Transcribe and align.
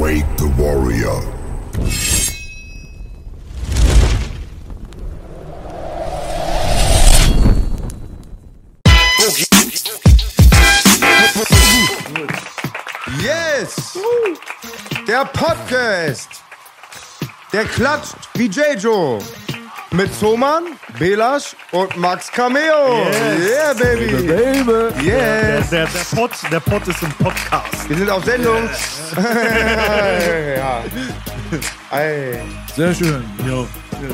wake 0.00 0.24
the 0.38 0.46
warrior. 0.56 1.20
Yes! 13.22 13.98
Der 15.06 15.26
Podcast! 15.26 16.28
Der 17.52 17.66
klatscht 17.66 18.16
wie 18.34 18.46
J-Joe. 18.46 19.18
Mit 19.92 20.14
Zoman, 20.14 20.64
Belasch 21.00 21.56
und 21.72 21.96
Max 21.96 22.30
Cameo. 22.30 22.60
Yeah, 22.60 23.74
baby. 23.74 24.06
Baby. 24.24 25.04
Yes. 25.04 25.70
Der, 25.70 25.86
der, 25.86 26.16
Pod, 26.16 26.30
der 26.52 26.60
Pod 26.60 26.86
ist 26.86 27.02
im 27.02 27.10
Podcast. 27.14 27.88
Wir 27.88 27.96
sind 27.96 28.08
auf 28.08 28.24
Sendung. 28.24 28.68
ja. 30.56 30.84
Ey. 31.90 32.38
Sehr 32.76 32.94
schön. 32.94 33.24
Ja. 33.48 33.66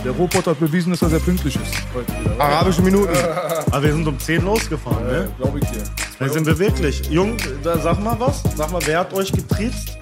Der 0.02 0.12
Robot 0.12 0.46
hat 0.46 0.58
bewiesen, 0.58 0.92
dass 0.92 1.02
er 1.02 1.10
sehr 1.10 1.20
pünktlich 1.20 1.56
ist. 1.56 1.74
Heute 1.94 2.11
wieder. 2.20 2.40
Arabische 2.40 2.80
Minuten. 2.80 3.14
Aber 3.70 3.83
wir 3.83 3.92
sind 3.92 4.08
um 4.08 4.18
10 4.18 4.44
losgefahren, 4.44 5.06
ne? 5.06 5.28
Glaube 5.38 5.58
ich 5.58 5.70
dir. 5.70 5.83
Da 6.18 6.28
sind 6.28 6.46
wir 6.46 6.58
wirklich. 6.58 7.06
Jung, 7.11 7.36
da, 7.62 7.78
sag 7.78 8.02
mal 8.02 8.18
was. 8.18 8.42
Sag 8.56 8.72
mal, 8.72 8.80
wer 8.86 9.00
hat 9.00 9.12
euch 9.12 9.30
getriezt? 9.30 9.98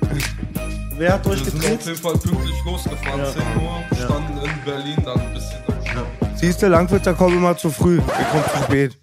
Wer 0.96 1.14
hat 1.14 1.26
euch 1.26 1.44
Wir 1.44 1.50
sind 1.50 1.58
auf 1.58 1.64
jeden 1.64 1.78
getriezt? 1.78 2.02
Fall 2.02 2.16
pünktlich 2.16 2.54
losgefahren, 2.64 3.20
10 3.24 3.42
Uhr, 3.62 4.04
standen 4.04 4.38
in 4.38 4.64
Berlin 4.64 4.96
dann 5.04 5.20
ein 5.20 5.34
bisschen. 5.34 5.63
Siehst 6.44 6.60
du, 6.60 6.68
Langwitzer 6.68 7.14
kommen 7.14 7.38
immer 7.38 7.56
zu 7.56 7.70
früh. 7.70 7.96
Wir 7.96 8.02
kommen 8.02 8.44
zu 8.52 8.64
spät. 8.64 8.98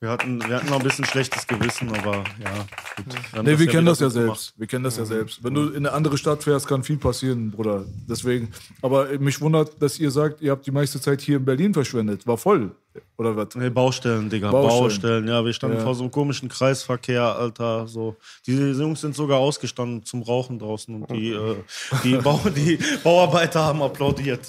Wir 0.00 0.10
hatten, 0.10 0.38
wir 0.46 0.56
hatten 0.56 0.68
noch 0.68 0.80
ein 0.80 0.82
bisschen 0.82 1.06
schlechtes 1.06 1.46
Gewissen, 1.46 1.88
aber 1.88 2.16
ja. 2.38 2.66
Gut. 2.96 3.42
Nee, 3.42 3.58
wir 3.58 3.64
ja 3.64 3.72
kennen 3.72 3.86
das 3.86 4.00
ja 4.00 4.08
gemacht. 4.08 4.26
selbst. 4.26 4.58
Wir 4.58 4.66
kennen 4.66 4.84
das 4.84 4.98
ja 4.98 5.06
selbst. 5.06 5.42
Wenn 5.42 5.54
du 5.54 5.70
in 5.70 5.76
eine 5.76 5.92
andere 5.92 6.18
Stadt 6.18 6.42
fährst, 6.42 6.68
kann 6.68 6.82
viel 6.82 6.98
passieren, 6.98 7.52
Bruder. 7.52 7.86
Deswegen. 8.06 8.50
Aber 8.82 9.06
mich 9.18 9.40
wundert, 9.40 9.80
dass 9.80 9.98
ihr 9.98 10.10
sagt, 10.10 10.42
ihr 10.42 10.50
habt 10.50 10.66
die 10.66 10.72
meiste 10.72 11.00
Zeit 11.00 11.22
hier 11.22 11.38
in 11.38 11.46
Berlin 11.46 11.72
verschwendet. 11.72 12.26
War 12.26 12.36
voll. 12.36 12.76
Oder 13.18 13.36
was? 13.36 13.48
Nee, 13.54 13.70
Baustellen, 13.70 14.28
Digga. 14.30 14.50
Baustellen. 14.50 14.80
Baustellen. 14.82 15.28
Ja, 15.28 15.44
wir 15.44 15.52
standen 15.52 15.78
Ja. 15.78 15.82
vor 15.84 15.94
so 15.94 16.02
einem 16.04 16.10
komischen 16.10 16.48
Kreisverkehr, 16.48 17.22
Alter. 17.22 17.86
So. 17.88 18.16
Die 18.46 18.52
Jungs 18.56 19.00
sind 19.00 19.14
sogar 19.16 19.38
ausgestanden 19.38 20.04
zum 20.04 20.22
Rauchen 20.22 20.58
draußen 20.58 20.94
und 21.02 21.10
die, 21.10 21.32
äh, 21.32 21.56
die, 22.04 22.16
Bau, 22.16 22.40
die 22.56 22.78
Bauarbeiter 23.02 23.64
haben 23.64 23.82
applaudiert. 23.82 24.40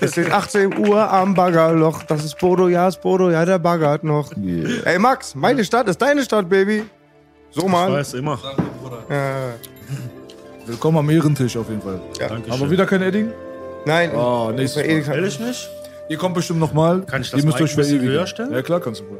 Es 0.00 0.16
ist 0.16 0.30
18 0.30 0.76
Uhr 0.88 1.10
am 1.10 1.34
Baggerloch. 1.34 2.02
Das 2.04 2.24
ist 2.24 2.38
Bodo, 2.38 2.68
ja, 2.68 2.88
ist 2.88 3.00
Bodo, 3.00 3.30
ja, 3.30 3.44
der 3.44 3.58
baggert 3.58 4.04
noch. 4.04 4.32
Ey, 4.84 4.98
Max, 4.98 5.34
meine 5.34 5.64
Stadt 5.64 5.88
ist 5.88 6.00
deine 6.02 6.22
Stadt, 6.24 6.48
Baby. 6.48 6.84
So, 7.50 7.62
Ich 7.66 7.68
Mann. 7.68 7.92
weiß 7.92 8.14
immer. 8.14 8.38
Danke, 8.42 8.62
Bruder. 8.82 9.04
Ja. 9.08 9.54
Willkommen 10.66 10.98
am 10.98 11.10
Ehrentisch 11.10 11.56
auf 11.56 11.68
jeden 11.68 11.82
Fall. 11.82 12.00
Dankeschön. 12.18 12.52
Aber 12.52 12.70
wieder 12.70 12.86
kein 12.86 13.02
Edding? 13.02 13.30
Nein, 13.86 14.10
Oh, 14.14 14.48
ich 14.50 14.56
nächstes 14.56 14.82
Mal. 15.06 15.14
Ehrlich 15.16 15.38
nicht? 15.38 15.68
Ihr 16.08 16.18
kommt 16.18 16.34
bestimmt 16.34 16.60
nochmal. 16.60 17.02
Kann 17.02 17.22
ich 17.22 17.30
das 17.30 17.40
Ihr 17.40 17.46
müsst 17.46 17.60
euch 17.60 17.70
ein 17.72 17.76
bisschen 17.76 18.00
höher 18.00 18.26
stellen? 18.26 18.52
Ja, 18.52 18.62
klar 18.62 18.80
kannst 18.80 19.00
du 19.00 19.08
wohl. 19.08 19.18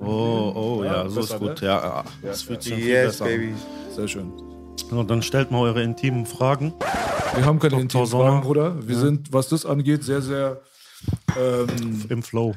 Oh, 0.00 0.52
oh, 0.54 0.84
ja, 0.84 1.08
so 1.08 1.20
ist 1.20 1.38
gut. 1.38 1.60
ne? 1.62 1.68
Ja, 1.68 2.04
das 2.22 2.42
fühlt 2.42 2.62
sich 2.62 2.74
viel 2.74 2.86
Yes, 2.88 3.18
besser 3.18 3.24
an. 3.24 3.30
Baby. 3.30 3.54
Sehr 3.94 4.08
schön. 4.08 4.32
So, 4.90 5.02
dann 5.02 5.22
stellt 5.22 5.50
mal 5.50 5.60
eure 5.60 5.82
intimen 5.82 6.26
Fragen. 6.26 6.74
Wir 7.36 7.44
haben 7.44 7.58
keine 7.58 7.70
Dr. 7.72 7.82
intimen 7.82 8.06
Sommer. 8.06 8.24
Fragen, 8.24 8.40
Bruder. 8.42 8.74
Wir 8.88 8.96
sind, 8.96 9.32
was 9.32 9.48
das 9.48 9.64
angeht, 9.64 10.02
sehr, 10.02 10.20
sehr. 10.22 10.60
Ähm, 11.38 12.04
Im 12.08 12.22
Flow. 12.22 12.54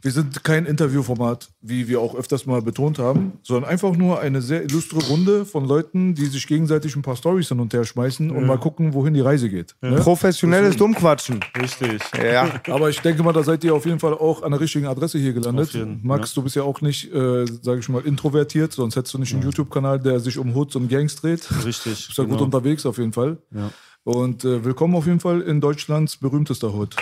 Wir 0.00 0.10
sind 0.12 0.44
kein 0.44 0.66
Interviewformat, 0.66 1.48
wie 1.60 1.88
wir 1.88 2.00
auch 2.00 2.14
öfters 2.14 2.46
mal 2.46 2.62
betont 2.62 2.98
haben, 2.98 3.32
sondern 3.42 3.70
einfach 3.70 3.96
nur 3.96 4.20
eine 4.20 4.40
sehr 4.42 4.62
illustre 4.62 4.98
Runde 5.06 5.44
von 5.44 5.66
Leuten, 5.66 6.14
die 6.14 6.26
sich 6.26 6.46
gegenseitig 6.46 6.94
ein 6.94 7.02
paar 7.02 7.16
Storys 7.16 7.48
hin 7.48 7.58
und 7.58 7.72
her 7.74 7.84
schmeißen 7.84 8.30
und 8.30 8.46
mal 8.46 8.58
gucken, 8.58 8.94
wohin 8.94 9.14
die 9.14 9.20
Reise 9.20 9.48
geht. 9.48 9.74
Ne? 9.80 9.96
Professionelles 9.96 10.76
Dummquatschen. 10.76 11.40
Richtig. 11.60 12.00
Ja. 12.22 12.60
Aber 12.68 12.90
ich 12.90 13.00
denke 13.00 13.22
mal, 13.22 13.32
da 13.32 13.42
seid 13.42 13.64
ihr 13.64 13.74
auf 13.74 13.86
jeden 13.86 13.98
Fall 13.98 14.14
auch 14.14 14.42
an 14.42 14.52
der 14.52 14.60
richtigen 14.60 14.86
Adresse 14.86 15.18
hier 15.18 15.32
gelandet. 15.32 15.72
Jeden, 15.72 16.00
Max, 16.02 16.32
du 16.34 16.42
bist 16.42 16.54
ja 16.54 16.62
auch 16.62 16.80
nicht, 16.80 17.12
äh, 17.12 17.46
sage 17.62 17.80
ich 17.80 17.88
mal, 17.88 18.02
introvertiert, 18.02 18.72
sonst 18.72 18.96
hättest 18.96 19.14
du 19.14 19.18
nicht 19.18 19.34
einen 19.34 19.42
YouTube-Kanal, 19.42 19.98
der 19.98 20.20
sich 20.20 20.38
um 20.38 20.54
Hoods 20.54 20.76
und 20.76 20.88
Gangs 20.88 21.16
dreht. 21.16 21.48
Richtig. 21.64 22.06
Bist 22.06 22.18
ja 22.18 22.24
gut 22.24 22.34
genau. 22.34 22.44
unterwegs 22.44 22.86
auf 22.86 22.98
jeden 22.98 23.12
Fall. 23.12 23.38
Ja. 23.50 23.70
Und 24.04 24.44
äh, 24.44 24.64
willkommen 24.64 24.94
auf 24.96 25.06
jeden 25.06 25.20
Fall 25.20 25.42
in 25.42 25.60
Deutschlands 25.60 26.16
berühmtester 26.16 26.72
Hood. 26.72 26.96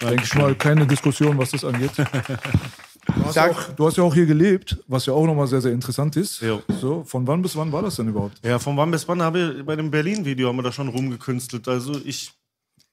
Denke 0.00 0.24
ich 0.24 0.34
mal, 0.34 0.54
keine 0.54 0.86
Diskussion, 0.86 1.38
was 1.38 1.50
das 1.52 1.64
angeht. 1.64 1.92
Du 3.10 3.24
hast, 3.24 3.36
ja 3.36 3.44
Sag- 3.48 3.70
auch, 3.70 3.74
du 3.74 3.86
hast 3.86 3.96
ja 3.96 4.02
auch 4.04 4.12
hier 4.12 4.26
gelebt, 4.26 4.76
was 4.86 5.06
ja 5.06 5.14
auch 5.14 5.24
nochmal 5.24 5.46
sehr, 5.46 5.62
sehr 5.62 5.72
interessant 5.72 6.14
ist. 6.16 6.42
Jo. 6.42 6.62
So, 6.78 7.04
von 7.04 7.26
wann 7.26 7.40
bis 7.40 7.56
wann 7.56 7.72
war 7.72 7.80
das 7.80 7.96
denn 7.96 8.08
überhaupt? 8.08 8.36
Ja, 8.44 8.58
von 8.58 8.76
wann 8.76 8.90
bis 8.90 9.08
wann 9.08 9.22
habe 9.22 9.54
ich 9.60 9.64
bei 9.64 9.76
dem 9.76 9.90
Berlin-Video 9.90 10.46
haben 10.48 10.56
wir 10.56 10.62
da 10.62 10.72
schon 10.72 10.88
rumgekünstelt. 10.88 11.66
Also 11.68 11.98
ich 12.04 12.32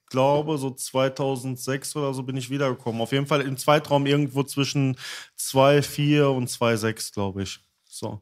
glaube, 0.09 0.57
so 0.57 0.71
2006 0.71 1.97
oder 1.97 2.13
so 2.13 2.23
bin 2.23 2.37
ich 2.37 2.49
wiedergekommen. 2.49 3.01
Auf 3.01 3.11
jeden 3.11 3.27
Fall 3.27 3.41
im 3.41 3.57
Zeitraum 3.57 4.05
irgendwo 4.05 4.43
zwischen 4.43 4.95
2,4 5.37 6.23
und 6.27 6.49
2,6, 6.49 7.13
glaube 7.13 7.43
ich. 7.43 7.59
So. 7.83 8.21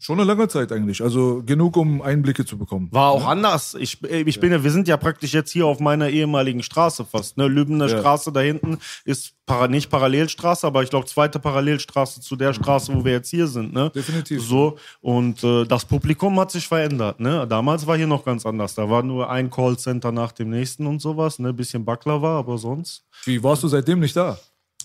Schon 0.00 0.20
eine 0.20 0.28
lange 0.28 0.46
Zeit 0.46 0.70
eigentlich. 0.70 1.02
Also 1.02 1.42
genug, 1.44 1.76
um 1.76 2.00
Einblicke 2.00 2.44
zu 2.44 2.56
bekommen. 2.56 2.88
War 2.92 3.10
auch 3.10 3.26
anders. 3.26 3.74
Ich, 3.74 4.02
äh, 4.04 4.22
ich 4.22 4.38
bin 4.38 4.52
ja, 4.52 4.62
wir 4.62 4.70
sind 4.70 4.86
ja 4.86 4.96
praktisch 4.96 5.34
jetzt 5.34 5.50
hier 5.50 5.66
auf 5.66 5.80
meiner 5.80 6.08
ehemaligen 6.08 6.62
Straße 6.62 7.04
fast. 7.04 7.36
Ne? 7.36 7.48
Lübener 7.48 7.88
Ja. 7.88 7.98
Straße 7.98 8.32
da 8.32 8.40
hinten 8.40 8.78
ist 9.04 9.34
para, 9.44 9.66
nicht 9.66 9.90
Parallelstraße, 9.90 10.66
aber 10.66 10.84
ich 10.84 10.90
glaube 10.90 11.06
zweite 11.06 11.40
Parallelstraße 11.40 12.20
zu 12.20 12.36
der 12.36 12.54
Straße, 12.54 12.94
wo 12.94 13.04
wir 13.04 13.12
jetzt 13.12 13.30
hier 13.30 13.48
sind. 13.48 13.72
Ne? 13.72 13.90
Definitiv. 13.90 14.40
So, 14.40 14.78
und 15.00 15.42
äh, 15.42 15.64
das 15.64 15.84
Publikum 15.84 16.38
hat 16.38 16.52
sich 16.52 16.68
verändert. 16.68 17.18
Ne? 17.18 17.44
Damals 17.48 17.84
war 17.86 17.96
hier 17.96 18.06
noch 18.06 18.24
ganz 18.24 18.46
anders. 18.46 18.76
Da 18.76 18.88
war 18.88 19.02
nur 19.02 19.28
ein 19.28 19.50
Callcenter 19.50 20.12
nach 20.12 20.30
dem 20.30 20.50
nächsten 20.50 20.86
und 20.86 21.02
sowas. 21.02 21.40
Ne? 21.40 21.52
Bisschen 21.52 21.84
Baklava, 21.84 22.38
aber 22.38 22.56
sonst. 22.56 23.04
Wie 23.24 23.42
warst 23.42 23.64
du 23.64 23.68
seitdem 23.68 23.98
nicht 23.98 24.14
da? 24.14 24.38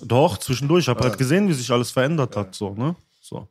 Doch, 0.03 0.39
zwischendurch. 0.39 0.85
Ich 0.85 0.89
habe 0.89 1.03
halt 1.03 1.19
gesehen, 1.19 1.47
wie 1.47 1.53
sich 1.53 1.69
alles 1.69 1.91
verändert 1.91 2.35
hat. 2.35 2.55
So, 2.55 2.73
ne? 2.73 2.95
so. 3.21 3.47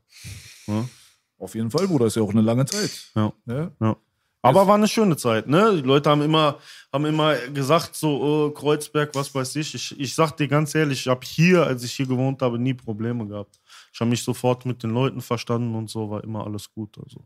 Auf 1.42 1.56
jeden 1.56 1.72
Fall, 1.72 1.88
Bruder, 1.88 2.06
ist 2.06 2.14
ja 2.14 2.22
auch 2.22 2.30
eine 2.30 2.40
lange 2.40 2.64
Zeit. 2.66 3.10
Ja. 3.16 3.32
Ja? 3.46 3.70
Ja. 3.80 3.96
Aber 4.42 4.66
war 4.68 4.76
eine 4.76 4.86
schöne 4.86 5.16
Zeit, 5.16 5.48
ne? 5.48 5.72
Die 5.74 5.82
Leute 5.82 6.08
haben 6.08 6.22
immer, 6.22 6.58
haben 6.92 7.04
immer 7.04 7.34
gesagt, 7.52 7.96
so, 7.96 8.22
oh, 8.22 8.50
Kreuzberg, 8.50 9.12
was 9.14 9.34
weiß 9.34 9.56
ich. 9.56 9.74
Ich, 9.74 10.00
ich 10.00 10.14
sag 10.14 10.36
dir 10.36 10.46
ganz 10.46 10.74
ehrlich, 10.74 11.00
ich 11.00 11.08
habe 11.08 11.24
hier, 11.24 11.64
als 11.66 11.82
ich 11.82 11.92
hier 11.92 12.06
gewohnt 12.06 12.42
habe, 12.42 12.60
nie 12.60 12.74
Probleme 12.74 13.26
gehabt. 13.26 13.60
Ich 13.92 14.00
habe 14.00 14.10
mich 14.10 14.22
sofort 14.22 14.66
mit 14.66 14.82
den 14.84 14.90
Leuten 14.90 15.20
verstanden 15.20 15.74
und 15.74 15.90
so, 15.90 16.10
war 16.10 16.22
immer 16.22 16.44
alles 16.44 16.72
gut. 16.72 16.96
Also. 16.98 17.24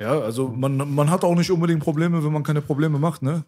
Ja, 0.00 0.20
also 0.20 0.48
man, 0.48 0.76
man 0.94 1.10
hat 1.10 1.24
auch 1.24 1.34
nicht 1.34 1.50
unbedingt 1.50 1.82
Probleme, 1.82 2.22
wenn 2.22 2.32
man 2.32 2.42
keine 2.42 2.62
Probleme 2.62 2.98
macht, 2.98 3.22
ne? 3.22 3.44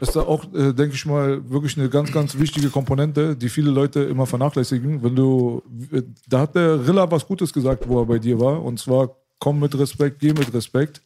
Ist 0.00 0.16
da 0.16 0.22
auch, 0.22 0.44
äh, 0.54 0.72
denke 0.72 0.94
ich 0.94 1.06
mal, 1.06 1.48
wirklich 1.50 1.76
eine 1.78 1.88
ganz, 1.88 2.10
ganz 2.10 2.36
wichtige 2.36 2.70
Komponente, 2.70 3.36
die 3.36 3.48
viele 3.48 3.70
Leute 3.70 4.00
immer 4.00 4.26
vernachlässigen. 4.26 5.02
Wenn 5.02 5.14
du, 5.14 5.62
äh, 5.92 6.02
da 6.28 6.40
hat 6.40 6.54
der 6.56 6.86
Rilla 6.86 7.08
was 7.10 7.26
Gutes 7.26 7.52
gesagt, 7.52 7.88
wo 7.88 8.00
er 8.00 8.06
bei 8.06 8.18
dir 8.18 8.40
war, 8.40 8.62
und 8.62 8.78
zwar 8.80 9.21
komm 9.42 9.58
mit 9.58 9.76
Respekt, 9.76 10.20
geh 10.20 10.32
mit 10.32 10.54
Respekt. 10.54 11.02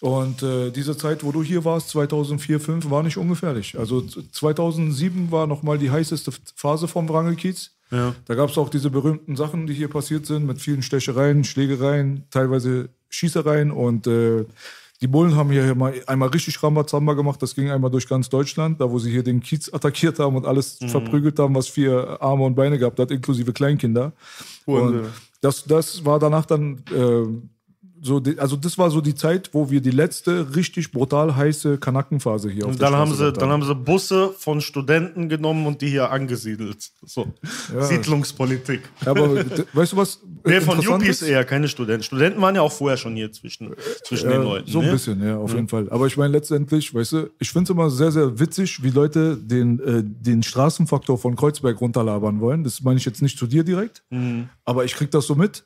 Und 0.00 0.44
äh, 0.44 0.70
diese 0.70 0.96
Zeit, 0.96 1.24
wo 1.24 1.32
du 1.32 1.42
hier 1.42 1.64
warst, 1.64 1.88
2004, 1.88 2.60
2005, 2.60 2.88
war 2.88 3.02
nicht 3.02 3.16
ungefährlich. 3.16 3.76
Also 3.76 4.00
2007 4.00 5.32
war 5.32 5.48
nochmal 5.48 5.76
die 5.76 5.90
heißeste 5.90 6.30
Phase 6.54 6.86
vom 6.86 7.08
Wrangelkiez. 7.08 7.72
Ja. 7.90 8.14
Da 8.26 8.36
gab 8.36 8.50
es 8.50 8.58
auch 8.58 8.68
diese 8.68 8.90
berühmten 8.90 9.34
Sachen, 9.34 9.66
die 9.66 9.74
hier 9.74 9.88
passiert 9.88 10.24
sind, 10.24 10.46
mit 10.46 10.60
vielen 10.60 10.82
Stechereien, 10.82 11.42
Schlägereien, 11.42 12.26
teilweise 12.30 12.90
Schießereien. 13.10 13.72
Und 13.72 14.06
äh, 14.06 14.44
die 15.00 15.08
Bullen 15.08 15.34
haben 15.34 15.50
hier 15.50 15.74
mal 15.74 15.94
einmal 16.06 16.28
richtig 16.28 16.62
Rambazamba 16.62 17.14
gemacht. 17.14 17.42
Das 17.42 17.56
ging 17.56 17.72
einmal 17.72 17.90
durch 17.90 18.08
ganz 18.08 18.28
Deutschland, 18.28 18.80
da 18.80 18.88
wo 18.88 19.00
sie 19.00 19.10
hier 19.10 19.24
den 19.24 19.40
Kiez 19.40 19.68
attackiert 19.74 20.20
haben 20.20 20.36
und 20.36 20.46
alles 20.46 20.78
verprügelt 20.86 21.40
haben, 21.40 21.56
was 21.56 21.66
vier 21.66 22.18
Arme 22.20 22.44
und 22.44 22.54
Beine 22.54 22.78
gehabt 22.78 23.00
hat, 23.00 23.10
inklusive 23.10 23.52
Kleinkinder. 23.52 24.12
Und 24.64 25.06
das, 25.42 25.64
das 25.64 26.04
war 26.04 26.18
danach 26.18 26.46
dann 26.46 26.84
äh, 26.90 27.61
so, 28.04 28.18
die, 28.18 28.36
also 28.38 28.56
das 28.56 28.76
war 28.78 28.90
so 28.90 29.00
die 29.00 29.14
Zeit, 29.14 29.50
wo 29.52 29.70
wir 29.70 29.80
die 29.80 29.92
letzte 29.92 30.56
richtig 30.56 30.90
brutal 30.90 31.36
heiße 31.36 31.78
Kanackenphase 31.78 32.50
hier 32.50 32.64
auf 32.64 32.72
Und 32.72 32.80
der 32.80 32.90
dann 32.90 32.98
haben, 32.98 33.12
sie, 33.12 33.18
gehabt 33.18 33.40
dann 33.40 33.50
haben 33.50 33.62
sie 33.62 33.74
Busse 33.76 34.34
von 34.36 34.60
Studenten 34.60 35.28
genommen 35.28 35.66
und 35.66 35.80
die 35.82 35.88
hier 35.88 36.10
angesiedelt. 36.10 36.90
So. 37.06 37.32
Siedlungspolitik. 37.92 38.80
Ja, 39.04 39.10
aber 39.12 39.42
d- 39.44 39.64
weißt 39.72 39.92
du 39.92 39.96
was? 39.96 40.20
Nee, 40.44 40.60
von 40.60 40.80
Yuppies 40.80 41.22
ist? 41.22 41.28
eher, 41.28 41.44
keine 41.44 41.68
Studenten. 41.68 42.02
Studenten 42.02 42.40
waren 42.40 42.54
ja 42.54 42.62
auch 42.62 42.72
vorher 42.72 42.96
schon 42.96 43.14
hier 43.16 43.30
zwischen, 43.32 43.74
zwischen 44.04 44.28
den 44.30 44.38
Ja, 44.40 44.42
Leuten. 44.48 44.70
so 44.70 44.80
ein 44.80 44.86
ne? 44.86 44.92
bisschen, 44.92 45.22
ja, 45.24 45.36
auf 45.38 45.54
jeden 45.54 45.68
Fall. 45.68 45.88
Aber 45.90 46.06
ich 46.06 46.16
meine, 46.16 46.32
letztendlich, 46.32 46.94
weißt 46.94 47.12
du, 47.12 47.30
ich 47.38 47.50
finde 47.50 47.64
es 47.64 47.70
immer 47.70 47.90
sehr, 47.90 48.10
sehr 48.10 48.38
witzig, 48.38 48.82
wie 48.82 48.90
Leute 48.90 49.36
den, 49.36 49.78
äh, 49.80 50.02
den 50.04 50.42
Straßenfaktor 50.42 51.18
von 51.18 51.36
Kreuzberg 51.36 51.80
runterlabern 51.80 52.40
wollen. 52.40 52.64
Das 52.64 52.82
meine 52.82 52.98
ich 52.98 53.04
jetzt 53.04 53.22
nicht 53.22 53.38
zu 53.38 53.46
dir 53.46 53.64
direkt, 53.64 54.02
Mhm. 54.10 54.48
aber 54.64 54.84
ich 54.84 54.94
krieg 54.94 55.10
das 55.10 55.26
so 55.26 55.34
mit. 55.34 55.64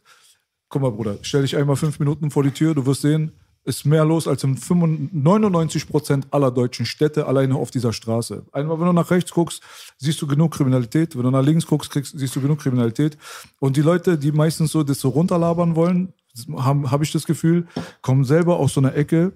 Guck 0.68 0.82
mal, 0.82 0.90
Bruder, 0.90 1.18
stell 1.22 1.42
dich 1.42 1.56
einmal 1.56 1.76
fünf 1.76 1.98
Minuten 1.98 2.30
vor 2.30 2.42
die 2.42 2.50
Tür, 2.50 2.74
du 2.74 2.86
wirst 2.86 3.02
sehen, 3.02 3.32
ist 3.66 3.84
mehr 3.84 4.04
los 4.04 4.28
als 4.28 4.44
in 4.44 4.56
95 4.56 5.12
99 5.12 5.88
Prozent 5.88 6.26
aller 6.30 6.50
deutschen 6.50 6.86
Städte 6.86 7.26
alleine 7.26 7.56
auf 7.56 7.70
dieser 7.70 7.92
Straße. 7.92 8.44
Einmal, 8.52 8.78
wenn 8.78 8.86
du 8.86 8.92
nach 8.92 9.10
rechts 9.10 9.32
guckst, 9.32 9.60
siehst 9.98 10.22
du 10.22 10.26
genug 10.26 10.54
Kriminalität. 10.54 11.16
Wenn 11.16 11.24
du 11.24 11.30
nach 11.30 11.42
links 11.42 11.66
guckst, 11.66 11.90
kriegst, 11.90 12.16
siehst 12.16 12.34
du 12.36 12.40
genug 12.40 12.60
Kriminalität. 12.60 13.18
Und 13.58 13.76
die 13.76 13.82
Leute, 13.82 14.16
die 14.16 14.30
meistens 14.30 14.70
so 14.70 14.84
das 14.84 15.00
so 15.00 15.08
runterlabern 15.08 15.74
wollen, 15.74 16.12
habe 16.56 17.02
ich 17.02 17.12
das 17.12 17.26
Gefühl, 17.26 17.66
kommen 18.02 18.24
selber 18.24 18.58
aus 18.58 18.74
so 18.74 18.80
einer 18.80 18.94
Ecke, 18.94 19.32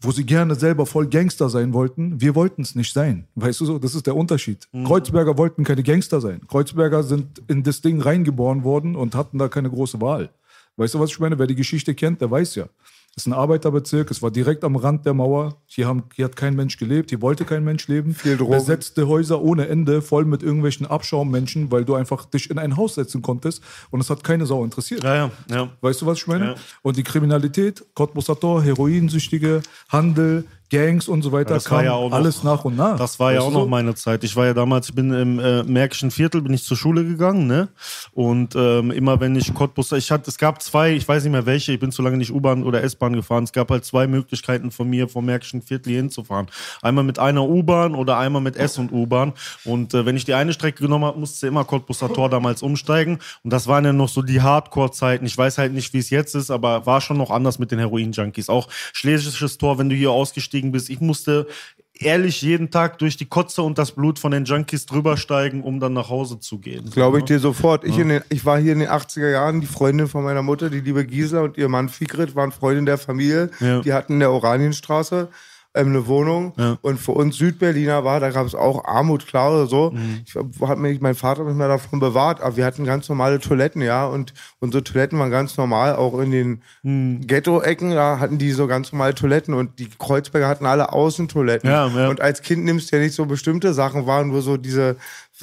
wo 0.00 0.10
sie 0.10 0.24
gerne 0.24 0.56
selber 0.56 0.84
voll 0.84 1.06
Gangster 1.06 1.48
sein 1.48 1.72
wollten. 1.72 2.20
Wir 2.20 2.34
wollten 2.34 2.62
es 2.62 2.74
nicht 2.74 2.92
sein. 2.92 3.28
Weißt 3.36 3.60
du 3.60 3.66
so, 3.66 3.78
das 3.78 3.94
ist 3.94 4.06
der 4.06 4.16
Unterschied. 4.16 4.66
Kreuzberger 4.84 5.38
wollten 5.38 5.62
keine 5.62 5.84
Gangster 5.84 6.20
sein. 6.20 6.40
Kreuzberger 6.48 7.04
sind 7.04 7.42
in 7.46 7.62
das 7.62 7.80
Ding 7.80 8.00
reingeboren 8.00 8.64
worden 8.64 8.96
und 8.96 9.14
hatten 9.14 9.38
da 9.38 9.48
keine 9.48 9.70
große 9.70 10.00
Wahl. 10.00 10.30
Weißt 10.76 10.94
du, 10.94 11.00
was 11.00 11.10
ich 11.10 11.18
meine? 11.20 11.38
Wer 11.38 11.46
die 11.46 11.54
Geschichte 11.54 11.94
kennt, 11.94 12.20
der 12.20 12.30
weiß 12.30 12.54
ja. 12.54 12.68
Es 13.14 13.24
ist 13.24 13.26
ein 13.26 13.34
Arbeiterbezirk, 13.34 14.10
es 14.10 14.22
war 14.22 14.30
direkt 14.30 14.64
am 14.64 14.74
Rand 14.74 15.04
der 15.04 15.12
Mauer. 15.12 15.60
Hier, 15.66 15.86
haben, 15.86 16.04
hier 16.14 16.24
hat 16.24 16.34
kein 16.34 16.56
Mensch 16.56 16.78
gelebt, 16.78 17.10
hier 17.10 17.20
wollte 17.20 17.44
kein 17.44 17.62
Mensch 17.62 17.86
leben. 17.86 18.14
Viel 18.14 18.38
Drogen. 18.38 18.52
Besetzte 18.52 19.06
Häuser 19.06 19.42
ohne 19.42 19.68
Ende, 19.68 20.00
voll 20.00 20.24
mit 20.24 20.42
irgendwelchen 20.42 20.86
Abschaummenschen, 20.86 21.70
weil 21.70 21.84
du 21.84 21.94
einfach 21.94 22.24
dich 22.24 22.48
in 22.48 22.58
ein 22.58 22.78
Haus 22.78 22.94
setzen 22.94 23.20
konntest 23.20 23.62
und 23.90 24.00
es 24.00 24.08
hat 24.08 24.24
keine 24.24 24.46
Sau 24.46 24.64
interessiert. 24.64 25.04
Ja, 25.04 25.14
ja, 25.14 25.30
ja. 25.50 25.68
Weißt 25.82 26.00
du, 26.00 26.06
was 26.06 26.18
ich 26.18 26.26
meine? 26.26 26.54
Und 26.80 26.96
die 26.96 27.02
Kriminalität, 27.02 27.84
Cottbusser 27.94 28.40
Tor, 28.40 28.62
Heroinsüchtige, 28.62 29.60
Handel, 29.90 30.46
Gangs 30.72 31.06
und 31.06 31.20
so 31.22 31.32
weiter, 31.32 31.52
Das 31.54 31.70
war 31.70 31.78
kam 31.78 31.84
ja 31.84 31.92
auch 31.92 32.08
noch- 32.10 32.16
alles 32.16 32.42
nach 32.42 32.64
und 32.64 32.76
nach. 32.76 32.96
Das 32.96 33.20
war 33.20 33.32
ja 33.32 33.38
Weißt 33.38 33.46
auch 33.46 33.50
du 33.52 33.58
noch 33.58 33.64
so? 33.64 33.68
meine 33.68 33.94
Zeit. 33.94 34.24
Ich 34.24 34.34
war 34.36 34.46
ja 34.46 34.54
damals, 34.54 34.88
ich 34.88 34.94
bin 34.94 35.12
im 35.12 35.38
äh, 35.38 35.62
Märkischen 35.64 36.10
Viertel, 36.10 36.40
bin 36.40 36.54
ich 36.54 36.64
zur 36.64 36.76
Schule 36.76 37.04
gegangen, 37.04 37.46
ne? 37.46 37.68
Und 38.12 38.54
ähm, 38.56 38.90
immer 38.90 39.20
wenn 39.20 39.36
ich 39.36 39.52
Cottbus, 39.52 39.92
ich 39.92 40.10
hatte, 40.10 40.30
es 40.30 40.38
gab 40.38 40.62
zwei, 40.62 40.92
ich 40.92 41.06
weiß 41.06 41.22
nicht 41.24 41.32
mehr 41.32 41.44
welche, 41.46 41.72
ich 41.72 41.78
bin 41.80 41.92
zu 41.92 42.00
lange 42.02 42.16
nicht 42.16 42.32
U-Bahn 42.32 42.64
oder 42.64 42.82
S-Bahn 42.82 43.12
gefahren. 43.12 43.44
Es 43.44 43.52
gab 43.52 43.70
halt 43.70 43.84
zwei 43.84 44.06
Möglichkeiten 44.06 44.70
von 44.70 44.88
mir 44.88 45.08
vom 45.08 45.26
Märkischen 45.26 45.60
Viertel 45.62 45.90
hier 45.90 45.98
hinzufahren. 45.98 46.46
Einmal 46.80 47.04
mit 47.04 47.18
einer 47.18 47.46
U-Bahn 47.46 47.94
oder 47.94 48.16
einmal 48.18 48.40
mit 48.42 48.56
S 48.56 48.78
und 48.78 48.92
U-Bahn. 48.92 49.34
Und 49.64 49.92
äh, 49.94 50.06
wenn 50.06 50.16
ich 50.16 50.24
die 50.24 50.34
eine 50.34 50.52
Strecke 50.52 50.82
genommen 50.82 51.04
habe, 51.04 51.18
musste 51.20 51.46
immer 51.46 51.64
Cottbuser 51.64 52.12
Tor 52.12 52.28
damals 52.30 52.62
umsteigen. 52.62 53.18
Und 53.44 53.52
das 53.52 53.66
waren 53.66 53.84
ja 53.84 53.92
noch 53.92 54.08
so 54.08 54.22
die 54.22 54.40
Hardcore-Zeiten. 54.40 55.26
Ich 55.26 55.36
weiß 55.36 55.58
halt 55.58 55.72
nicht, 55.74 55.92
wie 55.92 55.98
es 55.98 56.10
jetzt 56.10 56.34
ist, 56.34 56.50
aber 56.50 56.86
war 56.86 57.00
schon 57.00 57.18
noch 57.18 57.30
anders 57.30 57.58
mit 57.58 57.70
den 57.70 57.78
Heroin-Junkies. 57.78 58.48
Auch 58.48 58.68
Schlesisches 58.92 59.58
Tor, 59.58 59.78
wenn 59.78 59.88
du 59.88 59.96
hier 59.96 60.12
ausgestiegen 60.12 60.61
bist. 60.70 60.90
Ich 60.90 61.00
musste 61.00 61.48
ehrlich 61.94 62.42
jeden 62.42 62.70
Tag 62.70 62.98
durch 62.98 63.16
die 63.16 63.26
Kotze 63.26 63.62
und 63.62 63.78
das 63.78 63.92
Blut 63.92 64.18
von 64.18 64.32
den 64.32 64.44
Junkies 64.44 64.86
drüber 64.86 65.16
steigen, 65.16 65.62
um 65.62 65.80
dann 65.80 65.92
nach 65.92 66.08
Hause 66.08 66.38
zu 66.38 66.58
gehen. 66.58 66.90
Glaube 66.90 67.18
ich 67.18 67.24
dir 67.24 67.38
sofort. 67.38 67.84
Ich, 67.84 67.98
in 67.98 68.08
den, 68.08 68.22
ich 68.28 68.44
war 68.44 68.58
hier 68.58 68.72
in 68.72 68.80
den 68.80 68.88
80er 68.88 69.30
Jahren, 69.30 69.60
die 69.60 69.66
Freundin 69.66 70.08
von 70.08 70.24
meiner 70.24 70.42
Mutter, 70.42 70.70
die 70.70 70.80
liebe 70.80 71.04
Gisela 71.04 71.42
und 71.42 71.56
ihr 71.56 71.68
Mann 71.68 71.88
Fikret 71.88 72.34
waren 72.34 72.52
Freundin 72.52 72.86
der 72.86 72.98
Familie. 72.98 73.50
Ja. 73.60 73.80
Die 73.80 73.92
hatten 73.92 74.14
in 74.14 74.20
der 74.20 74.30
Oranienstraße 74.30 75.28
ähm, 75.74 75.88
eine 75.88 76.06
Wohnung. 76.06 76.52
Ja. 76.56 76.78
Und 76.82 76.98
für 77.00 77.12
uns 77.12 77.36
Südberliner 77.36 78.04
war, 78.04 78.20
da 78.20 78.30
gab 78.30 78.46
es 78.46 78.54
auch 78.54 78.84
Armut, 78.84 79.26
klar 79.26 79.52
oder 79.52 79.66
so. 79.66 79.90
Mhm. 79.90 80.22
Ich 80.26 80.34
hat 80.68 80.78
mich, 80.78 81.00
mein 81.00 81.14
Vater 81.14 81.40
hat 81.40 81.48
mich 81.48 81.56
mal 81.56 81.68
davon 81.68 82.00
bewahrt, 82.00 82.40
aber 82.40 82.56
wir 82.56 82.64
hatten 82.64 82.84
ganz 82.84 83.08
normale 83.08 83.40
Toiletten, 83.40 83.82
ja. 83.82 84.06
Und 84.06 84.34
unsere 84.60 84.84
Toiletten 84.84 85.18
waren 85.18 85.30
ganz 85.30 85.56
normal, 85.56 85.96
auch 85.96 86.18
in 86.18 86.30
den 86.30 86.62
Mhm. 86.82 87.26
Ghetto-Ecken, 87.26 87.92
da 87.92 88.18
hatten 88.18 88.38
die 88.38 88.52
so 88.52 88.66
ganz 88.66 88.92
normale 88.92 89.14
Toiletten 89.14 89.54
und 89.54 89.78
die 89.78 89.88
Kreuzberger 89.98 90.48
hatten 90.48 90.66
alle 90.66 90.92
Außentoiletten. 90.92 91.68
Ja, 91.68 91.86
ja. 91.88 92.08
Und 92.08 92.20
als 92.20 92.42
Kind 92.42 92.64
nimmst 92.64 92.90
du 92.92 92.96
ja 92.96 93.02
nicht 93.02 93.14
so 93.14 93.26
bestimmte 93.26 93.72
Sachen 93.72 94.06
wahr, 94.06 94.24
nur 94.24 94.42
so 94.42 94.56
diese 94.56 94.96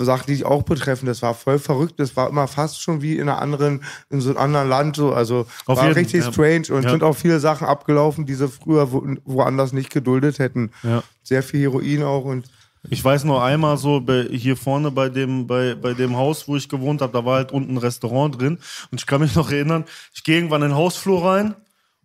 Sachen, 0.05 0.25
die 0.27 0.33
dich 0.33 0.45
auch 0.45 0.63
betreffen. 0.63 1.05
Das 1.05 1.21
war 1.21 1.33
voll 1.33 1.59
verrückt. 1.59 1.99
Das 1.99 2.15
war 2.15 2.29
immer 2.29 2.47
fast 2.47 2.81
schon 2.81 3.01
wie 3.01 3.15
in 3.15 3.23
einer 3.29 3.41
anderen, 3.41 3.83
in 4.09 4.21
so 4.21 4.29
einem 4.29 4.39
anderen 4.39 4.69
Land 4.69 4.95
so. 4.95 5.13
Also 5.13 5.45
Auf 5.65 5.77
war 5.77 5.85
jeden, 5.87 5.97
richtig 5.97 6.23
ja. 6.25 6.31
strange 6.31 6.67
und 6.71 6.83
Ja. 6.83 6.91
sind 6.91 7.03
auch 7.03 7.15
viele 7.15 7.39
Sachen 7.39 7.67
abgelaufen, 7.67 8.25
die 8.25 8.33
sie 8.35 8.47
früher 8.47 8.91
wo, 8.91 9.03
woanders 9.25 9.73
nicht 9.73 9.89
geduldet 9.91 10.39
hätten. 10.39 10.71
Ja. 10.83 11.03
Sehr 11.23 11.43
viel 11.43 11.61
Heroin 11.61 12.03
auch 12.03 12.25
und 12.25 12.45
Ich 12.89 13.03
weiß 13.03 13.25
noch 13.25 13.41
einmal 13.41 13.77
so 13.77 13.99
bei, 13.99 14.23
hier 14.31 14.55
vorne 14.55 14.89
bei 14.91 15.09
dem, 15.09 15.47
bei, 15.47 15.75
bei 15.75 15.93
dem 15.93 16.15
Haus, 16.15 16.47
wo 16.47 16.55
ich 16.55 16.69
gewohnt 16.69 17.01
habe, 17.01 17.11
da 17.11 17.25
war 17.25 17.35
halt 17.35 17.51
unten 17.51 17.73
ein 17.73 17.77
Restaurant 17.77 18.39
drin. 18.39 18.57
Und 18.91 19.01
ich 19.01 19.05
kann 19.05 19.19
mich 19.21 19.35
noch 19.35 19.51
erinnern, 19.51 19.83
ich 20.13 20.23
gehe 20.23 20.35
irgendwann 20.37 20.61
in 20.63 20.69
den 20.69 20.77
Hausflur 20.77 21.25
rein 21.25 21.55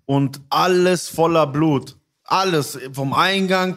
und 0.05 0.41
alles 0.51 1.09
voller 1.09 1.47
Blut. 1.47 1.97
Alles. 2.25 2.79
Vom 2.93 3.13
Eingang 3.13 3.77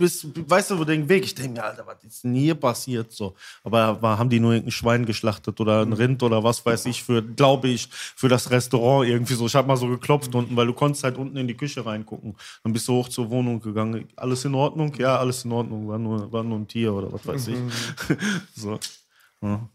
bis, 0.00 0.26
weißt 0.34 0.70
du, 0.70 0.78
wo 0.78 0.84
den 0.84 1.08
Weg. 1.08 1.24
Ich 1.24 1.34
denke 1.34 1.60
mir, 1.60 1.64
Alter, 1.64 1.86
was 1.86 2.02
ist 2.02 2.24
denn 2.24 2.34
hier 2.34 2.54
passiert 2.54 3.12
so? 3.12 3.36
Aber 3.62 4.00
war, 4.00 4.18
haben 4.18 4.30
die 4.30 4.40
nur 4.40 4.54
irgendein 4.54 4.72
Schwein 4.72 5.04
geschlachtet 5.04 5.60
oder 5.60 5.82
ein 5.82 5.92
Rind 5.92 6.22
oder 6.22 6.42
was 6.42 6.64
weiß 6.64 6.86
ich 6.86 7.04
für, 7.04 7.22
glaube 7.22 7.68
ich, 7.68 7.88
für 7.90 8.28
das 8.28 8.50
Restaurant 8.50 9.06
irgendwie 9.06 9.34
so. 9.34 9.46
Ich 9.46 9.54
habe 9.54 9.68
mal 9.68 9.76
so 9.76 9.88
geklopft 9.88 10.34
unten, 10.34 10.56
weil 10.56 10.66
du 10.66 10.72
konntest 10.72 11.04
halt 11.04 11.18
unten 11.18 11.36
in 11.36 11.46
die 11.46 11.56
Küche 11.56 11.84
reingucken. 11.84 12.34
Dann 12.64 12.72
bist 12.72 12.88
du 12.88 12.94
hoch 12.94 13.08
zur 13.10 13.28
Wohnung 13.30 13.60
gegangen. 13.60 14.08
Alles 14.16 14.44
in 14.46 14.54
Ordnung? 14.54 14.94
Ja, 14.96 15.18
alles 15.18 15.44
in 15.44 15.52
Ordnung. 15.52 15.86
War 15.86 15.98
nur, 15.98 16.32
war 16.32 16.42
nur 16.42 16.58
ein 16.58 16.66
Tier 16.66 16.94
oder 16.94 17.12
was 17.12 17.26
weiß 17.26 17.48
ich. 17.48 17.58
so. 18.56 18.80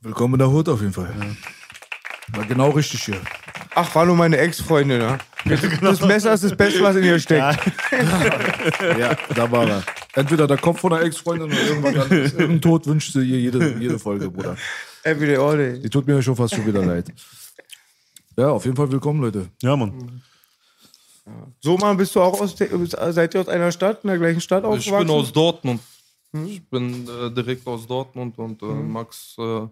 Willkommen 0.01 0.33
in 0.33 0.39
der 0.39 0.51
Hut 0.51 0.68
auf 0.68 0.81
jeden 0.81 0.94
Fall. 0.94 1.13
War 2.30 2.45
genau 2.45 2.71
richtig 2.71 3.04
hier. 3.04 3.21
Ach, 3.75 3.94
war 3.95 4.06
nur 4.06 4.16
meine 4.16 4.38
Ex-Freundin, 4.38 5.00
ne? 5.00 5.18
Das 5.81 6.01
Messer 6.01 6.33
ist 6.33 6.44
das 6.44 6.56
Beste, 6.57 6.81
was 6.81 6.95
in 6.95 7.04
ihr 7.04 7.19
steckt. 7.19 7.60
Ja, 9.00 9.16
da 9.36 9.51
war 9.51 9.68
er. 9.68 9.83
Entweder 10.13 10.48
der 10.48 10.57
Kopf 10.57 10.80
von 10.80 10.92
der 10.92 11.01
Ex-Freundin 11.01 11.48
oder 11.51 11.62
irgendwann 11.62 11.98
anderes. 12.00 12.33
Irgendein 12.38 12.62
Tod 12.62 12.88
wünscht 12.88 13.13
sie 13.13 13.19
ihr 13.19 13.39
jede, 13.39 13.77
jede 13.77 14.00
Folge, 14.00 14.30
Bruder. 14.31 14.57
Everyday, 15.04 15.38
all 15.38 15.57
day. 15.57 15.80
Die 15.80 15.89
tut 15.89 16.07
mir 16.07 16.19
schon 16.24 16.36
fast 16.36 16.56
schon 16.56 16.66
wieder 16.66 16.83
leid. 16.83 17.13
Ja, 18.38 18.50
auf 18.50 18.66
jeden 18.66 18.75
Fall 18.75 18.92
willkommen, 18.92 19.22
Leute. 19.22 19.48
Ja, 19.62 19.75
Mann. 19.75 20.21
So, 21.62 21.78
Mann, 21.78 21.98
bist 21.98 22.16
du 22.16 22.21
auch 22.21 22.39
aus, 22.42 22.56
der, 22.56 22.69
seid 23.13 23.33
ihr 23.36 23.42
aus 23.42 23.48
einer 23.50 23.71
Stadt, 23.71 24.04
in 24.04 24.10
der 24.10 24.18
gleichen 24.18 24.42
Stadt 24.42 24.63
Ich 24.63 24.69
aufgewachsen? 24.69 25.07
bin 25.07 25.16
aus 25.16 25.31
Dortmund. 25.31 25.81
Ich 26.48 26.68
bin 26.69 27.07
äh, 27.07 27.31
direkt 27.31 27.66
aus 27.68 27.88
Dortmund 27.88 28.38
und 28.38 28.62
äh, 28.62 28.66
Max 28.66 29.36
äh, 29.38 29.68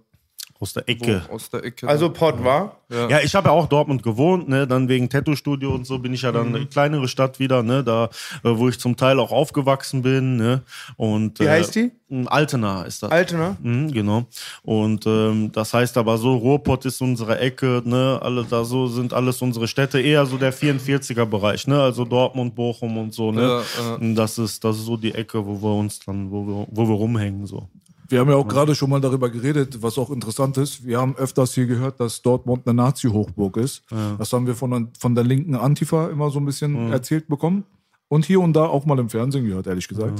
Aus 0.64 0.72
der 0.74 0.84
wo, 0.88 0.92
Ecke. 0.92 1.22
aus 1.30 1.50
der 1.50 1.64
Ecke. 1.66 1.88
also 1.90 2.10
Pott, 2.10 2.42
war? 2.42 2.78
Ja, 2.90 3.20
ich 3.22 3.34
habe 3.36 3.50
ja 3.50 3.54
auch 3.54 3.68
Dortmund 3.68 4.02
gewohnt, 4.04 4.48
ne? 4.48 4.66
Dann 4.68 4.88
wegen 4.88 5.10
Tattoo-Studio 5.10 5.74
und 5.74 5.86
so 5.86 5.98
bin 6.00 6.14
ich 6.14 6.22
ja 6.22 6.32
dann 6.32 6.56
eine 6.56 6.66
kleinere 6.68 7.08
Stadt 7.08 7.40
wieder, 7.40 7.64
ne? 7.64 7.84
Da, 7.84 8.06
äh, 8.44 8.50
wo 8.58 8.70
ich 8.70 8.80
zum 8.80 8.96
Teil 8.96 9.20
auch 9.20 9.32
aufgewachsen 9.32 10.04
bin, 10.04 10.38
ne? 10.38 10.62
Und, 10.96 11.40
Wie 11.40 11.50
heißt 11.50 11.76
die? 11.76 11.92
äh, 12.12 12.26
Altena 12.28 12.84
ist 12.84 13.02
das. 13.04 13.12
Alte, 13.12 13.36
ne? 13.36 13.58
Mhm, 13.62 13.92
genau. 13.92 14.26
Und 14.62 15.06
ähm, 15.08 15.52
das 15.52 15.74
heißt 15.74 15.98
aber 15.98 16.18
so, 16.20 16.36
Ruhrpott 16.36 16.86
ist 16.86 17.02
unsere 17.02 17.40
Ecke, 17.40 17.82
ne? 17.84 18.20
Alle 18.22 18.46
da 18.46 18.64
so 18.64 18.88
sind 18.88 19.12
alles 19.12 19.42
unsere 19.42 19.68
Städte, 19.68 20.00
eher 20.00 20.26
so 20.28 20.38
der 20.38 20.54
44er 20.54 21.26
Bereich, 21.26 21.66
ne? 21.68 21.82
Also 21.82 22.06
Dortmund, 22.06 22.54
Bochum 22.54 22.98
und 23.00 23.14
so, 23.14 23.32
ne? 23.32 23.42
Ja, 23.42 23.62
ja. 23.84 23.96
Und 23.96 24.16
Das 24.16 24.38
ist 24.38 24.64
das 24.64 24.78
ist 24.78 24.86
so 24.86 24.98
die 24.98 25.16
Ecke, 25.16 25.44
wo 25.44 25.60
wir 25.62 25.74
uns 25.76 26.00
dann, 26.00 26.30
wo 26.30 26.46
wir, 26.46 26.68
wo 26.70 26.88
wir 26.88 26.96
rumhängen 26.96 27.48
so. 27.48 27.68
Wir 28.14 28.20
haben 28.20 28.30
ja 28.30 28.36
auch 28.36 28.48
gerade 28.48 28.76
schon 28.76 28.90
mal 28.90 29.02
darüber 29.02 29.30
geredet, 29.30 29.82
was 29.82 29.98
auch 29.98 30.10
interessant 30.12 30.58
ist. 30.58 30.86
Wir 30.86 31.00
haben 31.02 31.16
öfters 31.16 31.54
hier 31.56 31.66
gehört, 31.66 32.00
dass 32.00 32.22
Dortmund 32.22 32.62
eine 32.68 32.76
Nazi-Hochburg 32.76 33.58
ist. 33.58 33.84
Das 34.18 34.32
haben 34.32 34.46
wir 34.48 34.56
von, 34.56 34.70
der- 34.72 34.88
von 35.00 35.16
der 35.16 35.24
linken 35.24 35.56
Antifa 35.56 36.10
immer 36.10 36.30
so 36.30 36.40
ein 36.40 36.46
bisschen 36.46 36.76
erzählt 36.92 37.28
bekommen. 37.28 37.64
Und 38.10 38.26
hier 38.26 38.40
und 38.40 38.54
da 38.54 38.66
auch 38.66 38.86
mal 38.86 39.00
im 39.00 39.10
Fernsehen 39.10 39.46
gehört, 39.48 39.66
ehrlich 39.68 39.88
gesagt. 39.88 40.20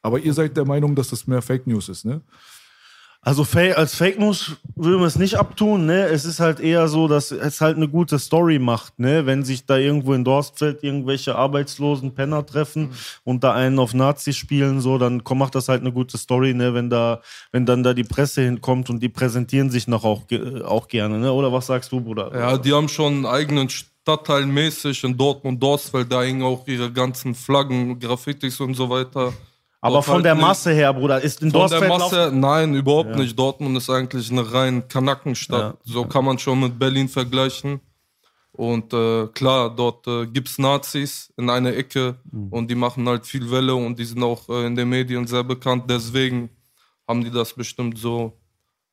Aber 0.00 0.18
ihr 0.18 0.32
seid 0.34 0.56
der 0.56 0.64
Meinung, 0.64 0.94
dass 0.94 1.08
das 1.08 1.26
mehr 1.26 1.42
Fake 1.42 1.66
News 1.66 1.88
ist, 1.90 2.04
ne? 2.06 2.22
Also 3.24 3.46
als 3.74 3.94
Fake 3.94 4.18
News 4.18 4.52
will 4.76 4.98
man 4.98 5.06
es 5.06 5.16
nicht 5.16 5.36
abtun, 5.36 5.86
ne? 5.86 6.04
Es 6.08 6.26
ist 6.26 6.40
halt 6.40 6.60
eher 6.60 6.88
so, 6.88 7.08
dass 7.08 7.30
es 7.30 7.62
halt 7.62 7.78
eine 7.78 7.88
gute 7.88 8.18
Story 8.18 8.58
macht, 8.58 8.98
ne? 8.98 9.24
Wenn 9.24 9.44
sich 9.44 9.64
da 9.64 9.78
irgendwo 9.78 10.12
in 10.12 10.24
Dorstfeld 10.24 10.84
irgendwelche 10.84 11.34
arbeitslosen 11.34 12.14
Penner 12.14 12.44
treffen 12.44 12.90
und 13.24 13.42
da 13.42 13.54
einen 13.54 13.78
auf 13.78 13.94
Nazis 13.94 14.36
spielen, 14.36 14.82
so, 14.82 14.98
dann 14.98 15.24
komm, 15.24 15.38
macht 15.38 15.54
das 15.54 15.68
halt 15.68 15.80
eine 15.80 15.92
gute 15.92 16.18
Story, 16.18 16.52
ne? 16.52 16.74
Wenn 16.74 16.90
da, 16.90 17.22
wenn 17.50 17.64
dann 17.64 17.82
da 17.82 17.94
die 17.94 18.04
Presse 18.04 18.42
hinkommt 18.42 18.90
und 18.90 19.02
die 19.02 19.08
präsentieren 19.08 19.70
sich 19.70 19.88
noch 19.88 20.04
auch, 20.04 20.24
auch 20.62 20.88
gerne, 20.88 21.18
ne? 21.18 21.32
Oder 21.32 21.50
was 21.50 21.66
sagst 21.66 21.92
du, 21.92 22.02
Bruder? 22.02 22.30
Ja, 22.34 22.58
die 22.58 22.74
haben 22.74 22.90
schon 22.90 23.14
einen 23.14 23.26
eigenen 23.26 23.70
Stadtteil 23.70 24.44
mäßig 24.44 25.02
in 25.02 25.16
Dortmund, 25.16 25.62
Dorsfeld, 25.62 26.12
da 26.12 26.22
hängen 26.22 26.42
auch 26.42 26.68
ihre 26.68 26.92
ganzen 26.92 27.34
Flaggen, 27.34 27.98
Graffitis 27.98 28.60
und 28.60 28.74
so 28.74 28.90
weiter. 28.90 29.32
Aber 29.84 29.96
Dort 29.96 30.04
von 30.06 30.14
halt 30.14 30.24
der 30.24 30.34
Masse 30.34 30.72
her, 30.72 30.94
Bruder, 30.94 31.20
ist 31.20 31.42
in 31.42 31.50
Von 31.50 31.60
Dorstfeld 31.60 31.82
der 31.82 31.98
Masse, 31.98 32.30
nein, 32.32 32.74
überhaupt 32.74 33.16
nicht. 33.16 33.38
Dortmund 33.38 33.76
ist 33.76 33.90
eigentlich 33.90 34.30
eine 34.30 34.50
rein 34.50 34.88
Kanackenstadt. 34.88 35.76
So 35.84 36.06
kann 36.06 36.24
man 36.24 36.38
schon 36.38 36.58
mit 36.60 36.78
Berlin 36.78 37.06
vergleichen. 37.06 37.80
Und 38.52 38.94
äh, 38.94 39.26
klar, 39.34 39.68
dort 39.68 40.06
äh, 40.06 40.26
gibt's 40.26 40.56
Nazis 40.58 41.30
in 41.36 41.50
einer 41.50 41.74
Ecke 41.76 42.16
Mhm. 42.32 42.48
und 42.48 42.70
die 42.70 42.74
machen 42.76 43.06
halt 43.06 43.26
viel 43.26 43.50
Welle 43.50 43.74
und 43.74 43.98
die 43.98 44.06
sind 44.06 44.22
auch 44.22 44.48
äh, 44.48 44.64
in 44.66 44.74
den 44.74 44.88
Medien 44.88 45.26
sehr 45.26 45.44
bekannt. 45.44 45.84
Deswegen 45.90 46.48
haben 47.06 47.22
die 47.22 47.30
das 47.30 47.52
bestimmt 47.52 47.98
so 47.98 48.32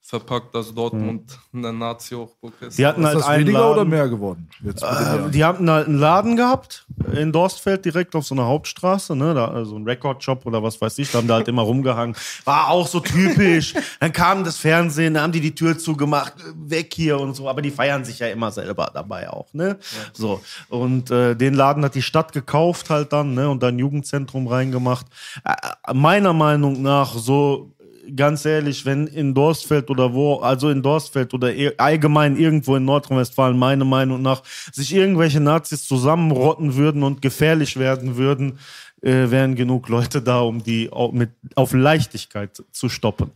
verpackt, 0.04 0.54
dass 0.54 0.74
Dortmund 0.74 1.40
eine 1.54 1.72
Nazi-Hochburg 1.72 2.54
ist. 2.62 2.74
Mhm. 2.74 2.78
Die 2.78 2.86
hatten 2.86 3.02
Ist 3.02 3.08
halt 3.08 3.18
das 3.18 3.26
einen 3.28 3.42
weniger 3.46 3.60
Laden. 3.60 3.74
oder 3.74 3.86
mehr 3.86 4.10
geworden? 4.10 4.50
Äh, 4.66 5.30
die 5.30 5.46
hatten 5.46 5.70
halt 5.70 5.88
einen 5.88 6.00
Laden 6.00 6.36
gehabt 6.36 6.86
in 7.14 7.32
Dorstfeld 7.32 7.86
direkt 7.86 8.16
auf 8.16 8.26
so 8.26 8.36
einer 8.36 8.46
Hauptstraße, 8.46 9.16
ne, 9.16 9.34
da 9.34 9.48
also 9.50 9.78
ein 9.78 9.86
Record-Shop 9.86 10.46
oder 10.46 10.62
was 10.64 10.82
weiß 10.82 10.98
ich, 10.98 11.12
da 11.12 11.20
haben 11.20 11.28
da 11.28 11.36
halt 11.36 11.48
immer 11.48 11.62
rumgehangen. 11.62 12.16
War 12.46 12.70
auch 12.70 12.88
so 12.88 13.00
typisch. 13.00 13.74
Dann 14.00 14.12
kam 14.12 14.44
das 14.44 14.58
Fernsehen, 14.58 15.14
dann 15.14 15.24
haben 15.24 15.32
die 15.32 15.40
die 15.40 15.56
Tür 15.56 15.78
zugemacht, 15.78 16.34
weg 16.56 16.94
hier 16.94 17.20
und 17.20 17.36
so, 17.36 17.48
aber 17.48 17.62
die 17.62 17.72
feiern 17.72 18.04
sich 18.04 18.20
ja 18.20 18.28
immer 18.28 18.52
selber 18.52 18.92
dabei 18.94 19.30
auch, 19.30 19.54
ne? 19.54 19.78
So 20.14 20.42
und 20.70 21.12
äh, 21.12 21.36
den 21.36 21.54
Laden 21.54 21.86
hat 21.86 21.96
die 21.96 22.02
Stadt 22.02 22.34
gekauft 22.34 22.90
halt 22.90 23.14
dann, 23.14 23.34
ne, 23.34 23.50
und 23.50 23.64
dann 23.64 23.80
Jugendzentrum 23.80 24.48
reingemacht. 24.48 25.06
Äh, 25.46 25.94
meiner 25.94 26.34
Meinung 26.34 26.82
nach 26.82 27.14
so 27.14 27.72
ganz 28.16 28.46
ehrlich, 28.46 28.86
wenn 28.86 29.08
in 29.08 29.34
Dorstfeld 29.34 29.90
oder 29.90 30.14
wo, 30.14 30.36
also 30.38 30.70
in 30.70 30.82
Dorstfeld 30.82 31.34
oder 31.34 31.52
allgemein 31.78 32.38
irgendwo 32.38 32.76
in 32.76 32.86
Nordrhein-Westfalen, 32.86 33.58
meiner 33.58 33.86
Meinung 33.86 34.22
nach, 34.22 34.44
sich 34.72 34.94
irgendwelche 34.94 35.40
Nazis 35.40 35.88
zusammenrotten 35.88 36.76
würden 36.76 37.04
und 37.04 37.22
gefährlich 37.22 37.78
werden 37.78 38.18
würden, 38.18 38.60
äh, 39.02 39.30
wären 39.32 39.56
genug 39.56 39.90
Leute 39.90 40.22
da, 40.22 40.42
um 40.42 40.64
die 40.64 40.92
au- 40.92 41.12
mit, 41.12 41.32
auf 41.56 41.74
Leichtigkeit 41.74 42.64
zu 42.72 42.90
stoppen. 42.90 43.32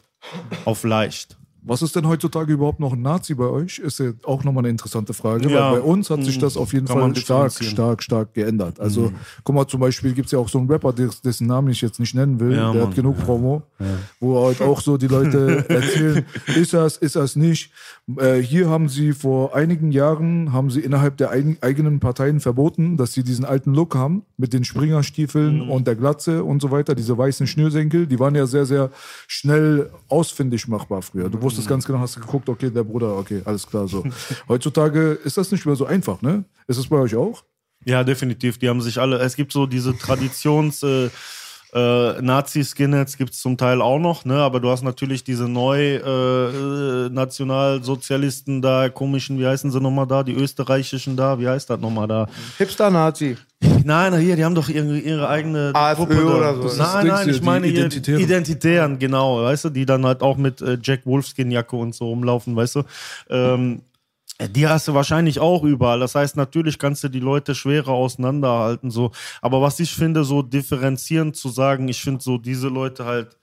Auf 0.66 0.84
leicht. 0.84 1.38
Was 1.68 1.82
ist 1.82 1.96
denn 1.96 2.08
heutzutage 2.08 2.54
überhaupt 2.54 2.80
noch 2.80 2.94
ein 2.94 3.02
Nazi 3.02 3.34
bei 3.34 3.46
euch? 3.46 3.80
Ist 3.80 4.00
ja 4.00 4.12
auch 4.24 4.44
nochmal 4.44 4.62
eine 4.62 4.70
interessante 4.70 5.14
Frage, 5.14 5.50
Ja. 5.50 5.72
weil 5.72 5.80
bei 5.80 5.86
uns 5.86 6.10
hat 6.12 6.24
sich 6.24 6.38
Mhm. 6.38 6.42
das 6.42 6.58
auf 6.58 6.74
jeden 6.74 6.86
Kann 6.88 7.00
Fall 7.00 7.16
stark. 7.16 7.54
Mhm. 7.60 7.66
stark, 7.66 8.04
stark 8.04 8.34
geändert. 8.36 8.80
Also, 8.80 9.12
guck 9.44 9.56
mal, 9.56 9.66
zum 9.68 9.80
Beispiel 9.80 10.14
gibt 10.14 10.28
es 10.28 10.32
ja 10.32 10.40
auch 10.40 10.48
so 10.50 10.60
einen 10.60 10.70
Rapper, 10.70 10.94
des- 10.94 11.22
dessen 11.22 11.48
Namen 11.48 11.70
ich 11.70 11.82
jetzt 11.82 12.00
nicht 12.00 12.14
nennen 12.14 12.40
will, 12.40 12.52
Ja, 12.52 12.72
der 12.72 12.82
Mann. 12.82 12.90
hat 12.90 12.96
genug 12.96 13.18
Promo, 13.18 13.64
wo 14.20 14.46
halt 14.46 14.62
auch 14.62 14.80
so 14.82 14.98
die 14.98 15.08
Leute 15.08 15.66
erzählen, 15.70 16.26
ist 16.56 16.74
das, 16.74 16.98
ist 16.98 17.16
das 17.16 17.36
nicht. 17.36 17.72
Äh, 18.18 18.36
hier 18.42 18.70
haben 18.70 18.88
sie 18.88 19.14
vor 19.14 19.56
einigen 19.56 19.92
Jahren, 19.92 20.54
haben 20.54 20.70
sie 20.70 20.82
innerhalb 20.82 21.18
der 21.18 21.32
eigen, 21.32 21.58
eigenen 21.62 22.00
Parteien 22.00 22.40
verboten, 22.42 22.96
dass 22.98 23.14
sie 23.14 23.24
diesen 23.24 23.44
alten 23.44 23.74
Look 23.74 23.96
haben, 23.96 24.22
mit 24.38 24.54
den 24.54 24.64
Springerstiefeln 24.66 25.64
Mhm. 25.66 25.70
und 25.72 25.88
der 25.88 25.96
Glatze 25.96 26.44
und 26.44 26.62
so 26.62 26.70
weiter, 26.70 26.94
diese 26.94 27.18
weißen 27.18 27.48
Schnürsenkel, 27.48 28.06
die 28.06 28.20
waren 28.20 28.36
ja 28.36 28.46
sehr, 28.46 28.66
sehr 28.68 28.92
schnell 29.28 29.90
ausfindig 30.10 30.68
machbar 30.68 31.02
früher. 31.02 31.30
Du 31.30 31.38
Mhm. 31.38 31.42
Wusstest 31.58 31.70
ganz 31.70 31.86
genau, 31.86 32.00
hast 32.00 32.16
du 32.16 32.20
geguckt, 32.20 32.50
okay, 32.50 32.70
der 32.70 32.84
Bruder, 32.84 33.18
okay, 33.18 33.42
alles 33.46 33.66
klar, 33.66 33.88
so. 33.88 34.04
Heutzutage 34.48 35.12
ist 35.24 35.38
das 35.38 35.52
nicht 35.52 35.66
mehr 35.66 35.76
so 35.76 35.86
einfach, 35.86 36.22
ne? 36.22 36.44
Ist 36.68 36.78
es 36.78 36.88
bei 36.88 36.98
euch 36.98 37.16
auch? 37.16 37.44
Ja, 37.86 38.04
definitiv. 38.04 38.58
Die 38.58 38.68
haben 38.68 38.82
sich 38.82 39.00
alle. 39.00 39.18
Es 39.20 39.36
gibt 39.36 39.52
so 39.52 39.66
diese 39.68 39.98
Traditions. 39.98 40.84
Äh, 41.76 42.22
Nazi-Skinheads 42.22 43.18
gibt 43.18 43.34
es 43.34 43.42
zum 43.42 43.58
Teil 43.58 43.82
auch 43.82 44.00
noch, 44.00 44.24
ne? 44.24 44.36
aber 44.36 44.62
du 44.62 44.70
hast 44.70 44.82
natürlich 44.82 45.26
diese 45.26 45.50
neu 45.50 45.96
äh, 45.96 45.98
äh, 45.98 47.10
Nationalsozialisten 47.10 48.62
da, 48.62 48.88
komischen, 48.88 49.38
wie 49.40 49.46
heißen 49.46 49.70
sie 49.72 49.82
nochmal 49.82 50.08
da, 50.08 50.24
die 50.24 50.34
österreichischen 50.34 51.18
da, 51.18 51.38
wie 51.38 51.50
heißt 51.50 51.70
das 51.70 51.82
nochmal 51.82 52.08
da? 52.08 52.28
Hipster-Nazi. 52.60 53.36
Nein, 53.84 54.18
hier, 54.18 54.38
die 54.38 54.46
haben 54.46 54.56
doch 54.56 54.70
ihre, 54.70 54.98
ihre 54.98 55.28
eigene 55.28 55.72
AfÖ 55.74 56.06
Gruppe 56.06 56.16
da. 56.16 56.36
oder 56.36 56.56
so. 56.56 56.64
Das 56.64 56.72
ist 56.74 56.80
Nein, 56.80 57.08
nein, 57.08 57.30
ich 57.30 57.40
die 57.40 57.46
meine 57.46 57.68
hier 57.68 57.80
Identitären. 57.80 58.22
Identitären, 58.22 59.00
genau, 59.00 59.44
weißt 59.44 59.66
du, 59.66 59.70
die 59.70 59.86
dann 59.86 60.06
halt 60.06 60.22
auch 60.22 60.38
mit 60.38 60.62
äh, 60.62 60.78
Jack 60.82 61.06
Wolfskin-Jacke 61.06 61.76
und 61.76 61.94
so 61.94 62.08
rumlaufen, 62.08 62.56
weißt 62.56 62.76
du. 62.78 62.84
Ähm, 63.30 63.82
die 64.42 64.68
hast 64.68 64.88
du 64.88 64.94
wahrscheinlich 64.94 65.40
auch 65.40 65.64
überall. 65.64 66.00
Das 66.00 66.16
heißt, 66.16 66.36
natürlich 66.36 66.78
kannst 66.78 67.04
du 67.04 67.10
die 67.10 67.20
Leute 67.20 67.56
schwerer 67.56 67.92
auseinanderhalten, 67.92 68.92
so. 68.92 69.12
Aber 69.42 69.62
was 69.62 69.80
ich 69.80 69.94
finde, 69.94 70.24
so 70.24 70.42
differenzierend 70.42 71.36
zu 71.36 71.50
sagen, 71.50 71.88
ich 71.88 72.02
finde 72.02 72.22
so 72.22 72.38
diese 72.38 72.68
Leute 72.68 73.06
halt, 73.06 73.38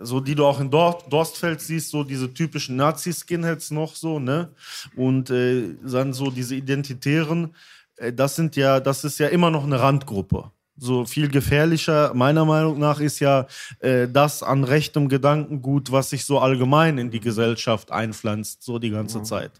so 0.00 0.20
die 0.20 0.34
du 0.34 0.44
auch 0.44 0.60
in 0.60 0.70
Dor 0.70 0.98
Dorstfeld 1.08 1.60
siehst, 1.60 1.90
so 1.90 2.04
diese 2.04 2.32
typischen 2.32 2.76
Nazi-Skinheads 2.76 3.70
noch 3.70 3.94
so, 3.96 4.18
ne? 4.18 4.50
Und 4.96 5.30
äh, 5.30 5.74
dann 5.82 6.12
so 6.12 6.30
diese 6.30 6.56
Identitären, 6.56 7.54
äh, 7.96 8.12
das 8.12 8.36
sind 8.36 8.56
ja, 8.56 8.80
das 8.80 9.04
ist 9.04 9.18
ja 9.18 9.28
immer 9.28 9.50
noch 9.50 9.64
eine 9.64 9.80
Randgruppe. 9.80 10.50
So 10.76 11.04
viel 11.04 11.28
gefährlicher, 11.28 12.12
meiner 12.14 12.44
Meinung 12.44 12.78
nach, 12.78 13.00
ist 13.00 13.20
ja 13.20 13.46
äh, 13.80 14.08
das 14.08 14.42
an 14.42 14.64
rechtem 14.64 15.08
Gedankengut, 15.08 15.92
was 15.92 16.10
sich 16.10 16.24
so 16.24 16.38
allgemein 16.38 16.98
in 16.98 17.10
die 17.10 17.20
Gesellschaft 17.20 17.92
einpflanzt, 17.92 18.62
so 18.62 18.78
die 18.78 18.90
ganze 18.90 19.22
Zeit. 19.22 19.52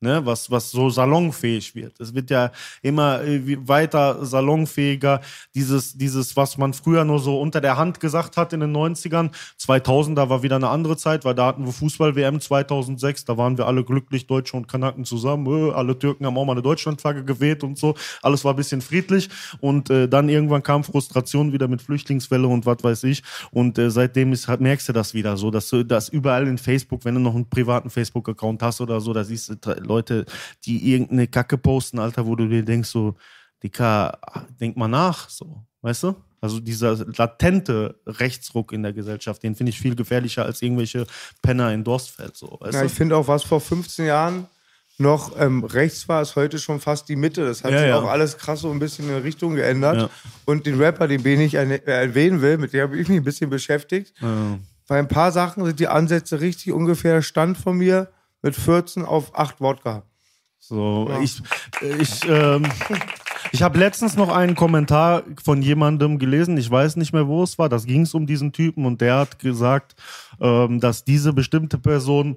Ne, 0.00 0.24
was, 0.24 0.48
was 0.48 0.70
so 0.70 0.90
salonfähig 0.90 1.74
wird. 1.74 1.98
Es 1.98 2.14
wird 2.14 2.30
ja 2.30 2.52
immer 2.82 3.20
äh, 3.20 3.58
weiter 3.66 4.24
salonfähiger. 4.24 5.20
Dieses, 5.56 5.98
dieses, 5.98 6.36
was 6.36 6.56
man 6.56 6.72
früher 6.72 7.04
nur 7.04 7.18
so 7.18 7.40
unter 7.40 7.60
der 7.60 7.76
Hand 7.76 7.98
gesagt 7.98 8.36
hat 8.36 8.52
in 8.52 8.60
den 8.60 8.76
90ern, 8.76 9.30
2000er 9.60 10.28
war 10.28 10.44
wieder 10.44 10.54
eine 10.54 10.68
andere 10.68 10.96
Zeit, 10.96 11.24
weil 11.24 11.34
da 11.34 11.46
hatten 11.46 11.66
wir 11.66 11.72
Fußball-WM 11.72 12.40
2006, 12.40 13.24
da 13.24 13.36
waren 13.38 13.58
wir 13.58 13.66
alle 13.66 13.82
glücklich, 13.82 14.28
Deutsche 14.28 14.56
und 14.56 14.68
Kanaken 14.68 15.04
zusammen. 15.04 15.46
Äh, 15.48 15.72
alle 15.72 15.98
Türken 15.98 16.26
haben 16.26 16.38
auch 16.38 16.44
mal 16.44 16.52
eine 16.52 16.62
Deutschlandflagge 16.62 17.24
geweht 17.24 17.64
und 17.64 17.76
so. 17.76 17.96
Alles 18.22 18.44
war 18.44 18.52
ein 18.52 18.56
bisschen 18.56 18.80
friedlich. 18.80 19.28
Und 19.60 19.90
äh, 19.90 20.08
dann 20.08 20.28
irgendwann 20.28 20.62
kam 20.62 20.84
Frustration 20.84 21.52
wieder 21.52 21.66
mit 21.66 21.82
Flüchtlingswelle 21.82 22.46
und 22.46 22.66
was 22.66 22.84
weiß 22.84 23.02
ich. 23.02 23.24
Und 23.50 23.78
äh, 23.78 23.90
seitdem 23.90 24.32
ist, 24.32 24.46
merkst 24.46 24.90
du 24.90 24.92
das 24.92 25.12
wieder 25.12 25.36
so, 25.36 25.50
dass 25.50 25.70
du 25.70 25.84
überall 26.12 26.46
in 26.46 26.56
Facebook, 26.56 27.04
wenn 27.04 27.16
du 27.16 27.20
noch 27.20 27.34
einen 27.34 27.50
privaten 27.50 27.90
Facebook-Account 27.90 28.62
hast 28.62 28.80
oder 28.80 29.00
so, 29.00 29.12
da 29.12 29.24
siehst 29.24 29.48
du 29.48 29.56
Leute, 29.88 30.24
die 30.64 30.92
irgendeine 30.92 31.26
Kacke 31.26 31.58
posten, 31.58 31.98
Alter, 31.98 32.26
wo 32.26 32.36
du 32.36 32.46
dir 32.48 32.62
denkst, 32.64 32.88
so, 32.90 33.14
Dicker, 33.62 34.18
denk 34.60 34.76
mal 34.76 34.86
nach, 34.88 35.28
so, 35.28 35.62
weißt 35.82 36.04
du? 36.04 36.14
Also 36.40 36.60
dieser 36.60 36.94
latente 37.16 37.98
Rechtsruck 38.06 38.72
in 38.72 38.84
der 38.84 38.92
Gesellschaft, 38.92 39.42
den 39.42 39.56
finde 39.56 39.70
ich 39.70 39.80
viel 39.80 39.96
gefährlicher 39.96 40.44
als 40.44 40.62
irgendwelche 40.62 41.04
Penner 41.42 41.72
in 41.72 41.82
Dorstfeld, 41.82 42.36
so, 42.36 42.56
weißt 42.60 42.74
Ja, 42.74 42.80
du? 42.82 42.86
ich 42.86 42.92
finde 42.92 43.16
auch, 43.16 43.26
was 43.26 43.42
vor 43.42 43.60
15 43.60 44.06
Jahren 44.06 44.46
noch 45.00 45.32
ähm, 45.40 45.62
rechts 45.64 46.08
war, 46.08 46.22
ist 46.22 46.34
heute 46.36 46.58
schon 46.58 46.80
fast 46.80 47.08
die 47.08 47.14
Mitte. 47.16 47.44
Das 47.44 47.62
hat 47.62 47.70
Ja, 47.70 47.78
sich 47.78 47.88
ja. 47.88 47.98
auch 48.00 48.08
alles 48.08 48.36
krass 48.36 48.60
so 48.60 48.70
ein 48.72 48.80
bisschen 48.80 49.08
in 49.08 49.22
Richtung 49.22 49.54
geändert. 49.54 49.96
Ja. 49.96 50.10
Und 50.44 50.66
den 50.66 50.80
Rapper, 50.80 51.06
den 51.06 51.24
ich 51.40 51.54
äh, 51.54 51.80
erwähnen 51.86 52.40
will, 52.42 52.58
mit 52.58 52.72
dem 52.72 52.82
habe 52.82 52.98
ich 52.98 53.08
mich 53.08 53.18
ein 53.18 53.22
bisschen 53.24 53.48
beschäftigt. 53.48 54.12
Bei 54.88 54.98
ein 54.98 55.06
paar 55.06 55.30
Sachen 55.30 55.64
sind 55.64 55.78
die 55.78 55.86
Ansätze 55.86 56.40
richtig 56.40 56.72
ungefähr 56.72 57.22
Stand 57.22 57.58
von 57.58 57.76
mir 57.78 58.08
mit 58.42 58.54
14 58.54 59.04
auf 59.04 59.36
8 59.38 59.60
Wodka. 59.60 60.02
So, 60.60 61.08
ich, 61.22 61.40
ich, 62.00 62.28
ähm, 62.28 62.66
ich 63.52 63.62
habe 63.62 63.78
letztens 63.78 64.16
noch 64.16 64.28
einen 64.28 64.56
Kommentar 64.56 65.22
von 65.42 65.62
jemandem 65.62 66.18
gelesen, 66.18 66.56
ich 66.56 66.70
weiß 66.70 66.96
nicht 66.96 67.12
mehr, 67.12 67.28
wo 67.28 67.42
es 67.42 67.58
war, 67.58 67.68
das 67.68 67.86
ging 67.86 68.02
es 68.02 68.12
um 68.12 68.26
diesen 68.26 68.52
Typen 68.52 68.84
und 68.84 69.00
der 69.00 69.16
hat 69.16 69.38
gesagt, 69.38 69.94
ähm, 70.40 70.80
dass 70.80 71.04
diese 71.04 71.32
bestimmte 71.32 71.78
Person 71.78 72.36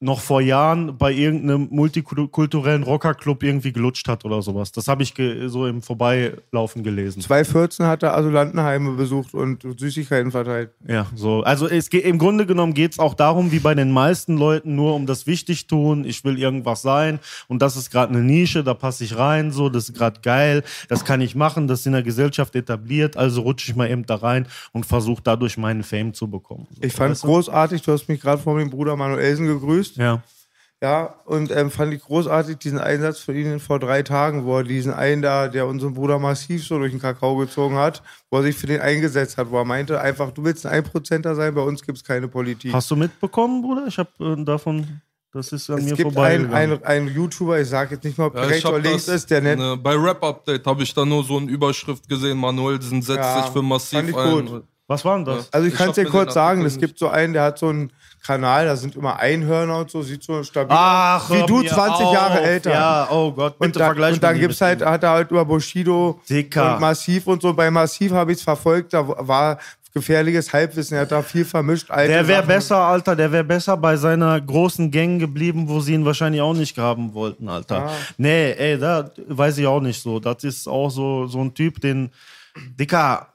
noch 0.00 0.20
vor 0.20 0.40
Jahren 0.40 0.96
bei 0.96 1.12
irgendeinem 1.12 1.66
multikulturellen 1.70 2.84
Rockerclub 2.84 3.42
irgendwie 3.42 3.72
gelutscht 3.72 4.06
hat 4.06 4.24
oder 4.24 4.42
sowas. 4.42 4.70
Das 4.70 4.86
habe 4.86 5.02
ich 5.02 5.12
so 5.46 5.66
im 5.66 5.82
Vorbeilaufen 5.82 6.84
gelesen. 6.84 7.20
2014 7.20 7.86
hat 7.86 8.04
er 8.04 8.16
Asylantenheime 8.16 8.92
besucht 8.92 9.34
und 9.34 9.66
Süßigkeiten 9.76 10.30
verteilt. 10.30 10.70
Ja, 10.86 11.06
so. 11.16 11.42
Also 11.42 11.68
es 11.68 11.90
geht 11.90 12.04
im 12.04 12.18
Grunde 12.18 12.46
genommen 12.46 12.74
geht 12.74 12.92
es 12.92 12.98
auch 13.00 13.14
darum, 13.14 13.50
wie 13.50 13.58
bei 13.58 13.74
den 13.74 13.90
meisten 13.90 14.36
Leuten, 14.36 14.76
nur 14.76 14.94
um 14.94 15.06
das 15.06 15.26
Wichtigtun. 15.26 16.04
Ich 16.04 16.22
will 16.24 16.38
irgendwas 16.38 16.82
sein 16.82 17.18
und 17.48 17.60
das 17.60 17.76
ist 17.76 17.90
gerade 17.90 18.12
eine 18.14 18.22
Nische, 18.22 18.62
da 18.62 18.74
passe 18.74 19.02
ich 19.02 19.16
rein, 19.16 19.50
so, 19.50 19.68
das 19.68 19.88
ist 19.88 19.96
gerade 19.96 20.20
geil, 20.20 20.62
das 20.88 21.04
kann 21.04 21.20
ich 21.20 21.34
machen, 21.34 21.66
das 21.66 21.80
ist 21.80 21.86
in 21.86 21.92
der 21.92 22.04
Gesellschaft 22.04 22.54
etabliert, 22.54 23.16
also 23.16 23.40
rutsche 23.40 23.72
ich 23.72 23.76
mal 23.76 23.90
eben 23.90 24.06
da 24.06 24.14
rein 24.14 24.46
und 24.72 24.86
versuche 24.86 25.22
dadurch 25.24 25.58
meinen 25.58 25.82
Fame 25.82 26.14
zu 26.14 26.28
bekommen. 26.28 26.68
So, 26.70 26.82
Ich 26.82 26.92
fand 26.92 27.12
es 27.12 27.22
großartig, 27.22 27.82
du 27.82 27.92
hast 27.92 28.08
mich 28.08 28.20
gerade 28.20 28.40
vor 28.40 28.54
meinem 28.54 28.70
Bruder 28.70 28.94
Manuelsen 28.94 29.46
gegrüßt. 29.46 29.87
Ja. 29.96 30.22
Ja, 30.80 31.16
und 31.24 31.50
ähm, 31.50 31.72
fand 31.72 31.92
ich 31.92 32.02
großartig 32.02 32.58
diesen 32.58 32.78
Einsatz 32.78 33.18
von 33.18 33.34
Ihnen 33.34 33.58
vor 33.58 33.80
drei 33.80 34.04
Tagen, 34.04 34.44
wo 34.44 34.58
er 34.58 34.62
diesen 34.62 34.92
einen 34.94 35.22
da, 35.22 35.48
der 35.48 35.66
unseren 35.66 35.94
Bruder 35.94 36.20
massiv 36.20 36.64
so 36.64 36.78
durch 36.78 36.92
den 36.92 37.00
Kakao 37.00 37.34
gezogen 37.36 37.74
hat, 37.76 38.00
wo 38.30 38.36
er 38.36 38.44
sich 38.44 38.54
für 38.54 38.68
den 38.68 38.80
eingesetzt 38.80 39.38
hat, 39.38 39.50
wo 39.50 39.58
er 39.58 39.64
meinte, 39.64 40.00
einfach, 40.00 40.30
du 40.30 40.44
willst 40.44 40.64
ein 40.66 40.72
Einprozenter 40.72 41.34
sein, 41.34 41.52
bei 41.52 41.62
uns 41.62 41.82
gibt 41.82 41.98
es 41.98 42.04
keine 42.04 42.28
Politik. 42.28 42.72
Hast 42.72 42.88
du 42.92 42.94
mitbekommen, 42.94 43.60
Bruder? 43.62 43.86
Ich 43.88 43.98
habe 43.98 44.10
äh, 44.20 44.44
davon, 44.44 45.00
das 45.32 45.50
ist 45.50 45.68
an 45.68 45.78
es 45.80 45.86
mir 45.86 45.96
gibt 45.96 46.16
einen, 46.16 46.44
vorbeigegangen. 46.46 46.54
einen, 46.54 46.84
einen 46.84 47.08
YouTuber, 47.08 47.60
ich 47.60 47.68
sage 47.68 47.96
jetzt 47.96 48.04
nicht 48.04 48.16
mal, 48.16 48.26
ob 48.26 48.36
Ja, 48.36 48.42
rechts 48.42 48.64
oder 48.64 48.78
links 48.78 49.06
das, 49.06 49.14
ist, 49.16 49.30
der 49.32 49.40
nennt. 49.40 49.60
ne, 49.60 49.76
bei 49.76 49.96
Rap 49.96 50.22
Update 50.22 50.64
habe 50.64 50.84
ich 50.84 50.94
da 50.94 51.04
nur 51.04 51.24
so 51.24 51.38
eine 51.38 51.50
Überschrift 51.50 52.08
gesehen, 52.08 52.38
Manuelsen 52.38 53.02
setzt 53.02 53.18
Ja, 53.18 53.42
sich 53.42 53.46
für 53.46 53.54
fand 53.54 53.68
massiv 53.68 54.08
ich 54.10 54.16
ein. 54.16 54.46
gut. 54.46 54.62
Was 54.86 55.04
war 55.04 55.16
denn 55.16 55.24
das? 55.26 55.52
Also 55.52 55.66
ich, 55.66 55.72
Ich 55.74 55.78
kann 55.78 55.90
es 55.90 55.96
dir 55.96 56.04
kurz 56.06 56.32
sagen, 56.34 56.64
es 56.64 56.78
gibt 56.78 57.00
so 57.00 57.08
einen, 57.08 57.32
der 57.34 57.42
hat 57.42 57.58
so 57.58 57.66
einen 57.68 57.92
Kanal, 58.24 58.66
da 58.66 58.76
sind 58.76 58.96
immer 58.96 59.18
Einhörner 59.18 59.78
und 59.78 59.90
so, 59.90 60.02
sieht 60.02 60.22
so 60.22 60.42
stabil 60.42 60.76
Ach, 60.78 61.30
aus. 61.30 61.36
Wie 61.36 61.46
du, 61.46 61.58
mir 61.58 61.68
20 61.68 62.06
auf. 62.06 62.14
Jahre 62.14 62.40
älter. 62.42 62.70
Ja, 62.70 63.08
oh 63.10 63.32
Gott, 63.32 63.58
bitte 63.58 63.66
Und, 63.88 63.98
da, 63.98 64.08
und 64.08 64.22
dann 64.22 64.38
gibt's 64.38 64.60
halt, 64.60 64.84
hat 64.84 65.02
er 65.02 65.10
halt 65.10 65.30
über 65.30 65.44
Bushido 65.44 66.20
Dicker. 66.28 66.74
und 66.74 66.80
Massiv 66.80 67.26
und 67.26 67.42
so. 67.42 67.52
Bei 67.54 67.70
Massiv 67.70 68.12
habe 68.12 68.32
ich 68.32 68.38
es 68.38 68.44
verfolgt, 68.44 68.92
da 68.92 69.06
war 69.06 69.58
gefährliches 69.94 70.52
Halbwissen. 70.52 70.96
Er 70.96 71.02
hat 71.02 71.12
da 71.12 71.22
viel 71.22 71.44
vermischt. 71.44 71.88
Der 71.90 72.26
wäre 72.28 72.42
besser, 72.42 72.76
Alter, 72.76 73.16
der 73.16 73.32
wäre 73.32 73.44
besser 73.44 73.76
bei 73.76 73.96
seiner 73.96 74.40
großen 74.40 74.90
Gang 74.90 75.18
geblieben, 75.18 75.68
wo 75.68 75.80
sie 75.80 75.94
ihn 75.94 76.04
wahrscheinlich 76.04 76.40
auch 76.40 76.54
nicht 76.54 76.74
graben 76.74 77.14
wollten, 77.14 77.48
Alter. 77.48 77.88
Ah. 77.88 77.92
Nee, 78.16 78.52
ey, 78.52 78.78
da 78.78 79.10
weiß 79.26 79.58
ich 79.58 79.66
auch 79.66 79.80
nicht 79.80 80.00
so. 80.00 80.20
Das 80.20 80.44
ist 80.44 80.68
auch 80.68 80.90
so, 80.90 81.26
so 81.26 81.40
ein 81.40 81.54
Typ, 81.54 81.80
den, 81.80 82.10
Dicker, 82.78 83.28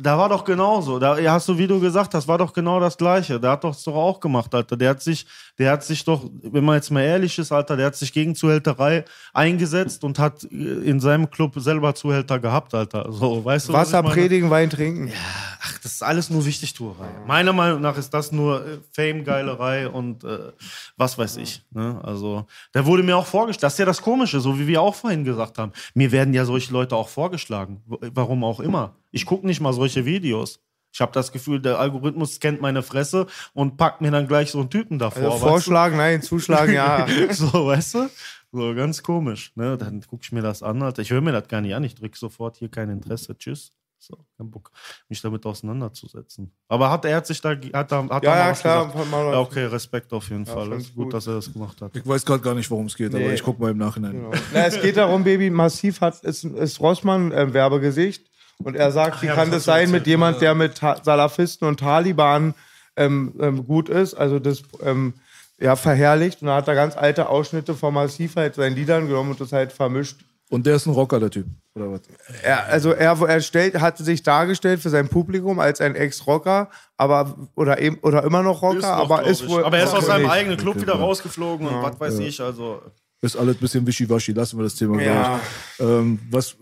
da 0.00 0.18
war 0.18 0.28
doch 0.28 0.44
genauso. 0.44 0.98
Da 0.98 1.16
hast 1.30 1.48
du, 1.48 1.58
wie 1.58 1.66
du 1.66 1.80
gesagt 1.80 2.14
hast, 2.14 2.26
war 2.28 2.38
doch 2.38 2.52
genau 2.52 2.80
das 2.80 2.96
Gleiche. 2.96 3.38
Der 3.38 3.52
hat 3.52 3.64
doch 3.64 3.74
das 3.74 3.84
doch 3.84 3.94
auch 3.94 4.20
gemacht, 4.20 4.54
Alter. 4.54 4.76
Der 4.76 4.90
hat 4.90 5.02
sich, 5.02 5.26
der 5.58 5.72
hat 5.72 5.84
sich 5.84 6.04
doch, 6.04 6.24
wenn 6.42 6.64
man 6.64 6.76
jetzt 6.76 6.90
mal 6.90 7.02
ehrlich 7.02 7.38
ist, 7.38 7.52
Alter, 7.52 7.76
der 7.76 7.86
hat 7.86 7.96
sich 7.96 8.12
gegen 8.12 8.34
Zuhälterei 8.34 9.04
eingesetzt 9.32 10.04
und 10.04 10.18
hat 10.18 10.44
in 10.44 11.00
seinem 11.00 11.30
Club 11.30 11.54
selber 11.56 11.94
Zuhälter 11.94 12.38
gehabt, 12.38 12.74
Alter. 12.74 13.10
So, 13.10 13.44
weißt 13.44 13.68
du? 13.68 13.72
was 13.72 13.92
Wasser 13.92 14.02
predigen, 14.02 14.50
Wein 14.50 14.70
trinken. 14.70 15.12
Ach, 15.62 15.78
das 15.82 15.92
ist 15.92 16.02
alles 16.02 16.30
nur 16.30 16.44
Wichtigtuerei. 16.44 17.08
Meiner 17.26 17.52
Meinung 17.52 17.80
nach 17.80 17.96
ist 17.96 18.10
das 18.10 18.32
nur 18.32 18.66
äh, 18.66 18.78
Fame-Geilerei 18.92 19.88
und 19.88 20.24
äh, 20.24 20.52
was 20.96 21.18
weiß 21.18 21.36
ich. 21.36 21.62
Ne? 21.70 22.00
Also, 22.02 22.46
da 22.72 22.84
wurde 22.86 23.02
mir 23.02 23.16
auch 23.16 23.26
vorgeschlagen, 23.26 23.62
das 23.62 23.74
ist 23.74 23.78
ja 23.78 23.84
das 23.84 24.02
Komische, 24.02 24.40
so 24.40 24.58
wie 24.58 24.66
wir 24.66 24.80
auch 24.80 24.94
vorhin 24.94 25.24
gesagt 25.24 25.58
haben. 25.58 25.72
Mir 25.94 26.12
werden 26.12 26.34
ja 26.34 26.44
solche 26.44 26.72
Leute 26.72 26.96
auch 26.96 27.08
vorgeschlagen. 27.08 27.82
Warum 27.86 28.44
auch 28.44 28.60
immer. 28.60 28.94
Ich 29.10 29.26
gucke 29.26 29.46
nicht 29.46 29.60
mal 29.60 29.72
solche 29.72 30.04
Videos. 30.04 30.60
Ich 30.92 31.00
habe 31.00 31.12
das 31.12 31.30
Gefühl, 31.30 31.60
der 31.60 31.78
Algorithmus 31.78 32.34
scannt 32.34 32.60
meine 32.60 32.82
Fresse 32.82 33.26
und 33.54 33.76
packt 33.76 34.00
mir 34.00 34.10
dann 34.10 34.26
gleich 34.26 34.50
so 34.50 34.58
einen 34.60 34.70
Typen 34.70 34.98
davor. 34.98 35.22
Also 35.22 35.34
weißt 35.34 35.42
du? 35.44 35.48
vorschlagen, 35.48 35.96
nein, 35.96 36.20
zuschlagen, 36.22 36.74
ja. 36.74 37.06
so, 37.30 37.66
weißt 37.66 37.94
du? 37.94 38.10
So, 38.52 38.74
ganz 38.74 39.00
komisch. 39.02 39.52
Ne? 39.54 39.78
Dann 39.78 40.00
gucke 40.02 40.22
ich 40.24 40.32
mir 40.32 40.42
das 40.42 40.64
an, 40.64 40.82
Alter. 40.82 41.02
Ich 41.02 41.10
höre 41.10 41.20
mir 41.20 41.30
das 41.32 41.46
gar 41.46 41.60
nicht 41.60 41.74
an. 41.76 41.84
Ich 41.84 41.94
drücke 41.94 42.18
sofort 42.18 42.56
hier 42.56 42.68
kein 42.68 42.90
Interesse. 42.90 43.38
Tschüss. 43.38 43.70
So, 44.02 44.16
kein 44.38 44.50
Bock, 44.50 44.72
mich 45.10 45.20
damit 45.20 45.44
auseinanderzusetzen. 45.44 46.50
Aber 46.68 46.90
hat 46.90 47.04
er 47.04 47.16
hat 47.16 47.26
sich 47.26 47.38
da, 47.40 47.50
hat 47.50 47.92
da, 47.92 48.08
hat 48.08 48.24
Ja, 48.24 48.48
ja, 48.48 48.52
klar. 48.54 48.86
gesagt? 48.90 49.10
Mal- 49.10 49.32
Ja, 49.32 49.40
okay, 49.40 49.64
Respekt 49.66 50.10
auf 50.14 50.28
jeden 50.30 50.46
Fall. 50.46 50.70
Das 50.70 50.82
ich 50.84 50.88
ist 50.88 50.94
gut, 50.94 51.04
gut. 51.04 51.14
dass 51.14 51.26
er 51.26 51.34
das 51.34 51.52
gemacht 51.52 51.80
hat. 51.82 51.94
Ich 51.94 52.06
weiß 52.06 52.24
gerade 52.24 52.42
gar 52.42 52.54
nicht, 52.54 52.70
worum 52.70 52.86
es 52.86 52.96
geht, 52.96 53.14
aber 53.14 53.22
Nee. 53.24 53.34
ich 53.34 53.42
gucke 53.42 53.60
mal 53.60 53.70
im 53.70 53.76
Nachhinein. 53.76 54.12
Genau. 54.12 54.30
Na, 54.54 54.64
es 54.66 54.80
geht 54.80 54.96
darum, 54.96 55.22
Baby, 55.22 55.50
massiv 55.50 56.00
hat, 56.00 56.18
ist, 56.24 56.44
ist 56.44 56.80
Rossmann 56.80 57.30
ähm, 57.34 57.52
Werbegesicht. 57.52 58.29
Und 58.62 58.76
er 58.76 58.92
sagt, 58.92 59.22
wie 59.22 59.26
ja, 59.26 59.34
kann 59.34 59.50
das 59.50 59.64
sein 59.64 59.90
mit 59.90 60.06
jemand, 60.06 60.40
der 60.40 60.54
mit 60.54 60.76
Ta 60.76 60.98
Salafisten 61.02 61.66
und 61.66 61.80
Taliban 61.80 62.54
ähm, 62.96 63.34
ähm, 63.40 63.66
gut 63.66 63.88
ist, 63.88 64.14
also 64.14 64.38
das 64.38 64.62
ähm, 64.82 65.14
ja, 65.58 65.76
verherrlicht. 65.76 66.42
Und 66.42 66.48
da 66.48 66.56
hat 66.56 66.68
er 66.68 66.74
ganz 66.74 66.96
alte 66.96 67.28
Ausschnitte 67.28 67.74
von 67.74 67.94
Massiv 67.94 68.36
halt 68.36 68.54
seinen 68.54 68.76
Liedern 68.76 69.08
genommen 69.08 69.30
und 69.30 69.40
das 69.40 69.52
halt 69.52 69.72
vermischt. 69.72 70.20
Und 70.50 70.66
der 70.66 70.74
ist 70.74 70.86
ein 70.86 70.92
Rocker, 70.92 71.20
der 71.20 71.30
Typ, 71.30 71.46
oder 71.76 71.92
was? 71.92 72.00
Er, 72.42 72.66
also 72.66 72.90
er, 72.90 73.16
er 73.20 73.40
stellt, 73.40 73.80
hatte 73.80 74.02
sich 74.02 74.24
dargestellt 74.24 74.80
für 74.80 74.90
sein 74.90 75.08
Publikum 75.08 75.60
als 75.60 75.80
ein 75.80 75.94
Ex-Rocker, 75.94 76.68
aber 76.96 77.36
oder 77.54 77.80
eben 77.80 77.98
oder 78.02 78.24
immer 78.24 78.42
noch 78.42 78.60
Rocker, 78.60 78.78
Ist 78.78 78.82
noch, 78.82 78.90
aber 78.90 79.22
ist 79.26 79.48
wohl. 79.48 79.64
aber 79.64 79.78
er 79.78 79.84
ist 79.84 79.94
aus 79.94 80.06
seinem 80.06 80.22
nicht. 80.22 80.32
eigenen 80.32 80.56
Club 80.58 80.80
wieder 80.80 80.94
rausgeflogen 80.94 81.68
und 81.68 81.82
was 81.82 82.00
weiß 82.00 82.18
ich. 82.18 82.40
Also, 82.40 82.82
Ist 83.22 83.36
alles 83.36 83.56
ein 83.56 83.60
bisschen 83.60 83.86
wischiwaschi, 83.86 84.32
lassen 84.32 84.58
wir 84.58 84.64
das 84.64 84.74
Thema 84.74 85.00
Ja. 85.00 85.40
gleich. 85.78 85.88
Ähm, 85.88 86.18
was, 86.30 86.56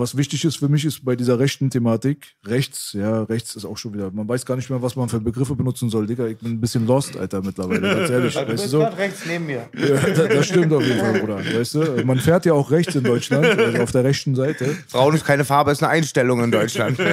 was 0.00 0.16
wichtig 0.16 0.44
ist 0.44 0.56
für 0.56 0.68
mich, 0.68 0.84
ist 0.84 1.04
bei 1.04 1.14
dieser 1.14 1.38
rechten 1.38 1.70
Thematik, 1.70 2.34
rechts, 2.44 2.92
ja, 2.94 3.22
rechts 3.24 3.54
ist 3.54 3.64
auch 3.64 3.76
schon 3.76 3.94
wieder, 3.94 4.10
man 4.10 4.26
weiß 4.28 4.44
gar 4.44 4.56
nicht 4.56 4.70
mehr, 4.70 4.82
was 4.82 4.96
man 4.96 5.08
für 5.08 5.20
Begriffe 5.20 5.54
benutzen 5.54 5.90
soll. 5.90 6.06
Digga, 6.06 6.26
ich 6.26 6.38
bin 6.38 6.52
ein 6.52 6.60
bisschen 6.60 6.86
lost, 6.86 7.16
Alter, 7.16 7.42
mittlerweile, 7.42 7.80
ganz 7.80 8.10
ehrlich. 8.10 8.34
Du 8.34 8.40
weißt 8.40 8.48
du 8.48 8.52
bist 8.52 8.68
so? 8.70 8.78
gerade 8.80 8.96
rechts 8.96 9.20
neben 9.26 9.46
mir. 9.46 9.68
Ja, 9.76 10.00
das, 10.00 10.28
das 10.28 10.46
stimmt 10.48 10.72
auf 10.72 10.82
jeden 10.82 10.98
Fall, 10.98 11.20
Bruder. 11.20 11.36
Weißt 11.36 11.74
du, 11.74 12.04
man 12.04 12.18
fährt 12.18 12.46
ja 12.46 12.54
auch 12.54 12.70
rechts 12.70 12.94
in 12.94 13.04
Deutschland, 13.04 13.46
also 13.46 13.82
auf 13.82 13.92
der 13.92 14.04
rechten 14.04 14.34
Seite. 14.34 14.76
Braun 14.90 15.14
ist 15.14 15.24
keine 15.24 15.44
Farbe, 15.44 15.70
ist 15.70 15.82
eine 15.82 15.92
Einstellung 15.92 16.42
in 16.42 16.50
Deutschland. 16.50 16.98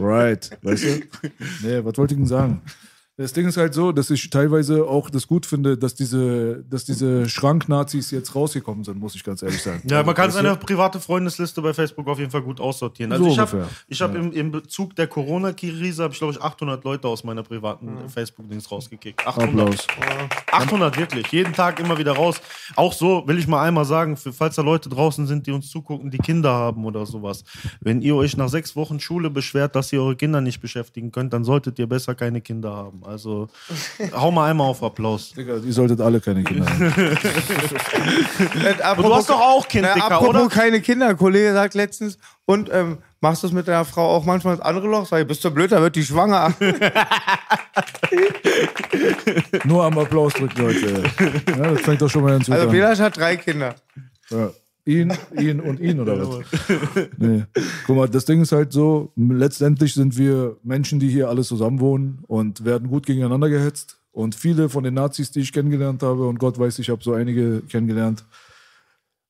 Right, 0.00 0.50
weißt 0.62 0.84
du? 0.84 0.88
Nee, 1.62 1.84
was 1.84 1.96
wollte 1.96 2.14
ich 2.14 2.18
denn 2.18 2.26
sagen? 2.26 2.60
Das 3.18 3.32
Ding 3.32 3.48
ist 3.48 3.56
halt 3.56 3.72
so, 3.72 3.92
dass 3.92 4.10
ich 4.10 4.28
teilweise 4.28 4.86
auch 4.86 5.08
das 5.08 5.26
gut 5.26 5.46
finde, 5.46 5.78
dass 5.78 5.94
diese, 5.94 6.62
dass 6.68 6.84
diese 6.84 7.26
Schrank-Nazis 7.26 8.10
jetzt 8.10 8.34
rausgekommen 8.34 8.84
sind, 8.84 8.98
muss 9.00 9.14
ich 9.14 9.24
ganz 9.24 9.42
ehrlich 9.42 9.62
sagen. 9.62 9.80
ja, 9.88 10.02
man 10.02 10.14
kann 10.14 10.26
Weißt 10.26 10.36
du? 10.38 10.42
seine 10.42 10.56
private 10.56 11.00
Freundesliste 11.00 11.62
bei 11.62 11.72
Facebook 11.72 12.06
auf 12.08 12.18
jeden 12.18 12.30
Fall 12.30 12.42
gut 12.42 12.60
aussortieren. 12.60 13.12
Also 13.12 13.24
So 13.24 13.30
ich 13.30 13.38
habe 13.38 13.68
ich 13.88 14.02
hab 14.02 14.14
im, 14.14 14.32
im 14.32 14.50
Bezug 14.50 14.94
der 14.96 15.06
Corona-Krise, 15.06 16.02
habe 16.02 16.12
ich 16.12 16.18
glaube 16.18 16.34
ich 16.34 16.42
800 16.42 16.84
Leute 16.84 17.08
aus 17.08 17.24
meiner 17.24 17.42
privaten 17.42 18.06
Facebook-Dings 18.10 18.70
rausgekickt. 18.70 19.26
800. 19.26 19.48
Applaus. 19.48 19.86
800 20.52 20.98
wirklich, 20.98 21.26
jeden 21.28 21.54
Tag 21.54 21.80
immer 21.80 21.96
wieder 21.96 22.12
raus. 22.12 22.38
Auch 22.74 22.92
so 22.92 23.26
will 23.26 23.38
ich 23.38 23.46
mal 23.46 23.62
einmal 23.66 23.86
sagen, 23.86 24.18
für, 24.18 24.34
falls 24.34 24.56
da 24.56 24.62
Leute 24.62 24.90
draußen 24.90 25.26
sind, 25.26 25.46
die 25.46 25.52
uns 25.52 25.70
zugucken, 25.70 26.10
die 26.10 26.18
Kinder 26.18 26.52
haben 26.52 26.84
oder 26.84 27.06
sowas. 27.06 27.44
Wenn 27.80 28.02
ihr 28.02 28.14
euch 28.14 28.36
nach 28.36 28.50
sechs 28.50 28.76
Wochen 28.76 29.00
Schule 29.00 29.30
beschwert, 29.30 29.74
dass 29.74 29.90
ihr 29.90 30.02
eure 30.02 30.16
Kinder 30.16 30.42
nicht 30.42 30.60
beschäftigen 30.60 31.12
könnt, 31.12 31.32
dann 31.32 31.44
solltet 31.44 31.78
ihr 31.78 31.86
besser 31.86 32.14
keine 32.14 32.42
Kinder 32.42 32.72
haben. 32.74 33.05
Also 33.06 33.48
hau 34.12 34.30
mal 34.32 34.50
einmal 34.50 34.66
auf 34.68 34.82
Applaus. 34.82 35.32
Digga, 35.32 35.58
ihr 35.58 35.72
solltet 35.72 36.00
alle 36.00 36.20
keine 36.20 36.42
Kinder 36.42 36.66
haben. 36.66 36.82
Und 38.96 39.04
du 39.04 39.14
hast 39.14 39.30
doch 39.30 39.40
auch 39.40 39.68
Kind, 39.68 39.86
Dicker, 39.86 40.10
apropos 40.10 40.34
oder? 40.34 40.48
keine 40.48 40.80
Kinder. 40.80 41.08
Ein 41.08 41.16
Kollege 41.16 41.52
sagt 41.52 41.74
letztens, 41.74 42.18
und 42.46 42.68
ähm, 42.72 42.98
machst 43.20 43.42
du 43.42 43.46
es 43.46 43.52
mit 43.52 43.68
deiner 43.68 43.84
Frau 43.84 44.08
auch 44.08 44.24
manchmal 44.24 44.54
ins 44.54 44.62
andere 44.62 44.88
Loch? 44.88 45.06
Sag 45.06 45.20
ich, 45.20 45.26
bist 45.26 45.44
du 45.44 45.50
blöd, 45.50 45.72
da 45.72 45.80
wird 45.80 45.96
die 45.96 46.04
schwanger. 46.04 46.52
Nur 49.64 49.84
am 49.84 49.98
Applaus 49.98 50.32
drücken, 50.34 50.60
Leute. 50.62 51.02
Ja, 51.48 51.70
das 51.72 51.80
fängt 51.82 52.02
doch 52.02 52.10
schon 52.10 52.24
mal 52.24 52.32
Also 52.34 52.52
an. 52.52 52.70
Belasch 52.70 52.98
hat 52.98 53.16
drei 53.16 53.36
Kinder. 53.36 53.74
Ja. 54.30 54.50
Ihn, 54.86 55.12
ihn 55.36 55.60
und 55.60 55.80
ihn 55.80 55.98
oder 55.98 56.16
was? 56.16 56.44
Nee. 57.18 57.42
Guck 57.86 57.96
mal, 57.96 58.08
das 58.08 58.24
Ding 58.24 58.40
ist 58.40 58.52
halt 58.52 58.72
so, 58.72 59.12
letztendlich 59.16 59.94
sind 59.94 60.16
wir 60.16 60.58
Menschen, 60.62 61.00
die 61.00 61.08
hier 61.08 61.28
alle 61.28 61.42
zusammen 61.42 61.80
wohnen 61.80 62.20
und 62.28 62.64
werden 62.64 62.88
gut 62.88 63.04
gegeneinander 63.04 63.48
gehetzt. 63.48 63.98
Und 64.12 64.36
viele 64.36 64.68
von 64.68 64.84
den 64.84 64.94
Nazis, 64.94 65.32
die 65.32 65.40
ich 65.40 65.52
kennengelernt 65.52 66.04
habe, 66.04 66.28
und 66.28 66.38
Gott 66.38 66.58
weiß, 66.58 66.78
ich 66.78 66.88
habe 66.88 67.02
so 67.02 67.12
einige 67.12 67.62
kennengelernt, 67.62 68.24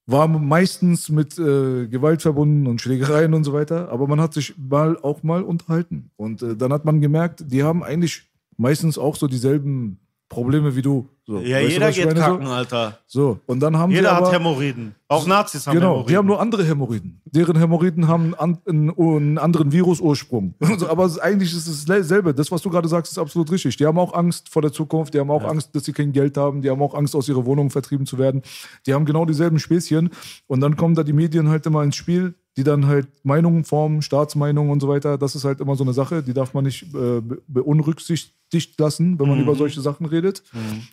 waren 0.05 0.47
meistens 0.47 1.09
mit 1.09 1.38
äh, 1.38 1.88
Gewalt 1.88 2.21
verbunden 2.21 2.66
und 2.66 2.83
Schlägereien 2.83 3.33
und 3.33 3.45
so 3.45 3.55
weiter. 3.55 3.88
Aber 3.88 4.07
man 4.07 4.21
hat 4.21 4.35
sich 4.35 4.55
mal 4.59 4.99
auch 4.99 5.23
mal 5.23 5.42
unterhalten. 5.42 6.11
Und 6.16 6.42
äh, 6.42 6.55
dann 6.55 6.73
hat 6.73 6.85
man 6.85 7.01
gemerkt, 7.01 7.45
die 7.47 7.62
haben 7.62 7.83
eigentlich 7.83 8.31
meistens 8.59 8.99
auch 8.99 9.16
so 9.16 9.27
dieselben 9.27 9.99
Probleme 10.29 10.75
wie 10.75 10.83
du. 10.83 11.09
So, 11.25 11.39
Ja, 11.39 11.57
Weißt 11.57 11.67
du, 11.69 11.73
jeder 11.73 11.89
ich 11.91 11.97
geht 11.97 12.15
kacken, 12.15 12.47
So, 12.47 12.53
Alter. 12.53 12.99
so, 13.07 13.39
und 13.47 13.61
dann 13.61 13.77
haben 13.77 13.91
Jeder 13.91 14.11
sie 14.11 14.15
aber, 14.17 14.27
hat 14.27 14.35
Hämorrhoiden. 14.35 14.95
Auch 15.09 15.27
Nazis 15.27 15.67
haben 15.67 15.75
Genau, 15.75 15.87
Hämorrhoiden. 15.87 16.09
die 16.09 16.17
haben 16.17 16.27
nur 16.27 16.41
andere 16.41 16.65
Hämorrhoiden. 16.65 17.21
Deren 17.25 17.57
Hämorrhoiden 17.59 18.07
haben 18.09 18.35
einen, 18.35 18.59
an- 18.67 18.95
einen 18.97 19.39
anderen 19.39 19.73
Virusursprung. 19.73 20.55
Also, 20.61 20.89
Aber 20.89 21.11
eigentlich 21.21 21.53
ist 21.53 21.67
es 21.67 21.85
dasselbe. 21.85 22.33
Das, 22.35 22.51
was 22.53 22.62
du 22.62 22.71
gerade 22.71 22.89
sagst, 22.89 23.12
ist 23.12 23.19
absolut 23.19 23.51
richtig. 23.51 23.77
Die 23.77 23.87
haben 23.87 23.99
auch 23.99 24.15
Angst 24.15 24.49
vor 24.49 24.62
der 24.62 24.73
Zukunft. 24.73 25.15
Die 25.15 25.19
haben 25.21 25.31
auch 25.31 25.45
Angst, 25.45 25.75
dass 25.75 25.85
sie 25.85 25.93
kein 25.93 26.12
Geld 26.12 26.37
haben. 26.37 26.62
Die 26.62 26.71
haben 26.71 26.83
auch 26.83 26.95
Angst, 26.95 27.15
aus 27.17 27.29
ihrer 27.29 27.45
Wohnung 27.45 27.71
vertrieben 27.71 28.07
zu 28.07 28.19
werden. 28.19 28.43
Die 28.87 28.95
haben 28.95 29.05
genau 29.05 29.25
dieselben 29.25 29.59
Späßchen. 29.59 30.11
Und 30.47 30.61
dann 30.61 30.77
kommen 30.77 30.95
da 30.95 31.03
die 31.03 31.12
Medien 31.12 31.49
halt 31.49 31.67
immer 31.67 31.83
ins 31.83 31.97
Spiel, 31.97 32.35
die 32.57 32.64
dann 32.64 32.87
halt 32.87 33.07
Meinungen 33.23 33.64
formen, 33.64 34.01
Staatsmeinungen 34.03 34.71
und 34.73 34.81
so 34.81 34.88
weiter. 34.88 35.19
Das 35.19 35.35
ist 35.35 35.45
halt 35.45 35.61
immer 35.61 35.77
so 35.77 35.85
eine 35.85 35.92
Sache, 35.92 36.23
die 36.23 36.33
darf 36.33 36.55
man 36.55 36.64
nicht 36.64 36.83
äh, 36.95 37.21
be- 37.21 37.42
beunrücksichtigt 37.47 38.79
lassen, 38.79 39.19
wenn 39.19 39.29
man 39.29 39.40
über 39.40 39.55
solche 39.57 39.81
Sachen 39.81 40.07
redet. 40.07 40.42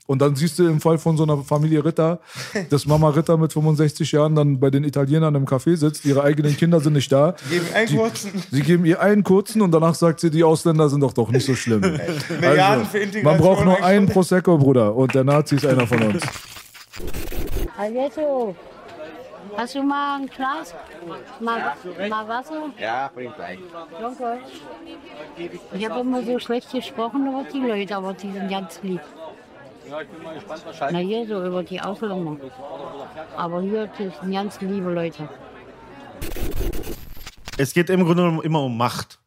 Und 0.08 0.22
dann 0.22 0.36
siehst 0.36 0.60
du 0.60 0.68
im 0.68 0.82
Fall 0.82 0.98
von 0.98 1.16
so 1.18 1.24
einer 1.24 1.38
Familie 1.38 1.86
Ritter, 1.86 2.20
dass 2.70 2.86
Mama 2.86 3.10
Ritter 3.10 3.38
mit 3.38 3.54
65 3.54 4.12
Jahren 4.12 4.36
dann 4.36 4.60
bei 4.60 4.70
den 4.72 4.84
Italienern 4.84 5.36
im 5.36 5.46
Café 5.46 5.78
sitzt, 5.78 6.04
ihre 6.04 6.24
eigenen 6.24 6.58
Kinder 6.58 6.80
sind 6.82 6.94
nicht 6.94 7.12
da. 7.12 7.36
Geben 7.50 7.66
einen 7.74 7.96
kurzen. 7.98 8.32
Sie 8.52 8.62
geben 8.62 8.86
ihr 8.86 9.00
einen 9.02 9.24
kurzen 9.24 9.62
und 9.62 9.72
danach 9.72 9.96
sagt 9.96 10.20
sie, 10.20 10.32
die 10.32 10.44
Ausländer 10.44 10.90
sind 10.90 11.00
doch 11.02 11.14
doch 11.14 11.32
nicht 11.32 11.46
so 11.46 11.56
schlimm. 11.56 11.82
Milliarden 12.42 12.86
für 12.86 12.98
Integration. 13.00 13.24
man 13.24 13.38
braucht 13.38 13.64
nur 13.66 13.84
einen 13.84 14.08
Prosecco, 14.08 14.58
Bruder, 14.58 14.94
und 14.96 15.14
der 15.16 15.24
Nazi 15.24 15.56
ist 15.56 15.66
einer 15.66 15.88
von 15.88 16.02
uns. 16.02 16.24
Alberto, 17.78 18.56
hast 19.58 19.76
du 19.76 19.84
mal 19.84 20.20
ein 20.20 20.28
Glas? 20.28 20.76
Mal, 21.40 21.76
mal 22.10 22.28
Wasser? 22.28 22.70
Ja, 22.80 23.12
bringt 23.14 23.36
gleich. 23.36 23.60
Danke. 24.00 24.40
Ich 25.74 25.90
habe 25.90 26.00
immer 26.02 26.24
so 26.24 26.40
schlecht 26.40 26.72
gesprochen 26.72 27.28
über 27.28 27.44
die 27.44 27.60
Leute, 27.60 27.96
aber 27.96 28.14
die 28.14 28.32
sind 28.32 28.50
ganz 28.50 28.82
lieb. 28.84 29.02
Na 30.92 30.98
hier 31.00 31.28
so 31.28 31.46
über 31.46 31.64
die 31.64 31.80
Ausländer. 31.80 32.38
Aber 33.36 33.62
hier 33.62 33.88
die 33.88 34.10
sind 34.22 34.32
ganz 34.32 34.60
liebe 34.62 34.92
Leute. 34.92 35.30
es 37.58 37.74
geht 37.74 37.90
im 37.90 38.06
Grunde 38.06 38.24
genommen 38.24 38.42
immer 38.42 38.64
um 38.64 38.78
Macht. 38.78 39.20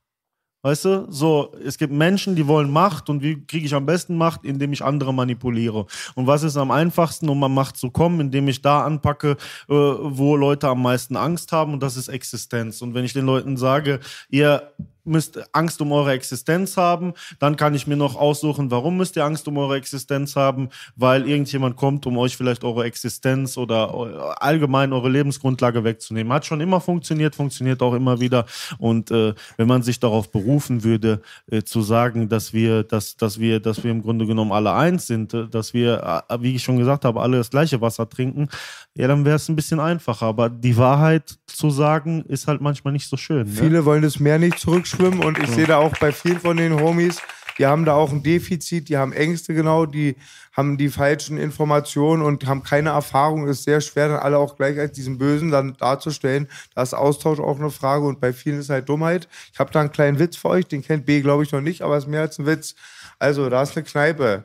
Weißt 0.67 0.85
du? 0.85 1.07
So, 1.09 1.53
es 1.65 1.79
gibt 1.79 1.93
Menschen, 1.93 2.35
die 2.35 2.49
wollen 2.49 2.73
Macht 2.73 3.09
und 3.09 3.23
wie 3.23 3.41
kriege 3.47 3.65
ich 3.65 3.73
am 3.73 3.87
besten 3.87 4.17
Macht? 4.17 4.45
Indem 4.45 4.73
ich 4.73 4.83
andere 4.83 5.15
manipuliere. 5.15 5.87
Und 6.17 6.27
was 6.27 6.43
ist 6.43 6.57
am 6.57 6.73
einfachsten, 6.73 7.29
um 7.29 7.45
an 7.45 7.55
Macht 7.55 7.77
zu 7.77 7.93
kommen? 7.93 8.19
Indem 8.19 8.49
ich 8.49 8.63
da 8.63 8.85
anpacke, 8.85 9.37
äh, 9.69 9.73
wo 9.73 10.35
Leute 10.35 10.67
am 10.67 10.83
meisten 10.83 11.15
Angst 11.15 11.53
haben 11.53 11.73
und 11.73 11.85
das 11.85 11.97
ist 11.97 12.09
Existenz. 12.09 12.83
Und 12.83 12.95
wenn 12.95 13.05
ich 13.05 13.13
den 13.13 13.27
Leuten 13.27 13.57
sage, 13.57 14.01
ihr 14.29 14.73
müsst 15.07 15.39
Angst 15.53 15.81
um 15.81 15.93
eure 15.93 16.13
Existenz 16.13 16.77
haben. 16.77 17.15
Dann 17.39 17.57
kann 17.57 17.75
ich 17.75 17.87
mir 17.87 17.97
noch 17.97 18.17
aussuchen, 18.17 18.71
warum 18.71 18.97
müsst 18.97 19.17
ihr 19.17 19.25
Angst 19.25 19.49
um 19.49 19.57
eure 19.59 19.77
Existenz 19.77 20.37
haben, 20.37 20.69
weil 20.97 21.29
irgendjemand 21.29 21.77
kommt, 21.77 22.07
um 22.07 22.19
euch 22.19 22.37
vielleicht 22.37 22.65
eure 22.65 22.85
Existenz 22.85 23.57
oder 23.57 24.37
allgemein 24.41 24.93
eure 24.93 25.09
Lebensgrundlage 25.09 25.85
wegzunehmen. 25.85 26.33
Hat 26.33 26.47
schon 26.47 26.61
immer 26.61 26.81
funktioniert, 26.81 27.35
funktioniert 27.35 27.83
auch 27.83 27.95
immer 27.95 28.21
wieder. 28.21 28.47
Und 28.79 29.11
äh, 29.11 29.35
wenn 29.57 29.69
man 29.69 29.83
sich 29.83 30.01
darauf 30.01 30.31
berufen 30.31 30.85
würde, 30.85 31.21
äh, 31.51 31.63
zu 31.63 31.83
sagen, 31.83 32.29
dass 32.29 32.53
wir, 32.53 32.83
dass, 32.83 33.17
dass 33.17 33.39
wir, 33.39 33.61
dass 33.61 33.85
wir 33.85 33.91
im 33.91 34.03
Grunde 34.03 34.27
genommen 34.27 34.53
alle 34.53 34.73
eins 34.73 35.07
sind, 35.07 35.35
äh, 35.35 35.49
dass 35.49 35.75
wir, 35.75 36.25
äh, 36.29 36.39
wie 36.41 36.55
ich 36.55 36.63
schon 36.63 36.79
gesagt 36.79 37.05
habe, 37.05 37.21
alle 37.21 37.39
das 37.39 37.51
gleiche 37.51 37.81
Wasser 37.81 38.09
trinken, 38.09 38.49
ja, 38.95 39.09
dann 39.09 39.25
wäre 39.25 39.37
es 39.37 39.49
ein 39.49 39.57
bisschen 39.57 39.81
einfacher. 39.81 40.27
Aber 40.27 40.49
die 40.49 40.77
Wahrheit 40.77 41.39
zu 41.47 41.71
sagen, 41.71 42.25
ist 42.29 42.49
halt 42.49 42.61
manchmal 42.61 42.93
nicht 42.93 43.09
so 43.09 43.17
schön. 43.17 43.47
Ne? 43.47 43.53
Viele 43.53 43.85
wollen 43.85 44.03
das 44.03 44.19
Meer 44.19 44.39
nicht 44.39 44.59
zurückschwimmen 44.97 45.25
und 45.25 45.39
ich 45.39 45.51
sehe 45.51 45.67
da 45.67 45.79
auch 45.79 45.97
bei 45.99 46.13
vielen 46.13 46.41
von 46.41 46.57
den 46.57 46.81
Homies, 46.81 47.21
die 47.59 47.67
haben 47.67 47.85
da 47.85 47.95
auch 47.95 48.13
ein 48.13 48.23
Defizit, 48.23 48.89
die 48.89 48.97
haben 48.97 49.13
Ängste 49.13 49.55
genau, 49.55 49.87
die 49.87 50.17
haben 50.53 50.77
die 50.77 50.91
falschen 50.91 51.39
Informationen 51.39 52.23
und 52.23 52.47
haben 52.47 52.63
keine 52.63 52.91
Erfahrung. 52.91 53.49
Ist 53.49 53.65
sehr 53.65 53.81
schwer, 53.81 54.09
dann 54.09 54.19
alle 54.19 54.37
auch 54.37 54.57
gleich 54.57 54.79
als 54.79 54.93
diesen 54.93 55.17
Bösen 55.17 55.51
dann 55.51 55.75
darzustellen. 55.75 56.49
Da 56.75 56.83
ist 56.83 56.93
Austausch 56.93 57.41
auch 57.41 57.59
eine 57.59 57.71
Frage 57.71 58.05
und 58.07 58.21
bei 58.21 58.35
vielen 58.35 58.61
ist 58.61 58.69
halt 58.69 58.89
Dummheit. 58.89 59.29
Ich 59.53 59.59
habe 59.59 59.71
da 59.71 59.81
einen 59.81 59.93
kleinen 59.93 60.19
Witz 60.19 60.37
für 60.37 60.49
euch, 60.49 60.67
den 60.67 60.83
kennt 60.83 61.07
B, 61.07 61.23
glaube 61.23 61.45
ich, 61.45 61.53
noch 61.53 61.63
nicht, 61.63 61.81
aber 61.81 61.97
ist 61.97 62.09
mehr 62.09 62.23
als 62.23 62.39
ein 62.39 62.47
Witz. 62.47 62.75
Also, 63.19 63.49
da 63.49 63.63
ist 63.63 63.77
eine 63.77 63.87
Kneipe. 63.87 64.45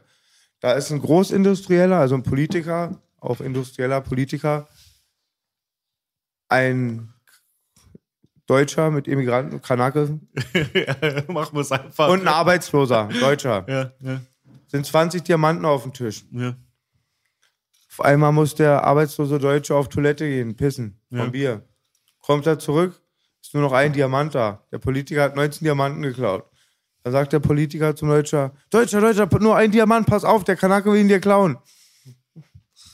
Da 0.62 0.74
ist 0.74 0.92
ein 0.92 1.02
Großindustrieller, 1.02 1.98
also 1.98 2.16
ein 2.16 2.24
Politiker, 2.24 3.02
auch 3.20 3.42
industrieller 3.42 4.00
Politiker, 4.00 4.68
ein 6.48 7.11
Deutscher 8.48 8.92
mit 8.92 9.08
Immigranten, 9.08 9.62
Kanake 9.62 10.20
Machen 11.28 11.54
wir 11.56 11.62
es 11.62 11.72
einfach. 11.72 12.10
und 12.10 12.22
ein 12.22 12.28
Arbeitsloser, 12.28 13.10
Deutscher. 13.20 13.66
ja, 13.68 13.92
ja, 14.02 14.22
Sind 14.68 14.86
20 14.86 15.24
Diamanten 15.24 15.66
auf 15.66 15.84
dem 15.84 15.94
Tisch. 15.94 16.26
ja. 16.32 16.56
Auf 17.92 18.06
einmal 18.06 18.32
muss 18.32 18.56
der 18.56 18.86
arbeitslose 18.86 19.38
Deutsche 19.38 19.76
auf 19.76 19.90
Toilette 19.90 20.26
gehen, 20.28 20.56
pissen, 20.56 20.98
vom 21.10 21.18
Ja. 21.20 21.26
Bier. 21.26 21.62
Kommt 22.22 22.48
er 22.48 22.58
zurück, 22.58 23.02
ist 23.42 23.54
nur 23.54 23.64
noch 23.64 23.74
ein 23.74 23.92
Diamant 23.92 24.34
da. 24.34 24.66
Der 24.72 24.78
Politiker 24.80 25.24
hat 25.24 25.36
19 25.36 25.66
Diamanten 25.66 26.02
geklaut. 26.02 26.46
Dann 27.04 27.12
sagt 27.12 27.34
der 27.34 27.40
Politiker 27.40 27.94
zum 27.96 28.08
Deutscher, 28.08 28.54
Deutscher, 28.70 29.02
Deutscher, 29.02 29.28
nur 29.40 29.58
ein 29.58 29.72
Diamant, 29.72 30.08
pass 30.08 30.24
auf, 30.24 30.44
der 30.46 30.56
Kanake 30.56 30.90
will 30.92 31.02
ihn 31.02 31.10
dir 31.10 31.20
klauen. 31.20 31.58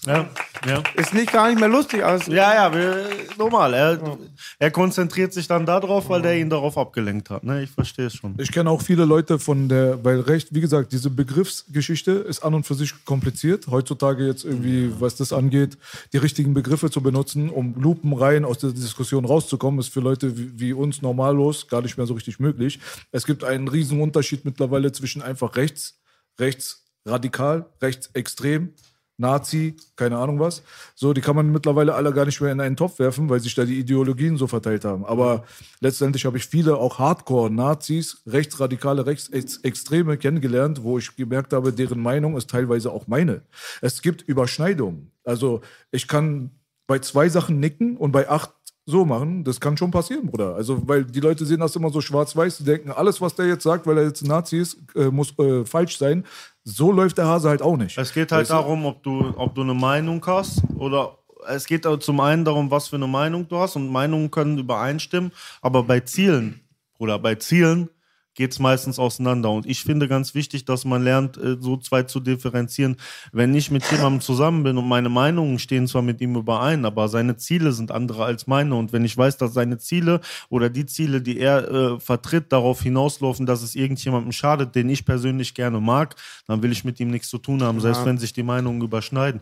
Ja, 0.07 0.29
ja. 0.65 0.83
Ist 0.95 1.13
nicht 1.13 1.33
gar 1.33 1.49
nicht 1.49 1.59
mehr 1.59 1.67
lustig, 1.67 2.01
es 2.01 2.27
Ja, 2.27 2.53
ja, 2.53 2.73
wir, 2.73 3.09
normal. 3.37 3.73
Er, 3.73 4.17
er 4.57 4.71
konzentriert 4.71 5.33
sich 5.33 5.47
dann 5.47 5.65
darauf, 5.65 6.07
weil 6.07 6.21
der 6.21 6.37
ihn 6.37 6.49
darauf 6.49 6.77
abgelenkt 6.77 7.29
hat. 7.29 7.43
Ne? 7.43 7.63
Ich 7.63 7.71
verstehe 7.71 8.05
es 8.05 8.15
schon. 8.15 8.35
Ich 8.37 8.51
kenne 8.51 8.69
auch 8.69 8.81
viele 8.81 9.03
Leute 9.03 9.37
von 9.37 9.67
der, 9.67 10.03
weil 10.05 10.21
Recht, 10.21 10.53
wie 10.53 10.61
gesagt, 10.61 10.93
diese 10.93 11.09
Begriffsgeschichte 11.09 12.11
ist 12.11 12.43
an 12.43 12.53
und 12.53 12.65
für 12.65 12.75
sich 12.75 12.93
kompliziert. 13.03 13.67
Heutzutage 13.67 14.25
jetzt 14.25 14.45
irgendwie, 14.45 14.93
was 14.99 15.17
das 15.17 15.33
angeht, 15.33 15.77
die 16.13 16.17
richtigen 16.17 16.53
Begriffe 16.53 16.89
zu 16.89 17.01
benutzen, 17.01 17.49
um 17.49 17.75
lupenrein 17.75 18.45
aus 18.45 18.59
der 18.59 18.71
Diskussion 18.71 19.25
rauszukommen, 19.25 19.79
ist 19.81 19.91
für 19.91 19.99
Leute 19.99 20.37
wie, 20.37 20.57
wie 20.57 20.73
uns 20.73 21.01
normallos 21.01 21.67
gar 21.67 21.81
nicht 21.81 21.97
mehr 21.97 22.07
so 22.07 22.13
richtig 22.13 22.39
möglich. 22.39 22.79
Es 23.11 23.25
gibt 23.25 23.43
einen 23.43 23.67
riesen 23.67 23.99
Unterschied 24.01 24.45
mittlerweile 24.45 24.93
zwischen 24.93 25.21
einfach 25.21 25.57
rechts, 25.57 25.99
rechtsradikal, 26.39 27.65
rechtsextrem, 27.81 28.73
Nazi, 29.17 29.75
keine 29.95 30.17
Ahnung 30.17 30.39
was. 30.39 30.61
So, 30.95 31.13
die 31.13 31.21
kann 31.21 31.35
man 31.35 31.51
mittlerweile 31.51 31.95
alle 31.95 32.13
gar 32.13 32.25
nicht 32.25 32.39
mehr 32.39 32.51
in 32.51 32.61
einen 32.61 32.75
Topf 32.75 32.99
werfen, 32.99 33.29
weil 33.29 33.39
sich 33.39 33.55
da 33.55 33.65
die 33.65 33.79
Ideologien 33.79 34.37
so 34.37 34.47
verteilt 34.47 34.85
haben. 34.85 35.05
Aber 35.05 35.43
letztendlich 35.79 36.25
habe 36.25 36.37
ich 36.37 36.45
viele 36.45 36.77
auch 36.77 36.99
Hardcore-Nazis, 36.99 38.21
rechtsradikale, 38.27 39.05
Rechtsextreme 39.05 40.17
kennengelernt, 40.17 40.83
wo 40.83 40.99
ich 40.99 41.15
gemerkt 41.15 41.53
habe, 41.53 41.73
deren 41.73 41.99
Meinung 41.99 42.37
ist 42.37 42.49
teilweise 42.49 42.91
auch 42.91 43.07
meine. 43.07 43.41
Es 43.81 44.01
gibt 44.01 44.21
Überschneidungen. 44.21 45.11
Also 45.23 45.61
ich 45.91 46.07
kann 46.07 46.51
bei 46.85 46.99
zwei 46.99 47.27
Sachen 47.27 47.59
nicken 47.59 47.97
und 47.97 48.11
bei 48.11 48.29
acht 48.29 48.51
so 48.89 49.03
machen, 49.03 49.43
das 49.43 49.59
kann 49.59 49.75
schon 49.75 49.91
passieren, 49.91 50.27
Bruder. 50.27 50.55
Also, 50.55 50.87
weil 50.87 51.03
die 51.03 51.19
Leute 51.19 51.45
sehen 51.45 51.59
das 51.59 51.75
immer 51.75 51.89
so 51.89 51.99
schwarz-weiß, 51.99 52.59
die 52.59 52.63
denken, 52.63 52.89
alles, 52.91 53.19
was 53.19 53.35
der 53.35 53.45
jetzt 53.45 53.63
sagt, 53.63 53.85
weil 53.85 53.97
er 53.97 54.05
jetzt 54.05 54.21
ein 54.21 54.29
Nazi 54.29 54.59
ist, 54.59 54.77
äh, 54.95 55.11
muss 55.11 55.37
äh, 55.39 55.65
falsch 55.65 55.97
sein. 55.97 56.23
So 56.69 56.91
läuft 56.91 57.17
der 57.17 57.27
Hase 57.27 57.47
halt 57.47 57.61
auch 57.61 57.77
nicht. 57.77 57.97
Es 57.97 58.13
geht 58.13 58.29
halt 58.33 58.41
Weißt 58.41 58.51
du? 58.51 58.55
darum, 58.55 58.85
ob 58.85 59.01
du, 59.01 59.33
ob 59.37 59.55
du 59.55 59.61
eine 59.61 59.73
Meinung 59.73 60.21
hast 60.25 60.61
oder 60.75 61.17
es 61.47 61.65
geht 61.65 61.87
auch 61.87 61.95
zum 61.95 62.19
einen 62.19 62.43
darum, 62.43 62.69
was 62.69 62.89
für 62.89 62.97
eine 62.97 63.07
Meinung 63.07 63.47
du 63.47 63.57
hast 63.57 63.77
und 63.77 63.89
Meinungen 63.89 64.29
können 64.29 64.57
übereinstimmen, 64.57 65.31
aber 65.61 65.83
bei 65.83 66.01
Zielen, 66.01 66.59
Bruder, 66.97 67.19
bei 67.19 67.35
Zielen 67.35 67.89
geht 68.37 68.51
es 68.51 68.59
meistens 68.59 68.99
auseinander. 68.99 69.49
Und 69.49 69.65
ich 69.65 69.81
finde 69.81 70.07
ganz 70.07 70.35
wichtig, 70.35 70.63
dass 70.63 70.85
man 70.85 71.03
lernt, 71.03 71.37
äh, 71.37 71.57
so 71.59 71.75
zwei 71.75 72.03
zu 72.03 72.19
differenzieren. 72.19 72.95
Wenn 73.33 73.53
ich 73.55 73.71
mit 73.71 73.83
jemandem 73.91 74.21
zusammen 74.21 74.63
bin 74.63 74.77
und 74.77 74.87
meine 74.87 75.09
Meinungen 75.09 75.57
stehen 75.57 75.87
zwar 75.87 76.03
mit 76.03 76.21
ihm 76.21 76.35
überein, 76.35 76.85
aber 76.85 77.09
seine 77.09 77.35
Ziele 77.37 77.71
sind 77.71 77.91
andere 77.91 78.25
als 78.25 78.45
meine. 78.45 78.75
Und 78.75 78.93
wenn 78.93 79.03
ich 79.03 79.17
weiß, 79.17 79.37
dass 79.37 79.53
seine 79.53 79.79
Ziele 79.79 80.21
oder 80.49 80.69
die 80.69 80.85
Ziele, 80.85 81.19
die 81.19 81.39
er 81.39 81.67
äh, 81.67 81.99
vertritt, 81.99 82.53
darauf 82.53 82.83
hinauslaufen, 82.83 83.47
dass 83.47 83.63
es 83.63 83.73
irgendjemandem 83.73 84.31
schadet, 84.31 84.75
den 84.75 84.87
ich 84.87 85.03
persönlich 85.03 85.55
gerne 85.55 85.81
mag, 85.81 86.15
dann 86.45 86.61
will 86.61 86.71
ich 86.71 86.85
mit 86.85 86.99
ihm 86.99 87.09
nichts 87.09 87.29
zu 87.29 87.39
tun 87.39 87.63
haben, 87.63 87.81
selbst 87.81 88.05
wenn 88.05 88.19
sich 88.19 88.33
die 88.33 88.43
Meinungen 88.43 88.81
überschneiden. 88.81 89.41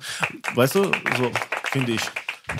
Weißt 0.56 0.76
du, 0.76 0.84
so 0.86 1.32
finde 1.66 1.92
ich. 1.92 2.02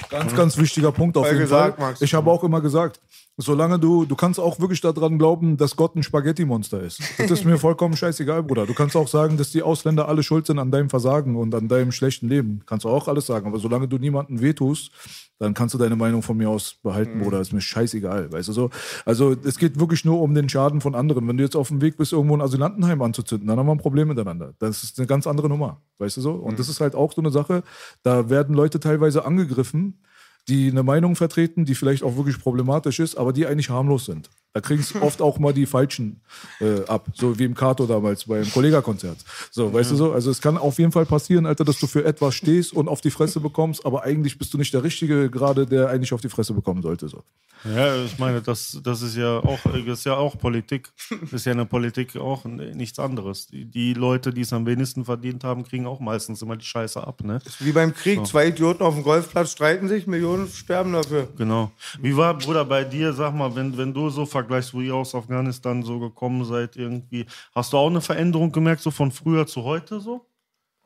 Ganz, 0.10 0.36
ganz 0.36 0.58
wichtiger 0.58 0.92
Punkt 0.92 1.16
auf 1.16 1.24
Voll 1.24 1.34
jeden 1.34 1.44
gesagt, 1.44 1.78
Fall. 1.78 1.90
Max. 1.90 2.02
Ich 2.02 2.14
habe 2.14 2.30
auch 2.30 2.44
immer 2.44 2.60
gesagt, 2.60 3.00
solange 3.38 3.80
du, 3.80 4.06
du 4.06 4.16
kannst 4.16 4.40
auch 4.40 4.60
wirklich 4.60 4.82
daran 4.82 5.18
glauben, 5.18 5.58
dass 5.58 5.76
Gott 5.76 5.96
ein 5.96 6.04
Spaghetti-Monster 6.04 6.82
ist. 6.82 7.02
Das 7.18 7.32
ist 7.32 7.46
mir 7.46 7.58
vollkommen 7.60 7.98
scheißegal, 7.98 8.44
Bruder. 8.44 8.66
Du 8.66 8.74
kannst 8.74 8.96
auch 8.96 9.08
sagen, 9.08 9.38
dass 9.38 9.52
die 9.52 9.62
Ausländer 9.62 10.08
alle 10.08 10.24
schuld 10.24 10.46
sind 10.46 10.60
an 10.60 10.72
deinem 10.72 10.90
Versagen 10.90 11.36
und 11.36 11.54
an 11.54 11.68
deinem 11.68 11.92
schlechten 11.92 12.30
Leben. 12.30 12.62
Kannst 12.66 12.86
du 12.86 12.90
auch 12.90 13.08
alles 13.08 13.26
sagen. 13.26 13.48
Aber 13.48 13.60
solange 13.60 13.88
du 13.88 13.98
niemandem 13.98 14.42
wehtust, 14.42 14.92
dann 15.38 15.54
kannst 15.54 15.74
du 15.74 15.78
deine 15.78 15.98
Meinung 15.98 16.22
von 16.22 16.38
mir 16.38 16.50
aus 16.50 16.76
behalten, 16.82 17.20
Bruder. 17.20 17.42
Ist 17.42 17.52
mir 17.52 17.60
scheißegal, 17.60 18.32
weißt 18.32 18.48
du 18.48 18.54
so. 18.54 18.70
Also 19.04 19.36
es 19.44 19.58
geht 19.58 19.80
wirklich 19.80 20.06
nur 20.06 20.22
um 20.22 20.34
den 20.34 20.48
Schaden 20.48 20.80
von 20.80 20.96
anderen. 20.96 21.28
Wenn 21.28 21.36
du 21.36 21.44
jetzt 21.44 21.58
auf 21.58 21.68
dem 21.68 21.82
Weg 21.82 21.98
bist, 21.98 22.14
irgendwo 22.14 22.38
ein 22.38 22.42
Asylantenheim 22.42 23.02
anzuzünden, 23.02 23.48
dann 23.48 23.60
haben 23.60 23.66
wir 23.66 23.74
ein 23.74 23.80
Problem 23.80 24.08
miteinander. 24.08 24.54
Das 24.60 24.84
ist 24.84 24.98
eine 24.98 25.08
ganz 25.08 25.28
andere 25.28 25.50
Nummer, 25.50 25.82
weißt 25.98 26.18
du 26.18 26.22
so. 26.22 26.32
Und 26.32 26.58
das 26.58 26.70
ist 26.70 26.80
halt 26.80 26.96
auch 26.96 27.12
so 27.12 27.22
eine 27.22 27.32
Sache, 27.32 27.64
da 28.02 28.30
werden 28.30 28.56
Leute 28.56 28.80
teilweise 28.80 29.26
angegriffen, 29.26 30.00
die 30.48 30.70
eine 30.70 30.84
Meinung 30.84 31.16
vertreten, 31.16 31.66
die 31.66 31.76
vielleicht 31.76 32.04
auch 32.04 32.18
wirklich 32.18 32.40
problematisch 32.40 33.00
ist, 33.00 33.16
aber 33.16 33.34
die 33.34 33.48
eigentlich 33.48 33.70
harmlos 33.70 34.06
sind. 34.06 34.30
Da 34.56 34.62
kriegen 34.62 34.80
es 34.80 34.96
oft 34.96 35.22
auch 35.22 35.38
mal 35.38 35.52
die 35.52 35.66
Falschen 35.66 36.22
äh, 36.62 36.86
ab, 36.86 37.10
so 37.14 37.38
wie 37.38 37.44
im 37.44 37.56
Kato 37.56 37.86
damals 37.86 38.24
beim 38.24 38.50
Kollega-Konzert. 38.50 39.18
So, 39.52 39.74
weißt 39.74 39.92
du 39.92 39.98
so? 39.98 40.14
Also 40.14 40.32
es 40.32 40.40
kann 40.40 40.58
auf 40.58 40.80
jeden 40.80 40.94
Fall 40.94 41.06
passieren, 41.06 41.46
Alter, 41.46 41.66
dass 41.66 41.78
du 41.78 41.88
für 41.88 42.06
etwas 42.06 42.36
stehst 42.36 42.72
und 42.72 42.88
auf 42.88 43.02
die 43.02 43.12
Fresse 43.12 43.42
bekommst, 43.42 43.86
aber 43.86 44.04
eigentlich 44.04 44.38
bist 44.38 44.54
du 44.54 44.58
nicht 44.58 44.74
der 44.74 44.82
Richtige 44.82 45.30
gerade, 45.30 45.66
der 45.66 45.90
eigentlich 45.90 46.14
auf 46.14 46.22
die 46.22 46.30
Fresse 46.30 46.54
bekommen 46.54 46.82
sollte. 46.82 47.10
So. 47.10 47.22
Ja, 47.66 48.02
ich 48.06 48.18
meine, 48.18 48.42
das, 48.42 48.80
das 48.82 49.02
ist 49.02 49.18
ja 49.18 49.40
auch, 49.40 49.60
das 49.64 50.00
ist 50.00 50.06
ja 50.06 50.16
auch 50.16 50.38
Politik. 50.38 50.90
Das 51.20 51.34
ist 51.34 51.46
ja 51.46 51.52
eine 51.52 51.66
Politik 51.66 52.16
auch 52.16 52.46
nichts 52.46 52.98
anderes. 52.98 53.48
Die, 53.48 53.66
die 53.66 53.94
Leute, 53.94 54.32
die 54.32 54.42
es 54.42 54.54
am 54.54 54.66
wenigsten 54.66 55.04
verdient 55.04 55.44
haben, 55.44 55.64
kriegen 55.66 55.86
auch 55.86 56.00
meistens 56.00 56.42
immer 56.42 56.56
die 56.56 56.66
Scheiße 56.66 57.06
ab, 57.06 57.24
ne? 57.24 57.40
Wie 57.60 57.74
beim 57.74 57.94
Krieg, 57.94 58.26
zwei 58.26 58.48
Idioten 58.48 58.84
auf 58.84 58.94
dem 58.94 59.04
Golfplatz 59.04 59.52
streiten 59.52 59.90
sich, 59.90 60.08
Millionen 60.08 60.48
sterben 60.48 60.94
dafür. 60.94 61.28
Genau. 61.38 61.72
Wie 62.00 62.16
war, 62.16 62.38
Bruder, 62.38 62.64
bei 62.64 62.86
dir, 62.86 63.12
sag 63.12 63.34
mal, 63.34 63.54
wenn, 63.56 63.78
wenn 63.78 63.94
du 63.94 64.10
so 64.10 64.26
vergleichst, 64.26 64.45
wo 64.74 64.82
ihr 64.82 64.96
aus 64.96 65.16
Afghanistan 65.16 65.84
so 65.84 66.00
gekommen 66.00 66.46
seid, 66.46 66.76
irgendwie, 66.76 67.26
hast 67.54 67.74
du 67.74 67.78
auch 67.78 67.90
eine 67.90 68.02
Veränderung 68.02 68.52
gemerkt, 68.52 68.82
so 68.82 68.92
von 68.92 69.12
früher 69.12 69.48
zu 69.48 69.64
heute 69.64 70.00
so? 70.00 70.26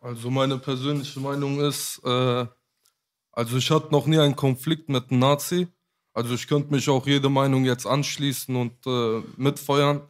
Also 0.02 0.30
meine 0.30 0.58
persönliche 0.58 1.19
Meinung 1.19 1.60
ist, 1.60 2.02
äh, 2.06 2.45
also 3.32 3.58
ich 3.58 3.69
hatte 3.69 3.91
noch 3.91 4.06
nie 4.06 4.17
einen 4.17 4.36
Konflikt 4.36 4.89
mit 4.89 5.12
einem 5.12 5.19
Nazi. 5.19 5.67
Also 6.13 6.36
ich 6.36 6.48
könnte 6.48 6.74
mich 6.74 6.89
auch 6.89 7.06
jede 7.06 7.30
Meinung 7.30 7.65
jetzt 7.65 7.86
anschließen 7.86 8.56
und 8.56 8.74
äh, 8.86 9.22
mitfeuern. 9.38 10.02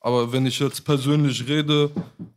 Aber 0.00 0.32
wenn 0.32 0.46
ich 0.46 0.58
jetzt 0.58 0.84
persönlich 0.84 1.46
rede, 1.46 1.90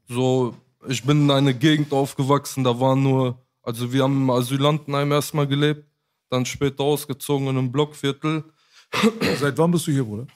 so, 0.08 0.56
ich 0.88 1.04
bin 1.04 1.24
in 1.24 1.32
einer 1.32 1.54
Gegend 1.54 1.94
aufgewachsen, 1.94 2.64
da 2.64 2.80
waren 2.80 3.04
nur, 3.04 3.38
also 3.62 3.94
wir 3.94 4.04
haben 4.04 4.24
im 4.24 4.30
Asylantenheim 4.30 5.12
erstmal 5.12 5.48
gelebt, 5.48 5.86
dann 6.30 6.46
später 6.46 6.84
ausgezogen 6.84 7.48
in 7.48 7.58
einem 7.58 7.72
Blockviertel. 7.72 8.44
Seit 9.40 9.58
wann 9.58 9.72
bist 9.72 9.88
du 9.88 9.92
hier, 9.92 10.04
Bruder? 10.04 10.28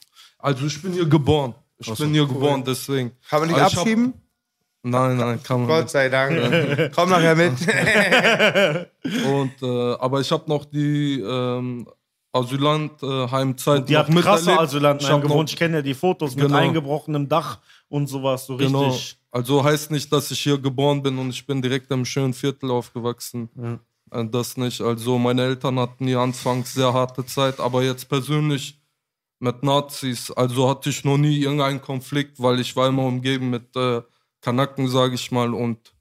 Also 0.48 0.66
ich 0.66 0.82
bin 0.82 0.94
hier 0.94 1.06
geboren. 1.06 1.54
Ich 1.78 1.94
bin 1.94 2.12
hier 2.14 2.26
geboren, 2.26 2.64
deswegen. 2.66 3.12
Kann 3.30 3.42
man 3.42 3.50
nicht 3.50 3.60
Also 3.60 3.82
abschieben? 3.82 4.14
Nein, 4.84 5.18
nein, 5.18 5.44
kann 5.44 5.60
man 5.60 5.68
Gott 5.68 5.82
nicht. 5.84 5.90
sei 5.92 6.08
Dank. 6.08 6.92
Komm 6.96 7.10
nachher 7.10 7.36
mit. 7.36 7.52
Und, 9.26 9.52
äh, 9.62 9.94
aber 10.00 10.22
ich 10.22 10.32
habe 10.32 10.44
noch 10.48 10.64
die 10.64 11.20
ähm, 11.20 11.86
Asylantheimzeit 12.32 13.90
Die 13.90 13.94
noch 13.94 14.08
hat 14.08 14.16
krasse. 14.16 14.58
Asylanten 14.58 15.22
gewohnt. 15.22 15.50
Ich 15.50 15.58
kenne 15.58 15.78
ja 15.78 15.82
die 15.82 15.94
Fotos 15.94 16.36
mit 16.36 16.46
Genau. 16.46 16.58
eingebrochenem 16.58 17.28
Dach 17.28 17.60
und 17.90 18.08
sowas, 18.08 18.46
so 18.46 18.56
richtig. 18.56 18.72
Genau. 18.74 18.96
Also 19.32 19.64
heißt 19.64 19.92
nicht, 19.92 20.12
dass 20.14 20.32
ich 20.32 20.40
hier 20.40 20.58
geboren 20.58 21.02
bin 21.04 21.18
und 21.18 21.30
ich 21.32 21.46
bin 21.46 21.62
direkt 21.62 21.92
im 21.92 22.06
schönen 22.06 22.34
Viertel 22.34 22.72
aufgewachsen. 22.72 23.50
Äh, 24.12 24.26
Das 24.26 24.56
nicht. 24.56 24.80
Also 24.80 25.18
meine 25.18 25.44
Eltern 25.44 25.78
hatten 25.80 26.08
hier 26.08 26.20
anfangs 26.20 26.74
sehr 26.74 26.94
harte 26.94 27.26
Zeit, 27.26 27.60
aber 27.60 27.84
jetzt 27.84 28.08
persönlich 28.08 28.80
mit 29.40 29.64
Nazis. 29.64 30.32
Also 30.32 30.70
hatte 30.70 30.90
ich 30.90 31.04
noch 31.04 31.18
nie 31.18 31.40
irgendeinen 31.40 31.82
Konflikt, 31.82 32.42
weil 32.42 32.60
ich 32.60 32.76
war 32.76 32.88
immer 32.88 33.04
umgeben 33.04 33.50
mit 33.50 33.76
äh, 33.76 34.02
Kanaken, 34.42 34.88
sage 34.88 35.16
ich 35.16 35.32
mal, 35.32 35.54
und 35.54 35.94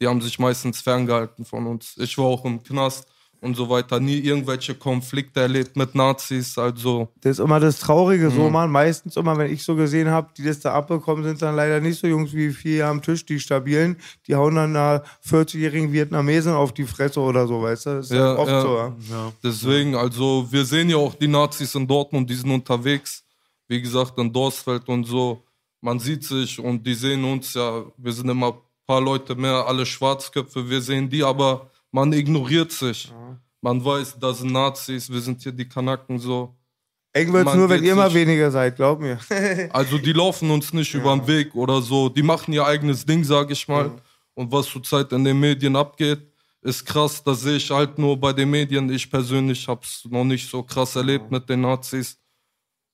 die 0.00 0.06
haben 0.06 0.20
sich 0.20 0.38
meistens 0.38 0.80
ferngehalten 0.80 1.44
von 1.44 1.66
uns. 1.66 1.96
Ich 1.98 2.16
war 2.18 2.24
auch 2.26 2.44
im 2.44 2.62
Knast 2.62 3.06
und 3.42 3.56
so 3.56 3.68
weiter, 3.70 3.98
nie 4.00 4.18
irgendwelche 4.18 4.74
Konflikte 4.74 5.40
erlebt 5.40 5.74
mit 5.76 5.94
Nazis, 5.94 6.58
also 6.58 7.08
Das 7.22 7.32
ist 7.32 7.38
immer 7.38 7.58
das 7.60 7.78
Traurige 7.78 8.30
so, 8.30 8.42
Mhm. 8.46 8.52
man. 8.52 8.70
Meistens 8.70 9.16
immer, 9.16 9.36
wenn 9.38 9.50
ich 9.52 9.62
so 9.62 9.74
gesehen 9.76 10.08
habe, 10.10 10.28
die 10.36 10.42
das 10.44 10.60
da 10.60 10.72
abbekommen, 10.74 11.24
sind 11.24 11.40
dann 11.40 11.56
leider 11.56 11.80
nicht 11.80 11.98
so 11.98 12.06
Jungs 12.06 12.32
wie 12.34 12.50
vier 12.50 12.86
am 12.86 13.00
Tisch, 13.00 13.24
die 13.24 13.40
stabilen. 13.40 13.96
Die 14.26 14.34
hauen 14.34 14.54
dann 14.56 14.76
einer 14.76 15.02
40-jährigen 15.26 15.92
Vietnamesen 15.92 16.52
auf 16.52 16.72
die 16.74 16.84
Fresse 16.84 17.20
oder 17.20 17.46
so, 17.46 17.62
weißt 17.62 17.86
du? 17.86 17.90
Das 17.96 18.06
ist 18.10 18.12
Ja, 18.16 18.36
oft 18.36 18.50
ja. 18.50 18.60
so, 18.60 18.76
ja. 19.10 19.32
Deswegen, 19.42 19.94
also 19.94 20.46
wir 20.50 20.64
sehen 20.64 20.90
ja 20.90 20.96
auch 20.98 21.14
die 21.14 21.28
Nazis 21.28 21.74
in 21.74 21.86
Dortmund, 21.86 22.28
die 22.28 22.34
sind 22.34 22.50
unterwegs. 22.50 23.24
Wie 23.68 23.80
gesagt, 23.80 24.18
in 24.18 24.32
Dorsfeld 24.32 24.88
und 24.88 25.04
so. 25.04 25.42
Man 25.80 25.98
sieht 25.98 26.24
sich 26.24 26.58
und 26.58 26.86
die 26.86 26.92
sehen 26.94 27.24
uns 27.24 27.54
ja. 27.54 27.84
Wir 27.96 28.12
sind 28.12 28.28
immer 28.28 28.48
ein 28.48 28.58
paar 28.86 29.00
Leute 29.00 29.34
mehr, 29.34 29.64
alle 29.66 29.86
Schwarzköpfe. 29.86 30.68
Wir 30.68 30.80
sehen 30.82 31.08
die, 31.08 31.22
aber 31.22 31.70
man 31.92 32.12
ignoriert 32.12 32.70
sich. 32.72 33.10
Man 33.62 33.84
weiß, 33.84 34.18
das 34.18 34.38
sind 34.38 34.52
Nazis, 34.52 35.10
wir 35.10 35.20
sind 35.20 35.42
hier 35.42 35.52
die 35.52 35.68
Kanaken 35.68 36.18
so. 36.18 36.56
Eng 37.12 37.32
wird's 37.32 37.44
Man 37.46 37.58
nur, 37.58 37.68
wenn 37.68 37.82
ihr 37.84 37.92
immer 37.92 38.06
sich- 38.06 38.14
weniger 38.14 38.50
seid, 38.50 38.76
glaub 38.76 39.00
mir. 39.00 39.18
Also 39.72 39.98
die 39.98 40.12
laufen 40.12 40.50
uns 40.50 40.72
nicht 40.72 40.94
über 40.94 41.14
den 41.16 41.26
Weg 41.26 41.54
oder 41.54 41.82
so. 41.82 42.08
Die 42.08 42.22
machen 42.22 42.52
ihr 42.52 42.64
eigenes 42.64 43.04
Ding, 43.04 43.24
sag 43.24 43.50
ich 43.50 43.66
mal. 43.68 44.00
Und 44.34 44.50
was 44.52 44.66
zurzeit 44.66 45.12
in 45.12 45.24
den 45.24 45.38
Medien 45.38 45.76
abgeht, 45.76 46.22
ist 46.62 46.84
krass. 46.86 47.22
Das 47.22 47.40
sehe 47.40 47.56
ich 47.56 47.70
halt 47.70 47.98
nur 47.98 48.16
bei 48.18 48.32
den 48.32 48.50
Medien. 48.50 48.88
Ich 48.90 49.10
persönlich 49.10 49.66
habe 49.68 49.80
es 49.84 50.04
noch 50.08 50.24
nicht 50.24 50.48
so 50.48 50.62
krass 50.62 50.94
erlebt 50.96 51.30
mit 51.30 51.48
den 51.48 51.60
Nazis. 51.62 52.18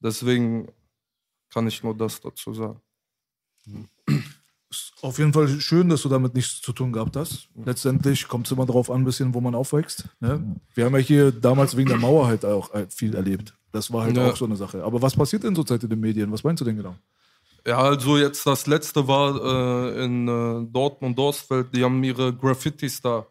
Deswegen 0.00 0.68
kann 1.50 1.66
ich 1.68 1.82
nur 1.82 1.94
das 1.96 2.20
dazu 2.20 2.52
sagen. 2.54 2.80
Auf 5.02 5.18
jeden 5.18 5.32
Fall 5.32 5.48
schön, 5.60 5.88
dass 5.90 6.02
du 6.02 6.08
damit 6.08 6.34
nichts 6.34 6.60
zu 6.62 6.72
tun 6.72 6.92
gehabt 6.92 7.16
hast. 7.16 7.48
Letztendlich 7.64 8.28
kommt 8.28 8.46
es 8.46 8.52
immer 8.52 8.64
darauf 8.66 8.90
an, 8.90 9.02
ein 9.02 9.04
bisschen, 9.04 9.34
wo 9.34 9.40
man 9.40 9.54
aufwächst. 9.54 10.08
Ne? 10.20 10.56
Wir 10.74 10.86
haben 10.86 10.94
ja 10.94 11.00
hier 11.00 11.32
damals 11.32 11.76
wegen 11.76 11.88
der 11.88 11.98
Mauer 11.98 12.26
halt 12.26 12.44
auch 12.44 12.72
äh, 12.74 12.86
viel 12.88 13.14
erlebt. 13.14 13.54
Das 13.72 13.92
war 13.92 14.04
halt 14.04 14.16
Ja. 14.16 14.30
auch 14.30 14.36
so 14.36 14.46
eine 14.46 14.56
Sache. 14.56 14.82
Aber 14.82 15.02
was 15.02 15.14
passiert 15.14 15.44
denn 15.44 15.54
zurzeit 15.54 15.82
in 15.82 15.90
den 15.90 16.00
Medien? 16.00 16.32
Was 16.32 16.42
meinst 16.44 16.62
du 16.62 16.64
denn 16.64 16.76
genau? 16.76 16.96
Ja, 17.66 17.78
also 17.78 18.16
jetzt 18.16 18.46
das 18.46 18.66
letzte 18.66 19.06
war 19.06 19.34
äh, 19.94 20.04
in 20.04 20.28
äh, 20.28 20.66
Dortmund, 20.72 21.18
Dorsfeld. 21.18 21.74
Die 21.74 21.84
haben 21.84 22.02
ihre 22.02 22.32
Graffitis 22.32 23.00
da 23.02 23.26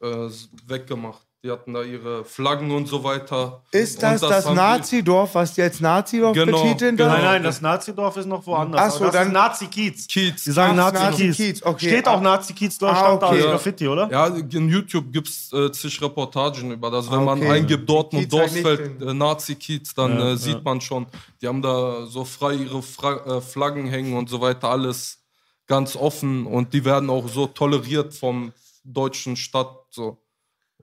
äh, 0.00 0.28
weggemacht. 0.66 1.24
Die 1.44 1.50
hatten 1.50 1.74
da 1.74 1.82
ihre 1.82 2.24
Flaggen 2.24 2.70
und 2.70 2.86
so 2.88 3.04
weiter. 3.04 3.60
Ist 3.70 3.96
Und 3.96 4.02
das 4.02 4.20
das, 4.22 4.50
Nazi-Dorf, 4.50 5.34
was 5.34 5.52
die 5.52 5.60
als 5.60 5.78
Nazi-Dorf 5.78 6.32
Genau, 6.32 6.62
betiteln? 6.62 6.96
genau. 6.96 7.10
da? 7.10 7.16
Nein, 7.16 7.24
nein, 7.24 7.42
das 7.42 7.60
Nazidorf 7.60 8.16
ist 8.16 8.24
noch 8.24 8.46
woanders. 8.46 8.80
Ach 8.80 8.90
so, 8.90 9.04
das 9.04 9.12
dann- 9.12 9.26
ist 9.26 9.32
Nazi-Kiez. 9.34 10.06
Kiez. 10.08 10.42
Die 10.44 10.50
sagen 10.52 10.74
Nazi-Kiez. 10.76 11.28
Nazi-Kiez, 11.38 11.62
okay. 11.62 11.86
Steht 11.88 12.08
auch 12.08 12.22
Nazi-Kiez, 12.22 12.78
da 12.78 12.88
Ah, 12.88 12.96
stand 12.96 13.22
da 13.22 13.26
okay. 13.26 13.36
als 13.36 13.44
Ja. 13.44 13.50
Graffiti, 13.50 13.88
oder? 13.88 14.10
Ja, 14.10 14.26
in 14.28 14.68
YouTube 14.70 15.12
gibt 15.12 15.28
es 15.28 15.52
äh, 15.52 15.70
zig 15.70 16.00
Reportagen 16.00 16.70
über 16.72 16.90
das. 16.90 17.10
Wenn 17.10 17.18
Ah, 17.18 17.24
man 17.24 17.38
okay. 17.40 17.50
eingibt 17.50 17.86
Dortmund, 17.90 18.32
in- 18.32 19.02
äh, 19.08 19.12
Nazi-Kiez, 19.12 19.92
dann 19.94 20.18
Ja, 20.18 20.30
äh, 20.32 20.36
sieht 20.38 20.64
man 20.64 20.80
schon, 20.80 21.04
die 21.42 21.46
haben 21.46 21.60
da 21.60 22.06
so 22.06 22.24
frei 22.24 22.54
ihre 22.54 22.80
Fra 22.82 23.16
äh, 23.36 23.40
Flaggen 23.42 23.86
hängen 23.86 24.16
und 24.16 24.30
so 24.30 24.40
weiter, 24.40 24.70
alles 24.70 25.18
ganz 25.66 25.94
offen 25.94 26.46
und 26.46 26.72
die 26.72 26.86
werden 26.86 27.10
auch 27.10 27.28
so 27.28 27.46
toleriert 27.48 28.14
vom 28.14 28.54
deutschen 28.82 29.36
Stadt. 29.36 29.68
So. 29.90 30.16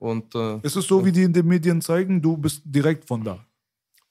Und 0.02 0.34
äh, 0.34 0.58
Ist 0.62 0.74
es 0.74 0.86
so, 0.88 1.04
wie 1.04 1.12
die 1.12 1.22
in 1.22 1.32
den 1.32 1.46
Medien 1.46 1.80
zeigen, 1.80 2.20
du 2.20 2.36
bist 2.36 2.62
direkt 2.64 3.06
von 3.06 3.22
da? 3.22 3.38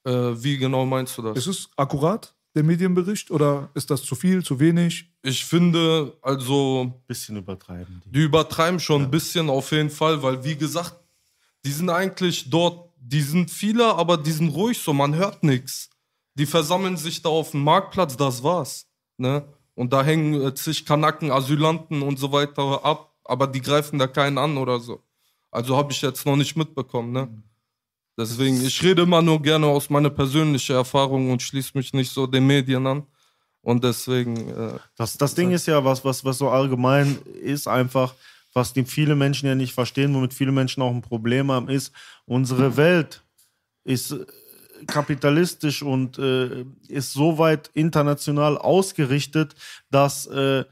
äh, 0.06 0.12
wie 0.44 0.58
genau 0.58 0.86
meinst 0.86 1.18
du 1.18 1.22
das? 1.22 1.38
Ist 1.38 1.48
es 1.48 1.70
akkurat, 1.76 2.34
der 2.56 2.64
Medienbericht? 2.64 3.30
Oder 3.30 3.70
ist 3.74 3.92
das 3.92 4.02
zu 4.04 4.16
viel, 4.16 4.42
zu 4.44 4.58
wenig? 4.60 5.12
Ich 5.22 5.44
finde, 5.46 6.14
also 6.22 6.94
Bisschen 7.08 7.36
übertreiben. 7.38 8.02
Die. 8.06 8.12
Die 8.14 8.24
übertreiben 8.24 8.80
schon 8.80 9.04
ein 9.04 9.12
bisschen 9.12 9.50
auf 9.50 9.72
jeden 9.72 9.90
Fall, 9.90 10.24
weil 10.24 10.44
wie 10.46 10.56
gesagt, 10.56 10.96
die 11.66 11.72
sind 11.72 11.90
eigentlich 11.90 12.50
dort, 12.50 12.90
die 12.98 13.22
sind 13.22 13.52
viele, 13.52 13.94
aber 13.96 14.18
die 14.18 14.32
sind 14.32 14.50
ruhig 14.50 14.80
so, 14.80 14.94
man 14.94 15.14
hört 15.16 15.44
nichts. 15.44 15.90
Die 16.36 16.46
versammeln 16.46 16.96
sich 16.98 17.22
da 17.22 17.30
auf 17.30 17.52
dem 17.52 17.64
Marktplatz, 17.64 18.16
das 18.16 18.42
war's. 18.42 18.88
Ne? 19.18 19.44
Und 19.76 19.92
da 19.92 20.04
hängen 20.04 20.42
äh, 20.42 20.56
zig 20.56 20.86
Kanaken, 20.86 21.32
Asylanten 21.32 22.02
und 22.02 22.18
so 22.18 22.32
weiter 22.32 22.84
ab, 22.86 23.14
aber 23.26 23.46
die 23.48 23.62
greifen 23.62 24.00
da 24.00 24.08
keinen 24.08 24.38
an 24.38 24.58
oder 24.58 24.80
so. 24.80 25.02
Also 25.52 25.76
habe 25.76 25.92
ich 25.92 26.02
jetzt 26.02 26.26
noch 26.26 26.38
nicht 26.38 26.56
mitbekommen. 26.56 27.12
Ne? 27.12 27.44
Deswegen, 28.18 28.64
ich 28.66 28.82
rede 28.82 29.04
immer 29.04 29.22
nur 29.22 29.42
gerne 29.42 29.68
aus 29.68 29.90
meiner 29.90 30.10
persönlichen 30.10 30.76
Erfahrung 30.76 31.30
und 31.32 31.42
schließe 31.42 31.72
mich 31.76 31.94
nicht 31.94 32.12
so 32.12 32.26
den 32.26 32.48
Medien 32.48 32.88
an. 32.88 33.06
Und 33.62 33.84
deswegen, 33.84 34.50
äh, 34.50 34.80
Das, 34.98 35.18
das 35.18 35.36
Ding 35.36 35.52
ist 35.52 35.68
ja, 35.68 35.84
was, 35.84 36.04
was, 36.04 36.26
was 36.26 36.38
so 36.38 36.50
allgemein 36.50 37.20
ist, 37.44 37.68
einfach, 37.68 38.16
was 38.54 38.74
die 38.74 38.86
viele 38.86 39.16
Menschen 39.16 39.48
ja 39.48 39.56
nicht 39.56 39.74
verstehen, 39.74 40.14
womit 40.16 40.34
viele 40.34 40.52
Menschen 40.52 40.82
auch 40.82 40.92
ein 40.92 41.02
Problem 41.02 41.52
haben, 41.52 41.70
ist, 41.70 41.94
unsere 42.26 42.76
Welt 42.78 43.24
ist 43.84 44.12
äh, 44.12 44.26
kapitalistisch 44.88 45.84
und 45.84 46.18
äh, 46.18 46.66
ist 46.88 47.14
so 47.14 47.38
weit 47.38 47.70
international 47.74 48.58
ausgerichtet, 48.58 49.56
dass 49.92 50.26
äh, 50.28 50.66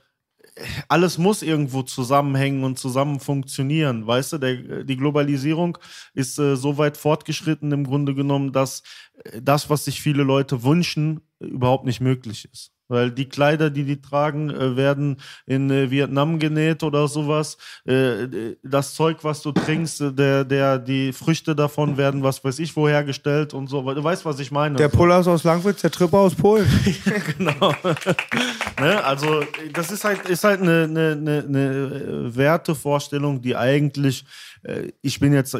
alles 0.88 1.17
muss 1.17 1.41
irgendwo 1.41 1.84
zusammenhängen 1.84 2.63
und 2.63 2.80
zusammen 2.80 3.19
funktionieren. 3.19 4.06
Weißt 4.06 4.34
du, 4.34 4.38
der, 4.38 4.84
die 4.84 4.98
Globalisierung 4.98 5.78
ist 6.13 6.39
äh, 6.39 6.56
so 6.56 6.78
weit 6.78 6.98
fortgeschritten 6.98 7.72
im 7.72 7.86
Grunde 7.86 8.15
genommen, 8.15 8.52
dass 8.52 8.84
äh, 9.24 9.41
das, 9.41 9.69
was 9.69 9.86
sich 9.86 10.02
viele 10.02 10.24
Leute 10.24 10.63
wünschen, 10.63 11.22
überhaupt 11.39 11.86
nicht 11.86 12.02
möglich 12.02 12.48
ist. 12.52 12.72
Weil 12.89 13.12
die 13.12 13.30
Kleider, 13.30 13.69
die 13.69 13.84
die 13.84 14.02
tragen, 14.02 14.49
äh, 14.49 14.75
werden 14.75 15.17
in 15.45 15.69
äh, 15.69 15.91
Vietnam 15.91 16.39
genäht 16.39 16.82
oder 16.82 17.08
sowas. 17.08 17.58
Äh, 17.86 18.56
das 18.63 18.95
Zeug, 18.95 19.23
was 19.23 19.43
du 19.43 19.52
trinkst, 19.52 20.04
der, 20.17 20.43
der, 20.43 20.80
die 20.80 21.13
Früchte 21.13 21.56
davon 21.56 21.97
werden, 21.97 22.23
was 22.23 22.43
weiß 22.43 22.58
ich, 22.58 22.75
wo 22.75 22.88
hergestellt 22.88 23.54
und 23.54 23.67
so. 23.67 23.82
Du 23.93 24.04
weißt, 24.04 24.25
was 24.25 24.39
ich 24.39 24.52
meine. 24.52 24.75
Der. 24.75 24.89
Puller 24.89 25.19
ist 25.19 25.28
aus 25.28 25.43
Langwitz, 25.43 25.82
der 25.82 25.91
Tripper 25.91 26.17
aus 26.17 26.34
Polen. 26.34 26.67
genau. 27.38 27.73
ne? 28.82 29.04
Also 29.04 29.43
das 29.71 29.91
ist 29.91 30.04
halt, 30.04 30.28
ist 30.28 30.43
halt 30.43 30.62
eine, 30.62 30.86
eine, 30.86 31.12
eine, 31.12 31.43
eine 31.47 32.36
Wertevorstellung, 32.36 33.39
die 33.41 33.56
eigentlich, 33.56 34.25
ich 35.02 35.19
bin 35.21 35.32
jetzt 35.32 35.58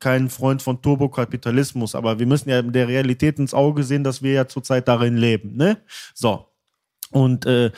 kein 0.00 0.28
Freund 0.28 0.60
von 0.60 0.82
Turbokapitalismus, 0.82 1.94
aber 1.94 2.18
wir 2.18 2.26
müssen 2.26 2.48
ja 2.48 2.62
der 2.62 2.88
Realität 2.88 3.38
ins 3.38 3.54
Auge 3.54 3.84
sehen, 3.84 4.02
dass 4.02 4.22
wir 4.22 4.32
ja 4.32 4.48
zurzeit 4.48 4.88
darin 4.88 5.16
leben. 5.16 5.56
Ne? 5.56 5.76
So. 6.14 6.49
Und 7.12 7.44
äh, 7.44 7.72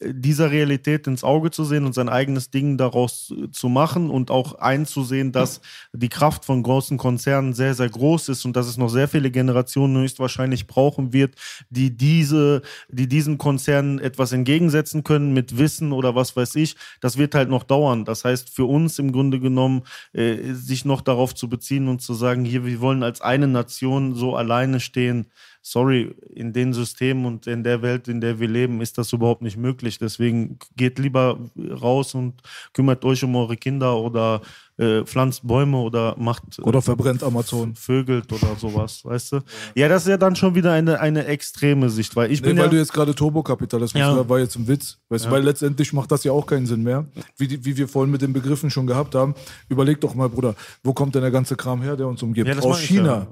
dieser 0.00 0.52
Realität 0.52 1.08
ins 1.08 1.24
Auge 1.24 1.50
zu 1.50 1.64
sehen 1.64 1.84
und 1.84 1.94
sein 1.94 2.08
eigenes 2.08 2.50
Ding 2.50 2.78
daraus 2.78 3.34
zu 3.50 3.68
machen 3.68 4.08
und 4.08 4.30
auch 4.30 4.54
einzusehen, 4.54 5.32
dass 5.32 5.60
die 5.92 6.08
Kraft 6.08 6.44
von 6.44 6.62
großen 6.62 6.96
Konzernen 6.96 7.54
sehr, 7.54 7.74
sehr 7.74 7.88
groß 7.88 8.28
ist 8.28 8.44
und 8.44 8.54
dass 8.54 8.68
es 8.68 8.76
noch 8.76 8.88
sehr 8.88 9.08
viele 9.08 9.32
Generationen 9.32 9.96
höchstwahrscheinlich 9.96 10.68
brauchen 10.68 11.12
wird, 11.12 11.34
die 11.70 11.96
diese, 11.96 12.62
die 12.88 13.08
diesen 13.08 13.36
Konzernen 13.36 13.98
etwas 13.98 14.30
entgegensetzen 14.30 15.02
können 15.02 15.32
mit 15.34 15.58
Wissen 15.58 15.90
oder 15.92 16.14
was 16.14 16.36
weiß 16.36 16.54
ich, 16.54 16.76
das 17.00 17.18
wird 17.18 17.34
halt 17.34 17.48
noch 17.48 17.64
dauern. 17.64 18.04
Das 18.04 18.24
heißt, 18.24 18.50
für 18.50 18.64
uns 18.64 19.00
im 19.00 19.10
Grunde 19.10 19.40
genommen, 19.40 19.82
äh, 20.12 20.52
sich 20.52 20.84
noch 20.84 21.00
darauf 21.00 21.34
zu 21.34 21.48
beziehen 21.48 21.88
und 21.88 22.00
zu 22.00 22.14
sagen, 22.14 22.44
hier, 22.44 22.64
wir 22.64 22.80
wollen 22.80 23.02
als 23.02 23.20
eine 23.20 23.48
Nation 23.48 24.14
so 24.14 24.36
alleine 24.36 24.78
stehen, 24.78 25.26
sorry, 25.70 26.14
in 26.34 26.52
den 26.52 26.72
Systemen 26.72 27.26
und 27.26 27.46
in 27.46 27.62
der 27.62 27.82
Welt, 27.82 28.08
in 28.08 28.20
der 28.20 28.40
wir 28.40 28.48
leben, 28.48 28.80
ist 28.80 28.98
das 28.98 29.12
überhaupt 29.12 29.42
nicht 29.42 29.56
möglich. 29.56 29.98
Deswegen 29.98 30.58
geht 30.76 30.98
lieber 30.98 31.38
raus 31.58 32.14
und 32.14 32.42
kümmert 32.72 33.04
euch 33.04 33.22
um 33.24 33.36
eure 33.36 33.56
Kinder 33.56 33.98
oder 33.98 34.40
äh, 34.78 35.04
pflanzt 35.04 35.46
Bäume 35.46 35.76
oder 35.78 36.14
macht 36.18 36.44
Oder 36.62 36.80
verbrennt 36.80 37.22
Amazon? 37.22 37.74
vögelt 37.74 38.32
oder 38.32 38.56
sowas, 38.56 39.04
weißt 39.04 39.32
du? 39.32 39.40
Ja, 39.74 39.88
das 39.88 40.02
ist 40.04 40.08
ja 40.08 40.16
dann 40.16 40.36
schon 40.36 40.54
wieder 40.54 40.72
eine, 40.72 41.00
eine 41.00 41.26
extreme 41.26 41.90
Sicht, 41.90 42.16
weil 42.16 42.30
ich 42.32 42.40
Nee, 42.40 42.48
bin 42.48 42.56
weil 42.58 42.64
ja, 42.66 42.70
du 42.70 42.76
jetzt 42.76 42.92
gerade 42.92 43.14
Turbokapitalismus, 43.14 44.00
Ja. 44.00 44.28
war 44.28 44.38
jetzt 44.38 44.56
ein 44.56 44.66
Witz. 44.68 44.98
Weißt 45.08 45.26
du, 45.26 45.30
weil 45.30 45.42
letztendlich 45.42 45.92
macht 45.92 46.10
das 46.12 46.24
ja 46.24 46.32
auch 46.32 46.46
keinen 46.46 46.66
Sinn 46.66 46.82
mehr. 46.82 47.06
Wie, 47.36 47.64
wie 47.64 47.76
wir 47.76 47.88
vorhin 47.88 48.10
mit 48.12 48.22
den 48.22 48.32
Begriffen 48.32 48.70
schon 48.70 48.86
gehabt 48.86 49.14
haben. 49.14 49.34
Überleg 49.68 50.00
doch 50.00 50.14
mal, 50.14 50.28
Bruder, 50.28 50.54
wo 50.82 50.92
kommt 50.92 51.14
denn 51.14 51.22
der 51.22 51.30
ganze 51.30 51.56
Kram 51.56 51.82
her, 51.82 51.96
der 51.96 52.06
uns 52.06 52.22
umgibt? 52.22 52.48
Aus 52.62 52.80
China. 52.80 53.26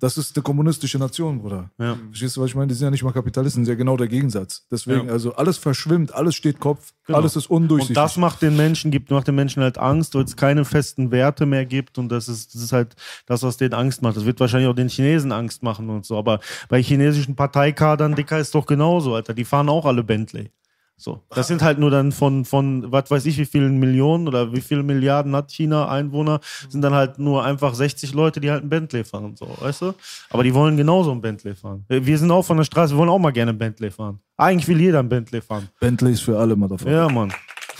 Das 0.00 0.16
ist 0.16 0.36
eine 0.36 0.42
kommunistische 0.42 0.98
Nation, 0.98 1.40
Bruder. 1.40 1.70
Ja. 1.78 1.96
Verstehst 2.08 2.36
du, 2.36 2.40
was 2.40 2.48
ich 2.50 2.54
meine? 2.54 2.68
Die 2.68 2.74
sind 2.74 2.84
ja 2.86 2.90
nicht 2.90 3.02
mal 3.02 3.12
Kapitalisten, 3.12 3.64
sind 3.64 3.72
ja 3.72 3.76
genau 3.76 3.96
der 3.96 4.08
Gegensatz. 4.08 4.66
Deswegen, 4.70 5.10
also 5.10 5.34
alles 5.34 5.58
verschwimmt, 5.58 6.14
alles 6.14 6.34
steht 6.34 6.60
Kopf, 6.60 6.92
Genau. 7.06 7.18
alles 7.18 7.36
ist 7.36 7.50
und 7.50 7.64
undurchsichtig. 7.64 7.96
das 7.96 8.16
macht 8.16 8.40
den 8.40 8.56
Menschen, 8.56 8.90
gibt, 8.90 9.10
macht 9.10 9.28
den 9.28 9.34
Menschen 9.34 9.62
halt 9.62 9.76
Angst, 9.76 10.14
weil 10.14 10.24
es 10.24 10.36
keine 10.36 10.64
festen 10.84 11.10
Werte 11.10 11.46
mehr 11.46 11.64
gibt 11.64 11.98
und 11.98 12.10
das 12.10 12.28
ist, 12.28 12.54
das 12.54 12.62
ist 12.62 12.72
halt 12.72 12.94
das, 13.26 13.42
was 13.42 13.56
denen 13.56 13.74
Angst 13.74 14.02
macht. 14.02 14.16
Das 14.16 14.26
wird 14.26 14.38
wahrscheinlich 14.40 14.68
auch 14.68 14.74
den 14.74 14.88
Chinesen 14.88 15.32
Angst 15.32 15.62
machen 15.62 15.88
und 15.88 16.04
so, 16.04 16.18
aber 16.18 16.40
bei 16.68 16.82
chinesischen 16.82 17.34
Parteikadern, 17.34 18.14
Dicker, 18.14 18.38
ist 18.38 18.54
doch 18.54 18.66
genauso, 18.66 19.14
Alter, 19.14 19.32
die 19.32 19.44
fahren 19.44 19.68
auch 19.68 19.86
alle 19.86 20.04
Bentley. 20.04 20.50
So, 20.96 21.22
das 21.30 21.48
sind 21.48 21.60
halt 21.60 21.80
nur 21.80 21.90
dann 21.90 22.12
von, 22.12 22.44
von, 22.44 22.92
was 22.92 23.10
weiß 23.10 23.26
ich, 23.26 23.36
wie 23.38 23.46
vielen 23.46 23.78
Millionen 23.78 24.28
oder 24.28 24.52
wie 24.52 24.60
viele 24.60 24.84
Milliarden 24.84 25.34
hat 25.34 25.50
China 25.50 25.88
Einwohner, 25.88 26.38
sind 26.68 26.82
dann 26.82 26.94
halt 26.94 27.18
nur 27.18 27.44
einfach 27.44 27.74
60 27.74 28.14
Leute, 28.14 28.40
die 28.40 28.50
halt 28.50 28.62
ein 28.62 28.68
Bentley 28.68 29.02
fahren, 29.02 29.34
so, 29.36 29.48
weißt 29.58 29.82
du? 29.82 29.94
Aber 30.30 30.44
die 30.44 30.54
wollen 30.54 30.76
genauso 30.76 31.10
ein 31.10 31.20
Bentley 31.20 31.56
fahren. 31.56 31.84
Wir 31.88 32.16
sind 32.16 32.30
auch 32.30 32.44
von 32.44 32.58
der 32.58 32.64
Straße, 32.64 32.94
wir 32.94 32.98
wollen 32.98 33.10
auch 33.10 33.18
mal 33.18 33.32
gerne 33.32 33.50
ein 33.50 33.58
Bentley 33.58 33.90
fahren. 33.90 34.20
Eigentlich 34.36 34.68
will 34.68 34.80
jeder 34.80 35.00
ein 35.00 35.08
Bentley 35.08 35.40
fahren. 35.40 35.68
Bentley 35.80 36.12
ist 36.12 36.22
für 36.22 36.38
alle, 36.38 36.54
Motherfucker. 36.54 36.92
Ja, 36.92 37.08
Mann. 37.08 37.32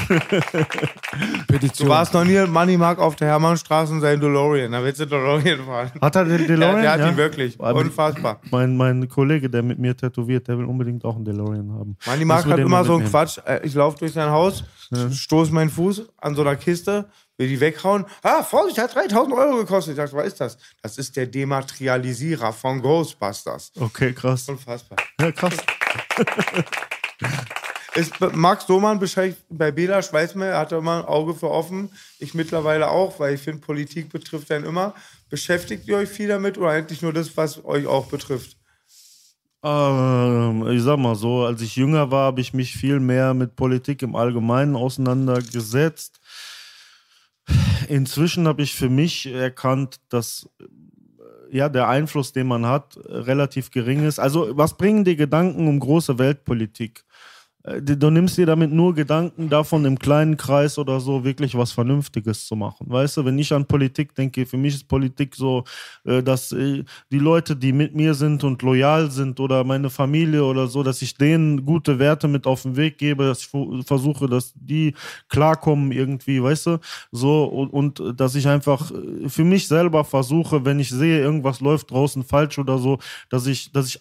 Du 1.78 1.88
warst 1.88 2.12
noch 2.12 2.24
nie 2.24 2.34
in 2.34 2.50
Moneymark 2.50 2.98
auf 2.98 3.16
der 3.16 3.28
Hermannstraße 3.28 3.92
und 3.92 4.00
sein 4.00 4.20
DeLorean. 4.20 4.72
Da 4.72 4.82
willst 4.82 5.00
du 5.00 5.06
DeLorean 5.06 5.64
fahren. 5.64 5.92
Hat 6.00 6.16
er 6.16 6.24
den 6.24 6.46
DeLorean? 6.48 6.82
der 6.82 6.92
hat 6.92 7.00
ja? 7.00 7.08
ihn 7.08 7.16
wirklich. 7.16 7.58
Unfassbar. 7.58 8.40
Mein, 8.50 8.76
mein 8.76 9.08
Kollege, 9.08 9.48
der 9.48 9.62
mit 9.62 9.78
mir 9.78 9.96
tätowiert, 9.96 10.48
der 10.48 10.58
will 10.58 10.64
unbedingt 10.64 11.04
auch 11.04 11.16
einen 11.16 11.24
DeLorean 11.24 11.72
haben. 11.72 11.96
Moneymark 12.06 12.46
Müssen 12.46 12.48
wir 12.48 12.52
hat 12.54 12.60
immer 12.66 12.84
so 12.84 12.96
einen. 12.96 13.08
Quatsch. 13.08 13.38
Äh, 13.46 13.60
Ich 13.64 13.74
laufe 13.74 13.98
durch 13.98 14.12
sein 14.12 14.30
Haus, 14.30 14.64
stoße 15.12 15.52
meinen 15.52 15.70
Fuß 15.70 16.02
an 16.18 16.34
so 16.34 16.42
einer 16.42 16.56
Kiste, 16.56 17.06
will 17.36 17.48
die 17.48 17.60
weghauen. 17.60 18.04
Ah, 18.22 18.42
Vorsicht, 18.42 18.78
hat 18.78 18.94
3000 18.94 19.34
Euro 19.34 19.56
gekostet. 19.58 19.92
Ich 19.92 19.96
dachte, 19.98 20.16
was 20.16 20.26
ist 20.26 20.40
das? 20.40 20.58
Das 20.82 20.98
ist 20.98 21.16
der 21.16 21.26
Dematerialisierer 21.26 22.52
von 22.52 22.82
Ghostbusters. 22.82 23.72
Okay, 23.78 24.12
krass. 24.12 24.48
Unfassbar. 24.48 24.98
Ja, 25.20 25.30
krass. 25.32 25.54
Ist 27.94 28.20
Max 28.34 28.66
Domann 28.66 28.98
beschäftigt 28.98 29.44
bei 29.48 29.70
Bela 29.70 30.02
Schweißmeer, 30.02 30.58
hat 30.58 30.72
er 30.72 30.78
immer 30.78 30.98
ein 30.98 31.04
Auge 31.04 31.32
für 31.34 31.50
offen. 31.50 31.90
Ich 32.18 32.34
mittlerweile 32.34 32.90
auch, 32.90 33.20
weil 33.20 33.34
ich 33.34 33.40
finde, 33.40 33.60
Politik 33.60 34.10
betrifft 34.10 34.50
einen 34.50 34.64
immer. 34.64 34.94
Beschäftigt 35.30 35.86
ihr 35.86 35.98
euch 35.98 36.08
viel 36.08 36.28
damit 36.28 36.58
oder 36.58 36.70
eigentlich 36.70 37.02
nur 37.02 37.12
das, 37.12 37.36
was 37.36 37.64
euch 37.64 37.86
auch 37.86 38.06
betrifft? 38.06 38.56
Ähm, 39.62 40.66
ich 40.68 40.82
sag 40.82 40.98
mal 40.98 41.14
so, 41.14 41.44
als 41.44 41.62
ich 41.62 41.76
jünger 41.76 42.10
war, 42.10 42.26
habe 42.26 42.40
ich 42.40 42.52
mich 42.52 42.74
viel 42.74 42.98
mehr 42.98 43.32
mit 43.32 43.54
Politik 43.54 44.02
im 44.02 44.16
Allgemeinen 44.16 44.74
auseinandergesetzt. 44.74 46.20
Inzwischen 47.88 48.48
habe 48.48 48.62
ich 48.62 48.74
für 48.74 48.90
mich 48.90 49.26
erkannt, 49.26 50.00
dass 50.08 50.48
äh, 50.60 51.56
ja, 51.56 51.68
der 51.68 51.88
Einfluss, 51.88 52.32
den 52.32 52.48
man 52.48 52.66
hat, 52.66 52.98
relativ 53.06 53.70
gering 53.70 54.04
ist. 54.04 54.18
Also, 54.18 54.56
was 54.56 54.76
bringen 54.76 55.04
die 55.04 55.16
Gedanken 55.16 55.68
um 55.68 55.78
große 55.78 56.18
Weltpolitik? 56.18 57.04
Äh, 57.64 57.82
Du 57.82 58.10
nimmst 58.10 58.36
dir 58.38 58.46
damit 58.46 58.72
nur 58.72 58.94
Gedanken 58.94 59.48
davon, 59.48 59.84
im 59.84 59.98
kleinen 59.98 60.36
Kreis 60.36 60.78
oder 60.78 61.00
so 61.00 61.24
wirklich 61.24 61.56
was 61.56 61.72
Vernünftiges 61.72 62.46
zu 62.46 62.56
machen. 62.56 62.86
Weißt 62.90 63.16
du, 63.16 63.24
wenn 63.24 63.38
ich 63.38 63.52
an 63.52 63.66
Politik 63.66 64.14
denke, 64.14 64.46
für 64.46 64.56
mich 64.56 64.74
ist 64.74 64.88
Politik 64.88 65.34
so, 65.34 65.64
äh, 66.04 66.22
dass 66.22 66.52
äh, 66.52 66.84
die 67.10 67.18
Leute, 67.18 67.56
die 67.56 67.72
mit 67.72 67.94
mir 67.94 68.14
sind 68.14 68.44
und 68.44 68.62
loyal 68.62 69.10
sind 69.10 69.40
oder 69.40 69.64
meine 69.64 69.90
Familie 69.90 70.44
oder 70.44 70.66
so, 70.66 70.82
dass 70.82 71.02
ich 71.02 71.16
denen 71.16 71.64
gute 71.64 71.98
Werte 71.98 72.28
mit 72.28 72.46
auf 72.46 72.62
den 72.62 72.76
Weg 72.76 72.98
gebe, 72.98 73.24
dass 73.24 73.40
ich 73.40 73.86
versuche, 73.86 74.28
dass 74.28 74.52
die 74.56 74.94
klarkommen 75.28 75.92
irgendwie, 75.92 76.42
weißt 76.42 76.66
du, 76.66 76.78
so 77.12 77.44
und, 77.44 77.98
und 78.00 78.20
dass 78.20 78.34
ich 78.34 78.46
einfach 78.48 78.90
für 79.28 79.44
mich 79.44 79.68
selber 79.68 80.04
versuche, 80.04 80.64
wenn 80.64 80.80
ich 80.80 80.90
sehe, 80.90 81.20
irgendwas 81.20 81.60
läuft 81.60 81.90
draußen 81.90 82.22
falsch 82.24 82.58
oder 82.58 82.78
so, 82.78 82.98
dass 83.30 83.46
ich, 83.46 83.72
dass 83.72 83.88
ich 83.88 84.00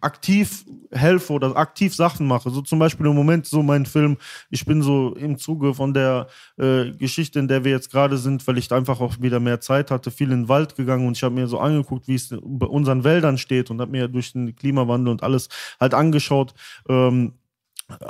aktiv 0.00 0.64
helfe 0.90 1.32
oder 1.32 1.56
aktiv 1.56 1.94
Sachen 1.94 2.26
mache. 2.26 2.50
So 2.50 2.62
zum 2.62 2.78
Beispiel 2.78 3.06
im 3.06 3.14
Moment 3.14 3.46
so 3.46 3.62
mein 3.62 3.86
Film, 3.86 4.16
ich 4.50 4.64
bin 4.64 4.82
so 4.82 5.14
im 5.14 5.38
Zuge 5.38 5.74
von 5.74 5.94
der 5.94 6.28
äh, 6.58 6.90
Geschichte, 6.92 7.38
in 7.38 7.48
der 7.48 7.64
wir 7.64 7.70
jetzt 7.70 7.90
gerade 7.90 8.18
sind, 8.18 8.46
weil 8.46 8.58
ich 8.58 8.70
einfach 8.72 9.00
auch 9.00 9.20
wieder 9.20 9.40
mehr 9.40 9.60
Zeit 9.60 9.90
hatte, 9.90 10.10
viel 10.10 10.30
in 10.32 10.42
den 10.42 10.48
Wald 10.48 10.76
gegangen 10.76 11.06
und 11.06 11.16
ich 11.16 11.22
habe 11.22 11.34
mir 11.34 11.46
so 11.46 11.58
angeguckt, 11.58 12.08
wie 12.08 12.14
es 12.14 12.34
bei 12.42 12.66
unseren 12.66 13.04
Wäldern 13.04 13.38
steht 13.38 13.70
und 13.70 13.80
habe 13.80 13.90
mir 13.90 14.08
durch 14.08 14.32
den 14.32 14.54
Klimawandel 14.54 15.12
und 15.12 15.22
alles 15.22 15.48
halt 15.78 15.94
angeschaut, 15.94 16.54
ähm, 16.88 17.34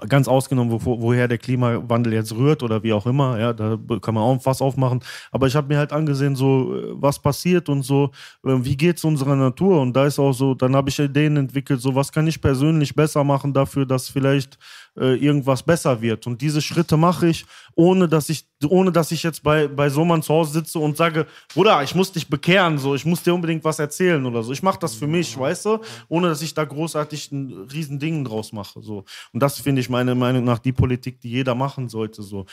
ganz 0.08 0.28
ausgenommen, 0.28 0.72
wo, 0.84 1.00
woher 1.00 1.28
der 1.28 1.38
Klimawandel 1.38 2.12
jetzt 2.12 2.34
rührt 2.34 2.62
oder 2.62 2.82
wie 2.82 2.92
auch 2.92 3.06
immer, 3.06 3.38
ja, 3.38 3.52
da 3.52 3.78
kann 4.00 4.14
man 4.14 4.22
auch 4.22 4.38
was 4.44 4.62
aufmachen. 4.62 5.00
Aber 5.30 5.46
ich 5.46 5.56
habe 5.56 5.68
mir 5.68 5.78
halt 5.78 5.92
angesehen, 5.92 6.36
so 6.36 6.76
äh, 6.76 6.92
was 6.94 7.18
passiert 7.18 7.68
und 7.68 7.82
so, 7.82 8.10
äh, 8.44 8.56
wie 8.62 8.76
geht's 8.76 9.04
unserer 9.04 9.36
Natur? 9.36 9.80
Und 9.80 9.94
da 9.94 10.06
ist 10.06 10.18
auch 10.18 10.32
so, 10.32 10.54
dann 10.54 10.76
habe 10.76 10.90
ich 10.90 10.98
Ideen 10.98 11.36
entwickelt, 11.36 11.80
so 11.80 11.94
was 11.94 12.12
kann 12.12 12.26
ich 12.26 12.40
persönlich 12.40 12.94
besser 12.94 13.24
machen 13.24 13.52
dafür, 13.52 13.86
dass 13.86 14.08
vielleicht 14.08 14.58
äh, 14.98 15.14
irgendwas 15.14 15.62
besser 15.62 16.00
wird. 16.00 16.26
Und 16.26 16.40
diese 16.40 16.60
Schritte 16.60 16.96
mache 16.96 17.28
ich, 17.28 17.46
ohne 17.74 18.08
dass 18.08 18.28
ich, 18.28 18.46
ohne 18.68 18.92
dass 18.92 19.12
ich 19.12 19.22
jetzt 19.22 19.42
bei, 19.42 19.68
bei 19.68 19.88
so 19.88 20.02
einem 20.02 20.22
zu 20.22 20.34
Hause 20.34 20.52
sitze 20.52 20.78
und 20.78 20.96
sage, 20.96 21.26
Bruder, 21.54 21.82
ich 21.82 21.94
muss 21.94 22.12
dich 22.12 22.28
bekehren, 22.28 22.78
so, 22.78 22.94
ich 22.94 23.04
muss 23.04 23.22
dir 23.22 23.34
unbedingt 23.34 23.64
was 23.64 23.78
erzählen 23.78 24.24
oder 24.24 24.42
so. 24.42 24.52
Ich 24.52 24.62
mache 24.62 24.78
das 24.78 24.94
für 24.94 25.06
mich, 25.06 25.38
weißt 25.38 25.66
du, 25.66 25.78
ohne 26.08 26.28
dass 26.28 26.42
ich 26.42 26.54
da 26.54 26.64
großartig 26.64 27.32
ein 27.32 27.68
riesen 27.72 27.98
Ding 27.98 28.24
draus 28.24 28.52
mache. 28.52 28.82
So. 28.82 29.04
Und 29.32 29.40
das 29.40 29.60
finde 29.60 29.80
ich 29.80 29.88
meiner 29.88 30.14
Meinung 30.14 30.44
nach 30.44 30.58
die 30.58 30.72
Politik, 30.72 31.20
die 31.20 31.30
jeder 31.30 31.54
machen 31.54 31.88
sollte. 31.88 32.22
So. 32.22 32.46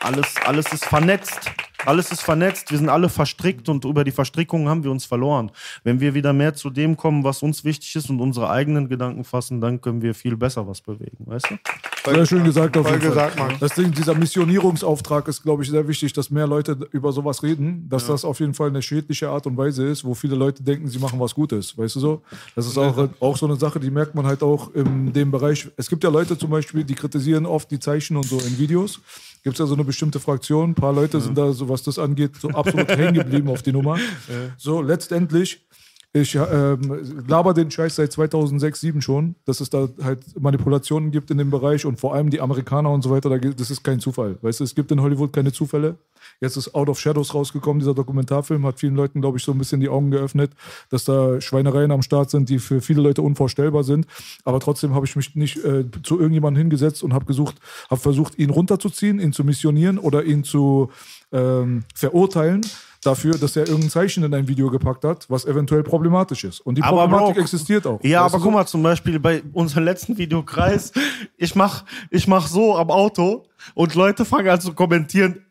Alles, 0.00 0.34
alles 0.44 0.72
ist 0.72 0.84
vernetzt. 0.84 1.50
Alles 1.86 2.10
ist 2.10 2.22
vernetzt. 2.22 2.70
Wir 2.70 2.78
sind 2.78 2.88
alle 2.88 3.08
verstrickt 3.08 3.68
und 3.68 3.84
über 3.84 4.04
die 4.04 4.10
Verstrickungen 4.10 4.68
haben 4.68 4.84
wir 4.84 4.90
uns 4.90 5.04
verloren. 5.04 5.50
Wenn 5.82 6.00
wir 6.00 6.14
wieder 6.14 6.32
mehr 6.32 6.54
zu 6.54 6.70
dem 6.70 6.96
kommen, 6.96 7.24
was 7.24 7.42
uns 7.42 7.64
wichtig 7.64 7.94
ist 7.96 8.10
und 8.10 8.20
unsere 8.20 8.50
eigenen 8.50 8.88
Gedanken 8.88 9.24
fassen, 9.24 9.60
dann 9.60 9.80
können 9.80 10.02
wir 10.02 10.14
viel 10.14 10.36
besser 10.36 10.66
was 10.66 10.80
bewegen, 10.80 11.18
weißt 11.26 11.50
du? 11.50 12.12
Sehr 12.12 12.26
schön 12.26 12.44
gesagt 12.44 12.76
auf 12.76 12.86
Voll 12.86 12.98
jeden 12.98 13.12
Fall. 13.12 13.30
gesagt, 13.30 13.38
Mann. 13.38 13.56
Das 13.60 13.74
Ding, 13.74 13.90
dieser 13.90 14.14
Missionierungsauftrag 14.14 15.26
ist, 15.28 15.42
glaube 15.42 15.62
ich, 15.62 15.70
sehr 15.70 15.86
wichtig, 15.88 16.12
dass 16.12 16.30
mehr 16.30 16.46
Leute 16.46 16.76
über 16.92 17.12
sowas 17.12 17.42
reden, 17.42 17.88
dass 17.88 18.06
das 18.06 18.24
auf 18.24 18.40
jeden 18.40 18.52
Fall 18.52 18.68
eine 18.68 18.82
schädliche 18.82 19.30
Art 19.30 19.46
und 19.46 19.56
Weise 19.56 19.86
ist, 19.86 20.04
wo 20.04 20.14
viele 20.14 20.36
Leute 20.36 20.62
denken, 20.62 20.88
sie 20.88 20.98
machen 20.98 21.18
was 21.18 21.34
Gutes, 21.34 21.76
weißt 21.76 21.96
du 21.96 22.00
so? 22.00 22.22
Das 22.54 22.66
ist 22.66 22.76
auch, 22.76 23.08
auch 23.20 23.36
so 23.36 23.46
eine 23.46 23.56
Sache, 23.56 23.80
die 23.80 23.90
merkt 23.90 24.14
man 24.14 24.26
halt 24.26 24.42
auch 24.42 24.74
in 24.74 25.12
dem 25.12 25.30
Bereich. 25.30 25.68
Es 25.76 25.88
gibt 25.88 26.04
ja 26.04 26.10
Leute 26.10 26.36
zum 26.36 26.50
Beispiel, 26.50 26.84
die 26.84 26.94
kritisieren 26.94 27.46
oft 27.46 27.70
die 27.70 27.78
Zeichen 27.78 28.16
und 28.16 28.26
so 28.26 28.38
in 28.38 28.58
Videos. 28.58 29.00
Gibt 29.42 29.54
es 29.56 29.60
ja 29.60 29.66
so 29.66 29.74
eine 29.74 29.84
bestimmte 29.84 30.20
Fraktion, 30.20 30.70
ein 30.70 30.74
paar 30.74 30.92
Leute 30.92 31.20
sind 31.20 31.36
da, 31.36 31.52
so 31.52 31.68
was 31.74 31.82
das 31.82 31.98
angeht, 31.98 32.36
so 32.40 32.48
absolut 32.50 32.88
hängen 32.88 33.14
geblieben 33.14 33.48
auf 33.50 33.62
die 33.62 33.72
Nummer. 33.72 33.98
So, 34.56 34.80
letztendlich 34.80 35.66
ich 36.16 36.36
ähm, 36.36 37.24
laber 37.26 37.54
den 37.54 37.72
Scheiß 37.72 37.96
seit 37.96 38.12
2006, 38.12 38.80
2007 38.80 39.02
schon, 39.02 39.34
dass 39.46 39.60
es 39.60 39.68
da 39.68 39.88
halt 40.00 40.20
Manipulationen 40.40 41.10
gibt 41.10 41.32
in 41.32 41.38
dem 41.38 41.50
Bereich 41.50 41.84
und 41.84 41.98
vor 41.98 42.14
allem 42.14 42.30
die 42.30 42.40
Amerikaner 42.40 42.90
und 42.90 43.02
so 43.02 43.10
weiter, 43.10 43.36
das 43.36 43.70
ist 43.72 43.82
kein 43.82 43.98
Zufall. 43.98 44.38
Weißt 44.40 44.60
du, 44.60 44.64
es 44.64 44.76
gibt 44.76 44.92
in 44.92 45.02
Hollywood 45.02 45.32
keine 45.32 45.50
Zufälle. 45.50 45.96
Jetzt 46.40 46.56
ist 46.56 46.72
Out 46.72 46.88
of 46.88 47.00
Shadows 47.00 47.34
rausgekommen, 47.34 47.80
dieser 47.80 47.94
Dokumentarfilm, 47.94 48.64
hat 48.64 48.78
vielen 48.78 48.94
Leuten, 48.94 49.20
glaube 49.22 49.38
ich, 49.38 49.44
so 49.44 49.50
ein 49.50 49.58
bisschen 49.58 49.80
die 49.80 49.88
Augen 49.88 50.12
geöffnet, 50.12 50.52
dass 50.88 51.04
da 51.04 51.40
Schweinereien 51.40 51.90
am 51.90 52.02
Start 52.02 52.30
sind, 52.30 52.48
die 52.48 52.60
für 52.60 52.80
viele 52.80 53.02
Leute 53.02 53.22
unvorstellbar 53.22 53.82
sind. 53.82 54.06
Aber 54.44 54.60
trotzdem 54.60 54.94
habe 54.94 55.06
ich 55.06 55.16
mich 55.16 55.34
nicht 55.34 55.64
äh, 55.64 55.84
zu 56.04 56.20
irgendjemandem 56.20 56.60
hingesetzt 56.60 57.02
und 57.02 57.12
habe 57.12 57.24
gesucht, 57.24 57.56
habe 57.90 58.00
versucht, 58.00 58.38
ihn 58.38 58.50
runterzuziehen, 58.50 59.18
ihn 59.18 59.32
zu 59.32 59.42
missionieren 59.42 59.98
oder 59.98 60.22
ihn 60.22 60.44
zu 60.44 60.90
ähm, 61.32 61.82
verurteilen 61.92 62.62
dafür, 63.06 63.38
dass 63.38 63.56
er 63.56 63.66
irgendein 63.66 63.90
Zeichen 63.90 64.24
in 64.24 64.34
ein 64.34 64.48
Video 64.48 64.70
gepackt 64.70 65.04
hat, 65.04 65.28
was 65.28 65.44
eventuell 65.44 65.82
problematisch 65.82 66.44
ist. 66.44 66.60
Und 66.60 66.76
die 66.76 66.82
Aber 66.82 67.02
Problematik 67.02 67.36
Bro, 67.36 67.42
existiert 67.42 67.86
auch. 67.86 68.02
Ja, 68.02 68.22
aber 68.22 68.38
so? 68.38 68.44
guck 68.44 68.52
mal, 68.52 68.66
zum 68.66 68.82
Beispiel 68.82 69.18
bei 69.20 69.42
unserem 69.52 69.84
letzten 69.84 70.16
Videokreis, 70.16 70.92
ich 71.36 71.54
mach, 71.54 71.84
ich 72.10 72.26
mach 72.26 72.46
so 72.46 72.76
am 72.76 72.90
Auto 72.90 73.44
und 73.74 73.94
Leute 73.94 74.24
fangen 74.24 74.48
an 74.48 74.60
zu 74.60 74.72
kommentieren, 74.74 75.44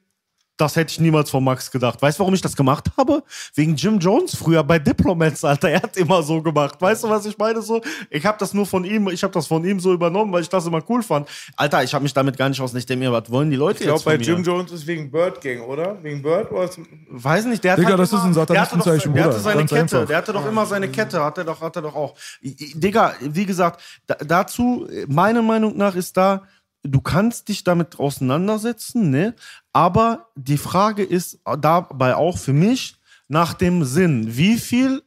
das 0.58 0.76
hätte 0.76 0.92
ich 0.92 1.00
niemals 1.00 1.30
von 1.32 1.44
Max 1.44 1.72
gedacht. 1.72 2.02
Weißt 2.02 2.20
du, 2.20 2.22
warum 2.22 2.34
ich 2.34 2.42
das 2.42 2.56
gemacht 2.56 2.92
habe? 2.96 3.24
Wegen 3.56 3.76
Jim 3.76 3.98
Jones 4.00 4.36
früher 4.36 4.63
bei 4.63 4.78
Diplomats, 4.78 5.44
Alter. 5.44 5.70
Er 5.70 5.82
hat 5.82 5.98
immer 5.98 6.22
so 6.22 6.42
gemacht. 6.42 6.80
Weißt 6.80 7.04
du, 7.04 7.10
was 7.10 7.26
ich 7.26 7.38
meine? 7.38 7.62
So, 7.62 7.82
ich 8.10 8.26
habe 8.26 8.38
das 8.38 8.54
nur 8.54 8.66
von 8.66 8.84
ihm, 8.84 9.08
ich 9.08 9.24
habe 9.24 9.34
das 9.34 9.48
von 9.48 9.66
ihm 9.66 9.80
so 9.80 9.94
übernommen, 9.94 10.32
weil 10.32 10.42
ich 10.42 10.50
das 10.50 10.66
immer 10.68 10.82
cool 10.89 11.02
fand. 11.02 11.28
Alter, 11.56 11.84
ich 11.84 11.94
habe 11.94 12.04
mich 12.04 12.13
damit 12.13 12.38
gar 12.38 12.50
nicht 12.50 12.62
aus. 12.62 12.74
Ich 12.76 12.86
denke 12.86 13.06
mir, 13.06 13.12
was 13.12 13.32
wollen 13.32 13.50
die 13.50 13.56
Leute 13.56 13.80
Ich 13.80 13.86
glaube, 13.86 13.96
jetzt 13.98 14.04
von 14.04 14.13
bei 14.13 14.18
mir? 14.20 14.24
Jim 14.26 14.44
Jones 14.44 14.72
ist 14.72 14.86
wegen 14.86 15.10
Bird 15.10 15.42
Gang, 15.42 15.62
oder? 15.62 15.98
Wegen 16.04 16.22
Bird? 16.22 16.52
Oder 16.52 16.70
Weiß 17.10 17.46
nicht, 17.46 17.63
der 17.63 17.72
hat 17.74 17.80
Digga, 17.80 17.89
halt 17.89 18.00
das 18.00 18.13
ist 18.13 18.20
ein 18.20 18.34
der 18.34 18.42
hatte 18.42 18.54
doch, 18.54 18.56
Satanistenzeichen, 18.56 19.13
der 19.13 19.24
hatte 19.24 19.32
Bruder. 19.34 19.44
seine 19.44 19.58
Ganz 19.60 19.70
Kette, 19.72 19.82
einfach. 19.96 20.08
der 20.08 20.18
hatte 20.18 20.34
doch 20.34 20.46
immer 20.46 20.66
seine 20.68 20.88
Kette, 20.89 21.24
hat 21.24 21.38
er 21.39 21.44
doch, 21.46 21.62
hat 21.62 21.76
er 21.76 21.82
doch 21.82 21.96
auch. 21.96 22.16
Digga, 22.42 23.13
wie 23.22 23.46
gesagt, 23.46 23.82
da, 24.06 24.16
dazu, 24.16 24.88
meiner 25.08 25.42
Meinung 25.42 25.76
nach 25.78 25.96
ist 25.96 26.16
da, 26.16 26.44
du 26.84 27.02
kannst 27.02 27.48
dich 27.48 27.63
damit 27.63 28.00
auseinandersetzen, 28.00 29.10
ne? 29.10 29.34
Aber 29.72 30.30
die 30.36 30.58
Frage 30.58 31.04
ist 31.04 31.39
dabei 31.43 32.15
auch 32.15 32.38
für 32.38 32.54
mich 32.54 32.96
nach 33.28 33.54
dem 33.54 33.84
Sinn. 33.84 34.36
Wie 34.38 34.58
viel, 34.58 35.02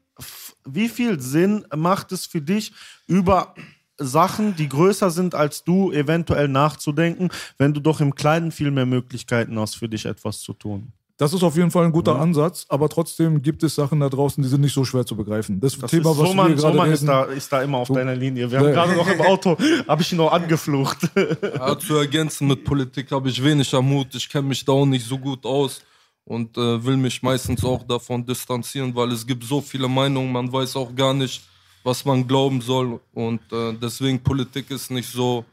wie 0.64 0.88
viel 0.88 1.20
Sinn 1.20 1.66
macht 1.74 2.12
es 2.12 2.26
für 2.26 2.40
dich, 2.40 2.72
über 3.06 3.54
Sachen, 3.98 4.56
die 4.56 4.68
größer 4.68 5.10
sind 5.10 5.34
als 5.34 5.64
du, 5.64 5.92
eventuell 5.92 6.48
nachzudenken, 6.48 7.28
wenn 7.58 7.72
du 7.72 7.80
doch 7.80 8.00
im 8.00 8.14
Kleinen 8.14 8.52
viel 8.52 8.70
mehr 8.70 8.86
Möglichkeiten 8.86 9.58
hast, 9.58 9.76
für 9.76 9.88
dich 9.88 10.06
etwas 10.06 10.40
zu 10.40 10.52
tun? 10.52 10.92
Das 11.18 11.33
ist 11.33 11.42
auf 11.42 11.57
jeden 11.57 11.70
Fall 11.70 11.87
ein 11.87 11.92
guter 11.92 12.18
Ansatz, 12.20 12.66
aber 12.68 12.90
trotzdem 12.90 13.40
gibt 13.40 13.62
es 13.62 13.74
Sachen 13.74 14.00
da 14.00 14.09
draußen, 14.11 14.42
die 14.42 14.48
sind 14.50 14.61
nicht 14.61 14.74
so 14.74 14.85
schwer 14.85 15.07
zu 15.07 15.16
begreifen. 15.16 15.59
Das, 15.61 15.79
Das 15.79 15.90
Thema, 15.90 16.11
ist, 16.11 16.18
was 16.18 16.29
Soman, 16.29 16.48
wir 16.48 16.57
gerade 16.57 16.72
Soman 16.74 16.81
reden, 16.90 16.92
ist, 16.94 17.07
da, 17.09 17.22
ist 17.24 17.52
da 17.52 17.62
immer 17.62 17.79
auf 17.79 17.88
deiner 17.88 18.14
Linie. 18.14 18.50
Wir 18.50 18.59
haben 18.59 18.66
Ja. 18.66 18.72
gerade 18.72 18.94
noch 18.94 19.09
im 19.09 19.20
Auto, 19.33 19.57
habe 19.88 20.02
ich 20.02 20.12
ihn 20.12 20.18
noch 20.18 20.31
angeflucht. 20.31 20.98
Ja, 21.42 21.79
zu 21.79 21.94
ergänzen 21.96 22.48
mit 22.48 22.64
Politik 22.64 23.11
habe 23.12 23.31
ich 23.31 23.42
wenig 23.42 23.72
am 23.74 23.88
Hut. 23.90 24.14
Ich 24.14 24.29
kenne 24.29 24.48
mich 24.48 24.62
da 24.62 24.72
auch 24.72 24.85
nicht 24.85 25.07
so 25.07 25.16
gut 25.16 25.46
aus 25.46 25.81
und 26.26 26.55
äh, 26.59 26.85
will 26.85 26.98
mich 26.98 27.22
meistens 27.22 27.64
auch 27.64 27.83
davon 27.85 28.26
distanzieren, 28.26 28.94
weil 28.94 29.11
es 29.12 29.26
gibt 29.26 29.42
so 29.44 29.62
viele 29.62 29.88
Meinungen, 29.88 30.31
man 30.33 30.52
weiß 30.52 30.76
auch 30.76 30.94
gar 30.94 31.14
nicht, 31.14 31.40
was 31.83 32.05
man 32.05 32.26
glauben 32.29 32.61
soll. 32.61 33.00
Und 33.14 33.40
äh, 33.52 33.72
deswegen 33.81 34.18
Politik 34.22 34.70
ist 34.70 34.90
nicht 34.90 35.11
so 35.11 35.46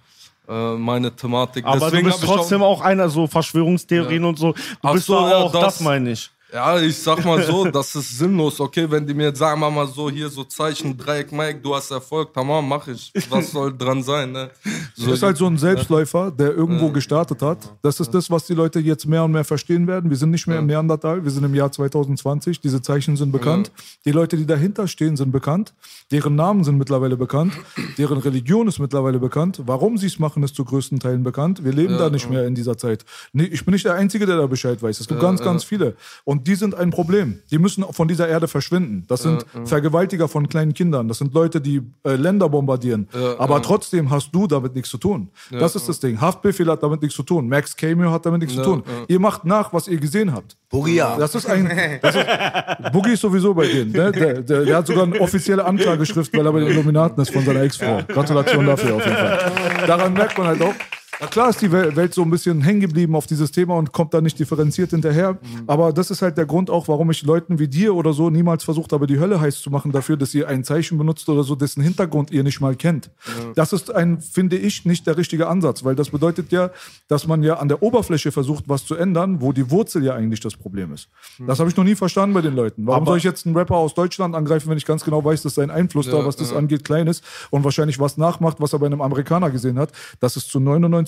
äh, 0.47 0.73
meine 0.75 1.15
Thematik. 1.15 1.65
Aber 1.65 1.79
Deswegen 1.79 2.09
du 2.09 2.11
bist 2.11 2.23
trotzdem 2.23 2.61
auch, 2.61 2.81
einer 2.81 3.09
so 3.09 3.27
Verschwörungstheorien 3.27 4.25
und 4.25 4.37
so. 4.37 4.53
Du 4.53 4.59
Ach 4.81 4.93
bist 4.93 5.05
so, 5.05 5.15
doch 5.15 5.29
ja, 5.29 5.37
auch, 5.37 5.51
das, 5.51 5.61
das- 5.61 5.79
meine 5.81 6.11
ich. 6.11 6.29
Ja, 6.53 6.79
ich 6.79 6.99
sag 6.99 7.25
mal 7.25 7.41
so, 7.41 7.65
das 7.71 7.95
ist 7.95 8.19
sinnlos. 8.19 8.59
Okay, 8.59 8.85
wenn 8.89 9.07
die 9.07 9.15
mir 9.15 9.23
jetzt 9.29 9.39
sagen, 9.39 9.59
mal 9.59 9.87
so 9.87 10.07
hier 10.07 10.29
so 10.29 10.43
Zeichen, 10.43 10.95
Dreieck, 10.95 11.31
Mike, 11.31 11.61
du 11.63 11.73
hast 11.73 11.89
Erfolg, 11.89 12.31
tamam, 12.31 12.67
mach 12.67 12.87
ich. 12.87 13.11
Was 13.29 13.51
soll 13.51 13.75
dran 13.77 14.03
sein, 14.03 14.31
ne? 14.31 14.51
So, 14.93 15.07
Das 15.07 15.15
ist 15.15 15.23
halt 15.23 15.37
so 15.37 15.47
ein 15.47 15.57
Selbstläufer, 15.57 16.29
der 16.29 16.53
irgendwo 16.53 16.91
gestartet 16.91 17.41
hat. 17.41 17.73
Das 17.81 17.99
ist 17.99 18.13
das, 18.13 18.29
was 18.29 18.45
die 18.45 18.53
Leute 18.53 18.79
jetzt 18.79 19.07
mehr 19.07 19.23
und 19.23 19.31
mehr 19.31 19.43
verstehen 19.43 19.87
werden. 19.87 20.11
Wir 20.11 20.17
sind 20.17 20.29
nicht 20.29 20.45
mehr 20.45 20.59
im 20.59 20.67
Neandertal, 20.67 21.23
wir 21.23 21.31
sind 21.31 21.43
im 21.43 21.55
Jahr 21.55 21.71
2020. 21.71 22.59
Diese 22.59 22.83
Zeichen 22.83 23.17
sind 23.17 23.31
bekannt. 23.31 23.71
Die 24.05 24.11
Leute, 24.11 24.37
die 24.37 24.45
dahinter 24.45 24.87
stehen, 24.87 25.17
sind 25.17 25.31
bekannt. 25.31 25.73
Deren 26.11 26.35
Namen 26.35 26.63
sind 26.63 26.77
mittlerweile 26.77 27.17
bekannt. 27.17 27.53
Deren 27.97 28.19
Religion 28.19 28.67
ist 28.67 28.77
mittlerweile 28.77 29.17
bekannt. 29.17 29.59
Warum 29.65 29.97
sie 29.97 30.05
es 30.05 30.19
machen, 30.19 30.43
ist 30.43 30.55
zu 30.55 30.63
größten 30.65 30.99
Teilen 30.99 31.23
bekannt. 31.23 31.63
Wir 31.63 31.73
leben 31.73 31.97
da 31.97 32.11
nicht 32.11 32.29
mehr 32.29 32.45
in 32.45 32.53
dieser 32.53 32.77
Zeit. 32.77 33.05
Ich 33.33 33.65
bin 33.65 33.73
nicht 33.73 33.85
der 33.85 33.95
Einzige, 33.95 34.27
der 34.27 34.37
da 34.37 34.45
Bescheid 34.45 34.81
weiß. 34.83 34.99
Es 34.99 35.07
gibt 35.07 35.19
ganz, 35.19 35.41
ganz 35.41 35.63
viele. 35.63 35.95
Und 36.23 36.42
die 36.43 36.55
sind 36.55 36.75
ein 36.75 36.89
Problem. 36.91 37.39
Die 37.51 37.57
müssen 37.57 37.83
von 37.91 38.07
dieser 38.07 38.27
Erde 38.27 38.47
verschwinden. 38.47 39.05
Das 39.07 39.23
sind 39.23 39.45
Vergewaltiger 39.65 40.27
von 40.27 40.47
kleinen 40.47 40.73
Kindern. 40.73 41.07
Das 41.07 41.17
sind 41.17 41.33
Leute, 41.33 41.61
die 41.61 41.81
äh, 42.03 42.15
Länder 42.15 42.49
bombardieren. 42.49 43.07
Aber 43.37 43.61
trotzdem 43.61 44.09
hast 44.09 44.31
du 44.31 44.47
damit 44.47 44.75
nichts 44.75 44.89
zu 44.89 44.97
tun. 44.97 45.29
das 45.51 45.75
ist 45.75 45.87
das 45.89 45.99
Ding. 45.99 46.19
Haftbefehl 46.19 46.67
hat 46.67 46.83
damit 46.83 47.01
nichts 47.01 47.15
zu 47.15 47.23
tun. 47.23 47.47
Max 47.47 47.75
Cameo 47.75 48.11
hat 48.11 48.25
damit 48.25 48.41
nichts 48.41 48.55
zu 48.55 48.61
tun. 48.61 48.83
Ihr 49.07 49.19
macht 49.19 49.45
nach, 49.45 49.73
was 49.73 49.87
ihr 49.87 49.97
gesehen 49.99 50.33
habt. 50.33 50.55
Boogie, 50.69 50.95
ja. 50.95 51.17
Das 51.17 51.35
ist 51.35 51.45
ein. 51.45 51.69
Das 52.01 52.15
ist, 52.15 52.91
Boogie 52.91 53.11
ist 53.13 53.21
sowieso 53.21 53.53
bei 53.53 53.67
denen. 53.67 53.91
Ne? 53.91 54.11
Der, 54.11 54.41
der, 54.41 54.65
der 54.65 54.77
hat 54.77 54.87
sogar 54.87 55.03
eine 55.03 55.19
offizielle 55.19 55.63
Anklageschrift, 55.63 56.35
weil 56.35 56.45
er 56.45 56.51
bei 56.51 56.59
den 56.59 56.69
Illuminaten 56.69 57.21
ist 57.21 57.31
von 57.31 57.45
seiner 57.45 57.61
Ex-Frau. 57.61 58.01
Gratulation 58.07 58.65
dafür 58.65 58.95
auf 58.95 59.05
jeden 59.05 59.15
Fall. 59.17 59.85
Daran 59.87 60.13
merkt 60.13 60.37
man 60.37 60.47
halt 60.47 60.61
auch. 60.61 60.73
Na 61.19 61.27
klar 61.27 61.49
ist 61.49 61.61
die 61.61 61.71
Wel- 61.71 61.95
Welt 61.95 62.13
so 62.13 62.21
ein 62.23 62.29
bisschen 62.29 62.61
hängen 62.61 62.81
geblieben 62.81 63.15
auf 63.15 63.27
dieses 63.27 63.51
Thema 63.51 63.75
und 63.77 63.91
kommt 63.93 64.13
da 64.13 64.19
nicht 64.19 64.37
differenziert 64.39 64.89
hinterher. 64.89 65.37
Aber 65.67 65.93
das 65.93 66.11
ist 66.11 66.21
halt 66.21 66.37
der 66.37 66.45
Grund 66.45 66.69
auch, 66.69 66.87
warum 66.87 67.11
ich 67.11 67.23
Leuten 67.23 67.59
wie 67.59 67.67
dir 67.67 67.95
oder 67.95 68.13
so 68.13 68.29
niemals 68.29 68.63
versucht 68.63 68.91
habe, 68.91 69.07
die 69.07 69.19
Hölle 69.19 69.39
heiß 69.39 69.61
zu 69.61 69.69
machen 69.69 69.91
dafür, 69.91 70.17
dass 70.17 70.33
ihr 70.33 70.47
ein 70.49 70.63
Zeichen 70.63 70.97
benutzt 70.97 71.29
oder 71.29 71.43
so, 71.43 71.55
dessen 71.55 71.81
Hintergrund 71.81 72.31
ihr 72.31 72.43
nicht 72.43 72.59
mal 72.59 72.75
kennt. 72.75 73.09
Das 73.55 73.71
ist 73.73 73.93
ein, 73.93 74.19
finde 74.19 74.57
ich, 74.57 74.85
nicht 74.85 75.07
der 75.07 75.15
richtige 75.15 75.47
Ansatz, 75.47 75.83
weil 75.85 75.95
das 75.95 76.09
bedeutet 76.09 76.51
ja, 76.51 76.71
dass 77.07 77.27
man 77.27 77.43
ja 77.43 77.55
an 77.57 77.67
der 77.69 77.83
Oberfläche 77.83 78.31
versucht, 78.31 78.65
was 78.67 78.85
zu 78.85 78.95
ändern, 78.95 79.39
wo 79.39 79.53
die 79.53 79.69
Wurzel 79.71 80.03
ja 80.03 80.15
eigentlich 80.15 80.39
das 80.41 80.55
Problem 80.57 80.91
ist. 80.93 81.09
Das 81.47 81.59
habe 81.59 81.69
ich 81.69 81.77
noch 81.77 81.83
nie 81.83 81.95
verstanden 81.95 82.33
bei 82.33 82.41
den 82.41 82.55
Leuten. 82.55 82.85
Warum 82.87 83.05
soll 83.05 83.17
ich 83.17 83.23
jetzt 83.23 83.45
einen 83.45 83.55
Rapper 83.55 83.75
aus 83.75 83.93
Deutschland 83.93 84.35
angreifen, 84.35 84.69
wenn 84.69 84.77
ich 84.77 84.85
ganz 84.85 85.03
genau 85.05 85.23
weiß, 85.23 85.43
dass 85.43 85.55
sein 85.55 85.69
Einfluss 85.71 86.07
da, 86.09 86.25
was 86.25 86.35
das 86.35 86.51
angeht, 86.53 86.83
klein 86.83 87.07
ist 87.07 87.23
und 87.51 87.63
wahrscheinlich 87.63 87.99
was 87.99 88.17
nachmacht, 88.17 88.57
was 88.59 88.73
er 88.73 88.79
bei 88.79 88.87
einem 88.87 89.01
Amerikaner 89.01 89.51
gesehen 89.51 89.77
hat? 89.79 89.91
Das 90.19 90.35
ist 90.35 90.49
zu 90.49 90.59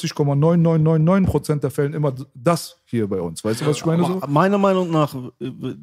99,9999 0.01 1.25
Prozent 1.25 1.63
der 1.63 1.71
Fällen 1.71 1.93
immer 1.93 2.13
das 2.33 2.77
hier 2.85 3.07
bei 3.07 3.19
uns. 3.19 3.43
Weißt 3.43 3.61
du, 3.61 3.65
was 3.65 3.77
ich 3.77 3.85
meine? 3.85 4.05
So? 4.05 4.21
Meiner 4.27 4.57
Meinung 4.57 4.91
nach, 4.91 5.15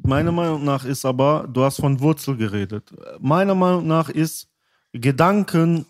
meiner 0.03 0.31
Meinung 0.31 0.63
nach 0.63 0.85
ist 0.85 1.05
aber, 1.05 1.47
du 1.51 1.63
hast 1.63 1.77
von 1.77 1.99
Wurzel 1.99 2.37
geredet. 2.37 2.93
Meiner 3.19 3.55
Meinung 3.55 3.87
nach 3.87 4.09
ist, 4.09 4.49
Gedanken, 4.93 5.85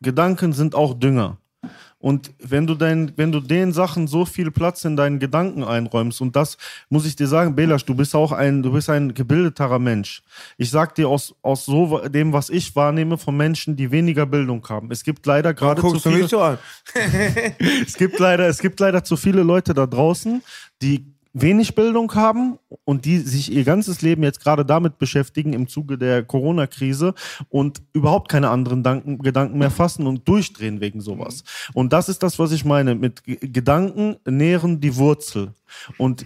Gedanken 0.00 0.52
sind 0.52 0.74
auch 0.74 0.94
Dünger. 0.94 1.38
Und 2.04 2.32
wenn 2.38 2.66
du, 2.66 2.74
dein, 2.74 3.12
wenn 3.16 3.32
du 3.32 3.40
den 3.40 3.72
Sachen 3.72 4.08
so 4.08 4.26
viel 4.26 4.50
Platz 4.50 4.84
in 4.84 4.94
deinen 4.94 5.20
Gedanken 5.20 5.64
einräumst, 5.64 6.20
und 6.20 6.36
das 6.36 6.58
muss 6.90 7.06
ich 7.06 7.16
dir 7.16 7.26
sagen, 7.26 7.56
Belasch, 7.56 7.86
du 7.86 7.94
bist 7.94 8.14
auch 8.14 8.30
ein, 8.30 8.62
du 8.62 8.72
bist 8.72 8.90
ein 8.90 9.14
gebildeterer 9.14 9.78
Mensch. 9.78 10.22
Ich 10.58 10.68
sag 10.68 10.94
dir 10.96 11.08
aus, 11.08 11.34
aus 11.40 11.64
so 11.64 12.06
dem, 12.06 12.34
was 12.34 12.50
ich 12.50 12.76
wahrnehme 12.76 13.16
von 13.16 13.34
Menschen, 13.34 13.74
die 13.74 13.90
weniger 13.90 14.26
Bildung 14.26 14.68
haben. 14.68 14.90
Es 14.90 15.02
gibt 15.02 15.24
leider 15.24 15.54
gerade 15.54 15.80
zu 15.80 15.98
viele, 15.98 16.28
so 16.28 16.42
es 17.86 17.94
gibt 17.94 18.18
leider, 18.18 18.48
es 18.48 18.58
gibt 18.58 18.80
leider 18.80 19.02
zu 19.02 19.16
viele 19.16 19.42
Leute 19.42 19.72
da 19.72 19.86
draußen, 19.86 20.42
die 20.82 21.13
wenig 21.34 21.74
Bildung 21.74 22.14
haben 22.14 22.58
und 22.84 23.04
die 23.04 23.18
sich 23.18 23.52
ihr 23.52 23.64
ganzes 23.64 24.02
Leben 24.02 24.22
jetzt 24.22 24.40
gerade 24.40 24.64
damit 24.64 24.98
beschäftigen 24.98 25.52
im 25.52 25.66
Zuge 25.66 25.98
der 25.98 26.22
Corona-Krise 26.22 27.12
und 27.48 27.82
überhaupt 27.92 28.30
keine 28.30 28.50
anderen 28.50 28.84
Danken, 28.84 29.18
Gedanken 29.18 29.58
mehr 29.58 29.72
fassen 29.72 30.06
und 30.06 30.26
durchdrehen 30.28 30.80
wegen 30.80 31.00
sowas. 31.00 31.42
Und 31.74 31.92
das 31.92 32.08
ist 32.08 32.22
das, 32.22 32.38
was 32.38 32.52
ich 32.52 32.64
meine. 32.64 32.94
Mit 32.94 33.24
G- 33.24 33.36
Gedanken 33.36 34.16
nähren 34.24 34.80
die 34.80 34.94
Wurzel. 34.94 35.52
Und 35.98 36.24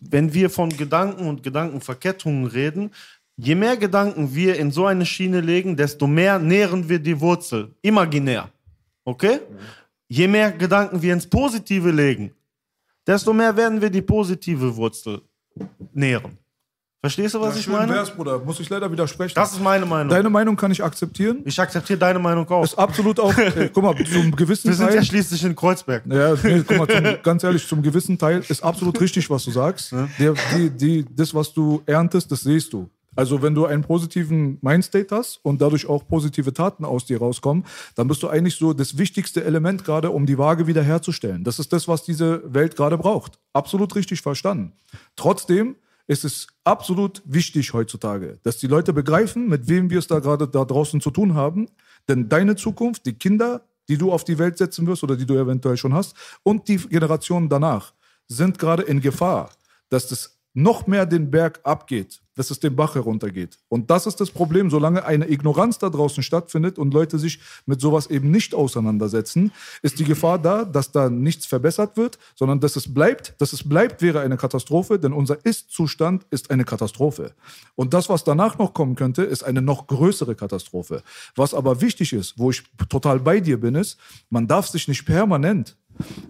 wenn 0.00 0.32
wir 0.32 0.48
von 0.48 0.70
Gedanken 0.70 1.28
und 1.28 1.42
Gedankenverkettungen 1.42 2.46
reden, 2.46 2.90
je 3.36 3.54
mehr 3.54 3.76
Gedanken 3.76 4.34
wir 4.34 4.56
in 4.58 4.70
so 4.70 4.86
eine 4.86 5.04
Schiene 5.04 5.42
legen, 5.42 5.76
desto 5.76 6.06
mehr 6.06 6.38
nähren 6.38 6.88
wir 6.88 6.98
die 6.98 7.20
Wurzel. 7.20 7.74
Imaginär. 7.82 8.48
Okay? 9.04 9.40
Je 10.08 10.28
mehr 10.28 10.50
Gedanken 10.52 11.02
wir 11.02 11.12
ins 11.12 11.26
Positive 11.26 11.90
legen, 11.90 12.32
desto 13.06 13.32
mehr 13.32 13.56
werden 13.56 13.80
wir 13.80 13.90
die 13.90 14.02
positive 14.02 14.74
Wurzel 14.76 15.22
nähren. 15.92 16.38
Verstehst 17.04 17.34
du, 17.34 17.40
was 17.42 17.54
ich 17.58 17.64
Schön 17.64 17.74
meine? 17.74 17.92
wär's, 17.92 18.10
Bruder. 18.10 18.38
Muss 18.38 18.58
ich 18.60 18.70
leider 18.70 18.90
widersprechen. 18.90 19.34
Das 19.34 19.52
ist 19.52 19.60
meine 19.60 19.84
Meinung. 19.84 20.08
Deine 20.08 20.30
Meinung 20.30 20.56
kann 20.56 20.70
ich 20.70 20.82
akzeptieren. 20.82 21.42
ich 21.44 21.60
akzeptiere 21.60 21.98
deine 21.98 22.18
Meinung 22.18 22.48
auch. 22.48 22.64
Ist 22.64 22.78
absolut 22.78 23.20
auch, 23.20 23.36
äh, 23.38 23.68
guck 23.70 23.84
mal, 23.84 23.94
zum 24.06 24.34
gewissen 24.34 24.68
Wir 24.68 24.74
sind 24.74 24.86
Teil. 24.86 24.96
ja 24.96 25.04
schließlich 25.04 25.44
in 25.44 25.54
Kreuzberg. 25.54 26.02
Ja, 26.06 26.34
nee, 26.42 26.64
guck 26.66 26.78
mal, 26.78 26.88
zum, 26.88 27.22
ganz 27.22 27.44
ehrlich, 27.44 27.68
zum 27.68 27.82
gewissen 27.82 28.16
Teil 28.16 28.42
ist 28.48 28.64
absolut 28.64 28.98
richtig, 29.02 29.28
was 29.28 29.44
du 29.44 29.50
sagst. 29.50 29.92
Der, 30.18 30.32
die, 30.56 30.70
die, 30.70 31.04
das, 31.14 31.34
was 31.34 31.52
du 31.52 31.82
erntest, 31.84 32.32
das 32.32 32.40
siehst 32.40 32.72
du. 32.72 32.88
Also 33.16 33.42
wenn 33.42 33.54
du 33.54 33.66
einen 33.66 33.82
positiven 33.82 34.58
Mindstate 34.60 35.14
hast 35.14 35.40
und 35.42 35.60
dadurch 35.60 35.86
auch 35.86 36.06
positive 36.06 36.52
Taten 36.52 36.84
aus 36.84 37.04
dir 37.06 37.18
rauskommen, 37.18 37.64
dann 37.94 38.08
bist 38.08 38.22
du 38.22 38.28
eigentlich 38.28 38.56
so 38.56 38.72
das 38.72 38.98
wichtigste 38.98 39.44
Element 39.44 39.84
gerade, 39.84 40.10
um 40.10 40.26
die 40.26 40.38
Waage 40.38 40.66
wiederherzustellen. 40.66 41.44
Das 41.44 41.58
ist 41.58 41.72
das, 41.72 41.88
was 41.88 42.04
diese 42.04 42.42
Welt 42.52 42.76
gerade 42.76 42.98
braucht. 42.98 43.38
Absolut 43.52 43.94
richtig 43.94 44.22
verstanden. 44.22 44.72
Trotzdem 45.16 45.76
ist 46.06 46.24
es 46.24 46.46
absolut 46.64 47.22
wichtig 47.24 47.72
heutzutage, 47.72 48.38
dass 48.42 48.58
die 48.58 48.66
Leute 48.66 48.92
begreifen, 48.92 49.48
mit 49.48 49.68
wem 49.68 49.90
wir 49.90 49.98
es 49.98 50.06
da 50.06 50.18
gerade 50.18 50.46
da 50.46 50.64
draußen 50.64 51.00
zu 51.00 51.10
tun 51.10 51.34
haben. 51.34 51.68
Denn 52.08 52.28
deine 52.28 52.56
Zukunft, 52.56 53.06
die 53.06 53.14
Kinder, 53.14 53.62
die 53.88 53.96
du 53.96 54.12
auf 54.12 54.24
die 54.24 54.38
Welt 54.38 54.58
setzen 54.58 54.86
wirst 54.86 55.02
oder 55.02 55.16
die 55.16 55.26
du 55.26 55.34
eventuell 55.34 55.76
schon 55.76 55.94
hast, 55.94 56.14
und 56.42 56.68
die 56.68 56.76
Generationen 56.76 57.48
danach 57.48 57.94
sind 58.28 58.58
gerade 58.58 58.82
in 58.82 59.00
Gefahr, 59.00 59.50
dass 59.88 60.08
das 60.08 60.33
noch 60.54 60.86
mehr 60.86 61.04
den 61.04 61.30
Berg 61.32 61.60
abgeht, 61.64 62.20
dass 62.36 62.50
es 62.50 62.60
den 62.60 62.76
Bach 62.76 62.94
heruntergeht. 62.94 63.58
Und 63.68 63.90
das 63.90 64.06
ist 64.06 64.20
das 64.20 64.30
Problem, 64.30 64.70
solange 64.70 65.04
eine 65.04 65.28
Ignoranz 65.28 65.78
da 65.78 65.90
draußen 65.90 66.22
stattfindet 66.22 66.78
und 66.78 66.94
Leute 66.94 67.18
sich 67.18 67.40
mit 67.66 67.80
sowas 67.80 68.06
eben 68.06 68.30
nicht 68.30 68.54
auseinandersetzen, 68.54 69.52
ist 69.82 69.98
die 69.98 70.04
Gefahr 70.04 70.38
da, 70.38 70.64
dass 70.64 70.92
da 70.92 71.10
nichts 71.10 71.44
verbessert 71.44 71.96
wird, 71.96 72.18
sondern 72.36 72.60
dass 72.60 72.76
es 72.76 72.92
bleibt. 72.94 73.34
Dass 73.38 73.52
es 73.52 73.68
bleibt, 73.68 74.00
wäre 74.00 74.20
eine 74.20 74.36
Katastrophe, 74.36 74.98
denn 74.98 75.12
unser 75.12 75.44
Ist-Zustand 75.44 76.24
ist 76.30 76.50
eine 76.52 76.64
Katastrophe. 76.64 77.34
Und 77.74 77.92
das, 77.92 78.08
was 78.08 78.22
danach 78.22 78.56
noch 78.56 78.74
kommen 78.74 78.94
könnte, 78.94 79.24
ist 79.24 79.42
eine 79.42 79.60
noch 79.60 79.88
größere 79.88 80.36
Katastrophe. 80.36 81.02
Was 81.34 81.52
aber 81.52 81.80
wichtig 81.80 82.12
ist, 82.12 82.38
wo 82.38 82.50
ich 82.50 82.62
total 82.88 83.18
bei 83.18 83.40
dir 83.40 83.60
bin, 83.60 83.74
ist, 83.74 83.98
man 84.30 84.46
darf 84.46 84.68
sich 84.68 84.86
nicht 84.86 85.04
permanent 85.04 85.76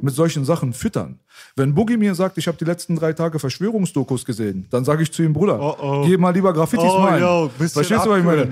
mit 0.01 0.15
solchen 0.15 0.45
Sachen 0.45 0.73
füttern. 0.73 1.21
Wenn 1.57 1.75
Boogie 1.75 1.97
mir 1.97 2.15
sagt, 2.15 2.39
ich 2.39 2.47
habe 2.47 2.57
die 2.59 2.65
letzten 2.65 2.97
drei 2.97 3.13
Tage 3.13 3.39
Verschwörungsdokus 3.39 4.25
gesehen, 4.25 4.67
dann 4.71 4.85
sage 4.85 5.03
ich 5.03 5.13
zu 5.13 5.23
ihm, 5.23 5.33
Bruder, 5.33 6.03
geh 6.07 6.17
mal 6.17 6.31
lieber 6.31 6.53
Graffitis 6.53 6.85
Oh, 6.91 6.99
malen. 7.01 7.21
yo, 7.23 7.51
Verstehst 7.57 8.05
du, 8.05 8.11
was 8.11 8.19
ich 8.19 8.25
meine? 8.25 8.49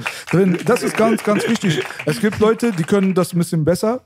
Das 0.64 0.82
ist 0.82 0.96
ganz, 0.96 1.22
ganz 1.22 1.46
wichtig. 1.48 1.82
Es 2.06 2.20
gibt 2.20 2.38
Leute, 2.40 2.72
die 2.72 2.84
können 2.84 3.14
das 3.14 3.32
ein 3.32 3.38
bisschen 3.38 3.64
besser 3.64 4.02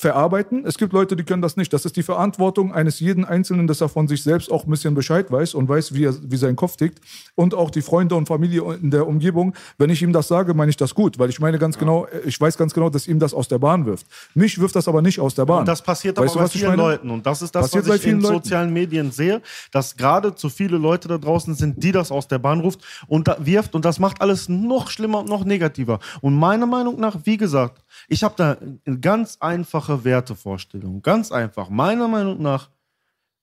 verarbeiten. 0.00 0.64
Es 0.64 0.78
gibt 0.78 0.94
Leute, 0.94 1.14
die 1.14 1.24
können 1.24 1.42
das 1.42 1.56
nicht. 1.56 1.72
Das 1.72 1.84
ist 1.84 1.94
die 1.96 2.02
Verantwortung 2.02 2.72
eines 2.72 3.00
jeden 3.00 3.26
Einzelnen, 3.26 3.66
dass 3.66 3.82
er 3.82 3.90
von 3.90 4.08
sich 4.08 4.22
selbst 4.22 4.50
auch 4.50 4.64
ein 4.64 4.70
bisschen 4.70 4.94
Bescheid 4.94 5.30
weiß 5.30 5.52
und 5.52 5.68
weiß, 5.68 5.92
wie, 5.92 6.06
er, 6.06 6.14
wie 6.22 6.36
sein 6.38 6.56
Kopf 6.56 6.76
tickt. 6.76 7.00
Und 7.34 7.54
auch 7.54 7.70
die 7.70 7.82
Freunde 7.82 8.14
und 8.14 8.26
Familie 8.26 8.62
in 8.80 8.90
der 8.90 9.06
Umgebung. 9.06 9.54
Wenn 9.76 9.90
ich 9.90 10.00
ihm 10.00 10.12
das 10.14 10.28
sage, 10.28 10.54
meine 10.54 10.70
ich 10.70 10.78
das 10.78 10.94
gut, 10.94 11.18
weil 11.18 11.28
ich 11.28 11.38
meine 11.38 11.58
ganz 11.58 11.76
genau, 11.76 12.06
ich 12.24 12.40
weiß 12.40 12.56
ganz 12.56 12.72
genau, 12.72 12.88
dass 12.88 13.06
ihm 13.06 13.18
das 13.18 13.34
aus 13.34 13.48
der 13.48 13.58
Bahn 13.58 13.84
wirft. 13.84 14.06
Mich 14.34 14.58
wirft 14.58 14.74
das 14.74 14.88
aber 14.88 15.02
nicht 15.02 15.20
aus 15.20 15.34
der 15.34 15.44
Bahn. 15.44 15.60
Und 15.60 15.68
das 15.68 15.82
passiert 15.82 16.16
weißt 16.16 16.34
aber 16.34 16.44
du, 16.44 16.52
bei 16.52 16.58
vielen? 16.58 16.76
Leuten. 16.76 17.10
Und 17.10 17.26
das 17.26 17.42
ist 17.42 17.54
das, 17.54 17.66
Passiert 17.66 17.86
was 17.86 17.96
ich 17.96 18.06
in 18.06 18.20
Leuten. 18.22 18.34
sozialen 18.36 18.72
Medien 18.72 19.12
sehe, 19.12 19.42
dass 19.70 19.96
gerade 19.96 20.34
zu 20.34 20.48
viele 20.48 20.78
Leute 20.78 21.08
da 21.08 21.18
draußen 21.18 21.54
sind, 21.54 21.82
die 21.82 21.92
das 21.92 22.10
aus 22.10 22.26
der 22.26 22.38
Bahn 22.38 22.60
ruft 22.60 22.80
und 23.06 23.30
wirft. 23.38 23.74
Und 23.74 23.84
das 23.84 23.98
macht 23.98 24.22
alles 24.22 24.48
noch 24.48 24.88
schlimmer 24.88 25.18
und 25.18 25.28
noch 25.28 25.44
negativer. 25.44 25.98
Und 26.22 26.36
meiner 26.36 26.66
Meinung 26.66 26.98
nach, 26.98 27.18
wie 27.24 27.36
gesagt, 27.36 27.82
ich 28.08 28.22
habe 28.22 28.34
da 28.36 28.56
eine 28.84 28.98
ganz 29.00 29.38
einfache 29.40 30.04
Wertevorstellung. 30.04 31.02
Ganz 31.02 31.32
einfach. 31.32 31.68
Meiner 31.68 32.08
Meinung 32.08 32.42
nach, 32.42 32.70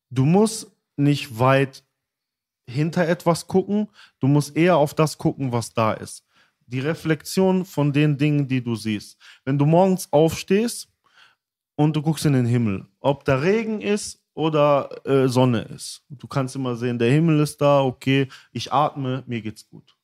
du 0.10 0.26
musst 0.26 0.72
nicht 0.96 1.40
weit 1.40 1.84
hinter 2.70 3.08
etwas 3.08 3.48
gucken, 3.48 3.88
du 4.20 4.28
musst 4.28 4.56
eher 4.56 4.78
auf 4.78 4.94
das 4.94 5.18
gucken, 5.18 5.52
was 5.52 5.74
da 5.74 5.94
ist. 5.94 6.24
Die 6.66 6.80
Reflexion 6.80 7.64
von 7.64 7.94
den 7.94 8.18
Dingen, 8.18 8.48
die 8.48 8.62
du 8.62 8.76
siehst. 8.76 9.18
Wenn 9.46 9.58
du 9.58 9.66
morgens 9.66 10.12
aufstehst 10.12 10.90
und 11.76 11.96
du 11.96 12.02
guckst 12.02 12.26
in 12.26 12.34
den 12.34 12.46
Himmel, 12.46 12.86
ob 13.00 13.24
da 13.24 13.36
Regen 13.36 13.80
ist 13.80 14.22
oder 14.34 14.90
äh, 15.06 15.28
Sonne 15.28 15.62
ist. 15.62 16.04
Du 16.10 16.28
kannst 16.28 16.56
immer 16.56 16.76
sehen, 16.76 17.00
der 17.00 17.10
Himmel 17.10 17.40
ist 17.40 17.60
da, 17.60 17.82
okay, 17.82 18.28
ich 18.52 18.72
atme, 18.72 19.24
mir 19.26 19.42
geht's 19.42 19.68
gut. 19.68 19.98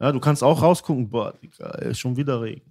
Ja, 0.00 0.12
du 0.12 0.20
kannst 0.20 0.42
auch 0.42 0.62
rausgucken, 0.62 1.08
boah, 1.10 1.32
Digga, 1.32 1.70
ist 1.78 1.98
schon 1.98 2.16
wieder 2.16 2.40
Regen. 2.40 2.69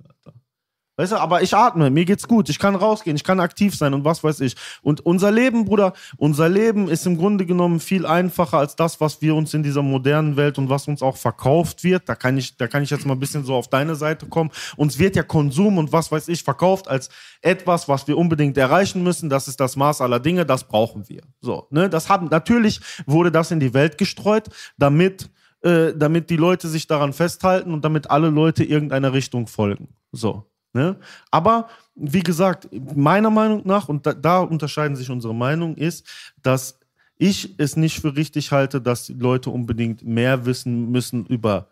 Weißt 1.00 1.14
du, 1.14 1.16
aber 1.16 1.42
ich 1.42 1.56
atme, 1.56 1.90
mir 1.90 2.04
geht's 2.04 2.28
gut, 2.28 2.50
ich 2.50 2.60
kann 2.60 2.76
rausgehen, 2.76 3.16
ich 3.16 3.24
kann 3.24 3.40
aktiv 3.40 3.74
sein 3.74 3.94
und 3.94 4.04
was 4.04 4.22
weiß 4.22 4.42
ich. 4.42 4.58
Und 4.82 5.00
unser 5.06 5.32
Leben, 5.32 5.64
Bruder, 5.64 5.94
unser 6.18 6.50
Leben 6.50 6.90
ist 6.90 7.06
im 7.06 7.18
Grunde 7.18 7.46
genommen 7.46 7.80
viel 7.80 8.06
einfacher 8.06 8.58
als 8.58 8.76
das, 8.76 9.00
was 9.00 9.22
wir 9.22 9.34
uns 9.34 9.54
in 9.54 9.64
dieser 9.64 9.82
modernen 9.82 10.36
Welt 10.36 10.58
und 10.58 10.68
was 10.68 10.90
uns 10.90 11.02
auch 11.02 11.16
verkauft 11.16 11.86
wird. 11.86 12.10
Da 12.10 12.16
kann 12.16 12.38
ich, 12.38 12.58
da 12.58 12.68
kann 12.68 12.84
ich 12.84 12.90
jetzt 12.90 13.06
mal 13.06 13.14
ein 13.14 13.20
bisschen 13.22 13.46
so 13.46 13.56
auf 13.56 13.70
deine 13.70 13.96
Seite 13.96 14.26
kommen. 14.26 14.52
Uns 14.76 15.00
wird 15.00 15.16
ja 15.16 15.24
Konsum 15.24 15.78
und 15.78 15.94
was 15.94 16.12
weiß 16.12 16.28
ich 16.28 16.44
verkauft 16.44 16.90
als 16.90 17.08
etwas, 17.42 17.88
was 17.88 18.06
wir 18.10 18.18
unbedingt 18.18 18.58
erreichen 18.58 19.02
müssen. 19.02 19.30
Das 19.30 19.48
ist 19.48 19.62
das 19.62 19.78
Maß 19.78 20.02
aller 20.02 20.20
Dinge, 20.20 20.46
das 20.46 20.66
brauchen 20.66 21.08
wir. 21.08 21.22
So, 21.40 21.68
ne, 21.70 21.90
das 21.90 22.10
haben, 22.10 22.28
natürlich 22.30 22.82
wurde 23.06 23.32
das 23.32 23.52
in 23.52 23.62
die 23.62 23.74
Welt 23.74 23.98
gestreut, 23.98 24.50
damit 24.78 25.30
äh, 25.62 25.94
damit 25.96 26.30
die 26.30 26.36
Leute 26.36 26.68
sich 26.68 26.88
daran 26.88 27.14
festhalten 27.14 27.74
und 27.74 27.86
damit 27.86 28.12
alle 28.12 28.30
Leute 28.30 28.66
irgendeiner 28.66 29.14
Richtung 29.14 29.48
folgen. 29.48 29.88
So. 30.12 30.49
Ne? 30.74 30.98
Aber 31.32 31.70
wie 31.96 32.22
gesagt, 32.22 32.70
meiner 32.96 33.30
Meinung 33.30 33.62
nach, 33.66 33.90
und 33.90 34.06
da, 34.06 34.14
da 34.14 34.40
unterscheiden 34.42 34.96
sich 34.96 35.10
unsere 35.10 35.34
Meinungen, 35.34 35.76
ist, 35.76 36.08
dass 36.42 36.80
ich 37.18 37.56
es 37.58 37.76
nicht 37.76 38.00
für 38.00 38.16
richtig 38.16 38.52
halte, 38.52 38.82
dass 38.82 39.06
die 39.06 39.14
Leute 39.14 39.50
unbedingt 39.50 40.04
mehr 40.04 40.46
wissen 40.46 40.90
müssen 40.92 41.26
über 41.26 41.70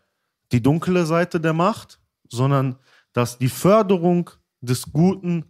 die 0.51 0.61
dunkle 0.61 1.05
Seite 1.05 1.39
der 1.39 1.53
Macht, 1.53 1.99
sondern 2.27 2.75
dass 3.13 3.37
die 3.37 3.49
Förderung 3.49 4.29
des 4.61 4.91
Guten 4.91 5.45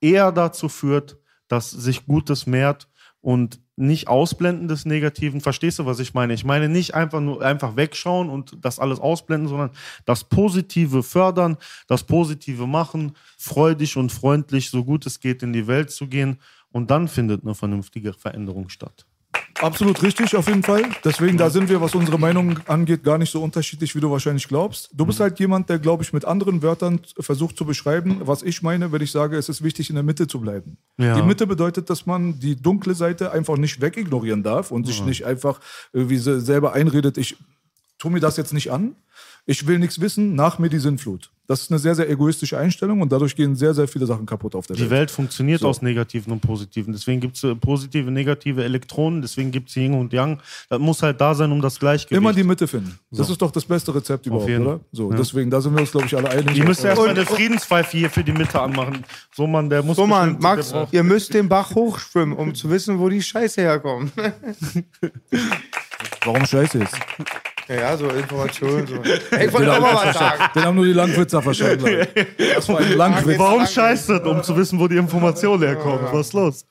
eher 0.00 0.32
dazu 0.32 0.68
führt, 0.68 1.16
dass 1.48 1.70
sich 1.70 2.06
Gutes 2.06 2.46
mehrt 2.46 2.88
und 3.20 3.60
nicht 3.80 4.08
ausblenden 4.08 4.68
des 4.68 4.84
Negativen. 4.84 5.40
Verstehst 5.40 5.78
du, 5.78 5.86
was 5.86 5.98
ich 5.98 6.14
meine? 6.14 6.34
Ich 6.34 6.44
meine 6.44 6.68
nicht 6.68 6.94
einfach 6.94 7.20
nur 7.20 7.42
einfach 7.42 7.76
wegschauen 7.76 8.28
und 8.28 8.56
das 8.60 8.78
alles 8.78 9.00
ausblenden, 9.00 9.48
sondern 9.48 9.70
das 10.04 10.24
Positive 10.24 11.02
fördern, 11.02 11.56
das 11.88 12.04
Positive 12.04 12.66
machen, 12.66 13.12
freudig 13.38 13.96
und 13.96 14.12
freundlich, 14.12 14.70
so 14.70 14.84
gut 14.84 15.06
es 15.06 15.20
geht, 15.20 15.42
in 15.42 15.52
die 15.52 15.66
Welt 15.66 15.90
zu 15.90 16.06
gehen. 16.06 16.38
Und 16.72 16.90
dann 16.90 17.08
findet 17.08 17.42
eine 17.42 17.54
vernünftige 17.54 18.12
Veränderung 18.12 18.68
statt. 18.68 19.06
Absolut 19.62 20.02
richtig, 20.02 20.34
auf 20.36 20.48
jeden 20.48 20.62
Fall. 20.62 20.84
Deswegen, 21.04 21.36
da 21.36 21.50
sind 21.50 21.68
wir, 21.68 21.80
was 21.80 21.94
unsere 21.94 22.18
Meinung 22.18 22.58
angeht, 22.66 23.02
gar 23.04 23.18
nicht 23.18 23.30
so 23.30 23.42
unterschiedlich, 23.42 23.94
wie 23.94 24.00
du 24.00 24.10
wahrscheinlich 24.10 24.48
glaubst. 24.48 24.90
Du 24.92 25.04
bist 25.04 25.20
halt 25.20 25.38
jemand, 25.38 25.68
der, 25.68 25.78
glaube 25.78 26.02
ich, 26.02 26.12
mit 26.12 26.24
anderen 26.24 26.62
Wörtern 26.62 27.00
versucht 27.18 27.56
zu 27.56 27.64
beschreiben, 27.64 28.20
was 28.24 28.42
ich 28.42 28.62
meine, 28.62 28.90
wenn 28.92 29.02
ich 29.02 29.10
sage, 29.10 29.36
es 29.36 29.48
ist 29.48 29.62
wichtig, 29.62 29.90
in 29.90 29.96
der 29.96 30.02
Mitte 30.02 30.26
zu 30.26 30.40
bleiben. 30.40 30.76
Ja. 30.98 31.14
Die 31.14 31.22
Mitte 31.22 31.46
bedeutet, 31.46 31.90
dass 31.90 32.06
man 32.06 32.38
die 32.40 32.56
dunkle 32.56 32.94
Seite 32.94 33.32
einfach 33.32 33.56
nicht 33.56 33.80
wegignorieren 33.80 34.42
darf 34.42 34.70
und 34.70 34.86
sich 34.86 35.04
nicht 35.04 35.26
einfach 35.26 35.60
se- 35.92 36.40
selber 36.40 36.72
einredet, 36.72 37.18
ich 37.18 37.36
tue 37.98 38.10
mir 38.10 38.20
das 38.20 38.36
jetzt 38.38 38.54
nicht 38.54 38.70
an. 38.72 38.94
Ich 39.46 39.66
will 39.66 39.78
nichts 39.78 40.00
wissen, 40.00 40.34
nach 40.34 40.58
mir 40.58 40.68
die 40.68 40.78
Sinnflut. 40.78 41.30
Das 41.46 41.62
ist 41.62 41.70
eine 41.72 41.80
sehr, 41.80 41.96
sehr 41.96 42.08
egoistische 42.08 42.56
Einstellung 42.56 43.00
und 43.00 43.10
dadurch 43.10 43.34
gehen 43.34 43.56
sehr, 43.56 43.74
sehr 43.74 43.88
viele 43.88 44.06
Sachen 44.06 44.24
kaputt 44.24 44.54
auf 44.54 44.68
der 44.68 44.76
Die 44.76 44.82
Welt. 44.82 44.90
Welt 44.92 45.10
funktioniert 45.10 45.64
aus 45.64 45.82
negativen 45.82 46.32
und 46.32 46.38
positiven. 46.38 46.92
Deswegen 46.92 47.20
gibt 47.20 47.36
es 47.36 47.42
äh, 47.42 47.56
positive, 47.56 48.08
negative 48.08 48.62
Elektronen, 48.62 49.20
deswegen 49.20 49.50
gibt 49.50 49.68
es 49.68 49.74
Yin 49.74 49.94
und 49.94 50.12
Yang. 50.12 50.38
Das 50.68 50.78
muss 50.78 51.02
halt 51.02 51.20
da 51.20 51.34
sein, 51.34 51.50
um 51.50 51.60
das 51.60 51.80
Gleichgewicht. 51.80 52.16
Immer 52.16 52.32
die 52.32 52.44
Mitte 52.44 52.68
finden. 52.68 52.96
Das 53.10 53.28
ist 53.28 53.42
doch 53.42 53.50
das 53.50 53.64
beste 53.64 53.92
Rezept 53.92 54.26
überhaupt, 54.26 54.48
jeden 54.48 54.64
oder? 54.64 54.80
So, 54.92 55.10
deswegen, 55.12 55.50
da 55.50 55.60
sind 55.60 55.74
wir 55.74 55.80
uns, 55.80 55.90
glaube 55.90 56.06
ich, 56.06 56.16
alle 56.16 56.30
einig. 56.30 56.54
Die 56.54 56.62
müsste 56.62 56.86
Äh, 56.86 56.90
erstmal 56.90 57.08
eine 57.08 57.26
Friedenspfeife 57.26 57.96
hier 57.96 58.10
für 58.10 58.22
die 58.22 58.30
Mitte 58.32 58.60
anmachen. 58.60 59.04
So, 59.34 59.48
Mann, 59.48 59.68
der 59.68 59.82
muss. 59.82 59.96
So, 59.96 60.06
Mann, 60.06 60.36
Max, 60.38 60.72
ihr 60.92 61.02
müsst 61.02 61.34
den 61.34 61.48
Bach 61.48 61.74
hochschwimmen, 61.74 62.36
um 62.36 62.54
zu 62.54 62.70
wissen, 62.70 63.00
wo 63.00 63.08
die 63.08 63.22
Scheiße 63.22 63.60
herkommt. 63.60 64.12
Warum 66.24 66.46
scheiße 66.46 66.78
jetzt? 66.78 66.94
Ja, 67.70 67.76
ja, 67.76 67.96
so 67.96 68.08
Informationen. 68.08 68.84
So. 68.84 68.94
Ey, 69.36 69.46
ich 69.46 69.52
wollte 69.52 69.72
auch 69.72 69.80
mal 69.80 69.94
was 69.94 70.18
sagen. 70.18 70.42
Den 70.56 70.64
haben 70.64 70.74
nur 70.74 70.86
die 70.86 70.92
Langwitzer 70.92 71.40
verstanden. 71.40 72.04
Das 72.36 72.68
war 72.68 72.78
ein 72.80 72.92
Langwitz. 72.96 73.38
Warum 73.38 73.64
scheiße 73.64 74.18
das, 74.18 74.26
um 74.28 74.42
zu 74.42 74.56
wissen, 74.56 74.80
wo 74.80 74.88
die 74.88 74.96
Informationen 74.96 75.62
herkommen? 75.62 76.00
Was 76.10 76.26
ist 76.26 76.32
los? 76.32 76.66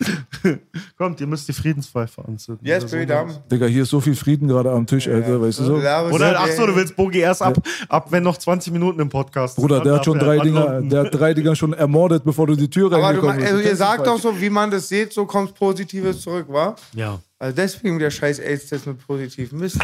Kommt, 0.97 1.21
ihr 1.21 1.27
müsst 1.27 1.47
die 1.47 1.53
Friedenspfeife 1.53 2.25
anzünden. 2.25 2.67
Yes, 2.67 2.83
so. 2.83 2.97
baby. 2.97 3.13
Digga, 3.49 3.65
hier 3.67 3.83
ist 3.83 3.89
so 3.91 4.01
viel 4.01 4.15
Frieden 4.15 4.49
gerade 4.49 4.71
am 4.71 4.85
Tisch, 4.85 5.07
Alter, 5.07 5.41
weißt 5.41 5.59
du 5.59 5.63
so? 5.63 5.75
Oder, 5.75 6.37
ach 6.37 6.49
so, 6.49 6.67
du 6.67 6.75
willst 6.75 6.97
Bogi 6.97 7.19
erst 7.19 7.43
ab, 7.43 7.57
ab, 7.87 8.07
wenn 8.11 8.23
noch 8.23 8.35
20 8.35 8.73
Minuten 8.73 8.99
im 8.99 9.07
Podcast 9.07 9.55
sind. 9.55 9.61
Bruder, 9.61 9.79
der 9.79 9.95
hat 9.95 10.03
schon 10.03 10.19
drei 10.19 10.39
Dinger, 10.39 10.81
der 10.81 11.05
hat 11.05 11.15
drei 11.15 11.33
Dinger 11.33 11.55
schon 11.55 11.71
ermordet, 11.71 12.25
bevor 12.25 12.45
du 12.45 12.55
die 12.55 12.69
Tür 12.69 12.91
reingekommen 12.91 13.37
bist. 13.37 13.47
also 13.49 13.63
ihr 13.63 13.75
sagt 13.77 14.05
doch 14.05 14.19
so, 14.19 14.39
wie 14.41 14.49
man 14.49 14.69
das 14.69 14.89
sieht, 14.89 15.13
so 15.13 15.25
kommt 15.25 15.55
Positives 15.55 16.19
zurück, 16.19 16.47
wa? 16.49 16.75
Ja. 16.93 17.19
Also 17.39 17.55
deswegen 17.55 17.99
der 17.99 18.11
scheiß 18.11 18.39
AIDS-Test 18.39 18.87
mit 18.87 19.05
positiven 19.05 19.59
Mist. 19.59 19.79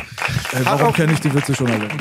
Ey, 0.51 0.65
warum 0.65 0.93
kenne 0.93 1.13
ich 1.13 1.21
die 1.21 1.33
Witze 1.33 1.55
schon 1.55 1.71
alle? 1.71 1.87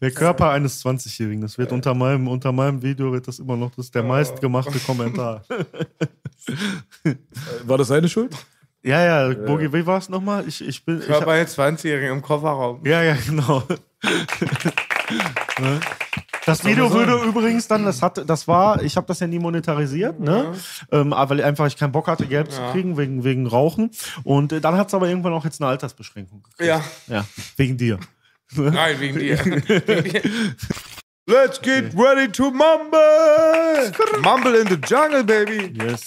Der 0.00 0.10
Körper 0.10 0.50
eines 0.50 0.84
20-Jährigen, 0.84 1.40
das 1.40 1.58
wird 1.58 1.72
unter 1.72 1.94
meinem, 1.94 2.28
unter 2.28 2.52
meinem 2.52 2.82
Video 2.82 3.12
wird 3.12 3.26
das 3.26 3.38
immer 3.38 3.56
noch, 3.56 3.70
das 3.70 3.86
ist 3.86 3.94
der 3.94 4.02
meistgemachte 4.02 4.78
Kommentar. 4.80 5.42
War 7.64 7.78
das 7.78 7.88
seine 7.88 8.08
Schuld? 8.08 8.36
Ja, 8.82 9.04
ja, 9.04 9.34
Bogi, 9.34 9.72
wie 9.72 9.84
war 9.84 9.98
es 9.98 10.08
nochmal? 10.08 10.46
Ich, 10.46 10.64
ich 10.64 10.84
bin. 10.84 10.98
Ich 10.98 11.04
Ich 11.04 11.10
war 11.10 11.20
hab, 11.20 11.26
bei 11.26 11.42
20-Jährigen 11.42 12.12
im 12.12 12.22
Kofferraum. 12.22 12.84
ja, 12.84 13.02
ja, 13.02 13.16
genau. 13.26 13.62
Ne? 15.58 15.80
Das 16.46 16.64
Video 16.64 16.92
würde 16.92 17.12
übrigens 17.26 17.66
dann, 17.66 17.84
das 17.84 18.02
hat, 18.02 18.28
das 18.28 18.46
war, 18.46 18.80
ich 18.82 18.96
habe 18.96 19.06
das 19.08 19.18
ja 19.20 19.26
nie 19.26 19.40
monetarisiert, 19.40 20.20
ne? 20.20 20.54
Ähm, 20.92 21.10
weil 21.10 21.42
einfach 21.42 21.66
ich 21.66 21.76
keinen 21.76 21.90
Bock 21.92 22.06
hatte, 22.06 22.26
Geld 22.26 22.52
zu 22.52 22.62
kriegen 22.70 22.96
wegen, 22.96 23.24
wegen 23.24 23.46
Rauchen. 23.46 23.90
Und 24.22 24.52
äh, 24.52 24.60
dann 24.60 24.76
hat 24.76 24.88
es 24.88 24.94
aber 24.94 25.08
irgendwann 25.08 25.32
auch 25.32 25.44
jetzt 25.44 25.60
eine 25.60 25.68
Altersbeschränkung 25.68 26.42
gekriegt. 26.44 26.68
Ja. 26.68 26.82
Ja, 27.08 27.26
wegen 27.56 27.76
dir. 27.76 27.98
Nein, 28.54 29.00
wegen 29.00 29.18
dir. 29.18 29.38
Let's 31.28 31.60
get 31.60 31.92
ready 31.96 32.30
to 32.30 32.52
mumble! 32.52 33.92
Mumble 34.22 34.54
in 34.60 34.68
the 34.68 34.78
jungle, 34.86 35.24
baby! 35.24 35.74
Yes. 35.76 36.04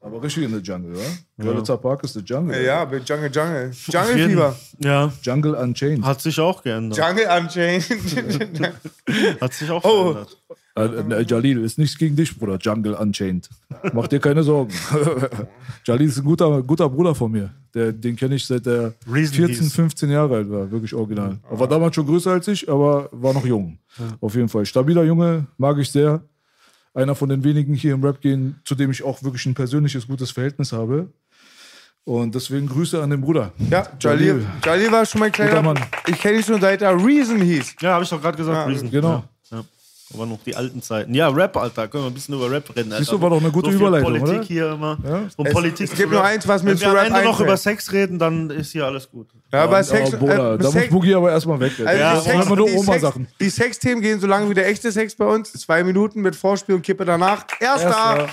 Aber 0.00 0.22
richtig 0.22 0.44
in 0.44 0.50
the 0.54 0.60
Jungle, 0.60 0.92
oder? 0.94 1.02
Görlitzer 1.44 1.76
Park 1.76 2.04
ist 2.04 2.14
the 2.14 2.20
Jungle. 2.20 2.64
Ja, 2.64 2.84
mit 2.84 3.08
Jungle 3.08 3.30
Jungle. 3.32 3.72
Jungle 3.88 4.28
Fieber. 4.28 4.56
Ja, 4.78 5.12
Jungle 5.22 5.54
Unchained. 5.54 6.04
hat 6.04 6.20
sich 6.20 6.38
auch 6.38 6.62
geändert. 6.62 6.96
Jungle 6.98 7.26
Unchained. 7.36 8.72
Hat 9.40 9.52
sich 9.54 9.70
auch 9.70 9.84
Oh. 9.84 10.12
verändert. 10.12 10.36
Äh, 10.76 11.20
äh, 11.20 11.24
Jalil, 11.26 11.64
ist 11.64 11.78
nichts 11.78 11.98
gegen 11.98 12.14
dich, 12.14 12.38
Bruder. 12.38 12.56
Jungle 12.60 12.94
Unchained. 12.94 13.48
Mach 13.92 14.06
dir 14.06 14.20
keine 14.20 14.44
Sorgen. 14.44 14.72
Jalil 15.84 16.06
ist 16.08 16.18
ein 16.18 16.24
guter, 16.24 16.62
guter 16.62 16.88
Bruder 16.88 17.14
von 17.16 17.32
mir. 17.32 17.50
Der, 17.74 17.92
den 17.92 18.14
kenne 18.14 18.36
ich 18.36 18.46
seit 18.46 18.66
er 18.68 18.94
Reason 19.10 19.34
14, 19.34 19.56
hieß. 19.64 19.74
15 19.74 20.10
Jahre 20.10 20.36
alt 20.36 20.50
war. 20.50 20.70
Wirklich 20.70 20.94
original. 20.94 21.38
Er 21.50 21.58
war 21.58 21.66
damals 21.66 21.96
schon 21.96 22.06
größer 22.06 22.30
als 22.30 22.46
ich, 22.46 22.68
aber 22.70 23.08
war 23.10 23.34
noch 23.34 23.44
jung. 23.44 23.78
Auf 24.20 24.36
jeden 24.36 24.48
Fall. 24.48 24.64
Stabiler 24.66 25.02
Junge, 25.02 25.46
mag 25.56 25.76
ich 25.78 25.90
sehr. 25.90 26.22
Einer 26.94 27.14
von 27.14 27.28
den 27.28 27.44
wenigen 27.44 27.74
hier 27.74 27.94
im 27.94 28.02
Rap-Game, 28.02 28.56
zu 28.64 28.74
dem 28.74 28.90
ich 28.90 29.02
auch 29.02 29.22
wirklich 29.22 29.46
ein 29.46 29.54
persönliches, 29.54 30.06
gutes 30.06 30.30
Verhältnis 30.30 30.72
habe. 30.72 31.12
Und 32.04 32.34
deswegen 32.34 32.66
Grüße 32.66 33.02
an 33.02 33.10
den 33.10 33.20
Bruder. 33.20 33.52
Ja, 33.70 33.86
Jalil. 34.00 34.46
Jalil 34.64 34.90
war 34.90 35.04
schon 35.04 35.20
mein 35.20 35.30
kleiner 35.30 35.60
Mann. 35.60 35.78
Ich 36.06 36.18
kenne 36.18 36.38
ihn 36.38 36.42
schon 36.42 36.60
seit 36.60 36.80
er 36.80 36.96
Reason 36.96 37.38
hieß. 37.38 37.76
Ja, 37.82 37.92
habe 37.92 38.04
ich 38.04 38.10
doch 38.10 38.22
gerade 38.22 38.36
gesagt. 38.36 38.68
Reason. 38.68 38.90
Genau. 38.90 39.08
Ja. 39.08 39.28
Aber 40.14 40.24
noch 40.24 40.38
die 40.44 40.56
alten 40.56 40.80
Zeiten. 40.80 41.12
Ja, 41.12 41.28
Rap, 41.28 41.54
Alter. 41.58 41.86
Können 41.86 42.04
wir 42.04 42.08
ein 42.10 42.14
bisschen 42.14 42.34
über 42.34 42.50
Rap 42.50 42.70
reden. 42.74 42.90
Alter. 42.92 43.04
Siehst 43.04 43.12
du, 43.12 43.20
war 43.20 43.28
doch 43.28 43.40
eine 43.40 43.50
gute 43.50 43.66
so 43.66 43.72
viel 43.72 43.80
Überleitung, 43.86 44.12
Politik 44.18 44.34
oder? 44.38 44.44
hier 44.44 44.72
immer. 44.72 44.98
Ja. 45.04 45.16
Und 45.36 45.46
Es- 45.46 45.52
Politik 45.52 45.90
es 45.92 45.96
gibt 45.98 46.10
nur 46.10 46.20
Rap. 46.20 46.28
eins, 46.28 46.48
was 46.48 46.62
mir 46.62 46.70
Wenn 46.70 46.76
zu 46.78 46.84
wir 46.84 46.88
am 46.90 46.96
Rap 46.96 47.06
Ende 47.08 47.24
noch 47.24 47.40
über 47.40 47.56
Sex 47.58 47.92
reden, 47.92 48.18
dann 48.18 48.48
ist 48.48 48.72
hier 48.72 48.86
alles 48.86 49.10
gut. 49.10 49.28
Ja, 49.52 49.66
bei 49.66 49.82
Sex. 49.82 50.14
oh, 50.14 50.16
Bruder, 50.16 50.54
äh, 50.54 50.58
da 50.58 50.64
muss 50.64 50.72
Sex 50.72 50.88
Boogie 50.90 51.14
aber 51.14 51.30
erstmal 51.30 51.60
weg. 51.60 51.72
also 51.84 51.98
Ja, 52.00 52.14
die, 52.16 52.20
Sex, 52.22 52.46
immer 52.46 52.56
nur 52.56 52.72
Oma-Sachen. 52.74 53.28
die 53.38 53.50
Sexthemen 53.50 54.00
gehen 54.02 54.18
so 54.18 54.26
lange 54.26 54.48
wie 54.48 54.54
der 54.54 54.66
echte 54.68 54.90
Sex 54.92 55.14
bei 55.14 55.26
uns. 55.26 55.52
Zwei 55.52 55.84
Minuten 55.84 56.22
mit 56.22 56.34
Vorspiel 56.36 56.74
und 56.76 56.82
Kippe 56.82 57.04
danach. 57.04 57.44
Erster. 57.60 58.28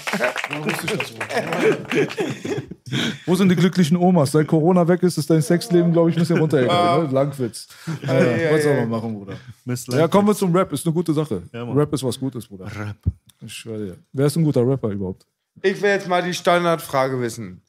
Wo 3.25 3.35
sind 3.35 3.49
die 3.49 3.55
glücklichen 3.55 3.97
Omas? 3.97 4.31
Seit 4.31 4.47
Corona 4.47 4.87
weg 4.87 5.03
ist, 5.03 5.17
ist 5.17 5.29
dein 5.29 5.41
Sexleben, 5.41 5.91
glaube 5.91 6.09
ich, 6.09 6.15
ein 6.15 6.19
bisschen 6.19 6.37
runtergegangen. 6.37 7.07
Ne? 7.07 7.11
Langwitz. 7.11 7.67
Ja, 8.05 8.13
ja, 8.13 8.53
was 8.53 8.63
soll 8.63 8.73
ja. 8.73 8.79
man 8.81 8.89
machen, 8.89 9.13
Bruder? 9.13 9.33
Miss 9.65 9.87
Ja, 9.87 10.07
kommen 10.07 10.27
wir 10.27 10.35
zum 10.35 10.55
Rap. 10.55 10.71
Ist 10.71 10.85
eine 10.85 10.93
gute 10.93 11.11
Sache. 11.11 11.41
Mann. 11.51 11.71
Rap 11.71 11.91
ist 11.91 12.03
was 12.03 12.19
Gutes, 12.19 12.47
Bruder. 12.47 12.65
Rap. 12.65 12.97
Ich 13.41 13.53
schwöre 13.53 13.85
dir. 13.85 13.97
Wer 14.13 14.27
ist 14.27 14.35
ein 14.35 14.43
guter 14.43 14.65
Rapper 14.65 14.89
überhaupt? 14.89 15.25
Ich 15.61 15.81
will 15.81 15.89
jetzt 15.89 16.07
mal 16.07 16.21
die 16.21 16.33
Standardfrage 16.33 17.19
wissen. 17.19 17.61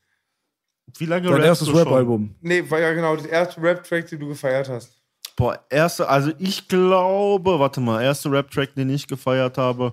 Wie 0.98 1.06
lange 1.06 1.28
Dein 1.30 1.42
erstes? 1.42 1.74
Rap-Album. 1.74 2.34
Nee, 2.40 2.68
war 2.70 2.80
ja 2.80 2.92
genau 2.92 3.16
das 3.16 3.26
erste 3.26 3.60
Rap-Track, 3.62 4.08
den 4.08 4.20
du 4.20 4.28
gefeiert 4.28 4.68
hast. 4.68 4.92
Boah, 5.36 5.58
erste, 5.68 6.08
also 6.08 6.32
ich 6.38 6.68
glaube, 6.68 7.58
warte 7.58 7.80
mal, 7.80 8.02
erste 8.02 8.30
Rap-Track, 8.30 8.74
den 8.74 8.90
ich 8.90 9.06
gefeiert 9.06 9.58
habe. 9.58 9.92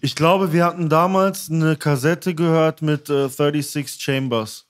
Ich 0.00 0.16
glaube, 0.16 0.52
wir 0.52 0.64
hatten 0.64 0.88
damals 0.88 1.50
eine 1.50 1.76
Kassette 1.76 2.34
gehört 2.34 2.82
mit 2.82 3.08
äh, 3.08 3.28
36 3.28 4.02
Chambers. 4.02 4.66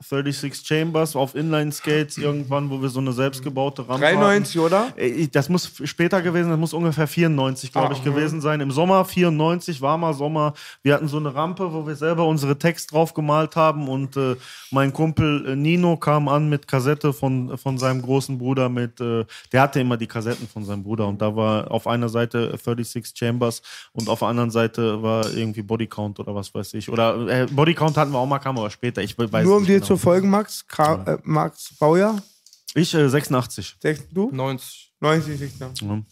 36 0.00 0.64
Chambers 0.64 1.16
auf 1.16 1.34
Inline-Skates 1.34 2.18
irgendwann, 2.18 2.70
wo 2.70 2.80
wir 2.80 2.88
so 2.88 3.00
eine 3.00 3.12
selbstgebaute 3.12 3.88
Rampe 3.88 4.06
93, 4.06 4.54
hatten. 4.56 4.66
oder? 4.66 4.92
Äh, 4.96 5.26
Das 5.26 5.48
muss 5.48 5.72
später 5.84 6.22
gewesen, 6.22 6.50
das 6.50 6.58
muss 6.58 6.72
ungefähr 6.72 7.08
94, 7.08 7.72
glaube 7.72 7.94
ich, 7.94 8.04
gewesen 8.04 8.40
sein. 8.40 8.60
Im 8.60 8.70
Sommer 8.70 9.04
94, 9.04 9.80
warmer 9.80 10.14
Sommer. 10.14 10.54
Wir 10.82 10.94
hatten 10.94 11.08
so 11.08 11.16
eine 11.16 11.34
Rampe, 11.34 11.72
wo 11.72 11.84
wir 11.84 11.96
selber 11.96 12.26
unsere 12.26 12.56
Text 12.56 12.92
drauf 12.92 13.12
gemalt 13.12 13.56
haben 13.56 13.88
und 13.88 14.16
äh, 14.16 14.36
mein 14.70 14.92
Kumpel 14.92 15.44
äh, 15.48 15.56
Nino 15.56 15.96
kam 15.96 16.28
an 16.28 16.48
mit 16.48 16.68
Kassette 16.68 17.12
von, 17.12 17.58
von 17.58 17.76
seinem 17.76 18.00
großen 18.00 18.38
Bruder 18.38 18.68
mit, 18.68 19.00
äh, 19.00 19.24
der 19.52 19.62
hatte 19.62 19.80
immer 19.80 19.96
die 19.96 20.06
Kassetten 20.06 20.46
von 20.46 20.64
seinem 20.64 20.84
Bruder 20.84 21.08
und 21.08 21.20
da 21.20 21.34
war 21.34 21.72
auf 21.72 21.88
einer 21.88 22.08
Seite 22.08 22.50
36 22.50 23.12
Chambers 23.16 23.62
und 23.92 24.08
auf 24.08 24.20
der 24.20 24.28
anderen 24.28 24.50
Seite 24.52 25.02
war 25.02 25.28
irgendwie 25.34 25.62
Bodycount 25.62 26.20
oder 26.20 26.36
was 26.36 26.54
weiß 26.54 26.74
ich. 26.74 26.88
Oder 26.88 27.26
äh, 27.26 27.46
Bodycount 27.50 27.96
hatten 27.96 28.12
wir 28.12 28.18
auch 28.18 28.26
mal, 28.26 28.38
kam 28.38 28.56
aber 28.58 28.70
später. 28.70 29.02
Ich 29.02 29.18
weiß 29.18 29.44
Nur 29.44 29.56
um 29.56 29.66
dir 29.66 29.74
genau. 29.74 29.87
Zu 29.88 29.96
folgen, 29.96 30.30
Max. 30.30 30.66
Ka 30.66 31.02
äh, 31.04 31.18
Max 31.24 31.74
Baujahr? 31.78 32.22
Ich 32.74 32.94
äh, 32.94 33.08
86. 33.08 33.76
Sech- 33.82 34.08
Du? 34.12 34.30
90. 34.32 34.92
90, 35.00 35.40
ich 35.42 35.56
glaub. 35.56 35.72
Ja. 35.80 36.02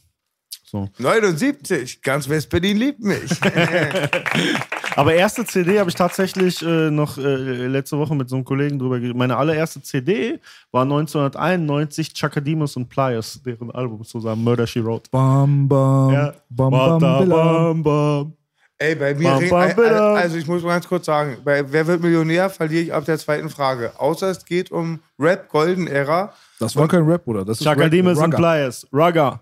So. 0.68 0.88
79. 0.98 2.02
Ganz 2.02 2.28
West-Berlin 2.28 2.76
liebt 2.76 3.00
mich. 3.00 3.30
Aber 4.96 5.14
erste 5.14 5.44
CD 5.44 5.78
habe 5.78 5.90
ich 5.90 5.94
tatsächlich 5.96 6.62
äh, 6.62 6.90
noch 6.90 7.18
äh, 7.18 7.66
letzte 7.66 7.98
Woche 7.98 8.14
mit 8.14 8.28
so 8.30 8.36
einem 8.36 8.44
Kollegen 8.44 8.78
drüber 8.78 8.96
geredet. 8.98 9.16
Meine 9.16 9.36
allererste 9.36 9.82
CD 9.82 10.40
war 10.72 10.82
1991 10.82 12.14
Chakademus 12.14 12.76
und 12.76 12.88
Pliers, 12.88 13.40
deren 13.44 13.70
Album 13.70 14.02
zusammen, 14.04 14.42
Murder 14.42 14.66
She 14.66 14.82
Wrote. 14.84 15.10
Bam, 15.10 15.68
bam, 15.68 16.12
Ja. 16.12 16.34
bam, 16.48 16.70
bam, 16.70 16.98
bam, 17.00 17.28
bam, 17.28 17.82
bam. 17.82 18.32
Ey, 18.78 18.94
bei 18.94 19.14
mir, 19.14 19.30
Bam, 19.30 19.48
bam, 19.48 19.74
bam. 19.74 20.16
also 20.16 20.36
ich 20.36 20.46
muss 20.46 20.62
mal 20.62 20.74
ganz 20.74 20.86
kurz 20.86 21.06
sagen, 21.06 21.38
bei 21.42 21.64
Wer 21.72 21.86
wird 21.86 22.02
Millionär 22.02 22.50
verliere 22.50 22.82
ich 22.82 22.92
ab 22.92 23.06
der 23.06 23.18
zweiten 23.18 23.48
Frage. 23.48 23.92
Außer 23.96 24.28
es 24.30 24.44
geht 24.44 24.70
um 24.70 25.00
Rap 25.18 25.48
Golden 25.48 25.86
Ära. 25.86 26.34
Das 26.60 26.76
war 26.76 26.86
kein 26.86 27.04
Rap, 27.04 27.24
Bruder. 27.24 27.44
Das 27.44 27.58
ist 27.58 27.64
Chakademus 27.64 28.18
und 28.18 28.24
Rugger. 28.24 28.36
Pliers. 28.36 28.86
Rugger. 28.92 29.40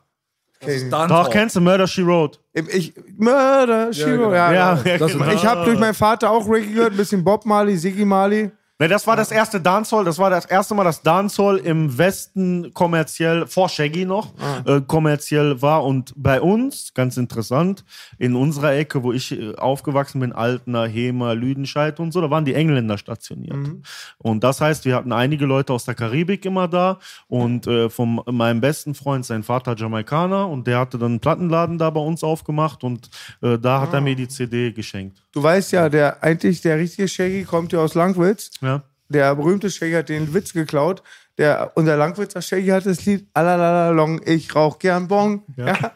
Okay. 0.62 0.89
Doch, 0.89 1.30
kennst 1.30 1.57
du 1.57 1.61
Murder 1.61 1.87
She 1.87 2.07
Wrote? 2.07 2.39
Ich, 2.55 2.95
Mörder, 3.18 3.93
Shiro, 3.93 4.32
ja, 4.32 4.53
Ja, 4.53 4.80
ja. 4.85 4.99
Das- 4.99 5.12
genau. 5.12 5.30
Ich 5.32 5.45
habe 5.45 5.64
durch 5.64 5.78
meinen 5.78 5.95
Vater 5.95 6.30
auch 6.30 6.49
Reggae 6.49 6.72
gehört, 6.72 6.93
ein 6.93 6.97
bisschen 6.97 7.22
Bob 7.24 7.45
Marley, 7.45 7.76
Siggy 7.76 8.05
Marley. 8.05 8.51
Ne, 8.81 8.89
das 8.89 9.07
war 9.07 9.14
das 9.14 9.31
erste 9.31 9.61
Dancehall, 9.61 10.05
das 10.05 10.18
war 10.18 10.31
das 10.31 10.47
erste 10.47 10.75
Mal, 10.75 10.83
dass 10.83 11.01
Dancehall 11.01 11.59
im 11.59 11.97
Westen 11.97 12.75
kommerziell, 12.75 13.47
vor 13.47 13.68
Shaggy 13.68 14.05
noch, 14.05 14.35
äh, 14.66 14.81
kommerziell 14.81 15.62
war. 15.62 15.85
Und 15.85 16.12
bei 16.16 16.41
uns, 16.41 16.93
ganz 16.93 17.16
interessant, 17.16 17.85
in 18.18 18.35
unserer 18.35 18.75
Ecke, 18.75 19.05
wo 19.05 19.12
ich 19.12 19.31
äh, 19.31 19.55
aufgewachsen 19.55 20.18
bin, 20.20 20.33
Altena, 20.33 20.87
Hemer, 20.87 21.37
Lüdenscheid 21.37 22.01
und 22.01 22.11
so, 22.11 22.20
da 22.20 22.31
waren 22.31 22.45
die 22.45 22.55
Engländer 22.55 22.99
stationiert. 22.99 23.55
Und 24.18 24.43
das 24.43 24.61
heißt, 24.61 24.85
wir 24.87 24.97
hatten 24.97 25.12
einige 25.12 25.47
Leute 25.47 25.72
aus 25.72 25.85
der 25.85 25.95
Karibik 25.95 26.45
immer 26.45 26.66
da. 26.66 26.99
Und 27.29 27.68
äh, 27.68 27.89
von 27.89 28.22
meinem 28.27 28.61
besten 28.61 28.97
Freund, 28.97 29.25
sein 29.25 29.45
Vater 29.45 29.77
Jamaikaner. 29.77 30.49
Und 30.49 30.66
der 30.66 30.81
hatte 30.81 30.99
dann 30.99 31.12
einen 31.12 31.20
Plattenladen 31.20 31.79
da 31.79 31.91
bei 31.91 32.01
uns 32.01 32.25
aufgemacht. 32.25 32.83
Und 32.83 33.09
äh, 33.41 33.57
da 33.57 33.81
hat 33.81 33.93
er 33.93 34.01
mir 34.01 34.16
die 34.16 34.27
CD 34.27 34.72
geschenkt. 34.72 35.24
Du 35.35 35.43
weißt 35.43 35.72
ja, 35.72 35.89
der 35.89 36.22
eigentlich 36.22 36.61
der 36.62 36.78
richtige 36.78 37.09
Shaggy 37.09 37.43
kommt 37.43 37.72
ja 37.72 37.80
aus 37.80 37.95
Langwitz. 37.95 38.51
Ja. 38.61 38.85
Der 39.09 39.35
berühmte 39.35 39.68
Shaggy 39.68 39.93
hat 39.95 40.09
den 40.09 40.32
Witz 40.32 40.53
geklaut. 40.53 41.03
Der, 41.39 41.72
unser 41.74 41.97
Langwitzer 41.97 42.41
Shaggy 42.41 42.68
hat 42.68 42.87
das 42.87 43.05
Lied 43.05 43.26
Alalalong, 43.35 44.20
ich 44.24 44.55
rauch 44.55 44.78
gern 44.78 45.09
Bon. 45.09 45.43
Ja. 45.57 45.76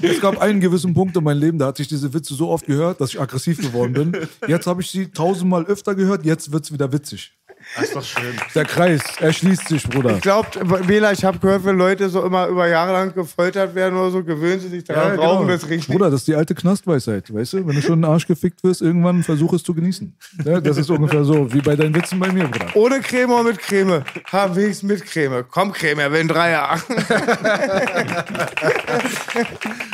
Es 0.00 0.20
gab 0.20 0.38
einen 0.38 0.60
gewissen 0.60 0.94
Punkt 0.94 1.16
in 1.16 1.24
meinem 1.24 1.40
Leben, 1.40 1.58
da 1.58 1.66
hatte 1.66 1.82
ich 1.82 1.88
diese 1.88 2.14
Witze 2.14 2.34
so 2.34 2.50
oft 2.50 2.66
gehört, 2.66 3.00
dass 3.00 3.10
ich 3.10 3.20
aggressiv 3.20 3.60
geworden 3.60 3.92
bin. 3.92 4.28
Jetzt 4.46 4.68
habe 4.68 4.80
ich 4.80 4.90
sie 4.92 5.10
tausendmal 5.10 5.66
öfter 5.66 5.96
gehört, 5.96 6.24
jetzt 6.24 6.52
wird 6.52 6.64
es 6.64 6.72
wieder 6.72 6.92
witzig. 6.92 7.36
Das 7.76 7.84
ist 7.84 7.96
doch 7.96 8.02
schön. 8.04 8.34
Der 8.54 8.64
Kreis 8.64 9.02
erschließt 9.20 9.68
sich, 9.68 9.82
Bruder. 9.84 10.16
Ich 10.16 10.22
glaube, 10.22 10.48
Bela, 10.86 11.12
ich 11.12 11.24
habe 11.24 11.38
gehört, 11.38 11.64
wenn 11.64 11.76
Leute 11.76 12.08
so 12.08 12.24
immer 12.24 12.46
über 12.48 12.66
Jahre 12.66 12.92
lang 12.92 13.14
gefoltert 13.14 13.74
werden 13.74 13.98
oder 13.98 14.10
so, 14.10 14.24
gewöhnen 14.24 14.60
sie 14.60 14.68
sich 14.68 14.84
daran, 14.84 15.18
rauchen 15.18 15.48
das 15.48 15.68
richtig. 15.68 15.88
Bruder, 15.88 16.10
das 16.10 16.20
ist 16.20 16.28
die 16.28 16.34
alte 16.34 16.54
Knastweisheit, 16.54 17.32
weißt 17.32 17.52
du? 17.54 17.66
Wenn 17.66 17.74
du 17.76 17.82
schon 17.82 17.94
in 17.94 18.02
den 18.02 18.10
Arsch 18.10 18.26
gefickt 18.26 18.64
wirst, 18.64 18.82
irgendwann 18.82 19.22
versuch 19.22 19.52
es 19.52 19.62
zu 19.62 19.74
genießen. 19.74 20.16
Ja, 20.44 20.60
das 20.60 20.76
ist 20.78 20.90
ungefähr 20.90 21.24
so, 21.24 21.52
wie 21.52 21.60
bei 21.60 21.76
deinen 21.76 21.94
Witzen 21.94 22.18
bei 22.18 22.32
mir, 22.32 22.48
Bruder. 22.48 22.66
Ohne 22.74 23.00
Creme 23.00 23.30
oder 23.32 23.44
mit 23.44 23.58
Creme? 23.58 24.02
Haben 24.32 24.56
wenigstens 24.56 24.88
mit 24.88 25.04
Creme. 25.04 25.44
Komm, 25.48 25.72
Creme, 25.72 26.00
er 26.00 26.12
will 26.12 26.20
ein 26.20 26.28
Dreier. 26.28 26.78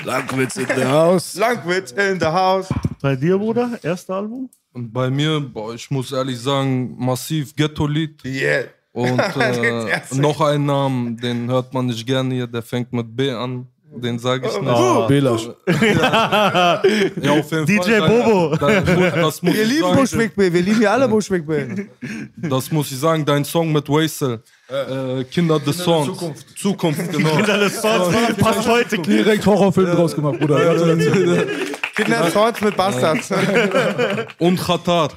Langwitz 0.05 0.57
in 0.57 0.66
der 0.66 0.91
Haus. 0.91 1.35
Langwitz 1.35 1.93
in 1.93 2.20
the 2.20 2.27
house. 2.27 2.68
Bei 3.03 3.16
dir, 3.16 3.39
Bruder, 3.39 3.79
erste 3.83 4.14
Album? 4.14 4.49
Und 4.75 4.93
bei 4.93 5.09
mir, 5.09 5.41
boah, 5.41 5.72
ich 5.72 5.89
muss 5.89 6.11
ehrlich 6.11 6.41
sagen, 6.41 6.97
massiv 6.99 7.55
Ghetto-Lied. 7.55 8.25
Yeah. 8.25 8.64
Und 8.93 9.18
äh, 9.41 10.01
noch 10.16 10.41
einen 10.41 10.66
Namen, 10.66 11.16
den 11.16 11.49
hört 11.49 11.72
man 11.72 11.87
nicht 11.87 12.05
gerne 12.05 12.35
hier, 12.35 12.47
der 12.49 12.62
fängt 12.62 12.93
mit 12.93 13.14
B 13.14 13.31
an. 13.31 13.68
Den 13.97 14.18
sage 14.18 14.49
ich 14.49 14.61
nicht. 14.61 14.70
Ah. 14.70 15.07
Belasch. 15.07 15.49
Ja, 15.66 17.32
auf 17.32 17.51
jeden 17.51 17.66
DJ 17.66 17.78
Fall. 17.99 18.09
Bobo. 18.09 18.57
Das, 18.57 19.42
muss 19.42 19.55
Wir 19.55 19.62
ich 19.62 19.68
lieben 19.68 19.95
Bushwick 19.95 20.34
Bill. 20.34 20.53
Wir 20.53 20.62
lieben 20.62 20.82
ja 20.82 20.92
alle 20.92 21.09
Bushwick 21.09 21.47
Bill. 21.47 21.88
das 22.36 22.70
muss 22.72 22.90
ich 22.90 22.99
sagen, 22.99 23.24
dein 23.24 23.45
Song 23.45 23.72
mit 23.72 23.88
Waisel. 23.88 24.42
Äh, 24.68 25.24
Kinder 25.30 25.61
des 25.61 25.78
Songs. 25.78 26.07
Zukunft. 26.07 26.59
Zukunft, 26.59 27.12
genau. 27.12 27.36
Das 27.42 27.80
Songs 27.80 28.14
passt 28.38 28.68
heute. 28.68 28.99
Direkt 28.99 29.47
Horrorfilm 29.47 29.90
draus 29.95 30.14
gemacht, 30.14 30.40
Bruder. 30.40 30.97
Kinder 31.95 32.30
Swords 32.30 32.61
mit 32.61 32.76
Bastards. 32.76 33.30
Und 34.38 34.59
Qatar. 34.61 35.11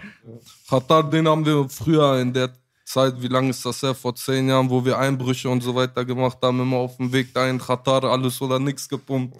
Qatar, 0.70 1.10
den 1.10 1.28
haben 1.28 1.46
wir 1.46 1.68
früher 1.70 2.20
in 2.20 2.34
der 2.34 2.50
Zeit, 2.88 3.22
wie 3.22 3.28
lange 3.28 3.50
ist 3.50 3.66
das 3.66 3.82
her? 3.84 3.94
Vor 3.94 4.16
zehn 4.16 4.48
Jahren, 4.48 4.70
wo 4.70 4.84
wir 4.86 4.98
Einbrüche 4.98 5.50
und 5.50 5.62
so 5.62 5.76
weiter 5.76 6.06
gemacht 6.06 6.38
haben, 6.42 6.62
immer 6.62 6.78
auf 6.78 6.96
dem 6.98 7.12
Weg 7.12 7.34
dahin, 7.34 7.60
Qatar, 7.60 8.04
alles 8.06 8.42
oder 8.42 8.60
nichts 8.60 8.88
gepumpt. 8.88 9.38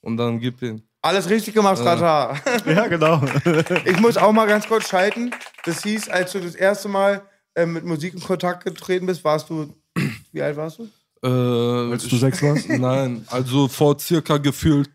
Und 0.00 0.16
dann 0.16 0.40
gib 0.40 0.60
ihn. 0.62 0.82
Alles 1.02 1.28
richtig 1.30 1.54
gemacht, 1.54 1.78
Rata. 1.80 2.36
Ja, 2.66 2.86
genau. 2.88 3.22
Ich 3.84 4.00
muss 4.00 4.16
auch 4.16 4.32
mal 4.32 4.46
ganz 4.46 4.66
kurz 4.66 4.88
schalten. 4.88 5.30
Das 5.64 5.82
hieß, 5.84 6.08
als 6.08 6.32
du 6.32 6.40
das 6.40 6.56
erste 6.56 6.88
Mal 6.88 7.22
äh, 7.54 7.66
mit 7.66 7.84
Musik 7.84 8.14
in 8.14 8.20
Kontakt 8.20 8.64
getreten 8.64 9.06
bist, 9.06 9.22
warst 9.24 9.48
du. 9.48 9.72
Wie 10.32 10.42
alt 10.42 10.56
warst 10.56 10.80
du? 10.80 10.88
Äh, 11.22 11.92
Als 11.92 12.06
du 12.06 12.16
sechs 12.16 12.42
warst? 12.42 12.68
Nein, 12.68 13.24
also 13.28 13.68
vor 13.68 13.98
circa 13.98 14.38
gefühlt 14.38 14.90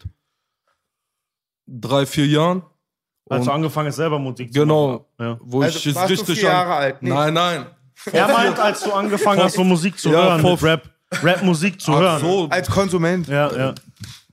drei, 1.68 2.06
vier 2.06 2.28
Jahren. 2.28 2.64
Als 3.30 3.46
du 3.46 3.52
angefangen 3.52 3.88
hast, 3.88 3.96
selber 3.96 4.20
Musik 4.20 4.54
zu 4.54 4.60
Genau, 4.60 4.92
machen. 4.92 5.06
Ja. 5.20 5.38
wo 5.42 5.62
Also 5.62 5.80
ich 5.80 5.96
warst 5.96 6.10
du 6.10 6.14
richtig 6.14 6.40
vier 6.40 6.50
Jahre 6.50 6.74
alt? 6.76 7.02
Nee. 7.02 7.10
Nein, 7.10 7.34
nein. 7.34 7.66
Er 8.12 8.28
meint, 8.28 8.60
als 8.60 8.82
du 8.84 8.92
angefangen 8.92 9.42
hast, 9.42 9.56
so 9.56 9.64
Musik 9.64 9.98
zu 9.98 10.10
Ja, 10.10 10.24
hören, 10.24 10.42
vor- 10.42 10.52
mit 10.52 10.64
Rap. 10.64 10.90
Rap-Musik 11.22 11.80
zu 11.80 11.94
Ach 11.94 12.00
hören. 12.00 12.22
so, 12.22 12.48
Als 12.50 12.70
Konsument. 12.70 13.28
Ja, 13.28 13.56
ja. 13.56 13.74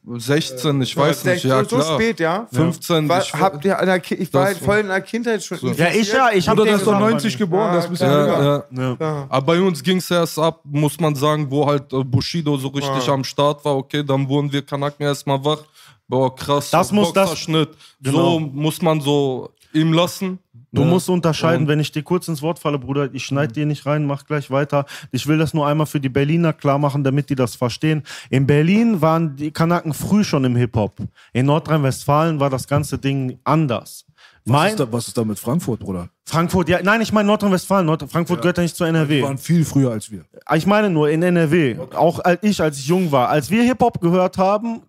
16, 0.02 0.80
ich 0.82 0.96
weiß 0.96 1.24
nicht, 1.26 1.44
ja 1.44 1.62
so, 1.62 1.68
so 1.70 1.76
klar. 1.76 1.94
spät, 1.94 2.20
ja? 2.20 2.46
15, 2.52 3.08
War, 3.08 3.20
ich, 3.22 3.32
ihr 3.64 3.78
an 3.78 3.86
der 3.86 4.02
ich 4.10 4.32
war 4.32 4.44
halt 4.46 4.58
voll 4.58 4.78
in 4.78 4.88
der 4.88 5.00
Kindheit 5.02 5.44
schon. 5.44 5.58
Ja, 5.74 5.88
ich 5.88 6.10
ja, 6.10 6.30
ich 6.32 6.48
hab 6.48 6.56
Bruder, 6.56 6.64
den 6.70 6.72
das 6.72 6.80
ist 6.80 6.86
doch 6.86 6.94
gesagt, 6.94 7.10
90 7.12 7.38
geboren, 7.38 7.74
das 7.74 7.88
müsste 7.88 8.06
ja, 8.06 8.64
ja. 8.72 8.96
Ja. 8.98 9.26
Aber 9.28 9.46
bei 9.46 9.60
uns 9.60 9.82
ging 9.82 9.98
es 9.98 10.10
erst 10.10 10.38
ab, 10.38 10.60
muss 10.64 10.98
man 10.98 11.14
sagen, 11.14 11.50
wo 11.50 11.66
halt 11.66 11.92
äh, 11.92 12.02
Bushido 12.02 12.56
so 12.56 12.68
richtig 12.68 13.08
am 13.08 13.22
Start 13.24 13.64
war. 13.64 13.76
Okay, 13.76 14.02
dann 14.02 14.26
wurden 14.28 14.50
wir 14.50 14.62
Kanaken 14.62 15.04
erstmal 15.04 15.44
wach. 15.44 15.62
Boah, 16.08 16.34
krass. 16.34 16.70
Das 16.70 16.90
muss 16.90 17.12
das-. 17.12 17.44
Genau. 17.46 17.68
So 18.00 18.40
muss 18.40 18.80
man 18.82 19.00
so 19.00 19.50
ihm 19.72 19.92
lassen. 19.92 20.38
Du 20.72 20.82
Ja. 20.82 20.88
musst 20.88 21.08
unterscheiden, 21.08 21.62
Und- 21.62 21.68
wenn 21.68 21.80
ich 21.80 21.90
dir 21.90 22.02
kurz 22.02 22.28
ins 22.28 22.42
Wort 22.42 22.58
falle, 22.60 22.78
Bruder, 22.78 23.08
ich 23.12 23.24
schneide 23.24 23.52
dir 23.52 23.66
nicht 23.66 23.86
rein, 23.86 24.06
mach 24.06 24.24
gleich 24.24 24.50
weiter. 24.50 24.84
Ich 25.10 25.26
will 25.26 25.36
das 25.38 25.52
nur 25.52 25.66
einmal 25.66 25.86
für 25.86 25.98
die 26.00 26.08
Berliner 26.08 26.52
klar 26.52 26.78
machen, 26.78 27.02
damit 27.02 27.28
die 27.28 27.34
das 27.34 27.56
verstehen. 27.56 28.02
In 28.30 28.46
Berlin 28.46 29.00
waren 29.00 29.34
die 29.34 29.50
Kanaken 29.50 29.92
früh 29.94 30.22
schon 30.22 30.44
im 30.44 30.54
Hip-Hop. 30.54 30.94
In 31.32 31.46
Nordrhein-Westfalen 31.46 32.38
war 32.38 32.50
das 32.50 32.68
ganze 32.68 32.98
Ding 32.98 33.38
anders. 33.44 34.04
Was 34.44 34.52
Mein, 34.52 34.70
ist, 34.70 34.80
da, 34.80 34.92
was 34.92 35.08
ist 35.08 35.18
da 35.18 35.24
mit 35.24 35.38
Frankfurt, 35.38 35.80
Bruder? 35.80 36.08
Frankfurt, 36.24 36.68
ja, 36.68 36.78
nein, 36.82 37.00
ich 37.02 37.12
meine 37.12 37.26
Nordrhein-Westfalen. 37.26 37.84
Nord 37.84 38.04
Frankfurt 38.10 38.40
gehört 38.40 38.56
ja 38.56 38.62
nicht 38.62 38.76
zur 38.76 38.86
Die 38.86 38.90
NRW. 38.90 39.22
waren 39.22 39.38
viel 39.38 39.64
früher 39.64 39.90
als 39.90 40.10
wir. 40.10 40.24
Ich 40.54 40.66
meine 40.66 40.88
nur 40.88 41.10
in 41.10 41.22
NRW. 41.22 41.76
Auch 41.94 42.20
als 42.20 42.38
ich, 42.42 42.60
als 42.62 42.78
ich 42.78 42.86
jung 42.86 43.10
war. 43.12 43.28
Als 43.28 43.50
wir 43.50 43.62
Hip-Hop 43.64 44.00
gehört 44.00 44.38
haben, 44.38 44.82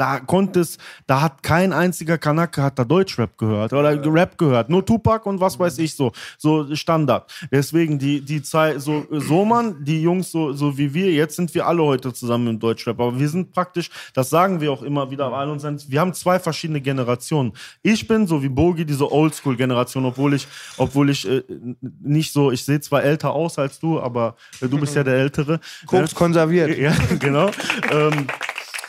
da 0.00 0.18
konnte 0.18 0.60
es, 0.60 0.78
da 1.06 1.20
hat 1.20 1.42
kein 1.42 1.74
einziger 1.74 2.16
Kanake 2.16 2.62
hat 2.62 2.78
da 2.78 2.84
Deutschrap 2.84 3.36
gehört 3.36 3.74
oder 3.74 4.02
Rap 4.10 4.38
gehört. 4.38 4.70
Nur 4.70 4.84
Tupac 4.84 5.28
und 5.28 5.40
was 5.40 5.58
weiß 5.58 5.76
ich 5.78 5.94
so. 5.94 6.12
So 6.38 6.74
Standard. 6.74 7.30
Deswegen 7.50 7.98
die, 7.98 8.22
die 8.22 8.42
Zeit, 8.42 8.80
so, 8.80 9.06
so 9.10 9.44
man, 9.44 9.84
die 9.84 10.00
Jungs 10.00 10.30
so, 10.30 10.54
so 10.54 10.78
wie 10.78 10.94
wir, 10.94 11.12
jetzt 11.12 11.36
sind 11.36 11.54
wir 11.54 11.66
alle 11.66 11.82
heute 11.82 12.14
zusammen 12.14 12.46
im 12.46 12.58
Deutschrap. 12.58 12.98
Aber 12.98 13.18
wir 13.18 13.28
sind 13.28 13.52
praktisch, 13.52 13.90
das 14.14 14.30
sagen 14.30 14.62
wir 14.62 14.72
auch 14.72 14.82
immer 14.82 15.10
wieder, 15.10 15.30
all 15.34 15.50
uns, 15.50 15.90
wir 15.90 16.00
haben 16.00 16.14
zwei 16.14 16.38
verschiedene 16.38 16.80
Generationen. 16.80 17.52
Ich 17.82 18.08
bin 18.08 18.26
so 18.26 18.42
wie 18.42 18.48
Bogi, 18.48 18.86
diese 18.86 19.12
Oldschool-Generation, 19.12 20.06
obwohl 20.06 20.32
ich, 20.32 20.48
obwohl 20.78 21.10
ich 21.10 21.28
äh, 21.28 21.42
nicht 22.00 22.32
so, 22.32 22.50
ich 22.50 22.64
sehe 22.64 22.80
zwar 22.80 23.02
älter 23.02 23.32
aus 23.32 23.58
als 23.58 23.78
du, 23.78 24.00
aber 24.00 24.36
äh, 24.62 24.68
du 24.68 24.78
bist 24.80 24.96
ja 24.96 25.04
der 25.04 25.16
Ältere. 25.16 25.60
Koks 25.84 26.14
konserviert. 26.14 26.78
Ja, 26.78 26.94
genau. 27.18 27.50
ähm, 27.92 28.26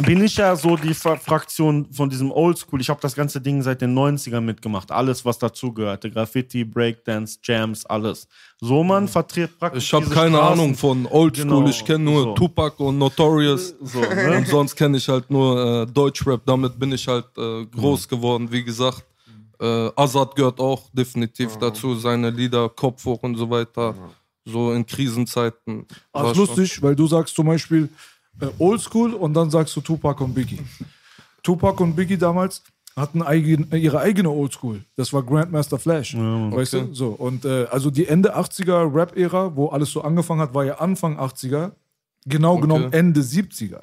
bin 0.02 0.24
ich 0.24 0.38
ja 0.38 0.56
so 0.56 0.76
die 0.76 0.94
Fra 0.94 1.16
Fraktion 1.16 1.92
von 1.92 2.10
diesem 2.10 2.32
Oldschool. 2.32 2.82
Ich 2.82 2.90
habe 2.90 3.00
das 3.02 3.16
ganze 3.16 3.42
Ding 3.42 3.62
seit 3.62 3.82
den 3.82 3.98
90ern 3.98 4.42
mitgemacht. 4.42 4.92
Alles, 4.92 5.26
was 5.26 5.38
dazugehörte. 5.40 6.10
Graffiti, 6.12 6.64
Breakdance, 6.64 7.40
Jams, 7.44 7.86
alles. 7.86 8.28
So 8.60 8.84
man 8.84 9.08
vertritt 9.08 9.58
praktisch. 9.58 9.86
Ich 9.86 9.94
habe 9.94 10.06
keine 10.08 10.38
Straßen. 10.38 10.60
Ahnung 10.60 10.76
von 10.76 11.06
Oldschool. 11.06 11.46
Genau, 11.46 11.68
ich 11.68 11.84
kenne 11.84 12.04
nur 12.04 12.24
so. 12.24 12.34
Tupac 12.34 12.82
und 12.84 12.98
Notorious. 12.98 13.76
So, 13.82 14.00
ne? 14.02 14.38
Und 14.38 14.48
sonst 14.48 14.76
kenne 14.76 14.98
ich 14.98 15.08
halt 15.08 15.30
nur 15.30 15.84
äh, 15.84 15.86
Deutschrap. 15.86 16.42
Damit 16.46 16.78
bin 16.80 16.92
ich 16.92 17.08
halt 17.08 17.26
äh, 17.38 17.66
groß 17.66 18.08
geworden, 18.08 18.52
wie 18.52 18.64
gesagt. 18.64 19.04
Äh, 19.60 19.90
Azad 19.96 20.36
gehört 20.36 20.60
auch 20.60 20.90
definitiv 20.92 21.58
dazu. 21.58 21.96
Seine 21.96 22.30
Lieder, 22.30 22.70
Kopf 22.70 23.06
hoch 23.06 23.22
und 23.24 23.36
so 23.36 23.50
weiter. 23.50 23.94
So 24.44 24.74
in 24.74 24.86
Krisenzeiten. 24.86 25.86
Schon- 26.16 26.36
lustig, 26.36 26.82
weil 26.82 26.96
du 26.96 27.06
sagst 27.08 27.36
zum 27.36 27.46
Beispiel 27.46 27.90
äh, 28.42 28.48
Oldschool 28.60 29.14
und 29.14 29.34
dann 29.34 29.50
sagst 29.50 29.76
du 29.76 29.82
Tupac 29.82 30.24
und 30.24 30.34
Biggie. 30.34 30.60
Tupac 31.44 31.82
und 31.82 31.96
Biggie 31.96 32.18
damals 32.18 32.64
hatten 32.96 33.22
eigen, 33.22 33.72
äh, 33.72 33.78
ihre 33.78 34.00
eigene 34.00 34.30
Oldschool. 34.30 34.84
Das 34.96 35.14
war 35.14 35.24
Grandmaster 35.24 35.80
Flash. 35.80 36.16
weißt 36.16 36.74
du? 36.74 36.94
So, 36.94 37.10
und 37.10 37.46
äh, 37.46 37.66
also 37.72 37.90
die 37.90 38.08
Ende 38.08 38.36
80er 38.36 38.94
Rap-Ära, 38.94 39.56
wo 39.56 39.68
alles 39.68 39.92
so 39.92 40.02
angefangen 40.02 40.42
hat, 40.42 40.54
war 40.54 40.66
ja 40.66 40.76
Anfang 40.80 41.18
80er. 41.18 41.72
Genau 42.26 42.58
genommen 42.58 42.94
Ende 42.94 43.22
70er. 43.22 43.82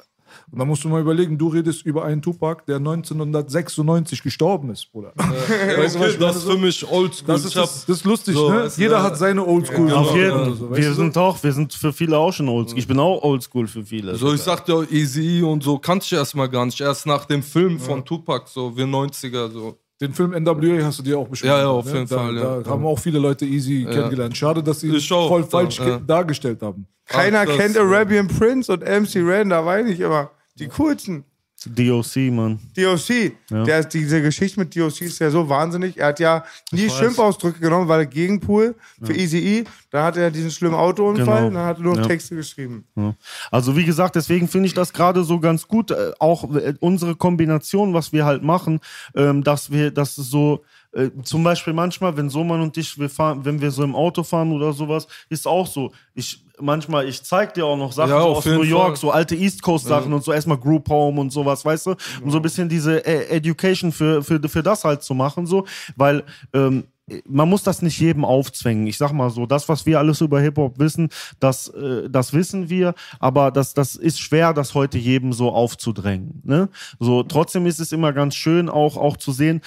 Und 0.51 0.59
da 0.59 0.65
musst 0.65 0.83
du 0.83 0.89
mal 0.89 1.01
überlegen, 1.01 1.37
du 1.37 1.47
redest 1.47 1.85
über 1.85 2.05
einen 2.05 2.21
Tupac, 2.21 2.63
der 2.67 2.77
1996 2.77 4.23
gestorben 4.23 4.69
ist, 4.71 4.91
Bruder. 4.91 5.13
weißt 5.17 5.95
du, 5.95 5.99
Okay, 5.99 6.17
das 6.19 6.35
ist 6.37 6.43
für 6.43 6.57
mich 6.57 6.89
Oldschool. 6.89 7.27
Das 7.27 7.45
ist, 7.45 7.55
das, 7.55 7.85
das 7.85 7.97
ist 7.97 8.05
lustig, 8.05 8.35
so, 8.35 8.49
ne? 8.49 8.69
du, 8.73 8.81
Jeder 8.81 8.97
ja. 8.97 9.03
hat 9.03 9.17
seine 9.17 9.45
Oldschool. 9.45 9.91
Auf 9.91 10.09
so, 10.09 10.15
jeden 10.15 10.29
ja, 10.29 10.45
so, 10.51 10.69
weißt 10.69 10.81
Wir 10.81 10.89
du? 10.89 10.95
sind 10.95 11.17
auch, 11.17 11.41
wir 11.43 11.53
sind 11.53 11.73
für 11.73 11.93
viele 11.93 12.17
auch 12.17 12.31
schon 12.31 12.49
oldschool. 12.49 12.79
Ich 12.79 12.87
bin 12.87 12.99
auch 12.99 13.21
oldschool 13.21 13.67
für 13.67 13.85
viele. 13.85 14.15
So, 14.15 14.33
ich 14.33 14.41
sagte 14.41 14.71
ja, 14.73 14.83
Easy 14.91 15.43
und 15.43 15.63
so 15.63 15.77
kannte 15.77 16.05
ich 16.05 16.13
erstmal 16.13 16.49
gar 16.49 16.65
nicht. 16.65 16.79
Erst 16.81 17.05
nach 17.05 17.25
dem 17.25 17.43
Film 17.43 17.79
von 17.79 18.05
Tupac, 18.05 18.49
so 18.49 18.75
wir 18.75 18.85
90er, 18.85 19.51
so. 19.51 19.77
Den 20.01 20.13
Film 20.13 20.31
NWA 20.31 20.83
hast 20.85 20.99
du 20.99 21.03
dir 21.03 21.19
auch 21.19 21.27
bestimmt. 21.27 21.49
Ja, 21.51 21.59
ja, 21.59 21.67
auf 21.67 21.85
ne? 21.85 21.91
jeden 21.93 22.07
da, 22.07 22.17
Fall, 22.17 22.35
ja. 22.37 22.59
Da 22.61 22.69
haben 22.69 22.85
auch 22.85 22.97
viele 22.99 23.19
Leute 23.19 23.45
easy 23.45 23.85
kennengelernt. 23.89 24.35
Schade, 24.37 24.63
dass 24.63 24.79
sie 24.79 24.95
auch, 25.11 25.27
voll 25.27 25.41
da, 25.41 25.47
falsch 25.47 25.79
ja. 25.79 25.85
ge- 25.97 25.99
dargestellt 26.07 26.61
haben. 26.61 26.87
Keiner 27.05 27.41
Ach, 27.41 27.45
das- 27.45 27.57
kennt 27.57 27.77
Arabian 27.77 28.27
Prince 28.27 28.71
und 28.71 28.81
MC 28.83 29.15
Ren, 29.17 29.49
da 29.49 29.65
weiß 29.65 29.87
ich 29.87 29.99
immer. 29.99 30.31
Die 30.55 30.67
coolsten. 30.67 31.25
DOC, 31.65 32.31
Mann. 32.31 32.59
DOC. 32.75 33.33
Der, 33.49 33.83
diese 33.83 34.21
Geschichte 34.21 34.59
mit 34.59 34.75
DOC 34.75 35.01
ist 35.01 35.19
ja 35.19 35.29
so 35.29 35.47
wahnsinnig. 35.49 35.97
Er 35.97 36.07
hat 36.07 36.19
ja 36.19 36.43
nie 36.71 36.89
Schimpfausdrücke 36.89 37.59
genommen, 37.59 37.87
weil 37.87 38.01
er 38.01 38.05
Gegenpool 38.05 38.75
für 39.01 39.13
Easy 39.13 39.37
E. 39.39 39.63
Dann 39.91 40.03
hat 40.03 40.17
er 40.17 40.31
diesen 40.31 40.51
schlimmen 40.51 40.75
Autounfall 40.75 41.25
Genau. 41.25 41.47
und 41.47 41.53
dann 41.55 41.65
hat 41.65 41.77
er 41.77 41.83
nur 41.83 41.95
Ja. 41.97 42.03
Texte 42.05 42.35
geschrieben. 42.35 42.85
Ja. 42.95 43.15
Also 43.51 43.75
wie 43.75 43.83
gesagt, 43.85 44.15
deswegen 44.15 44.47
finde 44.47 44.67
ich 44.67 44.73
das 44.73 44.93
gerade 44.93 45.23
so 45.23 45.39
ganz 45.39 45.67
gut, 45.67 45.91
äh, 45.91 46.11
auch 46.19 46.43
äh, 46.55 46.73
unsere 46.79 47.15
Kombination, 47.15 47.93
was 47.93 48.13
wir 48.13 48.25
halt 48.25 48.43
machen, 48.43 48.79
ähm, 49.15 49.43
dass 49.43 49.71
wir, 49.71 49.91
dass 49.91 50.17
es 50.17 50.29
so 50.29 50.63
äh, 50.93 51.09
zum 51.23 51.43
Beispiel 51.43 51.73
manchmal, 51.73 52.15
wenn 52.17 52.29
Soman 52.29 52.61
und 52.61 52.75
ich, 52.77 52.97
wir 52.97 53.09
fahren, 53.09 53.45
wenn 53.45 53.61
wir 53.61 53.69
so 53.71 53.83
im 53.83 53.95
Auto 53.95 54.23
fahren 54.23 54.51
oder 54.51 54.73
sowas, 54.73 55.07
ist 55.29 55.45
auch 55.45 55.67
so. 55.67 55.91
Ich 56.15 56.43
manchmal, 56.61 57.07
ich 57.07 57.23
zeig 57.23 57.53
dir 57.53 57.65
auch 57.65 57.77
noch 57.77 57.91
Sachen 57.91 58.11
Ja, 58.11 58.21
so 58.21 58.27
aus 58.27 58.45
New 58.45 58.63
York, 58.63 58.87
Fall. 58.89 58.95
so 58.97 59.11
alte 59.11 59.35
East 59.35 59.61
Coast 59.61 59.85
Sachen 59.87 60.13
und 60.13 60.23
so 60.23 60.31
erstmal 60.31 60.57
Group 60.57 60.89
Home 60.89 61.19
und 61.19 61.31
sowas, 61.31 61.63
weißt 61.65 61.87
du, 61.87 61.95
um 62.23 62.31
so 62.31 62.37
ein 62.37 62.41
bisschen 62.41 62.69
diese 62.69 63.05
äh, 63.05 63.35
Education 63.35 63.91
für, 63.91 64.23
für, 64.23 64.39
für 64.47 64.63
das 64.63 64.83
halt 64.83 65.03
zu 65.03 65.13
machen, 65.13 65.45
so, 65.45 65.65
weil 65.95 66.23
ähm, 66.53 66.85
man 67.27 67.49
muss 67.49 67.63
das 67.63 67.81
nicht 67.81 67.99
jedem 67.99 68.25
aufzwängen. 68.25 68.87
Ich 68.87 68.97
sag 68.97 69.11
mal 69.13 69.29
so, 69.29 69.45
das, 69.45 69.67
was 69.67 69.85
wir 69.85 69.97
alles 69.99 70.21
über 70.21 70.39
Hip-Hop 70.39 70.79
wissen, 70.79 71.09
das, 71.39 71.67
äh, 71.69 72.09
das 72.09 72.33
wissen 72.33 72.69
wir, 72.69 72.93
aber 73.19 73.51
das, 73.51 73.73
das 73.73 73.95
ist 73.95 74.19
schwer, 74.19 74.53
das 74.53 74.73
heute 74.73 74.97
jedem 74.97 75.33
so 75.33 75.49
aufzudrängen. 75.51 76.41
Ne? 76.43 76.69
So, 76.99 77.23
trotzdem 77.23 77.65
ist 77.65 77.79
es 77.79 77.91
immer 77.91 78.13
ganz 78.13 78.35
schön, 78.35 78.69
auch, 78.69 78.97
auch 78.97 79.17
zu 79.17 79.31
sehen, 79.31 79.61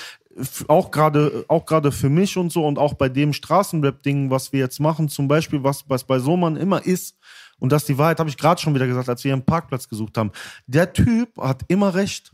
auch 0.69 0.91
gerade 0.91 1.45
auch 1.49 1.67
gerade 1.67 1.93
für 1.93 2.09
mich 2.09 2.37
und 2.37 2.51
so 2.51 2.67
und 2.67 2.79
auch 2.79 2.95
bei 2.95 3.09
dem 3.09 3.33
Straßenrap-Ding, 3.33 4.31
was 4.31 4.53
wir 4.53 4.61
jetzt 4.61 4.81
machen, 4.81 5.09
zum 5.09 5.29
Beispiel, 5.29 5.63
was, 5.63 5.85
was 5.89 6.05
bei 6.05 6.19
Soman 6.19 6.57
immer 6.57 6.85
ist, 6.85 7.17
und 7.59 7.71
das 7.71 7.83
ist 7.83 7.89
die 7.91 7.99
Wahrheit, 7.99 8.19
habe 8.19 8.29
ich 8.29 8.37
gerade 8.37 8.61
schon 8.61 8.75
wieder 8.75 8.89
gesagt, 8.89 9.09
als 9.09 9.23
wir 9.23 9.33
einen 9.33 9.45
Parkplatz 9.45 9.89
gesucht 9.89 10.19
haben. 10.19 10.33
Der 10.67 10.93
Typ 10.93 11.39
hat 11.39 11.63
immer 11.69 11.95
recht. 11.95 12.33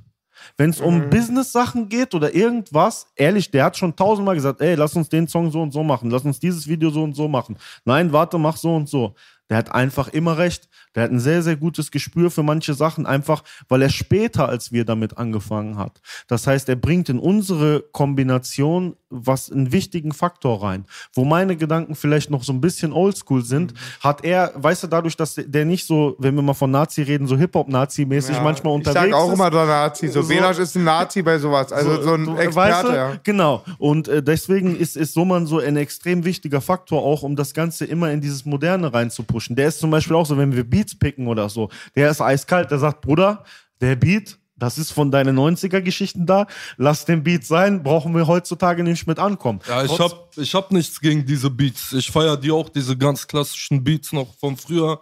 Wenn 0.56 0.70
es 0.70 0.80
um 0.80 1.10
Business-Sachen 1.10 1.88
geht 1.88 2.14
oder 2.14 2.34
irgendwas, 2.34 3.08
ehrlich, 3.16 3.50
der 3.50 3.64
hat 3.64 3.76
schon 3.76 3.94
tausendmal 3.94 4.36
gesagt, 4.36 4.60
ey, 4.60 4.74
lass 4.74 4.96
uns 4.96 5.08
den 5.08 5.28
Song 5.28 5.50
so 5.50 5.60
und 5.60 5.72
so 5.72 5.82
machen, 5.82 6.10
lass 6.10 6.24
uns 6.24 6.38
dieses 6.40 6.66
Video 6.66 6.90
so 6.90 7.02
und 7.02 7.14
so 7.14 7.28
machen. 7.28 7.58
Nein, 7.84 8.12
warte, 8.12 8.38
mach 8.38 8.56
so 8.56 8.74
und 8.74 8.88
so. 8.88 9.14
Der 9.50 9.56
hat 9.56 9.72
einfach 9.72 10.08
immer 10.08 10.38
recht. 10.38 10.68
Der 10.98 11.04
hat 11.04 11.12
ein 11.12 11.20
sehr, 11.20 11.42
sehr 11.44 11.54
gutes 11.54 11.92
Gespür 11.92 12.28
für 12.28 12.42
manche 12.42 12.74
Sachen, 12.74 13.06
einfach 13.06 13.44
weil 13.68 13.82
er 13.82 13.88
später 13.88 14.48
als 14.48 14.72
wir 14.72 14.84
damit 14.84 15.16
angefangen 15.16 15.78
hat. 15.78 16.00
Das 16.26 16.48
heißt, 16.48 16.68
er 16.68 16.74
bringt 16.74 17.08
in 17.08 17.20
unsere 17.20 17.84
Kombination 17.92 18.96
was 19.10 19.50
einen 19.50 19.70
wichtigen 19.72 20.10
Faktor 20.12 20.60
rein. 20.62 20.84
Wo 21.14 21.24
meine 21.24 21.56
Gedanken 21.56 21.94
vielleicht 21.94 22.30
noch 22.30 22.42
so 22.42 22.52
ein 22.52 22.60
bisschen 22.60 22.92
oldschool 22.92 23.42
sind, 23.44 23.72
hat 24.00 24.24
er, 24.24 24.52
weißt 24.56 24.82
du, 24.82 24.86
dadurch, 24.88 25.16
dass 25.16 25.36
der 25.38 25.64
nicht 25.64 25.86
so, 25.86 26.16
wenn 26.18 26.34
wir 26.34 26.42
mal 26.42 26.52
von 26.52 26.70
Nazi 26.72 27.02
reden, 27.02 27.26
so 27.28 27.36
Hip-Hop-Nazi-mäßig 27.36 28.42
manchmal 28.42 28.72
Ich 28.72 28.86
unterwegs 28.86 29.10
sag 29.12 29.12
auch 29.14 29.28
ist. 29.28 29.34
immer 29.34 29.50
der 29.50 29.66
Nazi. 29.66 30.08
So, 30.08 30.22
So- 30.22 30.28
Belasch 30.28 30.58
ist 30.58 30.74
ein 30.76 30.84
Nazi 30.84 31.22
bei 31.22 31.38
sowas. 31.38 31.72
Also 31.72 32.02
so, 32.02 32.14
ein 32.14 32.24
du- 32.24 32.36
Experte, 32.36 32.54
weißt 32.74 32.88
du? 32.88 32.92
ja. 32.94 33.12
Genau. 33.22 33.62
Und 33.78 34.08
äh, 34.08 34.22
deswegen 34.22 34.76
ist, 34.76 34.96
ist 34.96 35.14
Soman 35.14 35.46
so 35.46 35.58
ein 35.60 35.76
extrem 35.76 36.24
wichtiger 36.24 36.60
Faktor 36.60 37.02
auch, 37.02 37.22
um 37.22 37.36
das 37.36 37.54
Ganze 37.54 37.84
immer 37.86 38.10
in 38.10 38.20
dieses 38.20 38.44
Moderne 38.44 38.92
reinzupushen. 38.92 39.56
Der 39.56 39.68
ist 39.68 39.78
zum 39.80 39.90
Beispiel 39.90 40.16
auch 40.16 40.26
so, 40.26 40.36
wenn 40.36 40.54
wir 40.54 40.64
Beats 40.68 40.87
picken 40.96 41.26
oder 41.28 41.48
so, 41.48 41.70
der 41.94 42.10
ist 42.10 42.20
eiskalt, 42.20 42.70
der 42.70 42.78
sagt, 42.78 43.00
Bruder, 43.00 43.44
der 43.80 43.96
Beat, 43.96 44.38
das 44.56 44.76
ist 44.76 44.90
von 44.90 45.10
deinen 45.10 45.38
90er-Geschichten 45.38 46.26
da, 46.26 46.46
lass 46.76 47.04
den 47.04 47.22
Beat 47.22 47.44
sein, 47.44 47.82
brauchen 47.82 48.14
wir 48.14 48.26
heutzutage 48.26 48.82
nicht 48.82 49.06
mit 49.06 49.18
ankommen. 49.18 49.60
Ja, 49.68 49.84
ich 49.84 49.98
hab, 49.98 50.36
ich 50.36 50.54
hab 50.54 50.72
nichts 50.72 51.00
gegen 51.00 51.24
diese 51.24 51.48
Beats. 51.48 51.92
Ich 51.92 52.10
feiere 52.10 52.36
die 52.36 52.50
auch, 52.50 52.68
diese 52.68 52.96
ganz 52.96 53.26
klassischen 53.26 53.84
Beats 53.84 54.12
noch 54.12 54.34
von 54.34 54.56
früher. 54.56 55.00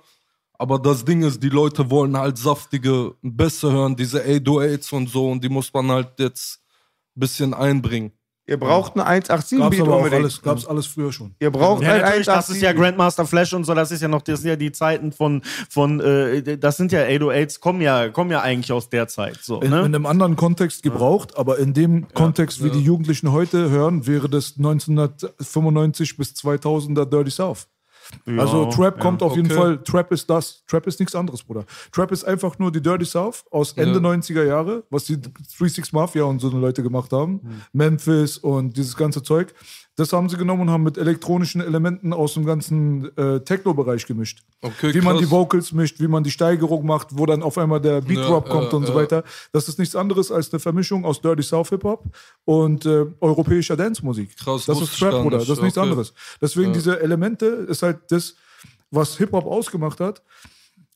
Aber 0.59 0.78
das 0.78 1.05
Ding 1.05 1.22
ist, 1.22 1.43
die 1.43 1.49
Leute 1.49 1.91
wollen 1.91 2.16
halt 2.16 2.39
saftige 2.39 3.14
Bässe 3.22 3.70
hören, 3.70 3.97
diese 3.97 4.22
808s 4.22 4.95
und 4.95 5.09
so. 5.09 5.30
Und 5.30 5.43
die 5.43 5.49
muss 5.49 5.72
man 5.72 5.91
halt 5.91 6.18
jetzt 6.18 6.61
ein 7.16 7.20
bisschen 7.20 7.55
einbringen. 7.55 8.12
Ihr 8.49 8.59
braucht 8.59 8.97
einen 8.97 9.22
Gab's 9.22 9.44
187-Beat 9.53 9.80
aber 9.80 9.92
auch 9.92 9.97
unbedingt. 9.99 10.22
alles, 10.22 10.42
gab's 10.42 10.66
alles 10.66 10.86
früher 10.86 11.12
schon. 11.12 11.34
Ihr 11.40 11.51
braucht 11.51 11.82
Ja, 11.82 11.94
einen 11.94 12.03
natürlich, 12.03 12.26
das 12.26 12.49
ist 12.49 12.62
ja 12.62 12.70
187. 12.70 12.76
Grandmaster 12.80 13.26
Flash 13.26 13.53
und 13.55 13.64
so, 13.64 13.74
das 13.74 13.90
ist 13.90 14.03
ja 14.03 14.09
noch, 14.09 14.22
das 14.22 14.40
sind 14.40 14.51
ja 14.51 14.57
die 14.57 14.70
Zeiten 14.70 15.11
von, 15.11 15.42
von 15.68 16.01
äh, 16.01 16.57
das 16.57 16.76
sind 16.76 16.92
ja 16.92 17.01
808s, 17.01 17.59
kommen 17.59 17.80
ja, 17.80 18.09
kommen 18.09 18.30
ja 18.30 18.42
eigentlich 18.42 18.70
aus 18.70 18.88
der 18.88 19.09
Zeit. 19.09 19.38
So, 19.42 19.61
In, 19.61 19.70
ne? 19.70 19.80
in 19.80 19.86
einem 19.86 20.07
anderen 20.07 20.36
Kontext 20.36 20.84
gebraucht, 20.84 21.36
aber 21.36 21.59
in 21.59 21.74
dem 21.74 22.07
Kontext, 22.14 22.62
wie 22.62 22.70
die 22.70 22.82
Jugendlichen 22.82 23.32
heute 23.32 23.70
hören, 23.70 24.07
wäre 24.07 24.28
das 24.28 24.55
1995 24.57 26.16
bis 26.16 26.32
2000er 26.34 27.05
Dirty 27.05 27.30
South. 27.30 27.66
Also 28.27 28.67
Trap 28.71 29.01
kommt 29.01 29.23
auf 29.23 29.37
jeden 29.37 29.51
okay. 29.51 29.57
Fall, 29.57 29.83
Trap 29.83 30.13
ist 30.13 30.29
das, 30.29 30.65
Trap 30.67 30.87
ist 30.87 31.01
nichts 31.01 31.15
anderes, 31.15 31.43
Bruder. 31.43 31.65
Trap 31.93 32.13
ist 32.13 32.25
einfach 32.25 32.59
nur 32.59 32.73
die 32.73 32.81
Dirty 32.81 33.05
South 33.05 33.45
aus 33.51 33.73
Ende 33.73 33.99
90er 33.99 34.45
Jahre, 34.45 34.85
was 34.91 35.05
die 35.05 35.15
36 35.15 35.93
Mafia 35.93 36.25
und 36.25 36.41
so 36.41 36.51
eine 36.51 36.61
Leute 36.61 36.83
gemacht 36.83 37.13
haben. 37.13 37.41
Memphis 37.73 38.39
und 38.39 38.77
dieses 38.77 38.97
ganze 38.97 39.23
Zeug. 39.23 39.55
Das 39.97 40.12
haben 40.12 40.28
sie 40.28 40.36
genommen 40.36 40.62
und 40.62 40.70
haben 40.70 40.82
mit 40.82 40.99
elektronischen 40.99 41.62
Elementen 41.62 42.12
aus 42.12 42.34
dem 42.34 42.44
ganzen 42.44 43.16
äh, 43.16 43.40
Techno-Bereich 43.40 44.05
gemischt. 44.07 44.42
Okay, 44.61 44.92
wie 44.92 45.01
man 45.01 45.14
krass. 45.14 45.24
die 45.24 45.30
Vocals 45.30 45.72
mischt, 45.72 46.01
wie 46.01 46.07
man 46.07 46.22
die 46.22 46.30
Steigerung 46.30 46.84
macht, 46.84 47.16
wo 47.18 47.24
dann 47.24 47.42
auf 47.42 47.57
einmal 47.57 47.80
der 47.80 48.03
Beat 48.03 48.18
Drop 48.18 48.47
Ja, 48.47 48.53
kommt 48.53 48.72
äh, 48.72 48.76
und 48.76 48.86
so 48.86 48.94
weiter. 48.94 49.24
Das 49.53 49.68
ist 49.68 49.78
nichts 49.78 49.97
anderes 49.97 50.30
als 50.30 50.53
eine 50.53 50.61
Vermischung 50.61 51.07
aus 51.07 51.22
Dirty 51.22 51.42
South 51.42 51.70
Hip 51.70 51.82
Hop 51.84 52.05
und 52.44 52.84
äh, 52.84 53.07
europäischer 53.20 53.74
Dance-Musik. 53.74 54.36
Krass, 54.36 54.66
das 54.66 54.82
ist 54.82 54.99
Trap, 54.99 55.24
nicht. 55.24 55.32
Das 55.32 55.49
ist 55.49 55.62
nichts 55.62 55.78
Okay. 55.78 55.88
anderes. 55.88 56.12
Deswegen 56.42 56.74
diese 56.74 57.01
Elemente 57.01 57.47
ist 57.47 57.82
halt 57.82 58.01
das, 58.09 58.34
was 58.90 59.16
Hip 59.16 59.32
Hop 59.32 59.47
ausgemacht 59.47 60.01
hat. 60.01 60.22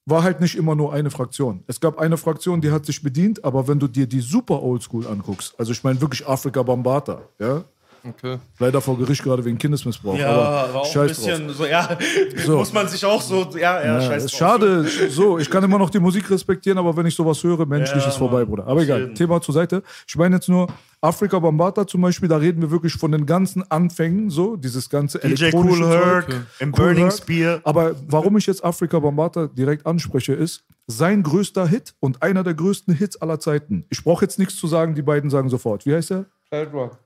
War 0.04 0.22
halt 0.22 0.40
nicht 0.40 0.56
immer 0.56 0.74
nur 0.74 0.92
eine 0.92 1.10
Fraktion. 1.10 1.62
Es 1.66 1.78
gab 1.80 1.98
eine 1.98 2.16
Fraktion, 2.16 2.60
die 2.60 2.70
hat 2.70 2.84
sich 2.84 3.02
bedient, 3.02 3.44
aber 3.44 3.66
wenn 3.68 3.78
du 3.78 3.86
dir 3.86 4.06
die 4.06 4.20
super 4.20 4.62
Oldschool 4.62 5.06
anguckst, 5.06 5.54
also 5.58 5.72
ich 5.72 5.84
meine 5.84 6.00
wirklich 6.00 6.26
Afrika 6.26 6.62
Bambata, 6.62 7.22
ja, 7.38 7.64
Okay. 8.02 8.38
leider 8.58 8.80
vor 8.80 8.96
Gericht 8.96 9.22
gerade 9.22 9.44
wegen 9.44 9.58
Kindesmissbrauch, 9.58 10.18
aber 10.18 10.84
scheiß 10.86 11.22
drauf. 11.22 11.38
so, 11.54 11.66
ja, 11.66 11.98
So. 12.46 12.56
muss 12.58 12.72
man 12.72 12.88
sich 12.88 13.04
auch 13.04 13.20
so, 13.20 13.46
ja, 13.54 13.58
ja, 13.82 13.84
Ja, 13.84 14.00
scheiß 14.00 14.22
drauf. 14.26 14.38
schade, 14.38 14.86
so, 15.10 15.38
ich 15.38 15.50
kann 15.50 15.62
immer 15.64 15.78
noch 15.78 15.90
die 15.90 15.98
Musik 16.00 16.30
respektieren, 16.30 16.78
aber 16.78 16.96
wenn 16.96 17.04
ich 17.06 17.14
sowas 17.14 17.42
höre, 17.44 17.66
menschlich 17.66 18.02
Ja, 18.02 18.08
ist 18.08 18.16
vorbei. 18.16 18.44
Bruder. 18.44 18.66
Aber 18.66 18.82
egal, 18.82 19.00
Schön. 19.06 19.14
Thema 19.14 19.40
zur 19.42 19.52
Seite. 19.54 19.82
Ich 20.08 20.16
meine 20.16 20.36
jetzt 20.36 20.48
nur, 20.48 20.66
Afrika 21.02 21.38
Bambata 21.38 21.86
zum 21.86 22.00
Beispiel, 22.02 22.28
da 22.28 22.36
reden 22.38 22.60
wir 22.62 22.70
wirklich 22.70 22.94
von 22.94 23.12
den 23.12 23.26
ganzen 23.26 23.70
Anfängen, 23.70 24.30
so, 24.30 24.56
dieses 24.56 24.88
ganze 24.88 25.18
DJ 25.18 25.26
elektronische 25.44 25.82
Cool 25.84 25.90
Herc, 25.90 26.26
Zeug. 26.30 26.40
im 26.60 26.68
Cool 26.70 26.76
Burning 26.76 27.04
Herc. 27.04 27.12
Spear. 27.18 27.60
Aber 27.64 27.94
warum 28.08 28.36
ich 28.38 28.46
jetzt 28.46 28.64
Afrika 28.64 28.98
Bambata 28.98 29.46
direkt 29.46 29.86
anspreche, 29.86 30.32
ist 30.34 30.64
sein 30.86 31.22
größter 31.22 31.66
Hit 31.66 31.94
und 32.00 32.22
einer 32.22 32.42
der 32.44 32.54
größten 32.54 32.94
Hits 32.94 33.20
aller 33.20 33.38
Zeiten. 33.40 33.84
Ich 33.90 34.02
brauche 34.02 34.24
jetzt 34.24 34.38
nichts 34.38 34.56
zu 34.56 34.66
sagen, 34.66 34.94
die 34.94 35.02
beiden 35.02 35.30
sagen 35.30 35.48
sofort. 35.48 35.86
Wie 35.86 35.94
heißt 35.94 36.10
er? 36.12 36.24
Planet 36.50 36.72
Rock. 36.72 36.98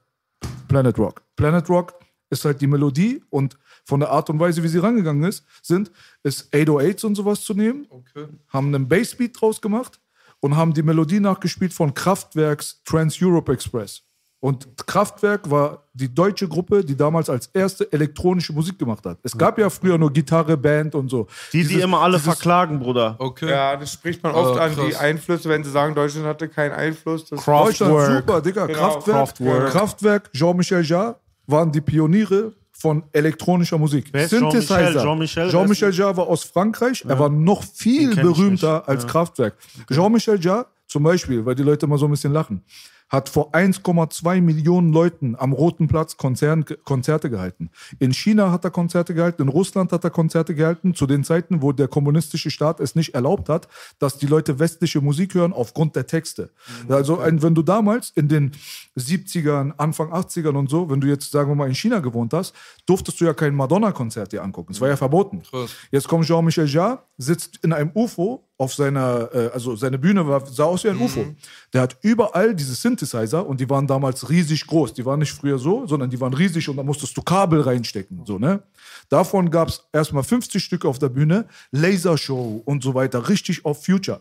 Planet 1.36 1.68
Rock 1.68 1.94
ist 2.30 2.44
halt 2.44 2.60
die 2.60 2.66
Melodie 2.66 3.22
und 3.30 3.56
von 3.84 4.00
der 4.00 4.10
Art 4.10 4.28
und 4.30 4.40
Weise, 4.40 4.62
wie 4.62 4.68
sie 4.68 4.78
rangegangen 4.78 5.24
ist, 5.24 5.44
sind, 5.62 5.90
ist 6.22 6.52
808s 6.52 7.04
und 7.06 7.14
sowas 7.14 7.42
zu 7.42 7.54
nehmen, 7.54 7.86
Okay. 7.90 8.26
haben 8.48 8.74
einen 8.74 8.88
Bassbeat 8.88 9.40
draus 9.40 9.60
gemacht 9.60 10.00
und 10.40 10.56
haben 10.56 10.74
die 10.74 10.82
Melodie 10.82 11.20
nachgespielt 11.20 11.72
von 11.72 11.94
Kraftwerks 11.94 12.82
Trans-Europe 12.84 13.52
Express. 13.52 14.02
Und 14.44 14.66
Kraftwerk 14.86 15.50
war 15.50 15.84
die 15.94 16.14
deutsche 16.14 16.46
Gruppe, 16.46 16.84
die 16.84 16.94
damals 16.94 17.30
als 17.30 17.46
erste 17.54 17.90
elektronische 17.90 18.52
Musik 18.52 18.78
gemacht 18.78 19.02
hat. 19.06 19.16
Es 19.22 19.32
gab 19.38 19.58
ja 19.58 19.70
früher 19.70 19.96
nur 19.96 20.12
Gitarre, 20.12 20.54
Band 20.58 20.94
und 20.94 21.08
so. 21.08 21.26
Die, 21.54 21.62
die 21.62 21.68
Dieses- 21.68 21.82
immer 21.84 22.00
alle 22.02 22.18
dieses- 22.18 22.26
verklagen, 22.34 22.78
Bruder. 22.78 23.16
Okay. 23.18 23.48
Ja, 23.48 23.74
das 23.74 23.94
spricht 23.94 24.22
man 24.22 24.34
oft 24.34 24.60
Ah, 24.60 24.64
an, 24.64 24.72
die. 24.86 24.94
Einflüsse, 24.96 25.48
wenn 25.48 25.64
sie 25.64 25.70
sagen, 25.70 25.94
Deutschland 25.94 26.26
hatte 26.26 26.46
keinen 26.50 26.72
Einfluss. 26.72 27.24
Das 27.24 27.42
Deutschland, 27.42 27.90
Kraftwerk. 27.94 28.16
super, 28.26 28.40
Digga. 28.42 28.66
Genau, 28.66 28.78
Kraftwerk, 28.80 29.16
Kraftwerk. 29.16 29.70
Kraftwerk, 29.70 30.32
Jean-Michel 30.34 30.84
Jarre 30.84 31.16
waren 31.46 31.72
die 31.72 31.80
Pioniere 31.80 32.52
von 32.72 33.02
elektronischer 33.12 33.78
Musik. 33.78 34.08
Wer 34.12 34.24
ist 34.24 34.30
Jean-Michel? 34.30 34.60
Synthesizer. 34.60 35.02
Jean-Michel? 35.04 35.48
Jean-Michel 35.50 35.94
Jarre 35.94 36.16
war 36.18 36.26
aus 36.26 36.44
Frankreich. 36.44 37.02
Er 37.08 37.18
war 37.18 37.30
noch 37.30 37.64
viel 37.64 38.14
berühmter 38.14 38.86
als 38.86 39.06
Kraftwerk. 39.06 39.54
Jean-Michel 39.90 40.38
Jarre, 40.38 40.66
zum 40.86 41.02
Beispiel, 41.02 41.46
weil 41.46 41.54
die 41.54 41.62
Leute 41.62 41.86
mal 41.86 41.96
so 41.96 42.04
ein 42.06 42.10
bisschen 42.10 42.34
lachen, 42.34 42.62
hat 43.08 43.28
vor 43.28 43.54
1,2 43.54 44.40
Millionen 44.40 44.92
Leuten 44.92 45.36
am 45.36 45.52
Roten 45.52 45.88
Platz 45.88 46.16
Konzern, 46.16 46.64
Konzerte 46.84 47.30
gehalten. 47.30 47.70
In 47.98 48.12
China 48.12 48.50
hat 48.50 48.64
er 48.64 48.70
Konzerte 48.70 49.14
gehalten, 49.14 49.42
in 49.42 49.48
Russland 49.48 49.92
hat 49.92 50.04
er 50.04 50.10
Konzerte 50.10 50.54
gehalten, 50.54 50.94
zu 50.94 51.06
den 51.06 51.22
Zeiten, 51.24 51.62
wo 51.62 51.72
der 51.72 51.88
kommunistische 51.88 52.50
Staat 52.50 52.80
es 52.80 52.94
nicht 52.94 53.14
erlaubt 53.14 53.48
hat, 53.48 53.68
dass 53.98 54.18
die 54.18 54.26
Leute 54.26 54.58
westliche 54.58 55.00
Musik 55.00 55.34
hören 55.34 55.52
aufgrund 55.52 55.96
der 55.96 56.06
Texte. 56.06 56.50
Also 56.88 57.18
ein, 57.18 57.42
wenn 57.42 57.54
du 57.54 57.62
damals 57.62 58.10
in 58.10 58.28
den 58.28 58.52
70ern, 58.98 59.72
Anfang 59.76 60.12
80ern 60.12 60.56
und 60.56 60.70
so, 60.70 60.90
wenn 60.90 61.00
du 61.00 61.06
jetzt, 61.06 61.30
sagen 61.30 61.50
wir 61.50 61.54
mal, 61.54 61.68
in 61.68 61.74
China 61.74 62.00
gewohnt 62.00 62.32
hast, 62.32 62.54
durftest 62.86 63.20
du 63.20 63.26
ja 63.26 63.34
kein 63.34 63.54
Madonna-Konzert 63.54 64.32
dir 64.32 64.42
angucken. 64.42 64.72
Es 64.72 64.80
war 64.80 64.88
ja 64.88 64.96
verboten. 64.96 65.42
Jetzt 65.90 66.08
kommt 66.08 66.26
Jean-Michel 66.26 66.66
Jarre, 66.66 67.02
sitzt 67.18 67.58
in 67.62 67.72
einem 67.72 67.90
UFO 67.94 68.48
auf 68.56 68.74
seiner, 68.74 69.28
äh, 69.32 69.50
also 69.52 69.74
seine 69.74 69.98
Bühne 69.98 70.26
war, 70.26 70.46
sah 70.46 70.64
aus 70.64 70.84
wie 70.84 70.88
ein 70.88 70.98
UFO. 70.98 71.26
Der 71.72 71.82
hat 71.82 71.96
überall 72.02 72.54
diese 72.54 72.74
Synthesizer 72.74 73.44
und 73.44 73.60
die 73.60 73.68
waren 73.68 73.86
damals 73.86 74.28
riesig 74.30 74.66
groß. 74.66 74.94
Die 74.94 75.04
waren 75.04 75.18
nicht 75.18 75.32
früher 75.32 75.58
so, 75.58 75.86
sondern 75.86 76.10
die 76.10 76.20
waren 76.20 76.32
riesig 76.32 76.68
und 76.68 76.76
da 76.76 76.82
musstest 76.82 77.16
du 77.16 77.22
Kabel 77.22 77.62
reinstecken. 77.62 78.24
So, 78.24 78.38
ne? 78.38 78.62
Davon 79.08 79.50
gab 79.50 79.68
es 79.68 79.88
erstmal 79.92 80.22
50 80.22 80.62
Stück 80.62 80.84
auf 80.84 80.98
der 80.98 81.08
Bühne, 81.08 81.46
Lasershow 81.72 82.62
und 82.64 82.82
so 82.82 82.94
weiter, 82.94 83.28
richtig 83.28 83.64
auf 83.64 83.84
Future. 83.84 84.20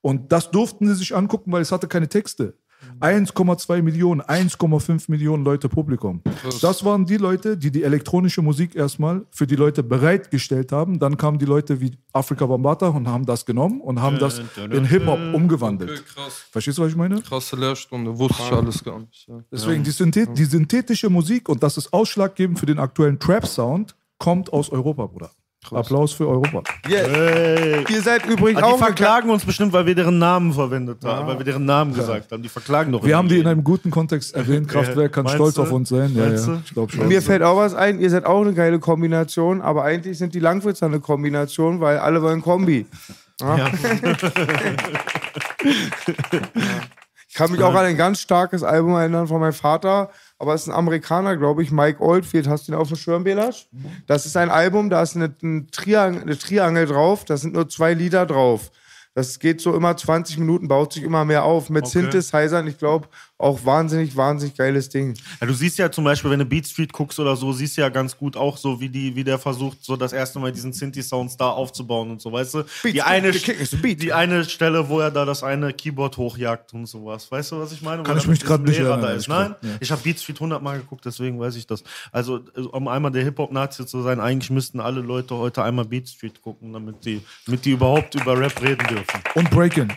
Und 0.00 0.32
das 0.32 0.50
durften 0.50 0.88
sie 0.88 0.94
sich 0.94 1.14
angucken, 1.14 1.52
weil 1.52 1.62
es 1.62 1.70
hatte 1.70 1.86
keine 1.86 2.08
Texte. 2.08 2.54
1,2 3.00 3.82
Millionen, 3.82 4.20
1,5 4.20 5.04
Millionen 5.10 5.44
Leute 5.44 5.68
Publikum. 5.68 6.22
Das 6.60 6.84
waren 6.84 7.06
die 7.06 7.16
Leute, 7.16 7.56
die 7.56 7.70
die 7.70 7.84
elektronische 7.84 8.42
Musik 8.42 8.74
erstmal 8.74 9.24
für 9.30 9.46
die 9.46 9.56
Leute 9.56 9.82
bereitgestellt 9.82 10.72
haben. 10.72 10.98
Dann 10.98 11.16
kamen 11.16 11.38
die 11.38 11.46
Leute 11.46 11.80
wie 11.80 11.92
Afrika 12.12 12.46
Bambata 12.46 12.88
und 12.88 13.06
haben 13.06 13.26
das 13.26 13.46
genommen 13.46 13.80
und 13.80 14.00
haben 14.00 14.18
das 14.18 14.40
in 14.70 14.84
Hip-Hop 14.84 15.20
Okay, 15.20 15.34
umgewandelt. 15.34 16.06
krass. 16.06 16.44
Verstehst 16.50 16.78
du, 16.78 16.82
was 16.82 16.90
ich 16.90 16.96
meine? 16.96 17.20
Krasse 17.22 17.56
Lehrstunde, 17.56 18.18
wusste 18.18 18.42
ich 18.42 18.52
alles 18.52 18.82
gar 18.82 18.98
nicht. 19.00 19.28
Ja. 19.28 19.42
Deswegen 19.50 19.84
die, 19.84 19.90
Synthet 19.90 20.36
die 20.36 20.44
synthetische 20.44 21.10
Musik, 21.10 21.48
und 21.48 21.62
das 21.62 21.76
ist 21.76 21.92
ausschlaggebend 21.92 22.58
für 22.58 22.66
den 22.66 22.78
aktuellen 22.78 23.18
Trap-Sound, 23.18 23.96
kommt 24.18 24.52
aus 24.52 24.70
Europa, 24.70 25.06
Bruder. 25.06 25.30
Applaus 25.70 26.12
für 26.14 26.26
Europa. 26.26 26.62
Yeah. 26.88 27.88
Ihr 27.88 28.02
seid 28.02 28.24
übrigens 28.26 28.62
Ah, 28.62 28.66
die 28.66 28.72
auch 28.72 28.78
eine 28.78 28.86
verklagen 28.86 29.30
uns 29.30 29.44
bestimmt, 29.44 29.72
weil 29.74 29.84
wir 29.84 29.94
deren 29.94 30.18
Namen 30.18 30.52
verwendet 30.54 31.04
haben, 31.04 31.26
weil 31.28 31.38
wir 31.38 31.44
deren 31.44 31.64
Namen 31.66 31.92
gesagt 31.94 32.32
haben. 32.32 32.42
Die 32.42 32.48
verklagen 32.48 32.90
doch 32.92 33.04
Wir 33.04 33.16
haben 33.16 33.28
die 33.28 33.38
in 33.38 33.46
einem 33.46 33.62
guten 33.62 33.90
Kontext 33.90 34.34
erwähnt. 34.34 34.68
Kraftwerk 34.68 35.12
kann 35.12 35.24
Meinst 35.24 35.36
stolz 35.36 35.54
du? 35.54 35.62
auf 35.62 35.72
uns 35.72 35.90
sein. 35.90 36.12
Ja, 36.14 36.28
ja. 36.28 36.60
Ich 36.64 36.72
glaube 36.72 36.90
schon. 36.90 37.06
Mir 37.08 37.20
fällt 37.20 37.42
auch 37.42 37.58
was 37.58 37.74
ein, 37.74 38.00
ihr 38.00 38.08
seid 38.10 38.24
auch 38.24 38.40
eine 38.40 38.54
geile 38.54 38.78
Kombination, 38.78 39.60
aber 39.60 39.84
eigentlich 39.84 40.16
sind 40.18 40.34
die 40.34 40.40
Langwitzer 40.40 40.86
eine 40.86 40.98
Kombination, 41.00 41.80
weil 41.80 41.98
alle 41.98 42.22
wollen 42.22 42.40
Kombi. 42.40 42.86
Ja. 43.40 43.70
Ich 47.28 47.36
kann 47.36 47.52
mich 47.52 47.62
auch 47.62 47.74
an 47.74 47.84
ein 47.86 47.96
ganz 47.96 48.20
starkes 48.20 48.64
Album 48.64 48.94
erinnern 48.94 49.28
von 49.28 49.40
meinem 49.40 49.52
Vater, 49.52 50.10
aber 50.40 50.54
es 50.54 50.62
ist 50.62 50.68
ein 50.68 50.74
Amerikaner, 50.74 51.36
glaube 51.36 51.62
ich, 51.62 51.70
Mike 51.70 52.02
Oldfield. 52.02 52.48
Hast 52.48 52.66
du 52.66 52.72
ihn 52.72 52.76
auf 52.76 52.88
dem 52.88 52.96
Schirm, 52.96 53.24
Belasch? 53.24 53.68
Das 54.06 54.24
ist 54.24 54.38
ein 54.38 54.48
Album, 54.48 54.88
da 54.88 55.02
ist 55.02 55.14
eine, 55.14 55.34
ein 55.42 55.68
Triang 55.70 56.22
eine 56.22 56.38
Triangel 56.38 56.86
drauf, 56.86 57.26
da 57.26 57.36
sind 57.36 57.52
nur 57.52 57.68
zwei 57.68 57.92
Lieder 57.92 58.24
drauf. 58.24 58.70
Das 59.12 59.38
geht 59.38 59.60
so 59.60 59.74
immer 59.74 59.96
20 59.96 60.38
Minuten, 60.38 60.66
baut 60.66 60.94
sich 60.94 61.02
immer 61.02 61.26
mehr 61.26 61.44
auf 61.44 61.68
mit 61.68 61.86
Synthesizern. 61.86 62.66
Ich 62.68 62.78
glaube, 62.78 63.08
auch 63.40 63.64
wahnsinnig, 63.64 64.14
wahnsinnig 64.16 64.56
geiles 64.56 64.88
Ding. 64.88 65.14
Ja, 65.40 65.46
du 65.46 65.54
siehst 65.54 65.78
ja 65.78 65.90
zum 65.90 66.04
Beispiel, 66.04 66.30
wenn 66.30 66.38
du 66.38 66.44
Beat 66.44 66.66
Street 66.66 66.92
guckst 66.92 67.18
oder 67.18 67.34
so, 67.36 67.52
siehst 67.52 67.76
du 67.76 67.80
ja 67.80 67.88
ganz 67.88 68.16
gut 68.16 68.36
auch 68.36 68.56
so, 68.56 68.80
wie, 68.80 68.88
die, 68.88 69.14
wie 69.16 69.24
der 69.24 69.38
versucht, 69.38 69.78
so 69.82 69.96
das 69.96 70.12
erste 70.12 70.38
Mal 70.38 70.52
diesen 70.52 70.72
Synthi-Sounds 70.72 71.36
da 71.36 71.50
aufzubauen 71.50 72.10
und 72.10 72.20
so, 72.20 72.30
weißt 72.32 72.54
du? 72.54 72.62
die, 72.84 72.92
Beats, 72.92 73.06
eine, 73.06 73.32
beat. 73.82 74.02
die 74.02 74.12
eine 74.12 74.44
Stelle, 74.44 74.88
wo 74.88 75.00
er 75.00 75.10
da 75.10 75.24
das 75.24 75.42
eine 75.42 75.72
Keyboard 75.72 76.16
hochjagt 76.16 76.74
und 76.74 76.86
sowas. 76.86 77.30
Weißt 77.30 77.52
du, 77.52 77.60
was 77.60 77.72
ich 77.72 77.82
meine? 77.82 78.02
Kann 78.02 78.16
er 78.16 78.22
ich 78.22 78.28
mich 78.28 78.40
diesem 78.40 78.62
nicht 78.62 78.78
Lehrer 78.78 78.90
erinnern, 78.90 79.10
da 79.10 79.16
ist. 79.16 79.28
Nein. 79.28 79.54
Ja. 79.62 79.68
ich 79.80 79.90
habe 79.90 80.02
Beat 80.02 80.20
Street 80.20 80.36
100 80.36 80.62
Mal 80.62 80.78
geguckt, 80.78 81.04
deswegen 81.04 81.40
weiß 81.40 81.56
ich 81.56 81.66
das. 81.66 81.82
Also, 82.12 82.40
um 82.72 82.88
einmal 82.88 83.10
der 83.10 83.24
Hip-Hop-Nazi 83.24 83.86
zu 83.86 84.02
sein, 84.02 84.20
eigentlich 84.20 84.50
müssten 84.50 84.80
alle 84.80 85.00
Leute 85.00 85.36
heute 85.36 85.62
einmal 85.62 85.86
Beat 85.86 86.08
Street 86.08 86.42
gucken, 86.42 86.72
damit 86.72 87.04
die, 87.04 87.22
damit 87.46 87.64
die 87.64 87.70
überhaupt 87.70 88.14
über 88.14 88.38
Rap 88.38 88.60
reden 88.62 88.86
dürfen. 88.86 89.20
Und 89.34 89.50
Breaking. 89.50 89.90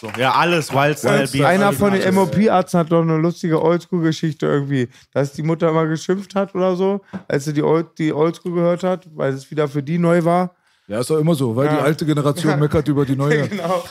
So. 0.00 0.10
Ja, 0.16 0.32
alles, 0.32 0.72
Wildstyle, 0.72 1.28
Beat. 1.28 1.44
Einer 1.44 1.74
von 1.74 1.92
den 1.92 2.14
MOP-Ärzten 2.14 2.78
hat 2.78 2.90
doch 2.90 3.02
eine 3.02 3.18
lustige 3.18 3.60
Oldschool-Geschichte 3.60 4.46
irgendwie, 4.46 4.88
dass 5.12 5.34
die 5.34 5.42
Mutter 5.42 5.70
mal 5.72 5.86
geschimpft 5.88 6.34
hat 6.34 6.54
oder 6.54 6.74
so, 6.74 7.02
als 7.28 7.44
sie 7.44 7.52
die, 7.52 7.62
Old, 7.62 7.98
die 7.98 8.12
Oldschool 8.12 8.54
gehört 8.54 8.82
hat, 8.82 9.06
weil 9.14 9.34
es 9.34 9.50
wieder 9.50 9.68
für 9.68 9.82
die 9.82 9.98
neu 9.98 10.24
war. 10.24 10.54
Ja, 10.88 11.00
ist 11.00 11.10
doch 11.10 11.18
immer 11.18 11.34
so, 11.34 11.54
weil 11.54 11.68
die 11.68 11.76
alte 11.76 12.06
Generation 12.06 12.58
meckert 12.58 12.88
über 12.88 13.04
die 13.04 13.14
neue. 13.14 13.46
Genau. 13.48 13.84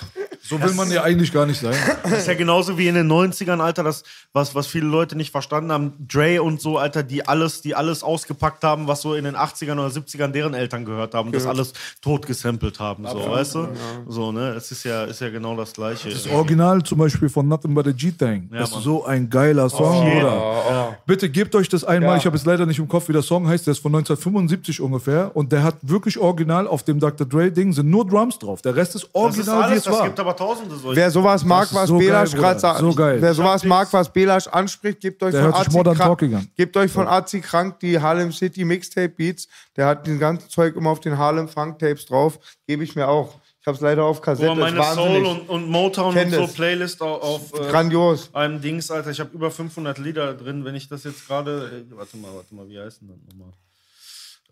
So 0.50 0.62
will 0.62 0.74
man 0.74 0.92
ja 0.92 1.04
eigentlich 1.04 1.32
gar 1.32 1.46
nicht 1.46 1.60
sein. 1.60 1.76
Das 2.04 2.20
ist 2.20 2.28
ja 2.28 2.34
genauso 2.34 2.78
wie 2.78 2.88
in 2.88 2.96
den 2.96 3.12
90ern, 3.12 3.60
Alter, 3.62 3.84
das, 3.84 4.04
was, 4.34 4.56
was 4.56 4.68
viele 4.68 4.88
Leute 4.88 5.16
nicht 5.16 5.32
verstanden 5.32 5.72
haben. 5.72 5.94
Dre 6.08 6.42
und 6.42 6.60
so, 6.60 6.78
Alter, 6.78 7.04
die 7.04 7.28
alles, 7.28 7.62
die 7.62 7.76
alles 7.76 8.04
ausgepackt 8.04 8.64
haben, 8.64 8.88
was 8.88 9.02
so 9.02 9.14
in 9.14 9.26
den 9.26 9.36
80ern 9.36 9.74
oder 9.74 9.88
70ern 9.88 10.30
deren 10.30 10.54
Eltern 10.54 10.86
gehört 10.86 11.14
haben, 11.14 11.32
das 11.32 11.46
alles 11.46 11.74
tot 12.02 12.26
gesampelt 12.26 12.80
haben, 12.80 13.06
so, 13.08 13.30
weißt 13.30 13.56
du? 13.56 13.68
So, 14.08 14.32
ne? 14.32 14.50
Es 14.50 14.72
ist 14.72 14.84
ja, 14.84 15.04
ist 15.06 15.22
ja 15.22 15.30
genau 15.30 15.56
das 15.56 15.74
Gleiche. 15.74 16.10
Das 16.10 16.28
Original 16.28 16.82
zum 16.84 16.98
Beispiel 16.98 17.30
von 17.30 17.48
Nothing 17.48 17.74
But 17.74 17.88
a 17.88 17.92
G-Thing. 17.92 18.50
das 18.52 18.70
ist 18.70 18.76
Mann. 18.76 18.84
so 18.84 19.06
ein 19.06 19.30
geiler 19.30 19.70
Song, 19.70 20.10
Bruder. 20.10 20.98
Bitte 21.06 21.30
gebt 21.30 21.56
euch 21.56 21.70
das 21.70 21.84
einmal. 21.84 22.18
Ich 22.18 22.26
habe 22.26 22.36
es 22.36 22.46
leider 22.46 22.66
nicht 22.66 22.80
im 22.80 22.88
Kopf, 22.88 23.08
wie 23.08 23.14
der 23.14 23.22
Song 23.22 23.48
heißt. 23.48 23.68
Der 23.68 23.74
ist 23.74 23.80
von 23.80 23.94
1975 23.94 24.82
ungefähr. 24.82 25.32
Und 25.36 25.52
der 25.52 25.64
hat 25.64 25.76
wirklich 25.82 26.18
original 26.18 26.68
auf 26.68 26.84
dem 26.84 27.00
Dr. 27.00 27.28
Dre-Ding 27.28 27.74
sind 27.74 27.90
nur 27.90 28.06
Drums 28.06 28.40
drauf. 28.40 28.62
Der 28.62 28.76
Rest 28.76 28.96
ist 28.96 29.04
das 29.04 29.10
ist 29.10 29.16
original, 29.16 29.60
wie 29.60 29.64
alles, 29.64 29.78
es 29.80 29.84
das 29.86 29.94
war. 29.94 30.06
gibt 30.06 30.20
aber 30.20 30.36
tausende 30.40 30.76
solche. 30.76 31.00
Wer 31.00 31.12
sowas 31.12 31.44
mag, 31.44 31.68
was 31.74 31.88
so 31.88 31.98
Belasch 31.98 32.32
gerade 32.32 32.60
sagt, 32.60 32.80
So 32.80 32.98
wer 32.98 33.34
sowas 33.34 33.64
mag, 33.64 33.92
was 33.92 34.12
Belasch 34.12 34.48
anspricht, 34.48 35.00
gebt 35.02 35.22
euch 35.22 35.32
Der 35.34 35.44
von 35.44 35.54
Azi 35.54 35.94
Krank-. 35.96 36.56
Gebt 36.56 36.78
euch 36.78 36.92
von 36.92 37.08
Azi 37.08 37.42
Krank 37.42 37.80
die 37.80 38.00
Harlem 38.00 38.32
City 38.32 38.66
Mixtape 38.66 39.10
Beats. 39.10 39.48
Der 39.76 39.86
hat 39.86 40.08
den 40.08 40.20
ganzen 40.20 40.50
Zeug 40.50 40.76
immer 40.76 40.90
auf 40.90 41.00
den 41.00 41.18
Harlem 41.18 41.48
Funk 41.48 41.80
Tapes 41.80 42.06
drauf. 42.06 42.40
Gebe 42.68 42.84
ich 42.84 42.96
mir 42.96 43.08
auch. 43.08 43.36
Ich 43.62 43.68
habe 43.68 43.76
es 43.76 43.82
leider 43.82 44.06
auf 44.06 44.18
Wo 44.18 44.22
Kassette. 44.22 44.56
meine 44.56 44.78
das 44.78 44.90
ist 44.90 44.96
Soul 44.96 45.26
und, 45.26 45.50
und 45.50 45.70
Motown 45.70 46.14
Kenn 46.14 46.34
und 46.34 46.48
so. 46.48 46.54
Playlist 46.54 47.02
auf, 47.02 47.54
auf 47.54 47.60
äh, 47.60 47.70
Grandios. 47.70 48.30
einem 48.34 48.62
Dings, 48.62 48.90
Alter. 48.90 49.12
Ich 49.12 49.20
habe 49.20 49.32
über 49.34 49.52
500 49.52 49.98
Lieder 49.98 50.34
drin. 50.34 50.64
Wenn 50.64 50.76
ich 50.76 50.88
das 50.88 51.04
jetzt 51.04 51.28
gerade. 51.28 51.86
Äh, 51.92 51.96
warte 51.96 52.16
mal, 52.18 52.34
warte 52.34 52.56
mal, 52.56 52.68
wie 52.70 52.80
heißt 52.80 53.02
denn 53.02 53.10
das 53.10 53.18
nochmal? 53.28 53.52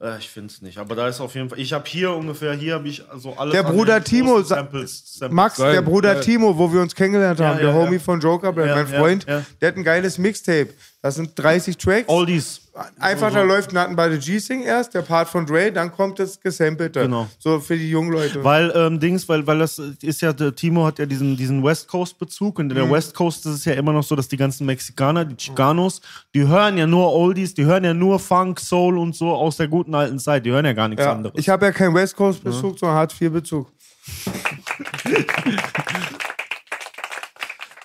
Äh, 0.01 0.19
ich 0.19 0.29
finde 0.29 0.53
es 0.53 0.61
nicht. 0.61 0.77
Aber 0.77 0.95
da 0.95 1.07
ist 1.07 1.19
auf 1.19 1.33
jeden 1.35 1.49
Fall. 1.49 1.59
Ich 1.59 1.73
habe 1.73 1.85
hier 1.87 2.11
ungefähr, 2.11 2.53
hier 2.53 2.75
habe 2.75 2.87
ich 2.87 3.03
so 3.17 3.33
alles. 3.33 3.53
Der 3.53 3.63
Bruder 3.63 4.03
Timo 4.03 4.41
Samples, 4.41 5.03
Samples. 5.17 5.35
Max, 5.35 5.57
der 5.57 5.81
Bruder 5.81 6.21
Timo, 6.21 6.57
wo 6.57 6.71
wir 6.71 6.81
uns 6.81 6.93
kennengelernt 6.93 7.39
haben, 7.39 7.57
Ja, 7.57 7.63
der 7.65 7.73
ja, 7.73 7.75
Homie 7.75 7.95
ja. 7.95 7.99
von 8.01 8.19
Joker, 8.19 8.49
Ja, 8.49 8.75
mein 8.75 8.91
ja, 8.91 8.99
Freund, 8.99 9.25
ja. 9.27 9.43
der 9.59 9.67
hat 9.69 9.77
ein 9.77 9.83
geiles 9.83 10.17
Mixtape. 10.17 10.69
Das 11.07 11.15
sind 11.15 11.39
30 11.39 11.77
Tracks. 11.77 12.09
Oldies. 12.09 12.59
Einfach, 12.99 13.31
da 13.31 13.41
läuft 13.41 13.71
Natten 13.71 13.95
bei 13.95 14.11
the 14.11 14.19
G-Sing 14.19 14.63
erst, 14.63 14.93
der 14.93 15.03
Part 15.03 15.29
von 15.29 15.45
Dre, 15.45 15.71
dann 15.71 15.89
kommt 15.89 16.19
das 16.19 16.41
Gesampelte. 16.41 17.03
Genau. 17.03 17.29
So 17.39 17.61
für 17.61 17.77
die 17.77 17.89
jungen 17.89 18.11
Leute. 18.11 18.43
Weil, 18.43 18.73
ähm, 18.75 18.99
Dings, 18.99 19.29
weil, 19.29 19.47
weil 19.47 19.59
das 19.59 19.79
ist 19.79 20.21
ja, 20.21 20.33
der 20.33 20.53
Timo 20.53 20.85
hat 20.85 20.99
ja 20.99 21.05
diesen, 21.05 21.37
diesen 21.37 21.63
West 21.63 21.87
Coast-Bezug 21.87 22.59
und 22.59 22.71
in 22.71 22.75
der 22.75 22.91
West 22.91 23.15
Coast 23.15 23.45
ist 23.45 23.53
es 23.53 23.63
ja 23.63 23.71
immer 23.75 23.93
noch 23.93 24.03
so, 24.03 24.17
dass 24.17 24.27
die 24.27 24.35
ganzen 24.35 24.65
Mexikaner, 24.65 25.23
die 25.23 25.41
Chicanos, 25.41 26.01
die 26.35 26.45
hören 26.45 26.77
ja 26.77 26.85
nur 26.85 27.13
Oldies, 27.13 27.53
die 27.53 27.63
hören 27.63 27.85
ja 27.85 27.93
nur 27.93 28.19
Funk, 28.19 28.59
Soul 28.59 28.97
und 28.97 29.15
so 29.15 29.33
aus 29.33 29.55
der 29.55 29.69
guten 29.69 29.95
alten 29.95 30.19
Zeit, 30.19 30.45
die 30.45 30.51
hören 30.51 30.65
ja 30.65 30.73
gar 30.73 30.89
nichts 30.89 31.05
ja, 31.05 31.13
anderes. 31.13 31.39
ich 31.39 31.47
habe 31.47 31.67
ja 31.67 31.71
keinen 31.71 31.95
West 31.95 32.17
Coast-Bezug, 32.17 32.77
sondern 32.77 32.97
Hartz-IV-Bezug. 32.97 33.71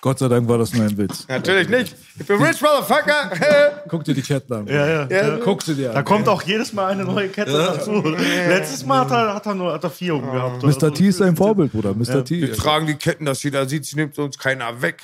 Gott 0.03 0.19
sei 0.19 0.27
Dank 0.27 0.49
war 0.49 0.57
das 0.57 0.73
nur 0.73 0.83
ein 0.85 0.97
Witz. 0.97 1.25
Natürlich 1.29 1.69
nicht. 1.69 1.95
Ich 2.19 2.27
bin 2.27 2.35
rich, 2.43 2.61
Motherfucker. 2.61 3.31
Guck 3.87 4.03
dir 4.03 4.13
die 4.13 4.21
Ketten 4.21 4.51
an. 4.51 4.67
ja, 4.67 4.85
ja. 4.85 5.07
Ja, 5.09 5.37
Guck 5.37 5.61
sie 5.63 5.75
dir 5.75 5.91
Da 5.93 5.99
an. 5.99 6.03
kommt 6.03 6.27
auch 6.27 6.41
jedes 6.41 6.73
Mal 6.73 6.87
eine 6.91 7.05
neue 7.05 7.29
Kette 7.29 7.53
dazu. 7.53 8.03
Letztes 8.49 8.85
Mal 8.85 8.99
hat 9.05 9.11
er, 9.11 9.33
hat 9.35 9.45
er 9.45 9.55
nur 9.55 9.71
hat 9.71 9.81
er 9.81 9.89
vier 9.89 10.11
so. 10.59 10.67
Mr. 10.67 10.93
T 10.93 11.07
ist 11.07 11.21
ein 11.21 11.37
Vorbild, 11.37 11.71
Bruder. 11.71 11.93
Mr. 11.93 12.25
T. 12.25 12.41
Wir 12.41 12.51
tragen 12.53 12.85
die 12.85 12.95
Ketten, 12.95 13.23
dass 13.23 13.41
jeder 13.43 13.65
sieht, 13.65 13.85
sie 13.85 13.95
nimmt 13.95 14.19
uns 14.19 14.37
keiner 14.37 14.81
weg. 14.81 15.01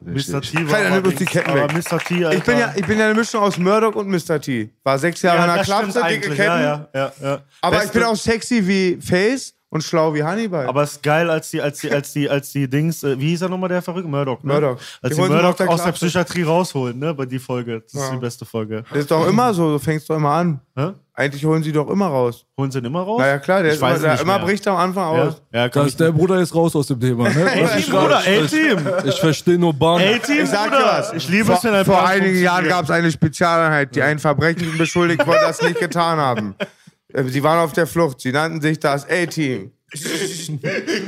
Mr. 0.00 0.40
T 0.40 0.56
war 0.68 0.78
Keiner 0.78 0.90
nimmt 0.96 1.06
uns 1.06 1.16
die 1.16 1.26
Ketten 1.26 1.48
aber 1.50 1.72
weg. 1.72 1.72
Mr. 1.88 1.98
T, 2.00 2.24
Alter. 2.24 2.36
Ich 2.38 2.42
bin, 2.42 2.58
ja, 2.58 2.72
ich 2.74 2.86
bin 2.86 2.98
ja 2.98 3.04
eine 3.04 3.14
Mischung 3.14 3.42
aus 3.42 3.56
Murdoch 3.56 3.94
und 3.94 4.08
Mr. 4.08 4.40
T. 4.40 4.70
War 4.82 4.98
sechs 4.98 5.22
Jahre 5.22 5.38
ja, 5.38 5.44
in 5.46 5.54
der 5.54 5.64
Klapse, 5.64 6.02
dicke. 6.08 6.30
Ketten. 6.30 6.42
Ja, 6.42 6.60
ja, 6.60 6.88
ja, 6.92 7.12
ja. 7.22 7.40
Aber 7.60 7.76
Beste- 7.76 7.86
ich 7.86 7.92
bin 7.92 8.02
auch 8.02 8.16
sexy 8.16 8.66
wie 8.66 8.98
Face 9.00 9.54
und 9.70 9.82
schlau 9.84 10.12
wie 10.14 10.22
Hannibal. 10.22 10.66
Aber 10.66 10.82
es 10.82 10.92
ist 10.92 11.02
geil, 11.02 11.30
als 11.30 11.50
die, 11.50 11.62
als 11.62 11.78
die, 11.80 11.90
als 11.90 12.12
die, 12.12 12.28
als 12.28 12.50
die 12.52 12.68
Dings, 12.68 13.02
äh, 13.04 13.18
wie 13.18 13.28
hieß 13.28 13.42
er 13.42 13.48
nochmal 13.48 13.68
der 13.68 13.80
Verrückte? 13.82 14.08
Murdoch, 14.10 14.42
ne? 14.42 14.52
Murdoch. 14.52 14.78
Als 15.00 15.14
Die 15.16 15.22
die 15.22 15.28
Murdoch 15.28 15.44
aus 15.50 15.56
der 15.56 15.68
aus 15.70 15.82
der. 15.84 15.92
Psychiatrie 15.92 16.42
rausholen, 16.42 16.98
ne? 16.98 17.14
Bei 17.14 17.24
die 17.24 17.38
Folge. 17.38 17.80
Das 17.80 17.94
ist 17.94 18.00
Ja. 18.00 18.10
die 18.14 18.18
beste 18.20 18.44
Folge. 18.44 18.84
das 18.90 18.98
ist 19.00 19.10
doch 19.10 19.26
immer 19.26 19.54
so, 19.54 19.70
du 19.72 19.78
fängst 19.78 20.10
doch 20.10 20.16
immer 20.16 20.30
an. 20.30 20.60
Hä? 20.76 20.90
Eigentlich 21.14 21.44
holen 21.44 21.62
sie 21.62 21.70
doch 21.70 21.88
immer 21.90 22.06
raus. 22.06 22.46
Holen 22.58 22.70
sie 22.70 22.78
ihn 22.78 22.84
immer 22.86 23.02
raus? 23.02 23.18
Na 23.20 23.26
ja, 23.28 23.38
klar, 23.38 23.62
der, 23.62 23.72
Ich 23.72 23.74
ist 23.76 23.82
immer, 23.82 23.90
weiß 23.92 24.00
der 24.00 24.12
nicht 24.12 24.22
immer 24.22 24.38
bricht 24.38 24.66
am 24.68 24.76
Anfang 24.76 25.14
Ja, 25.16 25.22
aus. 25.24 25.42
ja 25.52 25.68
kann 25.68 25.82
Das, 25.82 25.92
ich 25.92 25.96
der 25.98 26.12
Bruder 26.12 26.40
ist 26.40 26.54
raus 26.54 26.74
aus 26.74 26.86
dem 26.86 26.98
Thema. 26.98 27.28
Ne? 27.28 27.46
Ich 27.78 27.90
Bruder, 27.90 28.18
A-Team! 28.18 28.78
Ich 29.04 29.20
verstehe 29.20 29.58
nur 29.58 29.74
Bahn. 29.74 30.00
A-Team, 30.00 30.44
Ich 30.44 30.48
sag 30.48 30.70
dir 30.70 30.82
was. 30.82 31.12
Ich 31.12 31.28
liebe 31.28 31.44
vor, 31.44 31.56
es, 31.56 31.64
wenn 31.64 31.74
ein 31.74 31.84
Vor 31.84 32.06
einigen 32.06 32.40
Jahren 32.40 32.66
gab 32.66 32.84
es 32.84 32.90
eine 32.90 33.10
Spezialeinheit, 33.12 33.94
die 33.94 34.02
ein 34.02 34.18
Verbrechen 34.18 34.78
beschuldigt 34.78 35.26
wurde, 35.26 35.40
das 35.42 35.60
nicht 35.62 35.78
getan 35.78 36.18
haben. 36.18 36.54
Äh, 37.12 37.24
Sie 37.24 37.42
waren 37.42 37.58
auf 37.58 37.72
der 37.72 37.86
Flucht. 37.86 38.20
Sie 38.20 38.32
nannten 38.32 38.60
sich 38.60 38.78
das 38.78 39.08
A-Team. 39.08 39.72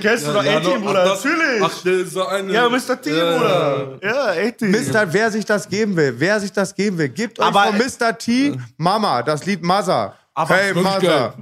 Kennst 0.01 0.27
du 0.27 0.33
doch 0.33 0.45
Ja, 0.45 0.57
A-Team, 0.59 0.83
Bruder? 0.83 1.05
das- 1.05 1.25
Natürlich! 1.25 1.63
Ach, 1.63 1.83
der 1.83 1.93
ist 1.95 2.13
so 2.13 2.27
eine. 2.27 2.53
ja, 2.53 2.69
Mr. 2.69 3.01
T, 3.01 3.11
Ja, 3.17 3.39
Bruder. 3.39 3.99
Ja, 4.03 4.25
A-Team. 4.49 4.71
Mister, 4.73 5.13
wer 5.13 5.31
sich 5.31 5.45
das 5.45 5.69
geben 5.69 5.95
will, 5.97 6.15
wer 6.19 6.41
sich 6.41 6.53
das 6.53 6.75
geben 6.75 6.99
will, 6.99 7.09
gebt 7.09 7.39
euch 7.39 7.47
Aber- 7.47 7.65
von 7.65 7.79
Mr. 7.79 8.17
T 8.19 8.57
Mama, 8.77 9.23
das 9.23 9.47
Lied 9.47 9.63
Mother. 9.63 10.17
Aber- 10.35 10.55
hey, 10.55 10.73
Mother. 10.83 11.35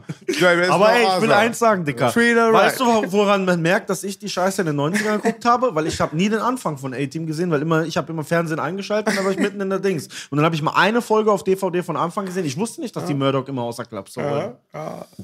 Aber 0.70 0.92
ey, 0.92 1.02
ich 1.16 1.22
will 1.22 1.28
eins 1.32 1.58
sagen, 1.60 1.84
Dicker. 1.84 2.10
Weißt 2.52 2.80
du, 2.80 3.12
woran 3.12 3.44
man 3.44 3.62
merkt, 3.62 3.88
dass 3.88 4.02
ich 4.02 4.18
die 4.18 4.28
Scheiße 4.28 4.62
in 4.62 4.66
den 4.66 4.76
90ern 4.80 5.16
geguckt 5.22 5.44
habe? 5.44 5.74
Weil 5.74 5.86
ich 5.86 6.00
habe 6.00 6.16
nie 6.16 6.28
den 6.28 6.40
Anfang 6.40 6.76
von 6.76 6.92
A-Team 6.92 7.26
gesehen, 7.26 7.50
weil 7.52 7.62
immer, 7.62 7.84
ich 7.84 7.96
habe 7.96 8.12
immer 8.12 8.24
Fernsehen 8.24 8.58
eingeschaltet 8.58 9.08
und 9.10 9.16
dann 9.16 9.24
war 9.24 9.30
ich 9.32 9.38
mitten 9.38 9.60
in 9.60 9.70
der 9.70 9.78
Dings. 9.78 10.08
Und 10.30 10.38
dann 10.38 10.44
habe 10.44 10.54
ich 10.56 10.62
mal 10.62 10.72
eine 10.74 11.02
Folge 11.02 11.30
auf 11.30 11.44
DVD 11.44 11.82
von 11.84 11.96
Anfang 11.96 12.26
gesehen. 12.26 12.44
Ich 12.44 12.56
wusste 12.56 12.80
nicht, 12.80 12.96
dass 12.96 13.04
die 13.04 13.14
Murdoch 13.14 13.46
immer 13.48 13.62
außer 13.62 13.84
Klapse 13.84 14.22
holen. 14.28 14.52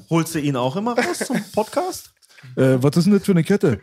Holst 0.09 0.33
du 0.35 0.39
ihn 0.39 0.55
auch 0.55 0.75
immer 0.77 0.97
raus 0.97 1.19
zum 1.19 1.37
Podcast? 1.53 2.11
Äh, 2.55 2.77
was 2.81 2.95
ist 2.95 3.05
denn 3.05 3.13
das 3.13 3.23
für 3.25 3.31
eine 3.31 3.43
Kette? 3.43 3.79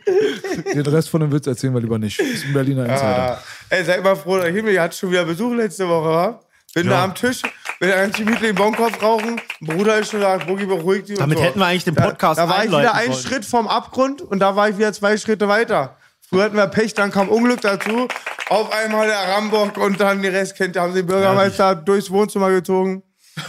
Den 0.73 0.81
Rest 0.87 1.09
von 1.09 1.19
dem 1.21 1.31
Witz 1.31 1.45
erzählen 1.45 1.73
wir 1.73 1.81
lieber 1.81 1.99
nicht. 1.99 2.17
Das 2.19 2.25
ist 2.25 2.45
ein 2.45 2.53
Berliner 2.53 2.85
Insider. 2.85 3.33
Ah, 3.33 3.39
ey, 3.69 3.83
seid 3.83 4.01
mal 4.03 4.15
froh, 4.15 4.37
der 4.37 4.51
Himmel 4.51 4.79
hat 4.79 4.95
schon 4.95 5.11
wieder 5.11 5.25
Besuch 5.25 5.53
letzte 5.53 5.87
Woche, 5.87 6.07
wa? 6.09 6.39
Bin 6.75 6.89
da 6.89 7.05
am 7.05 7.15
Tisch, 7.15 7.41
da 7.79 7.87
ganz 7.87 8.17
gemütlich 8.17 8.49
den 8.49 8.55
Bonkopf 8.55 9.01
rauchen. 9.01 9.39
Bruder 9.61 9.99
ist 9.99 10.11
schon 10.11 10.19
da, 10.19 10.35
Boogie 10.35 10.65
beruhigt 10.65 11.07
dich. 11.07 11.17
Damit 11.17 11.37
so. 11.37 11.43
hätten 11.45 11.57
wir 11.57 11.67
eigentlich 11.67 11.85
den 11.85 11.95
Podcast 11.95 12.37
Da, 12.37 12.47
da 12.47 12.49
war 12.49 12.65
ich 12.65 12.69
wieder 12.69 12.93
einen 12.93 13.13
sollen. 13.13 13.25
Schritt 13.25 13.45
vom 13.45 13.69
Abgrund 13.69 14.21
und 14.21 14.39
da 14.39 14.57
war 14.57 14.67
ich 14.67 14.77
wieder 14.77 14.91
zwei 14.91 15.15
Schritte 15.15 15.47
weiter. 15.47 15.95
Früher 16.27 16.43
hatten 16.43 16.57
wir 16.57 16.67
Pech, 16.67 16.93
dann 16.93 17.11
kam 17.11 17.29
Unglück 17.29 17.61
dazu. 17.61 18.09
Auf 18.49 18.73
einmal 18.73 19.07
der 19.07 19.19
Rambock 19.19 19.77
und 19.77 20.01
dann 20.01 20.21
die 20.21 20.27
Rest 20.27 20.57
kennt. 20.57 20.75
Haben 20.75 20.91
sie 20.91 20.99
den 20.99 21.07
Bürgermeister 21.07 21.75
durchs 21.75 22.11
Wohnzimmer 22.11 22.49
gezogen. 22.51 23.03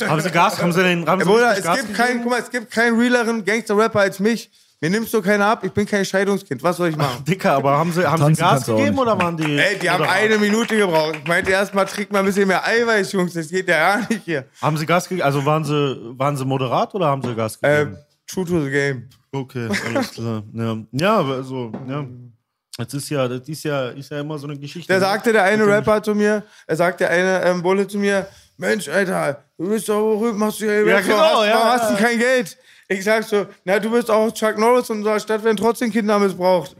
Haben 0.06 0.20
sie 0.20 0.30
Gas? 0.30 0.62
Haben 0.62 0.72
sie 0.72 0.84
den 0.84 1.00
sie 1.00 1.24
Bruder, 1.24 1.56
es 1.58 1.64
Gas 1.64 1.78
gibt 1.78 1.88
gegeben? 1.88 2.08
keinen, 2.08 2.22
guck 2.22 2.30
mal, 2.30 2.40
es 2.40 2.50
gibt 2.50 2.70
keinen 2.70 2.96
realeren 2.96 3.44
Gangster-Rapper 3.44 4.00
als 4.00 4.20
mich. 4.20 4.52
Mir 4.80 4.90
nimmst 4.90 5.14
du 5.14 5.22
keiner 5.22 5.46
ab, 5.46 5.64
ich 5.64 5.72
bin 5.72 5.86
kein 5.86 6.04
Scheidungskind. 6.04 6.62
Was 6.62 6.76
soll 6.76 6.90
ich 6.90 6.96
machen? 6.96 7.24
Dicker, 7.28 7.52
aber 7.52 7.78
haben 7.78 7.92
sie, 7.92 8.06
haben 8.06 8.34
sie 8.34 8.40
Gas 8.40 8.50
kannst 8.50 8.68
du 8.68 8.72
auch 8.74 8.76
gegeben 8.76 8.96
nicht. 8.96 9.02
oder 9.02 9.18
waren 9.18 9.36
die. 9.36 9.58
Ey, 9.58 9.78
die 9.78 9.88
haben 9.88 10.02
oder- 10.02 10.10
eine 10.10 10.38
Minute 10.38 10.76
gebraucht. 10.76 11.16
Ich 11.22 11.26
meinte 11.26 11.50
erstmal, 11.50 11.86
trinkt 11.86 12.12
mal 12.12 12.18
ein 12.18 12.26
bisschen 12.26 12.46
mehr 12.46 12.62
Eiweiß, 12.66 13.12
Jungs. 13.12 13.32
Das 13.32 13.48
geht 13.48 13.68
ja 13.68 13.96
gar 13.96 14.08
nicht 14.08 14.22
hier. 14.24 14.44
Haben 14.60 14.76
sie 14.76 14.84
Gas 14.84 15.08
gegeben? 15.08 15.24
Also 15.24 15.44
waren 15.46 15.64
sie, 15.64 16.14
waren 16.18 16.36
sie 16.36 16.44
moderat 16.44 16.94
oder 16.94 17.06
haben 17.06 17.22
sie 17.22 17.34
Gas 17.34 17.58
gegeben? 17.58 17.94
Ähm, 17.94 17.98
true 18.26 18.44
to 18.44 18.62
the 18.64 18.70
game. 18.70 19.08
Okay, 19.32 19.68
alles 19.86 20.10
klar. 20.12 20.42
Ja, 20.52 20.76
ja 20.92 21.16
aber 21.18 21.34
also, 21.36 21.72
ja. 21.88 22.04
Das 22.78 22.92
ist 22.92 23.08
ja, 23.08 23.26
das 23.26 23.48
ist 23.48 23.64
ja, 23.64 23.88
ist 23.88 24.10
ja 24.10 24.20
immer 24.20 24.38
so 24.38 24.46
eine 24.46 24.58
Geschichte. 24.58 24.92
Da 24.92 24.98
ne? 24.98 25.00
sagte 25.00 25.32
der 25.32 25.44
eine 25.44 25.66
Rapper 25.66 26.02
zu 26.02 26.14
mir, 26.14 26.42
er 26.66 26.76
sagte 26.76 27.04
der 27.04 27.10
eine 27.10 27.42
ähm, 27.46 27.62
Bulle 27.62 27.88
zu 27.88 27.96
mir, 27.96 28.26
Mensch, 28.58 28.88
Alter, 28.88 29.42
du 29.56 29.70
bist 29.70 29.88
doch 29.88 30.18
berühmt, 30.18 30.38
machst 30.38 30.60
du 30.60 30.66
ja, 30.66 30.82
Ja, 30.82 30.96
hast, 30.98 31.06
genau, 31.06 31.18
hast, 31.18 31.46
ja, 31.46 31.64
hast 31.64 31.90
ja. 31.90 31.96
du 31.96 32.02
kein 32.02 32.18
Geld. 32.18 32.58
Ich 32.88 33.04
sag 33.04 33.24
so, 33.24 33.46
na, 33.64 33.78
du 33.78 33.90
bist 33.90 34.10
auch 34.10 34.30
Chuck 34.32 34.58
Norris 34.58 34.90
in 34.90 34.98
unserer 34.98 35.18
Stadt, 35.18 35.42
werden 35.42 35.56
trotzdem 35.56 35.90
Kinder 35.90 36.18
missbraucht. 36.18 36.76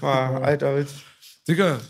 Ah, 0.00 0.38
alter 0.38 0.76
Witz. 0.76 0.92
Digga, 1.48 1.80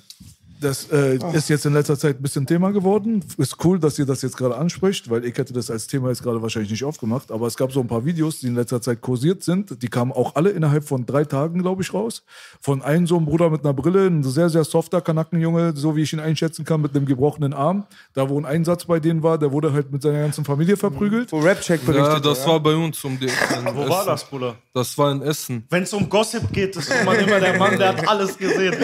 das 0.61 0.91
äh, 0.91 1.19
ist 1.33 1.49
jetzt 1.49 1.67
in 1.67 1.73
letzter 1.73 1.99
Zeit 1.99 2.17
ein 2.17 2.23
bisschen 2.23 2.47
Thema 2.47 2.71
geworden. 2.73 3.25
Ist 3.37 3.65
cool, 3.65 3.79
dass 3.79 3.99
ihr 3.99 4.07
das 4.07 4.23
jetzt 4.23 4.37
gerade 4.37 4.57
anspricht, 4.57 5.11
weil 5.11 5.25
ich 5.25 5.37
hätte 5.37 5.53
das 5.53 5.71
als 5.71 5.87
Thema 5.87 6.09
jetzt 6.09 6.23
gerade 6.23 6.43
wahrscheinlich 6.43 6.71
nicht 6.71 6.85
aufgemacht. 6.85 7.31
Aber 7.31 7.47
es 7.47 7.57
gab 7.57 7.73
so 7.73 7.81
ein 7.81 7.87
paar 7.87 8.05
Videos, 8.05 8.41
die 8.41 8.49
in 8.49 8.55
letzter 8.55 8.81
Zeit 8.81 9.01
kursiert 9.01 9.43
sind. 9.43 9.83
Die 9.83 9.89
kamen 9.89 10.13
auch 10.13 10.35
alle 10.37 10.51
innerhalb 10.51 10.85
von 10.85 11.07
drei 11.07 11.25
Tagen, 11.25 11.63
glaube 11.63 11.83
ich, 11.83 11.95
raus. 11.95 12.23
Von 12.61 12.83
einem 12.83 13.07
so 13.07 13.17
einem 13.17 13.27
Bruder 13.27 13.51
mit 13.51 13.65
einer 13.65 13.75
Brille, 13.75 14.07
ein 14.07 14.23
sehr, 14.23 14.49
sehr 14.51 14.65
softer 14.65 15.01
Kanackenjunge, 15.01 15.73
so 15.77 15.97
wie 15.97 16.03
ich 16.03 16.13
ihn 16.13 16.21
einschätzen 16.21 16.65
kann, 16.65 16.81
mit 16.81 16.95
einem 16.95 17.07
gebrochenen 17.07 17.53
Arm. 17.53 17.87
Da, 18.15 18.29
wo 18.29 18.39
ein 18.39 18.45
Einsatz 18.45 18.85
bei 18.85 19.01
denen 19.01 19.23
war, 19.23 19.39
der 19.39 19.53
wurde 19.53 19.73
halt 19.73 19.93
mit 19.93 20.03
seiner 20.03 20.21
ganzen 20.21 20.45
Familie 20.45 20.77
verprügelt. 20.77 21.33
Wo 21.33 21.39
Rap-Check 21.39 21.85
berichtet. 21.87 22.13
Ja, 22.13 22.21
das 22.21 22.47
war 22.47 22.61
bei 22.61 22.75
uns 22.75 23.03
um 23.05 23.19
die 23.19 23.27
Ecke. 23.27 23.55
in 23.59 23.77
Wo 23.77 23.89
war 23.89 24.01
Essen. 24.01 24.07
das, 24.07 24.25
Bruder? 24.25 24.57
Das 24.75 24.99
war 24.99 25.13
in 25.13 25.23
Essen. 25.23 25.65
Wenn 25.71 25.83
es 25.83 25.93
um 25.93 26.09
Gossip 26.09 26.53
geht, 26.53 26.77
ist 26.77 26.91
man 27.05 27.17
immer 27.19 27.41
der 27.41 27.59
Mann, 27.59 27.79
der 27.79 27.89
hat 27.89 28.09
alles 28.09 28.37
gesehen. 28.37 28.75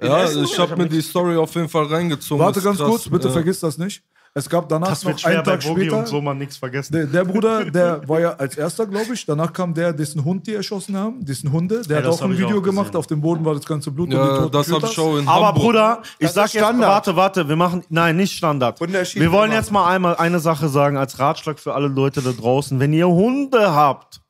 Ja, 0.00 0.30
ich 0.30 0.58
habe 0.58 0.76
mir 0.76 0.88
die 0.88 1.02
Story 1.02 1.17
auf 1.18 1.54
jeden 1.54 1.68
Fall 1.68 1.86
reingezogen. 1.86 2.44
Warte 2.44 2.60
ganz 2.60 2.78
krass. 2.78 2.88
kurz, 2.88 3.08
bitte 3.08 3.28
Ja. 3.28 3.32
vergiss 3.34 3.60
das 3.60 3.78
nicht. 3.78 4.02
Es 4.34 4.48
gab 4.48 4.68
danach 4.68 4.90
Das 4.90 5.04
wird 5.04 5.14
noch 5.14 5.20
schwer 5.20 5.30
einen 5.38 5.42
bei 5.42 5.52
Tag 5.52 5.62
später. 5.62 5.96
und 5.98 6.06
so 6.06 6.20
man 6.20 6.36
nichts 6.38 6.58
vergessen. 6.58 6.92
Der, 6.92 7.06
der 7.06 7.24
Bruder, 7.24 7.64
der 7.70 8.06
war 8.08 8.20
ja 8.20 8.32
als 8.34 8.56
erster, 8.56 8.86
glaube 8.86 9.14
ich. 9.14 9.24
Danach 9.24 9.52
kam 9.52 9.72
der, 9.74 9.92
dessen 9.94 10.22
Hund 10.24 10.46
die 10.46 10.54
erschossen 10.54 10.96
haben, 10.96 11.24
dessen 11.24 11.50
Hunde. 11.50 11.80
Der 11.88 12.00
Ja, 12.00 12.04
hat 12.06 12.12
auch 12.12 12.20
ein 12.22 12.36
Video 12.38 12.58
auch 12.58 12.62
gemacht. 12.62 12.94
Auf 12.94 13.06
dem 13.06 13.20
Boden 13.22 13.44
war 13.44 13.54
das 13.54 13.64
ganze 13.64 13.90
Blut. 13.90 14.08
und 14.08 14.10
die 14.12 14.16
Ja, 14.16 14.48
das 14.48 14.70
habe 14.70 14.86
ich 14.86 14.98
auch 14.98 15.16
in 15.16 15.26
Aber 15.26 15.46
Hamburg. 15.48 15.64
Bruder, 15.64 16.02
ich 16.18 16.26
Das 16.26 16.34
sag 16.34 16.52
jetzt, 16.52 16.62
Standard. 16.62 16.88
warte, 16.90 17.16
warte, 17.16 17.48
wir 17.48 17.56
machen, 17.56 17.82
nein, 17.88 18.16
nicht 18.16 18.36
Standard. 18.36 18.78
Wir 18.80 19.32
wollen 19.32 19.50
jetzt 19.50 19.72
mal 19.72 19.88
einmal 19.88 20.14
eine 20.16 20.38
Sache 20.40 20.68
sagen 20.68 20.98
als 20.98 21.18
Ratschlag 21.18 21.58
für 21.58 21.74
alle 21.74 21.88
Leute 21.88 22.20
da 22.22 22.30
draußen. 22.30 22.78
Wenn 22.78 22.92
ihr 22.92 23.08
Hunde 23.08 23.72
habt 23.74 24.20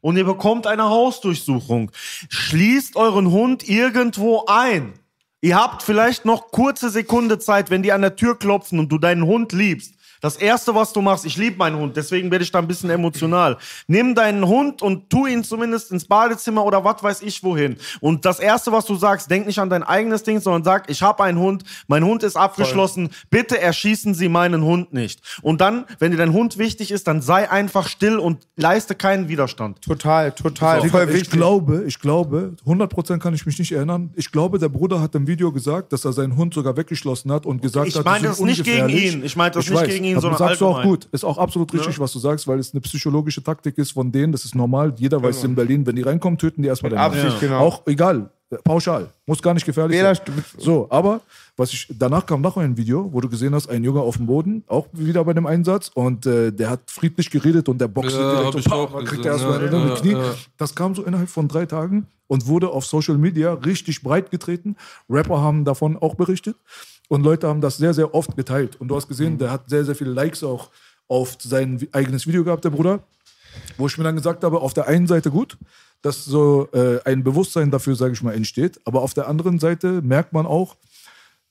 und 0.00 0.16
ihr 0.16 0.24
bekommt 0.24 0.66
eine 0.68 0.84
Hausdurchsuchung, 0.84 1.90
schließt 2.28 2.94
euren 2.96 3.32
Hund 3.32 3.68
irgendwo 3.68 4.44
ein. 4.46 4.92
Ihr 5.40 5.56
habt 5.56 5.82
vielleicht 5.82 6.24
noch 6.24 6.50
kurze 6.50 6.90
Sekunde 6.90 7.38
Zeit, 7.38 7.70
wenn 7.70 7.82
die 7.82 7.92
an 7.92 8.02
der 8.02 8.16
Tür 8.16 8.36
klopfen 8.36 8.80
und 8.80 8.90
du 8.90 8.98
deinen 8.98 9.24
Hund 9.24 9.52
liebst. 9.52 9.94
Das 10.20 10.36
erste, 10.36 10.74
was 10.74 10.92
du 10.92 11.00
machst, 11.00 11.24
ich 11.24 11.36
liebe 11.36 11.56
meinen 11.56 11.76
Hund, 11.76 11.96
deswegen 11.96 12.30
werde 12.30 12.44
ich 12.44 12.50
da 12.50 12.58
ein 12.58 12.66
bisschen 12.66 12.90
emotional. 12.90 13.56
Nimm 13.86 14.14
deinen 14.14 14.46
Hund 14.46 14.82
und 14.82 15.10
tu 15.10 15.26
ihn 15.26 15.44
zumindest 15.44 15.92
ins 15.92 16.04
Badezimmer 16.04 16.64
oder 16.64 16.84
was 16.84 17.02
weiß 17.02 17.22
ich 17.22 17.42
wohin. 17.42 17.76
Und 18.00 18.24
das 18.24 18.40
erste, 18.40 18.72
was 18.72 18.84
du 18.86 18.94
sagst, 18.96 19.30
denk 19.30 19.46
nicht 19.46 19.58
an 19.58 19.70
dein 19.70 19.82
eigenes 19.82 20.22
Ding, 20.22 20.40
sondern 20.40 20.64
sag, 20.64 20.90
ich 20.90 21.02
habe 21.02 21.24
einen 21.24 21.38
Hund, 21.38 21.64
mein 21.86 22.04
Hund 22.04 22.22
ist 22.22 22.36
abgeschlossen, 22.36 23.10
bitte 23.30 23.60
erschießen 23.60 24.14
Sie 24.14 24.28
meinen 24.28 24.64
Hund 24.64 24.92
nicht. 24.92 25.20
Und 25.42 25.60
dann, 25.60 25.84
wenn 25.98 26.10
dir 26.10 26.16
dein 26.16 26.32
Hund 26.32 26.58
wichtig 26.58 26.90
ist, 26.90 27.06
dann 27.06 27.22
sei 27.22 27.50
einfach 27.50 27.88
still 27.88 28.18
und 28.18 28.46
leiste 28.56 28.94
keinen 28.94 29.28
Widerstand. 29.28 29.82
Total, 29.82 30.32
total, 30.32 30.88
voll 30.88 31.04
ich 31.04 31.14
wichtig. 31.14 31.30
glaube, 31.30 31.84
ich 31.86 31.98
glaube, 32.00 32.54
100% 32.66 33.18
kann 33.18 33.34
ich 33.34 33.46
mich 33.46 33.58
nicht 33.58 33.72
erinnern. 33.72 34.10
Ich 34.16 34.32
glaube, 34.32 34.58
der 34.58 34.68
Bruder 34.68 35.00
hat 35.00 35.14
im 35.14 35.26
Video 35.26 35.52
gesagt, 35.52 35.92
dass 35.92 36.04
er 36.04 36.12
seinen 36.12 36.36
Hund 36.36 36.54
sogar 36.54 36.76
weggeschlossen 36.76 37.30
hat 37.32 37.46
und 37.46 37.62
gesagt 37.62 37.88
Ich 37.88 37.96
hat, 37.96 38.04
meine 38.04 38.20
die 38.20 38.26
das 38.26 38.38
sind 38.38 38.46
nicht 38.46 38.64
gegen 38.64 38.88
ihn. 38.88 39.24
Ich 39.24 39.36
meine 39.36 39.52
das 39.52 39.68
nicht 39.68 39.78
weiß, 39.78 39.88
gegen 39.88 40.04
ihn, 40.04 40.07
aber 40.16 40.22
sondern 40.22 40.38
sagst 40.38 40.60
du 40.60 40.66
auch 40.66 40.76
allgemein. 40.78 41.00
gut. 41.00 41.08
Ist 41.12 41.24
auch 41.24 41.38
absolut 41.38 41.72
richtig, 41.74 41.98
was 42.00 42.12
du 42.12 42.18
sagst, 42.18 42.46
weil 42.48 42.58
es 42.58 42.72
eine 42.72 42.80
psychologische 42.80 43.42
Taktik 43.42 43.76
ist 43.78 43.92
von 43.92 44.10
denen. 44.12 44.32
Das 44.32 44.44
ist 44.44 44.54
normal. 44.54 44.94
Jeder 44.96 45.22
weiß 45.22 45.44
in 45.44 45.54
Berlin, 45.54 45.86
wenn 45.86 45.96
die 45.96 46.02
reinkommen, 46.02 46.38
töten 46.38 46.62
die 46.62 46.68
erstmal 46.68 46.90
den 46.90 46.98
Absicht, 46.98 47.30
Hund. 47.32 47.40
genau. 47.40 47.58
Auch 47.60 47.86
egal. 47.86 48.30
Pauschal. 48.64 49.10
Muss 49.26 49.42
gar 49.42 49.52
nicht 49.52 49.66
gefährlich 49.66 49.94
Jeder 49.96 50.14
sein. 50.14 50.24
So, 50.56 50.86
aber 50.88 51.20
was 51.58 51.70
ich, 51.72 51.86
danach 51.98 52.24
kam 52.24 52.40
noch 52.40 52.56
ein 52.56 52.78
Video, 52.78 53.12
wo 53.12 53.20
du 53.20 53.28
gesehen 53.28 53.54
hast, 53.54 53.68
ein 53.68 53.84
Junge 53.84 54.00
auf 54.00 54.16
dem 54.16 54.24
Boden, 54.26 54.64
auch 54.68 54.86
wieder 54.92 55.22
bei 55.24 55.34
dem 55.34 55.44
Einsatz, 55.44 55.90
und 55.92 56.24
äh, 56.24 56.50
der 56.50 56.70
hat 56.70 56.80
friedlich 56.86 57.28
geredet 57.30 57.68
und 57.68 57.78
der 57.78 57.88
boxt 57.88 58.16
Ja, 58.16 58.40
direkt 58.50 58.54
und 58.54 58.66
man 58.92 59.04
kriegt 59.04 59.22
gesehen. 59.22 59.32
erstmal 59.32 59.60
Ja, 59.60 59.66
in 59.70 59.82
die 59.82 59.88
ja, 59.88 59.94
Knie. 59.96 60.12
ja. 60.12 60.34
Das 60.56 60.74
kam 60.74 60.94
so 60.94 61.02
innerhalb 61.04 61.28
von 61.28 61.46
drei 61.46 61.66
Tagen 61.66 62.06
und 62.26 62.46
wurde 62.46 62.70
auf 62.70 62.86
Social 62.86 63.18
Media 63.18 63.52
richtig 63.52 64.02
breit 64.02 64.30
getreten. 64.30 64.76
Rapper 65.10 65.42
haben 65.42 65.66
davon 65.66 65.98
auch 65.98 66.14
berichtet 66.14 66.56
und 67.08 67.22
Leute 67.22 67.48
haben 67.48 67.60
das 67.60 67.78
sehr, 67.78 67.94
sehr 67.94 68.14
oft 68.14 68.36
geteilt. 68.36 68.76
Und 68.80 68.88
du 68.88 68.96
hast 68.96 69.08
gesehen, 69.08 69.38
der 69.38 69.50
hat 69.50 69.68
sehr, 69.68 69.84
sehr 69.84 69.94
viele 69.94 70.10
Likes 70.10 70.44
auch 70.44 70.70
auf 71.08 71.36
sein 71.40 71.86
eigenes 71.92 72.26
Video 72.26 72.44
gehabt, 72.44 72.64
der 72.64 72.70
Bruder. 72.70 73.00
Wo 73.76 73.86
ich 73.86 73.96
mir 73.96 74.04
dann 74.04 74.16
gesagt 74.16 74.44
habe, 74.44 74.60
auf 74.60 74.74
der 74.74 74.86
einen 74.86 75.06
Seite 75.06 75.30
gut, 75.30 75.56
dass 76.02 76.24
so 76.24 76.68
äh, 76.72 77.00
ein 77.04 77.24
Bewusstsein 77.24 77.70
dafür, 77.70 77.96
sage 77.96 78.12
ich 78.12 78.22
mal, 78.22 78.34
entsteht. 78.34 78.78
Aber 78.84 79.02
auf 79.02 79.14
der 79.14 79.26
anderen 79.26 79.58
Seite 79.58 80.02
merkt 80.02 80.32
man 80.32 80.46
auch, 80.46 80.76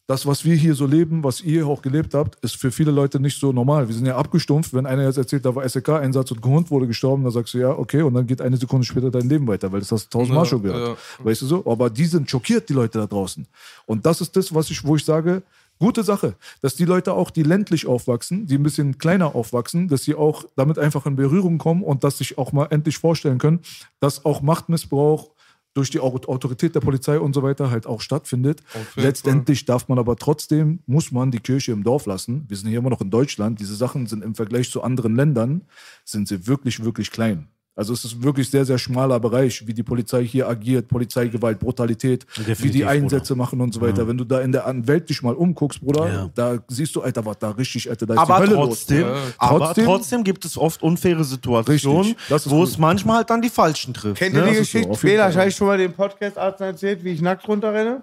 das, 0.07 0.25
was 0.25 0.45
wir 0.45 0.55
hier 0.55 0.73
so 0.73 0.85
leben, 0.85 1.23
was 1.23 1.41
ihr 1.41 1.67
auch 1.67 1.81
gelebt 1.81 2.13
habt, 2.13 2.35
ist 2.43 2.55
für 2.55 2.71
viele 2.71 2.91
Leute 2.91 3.19
nicht 3.19 3.39
so 3.39 3.51
normal. 3.51 3.89
Wir 3.89 3.95
sind 3.95 4.05
ja 4.05 4.15
abgestumpft. 4.15 4.73
Wenn 4.73 4.85
einer 4.85 5.03
jetzt 5.03 5.17
erzählt, 5.17 5.45
da 5.45 5.53
war 5.53 5.67
SEK-Einsatz 5.67 6.31
und 6.31 6.43
ein 6.43 6.49
Hund 6.49 6.71
wurde 6.71 6.87
gestorben, 6.87 7.23
dann 7.23 7.33
sagst 7.33 7.53
du 7.53 7.57
ja, 7.57 7.71
okay, 7.77 8.01
und 8.01 8.13
dann 8.13 8.25
geht 8.25 8.41
eine 8.41 8.55
Sekunde 8.55 8.85
später 8.85 9.11
dein 9.11 9.27
Leben 9.27 9.45
weiter, 9.47 9.69
weil 9.71 9.81
das 9.81 9.91
hast 9.91 10.05
du 10.05 10.17
tausendmal 10.17 10.45
Ja, 10.45 10.49
schon 10.49 10.63
gehört. 10.63 10.97
ja. 11.19 11.25
Weißt 11.25 11.41
du 11.41 11.45
so? 11.45 11.65
Aber 11.69 11.89
die 11.89 12.05
sind 12.05 12.29
schockiert, 12.29 12.69
die 12.69 12.73
Leute 12.73 12.99
da 12.99 13.05
draußen. 13.05 13.45
Und 13.85 14.05
das 14.05 14.21
ist 14.21 14.35
das, 14.37 14.55
was 14.55 14.69
ich, 14.69 14.83
wo 14.85 14.95
ich 14.95 15.03
sage, 15.03 15.43
gute 15.77 16.03
Sache, 16.03 16.35
dass 16.61 16.75
die 16.75 16.85
Leute 16.85 17.11
auch, 17.13 17.29
die 17.29 17.43
ländlich 17.43 17.85
aufwachsen, 17.85 18.47
die 18.47 18.55
ein 18.57 18.63
bisschen 18.63 18.97
kleiner 18.97 19.35
aufwachsen, 19.35 19.89
dass 19.89 20.03
sie 20.05 20.15
auch 20.15 20.45
damit 20.55 20.79
einfach 20.79 21.05
in 21.05 21.17
Berührung 21.17 21.57
kommen 21.57 21.83
und 21.83 22.05
dass 22.05 22.17
sich 22.19 22.37
auch 22.37 22.53
mal 22.53 22.67
endlich 22.71 22.97
vorstellen 22.97 23.39
können, 23.39 23.59
dass 23.99 24.23
auch 24.23 24.41
Machtmissbrauch 24.41 25.31
durch 25.77 25.89
die 25.91 25.99
Au- 25.99 26.15
Autorität 26.27 26.73
der 26.75 26.79
Polizei 26.81 27.19
und 27.19 27.33
so 27.33 27.43
weiter 27.43 27.69
halt 27.71 27.85
auch 27.85 28.01
stattfindet. 28.01 28.61
Letztendlich 29.03 29.65
darf 29.65 29.87
man 29.87 29.99
aber 29.99 30.15
trotzdem, 30.15 30.79
muss 30.87 31.11
man 31.11 31.31
die 31.31 31.39
Kirche 31.39 31.71
im 31.71 31.83
Dorf 31.83 32.05
lassen. 32.07 32.45
Wir 32.47 32.57
sind 32.57 32.69
hier 32.69 32.79
immer 32.79 32.89
noch 32.89 33.01
in 33.01 33.11
Deutschland. 33.11 33.59
Diese 33.59 33.75
Sachen 33.75 34.07
sind 34.07 34.23
im 34.23 34.35
Vergleich 34.35 34.71
zu 34.71 34.81
anderen 34.81 35.15
Ländern, 35.15 35.61
sind 36.03 36.27
sie 36.27 36.47
wirklich, 36.47 36.83
wirklich 36.83 37.11
klein. 37.11 37.47
Also 37.77 37.93
es 37.93 38.03
ist 38.03 38.23
wirklich 38.23 38.49
sehr, 38.49 38.65
sehr 38.65 38.79
schmaler 38.79 39.19
Bereich, 39.19 39.65
wie 39.67 39.73
die 39.73 39.83
Polizei 39.83 40.25
hier 40.25 40.49
agiert, 40.49 40.87
Polizeigewalt, 40.87 41.59
Brutalität, 41.59 42.25
wie 42.35 42.43
Definitiv, 42.43 42.71
die 42.71 42.85
Einsätze 42.85 43.35
machen 43.35 43.61
und 43.61 43.71
so 43.73 43.79
weiter. 43.81 44.07
Wenn 44.07 44.17
du 44.17 44.23
da 44.23 44.41
in 44.41 44.51
der 44.51 44.65
Welt 44.87 45.07
dich 45.09 45.21
mal 45.21 45.35
umguckst, 45.35 45.79
Bruder, 45.81 46.11
Ja. 46.11 46.29
da 46.33 46.57
siehst 46.67 46.95
du, 46.95 47.01
Alter, 47.03 47.23
was 47.23 47.37
da 47.37 47.51
richtig, 47.51 47.87
Alter, 47.87 48.07
da 48.07 48.15
ist 48.15 48.19
Aber 48.19 48.35
die 48.37 48.41
Hölle 48.49 48.55
trotzdem, 48.55 49.01
los. 49.07 49.19
aber 49.37 49.59
Trotzdem- 49.59 49.85
trotzdem 49.85 50.23
gibt 50.23 50.43
es 50.45 50.57
oft 50.57 50.81
unfaire 50.81 51.23
Situationen, 51.23 52.15
wo 52.45 52.55
gut. 52.59 52.67
es 52.67 52.77
manchmal 52.79 53.17
halt 53.17 53.29
dann 53.29 53.43
die 53.43 53.49
Falschen 53.49 53.93
trifft. 53.93 54.17
Kennt 54.17 54.33
ne? 54.33 54.39
ihr 54.39 54.45
die 54.47 54.53
so, 54.55 54.59
Geschichte? 54.61 54.89
jeden 54.89 55.01
Bela, 55.01 55.31
habe 55.33 55.47
ich 55.47 55.55
schon 55.55 55.67
mal 55.67 55.77
den 55.77 55.93
Podcast-Arzt 55.93 56.61
erzählt, 56.61 57.03
wie 57.03 57.11
ich 57.11 57.21
nackt 57.21 57.47
runterrenne? 57.47 58.01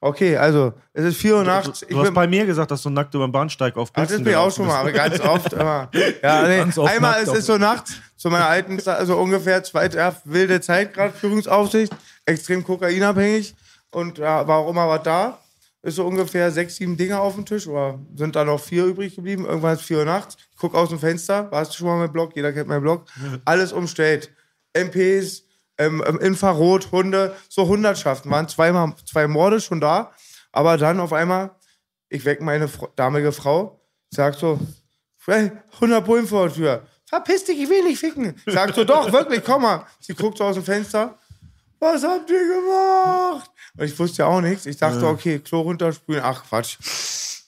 Okay, 0.00 0.36
also, 0.36 0.74
es 0.92 1.04
ist 1.04 1.16
4 1.16 1.36
Uhr 1.36 1.44
nachts. 1.44 1.80
Du, 1.80 1.86
Ich 1.86 1.92
du 1.92 1.98
hast 1.98 2.04
bin, 2.04 2.14
bei 2.14 2.28
mir 2.28 2.46
gesagt, 2.46 2.70
dass 2.70 2.82
du 2.82 2.90
nackt 2.90 3.12
über 3.14 3.26
den 3.26 3.32
Bahnsteig 3.32 3.76
auf 3.76 3.90
Ach, 3.92 4.00
das 4.00 4.08
Pilzen 4.08 4.24
bin 4.24 4.32
ich 4.32 4.36
auch 4.36 4.54
schon 4.54 4.66
mal, 4.66 4.76
aber 4.76 4.92
ganz 4.92 5.18
oft. 5.20 5.52
Aber, 5.54 5.90
ja, 6.22 6.46
nee. 6.46 6.58
Ganz 6.58 6.78
oft 6.78 6.92
Einmal, 6.92 7.12
nackt 7.12 7.28
es 7.28 7.38
ist 7.40 7.46
so 7.46 7.58
nachts, 7.58 7.94
zu 8.16 8.30
meiner 8.30 8.46
alten 8.46 8.78
Zeit, 8.78 8.98
also 8.98 9.16
ungefähr 9.16 9.62
zweite, 9.64 9.96
ja, 9.98 10.14
wilde 10.24 10.60
Zeit 10.60 10.94
gerade, 10.94 11.12
Führungsaufsicht, 11.12 11.92
extrem 12.26 12.62
kokainabhängig 12.62 13.56
und 13.90 14.18
ja, 14.18 14.46
war 14.46 14.58
auch 14.58 14.70
immer 14.70 14.88
was 14.88 15.02
da. 15.02 15.38
Ist 15.82 15.96
so 15.96 16.06
ungefähr 16.06 16.50
sechs, 16.50 16.76
sieben 16.76 16.96
Dinge 16.96 17.18
auf 17.20 17.34
dem 17.34 17.46
Tisch, 17.46 17.66
oder 17.66 17.98
sind 18.14 18.34
da 18.36 18.44
noch 18.44 18.60
vier 18.60 18.84
übrig 18.84 19.16
geblieben. 19.16 19.46
Irgendwann 19.46 19.74
ist 19.74 19.82
vier 19.82 19.98
Uhr 19.98 20.04
nachts. 20.04 20.36
Ich 20.50 20.58
gucke 20.58 20.76
aus 20.76 20.88
dem 20.88 20.98
Fenster, 20.98 21.50
warst 21.52 21.72
du 21.72 21.78
schon 21.78 21.86
mal 21.86 21.98
mein 21.98 22.12
Blog? 22.12 22.34
Jeder 22.34 22.52
kennt 22.52 22.68
meinen 22.68 22.82
Blog. 22.82 23.04
Alles 23.44 23.72
umstellt. 23.72 24.30
MPs, 24.76 25.44
ähm, 25.78 26.02
ähm, 26.06 26.18
Infrarot, 26.18 26.90
Hunde, 26.92 27.34
so 27.48 27.66
Hundertschaften. 27.66 28.30
Waren 28.30 28.48
zweimal, 28.48 28.94
zwei 29.04 29.26
Morde 29.26 29.60
schon 29.60 29.80
da. 29.80 30.12
Aber 30.52 30.76
dann 30.76 31.00
auf 31.00 31.12
einmal, 31.12 31.50
ich 32.08 32.24
weck 32.24 32.40
meine 32.40 32.68
Fr 32.68 32.88
damalige 32.96 33.32
Frau, 33.32 33.80
sag 34.10 34.34
so, 34.34 34.58
hey, 35.26 35.52
100 35.74 36.04
Bullen 36.04 36.26
vor 36.26 36.48
der 36.48 36.54
Tür. 36.56 36.86
Verpiss 37.06 37.44
dich, 37.44 37.58
ich 37.60 37.70
will 37.70 37.84
nicht 37.84 37.98
ficken. 37.98 38.34
Sag 38.46 38.74
so, 38.74 38.84
doch, 38.84 39.10
wirklich, 39.12 39.42
komm 39.44 39.62
mal. 39.62 39.86
Sie 40.00 40.14
guckt 40.14 40.38
so 40.38 40.44
aus 40.44 40.56
dem 40.56 40.64
Fenster. 40.64 41.18
Was 41.78 42.02
habt 42.02 42.28
ihr 42.28 42.40
gemacht? 42.40 43.50
Und 43.76 43.84
ich 43.84 43.98
wusste 43.98 44.22
ja 44.22 44.28
auch 44.28 44.40
nichts. 44.40 44.66
Ich 44.66 44.76
dachte, 44.76 45.06
okay, 45.06 45.38
Klo 45.38 45.60
runtersprühen. 45.60 46.20
Ach, 46.22 46.44
Quatsch. 46.44 46.76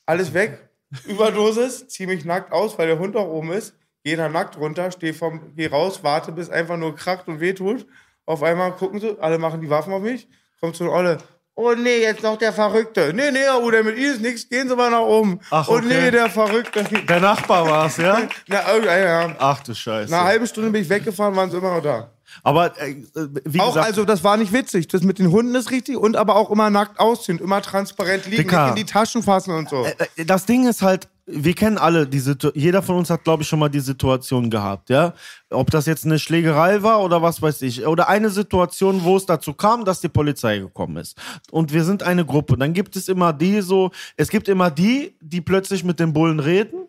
Alles 0.06 0.32
weg. 0.32 0.70
Überdosis, 1.04 1.88
zieh 1.88 2.06
mich 2.06 2.24
nackt 2.24 2.52
aus, 2.52 2.78
weil 2.78 2.86
der 2.86 2.98
Hund 2.98 3.16
auch 3.16 3.28
oben 3.28 3.52
ist. 3.52 3.74
Geh 4.02 4.16
da 4.16 4.28
nackt 4.28 4.56
runter, 4.56 4.90
steh, 4.90 5.12
vom, 5.12 5.54
geh 5.56 5.66
raus, 5.66 6.02
warte, 6.02 6.32
bis 6.32 6.48
einfach 6.48 6.76
nur 6.76 6.96
krackt 6.96 7.28
und 7.28 7.40
wehtut. 7.40 7.86
Auf 8.26 8.42
einmal 8.42 8.72
gucken 8.72 9.00
sie, 9.00 9.16
alle 9.20 9.38
machen 9.38 9.60
die 9.60 9.70
Waffen 9.70 9.92
auf 9.92 10.02
mich. 10.02 10.28
Kommt 10.60 10.76
so 10.76 10.84
eine 10.84 10.92
Olle. 10.92 11.18
Oh 11.56 11.72
nee, 11.76 11.98
jetzt 12.00 12.22
noch 12.22 12.38
der 12.38 12.52
Verrückte. 12.52 13.12
Nee, 13.12 13.30
nee, 13.32 13.40
oh, 13.60 13.70
der 13.70 13.82
mit 13.84 13.98
Ihnen 13.98 14.12
ist 14.14 14.22
nichts, 14.22 14.48
gehen 14.48 14.68
Sie 14.68 14.76
mal 14.76 14.90
nach 14.90 15.00
oben. 15.00 15.40
Ach, 15.50 15.68
Oh 15.68 15.74
okay. 15.74 15.86
nee, 15.88 16.10
der 16.10 16.30
Verrückte. 16.30 16.84
Der 17.08 17.20
Nachbar 17.20 17.66
war 17.68 17.86
es, 17.86 17.96
ja? 17.98 18.22
Na, 18.46 18.72
irgendeiner, 18.72 19.06
ja. 19.28 19.36
Ach 19.38 19.60
du 19.62 19.74
Scheiße. 19.74 20.10
Nach 20.10 20.20
einer 20.20 20.28
halben 20.28 20.46
Stunde 20.46 20.70
bin 20.70 20.82
ich 20.82 20.88
weggefahren, 20.88 21.34
waren 21.36 21.50
sie 21.50 21.58
immer 21.58 21.74
noch 21.74 21.82
da. 21.82 22.10
Aber 22.42 22.78
äh, 22.80 22.96
wie 23.44 23.60
Auch, 23.60 23.68
gesagt, 23.68 23.86
also, 23.86 24.04
das 24.04 24.24
war 24.24 24.36
nicht 24.36 24.52
witzig. 24.52 24.88
Das 24.88 25.02
mit 25.02 25.18
den 25.18 25.30
Hunden 25.30 25.54
ist 25.54 25.70
richtig 25.70 25.96
und 25.96 26.16
aber 26.16 26.36
auch 26.36 26.50
immer 26.50 26.70
nackt 26.70 26.98
ausziehen, 26.98 27.38
immer 27.38 27.62
transparent 27.62 28.26
liegen, 28.26 28.42
Dicker. 28.42 28.70
in 28.70 28.76
die 28.76 28.84
Taschen 28.84 29.22
fassen 29.22 29.54
und 29.54 29.68
so. 29.68 29.84
äh, 29.84 30.24
das 30.24 30.46
Ding 30.46 30.68
ist 30.68 30.82
halt, 30.82 31.08
wir 31.32 31.54
kennen 31.54 31.78
alle 31.78 32.06
die 32.06 32.18
Situation, 32.18 32.60
jeder 32.60 32.82
von 32.82 32.96
uns 32.96 33.10
hat, 33.10 33.24
glaube 33.24 33.42
ich, 33.42 33.48
schon 33.48 33.58
mal 33.58 33.68
die 33.68 33.80
Situation 33.80 34.50
gehabt, 34.50 34.90
ja. 34.90 35.14
Ob 35.50 35.70
das 35.70 35.86
jetzt 35.86 36.04
eine 36.04 36.18
Schlägerei 36.18 36.82
war 36.82 37.02
oder 37.02 37.22
was 37.22 37.40
weiß 37.40 37.62
ich. 37.62 37.86
Oder 37.86 38.08
eine 38.08 38.30
Situation, 38.30 39.02
wo 39.04 39.16
es 39.16 39.26
dazu 39.26 39.52
kam, 39.52 39.84
dass 39.84 40.00
die 40.00 40.08
Polizei 40.08 40.58
gekommen 40.58 40.96
ist. 40.96 41.16
Und 41.50 41.72
wir 41.72 41.84
sind 41.84 42.02
eine 42.02 42.24
Gruppe. 42.24 42.56
Dann 42.56 42.72
gibt 42.72 42.96
es 42.96 43.08
immer 43.08 43.32
die 43.32 43.60
so, 43.60 43.90
es 44.16 44.28
gibt 44.28 44.48
immer 44.48 44.70
die, 44.70 45.14
die 45.20 45.40
plötzlich 45.40 45.84
mit 45.84 46.00
den 46.00 46.12
Bullen 46.12 46.40
reden. 46.40 46.86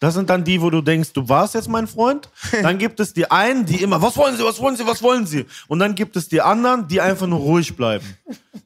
Das 0.00 0.14
sind 0.14 0.30
dann 0.30 0.44
die, 0.44 0.60
wo 0.62 0.70
du 0.70 0.80
denkst, 0.80 1.12
du 1.12 1.28
warst 1.28 1.54
jetzt 1.54 1.68
mein 1.68 1.86
Freund. 1.86 2.30
Dann 2.62 2.78
gibt 2.78 3.00
es 3.00 3.12
die 3.12 3.30
einen, 3.30 3.66
die 3.66 3.82
immer, 3.82 4.00
was 4.00 4.16
wollen 4.16 4.34
sie, 4.34 4.42
was 4.42 4.58
wollen 4.58 4.74
sie, 4.74 4.86
was 4.86 5.02
wollen 5.02 5.26
sie? 5.26 5.44
Und 5.68 5.78
dann 5.78 5.94
gibt 5.94 6.16
es 6.16 6.28
die 6.28 6.40
anderen, 6.40 6.88
die 6.88 7.02
einfach 7.02 7.26
nur 7.26 7.38
ruhig 7.38 7.76
bleiben. 7.76 8.06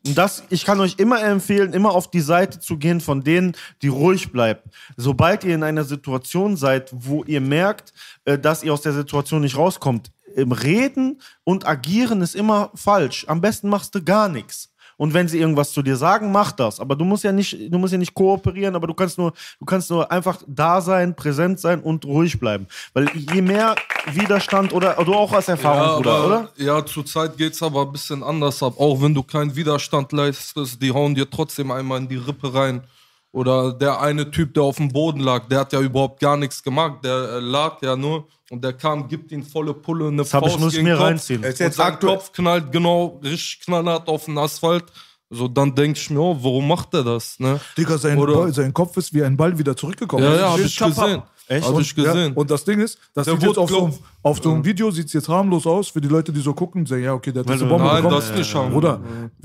Und 0.07 0.17
das, 0.17 0.45
ich 0.51 0.65
kann 0.65 0.79
euch 0.81 0.95
immer 0.99 1.21
empfehlen, 1.21 1.73
immer 1.73 1.91
auf 1.91 2.09
die 2.09 2.21
Seite 2.21 2.61
zu 2.61 2.79
gehen 2.79 3.01
von 3.01 3.25
denen, 3.25 3.57
die 3.83 3.89
ruhig 3.89 4.31
bleiben. 4.31 4.61
Sobald 4.97 5.43
ihr 5.43 5.57
in 5.57 5.65
einer 5.65 5.85
Situation 5.85 6.57
seid, 6.57 6.91
wo 6.93 7.25
ihr 7.25 7.41
merkt, 7.41 7.93
äh, 8.25 8.39
dass 8.39 8.63
ihr 8.63 8.73
aus 8.73 8.83
der 8.83 8.93
Situation 8.93 9.41
nicht 9.41 9.57
rauskommt, 9.57 10.13
im 10.37 10.53
Reden 10.53 11.21
und 11.45 11.67
Agieren 11.67 12.21
ist 12.21 12.35
immer 12.35 12.71
falsch. 12.75 13.25
Am 13.29 13.41
besten 13.41 13.69
machst 13.69 13.95
du 13.95 14.03
gar 14.03 14.29
nichts. 14.29 14.74
Und 14.97 15.15
wenn 15.15 15.29
sie 15.29 15.39
irgendwas 15.39 15.73
zu 15.73 15.83
dir 15.83 15.97
sagen, 15.97 16.31
mach 16.33 16.53
das. 16.53 16.81
Aber 16.81 16.97
du 16.97 17.05
musst 17.05 17.25
ja 17.25 17.33
nicht, 17.33 17.57
du 17.73 17.79
musst 17.79 17.93
ja 17.93 17.99
nicht 17.99 18.15
kooperieren, 18.15 18.75
aber 18.77 18.87
du 18.87 18.95
kannst 18.95 19.19
nur, 19.19 19.33
du 19.59 19.65
kannst 19.65 19.91
nur 19.91 20.11
einfach 20.11 20.39
da 20.47 20.81
sein, 20.81 21.15
präsent 21.17 21.61
sein 21.61 21.81
und 21.81 22.05
ruhig 22.05 22.39
bleiben. 22.39 22.67
Weil 22.93 23.09
je 23.15 23.43
mehr 23.43 23.75
Widerstand 24.13 24.73
oder 24.73 24.95
du 25.05 25.15
auch 25.15 25.33
als 25.33 25.49
Erfahrung, 25.49 25.83
Ja, 25.83 25.97
Bruder, 25.97 26.13
aber, 26.13 26.27
oder? 26.27 26.49
ja, 26.57 26.85
zurzeit 26.87 27.37
geht's 27.37 27.63
aber 27.63 27.83
ein 27.83 27.93
bisschen 27.93 28.23
anders 28.23 28.63
ab. 28.63 28.75
Auch 28.79 29.01
wenn 29.03 29.15
du 29.15 29.23
keinen 29.23 29.55
Widerstand 29.57 30.13
leistest, 30.13 30.81
die 30.83 30.93
hauen 30.93 31.15
dir 31.15 31.29
trotzdem 31.29 31.71
einmal 31.71 31.99
in 31.99 32.09
die 32.09 32.17
Rippe 32.17 32.53
rein. 32.55 32.83
Oder 33.35 33.73
der 33.73 34.01
eine 34.01 34.31
Typ, 34.31 34.55
der 34.55 34.63
auf 34.63 34.77
dem 34.77 34.91
Boden 34.93 35.19
lag, 35.19 35.49
der 35.49 35.59
hat 35.59 35.73
ja 35.73 35.81
überhaupt 35.81 36.21
gar 36.21 36.37
nichts 36.37 36.63
gemacht. 36.63 37.05
Der 37.05 37.15
äh, 37.17 37.41
lag 37.41 37.83
ja 37.83 37.97
nur 37.97 38.29
und 38.49 38.63
der 38.63 38.73
kam, 38.75 39.09
gibt 39.09 39.33
ihm 39.33 39.43
volle 39.43 39.75
Pulle, 39.75 40.07
eine 40.07 40.19
Das 40.19 40.33
hab 40.33 40.45
ich, 40.45 40.51
Faust 40.53 40.61
muss 40.63 40.73
gegen 40.73 40.85
mir 40.85 40.95
Kopf. 40.97 41.05
reinziehen. 41.05 41.43
Ist 41.43 41.61
Und 41.61 41.67
jetzt 41.67 41.77
sein. 41.77 41.99
Kopf 41.99 42.31
knallt 42.31 42.71
genau 42.71 43.19
richtig 43.25 43.63
knallhart 43.65 44.07
auf 44.07 44.27
den 44.27 44.39
Asphalt. 44.39 44.85
So, 45.31 45.49
dann 45.49 45.75
denke 45.75 45.99
ich 45.99 46.11
mir, 46.11 46.21
oh, 46.21 46.39
warum 46.41 46.69
macht 46.69 46.95
er 46.95 47.03
das? 47.03 47.41
Ne? 47.41 47.59
Digga, 47.77 47.99
sein, 47.99 48.19
Oder- 48.19 48.35
Ball, 48.35 48.55
sein 48.55 48.73
Kopf 48.73 48.97
ist 48.99 49.13
wie 49.13 49.25
ein 49.25 49.37
Ball 49.37 49.59
wieder 49.59 49.77
zurückgekommen. 49.77 50.23
Ja, 50.23 50.31
ja, 50.37 50.37
ist 50.37 50.51
hab 50.53 50.59
wie 50.59 50.63
ich 50.63 50.79
gesehen. 50.79 51.23
Echt? 51.49 51.67
Hab 51.69 51.79
ich 51.79 51.95
gesehen. 51.95 52.33
Ja, 52.33 52.37
und 52.37 52.51
das 52.51 52.65
Ding 52.65 52.81
ist, 52.81 52.99
das 53.13 53.27
Der 53.27 53.35
sieht 53.35 53.43
jetzt 53.43 53.59
auf 53.59 53.69
so, 53.71 53.85
einem- 53.85 53.95
auf 54.23 54.43
so 54.43 54.53
einem 54.53 54.65
Video 54.65 54.91
sieht 54.91 55.07
es 55.09 55.13
jetzt 55.13 55.29
harmlos 55.29 55.67
aus 55.67 55.89
für 55.89 56.01
die 56.01 56.09
Leute, 56.09 56.33
die 56.33 56.41
so 56.41 56.55
gucken, 56.55 56.87
sagen, 56.87 57.03
ja, 57.03 57.13
okay, 57.13 57.33
der 57.33 57.45
hat 57.45 57.53
diese 57.53 57.67
Bombe 57.67 57.85
Nein, 57.85 57.97
bekommen. 57.97 58.15
das 58.17 58.31
ist 58.31 58.37
nicht 58.37 58.55
harmlos. 58.55 58.73
Bruder, 58.73 59.01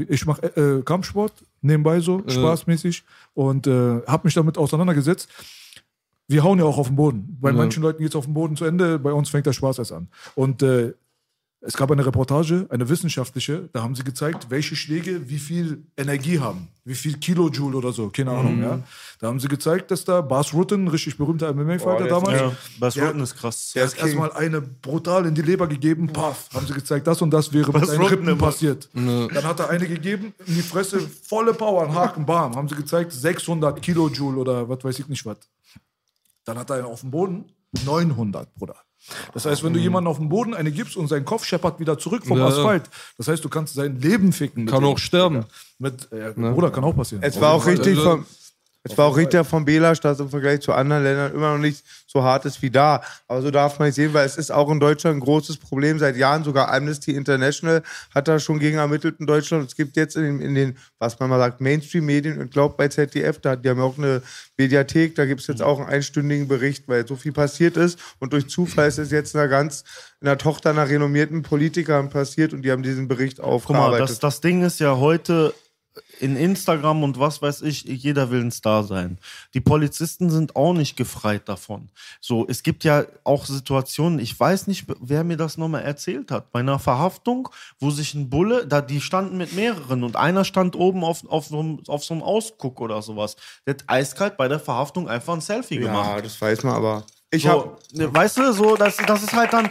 ich 0.08 0.26
mache 0.26 0.44
äh, 0.56 0.82
Kampfsport 0.84 1.34
nebenbei 1.62 2.00
so, 2.00 2.22
spaßmäßig 2.26 3.04
und 3.34 3.68
äh, 3.68 4.02
habe 4.08 4.22
mich 4.24 4.34
damit 4.34 4.58
auseinandergesetzt. 4.58 5.28
Wir 6.28 6.44
hauen 6.44 6.60
ja 6.60 6.66
auch 6.66 6.78
auf 6.78 6.88
den 6.88 6.96
Boden. 6.96 7.38
Bei 7.42 7.52
manchen 7.52 7.82
Leuten 7.84 8.02
geht 8.04 8.10
es 8.12 8.16
auf 8.16 8.26
den 8.26 8.34
Boden 8.36 8.56
zu 8.56 8.64
Ende, 8.66 9.00
bei 9.00 9.12
uns 9.12 9.30
fängt 9.30 9.46
der 9.48 9.54
Spaß 9.54 9.80
erst 9.80 9.92
an. 9.92 10.08
Und 10.36 10.62
äh, 10.62 10.94
es 11.62 11.76
gab 11.76 11.92
eine 11.92 12.06
Reportage, 12.06 12.68
eine 12.70 12.88
wissenschaftliche, 12.88 13.68
da 13.74 13.84
haben 13.84 13.94
sie 13.94 14.04
gezeigt, 14.04 14.50
welche 14.50 14.78
Schläge 14.78 15.30
wie 15.30 15.40
viel 15.40 15.84
Energie 15.98 16.40
haben. 16.40 16.70
Wie 16.86 16.96
viel 16.96 17.18
Kilojoule 17.18 17.78
oder 17.78 17.92
so, 17.92 18.10
keine 18.10 18.32
Ahnung. 18.32 18.62
Ja. 18.62 18.82
Da 19.20 19.28
haben 19.28 19.42
sie 19.42 19.50
gezeigt, 19.50 19.92
dass 19.92 20.06
da 20.06 20.22
Bas 20.22 20.54
Rutten, 20.54 20.88
richtig 20.88 21.18
berühmter 21.18 21.54
MMA-Fighter 21.54 22.08
damals, 22.08 22.40
Ja, 22.40 22.52
Bas. 22.80 22.98
Rutten 22.98 23.20
ist 23.22 23.36
krass. 23.36 23.74
Der 23.76 23.84
er 23.84 23.90
hat 23.90 23.98
erstmal 23.98 24.32
eine 24.32 24.62
brutal 24.62 25.26
in 25.26 25.36
die 25.36 25.42
Leber 25.42 25.68
gegeben, 25.68 26.08
paff, 26.08 26.50
haben 26.54 26.66
sie 26.66 26.74
gezeigt, 26.74 27.06
das 27.08 27.22
und 27.22 27.32
das 27.32 27.52
wäre 27.52 27.74
mit 27.74 27.82
Was 27.82 27.90
seinen 27.90 28.02
Rutten 28.02 28.28
Rippen 28.28 28.38
passiert. 28.38 28.90
Dann 28.94 29.44
hat 29.44 29.60
er 29.60 29.70
eine 29.70 29.88
gegeben, 29.88 30.34
in 30.46 30.56
die 30.56 30.62
Fresse, 30.62 31.00
volle 31.00 31.54
Power, 31.54 31.84
einen 31.84 31.94
Haken, 31.94 32.26
bam, 32.26 32.56
haben 32.56 32.70
sie 32.70 32.76
gezeigt, 32.76 33.12
600 33.12 33.82
Kilojoule 33.82 34.38
oder 34.38 34.70
was 34.70 34.82
weiß 34.84 35.00
ich 35.00 35.08
nicht 35.10 35.26
was. 35.26 35.38
Dann 36.46 36.58
hat 36.58 36.70
er 36.70 36.78
einen 36.78 36.86
auf 36.86 37.02
dem 37.02 37.12
Boden, 37.12 37.52
900, 37.86 38.56
Bruder. 38.56 38.76
Das 39.34 39.46
heißt, 39.46 39.64
wenn 39.64 39.74
du 39.74 39.80
jemanden 39.80 40.08
auf 40.08 40.18
dem 40.18 40.30
Boden 40.30 40.54
eine 40.54 40.72
gibst 40.72 40.96
und 40.98 41.08
sein 41.08 41.26
Kopf 41.26 41.46
scheppert 41.46 41.80
wieder 41.80 41.98
zurück 41.98 42.26
vom 42.26 42.38
Ja, 42.38 42.50
ja. 42.50 42.50
Asphalt, 42.56 42.84
das 43.18 43.28
heißt, 43.28 43.44
du 43.44 43.50
kannst 43.50 43.74
sein 43.74 44.00
Leben 44.00 44.32
ficken. 44.34 44.66
Kann 44.66 44.84
auch 44.84 44.98
sterben. 45.00 45.46
Mit, 45.80 46.12
äh, 46.12 46.34
Bruder, 46.36 46.70
kann 46.72 46.84
auch 46.84 46.96
passieren. 46.96 47.24
Es 47.24 47.40
war 47.42 47.54
auch 47.54 47.66
richtig 47.66 47.98
Also- 47.98 48.10
vom, 48.12 48.26
es 48.84 48.98
war 48.98 49.08
auch 49.08 49.18
richtig 49.18 49.46
vom 49.46 49.66
Belasch, 49.66 50.00
dass 50.00 50.20
im 50.20 50.30
Vergleich 50.30 50.62
zu 50.62 50.72
anderen 50.72 51.04
Ländern 51.04 51.34
immer 51.34 51.52
noch 51.52 51.60
nicht 51.60 51.84
so 52.08 52.24
hart 52.24 52.46
ist 52.46 52.62
wie 52.62 52.70
da. 52.70 53.02
Aber 53.28 53.42
so 53.42 53.52
darf 53.52 53.78
man 53.78 53.90
nicht 53.90 53.96
sehen, 53.96 54.14
weil 54.14 54.26
es 54.26 54.38
ist 54.38 54.52
auch 54.52 54.72
in 54.72 54.80
Deutschland 54.80 55.18
ein 55.18 55.20
großes 55.20 55.58
Problem 55.58 56.00
seit 56.00 56.16
Jahren. 56.16 56.46
Sogar 56.46 56.72
Amnesty 56.72 57.14
International 57.14 57.84
hat 58.16 58.30
da 58.30 58.40
schon 58.40 58.58
gegen 58.58 58.78
ermittelt 58.78 59.20
in 59.20 59.28
Deutschland. 59.28 59.68
Es 59.68 59.76
gibt 59.76 59.98
jetzt 59.98 60.16
in 60.16 60.24
den, 60.24 60.42
in 60.42 60.56
den 60.56 60.78
was 60.98 61.20
man 61.20 61.30
mal 61.30 61.40
sagt, 61.40 61.60
Mainstream-Medien 61.60 62.40
und 62.40 62.52
glaubt 62.52 62.78
bei 62.78 62.88
ZDF, 62.88 63.40
da, 63.40 63.58
die 63.58 63.70
haben 63.70 63.80
ja 63.80 63.84
auch 63.84 63.98
eine 63.98 64.22
Mediathek, 64.58 65.16
da 65.16 65.26
gibt 65.26 65.42
es 65.42 65.48
jetzt 65.48 65.62
auch 65.62 65.80
einen 65.80 65.90
einstündigen 65.90 66.48
Bericht, 66.48 66.88
weil 66.88 67.06
so 67.06 67.18
viel 67.18 67.34
passiert 67.34 67.76
ist. 67.76 68.00
Und 68.20 68.32
durch 68.32 68.48
Zufall 68.48 68.88
ist 68.88 68.98
es 68.98 69.12
jetzt 69.12 69.36
einer 69.36 69.50
ganz, 69.50 69.84
einer 70.22 70.38
Tochter 70.38 70.70
einer 70.70 70.88
renommierten 70.88 71.42
Politikerin 71.42 72.10
passiert 72.10 72.54
und 72.54 72.62
die 72.62 72.72
haben 72.72 72.84
diesen 72.84 73.10
Bericht 73.10 73.38
Guck 73.38 73.46
mal, 73.46 73.52
aufgearbeitet. 73.52 74.10
das, 74.10 74.20
das 74.20 74.42
Ding 74.42 74.64
ist 74.64 74.80
ja 74.80 74.98
heute 74.98 75.54
in 76.20 76.36
Instagram 76.36 77.04
und 77.04 77.20
was 77.20 77.42
weiß 77.42 77.62
ich, 77.62 77.84
jeder 77.84 78.32
will 78.32 78.42
ein 78.42 78.52
Star 78.52 78.84
sein. 78.84 79.18
Die 79.54 79.62
Polizisten 79.62 80.30
sind 80.30 80.56
auch 80.56 80.74
nicht 80.74 80.96
gefreit 80.96 81.48
davon. 81.48 81.90
So, 82.20 82.46
es 82.48 82.64
gibt 82.64 82.84
ja 82.84 83.06
auch 83.24 83.46
Situationen, 83.46 84.20
ich 84.20 84.38
weiß 84.40 84.68
nicht, 84.68 84.86
wer 85.00 85.24
mir 85.24 85.38
das 85.38 85.58
nochmal 85.58 85.84
erzählt 85.84 86.32
hat, 86.32 86.52
bei 86.52 86.60
einer 86.60 86.80
Verhaftung, 86.80 87.50
wo 87.80 87.90
sich 87.90 88.14
ein 88.14 88.30
Bulle, 88.30 88.68
da 88.68 88.82
die 88.82 89.02
standen 89.02 89.38
mit 89.38 89.54
mehreren 89.54 90.04
und 90.04 90.16
einer 90.16 90.44
stand 90.44 90.76
oben 90.76 91.04
auf, 91.04 91.26
auf, 91.28 91.48
so, 91.48 91.60
einem, 91.60 91.80
auf 91.88 92.04
so 92.04 92.14
einem 92.14 92.24
Ausguck 92.24 92.82
oder 92.82 93.02
sowas. 93.02 93.36
Der 93.66 93.76
hat 93.76 93.84
eiskalt 93.88 94.38
bei 94.38 94.48
der 94.48 94.60
Verhaftung 94.60 95.08
einfach 95.08 95.34
ein 95.34 95.42
Selfie 95.42 95.78
gemacht. 95.78 96.10
ja, 96.10 96.22
das 96.22 96.40
weiß 96.42 96.64
man 96.64 96.76
aber. 96.76 97.06
Ich 97.32 97.44
So, 97.44 97.78
ne, 97.94 98.12
weißt 98.12 98.38
du, 98.40 98.54
so, 98.54 98.76
das, 98.76 98.98
das 98.98 99.24
ist 99.24 99.34
halt 99.34 99.54
dann. 99.54 99.70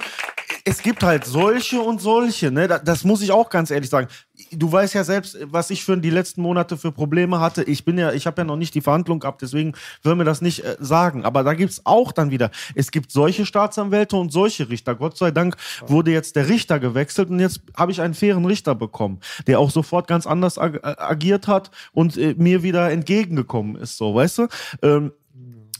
Es 0.69 0.83
gibt 0.83 1.03
halt 1.03 1.25
solche 1.25 1.81
und 1.81 2.01
solche, 2.01 2.51
ne? 2.51 2.69
Da- 2.69 2.79
Das 2.79 3.03
muss 3.05 3.23
ich 3.23 3.33
auch 3.33 3.49
ganz 3.49 3.71
ehrlich 3.71 3.89
sagen. 3.89 4.09
Du 4.53 4.71
weißt 4.71 4.95
ja 4.95 5.03
selbst, 5.03 5.37
was 5.51 5.71
ich 5.71 5.83
für 5.85 5.97
die 5.97 6.11
letzten 6.11 6.43
Monate 6.43 6.77
für 6.77 6.93
Probleme 6.93 7.41
hatte. 7.41 7.63
Ich 7.65 7.85
bin 7.85 7.97
ja, 7.99 8.13
ich 8.13 8.27
habe 8.27 8.41
ja 8.43 8.45
noch 8.45 8.57
nicht 8.57 8.75
die 8.75 8.81
Verhandlung 8.83 9.19
gehabt, 9.21 9.41
deswegen 9.43 9.73
will 10.03 10.15
mir 10.15 10.25
das 10.25 10.43
nicht 10.43 10.65
äh, 10.65 10.77
sagen. 10.79 11.25
Aber 11.25 11.43
da 11.43 11.55
gibt's 11.55 11.81
auch 11.85 12.13
dann 12.13 12.31
wieder, 12.31 12.51
es 12.75 12.91
gibt 12.91 13.11
solche 13.11 13.47
Staatsanwälte 13.47 14.17
und 14.17 14.31
solche 14.31 14.69
Richter. 14.69 14.95
Gott 14.95 15.17
sei 15.17 15.31
Dank 15.31 15.57
wurde 15.87 16.11
jetzt 16.13 16.37
der 16.37 16.49
Richter 16.49 16.79
gewechselt 16.79 17.31
und 17.31 17.41
jetzt 17.41 17.61
habe 17.77 17.91
ich 17.93 18.01
einen 18.03 18.15
fairen 18.15 18.45
Richter 18.45 18.75
bekommen, 18.75 19.21
der 19.47 19.59
auch 19.61 19.71
sofort 19.71 20.07
ganz 20.07 20.27
anders 20.27 20.59
ag 20.59 20.75
äh, 20.77 20.95
agiert 20.99 21.49
hat 21.49 21.71
und 21.93 22.17
äh, 22.19 22.35
mir 22.37 22.63
wieder 22.63 22.91
entgegengekommen 22.91 23.77
ist, 23.77 23.97
so, 23.97 24.15
weißt 24.15 24.39
du? 24.39 24.47
Ähm, 24.83 25.13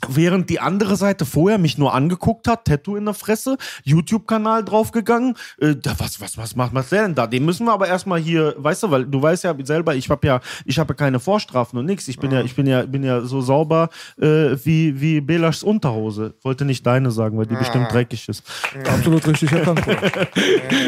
Während 0.09 0.51
die 0.51 0.61
andere 0.61 0.97
Seite 0.97 1.25
vorher 1.25 1.59
mich 1.59 1.79
nur 1.79 1.95
angeguckt 1.95 2.49
hat, 2.49 2.65
Tattoo 2.65 2.97
in 2.97 3.05
der 3.05 3.15
Fresse, 3.15 3.57
YouTube-Kanal 3.85 4.65
draufgegangen. 4.65 5.35
Äh, 5.61 5.77
da, 5.77 5.95
was, 5.99 6.21
was, 6.21 6.37
was 6.37 6.57
macht 6.57 6.93
der 6.93 7.03
denn 7.03 7.15
da? 7.15 7.27
Den 7.27 7.45
müssen 7.45 7.67
wir 7.67 7.73
aber 7.73 7.89
erstmal 7.89 8.21
hier, 8.21 8.55
weißt 8.59 8.85
du, 8.85 8.91
weil 8.91 9.05
du 9.05 9.21
weißt 9.21 9.45
ja 9.45 9.55
selber, 9.63 9.95
ich 9.95 10.09
habe 10.11 10.27
ja, 10.27 10.41
ich 10.65 10.79
habe 10.79 10.93
ja 10.93 10.95
keine 10.95 11.21
Vorstrafen 11.21 11.79
und 11.79 11.87
nix. 11.87 12.09
Ich 12.09 12.19
bin 12.19 12.31
ja, 12.31 12.41
ich 12.41 12.55
bin 12.55 12.67
ja, 12.67 12.83
bin 12.83 13.03
ja 13.05 13.21
so 13.21 13.41
sauber 13.41 13.91
äh, 14.21 14.57
wie, 14.65 15.01
wie 15.01 15.21
Belaschs 15.21 15.63
Unterhose. 15.63 16.35
Wollte 16.43 16.65
nicht 16.65 16.87
deine 16.87 17.11
sagen, 17.11 17.39
weil 17.39 17.47
die 17.47 17.57
bestimmt 17.57 17.93
dreckig 17.93 18.29
ist. 18.29 18.43
Absolut 18.89 19.27
richtig 19.27 19.53
erkannt. 19.53 19.83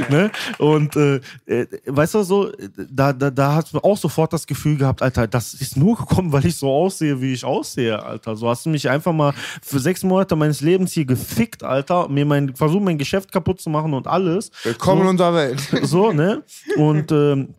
Ne? 0.09 0.31
Und 0.59 0.97
äh, 0.97 1.21
äh, 1.47 1.67
weißt 1.87 2.15
du 2.15 2.23
so, 2.23 2.51
da, 2.91 3.13
da, 3.13 3.31
da 3.31 3.55
hast 3.55 3.75
du 3.75 3.79
auch 3.79 3.97
sofort 3.97 4.33
das 4.33 4.47
Gefühl 4.47 4.77
gehabt, 4.77 5.03
Alter, 5.03 5.27
das 5.27 5.55
ist 5.55 5.77
nur 5.77 5.97
gekommen, 5.97 6.33
weil 6.33 6.47
ich 6.47 6.57
so 6.57 6.71
aussehe, 6.71 7.21
wie 7.21 7.33
ich 7.33 7.45
aussehe, 7.45 8.03
Alter. 8.03 8.37
So 8.37 8.49
hast 8.49 8.67
du 8.67 8.71
mich 8.71 8.89
einfach 8.89 9.10
mal 9.13 9.35
für 9.63 9.79
sechs 9.79 10.03
Monate 10.03 10.37
meines 10.37 10.61
Lebens 10.61 10.93
hier 10.93 11.05
gefickt, 11.05 11.63
Alter, 11.63 12.09
mir 12.09 12.25
mein, 12.25 12.55
versucht 12.55 12.83
mein 12.83 12.99
Geschäft 12.99 13.33
kaputt 13.33 13.61
zu 13.61 13.71
machen 13.71 13.95
und 13.95 14.07
alles. 14.07 14.51
Willkommen 14.63 15.03
in 15.03 15.09
unserer 15.09 15.35
Welt. 15.35 15.61
So, 15.83 16.13
ne? 16.13 16.45
Und 16.77 17.11
ähm, 17.11 17.55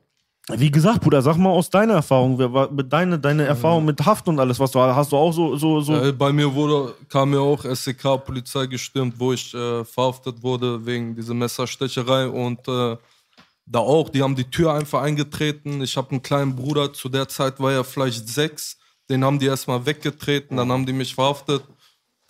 wie 0.50 0.72
gesagt, 0.72 1.02
Bruder, 1.02 1.22
sag 1.22 1.38
mal 1.38 1.50
aus 1.50 1.70
deiner 1.70 1.94
Erfahrung, 1.94 2.38
wer 2.38 2.52
war 2.52 2.72
mit 2.72 2.92
deine, 2.92 3.20
deine 3.20 3.46
Erfahrung 3.46 3.86
mit 3.86 4.04
Haft 4.06 4.28
und 4.28 4.40
alles, 4.40 4.60
was 4.60 4.72
du 4.72 4.80
hast 4.80 5.12
du 5.12 5.18
auch 5.18 5.32
so, 5.32 5.56
so, 5.56 5.82
so. 5.82 5.96
Äh, 5.96 6.12
bei 6.12 6.32
mir 6.32 6.54
wurde, 6.54 6.96
kam 7.10 7.34
ja 7.34 7.40
auch 7.40 7.64
SEK 7.64 8.24
Polizei 8.26 8.66
gestürmt, 8.66 9.16
wo 9.18 9.34
ich 9.34 9.54
äh, 9.54 9.86
verhaftet 9.86 10.42
wurde 10.42 10.86
wegen 10.86 11.16
dieser 11.16 11.34
Messerstecherei 11.34 12.28
und 12.28 12.68
äh, 12.68 12.98
da 13.66 13.80
auch, 13.80 14.10
die 14.10 14.22
haben 14.22 14.36
die 14.36 14.50
Tür 14.50 14.74
einfach 14.74 15.02
eingetreten. 15.02 15.82
Ich 15.82 15.96
habe 15.96 16.12
einen 16.12 16.22
kleinen 16.22 16.56
Bruder, 16.56 16.92
zu 16.92 17.08
der 17.08 17.28
Zeit 17.28 17.60
war 17.60 17.72
er 17.72 17.84
vielleicht 17.84 18.28
sechs, 18.28 18.78
den 19.12 19.26
haben 19.26 19.40
die 19.40 19.48
erstmal 19.48 19.86
weggetreten, 19.86 20.58
dann 20.58 20.72
haben 20.72 20.86
die 20.86 20.94
mich 20.94 21.14
verhaftet 21.14 21.64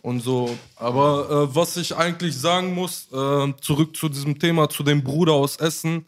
und 0.01 0.21
so. 0.21 0.57
Aber 0.75 1.29
äh, 1.29 1.55
was 1.55 1.77
ich 1.77 1.95
eigentlich 1.95 2.35
sagen 2.35 2.73
muss, 2.73 3.07
äh, 3.11 3.53
zurück 3.61 3.95
zu 3.95 4.09
diesem 4.09 4.37
Thema, 4.39 4.67
zu 4.67 4.83
dem 4.83 5.03
Bruder 5.03 5.33
aus 5.33 5.57
Essen, 5.57 6.07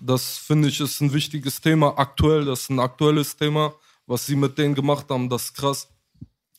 das 0.00 0.38
finde 0.38 0.68
ich 0.68 0.80
ist 0.80 1.00
ein 1.00 1.12
wichtiges 1.12 1.60
Thema, 1.60 1.94
aktuell, 1.96 2.44
das 2.44 2.62
ist 2.62 2.70
ein 2.70 2.80
aktuelles 2.80 3.36
Thema, 3.36 3.74
was 4.06 4.26
sie 4.26 4.36
mit 4.36 4.58
denen 4.58 4.74
gemacht 4.74 5.06
haben, 5.08 5.28
das 5.28 5.44
ist 5.44 5.54
krass. 5.54 5.88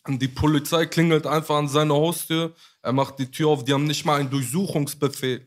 Die 0.07 0.27
Polizei 0.27 0.85
klingelt 0.85 1.27
einfach 1.27 1.57
an 1.57 1.67
seine 1.67 1.93
Haustür, 1.93 2.53
er 2.81 2.93
macht 2.93 3.19
die 3.19 3.29
Tür 3.29 3.49
auf, 3.49 3.65
die 3.65 3.73
haben 3.73 3.85
nicht 3.85 4.05
mal 4.05 4.19
einen 4.19 4.29
Durchsuchungsbefehl. 4.29 5.45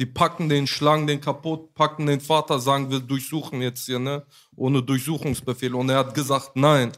Die 0.00 0.06
packen 0.06 0.48
den, 0.48 0.68
schlagen 0.68 1.08
den 1.08 1.20
kaputt, 1.20 1.74
packen 1.74 2.06
den 2.06 2.20
Vater, 2.20 2.60
sagen, 2.60 2.88
wir 2.88 3.00
durchsuchen 3.00 3.60
jetzt 3.60 3.86
hier, 3.86 3.98
ne? 3.98 4.24
Ohne 4.54 4.80
Durchsuchungsbefehl. 4.80 5.74
Und 5.74 5.88
er 5.88 5.98
hat 5.98 6.14
gesagt, 6.14 6.52
nein, 6.54 6.92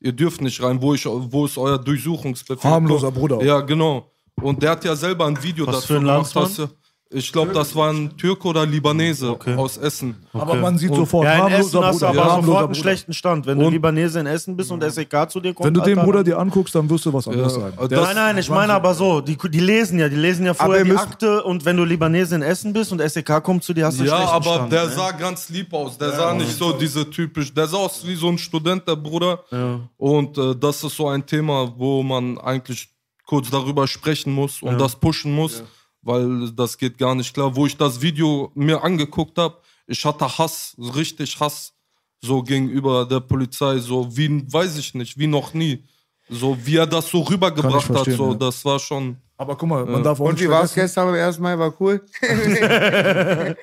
ihr 0.00 0.12
dürft 0.12 0.40
nicht 0.40 0.62
rein, 0.62 0.80
wo, 0.80 0.94
ich, 0.94 1.04
wo 1.06 1.46
ist 1.46 1.58
euer 1.58 1.78
Durchsuchungsbefehl? 1.78 2.70
Harmloser 2.70 3.10
Bruder. 3.10 3.42
Ja, 3.42 3.60
genau. 3.60 4.10
Und 4.42 4.62
der 4.62 4.70
hat 4.72 4.84
ja 4.84 4.94
selber 4.96 5.26
ein 5.26 5.42
Video 5.42 5.66
Was 5.66 5.76
dazu 5.76 5.86
für 5.88 5.94
ein 5.94 6.00
gemacht. 6.00 6.34
Landsmann? 6.34 6.44
dass 6.44 6.58
er- 6.58 6.70
Ich 7.08 7.30
glaube, 7.32 7.52
das 7.52 7.74
war 7.76 7.92
ein 7.92 8.16
Türke 8.16 8.48
oder 8.48 8.66
Libanese 8.66 9.38
aus 9.56 9.76
Essen. 9.76 10.16
Aber 10.32 10.56
man 10.56 10.76
sieht 10.76 10.92
sofort, 10.92 11.24
ja, 11.24 11.34
in 11.34 11.42
harmloser 11.42 11.60
Essen 11.78 11.84
hast 11.86 12.02
du 12.02 12.06
aber 12.06 12.24
harmloser 12.24 12.46
sofort 12.46 12.64
einen 12.64 12.74
schlechten 12.74 13.12
Stand. 13.12 13.46
Wenn 13.46 13.60
du 13.60 13.66
Und- 13.66 13.72
Libanese 13.72 14.18
in 14.18 14.26
Essen 14.26 14.56
bist 14.56 14.72
und 14.72 14.82
SEK 14.82 15.30
zu 15.30 15.38
dir 15.38 15.54
kommt. 15.54 15.66
Wenn 15.66 15.74
du 15.74 15.82
den 15.82 16.00
Bruder 16.00 16.24
dir 16.24 16.36
anguckst, 16.36 16.74
dann 16.74 16.90
wirst 16.90 17.06
du 17.06 17.12
was 17.12 17.28
anderes 17.28 17.54
Ja, 17.54 17.60
sagen. 17.70 17.76
Nein, 17.90 18.14
nein, 18.16 18.38
ich 18.38 18.50
meine 18.50 18.72
aber 18.72 18.92
so, 18.92 19.20
die, 19.20 19.36
die 19.36 19.60
lesen 19.60 20.00
ja, 20.00 20.08
die 20.08 20.16
lesen 20.16 20.46
ja 20.46 20.52
vorher 20.54 20.82
die 20.84 20.96
Akte 20.96 21.44
und 21.44 21.64
wenn 21.64 21.76
du 21.76 21.84
Libanese 21.84 22.34
in 22.34 22.42
Essen 22.42 22.72
bist 22.72 22.90
und 22.90 23.00
SEK 23.00 23.40
kommt 23.40 23.62
zu 23.62 23.72
dir, 23.72 23.86
hast 23.86 23.98
du 23.98 24.02
einen 24.02 24.08
Ja, 24.10 24.16
schlechten 24.16 24.34
aber 24.34 24.54
Stand, 24.54 24.72
der 24.72 24.84
ne? 24.86 24.90
sah 24.90 25.10
ganz 25.12 25.48
lieb 25.48 25.72
aus. 25.72 25.96
Der 25.98 26.10
sah 26.10 26.34
nicht 26.34 26.56
so 26.58 26.72
diese 26.72 27.08
typisch. 27.08 27.54
Der 27.54 27.68
sah 27.68 27.76
aus 27.78 28.04
wie 28.04 28.16
so 28.16 28.28
ein 28.28 28.36
Student, 28.38 28.86
der 28.88 28.96
Bruder. 28.96 29.44
Und 29.96 30.36
äh, 30.38 30.56
das 30.56 30.82
ist 30.82 30.96
so 30.96 31.06
ein 31.06 31.24
Thema, 31.24 31.72
wo 31.76 32.02
man 32.02 32.36
eigentlich 32.38 32.88
kurz 33.24 33.48
darüber 33.48 33.86
sprechen 33.86 34.32
muss 34.32 34.60
und 34.60 34.80
das 34.80 34.96
pushen 34.96 35.32
muss, 35.32 35.62
weil 36.06 36.50
das 36.52 36.78
geht 36.78 36.98
gar 36.98 37.14
nicht 37.14 37.34
klar. 37.34 37.54
Wo 37.54 37.66
ich 37.66 37.76
das 37.76 38.00
Video 38.00 38.50
mir 38.54 38.82
angeguckt 38.82 39.38
habe, 39.38 39.56
ich 39.86 40.04
hatte 40.04 40.38
Hass, 40.38 40.74
richtig 40.78 41.38
Hass, 41.38 41.72
so 42.20 42.42
gegenüber 42.42 43.04
der 43.04 43.20
Polizei, 43.20 43.78
so 43.78 44.16
wie, 44.16 44.52
weiß 44.52 44.78
ich 44.78 44.94
nicht, 44.94 45.18
wie 45.18 45.26
noch 45.26 45.54
nie. 45.54 45.84
So 46.28 46.56
wie 46.64 46.76
er 46.76 46.86
das 46.86 47.08
so 47.08 47.22
rübergebracht 47.22 47.88
hat, 47.90 48.04
so 48.04 48.32
ja. 48.32 48.34
das 48.34 48.64
war 48.64 48.80
schon. 48.80 49.16
Aber 49.36 49.54
guck 49.54 49.68
mal, 49.68 49.84
man 49.84 50.02
darf 50.02 50.18
auch 50.18 50.24
Und 50.24 50.34
nicht 50.34 50.44
wie 50.44 50.48
war 50.48 50.64
es 50.64 50.72
vergessen, 50.72 50.94
gestern 50.94 51.06
beim 51.06 51.14
ersten 51.14 51.42
Mal? 51.42 51.58
War 51.58 51.80
cool? 51.80 52.00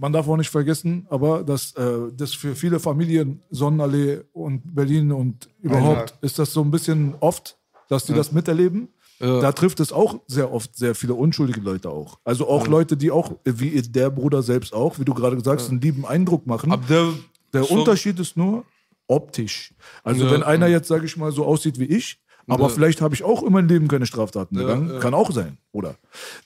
Man 0.00 0.12
darf 0.12 0.26
auch 0.26 0.36
nicht 0.38 0.48
vergessen, 0.48 1.06
aber 1.10 1.44
dass 1.44 1.72
äh, 1.76 2.10
das 2.16 2.32
für 2.32 2.56
viele 2.56 2.80
Familien 2.80 3.42
Sonnenallee 3.50 4.22
und 4.32 4.74
Berlin 4.74 5.12
und 5.12 5.48
überhaupt 5.60 6.10
Ja. 6.10 6.16
ist 6.22 6.38
das 6.38 6.52
so 6.52 6.62
ein 6.62 6.70
bisschen 6.70 7.14
oft, 7.20 7.56
dass 7.88 8.06
die 8.06 8.14
das 8.14 8.32
miterleben. 8.32 8.88
Da 9.20 9.52
trifft 9.52 9.80
es 9.80 9.92
auch 9.92 10.20
sehr 10.26 10.52
oft 10.52 10.76
sehr 10.76 10.94
viele 10.94 11.14
unschuldige 11.14 11.60
Leute 11.60 11.88
auch. 11.88 12.18
Also 12.24 12.48
auch 12.48 12.66
Leute, 12.66 12.96
die 12.96 13.10
auch, 13.10 13.32
wie 13.44 13.80
der 13.80 14.10
Bruder 14.10 14.42
selbst 14.42 14.74
auch, 14.74 14.98
wie 14.98 15.04
du 15.04 15.14
gerade 15.14 15.36
gesagt 15.36 15.60
hast, 15.60 15.70
einen 15.70 15.80
lieben 15.80 16.04
Eindruck 16.04 16.46
machen. 16.46 16.72
Aber 16.72 16.84
der, 16.88 17.08
Der 17.52 17.64
schon- 17.64 17.78
Unterschied 17.78 18.18
ist 18.18 18.36
nur 18.36 18.64
optisch. 19.06 19.72
Also 20.02 20.24
Ja, 20.26 20.32
wenn 20.32 20.42
einer 20.42 20.66
jetzt, 20.66 20.88
sage 20.88 21.06
ich 21.06 21.16
mal, 21.16 21.30
so 21.30 21.44
aussieht 21.44 21.78
wie 21.78 21.84
ich, 21.84 22.18
aber 22.46 22.64
Ja. 22.64 22.68
vielleicht 22.70 23.00
habe 23.00 23.14
ich 23.14 23.22
auch 23.22 23.42
in 23.42 23.52
meinem 23.52 23.68
Leben 23.68 23.88
keine 23.88 24.04
Straftaten 24.04 24.56
begangen, 24.56 24.98
kann 25.00 25.14
auch 25.14 25.30
sein, 25.30 25.56
oder? 25.72 25.94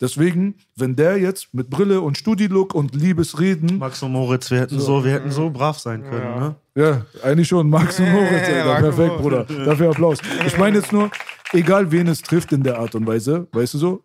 Deswegen, 0.01 0.55
wenn 0.77 0.95
der 0.95 1.17
jetzt 1.19 1.53
mit 1.55 1.71
Brille 1.71 2.01
und 2.01 2.19
Studilook 2.19 2.75
und 2.75 2.95
Liebesreden, 2.95 3.79
Max 3.79 4.03
und 4.03 4.13
Moritz, 4.13 4.51
wir 4.51 4.61
hätten 4.61 4.79
so, 4.79 5.05
wir 5.05 5.13
hätten 5.13 5.31
so 5.33 5.51
brav 5.51 5.79
sein 5.79 6.03
können, 6.05 6.39
ne? 6.39 6.55
ja, 6.77 7.07
eigentlich 7.25 7.49
schon, 7.49 7.69
Max 7.69 7.99
und 7.99 8.13
Moritz, 8.13 8.47
Alter, 8.49 8.77
und 8.77 8.83
perfekt, 8.83 9.17
Bruder, 9.19 9.45
dafür 9.45 9.91
Applaus. 9.91 10.19
Ich 10.47 10.57
meine 10.59 10.77
jetzt 10.79 10.93
nur, 10.93 11.11
egal 11.53 11.91
wen 11.91 12.07
es 12.09 12.23
trifft 12.23 12.53
in 12.53 12.63
der 12.63 12.79
Art 12.79 12.95
und 12.95 13.07
Weise, 13.07 13.47
weißt 13.53 13.75
du 13.75 13.79
so, 13.79 14.05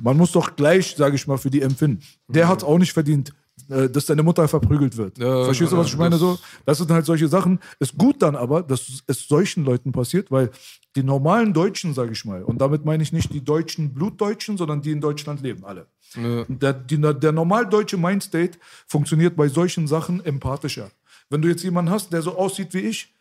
man 0.00 0.16
muss 0.16 0.32
doch 0.32 0.54
gleich, 0.56 0.94
sage 0.96 1.16
ich 1.16 1.26
mal, 1.26 1.38
für 1.38 1.50
die 1.50 1.62
empfinden. 1.62 2.02
Der 2.28 2.48
hat 2.48 2.58
es 2.58 2.64
auch 2.64 2.78
nicht 2.78 2.92
verdient, 2.92 3.32
äh, 3.68 3.88
dass 3.88 4.06
deine 4.06 4.22
Mutter 4.22 4.46
verprügelt 4.46 4.96
wird. 4.96 5.18
Ja, 5.18 5.44
Verstehst 5.44 5.72
du, 5.72 5.76
was 5.76 5.88
ja, 5.88 5.94
ich 5.94 5.98
meine? 5.98 6.10
das- 6.10 6.20
So, 6.20 6.38
das 6.64 6.78
sind 6.78 6.90
halt 6.90 7.04
solche 7.04 7.26
Sachen. 7.28 7.58
Ist 7.80 7.96
gut 7.98 8.22
dann 8.22 8.36
aber, 8.36 8.62
dass 8.62 9.02
es 9.08 9.26
solchen 9.26 9.64
Leuten 9.64 9.90
passiert, 9.90 10.30
weil 10.30 10.50
die 10.94 11.02
normalen 11.02 11.52
Deutschen, 11.52 11.94
sage 11.94 12.12
ich 12.12 12.24
mal, 12.24 12.42
und 12.44 12.58
damit 12.60 12.84
meine 12.84 13.02
ich 13.02 13.12
nicht 13.12 13.32
die 13.32 13.44
deutschen 13.44 13.92
Blutdeutschen, 13.92 14.56
sondern 14.56 14.82
die 14.82 14.92
in 14.92 15.00
Deutschland 15.00 15.42
leben, 15.42 15.64
alle. 15.64 15.86
Ja. 16.14 16.44
Der, 16.48 16.72
die, 16.72 16.98
der 17.00 17.32
normal 17.32 17.68
deutsche 17.68 17.96
Mindstate 17.98 18.58
funktioniert 18.86 19.36
bei 19.36 19.48
solchen 19.48 19.86
Sachen 19.88 20.24
empathischer. 20.24 20.90
Wenn 21.28 21.42
du 21.42 21.48
jetzt 21.48 21.62
jemanden 21.62 21.90
hast, 21.90 22.12
der 22.12 22.22
so 22.22 22.36
aussieht 22.38 22.72
wie 22.72 22.78
ich, 22.78 23.12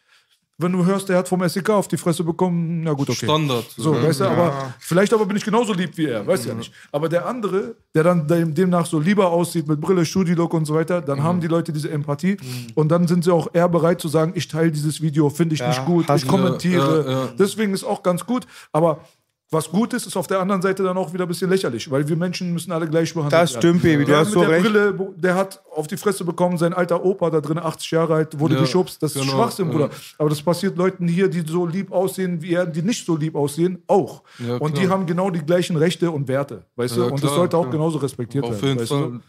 wenn 0.59 0.71
du 0.71 0.83
hörst, 0.83 1.07
der 1.07 1.17
hat 1.17 1.27
vom 1.27 1.47
SEK 1.47 1.69
auf 1.69 1.87
die 1.87 1.97
Fresse 1.97 2.23
bekommen, 2.23 2.81
na 2.83 2.93
gut, 2.93 3.09
okay. 3.09 3.25
Standard. 3.25 3.65
So, 3.75 3.93
weißt 3.93 4.21
du, 4.21 4.25
aber 4.25 4.73
vielleicht 4.79 5.13
aber 5.13 5.25
bin 5.27 5.37
ich 5.37 5.45
genauso 5.45 5.73
lieb 5.73 5.95
wie 5.97 6.05
er, 6.05 6.25
weiß 6.25 6.45
ja 6.45 6.55
nicht. 6.55 6.73
Aber 6.91 7.09
der 7.09 7.27
andere, 7.27 7.75
der 7.93 8.03
dann 8.03 8.27
dem, 8.27 8.55
demnach 8.55 8.87
so 8.87 8.99
lieber 8.99 9.29
aussieht 9.29 9.67
mit 9.67 9.79
Brille, 9.79 10.03
Studilook 10.03 10.53
und 10.55 10.65
so 10.65 10.73
weiter, 10.73 11.01
dann 11.01 11.21
haben 11.21 11.41
die 11.41 11.47
Leute 11.47 11.71
diese 11.71 11.91
Empathie 11.91 12.37
und 12.73 12.89
dann 12.89 13.07
sind 13.07 13.23
sie 13.23 13.31
auch 13.31 13.47
eher 13.53 13.69
bereit 13.69 14.01
zu 14.01 14.07
sagen, 14.07 14.31
ich 14.35 14.47
teile 14.47 14.71
dieses 14.71 14.99
Video, 14.99 15.29
finde 15.29 15.53
ich 15.53 15.61
nicht 15.61 15.85
gut, 15.85 16.07
hast 16.07 16.23
ich 16.23 16.27
kommentiere. 16.27 17.05
Ja, 17.05 17.11
ja. 17.11 17.29
Deswegen 17.37 17.73
ist 17.73 17.83
auch 17.83 18.01
ganz 18.01 18.25
gut, 18.25 18.47
aber 18.71 19.01
was 19.49 19.69
gut 19.69 19.93
ist, 19.93 20.05
ist 20.05 20.17
auf 20.17 20.27
der 20.27 20.39
anderen 20.41 20.61
Seite 20.61 20.83
dann 20.83 20.97
auch 20.97 21.13
wieder 21.13 21.23
ein 21.25 21.27
bisschen 21.29 21.49
lächerlich, 21.49 21.89
weil 21.89 22.05
wir 22.07 22.17
Menschen 22.17 22.51
müssen 22.51 22.71
alle 22.73 22.85
gleich 22.87 23.13
behandelt 23.13 23.33
Das 23.41 23.53
stimmt, 23.53 23.81
Baby, 23.81 24.03
du 24.03 24.09
der 24.11 24.17
hast 24.19 24.25
mit 24.27 24.33
so 24.33 24.39
der 24.41 24.49
recht. 24.49 24.63
Brille, 24.65 25.13
der 25.15 25.35
hat 25.35 25.61
auf 25.73 25.87
die 25.87 25.95
Fresse 25.95 26.25
bekommen, 26.25 26.57
sein 26.57 26.73
alter 26.73 27.05
Opa 27.05 27.29
da 27.29 27.39
drin, 27.39 27.57
80 27.57 27.91
Jahre 27.91 28.15
alt, 28.15 28.37
wurde 28.39 28.55
Ja, 28.55 28.61
geschubst. 28.61 29.01
Das 29.01 29.15
ist 29.15 29.21
genau, 29.21 29.33
Schwachsinn, 29.37 29.67
ja. 29.67 29.71
Bruder. 29.71 29.89
Aber 30.17 30.29
das 30.29 30.41
passiert 30.41 30.77
Leuten 30.77 31.07
hier, 31.07 31.29
die 31.29 31.43
so 31.47 31.65
lieb 31.65 31.93
aussehen 31.93 32.41
wie 32.41 32.53
er, 32.55 32.65
die 32.65 32.81
nicht 32.81 33.05
so 33.05 33.15
lieb 33.15 33.35
aussehen, 33.35 33.81
auch. 33.87 34.21
Ja, 34.39 34.57
und 34.57 34.77
die 34.77 34.89
haben 34.89 35.05
genau 35.05 35.29
die 35.29 35.39
gleichen 35.39 35.77
Rechte 35.77 36.11
und 36.11 36.27
Werte, 36.27 36.65
weißt 36.75 36.97
Ja, 36.97 37.03
du? 37.03 37.05
Und 37.05 37.13
das 37.13 37.21
klar, 37.21 37.35
sollte 37.35 37.57
auch 37.57 37.61
klar. 37.61 37.71
genauso 37.71 37.99
respektiert 37.99 38.43
Auf 38.43 38.51
werden. 38.61 38.65
jeden 38.67 38.79
weißt 38.81 38.89
Fall. 38.89 39.19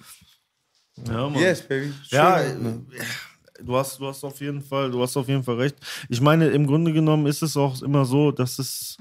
Ja, 1.14 1.28
Mann. 1.28 1.34
Yes, 1.40 1.62
Baby. 1.62 1.92
Ja, 2.10 2.40
Schön. 2.42 2.86
äh, 2.92 3.62
du 3.62 3.76
hast, 3.76 4.00
du 4.00 4.06
hast 4.08 4.24
auf 4.24 4.40
jeden 4.40 4.62
Fall, 4.62 4.90
du 4.90 5.00
hast 5.00 5.16
auf 5.16 5.28
jeden 5.28 5.44
Fall 5.44 5.54
recht. 5.56 5.76
Ich 6.08 6.20
meine, 6.20 6.48
im 6.48 6.66
Grunde 6.66 6.92
genommen 6.92 7.26
ist 7.26 7.40
es 7.42 7.56
auch 7.56 7.80
immer 7.82 8.04
so, 8.04 8.32
dass 8.32 8.58
es 8.58 8.96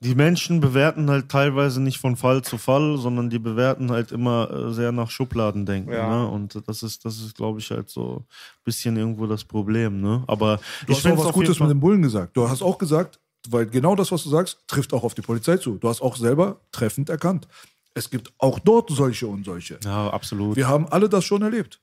die 0.00 0.14
Menschen 0.14 0.60
bewerten 0.60 1.08
halt 1.08 1.30
teilweise 1.30 1.80
nicht 1.80 1.98
von 1.98 2.16
Fall 2.16 2.42
zu 2.42 2.58
Fall, 2.58 2.98
sondern 2.98 3.30
die 3.30 3.38
bewerten 3.38 3.90
halt 3.90 4.12
immer 4.12 4.50
äh, 4.50 4.72
sehr 4.72 4.92
nach 4.92 5.10
Schubladendenken. 5.10 5.92
Ja. 5.92 6.08
Ne? 6.08 6.28
Und 6.28 6.62
das 6.66 6.82
ist, 6.82 7.04
das 7.04 7.18
ist, 7.20 7.34
glaube 7.34 7.60
ich, 7.60 7.70
halt 7.70 7.88
so 7.88 8.16
ein 8.18 8.64
bisschen 8.64 8.96
irgendwo 8.96 9.26
das 9.26 9.44
Problem. 9.44 10.00
Ne? 10.00 10.22
Aber 10.26 10.58
Du 10.86 10.92
ich 10.92 10.98
hast 10.98 11.06
auch 11.06 11.10
finde 11.10 11.24
was 11.24 11.32
Gutes 11.32 11.60
mit 11.60 11.70
dem 11.70 11.80
Bullen 11.80 12.02
gesagt. 12.02 12.36
Du 12.36 12.48
hast 12.48 12.62
auch 12.62 12.76
gesagt, 12.76 13.18
weil 13.48 13.66
genau 13.66 13.94
das, 13.94 14.12
was 14.12 14.22
du 14.24 14.30
sagst, 14.30 14.58
trifft 14.66 14.92
auch 14.92 15.04
auf 15.04 15.14
die 15.14 15.22
Polizei 15.22 15.56
zu. 15.56 15.78
Du 15.78 15.88
hast 15.88 16.02
auch 16.02 16.16
selber 16.16 16.60
treffend 16.72 17.08
erkannt. 17.08 17.48
Es 17.94 18.10
gibt 18.10 18.32
auch 18.38 18.58
dort 18.58 18.90
solche 18.90 19.26
und 19.26 19.44
solche. 19.44 19.78
Ja, 19.84 20.10
absolut. 20.10 20.56
Wir 20.56 20.68
haben 20.68 20.86
alle 20.88 21.08
das 21.08 21.24
schon 21.24 21.42
erlebt. 21.42 21.80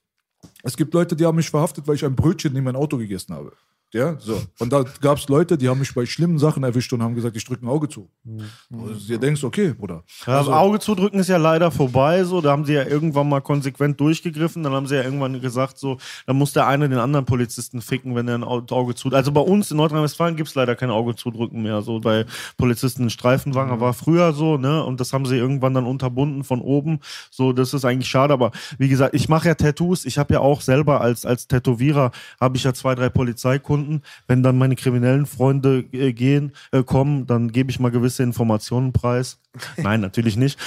Es 0.63 0.75
gibt 0.75 0.93
Leute, 0.93 1.15
die 1.15 1.25
haben 1.25 1.35
mich 1.35 1.49
verhaftet, 1.49 1.87
weil 1.87 1.95
ich 1.95 2.05
ein 2.05 2.15
Brötchen 2.15 2.55
in 2.55 2.63
mein 2.63 2.75
Auto 2.75 2.97
gegessen 2.97 3.33
habe. 3.33 3.53
Ja, 3.93 4.15
so. 4.19 4.41
Und 4.59 4.71
da 4.71 4.85
gab 5.01 5.17
es 5.17 5.27
Leute, 5.27 5.57
die 5.57 5.67
haben 5.67 5.79
mich 5.79 5.93
bei 5.93 6.05
schlimmen 6.05 6.39
Sachen 6.39 6.63
erwischt 6.63 6.93
und 6.93 7.03
haben 7.03 7.13
gesagt, 7.13 7.35
ich 7.35 7.43
drücke 7.43 7.65
ein 7.65 7.69
Auge 7.69 7.89
zu. 7.89 8.09
Und 8.23 9.09
ihr 9.09 9.17
denkst, 9.17 9.43
okay, 9.43 9.73
Bruder. 9.73 10.03
Ja, 10.25 10.37
also, 10.37 10.53
Auge 10.53 10.79
zudrücken 10.79 11.19
ist 11.19 11.27
ja 11.27 11.35
leider 11.35 11.71
vorbei. 11.71 12.23
So, 12.23 12.39
da 12.39 12.51
haben 12.51 12.63
sie 12.63 12.71
ja 12.73 12.85
irgendwann 12.85 13.27
mal 13.27 13.41
konsequent 13.41 13.99
durchgegriffen. 13.99 14.63
Dann 14.63 14.71
haben 14.71 14.87
sie 14.87 14.95
ja 14.95 15.03
irgendwann 15.03 15.41
gesagt, 15.41 15.77
so, 15.77 15.97
dann 16.25 16.37
muss 16.37 16.53
der 16.53 16.67
eine 16.67 16.87
den 16.87 16.99
anderen 16.99 17.25
Polizisten 17.25 17.81
ficken, 17.81 18.15
wenn 18.15 18.29
er 18.29 18.35
ein 18.35 18.43
Au- 18.45 18.63
Auge 18.71 18.95
zudrückt. 18.95 19.15
Also 19.17 19.33
bei 19.33 19.41
uns 19.41 19.71
in 19.71 19.77
Nordrhein-Westfalen 19.77 20.37
gibt 20.37 20.47
es 20.47 20.55
leider 20.55 20.75
kein 20.77 20.89
Auge 20.89 21.15
zudrücken 21.15 21.61
mehr. 21.61 21.81
So 21.81 21.99
bei 21.99 22.25
Polizisten 22.55 23.03
in 23.03 23.09
Streifenwagen 23.09 23.81
war 23.81 23.93
früher 23.93 24.31
so, 24.31 24.57
ne? 24.57 24.85
Und 24.85 25.01
das 25.01 25.11
haben 25.11 25.25
sie 25.25 25.35
irgendwann 25.35 25.73
dann 25.73 25.85
unterbunden 25.85 26.45
von 26.45 26.61
oben. 26.61 26.99
So, 27.29 27.51
das 27.51 27.73
ist 27.73 27.83
eigentlich 27.83 28.07
schade. 28.09 28.33
Aber 28.33 28.51
wie 28.77 28.87
gesagt, 28.87 29.13
ich 29.15 29.27
mache 29.27 29.49
ja 29.49 29.55
Tattoos. 29.55 30.05
Ich 30.05 30.17
habe 30.17 30.33
ja 30.35 30.39
auch 30.39 30.61
selber 30.61 31.01
als 31.01 31.25
als 31.25 31.47
Tätowierer 31.47 32.11
habe 32.39 32.55
ich 32.55 32.63
ja 32.63 32.73
zwei, 32.73 32.95
drei 32.95 33.09
Polizeikunden. 33.09 33.80
Wenn 34.27 34.43
dann 34.43 34.57
meine 34.57 34.75
kriminellen 34.75 35.25
Freunde 35.25 35.85
äh, 35.91 36.13
gehen, 36.13 36.53
äh, 36.71 36.83
kommen, 36.83 37.27
dann 37.27 37.51
gebe 37.51 37.71
ich 37.71 37.79
mal 37.79 37.91
gewisse 37.91 38.23
Informationen 38.23 38.93
preis. 38.93 39.39
Nein, 39.77 40.01
natürlich 40.01 40.37
nicht. 40.37 40.59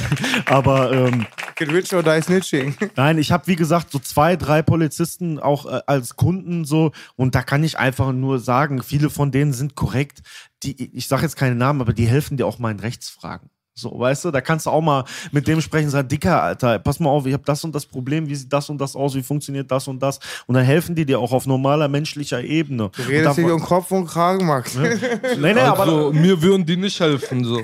Aber 0.46 0.92
ähm, 0.92 1.26
Get 1.56 1.72
rich 1.72 1.94
or 1.94 2.02
die 2.02 2.20
snitching. 2.22 2.74
Nein, 2.96 3.18
ich 3.18 3.30
habe 3.30 3.46
wie 3.46 3.56
gesagt 3.56 3.92
so 3.92 3.98
zwei, 3.98 4.36
drei 4.36 4.62
Polizisten 4.62 5.38
auch 5.38 5.66
äh, 5.66 5.80
als 5.86 6.16
Kunden 6.16 6.64
so 6.64 6.92
und 7.16 7.34
da 7.34 7.42
kann 7.42 7.62
ich 7.64 7.78
einfach 7.78 8.12
nur 8.12 8.38
sagen, 8.38 8.82
viele 8.82 9.10
von 9.10 9.30
denen 9.30 9.52
sind 9.52 9.74
korrekt. 9.74 10.22
Die, 10.62 10.96
ich 10.96 11.08
sage 11.08 11.22
jetzt 11.22 11.36
keine 11.36 11.54
Namen, 11.54 11.80
aber 11.80 11.92
die 11.92 12.06
helfen 12.06 12.36
dir 12.36 12.46
auch 12.46 12.58
mal 12.58 12.70
in 12.70 12.80
Rechtsfragen. 12.80 13.50
So, 13.74 13.98
weißt 13.98 14.26
du, 14.26 14.30
da 14.30 14.42
kannst 14.42 14.66
du 14.66 14.70
auch 14.70 14.82
mal 14.82 15.04
mit 15.30 15.48
dem 15.48 15.62
sprechen, 15.62 15.88
sagen, 15.88 16.06
Dicker, 16.06 16.42
Alter, 16.42 16.78
pass 16.78 17.00
mal 17.00 17.08
auf, 17.08 17.24
ich 17.24 17.32
habe 17.32 17.42
das 17.46 17.64
und 17.64 17.74
das 17.74 17.86
Problem, 17.86 18.28
wie 18.28 18.34
sieht 18.34 18.52
das 18.52 18.68
und 18.68 18.78
das 18.78 18.94
aus, 18.94 19.14
wie 19.14 19.22
funktioniert 19.22 19.70
das 19.70 19.88
und 19.88 20.02
das? 20.02 20.20
Und 20.46 20.56
dann 20.56 20.64
helfen 20.64 20.94
die 20.94 21.06
dir 21.06 21.18
auch 21.18 21.32
auf 21.32 21.46
normaler 21.46 21.88
menschlicher 21.88 22.42
Ebene. 22.44 22.90
Du 22.94 23.02
redest 23.02 23.38
dich 23.38 23.46
um 23.46 23.62
Kopf 23.62 23.90
und 23.90 24.06
Kragen, 24.06 24.46
Max. 24.46 24.76
Nee, 24.76 24.90
nee, 25.40 25.52
aber 25.60 25.84
Also, 25.84 26.12
mir 26.12 26.42
würden 26.42 26.66
die 26.66 26.76
nicht 26.76 27.00
helfen. 27.00 27.44
So. 27.44 27.62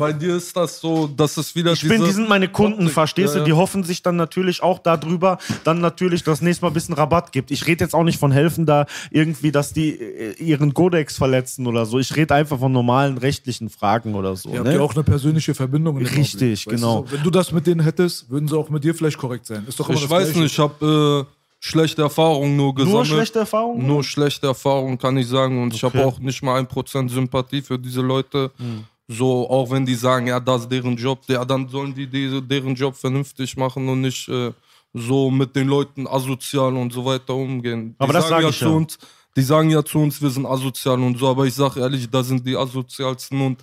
Bei 0.00 0.12
dir 0.12 0.34
ist 0.34 0.56
das 0.56 0.80
so, 0.80 1.06
dass 1.06 1.36
es 1.36 1.54
wieder 1.54 1.74
Ich 1.74 1.86
bin, 1.86 2.04
die 2.04 2.10
sind 2.10 2.28
meine 2.28 2.48
Kunden, 2.48 2.88
verstehst 2.88 3.36
du? 3.36 3.38
Ja, 3.38 3.44
Die 3.44 3.52
ja. 3.52 3.56
hoffen 3.56 3.84
sich 3.84 4.02
dann 4.02 4.16
natürlich 4.16 4.64
auch 4.64 4.80
darüber, 4.80 5.38
dann 5.62 5.80
natürlich 5.80 6.24
das 6.24 6.40
nächste 6.40 6.64
Mal 6.64 6.72
ein 6.72 6.74
bisschen 6.74 6.94
Rabatt 6.94 7.30
gibt. 7.30 7.52
Ich 7.52 7.68
rede 7.68 7.84
jetzt 7.84 7.94
auch 7.94 8.02
nicht 8.02 8.18
von 8.18 8.32
helfen 8.32 8.66
da 8.66 8.86
irgendwie, 9.12 9.52
dass 9.52 9.72
die 9.72 9.90
äh, 9.90 10.32
ihren 10.42 10.74
Kodex 10.74 11.16
verletzen 11.16 11.68
oder 11.68 11.86
so. 11.86 12.00
Ich 12.00 12.16
rede 12.16 12.34
einfach 12.34 12.58
von 12.58 12.72
normalen 12.72 13.16
rechtlichen 13.16 13.70
Fragen 13.70 14.16
oder 14.16 14.34
so. 14.34 14.48
Ihr 14.50 14.58
habt 14.58 14.66
ne? 14.66 14.74
ja 14.74 14.80
auch 14.80 14.94
eine 14.94 15.04
persönliche 15.04 15.35
Verbindung. 15.54 15.98
In 15.98 16.04
dem 16.04 16.14
Richtig, 16.16 16.64
genau. 16.66 17.02
Du, 17.02 17.12
wenn 17.12 17.22
du 17.22 17.30
das 17.30 17.52
mit 17.52 17.66
denen 17.66 17.80
hättest, 17.80 18.28
würden 18.30 18.48
sie 18.48 18.56
auch 18.56 18.68
mit 18.70 18.82
dir 18.84 18.94
vielleicht 18.94 19.18
korrekt 19.18 19.46
sein. 19.46 19.64
Ist 19.68 19.78
doch 19.78 19.88
immer 19.88 19.96
Ich 19.96 20.02
das 20.02 20.10
weiß 20.10 20.24
Gleiche. 20.28 20.40
nicht, 20.40 20.52
ich 20.52 20.58
habe 20.58 21.26
äh, 21.28 21.32
schlechte 21.60 22.02
Erfahrungen 22.02 22.56
nur 22.56 22.74
gesammelt. 22.74 22.94
Nur 22.96 23.04
schlechte 23.04 23.38
Erfahrungen? 23.40 23.86
Nur 23.86 24.04
schlechte 24.04 24.46
Erfahrungen 24.46 24.98
kann 24.98 25.16
ich 25.16 25.26
sagen. 25.28 25.62
Und 25.62 25.74
ich 25.74 25.82
habe 25.84 25.98
Okay. 25.98 26.06
auch 26.06 26.18
nicht 26.18 26.42
mal 26.42 26.58
ein 26.58 26.66
Prozent 26.66 27.10
Sympathie 27.10 27.62
für 27.62 27.78
diese 27.78 28.00
Leute. 28.00 28.50
Hm. 28.56 28.84
So, 29.08 29.48
auch 29.48 29.70
wenn 29.70 29.86
die 29.86 29.94
sagen, 29.94 30.26
ja, 30.26 30.40
das 30.40 30.62
ist 30.62 30.72
deren 30.72 30.96
Job, 30.96 31.20
ja, 31.28 31.44
dann 31.44 31.68
sollen 31.68 31.94
die 31.94 32.08
diese, 32.08 32.42
deren 32.42 32.74
Job 32.74 32.96
vernünftig 32.96 33.56
machen 33.56 33.88
und 33.88 34.00
nicht 34.00 34.28
äh, 34.28 34.52
so 34.92 35.30
mit 35.30 35.54
den 35.54 35.68
Leuten 35.68 36.06
asozial 36.08 36.74
und 36.76 36.92
so 36.92 37.04
weiter 37.04 37.34
umgehen. 37.34 37.94
Die 37.94 38.00
Aber 38.02 38.12
das 38.12 38.28
sagen 38.28 38.42
sag 38.42 38.50
ich 38.50 38.58
zu 38.58 38.64
ja. 38.64 38.70
uns, 38.72 38.98
die 39.36 39.42
sagen 39.42 39.70
ja 39.70 39.84
zu 39.84 39.98
uns, 39.98 40.20
wir 40.20 40.30
sind 40.30 40.44
asozial 40.46 40.98
und 41.00 41.18
so, 41.18 41.28
aber 41.28 41.46
ich 41.46 41.54
sage 41.54 41.80
ehrlich, 41.80 42.08
da 42.10 42.22
sind 42.24 42.44
die 42.46 42.56
asozialsten 42.56 43.40
und 43.40 43.58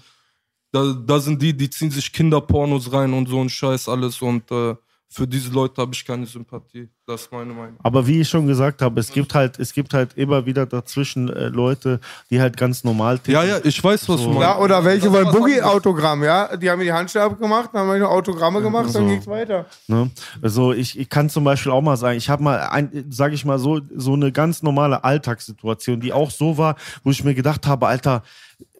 da, 0.74 0.92
da 1.06 1.20
sind 1.20 1.42
die, 1.42 1.56
die 1.56 1.70
ziehen 1.70 1.92
sich 1.92 2.12
Kinderpornos 2.12 2.92
rein 2.92 3.14
und 3.14 3.30
so 3.30 3.40
ein 3.40 3.50
Scheiß 3.50 3.88
alles 3.88 4.22
und 4.22 4.50
äh, 4.52 4.76
für 5.08 5.28
diese 5.28 5.52
Leute 5.52 5.80
habe 5.80 5.94
ich 5.94 6.04
keine 6.04 6.26
Sympathie. 6.26 6.90
Das 7.06 7.22
ist 7.22 7.32
meine 7.32 7.54
Meinung. 7.54 7.76
Aber 7.84 8.08
wie 8.08 8.22
ich 8.22 8.28
schon 8.28 8.48
gesagt 8.48 8.82
habe, 8.82 9.00
es 9.00 9.12
gibt 9.12 9.36
halt, 9.36 9.60
es 9.60 9.72
gibt 9.72 9.94
halt 9.94 10.18
immer 10.18 10.48
wieder 10.48 10.66
dazwischen 10.66 11.30
äh, 11.30 11.50
Leute, 11.50 12.00
die 12.32 12.42
halt 12.42 12.58
ganz 12.58 12.84
normal 12.84 13.20
ticken. 13.20 13.34
Ja, 13.34 13.44
ja, 13.44 13.60
ich 13.64 13.84
weiß, 13.84 14.10
was 14.10 14.22
du 14.22 14.30
meinst. 14.30 14.42
Ja, 14.42 14.58
oder 14.58 14.84
welche 14.84 15.12
wollen. 15.12 15.30
Boogie-Autogramm, 15.30 16.24
ja? 16.24 16.58
Die 16.58 16.68
haben 16.68 16.80
mir 16.80 16.86
die 16.86 16.94
Handschelle 16.94 17.26
abgemacht, 17.26 17.70
dann 17.74 17.82
haben 17.82 18.00
wir 18.00 18.10
Autogramme 18.10 18.60
gemacht, 18.64 18.86
dann 18.96 19.04
so. 19.04 19.08
geht's 19.08 19.28
weiter. 19.28 19.68
Ne? 19.88 20.10
Also 20.42 20.74
ich, 20.74 20.98
ich 20.98 21.10
kann 21.10 21.30
zum 21.30 21.44
Beispiel 21.44 21.72
auch 21.72 21.82
mal 21.84 21.98
sagen, 21.98 22.18
ich 22.18 22.32
habe 22.32 22.42
mal, 22.42 22.70
ein, 22.72 23.06
sage 23.12 23.36
ich 23.36 23.46
mal 23.46 23.60
so, 23.60 23.82
so 23.96 24.14
eine 24.14 24.32
ganz 24.32 24.64
normale 24.64 25.04
Alltagssituation, 25.04 26.00
die 26.00 26.12
auch 26.12 26.32
so 26.32 26.58
war, 26.58 26.76
wo 27.04 27.12
ich 27.12 27.24
mir 27.24 27.36
gedacht 27.36 27.68
habe, 27.68 27.86
Alter, 27.86 28.24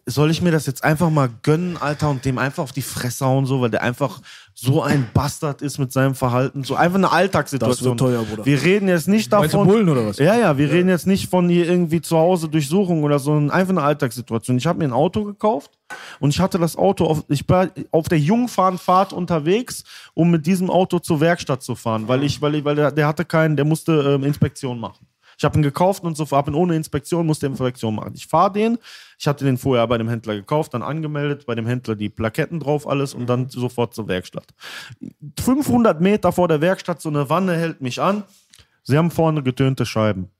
soll 0.06 0.30
ich 0.30 0.42
mir 0.42 0.50
das 0.50 0.66
jetzt 0.66 0.84
einfach 0.84 1.08
mal 1.08 1.30
gönnen, 1.42 1.76
Alter, 1.78 2.10
und 2.10 2.24
dem 2.24 2.38
einfach 2.38 2.62
auf 2.62 2.72
die 2.72 2.82
Fresse 2.82 3.24
hauen, 3.24 3.46
so, 3.46 3.60
weil 3.60 3.70
der 3.70 3.82
einfach 3.82 4.20
so 4.52 4.82
ein 4.82 5.08
Bastard 5.14 5.62
ist 5.62 5.78
mit 5.78 5.92
seinem 5.92 6.14
Verhalten, 6.14 6.62
so 6.62 6.74
einfach 6.74 6.98
eine 6.98 7.10
Alltagssituation. 7.10 7.96
Das 7.96 8.06
wird 8.06 8.14
teuer, 8.14 8.24
Bruder. 8.24 8.44
Wir 8.44 8.62
reden 8.62 8.88
jetzt 8.88 9.08
nicht 9.08 9.32
davon. 9.32 9.66
Bullen 9.66 9.88
oder 9.88 10.06
was? 10.06 10.18
Ja, 10.18 10.36
ja, 10.36 10.58
wir 10.58 10.70
reden 10.70 10.88
jetzt 10.88 11.06
nicht 11.06 11.28
von 11.28 11.48
hier 11.48 11.66
irgendwie 11.66 12.00
zu 12.00 12.16
Hause 12.18 12.48
Durchsuchung 12.48 13.02
oder 13.02 13.18
so, 13.18 13.34
einfach 13.34 13.70
eine 13.70 13.82
Alltagssituation. 13.82 14.58
Ich 14.58 14.66
habe 14.66 14.78
mir 14.78 14.84
ein 14.84 14.92
Auto 14.92 15.24
gekauft 15.24 15.70
und 16.20 16.30
ich 16.30 16.40
hatte 16.40 16.58
das 16.58 16.76
Auto 16.76 17.06
auf, 17.06 17.24
ich 17.28 17.48
war 17.48 17.68
auf 17.90 18.08
der 18.08 18.18
Jungfernfahrt 18.18 19.12
unterwegs, 19.12 19.84
um 20.12 20.30
mit 20.30 20.46
diesem 20.46 20.70
Auto 20.70 20.98
zur 20.98 21.20
Werkstatt 21.20 21.62
zu 21.62 21.74
fahren, 21.74 22.08
weil 22.08 22.22
ich, 22.24 22.42
weil 22.42 22.54
ich, 22.56 22.64
weil 22.64 22.76
der, 22.76 22.92
der 22.92 23.06
hatte 23.06 23.24
keinen, 23.24 23.56
der 23.56 23.64
musste 23.64 23.92
ähm, 23.92 24.24
Inspektion 24.24 24.78
machen. 24.78 25.06
Ich 25.38 25.44
habe 25.44 25.58
ihn 25.58 25.62
gekauft 25.62 26.04
und 26.04 26.16
so, 26.16 26.30
habe 26.30 26.50
ihn 26.50 26.54
ohne 26.54 26.76
Inspektion, 26.76 27.26
musste 27.26 27.46
Inspektion 27.46 27.94
machen. 27.94 28.12
Ich 28.14 28.26
fahre 28.26 28.52
den, 28.52 28.78
ich 29.18 29.26
hatte 29.26 29.44
den 29.44 29.58
vorher 29.58 29.86
bei 29.86 29.98
dem 29.98 30.08
Händler 30.08 30.34
gekauft, 30.34 30.74
dann 30.74 30.82
angemeldet, 30.82 31.46
bei 31.46 31.54
dem 31.54 31.66
Händler 31.66 31.94
die 31.96 32.08
Plaketten 32.08 32.60
drauf, 32.60 32.86
alles 32.86 33.14
und 33.14 33.26
dann 33.26 33.48
sofort 33.48 33.94
zur 33.94 34.08
Werkstatt. 34.08 34.46
500 35.40 36.00
Meter 36.00 36.32
vor 36.32 36.48
der 36.48 36.60
Werkstatt, 36.60 37.00
so 37.00 37.08
eine 37.08 37.28
Wanne 37.28 37.56
hält 37.56 37.80
mich 37.80 38.00
an. 38.00 38.24
Sie 38.82 38.98
haben 38.98 39.10
vorne 39.10 39.42
getönte 39.42 39.86
Scheiben. 39.86 40.30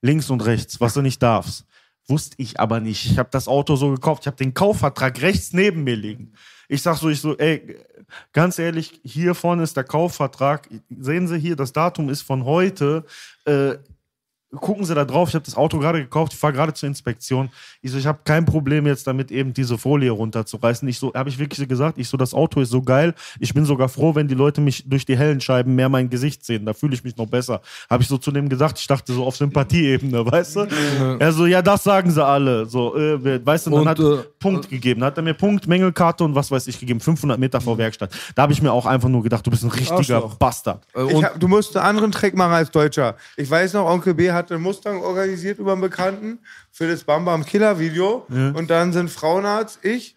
Links 0.00 0.30
und 0.30 0.44
rechts, 0.44 0.80
was 0.80 0.94
du 0.94 1.02
nicht 1.02 1.22
darfst. 1.22 1.66
Wusste 2.08 2.34
ich 2.38 2.58
aber 2.58 2.80
nicht. 2.80 3.06
Ich 3.06 3.18
habe 3.18 3.28
das 3.30 3.46
Auto 3.46 3.76
so 3.76 3.90
gekauft. 3.90 4.22
Ich 4.22 4.26
habe 4.26 4.36
den 4.36 4.54
Kaufvertrag 4.54 5.22
rechts 5.22 5.52
neben 5.52 5.84
mir 5.84 5.94
liegen. 5.94 6.32
Ich 6.68 6.82
sag 6.82 6.96
so, 6.96 7.08
ich 7.08 7.20
so, 7.20 7.36
ey, 7.38 7.76
ganz 8.32 8.58
ehrlich, 8.58 9.00
hier 9.04 9.34
vorne 9.34 9.62
ist 9.62 9.76
der 9.76 9.84
Kaufvertrag. 9.84 10.68
Sehen 10.90 11.28
Sie 11.28 11.38
hier, 11.38 11.54
das 11.54 11.72
Datum 11.72 12.08
ist 12.08 12.22
von 12.22 12.44
heute. 12.44 13.04
Äh, 13.44 13.74
gucken 14.56 14.84
Sie 14.84 14.94
da 14.94 15.04
drauf, 15.04 15.30
ich 15.30 15.34
habe 15.34 15.44
das 15.44 15.56
Auto 15.56 15.78
gerade 15.78 16.02
gekauft, 16.02 16.34
ich 16.34 16.38
fahre 16.38 16.52
gerade 16.52 16.74
zur 16.74 16.86
Inspektion. 16.86 17.50
Ich 17.80 17.90
so, 17.90 17.98
ich 17.98 18.06
habe 18.06 18.18
kein 18.24 18.44
Problem 18.44 18.86
jetzt 18.86 19.06
damit, 19.06 19.30
eben 19.30 19.54
diese 19.54 19.78
Folie 19.78 20.10
runterzureißen. 20.10 20.86
Ich 20.88 20.98
so, 20.98 21.12
habe 21.14 21.30
ich 21.30 21.38
wirklich 21.38 21.58
so 21.58 21.66
gesagt, 21.66 21.98
ich 21.98 22.08
so, 22.08 22.16
das 22.16 22.34
Auto 22.34 22.60
ist 22.60 22.70
so 22.70 22.82
geil. 22.82 23.14
Ich 23.40 23.54
bin 23.54 23.64
sogar 23.64 23.88
froh, 23.88 24.14
wenn 24.14 24.28
die 24.28 24.34
Leute 24.34 24.60
mich 24.60 24.84
durch 24.86 25.06
die 25.06 25.16
hellen 25.16 25.40
Scheiben 25.40 25.74
mehr 25.74 25.88
mein 25.88 26.10
Gesicht 26.10 26.44
sehen. 26.44 26.66
Da 26.66 26.74
fühle 26.74 26.94
ich 26.94 27.02
mich 27.02 27.16
noch 27.16 27.26
besser. 27.26 27.62
Habe 27.88 28.02
ich 28.02 28.08
so 28.08 28.18
zu 28.18 28.30
dem 28.30 28.48
gesagt, 28.48 28.78
ich 28.78 28.86
dachte 28.86 29.12
so 29.12 29.24
auf 29.24 29.36
Sympathieebene, 29.36 30.24
weißt 30.30 30.56
du? 30.56 30.66
Er 31.18 31.32
so, 31.32 31.46
ja, 31.46 31.62
das 31.62 31.84
sagen 31.84 32.10
sie 32.10 32.24
alle. 32.24 32.66
So, 32.66 32.96
äh, 32.96 33.44
weißt 33.44 33.66
du, 33.66 33.70
dann 33.70 33.80
Und, 33.80 33.88
hat 33.88 34.00
äh, 34.00 34.18
Punkt 34.38 34.68
gegeben. 34.68 35.02
Hat 35.02 35.16
er 35.16 35.22
mir 35.22 35.34
Punkt, 35.34 35.66
Mängelkarte 35.66 36.24
und 36.24 36.34
was 36.34 36.50
weiß 36.50 36.66
ich 36.66 36.78
gegeben. 36.78 37.00
500 37.00 37.38
Meter 37.38 37.60
vor 37.60 37.78
Werkstatt. 37.78 38.12
Da 38.34 38.42
habe 38.42 38.52
ich 38.52 38.60
mir 38.60 38.72
auch 38.72 38.84
einfach 38.84 39.08
nur 39.08 39.22
gedacht, 39.22 39.46
du 39.46 39.50
bist 39.50 39.64
ein 39.64 39.70
richtiger. 39.70 40.22
Bastard. 40.38 40.86
Hab, 40.94 41.40
du 41.40 41.48
musst 41.48 41.76
einen 41.76 41.86
anderen 41.86 42.12
Trick 42.12 42.36
machen 42.36 42.52
als 42.52 42.70
Deutscher. 42.70 43.16
Ich 43.36 43.50
weiß 43.50 43.72
noch, 43.74 43.86
Onkel 43.86 44.14
B 44.14 44.30
hatte 44.42 44.54
einen 44.54 44.62
Mustang 44.62 45.00
organisiert 45.00 45.58
über 45.58 45.72
einen 45.72 45.80
Bekannten 45.80 46.40
für 46.70 46.88
das 46.88 47.04
Bam 47.04 47.24
Bam 47.24 47.44
Killer 47.44 47.78
Video. 47.78 48.26
Und 48.54 48.70
dann 48.70 48.92
sind 48.92 49.10
Frauenarzt, 49.10 49.78
ich 49.82 50.16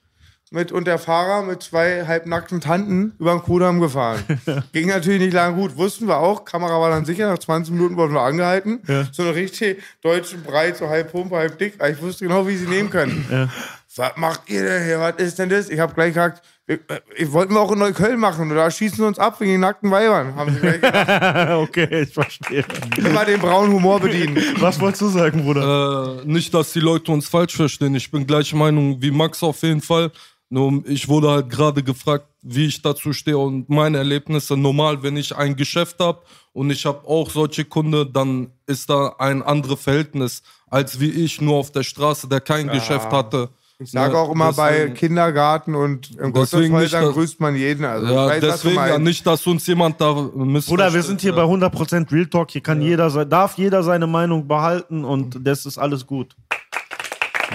mit, 0.51 0.71
und 0.71 0.85
der 0.85 0.99
Fahrer 0.99 1.43
mit 1.43 1.61
zwei 1.63 2.05
halbnackten 2.05 2.61
Tanten 2.61 3.13
über 3.19 3.31
den 3.31 3.41
Kudamm 3.41 3.79
gefahren. 3.79 4.23
Ging 4.73 4.87
natürlich 4.87 5.19
nicht 5.19 5.33
lange 5.33 5.55
gut. 5.55 5.75
Wussten 5.75 6.07
wir 6.07 6.17
auch. 6.17 6.45
Kamera 6.45 6.79
war 6.79 6.89
dann 6.89 7.03
sicher. 7.05 7.29
Nach 7.29 7.37
20 7.37 7.73
Minuten 7.73 7.97
wurden 7.97 8.13
wir 8.13 8.21
angehalten. 8.21 8.79
So 9.11 9.23
eine 9.23 9.35
richtig 9.35 9.81
deutsche 10.01 10.37
Breit, 10.37 10.77
so 10.77 10.87
halb 10.87 11.11
Pumpe, 11.11 11.35
halb 11.35 11.57
dick. 11.57 11.75
Ich 11.83 12.01
wusste 12.01 12.25
genau, 12.25 12.47
wie 12.47 12.55
sie 12.55 12.67
nehmen 12.67 12.89
können. 12.89 13.49
Was 13.95 14.17
macht 14.17 14.49
ihr 14.49 14.63
denn 14.63 14.83
hier? 14.83 14.99
Was 14.99 15.15
ist 15.17 15.39
denn 15.39 15.49
das? 15.49 15.69
Ich 15.69 15.79
habe 15.79 15.93
gleich 15.93 16.09
gesagt, 16.09 16.41
ich 16.67 17.31
wollten 17.31 17.53
wir 17.53 17.61
auch 17.61 17.71
in 17.71 17.79
Neukölln 17.79 18.19
machen. 18.19 18.49
Da 18.49 18.71
schießen 18.71 18.97
sie 18.97 19.05
uns 19.05 19.19
ab 19.19 19.39
wegen 19.39 19.51
den 19.51 19.61
nackten 19.61 19.91
Weibern. 19.91 20.35
Haben 20.35 20.53
sie 20.53 20.59
gleich 20.59 20.81
okay, 21.57 22.01
ich 22.01 22.13
verstehe. 22.13 22.65
Immer 22.97 23.25
den 23.25 23.39
braunen 23.39 23.71
Humor 23.71 23.99
bedienen. 23.99 24.37
Was 24.59 24.79
wolltest 24.79 25.03
du 25.03 25.09
sagen, 25.09 25.43
Bruder? 25.43 26.21
äh, 26.23 26.25
nicht, 26.25 26.53
dass 26.53 26.73
die 26.73 26.79
Leute 26.79 27.11
uns 27.11 27.27
falsch 27.27 27.55
verstehen. 27.55 27.93
Ich 27.93 28.09
bin 28.09 28.25
gleicher 28.25 28.57
Meinung 28.57 28.99
wie 28.99 29.11
Max 29.11 29.43
auf 29.43 29.61
jeden 29.61 29.81
Fall. 29.81 30.11
Nur 30.49 30.83
ich 30.85 31.07
wurde 31.07 31.29
halt 31.29 31.49
gerade 31.49 31.83
gefragt, 31.83 32.27
wie 32.41 32.65
ich 32.65 32.81
dazu 32.81 33.13
stehe 33.13 33.37
und 33.37 33.69
meine 33.69 33.97
Erlebnisse. 33.99 34.57
Normal, 34.57 35.03
wenn 35.03 35.17
ich 35.17 35.35
ein 35.35 35.55
Geschäft 35.55 35.99
habe 35.99 36.21
und 36.53 36.71
ich 36.71 36.85
habe 36.85 37.07
auch 37.07 37.29
solche 37.29 37.65
Kunden, 37.65 38.11
dann 38.11 38.51
ist 38.65 38.89
da 38.89 39.15
ein 39.19 39.43
anderes 39.43 39.81
Verhältnis, 39.81 40.41
als 40.67 40.99
wie 40.99 41.09
ich 41.11 41.41
nur 41.41 41.57
auf 41.57 41.71
der 41.71 41.83
Straße, 41.83 42.27
der 42.27 42.41
kein 42.41 42.69
Geschäft 42.69 43.11
hatte. 43.11 43.49
Ich 43.77 43.91
sage 43.91 44.17
auch 44.17 44.31
immer, 44.31 44.53
bei 44.53 44.71
Deswegen- 44.71 44.93
Kindergarten 44.93 45.75
und 45.75 46.17
im 46.17 46.31
Gotteshäusern 46.31 47.11
grüßt 47.11 47.41
man 47.41 47.55
jeden. 47.57 47.83
Also, 47.83 48.05
Ja, 48.07 48.27
weiß, 48.27 48.39
deswegen 48.39 48.75
ja 48.77 48.97
nicht, 48.97 49.27
dass 49.27 49.45
uns 49.45 49.67
jemand 49.67 49.99
da 49.99 50.13
missversteht. 50.13 50.69
Bruder, 50.69 50.93
wir 50.93 51.03
sind 51.03 51.19
hier 51.19 51.33
bei 51.33 51.43
100% 51.43 52.09
Real 52.13 52.25
Talk. 52.27 52.51
Hier 52.51 52.61
kann 52.61 52.81
jeder, 52.81 53.09
se- 53.09 53.25
darf 53.25 53.57
jeder 53.57 53.83
seine 53.83 54.07
Meinung 54.07 54.47
behalten 54.47 55.03
und 55.03 55.37
das 55.45 55.65
ist 55.65 55.77
alles 55.77 56.07
gut. 56.07 56.35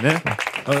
Ne? 0.03 0.21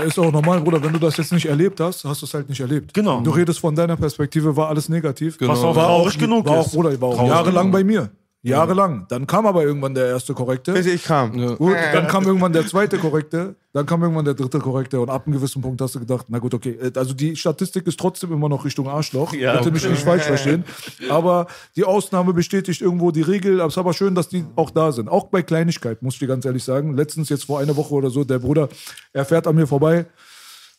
Ist 0.05 0.19
auch 0.19 0.31
normal, 0.31 0.61
Bruder. 0.61 0.83
Wenn 0.83 0.93
du 0.93 0.99
das 0.99 1.17
jetzt 1.17 1.33
nicht 1.33 1.47
erlebt 1.47 1.79
hast, 1.79 2.05
hast 2.05 2.21
du 2.21 2.27
es 2.27 2.33
halt 2.35 2.47
nicht 2.47 2.59
erlebt. 2.61 2.93
Genau. 2.93 3.19
Du 3.21 3.31
redest 3.31 3.59
von 3.59 3.73
deiner 3.75 3.97
Perspektive, 3.97 4.55
war 4.55 4.69
alles 4.69 4.89
negativ. 4.89 5.39
Genau. 5.39 5.53
Was 5.53 5.59
auch 5.63 5.75
War 5.75 5.87
traurig 5.87 6.15
auch, 6.15 6.19
genug 6.19 6.45
war 6.45 6.57
auch, 6.59 6.65
ist. 6.67 6.73
Bruder, 6.73 7.01
war 7.01 7.09
auch 7.09 7.15
Traurig 7.15 7.31
jahrelang 7.31 7.71
genug. 7.71 7.73
bei 7.73 7.83
mir. 7.83 8.11
Jahrelang. 8.43 9.05
Dann 9.07 9.27
kam 9.27 9.45
aber 9.45 9.63
irgendwann 9.63 9.93
der 9.93 10.07
erste 10.07 10.33
Korrekte. 10.33 10.73
Bis 10.73 10.87
ich 10.87 11.03
kam. 11.03 11.37
Ja. 11.37 11.55
Gut, 11.55 11.75
dann 11.93 12.07
kam 12.07 12.25
irgendwann 12.25 12.53
der 12.53 12.65
zweite 12.65 12.97
Korrekte, 12.97 13.55
dann 13.73 13.85
kam 13.85 14.01
irgendwann 14.01 14.25
der 14.25 14.33
dritte 14.33 14.57
Korrekte 14.57 14.99
und 14.99 15.09
ab 15.09 15.27
einem 15.27 15.35
gewissen 15.35 15.61
Punkt 15.61 15.79
hast 15.79 15.93
du 15.93 15.99
gedacht, 15.99 16.25
na 16.29 16.39
gut, 16.39 16.53
okay, 16.53 16.71
äh, 16.71 16.91
also 16.95 17.13
die 17.13 17.35
Statistik 17.35 17.85
ist 17.85 17.99
trotzdem 17.99 18.31
immer 18.31 18.49
noch 18.49 18.65
Richtung 18.65 18.87
Arschloch, 18.87 19.33
Ja, 19.33 19.57
bitte 19.57 19.71
mich 19.71 19.87
nicht 19.87 20.03
falsch 20.03 20.23
verstehen, 20.23 20.65
aber 21.09 21.45
die 21.75 21.83
Ausnahme 21.83 22.33
bestätigt 22.33 22.81
irgendwo 22.81 23.11
die 23.11 23.21
Regel, 23.21 23.61
aber 23.61 23.67
es 23.67 23.75
ist 23.75 23.77
aber 23.77 23.93
schön, 23.93 24.15
dass 24.15 24.27
die 24.27 24.43
auch 24.55 24.71
da 24.71 24.91
sind, 24.91 25.07
auch 25.07 25.27
bei 25.27 25.43
Kleinigkeit, 25.43 26.01
muss 26.01 26.15
ich 26.15 26.19
dir 26.19 26.27
ganz 26.27 26.43
ehrlich 26.43 26.63
sagen. 26.63 26.97
Letztens 26.97 27.29
jetzt 27.29 27.45
vor 27.45 27.59
einer 27.59 27.75
Woche 27.75 27.93
oder 27.93 28.09
so, 28.09 28.23
der 28.23 28.39
Bruder, 28.39 28.69
er 29.13 29.25
fährt 29.25 29.45
an 29.45 29.55
mir 29.55 29.67
vorbei, 29.67 30.07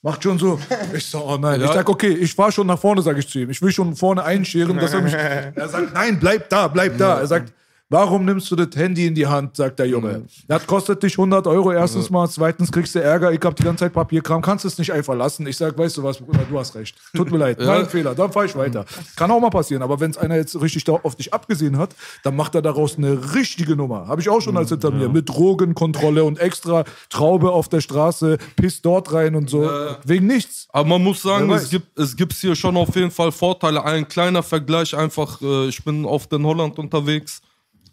macht 0.02 0.22
schon 0.22 0.38
so. 0.38 0.58
Ich 0.94 1.06
sag, 1.06 1.22
oh 1.22 1.36
nein. 1.36 1.60
Ich 1.60 1.70
sag, 1.70 1.88
okay, 1.88 2.12
ich 2.12 2.34
fahr 2.34 2.52
schon 2.52 2.66
nach 2.66 2.78
vorne, 2.78 3.02
sage 3.02 3.20
ich 3.20 3.28
zu 3.28 3.38
ihm. 3.38 3.50
Ich 3.50 3.62
will 3.62 3.72
schon 3.72 3.96
vorne 3.96 4.22
einscheren, 4.24 4.76
dass 4.76 4.92
er 4.92 5.00
mich. 5.00 5.12
Er 5.54 5.68
sagt, 5.68 5.94
nein, 5.94 6.18
bleib 6.20 6.48
da, 6.48 6.68
bleib 6.68 6.98
da. 6.98 7.20
Er 7.20 7.26
sagt, 7.26 7.52
warum 7.92 8.24
nimmst 8.24 8.50
du 8.50 8.56
das 8.56 8.74
Handy 8.74 9.06
in 9.06 9.14
die 9.14 9.26
Hand, 9.26 9.56
sagt 9.56 9.78
der 9.78 9.86
Junge. 9.86 10.22
Das 10.48 10.66
kostet 10.66 11.02
dich 11.02 11.12
100 11.12 11.46
Euro 11.46 11.72
erstens 11.72 12.08
mal, 12.10 12.28
zweitens 12.28 12.72
kriegst 12.72 12.94
du 12.94 13.02
Ärger, 13.02 13.32
ich 13.32 13.40
hab 13.42 13.54
die 13.54 13.62
ganze 13.62 13.84
Zeit 13.84 13.92
Papierkram, 13.92 14.40
kannst 14.40 14.64
es 14.64 14.78
nicht 14.78 14.92
einfach 14.92 15.14
lassen. 15.14 15.46
Ich 15.46 15.58
sag, 15.58 15.76
weißt 15.76 15.98
du 15.98 16.02
was, 16.02 16.18
du 16.18 16.58
hast 16.58 16.74
recht. 16.74 16.96
Tut 17.14 17.30
mir 17.30 17.36
leid, 17.36 17.58
mein 17.60 17.86
Fehler, 17.86 18.14
dann 18.14 18.32
fahr 18.32 18.46
ich 18.46 18.56
weiter. 18.56 18.86
Kann 19.14 19.30
auch 19.30 19.40
mal 19.40 19.50
passieren, 19.50 19.82
aber 19.82 20.00
wenn 20.00 20.10
es 20.10 20.16
einer 20.16 20.36
jetzt 20.36 20.60
richtig 20.60 20.88
auf 20.88 21.16
dich 21.16 21.32
abgesehen 21.34 21.76
hat, 21.76 21.94
dann 22.22 22.34
macht 22.34 22.54
er 22.54 22.62
daraus 22.62 22.96
eine 22.96 23.34
richtige 23.34 23.76
Nummer. 23.76 24.08
Habe 24.08 24.20
ich 24.22 24.28
auch 24.28 24.40
schon 24.40 24.56
als 24.56 24.70
hinter 24.70 24.90
mir. 24.90 25.08
Mit 25.08 25.28
Drogenkontrolle 25.28 26.24
und 26.24 26.38
extra 26.38 26.84
Traube 27.10 27.50
auf 27.50 27.68
der 27.68 27.82
Straße, 27.82 28.38
piss 28.56 28.80
dort 28.80 29.12
rein 29.12 29.34
und 29.34 29.50
so. 29.50 29.68
Wegen 30.04 30.26
nichts. 30.26 30.66
Aber 30.72 30.88
man 30.88 31.04
muss 31.04 31.22
sagen, 31.22 31.50
es 31.50 31.68
gibt, 31.68 31.98
es 31.98 32.16
gibt 32.16 32.32
hier 32.32 32.56
schon 32.56 32.76
auf 32.76 32.94
jeden 32.96 33.10
Fall 33.10 33.32
Vorteile. 33.32 33.84
Ein 33.84 34.08
kleiner 34.08 34.42
Vergleich 34.42 34.96
einfach, 34.96 35.40
äh, 35.42 35.68
ich 35.68 35.84
bin 35.84 36.04
oft 36.06 36.32
in 36.32 36.44
Holland 36.46 36.78
unterwegs 36.78 37.42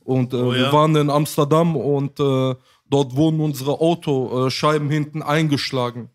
und 0.10 0.34
äh, 0.34 0.38
Oh 0.38 0.52
ja? 0.54 0.58
wir 0.60 0.74
waren 0.74 0.96
in 0.96 1.10
Amsterdam 1.10 1.76
und 1.76 2.20
äh, 2.20 2.56
dort 2.90 3.16
wurden 3.16 3.40
unsere 3.40 3.80
Autoscheiben 3.80 4.90
hinten 4.90 5.22
eingeschlagen. 5.22 6.10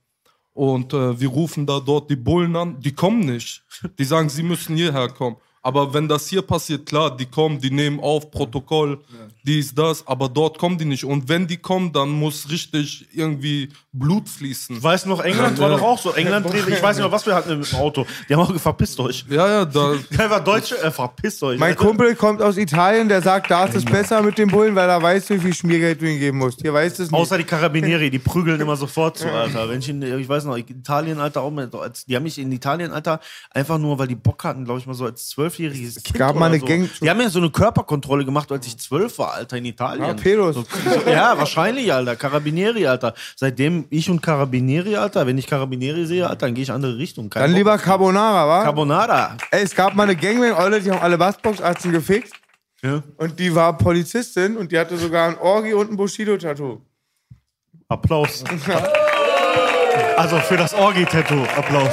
Und 0.52 0.92
äh, 0.92 1.20
wir 1.20 1.28
rufen 1.28 1.66
da 1.66 1.80
dort 1.80 2.10
die 2.10 2.16
Bullen 2.16 2.54
an, 2.56 2.80
die 2.80 2.92
kommen 2.92 3.20
nicht. 3.20 3.64
Die 3.98 4.04
sagen, 4.04 4.28
sie 4.28 4.42
müssen 4.42 4.76
hierher 4.76 5.08
kommen. 5.08 5.36
Aber 5.64 5.94
wenn 5.94 6.06
das 6.08 6.28
hier 6.28 6.42
passiert, 6.42 6.84
klar, 6.84 7.16
die 7.16 7.24
kommen, 7.24 7.58
die 7.58 7.70
nehmen 7.70 7.98
auf, 7.98 8.30
Protokoll, 8.30 8.98
dies, 9.44 9.74
das, 9.74 10.06
aber 10.06 10.28
dort 10.28 10.58
kommen 10.58 10.76
die 10.76 10.84
nicht. 10.84 11.04
Und 11.06 11.26
wenn 11.30 11.46
die 11.46 11.56
kommen, 11.56 11.90
dann 11.90 12.10
muss 12.10 12.50
richtig 12.50 13.08
irgendwie 13.14 13.70
Blut 13.90 14.28
fließen. 14.28 14.76
Ich 14.76 14.82
weiß 14.82 15.06
noch, 15.06 15.20
England 15.20 15.58
war 15.58 15.70
doch 15.70 15.80
auch 15.80 15.98
so. 15.98 16.12
England, 16.12 16.46
ich 16.52 16.82
weiß 16.82 16.96
nicht 16.96 17.04
mehr, 17.04 17.12
was 17.12 17.24
wir 17.24 17.34
hatten 17.34 17.50
im 17.50 17.78
Auto. 17.78 18.06
Die 18.28 18.34
haben 18.34 18.40
auch 18.40 18.48
gesagt, 18.48 18.62
verpisst 18.62 19.00
euch. 19.00 19.24
Ja, 19.30 19.48
ja, 19.48 19.64
da, 19.64 19.92
Einfach 20.18 20.44
Deutsche, 20.44 20.76
äh, 20.82 20.90
verpisst 20.90 21.42
euch. 21.42 21.58
Mein 21.58 21.76
Kumpel 21.76 22.14
kommt 22.14 22.42
aus 22.42 22.58
Italien, 22.58 23.08
der 23.08 23.22
sagt, 23.22 23.50
da 23.50 23.64
ist 23.64 23.74
es 23.74 23.86
besser 23.86 24.20
mit 24.20 24.36
den 24.36 24.48
Bullen, 24.48 24.74
weil 24.74 24.88
er 24.88 25.00
weiß, 25.00 25.30
wie 25.30 25.38
viel 25.38 25.54
Schmiergeld 25.54 26.02
du 26.02 26.10
ihm 26.10 26.18
geben 26.18 26.38
musst. 26.38 26.60
Hier 26.60 26.74
weißt 26.74 27.00
es 27.00 27.10
nicht. 27.10 27.18
Außer 27.18 27.38
die 27.38 27.44
Carabinieri, 27.44 28.10
die 28.10 28.18
prügeln 28.18 28.60
immer 28.60 28.76
sofort 28.76 29.16
zu, 29.16 29.30
Alter. 29.30 29.68
Wenn 29.70 29.78
ich 29.78 29.88
in, 29.88 30.02
ich 30.02 30.28
weiß 30.28 30.44
noch, 30.44 30.58
Italien, 30.58 31.20
Alter, 31.20 31.40
auch 31.40 31.50
mit, 31.50 31.74
als, 31.74 32.04
die 32.04 32.16
haben 32.16 32.24
mich 32.24 32.38
in 32.38 32.52
Italien, 32.52 32.92
Alter, 32.92 33.20
einfach 33.50 33.78
nur, 33.78 33.98
weil 33.98 34.08
die 34.08 34.14
Bock 34.14 34.44
hatten, 34.44 34.66
glaube 34.66 34.80
ich 34.80 34.86
mal 34.86 34.94
so 34.94 35.06
als 35.06 35.28
zwölfjähriges 35.54 36.02
Kind. 36.02 36.18
gab 36.18 36.36
mal 36.36 36.46
eine 36.46 36.58
so. 36.60 36.66
Gang- 36.66 36.88
Die 37.00 37.08
haben 37.10 37.20
ja 37.20 37.28
so 37.30 37.38
eine 37.38 37.50
Körperkontrolle 37.50 38.24
gemacht, 38.24 38.50
als 38.52 38.66
ich 38.66 38.76
zwölf 38.78 39.18
war, 39.18 39.34
Alter, 39.34 39.56
in 39.56 39.64
Italien. 39.66 40.04
Ja, 40.06 40.14
Pedos. 40.14 40.54
So, 40.56 40.64
ja, 41.10 41.36
wahrscheinlich, 41.38 41.92
Alter. 41.92 42.16
Carabinieri, 42.16 42.86
Alter. 42.86 43.14
Seitdem 43.36 43.86
ich 43.90 44.08
und 44.10 44.20
Carabinieri, 44.20 44.96
Alter, 44.96 45.26
wenn 45.26 45.38
ich 45.38 45.46
Carabinieri 45.46 46.06
sehe, 46.06 46.24
Alter, 46.28 46.46
dann 46.46 46.54
gehe 46.54 46.62
ich 46.64 46.70
andere 46.72 46.96
Richtung. 46.98 47.30
Kein 47.30 47.42
Dann 47.42 47.50
Bock. 47.52 47.58
lieber 47.58 47.78
Carbonara, 47.78 48.48
wa? 48.48 48.62
Carbonara. 48.64 49.36
Ey, 49.50 49.62
es 49.64 49.74
gab 49.74 49.94
mal 49.94 50.04
eine 50.04 50.16
Gangbang-Eule, 50.16 50.80
die 50.80 50.90
haben 50.90 51.00
alle 51.00 51.16
Bassbox-Arzten 51.18 51.92
gefickt. 51.92 52.32
Ja. 52.82 53.02
Und 53.16 53.38
die 53.38 53.54
war 53.54 53.76
Polizistin 53.78 54.56
und 54.56 54.70
die 54.70 54.78
hatte 54.78 54.96
sogar 54.98 55.28
ein 55.28 55.38
Orgi 55.38 55.72
und 55.72 55.90
ein 55.90 55.96
Bushido-Tattoo. 55.96 56.80
Applaus. 57.88 58.44
Also 60.16 60.38
für 60.38 60.56
das 60.56 60.74
Orgi-Tattoo. 60.74 61.42
Applaus. 61.56 61.90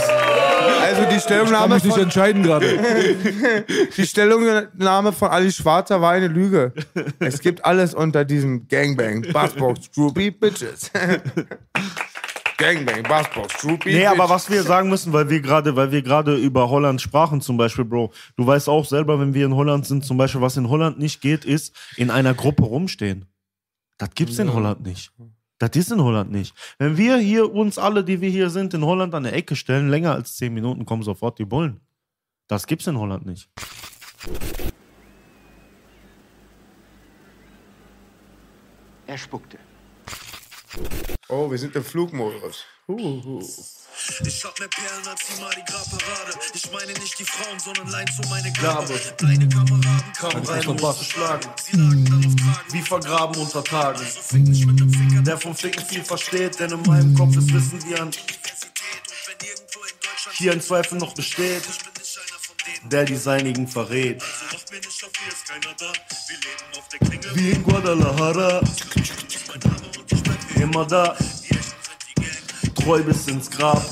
Also 0.91 1.03
die 1.03 1.09
Kann 1.09 1.19
Stellungnahme, 1.22 1.76
mich 1.76 1.84
nicht 1.84 1.93
von, 1.93 2.03
entscheiden 2.03 2.43
gerade. 2.43 2.68
die 3.97 4.05
Stellungnahme 4.05 5.13
von 5.13 5.30
Ali 5.30 5.51
Schwarzer 5.51 6.01
war 6.01 6.11
eine 6.11 6.27
Lüge. 6.27 6.73
Es 7.19 7.39
gibt 7.39 7.63
alles 7.65 7.93
unter 7.93 8.26
diesem 8.26 8.68
Gangbang. 8.68 9.26
Bassbox, 9.31 9.91
Droopy, 9.91 10.31
Bitches. 10.31 10.91
Gangbang, 12.57 13.03
Bassbox, 13.03 13.61
Droopy, 13.61 13.93
Nee, 13.93 14.05
aber 14.05 14.30
was 14.30 14.49
wir 14.49 14.61
sagen 14.63 14.89
müssen, 14.89 15.13
weil 15.13 15.30
wir 15.30 15.41
gerade, 15.41 15.76
weil 15.76 15.91
wir 15.91 16.01
gerade 16.01 16.35
über 16.35 16.69
Holland 16.69 17.01
sprachen, 17.01 17.41
zum 17.41 17.57
Beispiel, 17.57 17.85
Bro. 17.85 18.11
Du 18.35 18.45
weißt 18.45 18.69
auch 18.69 18.85
selber, 18.85 19.19
wenn 19.19 19.34
wir 19.34 19.45
in 19.45 19.55
Holland 19.55 19.88
sind, 19.88 20.05
zum 20.05 20.18
Beispiel, 20.18 20.41
was 20.41 20.57
in 20.57 20.69
Holland 20.69 20.99
nicht 20.99 21.22
geht, 21.22 21.45
ist 21.45 21.76
in 21.95 22.11
einer 22.11 22.34
Gruppe 22.34 22.63
rumstehen. 22.63 23.26
Das 23.97 24.09
gibt's 24.13 24.38
in 24.39 24.53
Holland 24.53 24.85
nicht. 24.85 25.11
Das 25.61 25.69
ist 25.75 25.91
in 25.91 26.01
Holland 26.01 26.31
nicht. 26.31 26.55
Wenn 26.79 26.97
wir 26.97 27.17
hier 27.17 27.53
uns 27.53 27.77
alle, 27.77 28.03
die 28.03 28.19
wir 28.19 28.31
hier 28.31 28.49
sind, 28.49 28.73
in 28.73 28.83
Holland 28.83 29.13
an 29.13 29.21
der 29.21 29.33
Ecke 29.33 29.55
stellen, 29.55 29.89
länger 29.89 30.11
als 30.11 30.35
zehn 30.35 30.55
Minuten 30.55 30.88
kommen 30.88 31.03
sofort 31.03 31.38
die 31.38 31.45
Bullen. 31.45 31.79
Das 32.47 32.65
gibt's 32.65 32.88
in 32.88 32.97
Holland 32.97 33.27
nicht. 33.27 33.47
Er 39.05 39.17
spuckte. 39.19 39.59
Oh, 41.29 41.51
wir 41.51 41.59
sind 41.59 41.75
im 41.75 41.83
Flugmodus. 41.83 42.65
Ich 44.26 44.43
hab 44.43 44.57
mehr 44.59 44.68
Perlen 44.68 45.07
als 45.07 45.22
die 45.27 45.41
Mardi 45.41 45.61
Gras 45.68 45.89
Parade. 45.89 46.38
Ich 46.53 46.72
meine 46.72 46.93
nicht 46.93 47.19
die 47.19 47.26
Frauen, 47.26 47.59
sondern 47.59 47.88
allein 47.88 48.07
so 48.07 48.27
meine 48.30 48.51
Gabe. 48.53 48.99
Deine 49.18 49.47
Kameraden 49.49 50.13
kamen 50.18 50.45
rein, 50.45 50.68
um 50.68 50.80
uns 50.80 50.97
zu 50.97 51.03
schlagen. 51.03 51.49
Kragen, 51.55 52.53
Wie 52.72 52.81
vergraben 52.81 53.41
unter 53.41 53.63
Tagen. 53.63 53.99
so 53.99 54.22
fick 54.22 54.43
nicht 54.43 54.65
mit 54.65 54.80
dem 54.80 54.91
Finger. 54.91 55.22
Der 55.22 55.38
vom 55.38 55.55
Ficken 55.55 55.85
viel 55.85 56.03
versteht, 56.03 56.59
denn 56.59 56.72
in 56.72 56.81
meinem 56.84 57.15
Kopf 57.15 57.35
ist 57.38 57.53
Wissen 57.53 57.84
wie 57.85 57.95
an 57.95 58.11
hier 60.41 60.51
ein 60.53 60.61
Zweifel 60.61 60.97
noch 60.97 61.13
besteht, 61.13 61.63
der 62.84 63.05
die 63.05 63.15
Seinigen 63.15 63.68
verrät. 63.68 64.23
Also. 64.23 65.91
Wie 67.35 67.51
in 67.51 67.63
Guadalajara, 67.63 68.61
immer 70.55 70.85
da, 70.85 71.15
treu 72.83 73.03
bis 73.03 73.27
ins 73.27 73.49
Grab. 73.49 73.83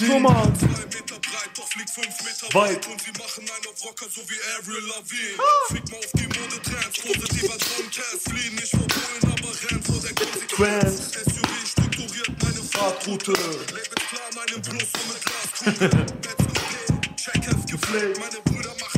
Nummer. 0.00 0.52
Zwei 0.58 0.66
Meter 0.66 1.18
breit, 1.18 1.50
doch 1.56 1.68
fliegt 1.68 1.90
fünf 1.90 2.14
Meter 2.24 2.54
Weit. 2.54 2.86
Und 2.86 3.00
sie 3.00 3.10
machen 3.12 3.42
einen 3.42 3.66
auf 3.66 3.84
Rocker, 3.84 4.06
so 4.08 4.20
wie 4.28 4.38
Avril 4.58 4.82
Lavigne. 4.88 5.42
Fick 5.68 5.90
mal 5.90 5.98
auf 5.98 6.12
die 6.14 6.26
Modetrends, 6.26 6.98
positiver 7.00 7.58
Drohntest. 7.58 8.28
Fliehen 8.28 8.54
nicht 8.54 8.70
vor 8.70 8.86
Bullen, 8.86 9.32
aber 9.32 9.70
renn 9.70 9.82
vor 9.82 10.00
der 10.00 10.14
Konsequenz. 10.14 11.12
SUV 11.24 11.66
strukturiert 11.66 12.42
meine 12.42 12.62
Fahrtroute, 12.62 13.32
Labels 13.32 13.90
klar, 14.08 14.30
meinen 14.36 14.62
Plus 14.62 14.88
und 14.94 15.08
mit 15.08 15.22
Glaskugel. 15.24 16.06
Bets 16.22 16.44
Coupé, 16.44 17.16
Checkheft 17.16 17.70
gepflegt. 17.70 18.18
Meine 18.18 18.40
Brüder 18.44 18.74
machen 18.80 18.97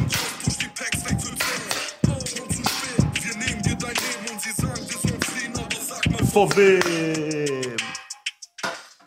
vor 6.31 6.57
wem? 6.57 7.77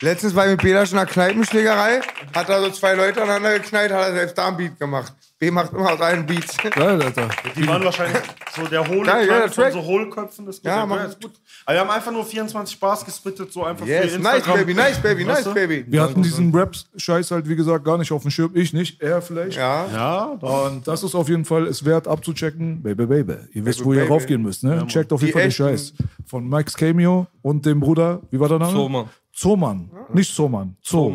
Letztens 0.00 0.34
war 0.34 0.44
ich 0.44 0.52
mit 0.52 0.62
Bela 0.62 0.84
schon 0.84 0.98
in 0.98 1.02
einer 1.02 1.10
Kneipenschlägerei, 1.10 2.00
hat 2.34 2.48
da 2.48 2.60
so 2.60 2.70
zwei 2.70 2.94
Leute 2.94 3.22
aneinander 3.22 3.58
geknallt, 3.58 3.90
hat 3.92 4.08
er 4.08 4.14
selbst 4.14 4.36
da 4.36 4.48
einen 4.48 4.56
Beat 4.56 4.78
gemacht. 4.78 5.12
B 5.38 5.50
macht 5.50 5.72
immer 5.72 5.92
aus 5.92 6.00
allen 6.00 6.24
Beats. 6.24 6.56
Geil, 6.70 7.02
Alter. 7.02 7.28
Die 7.56 7.66
waren 7.66 7.84
wahrscheinlich 7.84 8.22
so 8.54 8.66
der 8.66 8.86
hohle 8.86 9.04
Geil, 9.04 9.26
ja, 9.26 9.48
der 9.48 9.72
so 9.72 9.82
Hohlköpfen. 9.82 10.46
Das 10.46 10.62
Ja, 10.62 10.86
ja, 10.86 11.04
ist 11.04 11.20
gut. 11.20 11.32
Aber 11.66 11.74
wir 11.76 11.80
haben 11.80 11.90
einfach 11.90 12.12
nur 12.12 12.24
24 12.24 12.78
Bars 12.78 13.04
gespittet, 13.04 13.52
so 13.52 13.64
einfach 13.64 13.84
Yes, 13.84 14.12
für 14.12 14.18
nice 14.20 14.36
Instagram. 14.36 14.60
baby, 14.60 14.74
nice 14.74 15.02
baby, 15.02 15.24
nice 15.24 15.36
Weißt 15.38 15.46
du? 15.46 15.54
baby. 15.54 15.84
Wir 15.88 16.02
hatten 16.02 16.22
diesen 16.22 16.54
Rap-Scheiß 16.54 17.32
halt, 17.32 17.48
wie 17.48 17.56
gesagt, 17.56 17.84
gar 17.84 17.98
nicht 17.98 18.12
auf 18.12 18.22
dem 18.22 18.30
Schirm. 18.30 18.52
Ich 18.54 18.72
nicht, 18.72 19.02
er 19.02 19.20
vielleicht. 19.20 19.56
Ja, 19.56 19.86
Ja. 19.92 20.24
Und 20.40 20.86
das 20.86 21.02
ist 21.02 21.16
auf 21.16 21.28
jeden 21.28 21.44
Fall 21.44 21.66
es 21.66 21.84
wert 21.84 22.06
abzuchecken. 22.06 22.82
Baby, 22.82 23.06
baby. 23.06 23.34
Ihr 23.52 23.64
wisst, 23.66 23.78
Baby, 23.80 23.88
wo 23.88 23.92
ihr 23.94 24.00
baby. 24.02 24.12
raufgehen 24.12 24.42
müsst. 24.42 24.62
Ne? 24.62 24.86
Checkt 24.86 25.12
auf 25.12 25.20
jeden 25.20 25.30
Die 25.30 25.32
Fall 25.32 25.42
den 25.42 25.52
Scheiß. 25.52 25.94
Von 26.26 26.48
Mike's 26.48 26.74
Cameo 26.76 27.26
und 27.42 27.66
dem 27.66 27.80
Bruder, 27.80 28.20
wie 28.30 28.38
war 28.38 28.48
der 28.48 28.60
Name? 28.60 28.72
Zoman. 28.72 29.08
Zoman. 29.32 29.90
Nicht 30.12 30.32
Zoman. 30.32 30.76
Zo. 30.80 31.06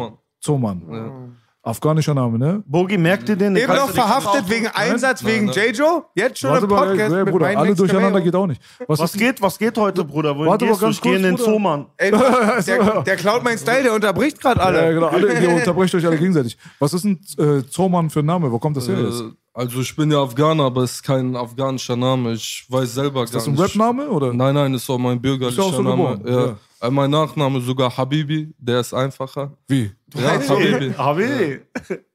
Zoman. 0.42 0.82
Zoman. 0.82 1.38
Afghanischer 1.62 2.14
Name, 2.14 2.40
ne? 2.40 2.64
Bogi, 2.66 2.98
merkt 2.98 3.28
ihr 3.28 3.36
den? 3.36 3.54
Eben 3.58 3.68
noch 3.68 3.88
du 3.88 3.94
verhaftet 3.94 4.50
wegen 4.50 4.68
Einsatz 4.68 5.26
wegen 5.26 5.48
nein. 5.48 5.56
J-Jo? 5.56 6.06
Jetzt 6.16 6.40
schon 6.40 6.52
Warte 6.52 6.64
im 6.66 6.72
mal, 6.72 6.88
Podcast 6.88 7.14
ey, 7.14 7.24
mit 7.26 7.32
Bruder, 7.34 7.48
alle 7.48 7.68
Next 7.68 7.80
durcheinander 7.82 8.22
geht 8.22 8.34
auch 8.36 8.48
nicht. 8.48 8.62
Was, 8.88 9.00
Was 9.00 9.14
ist 9.14 9.20
geht, 9.20 9.42
was 9.42 9.60
geht 9.60 9.78
heute, 9.78 10.06
Bruder? 10.06 10.36
Wohin 10.38 10.48
Warte 10.50 10.64
mal 10.66 10.70
gehst 10.72 10.82
du? 10.82 10.86
ganz 10.86 10.96
Ich 10.96 11.02
gehe 11.02 11.16
in 11.18 11.24
den 11.24 11.36
kurz. 11.36 11.46
Zoomann. 11.46 11.88
Ey, 11.98 12.12
der, 12.66 13.02
der 13.04 13.16
klaut 13.18 13.44
meinen 13.44 13.58
Style, 13.58 13.84
der 13.84 13.94
unterbricht 13.94 14.40
gerade 14.40 14.62
alle. 14.62 14.86
Ja, 14.86 14.92
genau, 14.92 15.08
alle, 15.08 15.38
ihr 15.42 15.50
unterbrecht 15.54 15.94
euch 15.96 16.06
alle 16.08 16.18
gegenseitig. 16.18 16.58
Was 16.80 16.94
ist 16.94 17.04
ein 17.04 17.20
äh, 17.38 17.62
Zoman 17.70 18.10
für 18.10 18.20
ein 18.22 18.26
Name? 18.26 18.50
Wo 18.52 18.58
kommt 18.58 18.78
das 18.78 18.88
her 18.88 18.98
jetzt? 18.98 19.20
Äh, 19.20 19.26
Also 19.54 19.82
ich 19.82 19.94
bin 19.98 20.10
ja 20.12 20.22
Afghaner, 20.24 20.64
aber 20.64 20.84
es 20.84 20.94
ist 20.94 21.04
kein 21.04 21.36
afghanischer 21.36 21.98
Name. 21.98 22.32
Ich 22.34 22.66
weiß 22.70 22.94
selber 22.94 23.26
Ist 23.26 23.34
gar 23.34 23.40
das 23.40 23.48
ein 23.48 23.56
nicht. 23.56 23.62
Rap-Name 23.64 24.08
oder? 24.10 24.34
Nein, 24.34 24.56
nein, 24.56 24.74
ist 24.76 24.90
auch 24.90 24.98
mein 24.98 25.20
bürgerlicher 25.22 25.58
Bist 25.62 25.74
du 25.74 25.74
auch 25.74 25.76
so 25.76 25.82
Name. 25.84 26.18
geboren? 26.20 26.22
Ja. 26.26 26.58
Äh, 26.82 26.90
Mein 26.90 27.10
Nachname 27.12 27.60
sogar 27.62 27.96
Habibi, 27.98 28.54
der 28.58 28.80
ist 28.80 28.94
einfacher. 28.94 29.52
Wie? 29.68 29.92
Ja, 30.16 30.40
Habibi. 30.50 30.94
Habibi. 30.98 31.60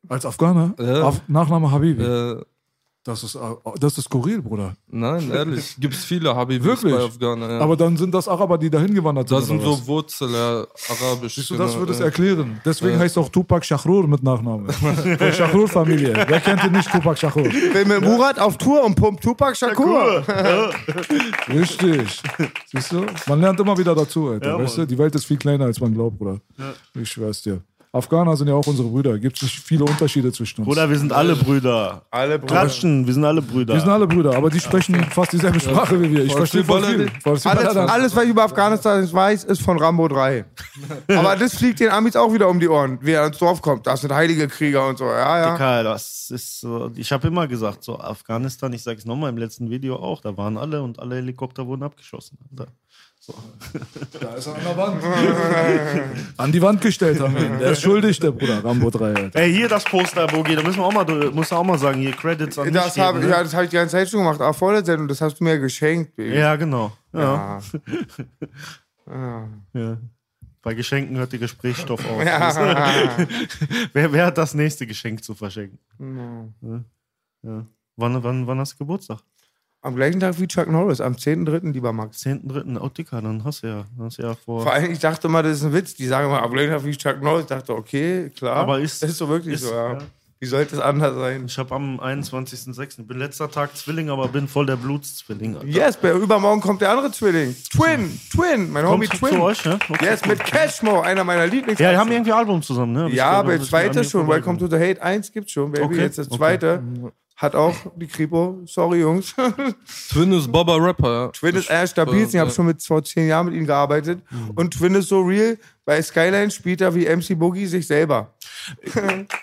Als 0.09 0.25
Afghaner? 0.27 0.75
Ja. 0.79 1.07
Af 1.09 1.21
Nachname 1.29 1.71
Habibi. 1.71 2.03
Äh, 2.03 2.43
Das 3.05 3.23
ist, 3.23 3.35
äh, 3.35 3.39
das 3.79 3.99
ist 3.99 4.05
skurril, 4.05 4.41
Bruder. 4.41 4.75
nein, 4.89 5.31
ehrlich, 5.31 5.77
gibt 5.79 5.93
es 5.93 6.07
viele 6.07 6.35
Habibis 6.35 6.65
Wirklich? 6.65 6.95
bei 6.95 7.05
Afghaner. 7.05 7.51
Ja. 7.51 7.61
Aber 7.61 7.77
dann 7.77 7.99
sind 7.99 8.15
das 8.15 8.27
Araber, 8.27 8.57
die 8.57 8.71
dahin 8.71 8.95
gewandert 8.95 9.29
sind. 9.29 9.39
das 9.39 9.47
sind 9.47 9.61
so 9.61 9.87
Wurzel, 9.87 10.31
ja, 10.33 10.67
arabisch. 10.89 11.35
Siehst 11.35 11.51
du, 11.51 11.57
das 11.57 11.73
genau, 11.73 11.81
würde 11.81 11.93
es 11.93 11.99
ja. 11.99 12.07
erklären. 12.07 12.63
Deswegen 12.65 12.99
heißt 12.99 13.19
auch 13.19 13.29
Tupac 13.29 13.63
Shakur 13.63 14.09
mit 14.09 14.23
Nachname. 14.23 14.73
Von 14.73 15.33
Shakur-Familie. 15.33 16.15
Wer 16.27 16.41
kennt 16.41 16.65
ihn 16.65 16.73
nicht, 16.73 16.91
Tupac 16.91 17.19
Shakur? 17.19 17.43
Bin 17.43 17.89
mit 17.89 18.01
Murat 18.01 18.39
auf 18.39 18.57
Tour 18.57 18.83
und 18.83 18.95
pumpt 18.95 19.23
Tupac 19.23 19.55
Shakur. 19.55 20.25
Richtig. 21.49 22.23
Siehst 22.73 22.91
du? 22.91 23.05
Man 23.27 23.39
lernt 23.39 23.61
immer 23.61 23.77
wieder 23.77 23.95
dazu, 23.95 24.31
Alter. 24.31 24.59
weißt 24.59 24.79
du? 24.79 24.87
Die 24.87 24.97
Welt 24.97 25.15
ist 25.15 25.27
viel 25.27 25.37
kleiner, 25.37 25.67
als 25.67 25.79
man 25.79 25.93
glaubt, 25.93 26.19
Bruder. 26.19 26.41
Ich 26.95 27.11
schwör's 27.11 27.43
dir. 27.43 27.61
Afghaner 27.95 28.37
sind 28.37 28.49
ja 28.49 28.55
auch 28.55 28.67
unsere 28.67 28.89
Brüder. 28.89 29.19
Gibt 29.21 29.41
es 29.41 29.51
viele 29.51 29.85
Unterschiede 29.85 30.33
zwischen 30.33 30.61
uns. 30.61 30.69
Bruder, 30.69 30.91
wir 30.91 30.99
sind 30.99 31.13
alle 31.13 31.37
Brüder. 31.37 32.03
Alle 32.11 32.41
Brüder. 32.41 32.53
Klatschen, 32.53 33.07
wir 33.07 33.15
sind 33.15 33.25
alle 33.25 33.41
Brüder. 33.41 33.75
wir 33.75 33.81
sind 33.81 33.91
alle 33.91 34.09
Brüder, 34.09 34.37
aber 34.37 34.51
die 34.51 34.59
sprechen 34.59 34.97
fast 35.11 35.33
dieselbe 35.33 35.61
Sprache 35.61 36.01
wie 36.03 36.11
wir. 36.11 36.25
Ich 36.25 36.33
verstehe 36.33 36.65
voll 36.65 36.83
viel. 36.83 37.11
Alles, 37.25 37.47
alles, 37.47 38.17
was 38.17 38.25
ich 38.25 38.31
über 38.31 38.43
Afghanistan 38.43 39.13
weiß, 39.13 39.45
ist 39.45 39.63
von 39.63 39.79
Rambo 39.79 40.09
3. 40.09 40.45
Aber 41.09 41.37
das 41.37 41.55
fliegt 41.55 41.81
den 41.81 41.91
Amis 41.91 42.17
auch 42.17 42.33
wieder 42.33 42.49
um 42.49 42.59
die 42.59 42.69
Ohren, 42.69 42.99
wie 43.01 43.13
er 43.13 43.23
ans 43.23 43.39
Dorf 43.39 43.63
kommt. 43.63 43.87
Das 43.87 44.01
sind 44.01 44.13
heilige 44.13 44.49
Krieger 44.49 44.89
und 44.89 44.99
so. 44.99 45.05
Ja, 45.05 45.39
ja. 45.39 45.53
Dicker, 45.53 45.83
das 45.85 46.31
ist 46.31 46.61
so. 46.61 46.91
Ich 46.97 47.13
habe 47.13 47.29
immer 47.29 47.47
gesagt, 47.47 47.85
so 47.85 47.99
Afghanistan, 47.99 48.73
ich 48.73 48.83
sage 48.83 48.99
es 48.99 49.05
nochmal 49.05 49.31
im 49.31 49.39
letzten 49.39 49.71
Video 49.71 49.97
auch, 49.97 50.21
da 50.21 50.37
waren 50.37 50.57
alle 50.57 50.83
und 50.83 50.99
alle 50.99 51.17
Helikopter 51.17 51.67
wurden 51.67 51.83
abgeschossen. 51.83 52.39
Alter. 52.51 52.73
Da 54.21 54.35
ist 54.35 54.47
er 54.47 54.55
an 54.55 54.61
der 54.65 54.77
Wand. 54.77 55.03
an 56.37 56.53
die 56.53 56.63
Wand 56.63 56.81
gestellt 56.81 57.21
haben 57.21 57.35
wir 57.35 57.47
ihn. 57.47 57.59
Der 57.59 57.73
ist 57.73 57.83
schuldig, 57.83 58.21
der 58.21 58.31
Bruder. 58.31 58.63
Rambo 58.65 58.91
3, 58.91 59.07
Alter. 59.15 59.41
Ey, 59.41 59.53
hier 59.53 59.69
das 59.69 59.85
Poster, 59.85 60.27
Bogi, 60.27 60.55
da 60.55 60.63
müssen 60.63 60.79
wir 60.79 60.85
auch 60.85 60.93
mal, 60.93 61.05
muss 61.33 61.53
auch 61.53 61.65
mal 61.65 61.79
sagen, 61.79 62.01
hier 62.01 62.13
Credits 62.13 62.59
an 62.59 62.73
Das 62.73 62.97
habe 62.99 63.19
geben, 63.19 63.31
ja, 63.31 63.39
ne? 63.39 63.45
das 63.45 63.55
hab 63.55 63.65
ich 63.65 63.71
die 63.71 63.77
ganze 63.77 63.93
Zeit 63.93 64.09
schon 64.09 64.21
gemacht. 64.21 64.41
Aber 64.41 64.55
vor 64.55 64.73
der 64.73 64.85
Sendung, 64.85 65.09
das 65.09 65.21
hast 65.21 65.41
du 65.41 65.45
mir 65.45 65.59
geschenkt, 65.59 66.15
Baby. 66.15 66.37
ja, 66.37 66.55
genau. 66.57 66.93
Ja. 67.13 67.61
Ja. 69.07 69.49
Ja. 69.75 69.99
Bei 70.63 70.73
Geschenken 70.73 71.19
hört 71.19 71.31
der 71.33 71.39
Gesprächsstoff 71.41 72.01
auf. 72.09 72.25
Ja. 72.25 73.19
wer, 73.93 74.11
wer 74.13 74.27
hat 74.27 74.39
das 74.39 74.55
nächste 74.55 74.87
Geschenk 74.87 75.23
zu 75.23 75.35
verschenken? 75.35 75.79
Ja. 76.63 76.81
Ja. 77.43 77.67
Wann, 77.97 78.23
wann, 78.23 78.47
wann 78.47 78.59
hast 78.61 78.73
du 78.73 78.79
Geburtstag? 78.79 79.19
Am 79.85 79.95
gleichen 79.97 80.19
Tag 80.19 80.41
wie 80.41 80.49
Chuck 80.49 80.67
Norris, 80.69 81.01
am 81.03 81.13
10.3., 81.13 81.73
lieber 81.73 81.93
Max. 81.93 82.23
10.3. 82.25 82.79
Oh, 82.81 82.89
Dicker, 82.89 83.21
dann 83.21 83.45
hast 83.45 83.63
du 83.63 83.67
ja, 83.67 83.85
dann 83.97 84.07
hast 84.07 84.17
du 84.19 84.23
ja 84.23 84.35
vor. 84.35 84.63
Vor 84.63 84.73
allem, 84.73 84.91
ich 84.91 84.99
dachte 84.99 85.29
mal, 85.29 85.43
das 85.43 85.59
ist 85.59 85.65
ein 85.65 85.75
Witz. 85.75 85.95
Die 85.95 86.07
sagen 86.07 86.27
immer, 86.27 86.43
am 86.43 86.51
gleichen 86.53 86.71
Tag 86.71 86.85
wie 86.85 86.97
Chuck 86.97 87.21
Norris. 87.23 87.43
Ich 87.43 87.49
dachte, 87.49 87.75
okay, 87.75 88.31
klar. 88.35 88.57
Aber 88.57 88.81
ist- 88.81 89.03
das 89.03 89.11
ist 89.11 89.19
so 89.19 89.29
wirklich 89.29 89.57
ist- 89.57 89.65
so, 89.69 89.75
ja. 89.75 89.93
ja. 89.93 89.99
Wie 90.41 90.47
sollte 90.47 90.75
es 90.77 90.81
anders 90.83 91.15
sein? 91.15 91.45
Ich 91.47 91.57
habe 91.59 91.75
am 91.75 92.01
21.06. 92.01 92.99
Ich 93.01 93.07
bin 93.07 93.19
letzter 93.19 93.51
Tag 93.51 93.75
Zwilling, 93.77 94.11
aber 94.11 94.29
bin 94.29 94.47
voll 94.49 94.67
der 94.67 94.77
Blutszwilling. 94.77 95.55
Alter. 95.57 95.67
Yes, 95.67 95.97
bei 95.97 96.13
übermorgen 96.13 96.61
kommt 96.61 96.81
der 96.83 96.91
andere 96.91 97.11
Zwilling. 97.13 97.55
Twin, 97.71 98.21
Twin, 98.31 98.71
mein 98.71 98.87
Homie 98.87 99.07
Twin. 99.07 99.35
zu 99.35 99.43
euch, 99.43 99.65
ne? 99.65 99.79
Okay. 99.89 100.05
Yes, 100.05 100.27
mit 100.27 100.41
Cashmo, 100.41 101.01
einer 101.01 101.25
meiner 101.25 101.47
Lieblings. 101.47 101.79
Ja, 101.79 101.93
die 101.93 101.97
haben 101.97 102.11
irgendwie 102.13 102.33
Album 102.33 102.61
zusammen, 102.63 102.93
ne? 102.93 103.05
Hab 103.05 103.13
Ja, 103.13 103.31
aber 103.31 103.53
das 103.53 103.63
an 103.63 103.69
zweite 103.69 104.05
schon. 104.05 104.29
Welcome 104.29 104.59
to 104.59 104.67
the 104.67 104.77
Hate 104.77 105.03
1 105.03 105.33
gibt's 105.33 105.53
schon, 105.53 105.71
Baby. 105.73 105.85
Okay, 105.85 106.01
Jetzt 106.01 106.19
das 106.19 106.31
okay. 106.31 106.79
Hat 107.37 107.57
auch 107.57 107.75
die 107.97 108.07
Kripo. 108.07 108.63
Sorry, 108.65 109.01
Jungs. 109.01 109.35
Twin 110.11 110.33
ist 110.33 110.51
Baba 110.53 110.77
Rapper, 110.77 111.13
ja. 111.13 111.29
Twin 111.29 111.57
ist 111.57 111.69
eher 111.69 111.87
stabil. 111.87 112.27
Ich 112.29 112.37
habe 112.37 112.51
schon 112.51 112.67
mit 112.67 112.81
vor 112.81 113.03
zehn 113.03 113.27
Jahren 113.27 113.47
mit 113.47 113.57
ihm 113.57 113.67
gearbeitet. 113.67 114.23
Und 114.55 114.73
Twin 114.75 114.95
ist 114.95 115.09
so 115.09 115.21
real. 115.21 115.59
Bei 115.85 116.01
Skyline 116.01 116.51
spielt 116.51 116.81
er 116.81 116.95
wie 116.95 117.07
MC 117.07 117.37
Boogie 117.37 117.67
sich 117.67 117.87
selber. 117.87 118.33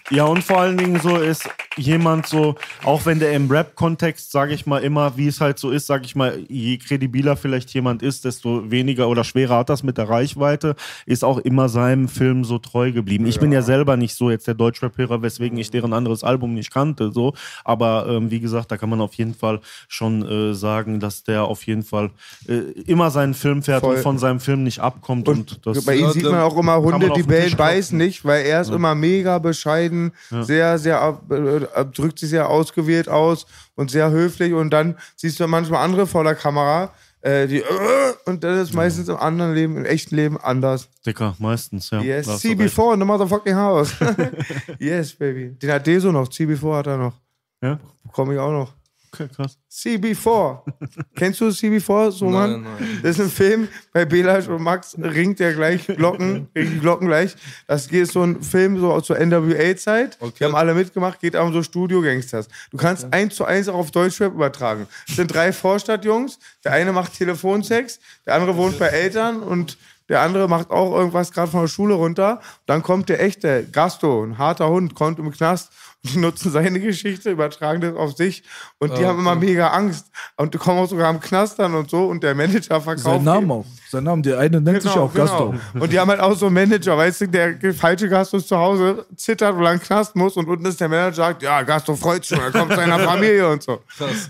Ja, 0.09 0.25
und 0.25 0.43
vor 0.43 0.59
allen 0.59 0.77
Dingen 0.77 0.99
so 0.99 1.17
ist 1.17 1.49
jemand 1.77 2.27
so, 2.27 2.55
auch 2.83 3.05
wenn 3.05 3.19
der 3.19 3.31
im 3.33 3.49
Rap-Kontext, 3.49 4.31
sage 4.31 4.53
ich 4.53 4.65
mal, 4.65 4.79
immer, 4.79 5.15
wie 5.17 5.27
es 5.27 5.39
halt 5.39 5.57
so 5.57 5.71
ist, 5.71 5.87
sage 5.87 6.05
ich 6.05 6.15
mal, 6.15 6.39
je 6.49 6.77
kredibiler 6.77 7.37
vielleicht 7.37 7.69
jemand 7.73 8.03
ist, 8.03 8.25
desto 8.25 8.69
weniger 8.69 9.07
oder 9.07 9.23
schwerer 9.23 9.57
hat 9.57 9.69
das 9.69 9.83
mit 9.83 9.97
der 9.97 10.09
Reichweite, 10.09 10.75
ist 11.05 11.23
auch 11.23 11.37
immer 11.37 11.69
seinem 11.69 12.07
Film 12.07 12.43
so 12.43 12.57
treu 12.57 12.91
geblieben. 12.91 13.25
Ich 13.25 13.39
bin 13.39 13.51
ja 13.51 13.61
selber 13.61 13.97
nicht 13.97 14.15
so 14.15 14.29
jetzt 14.29 14.47
der 14.47 14.53
Deutschrap-Hörer, 14.53 15.21
weswegen 15.21 15.57
ich 15.57 15.71
deren 15.71 15.93
anderes 15.93 16.23
Album 16.23 16.53
nicht 16.53 16.71
kannte, 16.71 17.11
so. 17.11 17.33
Aber 17.63 18.07
ähm, 18.09 18.31
wie 18.31 18.39
gesagt, 18.39 18.71
da 18.71 18.77
kann 18.77 18.89
man 18.89 19.01
auf 19.01 19.13
jeden 19.13 19.33
Fall 19.33 19.61
schon 19.87 20.27
äh, 20.27 20.53
sagen, 20.53 20.99
dass 20.99 21.23
der 21.23 21.43
auf 21.43 21.65
jeden 21.65 21.83
Fall 21.83 22.09
äh, 22.47 22.53
immer 22.85 23.11
seinen 23.11 23.33
Film 23.33 23.63
fährt 23.63 23.81
Voll. 23.81 23.95
und 23.95 24.01
von 24.01 24.17
seinem 24.17 24.39
Film 24.39 24.63
nicht 24.63 24.79
abkommt. 24.79 25.27
Und, 25.27 25.65
das 25.65 25.85
Bei 25.85 25.95
ihm 25.95 26.05
Ja, 26.05 26.11
sieht 26.11 26.23
man 26.23 26.41
auch 26.41 26.57
immer 26.57 26.81
Hunde, 26.81 27.11
die 27.15 27.23
bellen, 27.23 27.55
beißen 27.55 27.97
nicht, 27.97 28.25
weil 28.25 28.45
er 28.45 28.61
ist 28.61 28.71
immer 28.71 28.95
mega 29.11 29.39
bescheiden, 29.39 30.11
sehr, 30.29 30.77
sehr, 30.77 31.01
ab- 31.01 31.31
äh, 31.31 31.85
drückt 31.85 32.19
sich 32.19 32.29
sehr 32.29 32.49
ausgewählt 32.49 33.09
aus 33.09 33.45
und 33.75 33.91
sehr 33.91 34.09
höflich. 34.11 34.53
Und 34.53 34.69
dann 34.71 34.95
siehst 35.15 35.39
du 35.39 35.47
manchmal 35.47 35.83
andere 35.83 36.07
vor 36.07 36.23
der 36.23 36.35
Kamera, 36.35 36.93
äh, 37.21 37.47
die, 37.47 37.59
äh, 37.59 38.13
und 38.25 38.43
das 38.43 38.69
ist 38.69 38.73
meistens 38.73 39.07
im 39.09 39.17
anderen 39.17 39.53
Leben, 39.53 39.77
im 39.77 39.85
echten 39.85 40.15
Leben 40.15 40.37
anders. 40.37 40.89
Dicker, 41.05 41.35
meistens, 41.39 41.89
ja. 41.91 42.01
Yes, 42.01 42.25
Da 42.25 42.33
hast 42.33 42.43
du 42.43 42.47
recht. 42.49 42.59
CB4 42.75 42.93
in 42.93 42.99
the 42.99 43.05
motherfucking 43.05 43.55
house. 43.55 43.93
yes, 44.79 45.13
baby. 45.13 45.49
Den 45.61 45.71
hat 45.71 45.85
Deso 45.85 46.11
noch, 46.11 46.27
CB4 46.29 46.75
hat 46.77 46.87
er 46.87 46.97
noch. 46.97 47.13
Ja? 47.61 47.79
Bekomme 48.03 48.33
ich 48.33 48.39
auch 48.39 48.51
noch. 48.51 48.73
Okay, 49.13 49.27
krass. 49.35 49.57
CB4. 49.69 50.59
Kennst 51.15 51.41
du 51.41 51.47
CB4, 51.47 52.11
so 52.11 52.29
Mann? 52.29 52.61
Nein, 52.63 52.63
nein. 52.79 52.99
Das 53.03 53.17
ist 53.19 53.25
ein 53.25 53.29
Film, 53.29 53.67
bei 53.91 54.05
Belasch 54.05 54.47
und 54.47 54.61
Max 54.61 54.95
ringt 54.97 55.39
der 55.39 55.53
gleich 55.53 55.85
Glocken, 55.85 56.47
ringt 56.55 56.73
die 56.75 56.79
Glocken 56.79 57.07
gleich. 57.07 57.35
Das 57.67 57.89
geht 57.89 58.07
so 58.09 58.23
ein 58.23 58.41
Film 58.41 58.79
so 58.79 59.01
zur 59.01 59.17
NWA-Zeit. 59.19 60.17
Die 60.21 60.25
Okay. 60.25 60.45
haben 60.45 60.55
alle 60.55 60.73
mitgemacht, 60.73 61.19
geht 61.19 61.35
um 61.35 61.51
so 61.51 61.61
Studio-Gangsters. 61.61 62.47
Du 62.71 62.77
kannst 62.77 63.11
eins 63.11 63.35
zu 63.35 63.43
eins 63.43 63.67
auch 63.67 63.75
auf 63.75 63.91
Deutschrap 63.91 64.33
übertragen. 64.33 64.87
Es 65.09 65.17
sind 65.17 65.27
drei 65.33 65.51
Vorstadtjungs. 65.51 66.39
Der 66.63 66.71
eine 66.71 66.93
macht 66.93 67.13
Telefonsex, 67.17 67.99
der 68.25 68.35
andere 68.35 68.55
wohnt 68.55 68.79
bei 68.79 68.87
Eltern 68.87 69.41
und 69.43 69.77
der 70.07 70.21
andere 70.21 70.47
macht 70.49 70.71
auch 70.71 70.93
irgendwas 70.97 71.31
gerade 71.31 71.49
von 71.51 71.61
der 71.61 71.67
Schule 71.67 71.93
runter. 71.95 72.41
Dann 72.65 72.81
kommt 72.83 73.07
der 73.09 73.21
echte 73.21 73.65
Gasto, 73.71 74.23
ein 74.23 74.37
harter 74.37 74.69
Hund, 74.69 74.93
kommt 74.95 75.19
im 75.19 75.31
Knast. 75.31 75.71
Die 76.03 76.17
nutzen 76.17 76.51
seine 76.51 76.79
Geschichte, 76.79 77.29
übertragen 77.29 77.81
das 77.81 77.95
auf 77.95 78.15
sich 78.17 78.43
und 78.79 78.97
die 78.97 79.05
haben 79.05 79.19
immer 79.19 79.35
mega 79.35 79.67
Angst. 79.67 80.07
Und 80.35 80.53
die 80.53 80.57
kommen 80.57 80.79
auch 80.79 80.89
sogar 80.89 81.09
am 81.09 81.19
Knast 81.19 81.59
dann 81.59 81.75
und 81.75 81.91
so 81.91 82.05
und 82.07 82.23
der 82.23 82.33
Manager 82.33 82.81
verkauft. 82.81 83.05
Sein 83.05 83.23
Name 83.23 83.53
auch. 83.53 83.65
Sein 83.91 84.05
Name, 84.05 84.21
der 84.23 84.39
eine 84.39 84.59
nennt 84.59 84.81
sich 84.81 84.91
auch 84.91 85.13
Gasto. 85.13 85.53
Und 85.79 85.91
die 85.91 85.99
haben 85.99 86.09
halt 86.09 86.19
auch 86.19 86.35
so 86.35 86.47
einen 86.47 86.55
Manager, 86.55 86.97
weißt 86.97 87.21
du, 87.21 87.27
der 87.27 87.73
falsche 87.75 88.09
Gasto 88.09 88.37
ist 88.37 88.47
zu 88.47 88.57
Hause, 88.57 89.05
zittert, 89.15 89.55
weil 89.55 89.65
er 89.65 89.73
in 89.73 89.79
den 89.79 89.85
Knast 89.85 90.15
muss 90.15 90.37
und 90.37 90.47
unten 90.47 90.65
ist 90.65 90.81
der 90.81 90.89
Manager, 90.89 91.13
sagt, 91.13 91.43
ja, 91.43 91.61
Gasto 91.61 91.95
freut 91.95 92.25
sich 92.25 92.35
schon, 92.35 92.45
er 92.45 92.51
kommt 92.51 92.71
zu 92.71 92.77
seiner 92.77 92.97
Familie 93.07 93.47
und 93.49 93.61
so. 93.61 93.79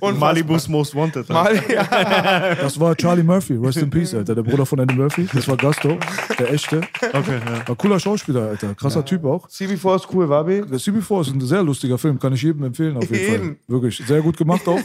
Und 0.02 0.20
Malibus 0.20 0.68
Most 0.68 0.94
Wanted. 0.94 1.30
Mal, 1.30 1.56
ja. 1.74 2.56
Das 2.62 2.78
war 2.80 2.96
Charlie 2.96 3.24
Murphy, 3.24 3.56
Rest 3.56 3.78
in 3.78 3.90
Peace, 3.90 4.14
Alter. 4.14 4.36
Der 4.36 4.44
Bruder 4.44 4.66
von 4.66 4.80
Eddie 4.80 4.96
Murphy. 4.96 5.28
Das 5.34 5.48
war 5.48 5.56
Gasto, 5.56 5.98
der 6.38 6.52
echte. 6.52 6.82
Okay, 7.14 7.40
ja. 7.46 7.68
War 7.68 7.76
cooler 7.76 8.00
Schauspieler, 8.00 8.50
Alter. 8.50 8.76
Krasser 8.76 9.06
Typ 9.06 9.24
auch. 9.24 9.48
CB4 9.48 9.96
ist 9.96 10.08
cool, 10.14 10.28
Wabi. 10.28 10.64
Der 10.70 10.80
CB4 10.80 11.22
ist 11.22 11.34
ein 11.34 11.42
sehr 11.42 11.61
lustiger 11.66 11.98
Film, 11.98 12.20
kann 12.20 12.34
ich 12.34 12.42
jedem 12.42 12.64
empfehlen, 12.64 12.98
auf 12.98 13.10
jeden 13.10 13.28
Fall. 13.28 13.56
Wirklich, 13.68 13.98
sehr 14.06 14.22
gut 14.22 14.38
gemacht 14.38 14.68
auch. 14.68 14.80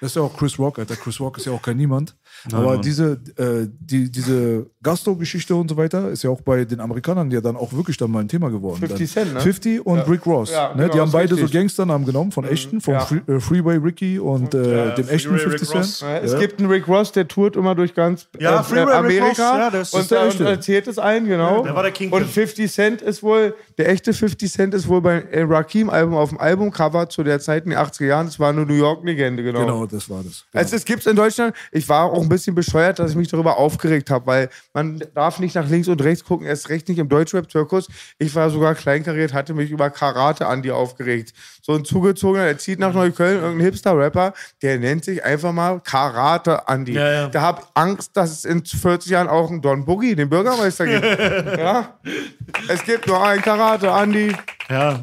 Das 0.00 0.10
ist 0.10 0.16
ja 0.16 0.22
auch 0.22 0.36
Chris 0.36 0.58
Rock, 0.58 0.78
Alter. 0.78 0.96
Chris 0.96 1.20
Rock 1.20 1.38
ist 1.38 1.46
ja 1.46 1.52
auch 1.52 1.62
kein 1.62 1.76
Niemand. 1.76 2.16
Aber 2.52 2.74
Mann. 2.74 2.82
diese, 2.82 3.18
äh, 3.36 3.66
die, 3.80 4.10
diese 4.10 4.66
Gasto-Geschichte 4.82 5.54
und 5.54 5.68
so 5.68 5.76
weiter 5.76 6.10
ist 6.10 6.22
ja 6.22 6.30
auch 6.30 6.42
bei 6.42 6.64
den 6.64 6.80
Amerikanern 6.80 7.30
ja 7.30 7.40
dann 7.40 7.56
auch 7.56 7.72
wirklich 7.72 7.96
dann 7.96 8.10
mal 8.10 8.20
ein 8.20 8.28
Thema 8.28 8.50
geworden. 8.50 8.78
50 8.78 8.98
dann. 8.98 9.24
Cent, 9.24 9.34
ne? 9.34 9.40
50 9.40 9.86
und 9.86 10.08
Rick 10.08 10.26
Ross. 10.26 10.50
Ja, 10.50 10.68
ne? 10.68 10.82
genau, 10.82 10.92
die 10.92 11.00
haben 11.00 11.12
beide 11.12 11.34
richtig. 11.34 11.50
so 11.50 11.58
Gangsternamen 11.58 12.06
genommen, 12.06 12.32
von 12.32 12.44
echten, 12.44 12.80
vom 12.80 12.94
ja. 12.94 13.00
Free, 13.00 13.20
äh, 13.26 13.40
Freeway 13.40 13.76
Ricky 13.78 14.18
und 14.18 14.54
äh, 14.54 14.94
dem 14.94 15.08
echten 15.08 15.30
Freeway 15.30 15.50
50 15.50 15.68
Rick 15.68 15.76
Ross. 15.76 15.98
Cent. 15.98 16.10
Ja, 16.10 16.18
Es 16.18 16.38
gibt 16.38 16.58
einen 16.58 16.70
Rick 16.70 16.86
Ross, 16.86 17.12
der 17.12 17.26
tourt 17.26 17.56
immer 17.56 17.74
durch 17.74 17.94
ganz 17.94 18.28
Ja, 18.38 18.60
äh, 18.60 18.62
Freeway 18.62 18.84
Rick 18.84 18.94
Amerika 18.94 19.26
Ross, 19.28 19.38
ja, 19.38 19.70
das 19.70 19.88
ist 19.88 19.94
und, 19.94 20.10
der 20.10 20.26
und 20.26 20.40
erzählt 20.40 20.86
es 20.86 20.98
allen, 20.98 21.26
genau. 21.26 21.62
der 21.62 21.74
war 21.74 21.82
der 21.82 21.92
Kingpin. 21.92 22.22
Und 22.22 22.28
50 22.28 22.70
Cent 22.70 23.02
ist 23.02 23.22
wohl, 23.22 23.54
der 23.78 23.88
echte 23.88 24.12
50 24.12 24.52
Cent 24.52 24.74
ist 24.74 24.86
wohl 24.86 25.00
beim 25.00 25.22
äh, 25.30 25.42
Rakim-Album 25.42 26.14
auf 26.14 26.28
dem 26.28 26.38
Albumcover 26.38 27.08
zu 27.08 27.22
der 27.22 27.40
Zeit 27.40 27.64
in 27.64 27.70
den 27.70 27.78
80er 27.78 28.04
Jahren, 28.04 28.26
das 28.26 28.38
war 28.38 28.50
eine 28.50 28.66
New 28.66 28.74
York-Legende, 28.74 29.42
genau. 29.42 29.60
Genau, 29.60 29.86
das 29.86 30.10
war 30.10 30.22
das. 30.22 30.44
Genau. 30.50 30.62
Also 30.62 30.76
es 30.76 30.84
gibt 30.84 31.06
in 31.06 31.16
Deutschland, 31.16 31.54
ich 31.72 31.88
war 31.88 32.04
auch 32.04 32.20
ein 32.20 32.28
bisschen 32.34 32.54
bescheuert, 32.54 32.98
dass 32.98 33.12
ich 33.12 33.16
mich 33.16 33.28
darüber 33.28 33.56
aufgeregt 33.56 34.10
habe, 34.10 34.26
weil 34.26 34.50
man 34.72 35.02
darf 35.14 35.38
nicht 35.38 35.54
nach 35.54 35.68
links 35.68 35.88
und 35.88 36.02
rechts 36.02 36.24
gucken, 36.24 36.46
erst 36.46 36.68
recht 36.68 36.88
nicht 36.88 36.98
im 36.98 37.08
Deutschrap-Zirkus. 37.08 37.88
Ich 38.18 38.34
war 38.34 38.50
sogar 38.50 38.74
kleinkariert, 38.74 39.32
hatte 39.32 39.54
mich 39.54 39.70
über 39.70 39.90
Karate 39.90 40.46
Andi 40.46 40.70
aufgeregt. 40.70 41.32
So 41.62 41.74
ein 41.74 41.84
zugezogener, 41.84 42.44
der 42.44 42.58
zieht 42.58 42.78
nach 42.78 42.92
Neukölln, 42.92 43.40
irgendein 43.40 43.66
Hipster-Rapper, 43.66 44.34
der 44.62 44.78
nennt 44.78 45.04
sich 45.04 45.24
einfach 45.24 45.52
mal 45.52 45.80
Karate 45.80 46.68
Andi. 46.68 46.94
Ja, 46.94 47.12
ja. 47.12 47.28
Da 47.28 47.42
hab 47.42 47.60
ich 47.60 47.66
Angst, 47.74 48.16
dass 48.16 48.32
es 48.32 48.44
in 48.44 48.64
40 48.64 49.10
Jahren 49.10 49.28
auch 49.28 49.50
einen 49.50 49.62
Don 49.62 49.84
Boogie, 49.84 50.14
den 50.14 50.28
Bürgermeister 50.28 50.86
gibt. 50.86 51.04
ja? 51.58 51.98
Es 52.68 52.84
gibt 52.84 53.06
nur 53.06 53.24
einen 53.24 53.42
Karate 53.42 53.92
Andi. 53.92 54.34
Ja. 54.68 55.00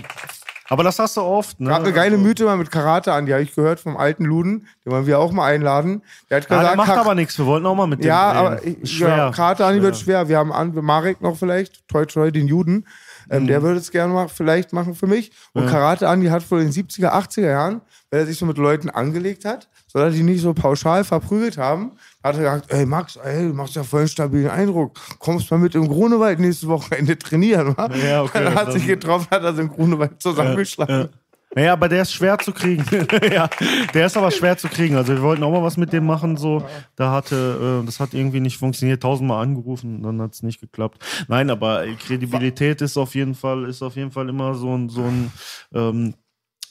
Aber 0.71 0.83
das 0.83 0.99
hast 0.99 1.17
du 1.17 1.21
oft, 1.21 1.59
ne? 1.59 1.67
Gab 1.67 1.81
eine 1.83 1.91
geile 1.91 2.17
Mythe 2.17 2.45
mal 2.45 2.55
mit 2.55 2.71
Karate 2.71 3.11
an, 3.11 3.25
die 3.25 3.33
habe 3.33 3.43
ich 3.43 3.53
gehört 3.53 3.81
vom 3.81 3.97
alten 3.97 4.23
Luden, 4.23 4.67
den 4.85 4.93
wollen 4.93 5.05
wir 5.05 5.19
auch 5.19 5.33
mal 5.33 5.45
einladen. 5.51 6.01
Der 6.29 6.37
hat 6.37 6.49
Ja, 6.49 6.59
gesagt, 6.59 6.69
der 6.69 6.75
macht 6.77 6.97
aber 6.97 7.13
nichts. 7.13 7.37
Wir 7.37 7.45
wollten 7.45 7.65
auch 7.65 7.75
mal 7.75 7.87
mit 7.87 7.99
dem 7.99 8.07
Ja, 8.07 8.31
reden. 8.31 8.39
aber 8.47 8.65
ich, 8.65 8.97
schwer. 8.97 9.17
Ja, 9.17 9.31
Karate 9.31 9.65
Andi 9.65 9.81
wird 9.81 9.97
schwer. 9.97 10.29
Wir 10.29 10.37
haben 10.37 10.53
an, 10.53 10.73
Marek 10.73 11.19
noch 11.21 11.35
vielleicht, 11.37 11.85
toi 11.89 12.05
toi, 12.05 12.31
den 12.31 12.47
Juden. 12.47 12.87
Ähm, 13.29 13.47
Der 13.47 13.61
würde 13.63 13.79
es 13.79 13.91
gerne 13.91 14.13
mal 14.13 14.29
vielleicht 14.29 14.71
machen 14.71 14.95
für 14.95 15.07
mich. 15.07 15.33
Und 15.51 15.67
Karate 15.67 16.07
Andi 16.07 16.27
hat 16.27 16.49
in 16.51 16.57
den 16.59 16.71
70er, 16.71 17.11
80er 17.11 17.41
Jahren, 17.49 17.81
wenn 18.09 18.21
er 18.21 18.25
sich 18.25 18.37
so 18.37 18.45
mit 18.45 18.57
Leuten 18.57 18.89
angelegt 18.89 19.43
hat, 19.43 19.67
soll 19.87 20.03
er 20.03 20.09
die 20.11 20.23
nicht 20.23 20.41
so 20.41 20.53
pauschal 20.53 21.03
verprügelt 21.03 21.57
haben, 21.57 21.91
hat 22.23 22.35
er 22.35 22.41
gesagt, 22.41 22.71
ey 22.71 22.85
Max, 22.85 23.15
ey, 23.15 23.47
du 23.47 23.53
machst 23.53 23.75
ja 23.75 23.83
voll 23.83 24.01
einen 24.01 24.09
stabilen 24.09 24.49
Eindruck. 24.49 24.99
Kommst 25.19 25.49
mal 25.51 25.57
mit 25.57 25.75
im 25.75 25.87
Grunewald 25.87 26.39
nächstes 26.39 26.67
Wochenende 26.67 27.17
trainieren, 27.17 27.75
wa? 27.77 27.89
Ja, 27.95 28.23
okay, 28.23 28.43
Dann 28.43 28.55
hat 28.55 28.71
sich 28.71 28.85
getroffen, 28.85 29.27
hat 29.31 29.43
er 29.43 29.53
so 29.53 29.61
im 29.61 29.69
Grunewald 29.69 30.21
zusammengeschlagen. 30.21 31.09
Ja, 31.55 31.73
aber 31.73 31.89
der 31.89 32.03
ist 32.03 32.13
schwer 32.13 32.37
zu 32.37 32.53
kriegen. 32.53 32.85
ja, 33.31 33.49
der 33.93 34.05
ist 34.05 34.15
aber 34.15 34.31
schwer 34.31 34.57
zu 34.57 34.69
kriegen. 34.69 34.95
Also 34.95 35.13
wir 35.13 35.21
wollten 35.21 35.43
auch 35.43 35.51
mal 35.51 35.63
was 35.63 35.75
mit 35.75 35.91
dem 35.91 36.05
machen, 36.05 36.37
so. 36.37 36.63
Da 36.95 37.11
hatte, 37.11 37.81
äh, 37.81 37.85
das 37.85 37.99
hat 37.99 38.13
irgendwie 38.13 38.39
nicht 38.39 38.57
funktioniert. 38.57 39.03
Tausendmal 39.03 39.43
angerufen, 39.43 40.01
dann 40.01 40.21
hat 40.21 40.33
es 40.33 40.43
nicht 40.43 40.61
geklappt. 40.61 41.03
Nein, 41.27 41.49
aber 41.49 41.85
Kredibilität 41.99 42.81
ist 42.81 42.97
auf 42.97 43.15
jeden 43.15 43.35
Fall, 43.35 43.65
ist 43.65 43.81
auf 43.81 43.97
jeden 43.97 44.11
Fall 44.11 44.29
immer 44.29 44.53
so 44.55 44.73
ein, 44.73 44.87
so 44.87 45.03
ein, 45.03 45.31
ähm, 45.73 46.13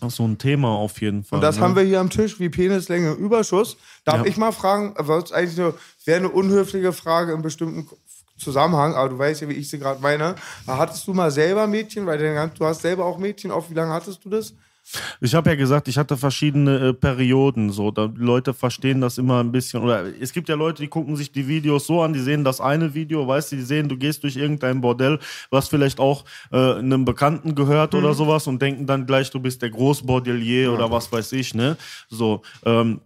so 0.09 0.27
ein 0.27 0.39
Thema 0.39 0.69
auf 0.69 1.01
jeden 1.03 1.25
Fall. 1.25 1.37
Und 1.37 1.43
das 1.43 1.57
ne? 1.57 1.63
haben 1.63 1.77
wir 1.77 1.83
hier 1.83 2.01
am 2.01 2.09
Tisch 2.09 2.41
wie 2.41 2.49
Penislänge 2.49 3.13
Überschuss. 3.13 3.77
Darf 4.05 4.21
Ja. 4.21 4.25
ich 4.25 4.39
mal 4.39 4.53
fragen, 4.53 4.95
was 4.97 5.33
eigentlich 5.33 5.57
so, 5.57 5.75
wäre 6.07 6.21
eine 6.21 6.31
unhöfliche 6.31 6.93
Frage 6.93 7.33
im 7.33 7.43
bestimmten 7.43 7.87
Zusammenhang, 8.39 8.95
aber 8.95 9.11
du 9.11 9.19
weißt 9.19 9.43
ja, 9.43 9.49
wie 9.49 9.55
ich 9.55 9.69
sie 9.69 9.79
gerade 9.79 10.01
meine. 10.01 10.35
Hattest 10.67 11.07
du 11.07 11.13
mal 11.13 11.31
selber 11.31 11.67
Mädchen, 11.67 12.07
weil 12.07 12.17
du 12.17 12.51
du 12.59 12.65
hast 12.65 12.81
selber 12.81 13.05
auch 13.05 13.19
Mädchen, 13.19 13.51
auf 13.51 13.69
wie 13.71 13.75
lange 13.75 13.93
hattest 13.93 14.25
du 14.25 14.31
das? 14.31 14.55
Ich 15.21 15.35
habe 15.35 15.51
ja 15.51 15.57
gesagt, 15.57 15.89
ich 15.89 15.99
hatte 15.99 16.17
verschiedene 16.17 16.89
äh, 16.89 16.93
Perioden. 16.93 17.71
So, 17.71 17.91
da 17.91 18.11
Leute 18.17 18.55
verstehen 18.55 19.01
das 19.01 19.19
immer 19.19 19.41
ein 19.41 19.53
bisschen. 19.53 19.83
Oder 19.83 20.05
es 20.21 20.33
gibt 20.33 20.49
ja 20.49 20.55
Leute, 20.55 20.83
die 20.83 20.89
gucken 20.89 21.17
sich 21.17 21.33
die 21.33 21.47
Videos 21.47 21.87
so 21.87 22.03
an, 22.03 22.13
die 22.13 22.21
sehen 22.21 22.45
das 22.45 22.61
eine 22.61 22.95
Video, 22.95 23.27
weißt 23.27 23.53
du, 23.53 23.57
die 23.57 23.63
sehen, 23.63 23.89
du 23.89 23.97
gehst 23.97 24.23
durch 24.23 24.37
irgendein 24.37 24.81
Bordell, 24.81 25.19
was 25.51 25.69
vielleicht 25.69 26.01
auch 26.01 26.25
äh, 26.53 26.75
einem 26.75 27.05
Bekannten 27.05 27.55
gehört 27.55 27.95
oder 27.95 28.15
sowas 28.15 28.47
und 28.47 28.61
denken 28.61 28.87
dann 28.87 29.07
gleich, 29.07 29.31
du 29.31 29.41
bist 29.41 29.63
der 29.63 29.71
Großbordelier 29.71 30.73
oder 30.73 30.91
was 30.91 31.11
weiß 31.11 31.33
ich, 31.33 31.55
ne? 31.55 31.77
So, 32.09 32.43
ähm, 32.65 33.01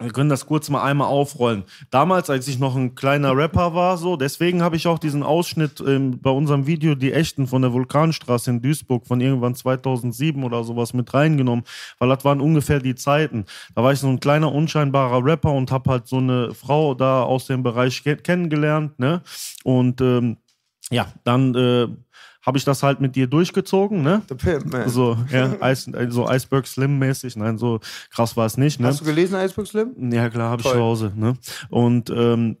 wir 0.00 0.10
können 0.12 0.30
das 0.30 0.46
kurz 0.46 0.68
mal 0.70 0.82
einmal 0.82 1.08
aufrollen. 1.08 1.64
Damals, 1.90 2.30
als 2.30 2.48
ich 2.48 2.58
noch 2.58 2.74
ein 2.74 2.94
kleiner 2.94 3.36
Rapper 3.36 3.74
war, 3.74 3.98
so, 3.98 4.16
deswegen 4.16 4.62
habe 4.62 4.76
ich 4.76 4.86
auch 4.86 4.98
diesen 4.98 5.22
Ausschnitt 5.22 5.82
ähm, 5.86 6.20
bei 6.20 6.30
unserem 6.30 6.66
Video 6.66 6.94
Die 6.94 7.12
Echten 7.12 7.46
von 7.46 7.62
der 7.62 7.72
Vulkanstraße 7.72 8.50
in 8.50 8.62
Duisburg 8.62 9.06
von 9.06 9.20
irgendwann 9.20 9.54
2007 9.54 10.42
oder 10.42 10.64
sowas 10.64 10.94
mit 10.94 11.12
reingenommen, 11.12 11.64
weil 11.98 12.08
das 12.08 12.24
waren 12.24 12.40
ungefähr 12.40 12.80
die 12.80 12.94
Zeiten. 12.94 13.44
Da 13.74 13.82
war 13.82 13.92
ich 13.92 13.98
so 13.98 14.08
ein 14.08 14.20
kleiner, 14.20 14.52
unscheinbarer 14.52 15.24
Rapper 15.24 15.52
und 15.52 15.70
habe 15.70 15.90
halt 15.90 16.06
so 16.06 16.16
eine 16.16 16.54
Frau 16.54 16.94
da 16.94 17.22
aus 17.22 17.46
dem 17.46 17.62
Bereich 17.62 18.02
ke 18.02 18.16
kennengelernt, 18.16 18.98
ne? 18.98 19.22
Und 19.64 20.00
ähm, 20.00 20.38
ja, 20.90 21.12
dann 21.24 21.54
äh, 21.54 21.88
habe 22.42 22.58
ich 22.58 22.64
das 22.64 22.82
halt 22.82 23.00
mit 23.00 23.16
dir 23.16 23.26
durchgezogen, 23.26 24.02
ne? 24.02 24.22
The 24.28 24.34
Pimp, 24.34 24.72
man. 24.72 24.88
So, 24.88 25.16
ja, 25.30 25.56
Eis, 25.60 25.90
so 26.08 26.28
Iceberg 26.28 26.66
Slim-mäßig. 26.66 27.36
Nein, 27.36 27.58
so 27.58 27.80
krass 28.10 28.36
war 28.36 28.46
es 28.46 28.56
nicht, 28.56 28.80
ne? 28.80 28.88
Hast 28.88 29.00
du 29.00 29.04
gelesen, 29.04 29.36
Iceberg 29.36 29.66
Slim? 29.66 30.12
Ja, 30.12 30.28
klar, 30.30 30.50
habe 30.50 30.62
ich 30.62 30.68
zu 30.68 30.78
Hause. 30.78 31.12
Ne? 31.14 31.34
Und 31.68 32.10
ähm, 32.10 32.56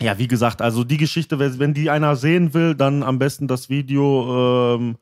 ja, 0.00 0.18
wie 0.18 0.28
gesagt, 0.28 0.62
also 0.62 0.84
die 0.84 0.96
Geschichte, 0.96 1.38
wenn 1.38 1.58
wenn 1.58 1.74
die 1.74 1.90
einer 1.90 2.16
sehen 2.16 2.54
will, 2.54 2.74
dann 2.74 3.02
am 3.02 3.18
besten 3.18 3.46
das 3.46 3.68
Video 3.68 4.76
ähm, 4.76 4.96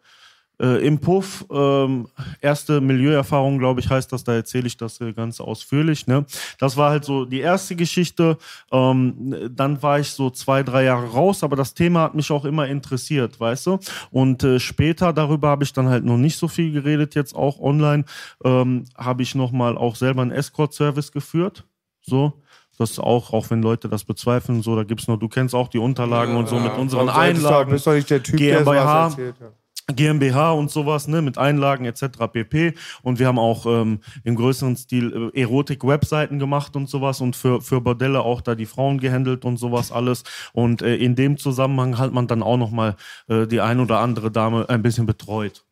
äh, 0.60 0.86
im 0.86 0.98
Puff. 0.98 1.44
Ähm, 1.50 2.08
erste 2.40 2.80
Milieuerfahrung, 2.80 3.58
glaube 3.58 3.80
ich, 3.80 3.88
heißt 3.90 4.12
das. 4.12 4.24
Da 4.24 4.34
erzähle 4.34 4.66
ich 4.66 4.76
das 4.76 5.00
äh, 5.00 5.12
ganz 5.12 5.40
ausführlich. 5.40 6.06
Ne? 6.06 6.24
Das 6.58 6.76
war 6.76 6.90
halt 6.90 7.04
so 7.04 7.24
die 7.24 7.40
erste 7.40 7.76
Geschichte. 7.76 8.38
Ähm, 8.72 9.34
dann 9.54 9.82
war 9.82 10.00
ich 10.00 10.10
so 10.10 10.30
zwei, 10.30 10.62
drei 10.62 10.84
Jahre 10.84 11.06
raus, 11.10 11.42
aber 11.44 11.56
das 11.56 11.74
Thema 11.74 12.02
hat 12.02 12.14
mich 12.14 12.30
auch 12.30 12.44
immer 12.44 12.66
interessiert, 12.66 13.38
weißt 13.40 13.66
du? 13.66 13.78
Und 14.10 14.42
äh, 14.44 14.58
später 14.60 15.12
darüber 15.12 15.48
habe 15.48 15.64
ich 15.64 15.72
dann 15.72 15.88
halt 15.88 16.04
noch 16.04 16.16
nicht 16.18 16.38
so 16.38 16.48
viel 16.48 16.72
geredet, 16.72 17.14
jetzt 17.14 17.34
auch 17.34 17.58
online. 17.60 18.04
Ähm, 18.44 18.84
habe 18.96 19.22
ich 19.22 19.34
nochmal 19.34 19.76
auch 19.78 19.96
selber 19.96 20.22
einen 20.22 20.30
Escort-Service 20.32 21.12
geführt. 21.12 21.64
So. 22.02 22.32
Das 22.78 22.92
ist 22.92 23.00
auch, 23.00 23.32
auch 23.32 23.50
wenn 23.50 23.60
Leute 23.60 23.88
das 23.88 24.04
bezweifeln, 24.04 24.62
so, 24.62 24.76
da 24.76 24.84
gibt's 24.84 25.08
noch, 25.08 25.16
du 25.16 25.28
kennst 25.28 25.52
auch 25.52 25.66
die 25.66 25.78
Unterlagen 25.78 26.36
und 26.36 26.48
so 26.48 26.60
mit 26.60 26.72
unseren 26.78 27.08
solltest 27.08 27.16
du- 27.42 27.48
Einlagen. 27.48 27.70
bist 27.72 27.86
doch 27.88 27.92
nicht 27.94 28.08
der 28.08 28.22
Typ, 28.22 28.36
der 28.36 28.58
GmbH. 28.58 29.10
sowas 29.10 29.12
erzählt. 29.18 29.34
Ja. 29.40 29.46
GmbH 29.94 30.52
und 30.52 30.70
sowas, 30.70 31.08
ne, 31.08 31.22
mit 31.22 31.38
Einlagen 31.38 31.84
etc. 31.84 32.28
pp. 32.32 32.74
Und 33.02 33.18
wir 33.18 33.26
haben 33.26 33.38
auch 33.38 33.66
ähm, 33.66 34.00
im 34.24 34.36
größeren 34.36 34.76
Stil 34.76 35.30
äh, 35.34 35.40
Erotik-Webseiten 35.40 36.38
gemacht 36.38 36.76
und 36.76 36.88
sowas 36.88 37.20
und 37.20 37.36
für, 37.36 37.60
für 37.60 37.80
Bordelle 37.80 38.20
auch 38.20 38.40
da 38.40 38.54
die 38.54 38.66
Frauen 38.66 38.98
gehandelt 38.98 39.44
und 39.44 39.56
sowas 39.56 39.90
alles. 39.90 40.24
Und 40.52 40.82
äh, 40.82 40.96
in 40.96 41.14
dem 41.14 41.38
Zusammenhang 41.38 41.98
hat 41.98 42.12
man 42.12 42.26
dann 42.26 42.42
auch 42.42 42.58
nochmal 42.58 42.96
äh, 43.28 43.46
die 43.46 43.60
ein 43.60 43.80
oder 43.80 44.00
andere 44.00 44.30
Dame 44.30 44.68
ein 44.68 44.82
bisschen 44.82 45.06
betreut. 45.06 45.64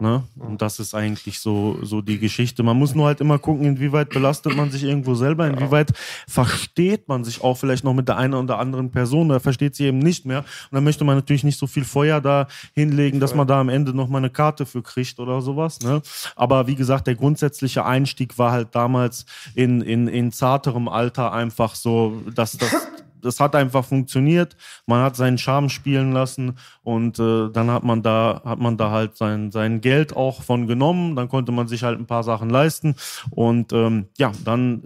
Ne? 0.00 0.24
Und 0.38 0.62
das 0.62 0.80
ist 0.80 0.94
eigentlich 0.94 1.38
so, 1.38 1.78
so 1.82 2.00
die 2.00 2.18
Geschichte. 2.18 2.62
Man 2.62 2.76
muss 2.76 2.94
nur 2.94 3.06
halt 3.06 3.20
immer 3.20 3.38
gucken, 3.38 3.64
inwieweit 3.64 4.10
belastet 4.10 4.56
man 4.56 4.70
sich 4.70 4.84
irgendwo 4.84 5.14
selber, 5.14 5.46
inwieweit 5.46 5.92
versteht 6.28 7.08
man 7.08 7.24
sich 7.24 7.42
auch 7.42 7.56
vielleicht 7.56 7.84
noch 7.84 7.94
mit 7.94 8.08
der 8.08 8.16
einen 8.16 8.34
oder 8.34 8.58
anderen 8.58 8.90
Person 8.90 9.30
oder 9.30 9.40
versteht 9.40 9.74
sie 9.74 9.86
eben 9.86 9.98
nicht 9.98 10.26
mehr. 10.26 10.40
Und 10.40 10.72
dann 10.72 10.84
möchte 10.84 11.04
man 11.04 11.16
natürlich 11.16 11.44
nicht 11.44 11.58
so 11.58 11.66
viel 11.66 11.84
Feuer 11.84 12.20
da 12.20 12.48
hinlegen, 12.74 13.20
dass 13.20 13.34
man 13.34 13.46
da 13.46 13.60
am 13.60 13.68
Ende 13.68 13.94
noch 13.94 14.08
mal 14.08 14.18
eine 14.18 14.30
Karte 14.30 14.66
für 14.66 14.82
kriegt 14.82 15.18
oder 15.18 15.40
sowas. 15.40 15.80
Ne? 15.80 16.02
Aber 16.36 16.66
wie 16.66 16.76
gesagt, 16.76 17.06
der 17.06 17.14
grundsätzliche 17.14 17.84
Einstieg 17.84 18.38
war 18.38 18.52
halt 18.52 18.74
damals 18.74 19.24
in, 19.54 19.82
in, 19.82 20.08
in 20.08 20.32
zarterem 20.32 20.88
Alter 20.88 21.32
einfach 21.32 21.74
so, 21.74 22.22
dass 22.34 22.56
das 22.56 22.88
das 23.22 23.40
hat 23.40 23.54
einfach 23.54 23.84
funktioniert. 23.84 24.56
Man 24.86 25.02
hat 25.02 25.16
seinen 25.16 25.38
Charme 25.38 25.68
spielen 25.68 26.12
lassen 26.12 26.56
und 26.82 27.18
äh, 27.18 27.50
dann 27.50 27.70
hat 27.70 27.84
man 27.84 28.02
da 28.02 28.42
hat 28.44 28.58
man 28.58 28.76
da 28.76 28.90
halt 28.90 29.16
sein 29.16 29.50
sein 29.50 29.80
Geld 29.80 30.14
auch 30.16 30.42
von 30.42 30.66
genommen. 30.66 31.16
Dann 31.16 31.28
konnte 31.28 31.52
man 31.52 31.68
sich 31.68 31.82
halt 31.82 31.98
ein 31.98 32.06
paar 32.06 32.22
Sachen 32.22 32.50
leisten 32.50 32.96
und 33.30 33.72
ähm, 33.72 34.06
ja, 34.18 34.32
dann 34.44 34.84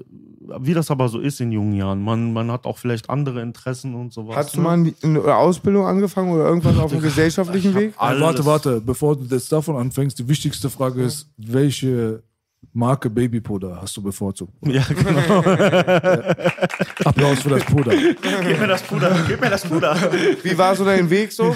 wie 0.60 0.74
das 0.74 0.90
aber 0.90 1.08
so 1.08 1.18
ist 1.18 1.40
in 1.40 1.52
jungen 1.52 1.74
Jahren, 1.74 2.02
man 2.02 2.32
man 2.32 2.50
hat 2.50 2.66
auch 2.66 2.78
vielleicht 2.78 3.10
andere 3.10 3.40
Interessen 3.42 3.94
und 3.94 4.12
sowas. 4.12 4.36
Hast 4.36 4.54
du 4.54 4.60
ne? 4.60 4.64
mal 4.64 4.92
eine 5.02 5.36
Ausbildung 5.36 5.86
angefangen 5.86 6.32
oder 6.32 6.46
irgendwas 6.46 6.78
auf 6.78 6.90
dem 6.92 7.00
gesellschaftlichen 7.00 7.74
Weg? 7.74 7.94
Nein, 8.00 8.20
warte, 8.20 8.44
warte, 8.44 8.80
bevor 8.80 9.16
du 9.16 9.24
jetzt 9.24 9.50
davon 9.50 9.76
anfängst, 9.76 10.18
die 10.18 10.28
wichtigste 10.28 10.70
Frage 10.70 11.02
ist, 11.02 11.28
welche 11.36 12.22
Marke 12.76 13.08
Babypuder 13.08 13.80
hast 13.80 13.96
du 13.96 14.02
bevorzugt? 14.02 14.52
Ja, 14.66 14.82
genau. 14.88 15.38
Applaus 17.04 17.40
für 17.40 17.50
das 17.50 17.64
Puder. 17.64 17.92
gib 17.96 18.60
mir 18.60 18.66
das 18.66 18.82
Puder, 18.82 19.16
gib 19.26 19.40
mir 19.40 19.48
das 19.48 19.62
Puder. 19.66 19.96
Wie 20.42 20.58
war 20.58 20.74
so 20.74 20.84
dein 20.84 21.08
Weg 21.08 21.32
so? 21.32 21.54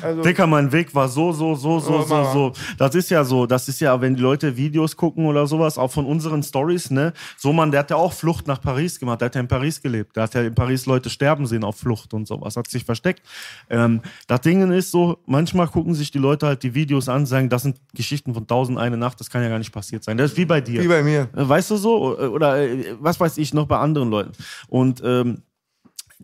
Also, 0.00 0.22
Dicker, 0.24 0.46
mein 0.46 0.72
Weg 0.72 0.94
war 0.94 1.08
so, 1.08 1.32
so, 1.32 1.54
so, 1.54 1.80
so, 1.80 1.98
Oh, 1.98 2.02
so, 2.02 2.24
so. 2.32 2.52
Das 2.78 2.94
ist 2.94 3.10
ja 3.10 3.22
so, 3.24 3.44
das 3.44 3.68
ist 3.68 3.80
ja, 3.80 4.00
wenn 4.00 4.14
die 4.14 4.22
Leute 4.22 4.56
Videos 4.56 4.96
gucken 4.96 5.26
oder 5.26 5.46
sowas, 5.46 5.76
auch 5.76 5.90
von 5.90 6.06
unseren 6.06 6.42
Stories, 6.42 6.90
ne? 6.90 7.12
So 7.36 7.52
man, 7.52 7.70
der 7.70 7.80
hat 7.80 7.90
ja 7.90 7.96
auch 7.96 8.12
Flucht 8.12 8.46
nach 8.46 8.60
Paris 8.60 8.98
gemacht, 8.98 9.20
der 9.20 9.26
hat 9.26 9.34
ja 9.34 9.40
in 9.42 9.48
Paris 9.48 9.82
gelebt, 9.82 10.16
der 10.16 10.22
hat 10.22 10.34
ja 10.34 10.42
in 10.42 10.54
Paris 10.54 10.86
Leute 10.86 11.10
sterben 11.10 11.46
sehen 11.46 11.64
auf 11.64 11.76
Flucht 11.76 12.14
und 12.14 12.26
sowas, 12.26 12.56
hat 12.56 12.70
sich 12.70 12.84
versteckt. 12.84 13.22
Ähm, 13.68 14.00
das 14.26 14.40
Ding 14.40 14.70
ist 14.72 14.90
so, 14.90 15.18
manchmal 15.26 15.66
gucken 15.68 15.94
sich 15.94 16.10
die 16.10 16.18
Leute 16.18 16.46
halt 16.46 16.62
die 16.62 16.74
Videos 16.74 17.08
an, 17.10 17.26
sagen, 17.26 17.50
das 17.50 17.62
sind 17.62 17.76
Geschichten 17.94 18.32
von 18.32 18.46
tausend 18.46 18.78
eine 18.78 18.96
Nacht, 18.96 19.20
das 19.20 19.28
kann 19.28 19.42
ja 19.42 19.48
gar 19.48 19.58
nicht 19.58 19.72
passiert 19.72 20.04
sein. 20.04 20.16
Das 20.16 20.30
ist 20.32 20.36
wie 20.42 20.46
bei 20.46 20.60
dir. 20.60 20.82
wie 20.82 20.88
bei 20.88 21.02
mir. 21.02 21.28
Äh, 21.34 21.48
Weißt 21.48 21.70
du 21.70 21.76
so? 21.76 22.18
Oder 22.18 22.62
äh, 22.62 22.96
was 22.98 23.20
weiß 23.20 23.38
ich 23.38 23.54
noch 23.54 23.66
bei 23.66 23.78
anderen 23.78 24.10
Leuten. 24.10 24.32
Und 24.68 25.02
ähm, 25.04 25.42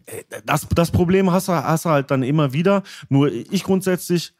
äh, 0.07 0.23
das, 0.45 0.66
das 0.74 0.90
Problem 0.90 1.31
hast 1.31 1.49
du, 1.49 1.53
hast 1.53 1.85
du 1.85 1.90
halt 1.90 2.11
dann 2.11 2.23
immer 2.23 2.53
wieder. 2.53 2.82
Nur 3.09 3.31
ich 3.31 3.62
grundsätzlich, 3.65 4.35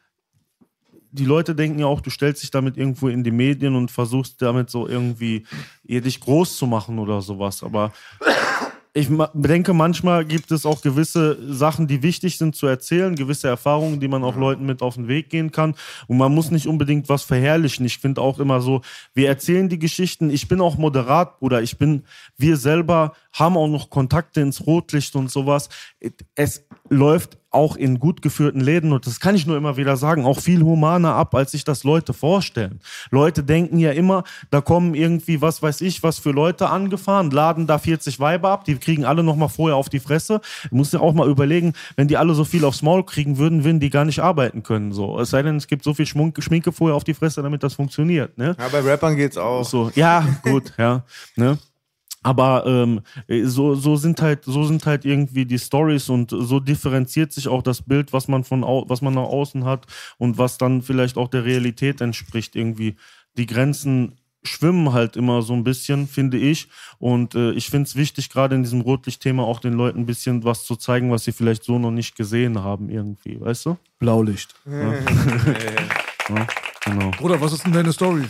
die 1.11 1.25
Leute 1.25 1.55
denken 1.55 1.79
ja 1.79 1.87
auch, 1.87 2.01
du 2.01 2.09
stellst 2.09 2.43
dich 2.43 2.51
damit 2.51 2.77
irgendwo 2.77 3.07
in 3.07 3.23
die 3.23 3.31
Medien 3.31 3.75
und 3.75 3.89
versuchst 3.89 4.41
damit 4.41 4.69
so 4.69 4.87
irgendwie 4.87 5.45
dich 5.83 6.19
groß 6.19 6.57
zu 6.57 6.67
machen 6.67 6.99
oder 6.99 7.21
sowas. 7.21 7.63
Aber 7.63 7.91
ich 8.93 9.07
denke, 9.33 9.73
manchmal 9.73 10.25
gibt 10.25 10.51
es 10.51 10.65
auch 10.65 10.81
gewisse 10.81 11.37
Sachen, 11.53 11.87
die 11.87 12.01
wichtig 12.01 12.39
sind 12.39 12.55
zu 12.55 12.65
erzählen, 12.65 13.15
gewisse 13.15 13.47
Erfahrungen, 13.47 13.99
die 13.99 14.07
man 14.07 14.23
auch 14.23 14.35
Leuten 14.35 14.65
mit 14.65 14.81
auf 14.81 14.95
den 14.95 15.07
Weg 15.07 15.29
gehen 15.29 15.51
kann. 15.51 15.75
Und 16.07 16.17
man 16.17 16.33
muss 16.33 16.49
nicht 16.49 16.65
unbedingt 16.65 17.07
was 17.07 17.21
verherrlichen. 17.21 17.85
Ich 17.85 17.99
finde 17.99 18.21
auch 18.21 18.39
immer 18.39 18.61
so, 18.61 18.81
wir 19.13 19.27
erzählen 19.27 19.69
die 19.69 19.77
Geschichten. 19.77 20.31
Ich 20.31 20.47
bin 20.47 20.59
auch 20.59 20.77
moderat, 20.77 21.39
Bruder. 21.39 21.61
Ich 21.61 21.77
bin, 21.77 22.03
wir 22.37 22.57
selber 22.57 23.13
haben 23.31 23.57
auch 23.57 23.67
noch 23.67 23.91
Kontakte 23.91 24.41
ins 24.41 24.65
Rotlicht 24.65 25.15
und 25.15 25.29
sowas. 25.29 25.69
Es 26.33 26.65
läuft 26.89 27.37
auch 27.51 27.75
in 27.75 27.99
gut 27.99 28.21
geführten 28.21 28.59
Läden, 28.59 28.93
und 28.93 29.07
das 29.07 29.19
kann 29.19 29.35
ich 29.35 29.47
nur 29.47 29.57
immer 29.57 29.77
wieder 29.77 29.97
sagen, 29.97 30.25
auch 30.25 30.39
viel 30.39 30.61
humaner 30.61 31.15
ab, 31.15 31.33
als 31.33 31.51
sich 31.51 31.63
das 31.63 31.83
Leute 31.83 32.13
vorstellen. 32.13 32.79
Leute 33.09 33.43
denken 33.43 33.79
ja 33.79 33.91
immer, 33.91 34.23
da 34.51 34.61
kommen 34.61 34.93
irgendwie, 34.93 35.41
was 35.41 35.61
weiß 35.61 35.81
ich, 35.81 36.03
was 36.03 36.19
für 36.19 36.31
Leute 36.31 36.69
angefahren, 36.69 37.31
laden 37.31 37.67
da 37.67 37.77
40 37.77 38.19
Weiber 38.19 38.49
ab, 38.49 38.65
die 38.65 38.75
kriegen 38.75 39.05
alle 39.05 39.23
nochmal 39.23 39.49
vorher 39.49 39.75
auf 39.75 39.89
die 39.89 39.99
Fresse. 39.99 40.41
Du 40.69 40.75
musst 40.75 40.93
ja 40.93 40.99
auch 40.99 41.13
mal 41.13 41.27
überlegen, 41.27 41.73
wenn 41.95 42.07
die 42.07 42.17
alle 42.17 42.33
so 42.35 42.43
viel 42.43 42.65
aufs 42.65 42.81
Maul 42.81 43.03
kriegen 43.03 43.37
würden, 43.37 43.63
würden 43.63 43.79
die 43.79 43.89
gar 43.89 44.05
nicht 44.05 44.19
arbeiten 44.19 44.63
können. 44.63 44.91
So. 44.91 45.19
Es 45.19 45.31
sei 45.31 45.41
denn, 45.41 45.55
es 45.55 45.67
gibt 45.67 45.83
so 45.83 45.93
viel 45.93 46.05
Schmunk, 46.05 46.41
Schminke 46.43 46.71
vorher 46.71 46.95
auf 46.95 47.03
die 47.03 47.13
Fresse, 47.13 47.41
damit 47.41 47.63
das 47.63 47.73
funktioniert. 47.73 48.37
Ne? 48.37 48.55
Ja, 48.59 48.67
bei 48.67 48.81
Rappern 48.81 49.15
geht's 49.15 49.37
auch. 49.37 49.63
So, 49.63 49.91
ja, 49.95 50.25
gut, 50.43 50.73
ja. 50.77 51.03
Ne? 51.35 51.57
Aber 52.21 52.65
ähm, 52.65 53.01
so, 53.45 53.75
so 53.75 53.95
sind 53.95 54.21
halt 54.21 54.43
so 54.45 54.63
sind 54.65 54.85
halt 54.85 55.05
irgendwie 55.05 55.45
die 55.45 55.59
Stories 55.59 56.09
und 56.09 56.31
so 56.31 56.59
differenziert 56.59 57.31
sich 57.31 57.47
auch 57.47 57.63
das 57.63 57.81
Bild, 57.81 58.11
was 58.11 58.27
man 58.27 58.43
von 58.43 58.63
au 58.63 58.85
was 58.87 59.01
man 59.01 59.13
nach 59.13 59.23
außen 59.23 59.63
hat 59.63 59.85
und 60.17 60.37
was 60.37 60.57
dann 60.57 60.81
vielleicht 60.81 61.17
auch 61.17 61.29
der 61.29 61.45
Realität 61.45 62.01
entspricht 62.01 62.55
irgendwie. 62.55 62.95
Die 63.37 63.45
Grenzen 63.45 64.17
schwimmen 64.43 64.93
halt 64.93 65.15
immer 65.17 65.41
so 65.41 65.53
ein 65.53 65.63
bisschen, 65.63 66.07
finde 66.07 66.37
ich. 66.37 66.69
Und 66.97 67.35
äh, 67.35 67.51
ich 67.51 67.69
finde 67.69 67.87
es 67.87 67.95
wichtig, 67.95 68.29
gerade 68.29 68.55
in 68.55 68.63
diesem 68.63 68.81
Rotlicht-Thema 68.81 69.43
auch 69.43 69.59
den 69.59 69.73
Leuten 69.73 69.99
ein 69.99 70.05
bisschen 70.05 70.43
was 70.43 70.63
zu 70.63 70.75
zeigen, 70.75 71.11
was 71.11 71.25
sie 71.25 71.31
vielleicht 71.31 71.63
so 71.63 71.77
noch 71.77 71.91
nicht 71.91 72.15
gesehen 72.15 72.63
haben, 72.63 72.89
irgendwie, 72.89 73.39
weißt 73.39 73.65
du? 73.65 73.77
Blaulicht. 73.99 74.55
Ja, 74.65 74.93
genau. 76.85 77.11
Bruder, 77.11 77.41
was 77.41 77.53
ist 77.53 77.65
denn 77.65 77.73
deine 77.73 77.91
Story? 77.91 78.23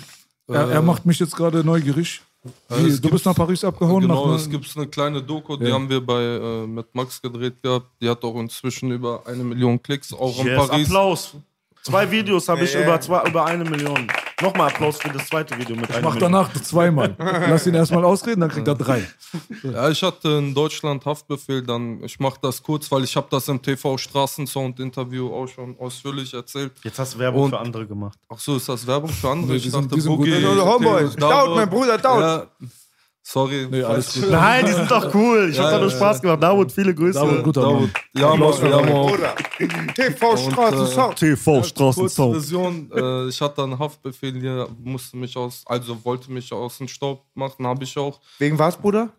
Er, 0.48 0.70
Äh, 0.70 0.74
er 0.74 0.82
macht 0.82 1.06
mich 1.06 1.20
jetzt 1.20 1.36
gerade 1.36 1.64
neugierig. 1.64 2.22
Wie, 2.70 2.88
es 2.88 3.02
du 3.02 3.10
bist 3.10 3.26
nach 3.26 3.36
Paris 3.36 3.64
abgehauen? 3.64 4.02
Genau, 4.02 4.28
nach, 4.28 4.36
es 4.38 4.50
gibt 4.50 4.66
eine 4.78 4.88
kleine 4.88 5.22
Doku, 5.22 5.58
die 5.58 5.66
Ja. 5.66 5.74
haben 5.74 5.90
wir 5.90 6.06
bei 6.06 6.22
äh, 6.22 6.68
mit 6.68 6.94
Max 6.96 7.22
gedreht 7.22 7.62
gehabt. 7.62 7.88
Die 8.02 8.10
hat 8.10 8.24
auch 8.24 8.36
inzwischen 8.40 8.92
über 8.92 9.22
eine 9.26 9.44
Million 9.44 9.82
Klicks, 9.82 10.14
auch 10.14 10.40
in 10.40 10.48
Yes, 10.48 10.68
Paris. 10.68 10.88
Applaus. 10.88 11.34
Zwei 11.84 12.10
Videos 12.12 12.48
habe 12.48 12.64
ich 12.64 12.74
ja. 12.74 12.82
über, 12.84 13.00
zwei, 13.02 13.24
über 13.28 13.46
eine 13.46 13.66
Million. 13.66 14.08
Nochmal 14.42 14.68
Applaus 14.70 14.98
für 14.98 15.10
das 15.10 15.28
zweite 15.28 15.58
Video 15.58 15.76
mit 15.76 15.90
ich 15.90 16.02
mach 16.02 16.16
danach 16.16 16.52
zweimal. 16.54 17.16
Lass 17.20 17.68
ihn 17.68 17.74
erstmal 17.76 18.06
ausreden, 18.06 18.42
dann 18.42 18.50
kriegt 18.50 18.68
er 18.68 18.76
drei. 18.76 19.06
Ja, 19.64 19.90
ich 19.90 20.02
hatte 20.02 20.30
in 20.30 20.54
Deutschland 20.54 21.06
Haftbefehl, 21.06 21.62
dann 21.62 22.02
ich 22.04 22.20
mache 22.20 22.40
das 22.42 22.64
kurz, 22.64 22.90
weil 22.92 23.04
ich 23.04 23.16
habe 23.16 23.28
das 23.30 23.48
im 23.50 23.62
TV 23.62 23.98
Straßensound 23.98 24.80
Interview 24.80 25.34
auch 25.34 25.48
schon 25.48 25.78
ausführlich 25.78 26.34
erzählt. 26.34 26.72
Jetzt 26.84 27.00
hast 27.00 27.16
du 27.16 27.20
Werbung 27.20 27.44
Und- 27.44 27.50
für 27.52 27.60
andere 27.60 27.86
gemacht. 27.86 28.18
Ach 28.30 28.40
so, 28.40 28.56
ist 28.56 28.70
das 28.70 28.86
Werbung 28.88 29.10
für 29.10 29.30
andere? 29.30 29.52
Nee, 29.52 29.58
ich 29.58 29.64
sind- 29.64 29.74
dachte, 29.76 29.96
die 29.96 30.02
sind 30.02 30.16
gut. 30.16 30.26
Boogie, 30.26 30.46
Homeboy. 30.46 31.10
Daut, 31.18 31.56
mein 31.56 31.70
Bruder, 31.70 31.98
Daut. 31.98 32.22
Ja, 32.22 32.46
sorry. 33.32 33.68
Nee, 33.70 33.84
alles 33.84 34.14
gut. 34.14 34.30
Nein, 34.30 34.66
die 34.66 34.72
sind 34.74 34.90
doch 34.90 35.14
cool. 35.14 35.50
Ich 35.52 35.58
Ja, 35.58 35.64
hab 35.64 35.72
da 35.72 35.80
nur 35.80 35.90
ja, 35.90 35.96
Spaß 35.96 36.22
gemacht. 36.22 36.42
Dawood, 36.42 36.72
viele 36.72 36.94
Grüße. 36.94 37.20
Dawood, 37.20 37.44
guter. 37.44 37.62
David. 37.62 37.92
Ja, 38.14 38.36
Mann, 38.36 38.54
ja, 38.62 38.82
Mann. 38.82 39.08
Bruder. 39.08 39.36
TV 39.96 40.38
Straße 40.38 40.84
äh, 40.84 40.88
Sound. 40.88 41.16
TV, 41.18 41.64
Straßensound. 41.64 42.34
Kurzversion, 42.34 42.92
äh, 42.94 43.28
ich 43.30 43.42
hatte 43.42 43.64
einen 43.64 43.78
Haftbefehl 43.78 44.40
hier, 44.40 44.68
musste 44.84 45.18
mich 45.18 45.36
aus, 45.38 45.64
also 45.66 45.98
wollte 46.04 46.32
mich 46.32 46.52
aus 46.52 46.78
dem 46.78 46.88
Staub 46.88 47.26
machen, 47.34 47.66
habe 47.68 47.84
ich 47.84 47.98
auch. 47.98 48.20
Wegen 48.40 48.58
was, 48.58 48.78
Bruder? 48.78 49.10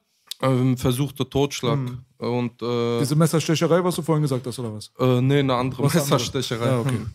Ähm, 0.42 0.76
versuchte 0.76 1.28
Totschlag. 1.28 1.78
Hm. 1.78 1.98
Und 2.18 2.62
äh, 2.62 2.98
Diese 3.00 3.14
Messerstecherei, 3.16 3.84
was 3.84 3.96
du 3.96 4.02
vorhin 4.02 4.22
gesagt 4.22 4.46
hast, 4.46 4.58
oder 4.58 4.74
was? 4.74 4.90
äh, 4.98 5.20
nee, 5.20 5.40
eine 5.40 5.54
andere 5.54 5.84
Was 5.84 5.92
andere? 5.94 6.14
Messerstecherei. 6.14 6.66
Ja, 6.66 6.78
okay. 6.80 7.06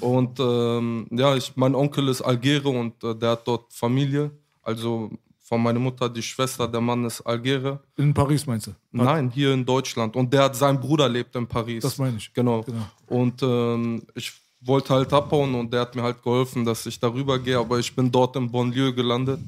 Und 0.00 0.38
ähm, 0.38 1.06
ja, 1.10 1.34
ich, 1.34 1.52
mein 1.56 1.74
Onkel 1.74 2.08
ist 2.08 2.22
Algere 2.22 2.68
und 2.68 3.02
äh, 3.02 3.14
der 3.14 3.30
hat 3.30 3.46
dort 3.46 3.72
Familie. 3.72 4.30
Also 4.62 5.10
von 5.50 5.60
meiner 5.64 5.80
Mutter 5.80 6.08
die 6.08 6.22
Schwester, 6.22 6.68
der 6.68 6.80
Mann 6.80 7.04
ist 7.04 7.20
Algere. 7.22 7.80
In 7.96 8.14
Paris 8.14 8.46
meinst 8.46 8.68
du? 8.68 8.70
Nein, 8.92 9.30
hier 9.34 9.52
in 9.52 9.66
Deutschland. 9.66 10.14
Und 10.14 10.32
der 10.32 10.44
hat, 10.44 10.54
sein 10.54 10.78
Bruder 10.80 11.08
lebt 11.08 11.34
in 11.34 11.44
Paris. 11.44 11.82
Das 11.82 11.98
meine 11.98 12.18
ich. 12.18 12.32
Genau. 12.32 12.62
Genau. 12.62 12.86
Und 13.08 13.42
ähm, 13.42 14.00
ich 14.14 14.30
wollte 14.60 14.94
halt 14.94 15.12
abhauen 15.12 15.52
und 15.56 15.72
der 15.72 15.80
hat 15.80 15.96
mir 15.96 16.04
halt 16.04 16.22
geholfen, 16.22 16.64
dass 16.64 16.86
ich 16.86 17.00
darüber 17.00 17.36
gehe, 17.40 17.58
aber 17.58 17.80
ich 17.80 17.92
bin 17.96 18.12
dort 18.12 18.36
im 18.36 18.48
Bonlieu 18.48 18.92
gelandet. 18.92 19.40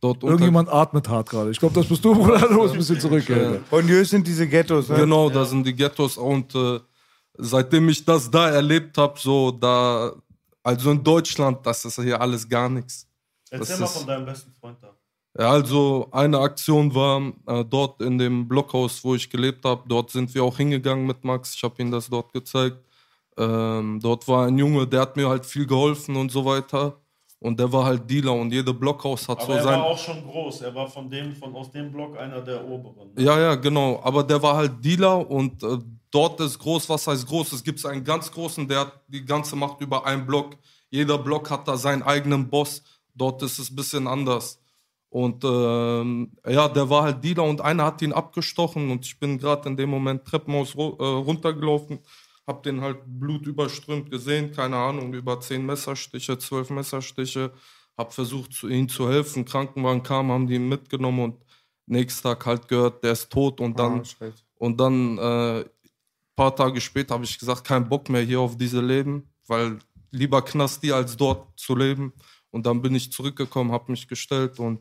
Dort 0.00 0.24
Irgendjemand 0.24 0.68
atmet 0.68 1.08
hart 1.08 1.30
gerade. 1.30 1.52
Ich 1.52 1.58
glaube, 1.60 1.74
das 1.76 1.86
bist 1.86 2.04
du, 2.04 2.12
Bruder. 2.16 2.40
Du 2.48 2.54
musst 2.54 2.72
ein 2.74 2.78
bisschen 2.78 2.98
zurück. 2.98 3.24
Ja. 3.28 3.80
Hier 3.80 4.04
sind 4.04 4.26
diese 4.26 4.48
Ghettos, 4.48 4.88
ne? 4.88 4.96
Genau, 4.96 5.30
da 5.30 5.44
sind 5.44 5.64
die 5.64 5.72
Ghettos 5.74 6.16
und 6.16 6.52
äh, 6.56 6.80
seitdem 7.38 7.88
ich 7.88 8.04
das 8.04 8.28
da 8.28 8.48
erlebt 8.50 8.98
habe, 8.98 9.16
so 9.20 9.52
da, 9.52 10.12
also 10.64 10.90
in 10.90 11.04
Deutschland, 11.04 11.64
das 11.64 11.84
ist 11.84 12.02
hier 12.02 12.20
alles 12.20 12.48
gar 12.48 12.68
nichts. 12.68 13.06
Erzähl 13.50 13.68
Das 13.68 13.78
mal 13.78 13.84
ist- 13.86 13.96
von 13.98 14.06
deinem 14.08 14.26
besten 14.26 14.50
Freund 14.60 14.78
da. 14.82 14.90
Also 15.36 16.08
eine 16.12 16.38
Aktion 16.38 16.94
war 16.94 17.32
äh, 17.46 17.64
dort 17.64 18.00
in 18.00 18.18
dem 18.18 18.46
Blockhaus, 18.46 19.02
wo 19.02 19.14
ich 19.16 19.28
gelebt 19.28 19.64
habe. 19.64 19.82
Dort 19.88 20.10
sind 20.10 20.32
wir 20.34 20.44
auch 20.44 20.56
hingegangen 20.56 21.06
mit 21.06 21.24
Max. 21.24 21.54
Ich 21.54 21.62
habe 21.64 21.82
ihm 21.82 21.90
das 21.90 22.08
dort 22.08 22.32
gezeigt. 22.32 22.78
Ähm, 23.36 23.98
dort 24.00 24.28
war 24.28 24.46
ein 24.46 24.56
Junge, 24.56 24.86
der 24.86 25.00
hat 25.00 25.16
mir 25.16 25.28
halt 25.28 25.44
viel 25.44 25.66
geholfen 25.66 26.14
und 26.14 26.30
so 26.30 26.44
weiter. 26.44 27.00
Und 27.40 27.58
der 27.58 27.70
war 27.70 27.84
halt 27.84 28.08
Dealer 28.08 28.32
und 28.32 28.52
jede 28.52 28.72
Blockhaus 28.72 29.28
hat 29.28 29.42
so 29.42 29.52
sein. 29.52 29.80
auch 29.80 29.98
schon 29.98 30.24
groß. 30.24 30.62
Er 30.62 30.74
war 30.74 30.88
von 30.88 31.10
dem, 31.10 31.34
von 31.34 31.54
aus 31.54 31.70
dem 31.70 31.92
Block 31.92 32.16
einer 32.16 32.40
der 32.40 32.64
oberen. 32.66 33.10
Ja, 33.18 33.38
ja, 33.38 33.54
genau. 33.56 34.00
Aber 34.02 34.22
der 34.22 34.40
war 34.40 34.56
halt 34.56 34.82
Dealer 34.82 35.28
und 35.28 35.62
äh, 35.62 35.78
dort 36.10 36.40
ist 36.40 36.58
groß, 36.58 36.88
was 36.88 37.06
heißt 37.06 37.26
groß? 37.26 37.52
Es 37.52 37.62
gibt 37.62 37.84
einen 37.84 38.04
ganz 38.04 38.30
großen, 38.30 38.66
der 38.66 38.80
hat 38.80 39.00
die 39.08 39.24
ganze 39.24 39.56
Macht 39.56 39.80
über 39.80 40.06
einen 40.06 40.24
Block. 40.24 40.56
Jeder 40.90 41.18
Block 41.18 41.50
hat 41.50 41.66
da 41.68 41.76
seinen 41.76 42.02
eigenen 42.04 42.48
Boss. 42.48 42.82
Dort 43.14 43.42
ist 43.42 43.58
es 43.58 43.70
ein 43.70 43.76
bisschen 43.76 44.06
anders. 44.06 44.63
Und 45.14 45.44
ähm, 45.44 46.32
ja, 46.44 46.66
der 46.68 46.90
war 46.90 47.04
halt 47.04 47.22
Dealer 47.22 47.44
und 47.44 47.60
einer 47.60 47.84
hat 47.84 48.02
ihn 48.02 48.12
abgestochen 48.12 48.90
und 48.90 49.06
ich 49.06 49.16
bin 49.20 49.38
gerade 49.38 49.68
in 49.68 49.76
dem 49.76 49.88
Moment 49.88 50.24
Treppenhaus 50.24 50.74
ru- 50.74 51.00
äh, 51.00 51.22
runtergelaufen, 51.22 52.00
hab 52.48 52.64
den 52.64 52.80
halt 52.80 52.98
blutüberströmt 53.06 54.10
gesehen, 54.10 54.50
keine 54.50 54.74
Ahnung, 54.76 55.14
über 55.14 55.38
zehn 55.38 55.64
Messerstiche, 55.64 56.36
zwölf 56.38 56.68
Messerstiche, 56.68 57.52
hab 57.96 58.12
versucht, 58.12 58.54
zu, 58.54 58.66
ihm 58.66 58.88
zu 58.88 59.08
helfen. 59.08 59.44
Krankenwagen 59.44 60.02
kam, 60.02 60.32
haben 60.32 60.48
die 60.48 60.56
ihn 60.56 60.68
mitgenommen 60.68 61.20
und 61.20 61.44
nächsten 61.86 62.24
Tag 62.24 62.44
halt 62.44 62.66
gehört, 62.66 63.04
der 63.04 63.12
ist 63.12 63.30
tot 63.30 63.60
und 63.60 63.78
dann, 63.78 64.00
Ah, 64.00 64.02
und 64.56 64.80
dann 64.80 65.16
äh, 65.18 65.64
paar 66.34 66.56
Tage 66.56 66.80
später 66.80 67.14
habe 67.14 67.24
ich 67.24 67.38
gesagt, 67.38 67.62
kein 67.62 67.88
Bock 67.88 68.08
mehr 68.08 68.22
hier 68.22 68.40
auf 68.40 68.56
diese 68.56 68.80
Leben, 68.80 69.28
weil 69.46 69.78
lieber 70.10 70.42
Knasti 70.42 70.90
als 70.90 71.16
dort 71.16 71.56
zu 71.56 71.76
leben. 71.76 72.12
Und 72.50 72.66
dann 72.66 72.82
bin 72.82 72.96
ich 72.96 73.12
zurückgekommen, 73.12 73.70
habe 73.70 73.92
mich 73.92 74.08
gestellt 74.08 74.58
und 74.58 74.80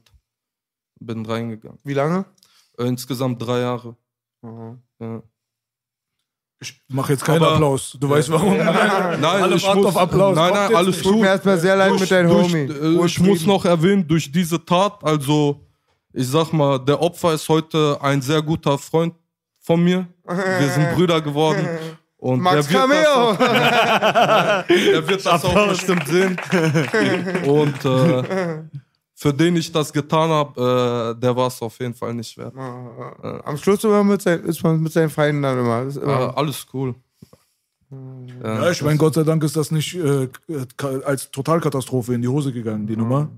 bin 0.99 1.25
reingegangen. 1.25 1.79
Wie 1.83 1.93
lange? 1.93 2.25
Äh, 2.77 2.83
insgesamt 2.85 3.41
drei 3.45 3.59
Jahre. 3.59 3.95
Ja. 4.43 5.21
Ich 6.59 6.81
mache 6.87 7.11
jetzt 7.13 7.25
keinen 7.25 7.43
Aber- 7.43 7.53
Applaus. 7.53 7.97
Du 7.99 8.09
weißt 8.09 8.31
warum? 8.31 8.55
Nein, 8.57 9.23
Alle 9.23 9.55
ich 9.55 9.73
muss, 9.75 9.85
auf 9.85 9.97
Applaus. 9.97 10.35
Nein, 10.35 10.53
nein, 10.53 10.75
alles 10.75 10.95
nicht. 10.95 11.03
Tut 11.03 11.11
mir 11.13 11.17
gut. 11.19 11.27
erstmal 11.27 11.57
sehr 11.57 11.75
leid 11.75 11.99
mit 11.99 12.09
deinem 12.09 12.29
durch, 12.29 12.53
Homie. 12.53 13.01
äh, 13.01 13.05
ich 13.05 13.19
muss 13.19 13.45
noch 13.45 13.65
erwähnen, 13.65 14.07
durch 14.07 14.31
diese 14.31 14.63
Tat, 14.63 15.03
also 15.03 15.65
ich 16.13 16.27
sag 16.27 16.53
mal, 16.53 16.79
der 16.79 17.01
Opfer 17.01 17.33
ist 17.33 17.49
heute 17.49 17.97
ein 18.01 18.21
sehr 18.21 18.41
guter 18.41 18.77
Freund 18.77 19.13
von 19.59 19.83
mir. 19.83 20.07
Wir 20.25 20.69
sind 20.69 20.91
Brüder 20.95 21.19
geworden. 21.21 21.67
Und 22.17 22.39
Max 22.39 22.67
der 22.67 22.87
wird, 22.87 22.91
das 22.91 23.03
Cameo! 23.03 23.31
auch, 23.31 23.37
der 24.69 25.07
wird 25.09 25.25
das 25.25 25.43
auch 25.45 25.67
bestimmt 25.67 26.07
sehen. 26.07 26.37
Und 27.45 27.83
äh, 27.83 28.63
für 29.23 29.33
den 29.33 29.55
ich 29.55 29.71
das 29.71 29.93
getan 29.93 30.29
habe, 30.29 31.15
äh, 31.15 31.21
der 31.21 31.33
war 31.33 31.47
es 31.47 31.61
auf 31.61 31.79
jeden 31.79 31.93
Fall 31.93 32.13
nicht 32.13 32.37
wert. 32.37 32.53
Am 32.57 33.55
Schluss 33.55 33.81
immer 33.85 34.03
mit 34.03 34.21
sein, 34.21 34.43
ist 34.43 34.61
man 34.61 34.81
mit 34.81 34.91
seinen 34.91 35.09
Feinden 35.09 35.43
dann 35.43 35.59
immer. 35.59 35.83
Äh, 35.83 35.97
immer 35.97 36.37
alles 36.37 36.67
cool. 36.73 36.93
Ja, 38.43 38.69
ich 38.69 38.81
meine, 38.81 38.97
Gott 38.97 39.13
sei 39.13 39.23
Dank 39.23 39.41
ist 39.45 39.55
das 39.55 39.71
nicht 39.71 39.95
äh, 39.95 40.27
als 41.05 41.31
Totalkatastrophe 41.31 42.13
in 42.15 42.21
die 42.21 42.27
Hose 42.27 42.51
gegangen, 42.51 42.85
die 42.85 42.97
Nummer. 42.97 43.29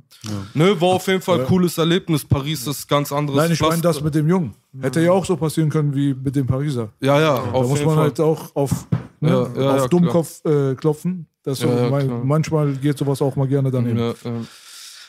Nö, 0.56 0.74
war 0.82 0.90
auf 0.95 1.06
jeden 1.06 1.22
Fall 1.22 1.41
ein 1.41 1.45
cooles 1.45 1.78
Erlebnis. 1.78 2.26
Paris 2.26 2.66
ist 2.66 2.88
ganz 2.88 3.12
anderes 3.12 3.38
Nein, 3.38 3.52
ich 3.52 3.62
meine 3.62 3.82
das 3.84 4.02
mit 4.02 4.16
dem 4.16 4.28
Jungen. 4.28 4.56
Hätte 4.82 5.02
ja 5.02 5.12
auch 5.12 5.26
so 5.26 5.38
passieren 5.38 5.70
können 5.70 5.94
wie 5.94 6.16
mit 6.16 6.36
dem 6.36 6.48
Pariser. 6.48 6.90
Ja, 6.99 7.20
ja, 7.22 7.36
Da 7.36 7.52
auf 7.52 7.68
muss 7.70 7.78
jeden 7.78 7.90
man 7.90 7.95
Fall. 7.95 8.03
halt 8.06 8.20
auch 8.22 8.56
auf, 8.56 8.88
ne, 9.20 9.30
Ja, 9.30 9.62
ja, 9.62 9.76
auf 9.76 9.82
ja, 9.82 9.88
Dummkopf 9.88 10.44
äh, 10.45 10.74
klopfen. 10.74 11.28
Das 11.44 11.60
so, 11.60 11.68
Ja, 11.68 11.99
ja, 11.99 12.22
manchmal 12.24 12.74
geht 12.74 12.98
sowas 12.98 13.22
auch 13.22 13.36
mal 13.36 13.48
gerne 13.48 13.70
daneben. 13.70 13.99
ja, 13.99 14.07
ja. 14.24 14.32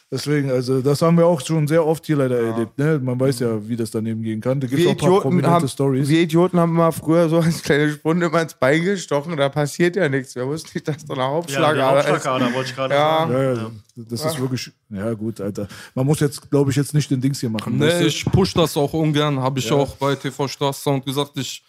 Deswegen, 0.08 0.50
also 0.52 0.80
das 0.82 1.02
haben 1.02 1.18
wir 1.18 1.26
auch 1.26 1.40
schon 1.44 1.66
sehr 1.66 1.84
oft 1.84 2.06
hier 2.06 2.14
leider 2.16 2.38
erlebt. 2.38 2.78
Ne? 2.78 3.00
Man 3.02 3.18
weiß 3.18 3.40
ja, 3.40 3.68
wie 3.68 3.74
das 3.74 3.90
daneben 3.90 4.22
gehen 4.22 4.40
kann. 4.40 4.60
Da 4.60 4.68
gibt 4.68 4.80
es 4.80 4.86
auch 4.86 4.90
ein 4.92 4.96
paar 4.96 5.08
Idioten, 5.08 5.22
prominente 5.22 5.50
haben, 5.50 5.68
Stories. 5.68 6.08
wir 6.08 6.20
Idioten 6.20 6.60
haben 6.60 6.72
mal 6.74 6.92
früher 6.92 7.28
so 7.28 7.38
als 7.40 7.60
kleine 7.60 7.90
Spunde 7.90 8.26
immer 8.26 8.40
ins 8.40 8.54
Bein 8.54 8.84
gestochen, 8.84 9.36
da 9.36 9.48
passiert 9.48 9.96
ja 9.96 10.08
nichts. 10.08 10.36
Wir 10.36 10.46
wussten 10.46 10.70
nicht, 10.74 10.86
dass 10.86 11.04
da 11.04 11.14
eine 11.14 11.22
Ja, 11.22 11.28
Hauptschlagader 11.30 12.00
ist. 12.00 12.08
Hauptschlagader 12.12 12.54
wollte 12.54 12.70
ich 12.70 12.76
gerade 12.76 12.94
Ja. 12.94 13.18
sagen. 13.18 13.32
Ja, 13.32 13.52
ja, 13.54 13.70
das 13.96 14.24
ist 14.24 14.40
wirklich, 14.40 14.70
ja 14.90 15.12
gut, 15.14 15.40
Alter. 15.40 15.66
Man 15.96 16.06
muss 16.06 16.20
jetzt, 16.20 16.50
glaube 16.52 16.70
ich, 16.70 16.76
jetzt 16.76 16.94
nicht 16.94 17.10
den 17.10 17.20
Dings 17.20 17.40
hier 17.40 17.50
machen. 17.50 17.76
Nee, 17.76 18.04
ich 18.06 18.24
push 18.26 18.54
das 18.54 18.76
auch 18.76 18.92
ungern. 18.92 19.40
Habe 19.40 19.58
ich 19.58 19.72
auch 19.72 19.96
bei 19.96 20.14
TV 20.14 20.46
Straßsound 20.46 21.04
gesagt. 21.04 21.32
Ich 21.34 21.64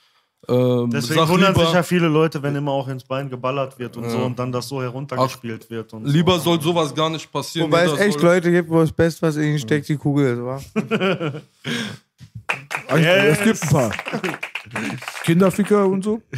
ähm, 0.49 0.89
Deswegen 0.91 1.27
wundern 1.27 1.53
lieber, 1.53 1.65
sich 1.65 1.73
ja 1.73 1.83
viele 1.83 2.07
Leute, 2.07 2.41
wenn 2.41 2.55
immer 2.55 2.71
auch 2.71 2.87
ins 2.87 3.03
Bein 3.03 3.29
geballert 3.29 3.77
wird 3.79 3.97
und 3.97 4.09
so 4.09 4.19
und 4.19 4.39
dann 4.39 4.51
das 4.51 4.67
so 4.67 4.81
heruntergespielt 4.81 5.69
wird. 5.69 5.91
Und 5.93 6.05
lieber 6.05 6.37
so. 6.37 6.51
soll 6.51 6.61
sowas 6.61 6.95
gar 6.95 7.09
nicht 7.09 7.29
passieren. 7.31 7.69
Wobei 7.69 7.83
es 7.83 7.99
echt 7.99 8.19
soll, 8.19 8.29
Leute 8.29 8.51
gibt, 8.51 8.69
wo 8.69 8.79
das 8.79 8.91
Beste, 8.91 9.23
was 9.23 9.35
in 9.35 9.43
ihnen 9.43 9.59
steckt, 9.59 9.89
die 9.89 9.97
Kugel 9.97 10.33
ist, 10.33 10.43
wa? 10.43 10.61
Eigentlich, 12.87 13.07
Es 13.07 13.43
gibt 13.43 13.63
ein 13.63 13.69
paar. 13.69 13.91
Kinderficker 15.23 15.85
und 15.85 16.03
so. 16.03 16.21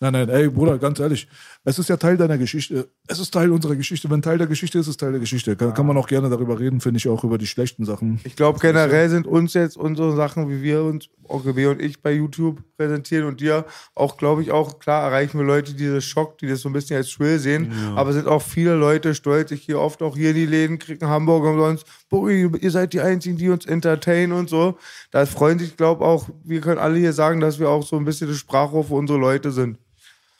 Nein, 0.00 0.12
nein, 0.12 0.28
ey, 0.28 0.48
Bruder, 0.48 0.78
ganz 0.78 1.00
ehrlich. 1.00 1.26
Es 1.68 1.78
ist 1.78 1.90
ja 1.90 1.98
Teil 1.98 2.16
deiner 2.16 2.38
Geschichte. 2.38 2.88
Es 3.08 3.18
ist 3.18 3.30
Teil 3.30 3.52
unserer 3.52 3.76
Geschichte. 3.76 4.08
Wenn 4.08 4.22
Teil 4.22 4.38
der 4.38 4.46
Geschichte 4.46 4.78
ist, 4.78 4.86
ist 4.86 4.92
es 4.92 4.96
Teil 4.96 5.10
der 5.10 5.20
Geschichte. 5.20 5.54
Kann, 5.54 5.74
kann 5.74 5.86
man 5.86 5.98
auch 5.98 6.06
gerne 6.06 6.30
darüber 6.30 6.58
reden, 6.58 6.80
finde 6.80 6.96
ich, 6.96 7.06
auch 7.08 7.24
über 7.24 7.36
die 7.36 7.46
schlechten 7.46 7.84
Sachen. 7.84 8.20
Ich 8.24 8.36
glaube, 8.36 8.58
generell 8.58 9.10
sind 9.10 9.26
uns 9.26 9.52
jetzt 9.52 9.76
unsere 9.76 10.16
Sachen, 10.16 10.48
wie 10.48 10.62
wir 10.62 10.82
uns, 10.82 11.10
OGB 11.24 11.66
und 11.66 11.82
ich 11.82 12.00
bei 12.00 12.12
YouTube 12.12 12.62
präsentieren 12.78 13.26
und 13.26 13.42
dir 13.42 13.66
auch, 13.94 14.16
glaube 14.16 14.40
ich, 14.40 14.50
auch, 14.50 14.78
klar 14.78 15.02
erreichen 15.02 15.38
wir 15.38 15.44
Leute, 15.44 15.74
die 15.74 15.86
das 15.88 16.04
Schock, 16.04 16.38
die 16.38 16.48
das 16.48 16.62
so 16.62 16.70
ein 16.70 16.72
bisschen 16.72 16.96
als 16.96 17.10
Thrill 17.10 17.38
sehen, 17.38 17.70
aber 17.94 18.14
sind 18.14 18.28
auch 18.28 18.40
viele 18.40 18.74
Leute 18.74 19.14
stolz. 19.14 19.50
Ich 19.50 19.66
gehe 19.66 19.78
oft 19.78 20.00
auch 20.00 20.16
hier 20.16 20.30
in 20.30 20.36
die 20.36 20.46
Läden, 20.46 20.78
kriege 20.78 21.04
einen 21.04 21.10
Hamburger 21.10 21.50
und 21.50 21.58
sonst, 21.58 21.86
Buri, 22.08 22.50
ihr 22.62 22.70
seid 22.70 22.94
die 22.94 23.02
Einzigen, 23.02 23.36
die 23.36 23.50
uns 23.50 23.66
entertainen 23.66 24.32
und 24.32 24.48
so. 24.48 24.78
Da 25.10 25.26
freuen 25.26 25.58
sich, 25.58 25.76
glaube 25.76 26.02
ich, 26.02 26.08
auch, 26.08 26.30
wir 26.44 26.62
können 26.62 26.78
alle 26.78 26.98
hier 26.98 27.12
sagen, 27.12 27.40
dass 27.40 27.58
wir 27.58 27.68
auch 27.68 27.86
so 27.86 27.96
ein 27.96 28.06
bisschen 28.06 28.28
das 28.28 28.38
Sprachrohr 28.38 28.84
für 28.84 28.94
unsere 28.94 29.18
Leute 29.18 29.52
sind. 29.52 29.78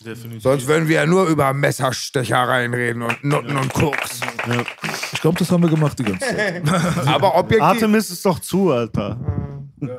Definitiv. 0.05 0.43
Sonst 0.43 0.67
würden 0.69 0.87
wir 0.87 0.97
ja 0.97 1.07
nur 1.07 1.27
über 1.27 1.53
Messerstechereien 1.53 2.73
reden 2.73 3.03
und 3.03 3.25
Nutten 3.25 3.57
und 3.57 3.73
Koks. 3.73 4.21
Ich 5.13 5.21
glaube, 5.21 5.39
das 5.39 5.51
haben 5.51 5.63
wir 5.63 5.71
gemacht 5.71 5.99
die 5.99 6.05
ganze 6.05 6.25
Zeit. 6.25 6.63
Aber 7.07 7.35
objektiv. 7.35 7.63
Artemis 7.63 8.11
ist 8.11 8.25
doch 8.25 8.39
zu, 8.39 8.71
Alter. 8.71 9.19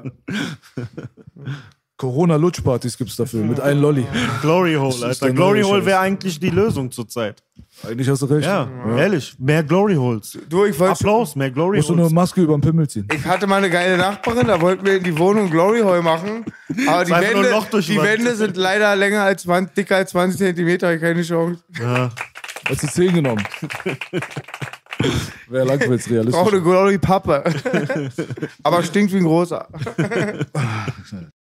Corona-Lutschpartys 1.98 2.98
gibt 2.98 3.10
es 3.10 3.18
dafür, 3.18 3.44
mit 3.44 3.60
einem 3.60 3.82
Lolli. 3.82 4.08
Glory 4.42 4.76
Hole, 4.76 5.06
Alter. 5.06 5.26
der 5.26 5.36
Glory 5.36 5.64
Hole 5.64 5.86
wäre 5.86 6.00
eigentlich 6.00 6.40
die 6.40 6.50
Lösung 6.50 6.92
zurzeit. 6.92 7.44
Eigentlich 7.88 8.10
hast 8.10 8.22
du 8.22 8.26
recht. 8.26 8.45
Ja, 8.45 8.68
ehrlich. 8.97 9.35
Mehr 9.39 9.64
Glory 9.64 9.95
Holes. 9.95 10.38
Du, 10.49 10.65
ich 10.65 10.77
wollte 10.77 10.93
Applaus, 10.93 11.35
mehr 11.35 11.49
Glory 11.49 11.77
Musst 11.77 11.89
du 11.89 11.93
nur 11.93 12.03
Holes. 12.03 12.11
eine 12.11 12.15
Maske 12.22 12.41
über 12.41 12.57
den 12.57 12.61
Pimmel 12.61 12.89
ziehen. 12.89 13.07
Ich 13.14 13.26
hatte 13.26 13.47
mal 13.47 13.57
eine 13.57 13.69
geile 13.69 13.97
Nachbarin, 13.97 14.47
da 14.47 14.60
wollten 14.60 14.85
wir 14.85 14.97
in 14.97 15.03
die 15.03 15.18
Wohnung 15.18 15.49
Glory 15.49 15.80
Hole 15.81 16.01
machen. 16.01 16.43
Aber 16.88 17.06
die, 17.06 17.11
Wände, 17.11 17.81
die. 17.81 18.01
Wände 18.01 18.35
sind 18.35 18.57
leider 18.57 18.95
länger 18.95 19.23
als 19.23 19.43
20, 19.43 19.76
dicker 19.76 19.95
als 19.95 20.11
20 20.11 20.38
Zentimeter, 20.39 20.97
keine 20.97 21.22
Chance. 21.23 21.64
Hast 22.68 22.84
du 22.84 22.88
10 22.88 23.14
genommen. 23.14 23.43
Wäre 25.47 25.65
langweilig 25.65 26.03
Brauche 26.03 26.14
realistisch. 26.14 26.47
eine 26.53 26.61
Glory 26.61 26.97
Pappe. 26.97 27.43
Aber 28.64 28.84
stinkt 28.84 29.14
wie 29.14 29.18
ein 29.18 29.23
großer. 29.23 29.68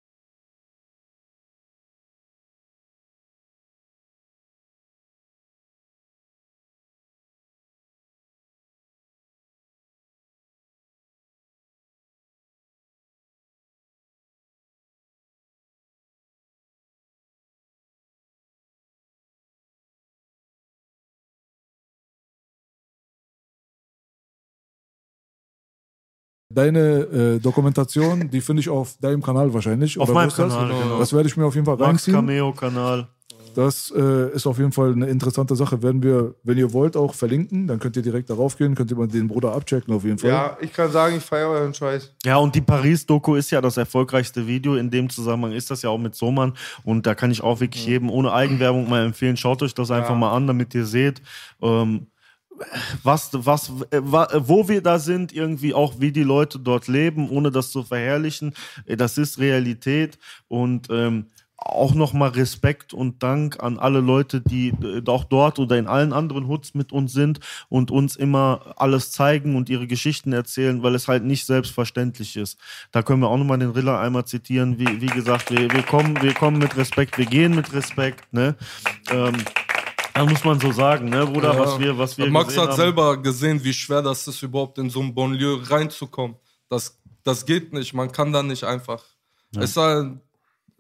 Deine 26.54 26.80
äh, 26.80 27.38
Dokumentation, 27.38 28.30
die 28.30 28.40
finde 28.40 28.60
ich 28.60 28.68
auf 28.68 28.96
deinem 29.00 29.22
Kanal 29.22 29.52
wahrscheinlich. 29.54 29.98
Auf 29.98 30.12
meinem 30.12 30.28
ist 30.28 30.38
das? 30.38 30.52
Kanal, 30.52 30.72
genau. 30.82 30.98
Das 30.98 31.12
werde 31.12 31.28
ich 31.28 31.36
mir 31.36 31.46
auf 31.46 31.54
jeden 31.54 31.66
Fall 31.66 31.76
Max 31.76 31.88
reinziehen. 31.88 32.14
Cameo-Kanal. 32.14 33.08
Das 33.54 33.92
äh, 33.94 34.30
ist 34.34 34.46
auf 34.46 34.58
jeden 34.58 34.72
Fall 34.72 34.92
eine 34.92 35.06
interessante 35.06 35.54
Sache. 35.56 35.82
Werden 35.82 36.02
wir, 36.02 36.34
wenn 36.42 36.58
ihr 36.58 36.72
wollt, 36.72 36.96
auch 36.96 37.14
verlinken. 37.14 37.66
Dann 37.66 37.78
könnt 37.78 37.96
ihr 37.96 38.02
direkt 38.02 38.30
darauf 38.30 38.56
gehen, 38.56 38.74
könnt 38.74 38.90
ihr 38.90 38.96
mal 38.96 39.08
den 39.08 39.28
Bruder 39.28 39.54
abchecken 39.54 39.94
auf 39.94 40.04
jeden 40.04 40.18
Fall. 40.18 40.30
Ja, 40.30 40.56
ich 40.60 40.72
kann 40.72 40.90
sagen, 40.90 41.16
ich 41.16 41.22
feiere 41.22 41.48
euren 41.48 41.74
Scheiß. 41.74 42.14
Ja, 42.24 42.36
und 42.36 42.54
die 42.54 42.60
Paris-Doku 42.60 43.34
ist 43.34 43.50
ja 43.50 43.60
das 43.60 43.76
erfolgreichste 43.76 44.46
Video. 44.46 44.76
In 44.76 44.90
dem 44.90 45.10
Zusammenhang 45.10 45.52
ist 45.52 45.70
das 45.70 45.82
ja 45.82 45.90
auch 45.90 45.98
mit 45.98 46.14
Soman. 46.14 46.54
Und 46.84 47.06
da 47.06 47.14
kann 47.14 47.30
ich 47.30 47.42
auch 47.42 47.60
wirklich 47.60 47.86
jedem 47.86 48.10
ohne 48.10 48.32
Eigenwerbung 48.32 48.88
mal 48.88 49.04
empfehlen. 49.04 49.36
Schaut 49.36 49.62
euch 49.62 49.74
das 49.74 49.90
einfach 49.90 50.16
mal 50.16 50.32
an, 50.34 50.46
damit 50.46 50.74
ihr 50.74 50.86
seht, 50.86 51.20
ähm, 51.60 52.06
was, 53.02 53.30
was, 53.32 53.70
äh, 53.90 54.00
wa- 54.02 54.28
wo 54.38 54.68
wir 54.68 54.82
da 54.82 54.98
sind, 54.98 55.32
irgendwie 55.32 55.74
auch 55.74 55.94
wie 55.98 56.12
die 56.12 56.22
Leute 56.22 56.58
dort 56.58 56.88
leben, 56.88 57.28
ohne 57.30 57.50
das 57.50 57.70
zu 57.70 57.82
verherrlichen. 57.82 58.54
Äh, 58.86 58.96
Das 58.96 59.18
ist 59.18 59.38
Realität. 59.38 60.18
Und 60.48 60.88
ähm, 60.90 61.26
auch 61.64 61.94
nochmal 61.94 62.30
Respekt 62.30 62.92
und 62.92 63.22
Dank 63.22 63.62
an 63.62 63.78
alle 63.78 64.00
Leute, 64.00 64.40
die 64.40 64.70
äh, 64.82 65.00
auch 65.06 65.22
dort 65.22 65.60
oder 65.60 65.78
in 65.78 65.86
allen 65.86 66.12
anderen 66.12 66.48
Hoods 66.48 66.74
mit 66.74 66.90
uns 66.90 67.12
sind 67.12 67.38
und 67.68 67.92
uns 67.92 68.16
immer 68.16 68.74
alles 68.76 69.12
zeigen 69.12 69.54
und 69.54 69.70
ihre 69.70 69.86
Geschichten 69.86 70.32
erzählen, 70.32 70.82
weil 70.82 70.96
es 70.96 71.06
halt 71.06 71.22
nicht 71.22 71.46
selbstverständlich 71.46 72.36
ist. 72.36 72.58
Da 72.90 73.02
können 73.02 73.20
wir 73.20 73.28
auch 73.28 73.36
nochmal 73.38 73.60
den 73.60 73.70
Riller 73.70 74.00
einmal 74.00 74.24
zitieren. 74.24 74.80
Wie, 74.80 75.00
wie 75.00 75.06
gesagt, 75.06 75.52
wir, 75.52 75.70
wir, 75.72 75.82
kommen, 75.84 76.20
wir 76.20 76.34
kommen 76.34 76.58
mit 76.58 76.76
Respekt, 76.76 77.16
wir 77.16 77.26
gehen 77.26 77.54
mit 77.54 77.72
Respekt. 77.72 78.32
Ne? 78.32 78.56
Ähm, 79.12 79.34
da 80.14 80.24
muss 80.24 80.44
man 80.44 80.58
so 80.60 80.72
sagen, 80.72 81.08
ne, 81.08 81.26
Bruder, 81.26 81.54
Ja. 81.54 81.58
was 81.60 81.78
wir, 81.78 81.96
was 81.98 82.18
wir 82.18 82.30
Max 82.30 82.56
hat 82.56 82.68
haben. 82.70 82.76
selber 82.76 83.16
gesehen, 83.16 83.62
wie 83.64 83.72
schwer 83.72 84.02
das 84.02 84.26
ist, 84.26 84.42
überhaupt 84.42 84.78
in 84.78 84.90
so 84.90 85.00
ein 85.00 85.14
Bonlieu 85.14 85.58
reinzukommen. 85.62 86.36
Das, 86.68 86.98
das 87.22 87.44
geht 87.46 87.72
nicht, 87.72 87.94
man 87.94 88.10
kann 88.10 88.32
da 88.32 88.42
nicht 88.42 88.64
einfach. 88.64 89.02
Es 89.54 89.74
sei, 89.74 90.10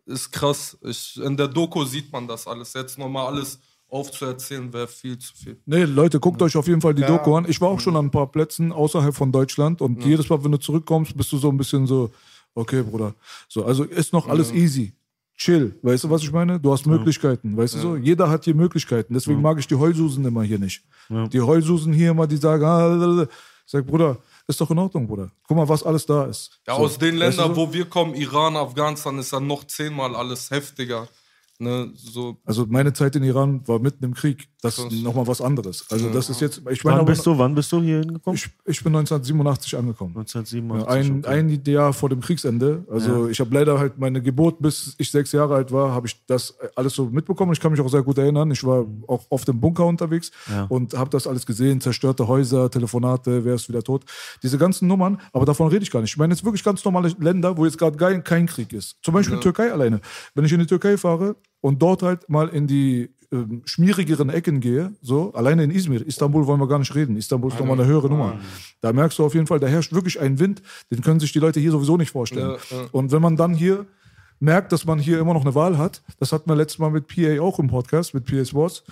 ist 0.06 0.32
krass. 0.32 0.78
Ich, 0.82 1.20
in 1.22 1.36
der 1.36 1.48
Doku 1.48 1.84
sieht 1.84 2.10
man 2.12 2.26
das 2.26 2.46
alles. 2.46 2.72
Jetzt 2.72 2.98
nochmal 2.98 3.26
alles 3.26 3.60
aufzuerzählen, 3.88 4.72
wäre 4.72 4.88
viel 4.88 5.18
zu 5.18 5.34
viel. 5.36 5.60
Nee, 5.66 5.84
Leute, 5.84 6.18
guckt 6.18 6.40
euch 6.40 6.56
auf 6.56 6.66
jeden 6.66 6.80
Fall 6.80 6.94
die 6.94 7.02
Doku 7.02 7.36
an. 7.36 7.44
Ich 7.46 7.60
war 7.60 7.68
auch 7.68 7.80
schon 7.80 7.94
an 7.96 8.06
ein 8.06 8.10
paar 8.10 8.26
Plätzen 8.32 8.72
außerhalb 8.72 9.14
von 9.14 9.30
Deutschland 9.30 9.82
und 9.82 10.02
jedes 10.04 10.30
Mal, 10.30 10.42
wenn 10.42 10.52
du 10.52 10.58
zurückkommst, 10.58 11.14
bist 11.16 11.30
du 11.32 11.36
so 11.36 11.50
ein 11.50 11.58
bisschen 11.58 11.86
so, 11.86 12.10
okay, 12.54 12.82
Bruder. 12.82 13.14
So, 13.48 13.66
also 13.66 13.84
ist 13.84 14.14
noch 14.14 14.26
alles 14.28 14.50
easy. 14.52 14.94
Chill, 15.42 15.76
weißt 15.82 16.04
du, 16.04 16.10
was 16.10 16.22
ich 16.22 16.30
meine? 16.30 16.60
Du 16.60 16.72
hast 16.72 16.86
Möglichkeiten, 16.86 17.56
weißt 17.56 17.74
du 17.74 17.78
so? 17.78 17.96
Jeder 17.96 18.30
hat 18.30 18.44
hier 18.44 18.54
Möglichkeiten. 18.54 19.12
Deswegen 19.12 19.42
mag 19.42 19.58
ich 19.58 19.66
die 19.66 19.74
Heulsusen 19.74 20.24
immer 20.24 20.44
hier 20.44 20.58
nicht. 20.60 20.84
Die 21.08 21.40
Heulsusen 21.40 21.92
hier 21.92 22.12
immer, 22.12 22.28
die 22.28 22.36
sagen, 22.36 22.64
ah, 22.64 23.26
sag, 23.66 23.84
Bruder, 23.84 24.18
ist 24.46 24.60
doch 24.60 24.70
in 24.70 24.78
Ordnung, 24.78 25.08
Bruder. 25.08 25.32
Guck 25.48 25.56
mal, 25.56 25.68
was 25.68 25.82
alles 25.82 26.06
da 26.06 26.26
ist. 26.26 26.60
Ja, 26.68 26.76
So, 26.76 26.82
aus 26.82 26.96
den 26.96 27.18
weißt 27.18 27.38
du 27.38 27.42
Ländern, 27.42 27.54
so? 27.56 27.56
wo 27.56 27.72
wir 27.72 27.86
kommen, 27.86 28.14
Iran, 28.14 28.54
Afghanistan, 28.56 29.18
ist 29.18 29.32
dann 29.32 29.48
noch 29.48 29.64
zehnmal 29.64 30.14
alles 30.14 30.50
heftiger. 30.52 31.08
Ne, 31.58 31.90
so, 31.94 32.36
Also 32.44 32.66
meine 32.66 32.92
Zeit 32.92 33.16
in 33.16 33.24
Iran 33.24 33.66
war 33.66 33.80
mitten 33.80 34.04
im 34.04 34.14
Krieg. 34.14 34.48
Das 34.62 34.78
ist 34.78 34.92
nochmal 35.02 35.26
was 35.26 35.40
anderes. 35.40 35.84
Also 35.90 36.08
das 36.10 36.30
ist 36.30 36.40
jetzt, 36.40 36.62
ich 36.70 36.84
meine, 36.84 36.98
Wann 36.98 37.04
bist 37.06 37.26
du, 37.26 37.36
wann 37.36 37.52
bist 37.52 37.72
du 37.72 37.82
hier 37.82 37.98
hingekommen? 37.98 38.36
ich, 38.36 38.48
ich 38.64 38.82
bin 38.84 38.94
1987 38.94 39.76
angekommen. 39.76 40.16
1987. 40.16 40.86
Ja, 40.86 40.94
ein, 40.94 41.18
okay. 41.18 41.28
ein 41.28 41.62
Jahr 41.72 41.92
vor 41.92 42.08
dem 42.08 42.20
Kriegsende. 42.20 42.84
Also 42.88 43.28
ich 43.28 43.40
habe 43.40 43.52
leider 43.52 43.80
halt 43.80 43.98
meine 43.98 44.22
Geburt, 44.22 44.62
bis 44.62 44.94
ich 44.98 45.10
sechs 45.10 45.32
Jahre 45.32 45.56
alt 45.56 45.72
war, 45.72 45.90
habe 45.92 46.06
ich 46.06 46.24
das 46.26 46.56
alles 46.76 46.94
so 46.94 47.06
mitbekommen. 47.06 47.52
Ich 47.52 47.58
kann 47.58 47.72
mich 47.72 47.80
auch 47.80 47.88
sehr 47.88 48.04
gut 48.04 48.18
erinnern. 48.18 48.52
Ich 48.52 48.62
war 48.62 48.86
auch 49.08 49.26
oft 49.30 49.48
im 49.48 49.60
Bunker 49.60 49.84
unterwegs 49.84 50.30
Ja. 50.48 50.66
und 50.68 50.94
habe 50.94 51.10
das 51.10 51.26
alles 51.26 51.44
gesehen. 51.44 51.80
Zerstörte 51.80 52.28
Häuser, 52.28 52.70
Telefonate, 52.70 53.44
wer 53.44 53.54
ist 53.56 53.68
wieder 53.68 53.82
tot. 53.82 54.04
Diese 54.44 54.58
ganzen 54.58 54.86
Nummern, 54.86 55.20
aber 55.32 55.44
davon 55.44 55.66
rede 55.68 55.82
ich 55.82 55.90
gar 55.90 56.00
nicht. 56.02 56.10
Ich 56.12 56.16
meine 56.18 56.34
jetzt 56.34 56.44
wirklich 56.44 56.62
ganz 56.62 56.84
normale 56.84 57.12
Länder, 57.18 57.56
wo 57.56 57.64
jetzt 57.64 57.78
gerade 57.78 57.96
kein, 57.96 58.22
kein 58.22 58.46
Krieg 58.46 58.72
ist. 58.72 58.96
Zum 59.02 59.12
Beispiel 59.12 59.40
Türkei 59.40 59.72
alleine. 59.72 60.00
Wenn 60.36 60.44
ich 60.44 60.52
in 60.52 60.60
die 60.60 60.66
Türkei 60.66 60.96
fahre 60.96 61.34
und 61.60 61.82
dort 61.82 62.04
halt 62.04 62.28
mal 62.28 62.48
in 62.48 62.68
die 62.68 63.10
ähm, 63.32 63.62
schmierigeren 63.64 64.28
Ecken 64.28 64.60
gehe, 64.60 64.92
so, 65.00 65.32
alleine 65.32 65.64
in 65.64 65.70
Izmir, 65.70 66.06
Istanbul 66.06 66.46
wollen 66.46 66.60
wir 66.60 66.68
gar 66.68 66.78
nicht 66.78 66.94
reden. 66.94 67.16
Istanbul 67.16 67.50
ist 67.50 67.58
nochmal 67.58 67.78
eine 67.80 67.88
höhere 67.88 68.08
Nummer. 68.08 68.38
Da 68.80 68.92
merkst 68.92 69.18
du 69.18 69.24
auf 69.24 69.34
jeden 69.34 69.46
Fall, 69.46 69.58
da 69.58 69.66
herrscht 69.66 69.92
wirklich 69.92 70.20
ein 70.20 70.38
Wind, 70.38 70.62
den 70.90 71.00
können 71.00 71.18
sich 71.18 71.32
die 71.32 71.38
Leute 71.38 71.58
hier 71.58 71.70
sowieso 71.70 71.96
nicht 71.96 72.10
vorstellen. 72.10 72.56
Ja, 72.70 72.76
ja. 72.76 72.84
Und 72.92 73.10
wenn 73.10 73.22
man 73.22 73.36
dann 73.36 73.54
hier 73.54 73.86
merkt, 74.42 74.72
dass 74.72 74.84
man 74.84 74.98
hier 74.98 75.20
immer 75.20 75.34
noch 75.34 75.42
eine 75.42 75.54
Wahl 75.54 75.78
hat, 75.78 76.02
das 76.18 76.32
hatten 76.32 76.50
wir 76.50 76.56
letztes 76.56 76.78
Mal 76.78 76.90
mit 76.90 77.06
PA 77.06 77.40
auch 77.40 77.58
im 77.58 77.68
Podcast, 77.68 78.12
mit 78.12 78.26
PA 78.26 78.44
Sports, 78.44 78.82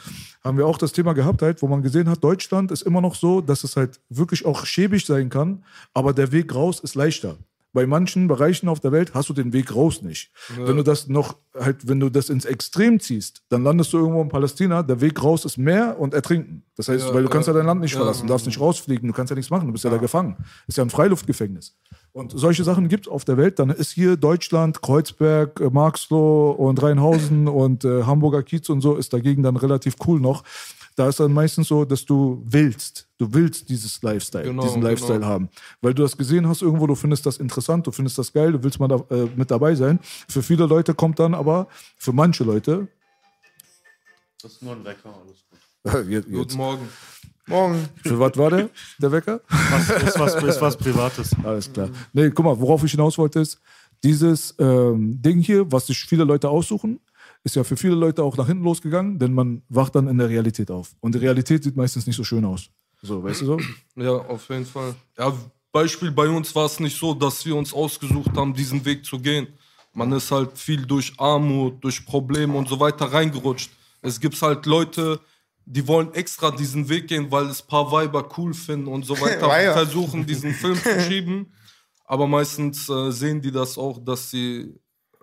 haben 0.45 0.57
wir 0.57 0.67
auch 0.67 0.79
das 0.79 0.93
Thema 0.93 1.13
gehabt, 1.13 1.43
halt, 1.43 1.61
wo 1.61 1.67
man 1.67 1.83
gesehen 1.83 2.09
hat, 2.09 2.23
Deutschland 2.23 2.71
ist 2.71 2.83
immer 2.83 3.01
noch 3.01 3.17
so, 3.17 3.41
dass 3.41 3.65
es 3.65 3.77
halt 3.77 4.01
wirklich 4.09 4.47
auch 4.47 4.65
schäbig 4.65 5.05
sein 5.05 5.29
kann, 5.29 5.65
aber 5.93 6.15
der 6.15 6.31
Weg 6.33 6.55
raus 6.55 6.81
ist 6.81 6.95
leichter. 6.95 7.37
Bei 7.73 7.87
manchen 7.87 8.27
Bereichen 8.27 8.69
auf 8.69 8.81
der 8.81 8.91
Welt 8.91 9.15
hast 9.15 9.29
du 9.29 9.33
den 9.33 9.53
Weg 9.53 9.75
raus 9.75 10.03
nicht. 10.03 10.33
Wenn 10.57 10.77
du 10.77 10.83
das 10.83 11.07
noch 11.07 11.37
halt, 11.59 11.87
wenn 11.89 12.01
du 12.01 12.11
das 12.11 12.29
ins 12.29 12.45
Extrem 12.45 12.99
ziehst, 12.99 13.43
dann 13.49 13.63
landest 13.63 13.93
du 13.93 13.99
irgendwo 13.99 14.21
in 14.23 14.29
Palästina. 14.29 14.83
Der 14.83 15.01
Weg 15.01 15.23
raus 15.23 15.45
ist 15.45 15.57
Meer 15.57 15.97
und 15.99 16.13
Ertrinken. 16.13 16.65
Das 16.77 16.89
heißt, 16.89 17.07
Ja, 17.09 17.15
weil 17.15 17.23
du 17.23 17.29
kannst 17.29 17.47
ja 17.47 17.53
ja. 17.55 17.59
dein 17.59 17.67
Land 17.67 17.81
nicht 17.81 17.93
Ja. 17.93 17.99
verlassen, 17.99 18.27
du 18.27 18.33
darfst 18.33 18.47
nicht 18.47 18.59
rausfliegen, 18.59 19.07
du 19.07 19.15
kannst 19.15 19.31
ja 19.31 19.37
nichts 19.37 19.51
machen, 19.51 19.67
du 19.67 19.73
bist 19.73 19.85
ja, 19.85 19.91
da 19.91 19.99
gefangen. 19.99 20.37
Ist 20.67 20.79
ja 20.79 20.85
ein 20.85 20.91
Freiluftgefängnis. 20.91 21.77
Und 22.13 22.33
solche 22.37 22.65
Sachen 22.65 22.89
gibt 22.89 23.07
es 23.07 23.13
auf 23.13 23.25
der 23.25 23.37
Welt. 23.37 23.61
Dann 23.61 23.71
ist 23.71 23.93
hier 23.93 24.17
Deutschland, 24.17 24.83
Kreuzberg, 24.83 25.61
äh, 25.61 25.71
Marxloh 25.71 26.51
und 26.51 26.83
Rheinhausen 26.83 27.47
und 27.49 27.85
äh, 27.85 28.03
Hamburger 28.03 28.43
Kiez 28.43 28.69
und 28.69 28.81
so 28.81 28.97
ist 28.97 29.13
dagegen 29.13 29.45
dann 29.45 29.57
relativ 29.57 29.95
cool 30.07 30.19
noch. 30.21 30.43
Da 31.01 31.09
ist 31.09 31.19
dann 31.19 31.33
meistens 31.33 31.69
so, 31.69 31.87
dass 31.87 32.05
du 32.05 32.43
willst, 32.45 33.09
du 33.17 33.33
willst 33.33 33.71
dieses 33.71 34.03
Lifestyle, 34.03 34.45
Genau, 34.45 34.63
diesen 34.65 34.83
Lifestyle 34.83 35.21
genau. 35.21 35.29
haben. 35.29 35.49
Weil 35.81 35.95
du 35.95 36.03
das 36.03 36.15
gesehen 36.15 36.47
hast 36.47 36.61
irgendwo, 36.61 36.87
du 36.87 36.95
findest 36.95 37.25
das 37.25 37.39
interessant, 37.39 37.87
du 37.87 37.91
findest 37.91 38.19
das 38.19 38.31
geil, 38.31 38.53
du 38.53 38.63
willst 38.63 38.79
mal 38.79 38.87
da, 38.87 39.03
äh, 39.09 39.27
mit 39.35 39.51
dabei 39.51 39.75
sein. 39.75 39.99
Für 40.29 40.43
viele 40.43 40.67
Leute 40.67 40.93
kommt 40.93 41.19
dann 41.19 41.33
aber, 41.33 41.69
für 41.97 42.13
manche 42.13 42.45
Leute, 42.45 42.87
Das 44.43 44.53
ist 44.53 44.63
nur 44.63 44.73
ein 44.75 44.85
Wecker, 44.85 45.09
alles 45.25 45.43
gut. 45.49 46.07
jetzt, 46.11 46.27
guten 46.27 46.39
jetzt, 46.39 46.57
Morgen. 46.59 46.87
Morgen. 47.47 47.89
für 48.03 48.19
was 48.21 48.37
war 48.37 48.51
der, 48.51 48.69
der 48.99 49.11
Wecker? 49.11 49.41
Was, 49.49 49.89
ist, 50.03 50.19
was, 50.19 50.35
ist 50.35 50.61
was 50.61 50.77
Privates. 50.85 51.35
Alles 51.43 51.73
klar. 51.73 51.89
Nee, 52.13 52.29
guck 52.29 52.45
mal, 52.45 52.61
worauf 52.61 52.85
ich 52.85 52.91
hinaus 52.91 53.17
wollte 53.17 53.41
ist, 53.41 53.59
dieses 54.05 54.55
ähm, 54.59 55.21
Ding 55.23 55.41
hier, 55.41 55.73
was 55.73 55.87
sich 55.87 55.99
viele 56.05 56.25
Leute 56.25 56.51
aussuchen, 56.51 57.01
ist 57.45 57.57
ja 57.57 57.65
für 57.65 57.77
viele 57.77 57.95
Leute 57.95 58.23
auch 58.23 58.37
nach 58.37 58.47
hinten 58.47 58.65
losgegangen, 58.65 59.19
denn 59.19 59.33
man 59.33 59.63
wacht 59.69 59.95
dann 59.95 60.09
in 60.09 60.19
der 60.19 60.29
Realität 60.29 60.71
auf. 60.71 60.95
Und 61.01 61.15
die 61.15 61.19
Realität 61.19 61.65
sieht 61.65 61.77
meistens 61.77 62.07
nicht 62.07 62.17
so 62.17 62.25
schön 62.25 62.45
aus. 62.45 62.71
So, 63.03 63.23
weißt 63.23 63.41
du 63.43 63.47
so? 63.47 63.59
Ja, 63.97 64.13
auf 64.13 64.49
jeden 64.51 64.67
Fall. 64.67 64.95
Ja, 65.19 65.33
Beispiel 65.73 66.11
bei 66.11 66.29
uns 66.29 66.55
war 66.55 66.67
es 66.67 66.81
nicht 66.81 66.99
so, 66.99 67.15
dass 67.15 67.45
wir 67.47 67.57
uns 67.57 67.73
ausgesucht 67.73 68.37
haben, 68.37 68.53
diesen 68.53 68.85
Weg 68.85 69.05
zu 69.05 69.19
gehen. 69.19 69.47
Man 69.95 70.13
ist 70.13 70.31
halt 70.31 70.57
viel 70.59 70.85
durch 70.85 71.13
Armut, 71.19 71.83
durch 71.83 72.05
Probleme 72.05 72.57
und 72.57 72.69
so 72.69 72.79
weiter 72.79 73.07
reingerutscht. 73.07 73.71
Es 74.03 74.21
gibt 74.21 74.41
halt 74.41 74.67
Leute, 74.67 75.21
die 75.65 75.87
wollen 75.87 76.13
extra 76.15 76.51
diesen 76.51 76.89
Weg 76.89 77.09
gehen, 77.09 77.31
weil 77.31 77.47
es 77.47 77.63
paar 77.63 77.91
Weiber 77.91 78.29
cool 78.37 78.53
finden 78.55 78.89
und 78.89 79.05
so 79.05 79.21
weiter, 79.21 79.49
Weiber. 79.49 79.73
versuchen 79.73 80.27
diesen 80.27 80.53
Film 80.53 80.77
zu 80.77 81.01
schieben. 81.01 81.53
Aber 82.05 82.27
meistens 82.27 82.89
äh, 82.89 83.11
sehen 83.13 83.41
die 83.41 83.53
das 83.53 83.79
auch, 83.79 83.99
dass 84.05 84.31
sie 84.31 84.75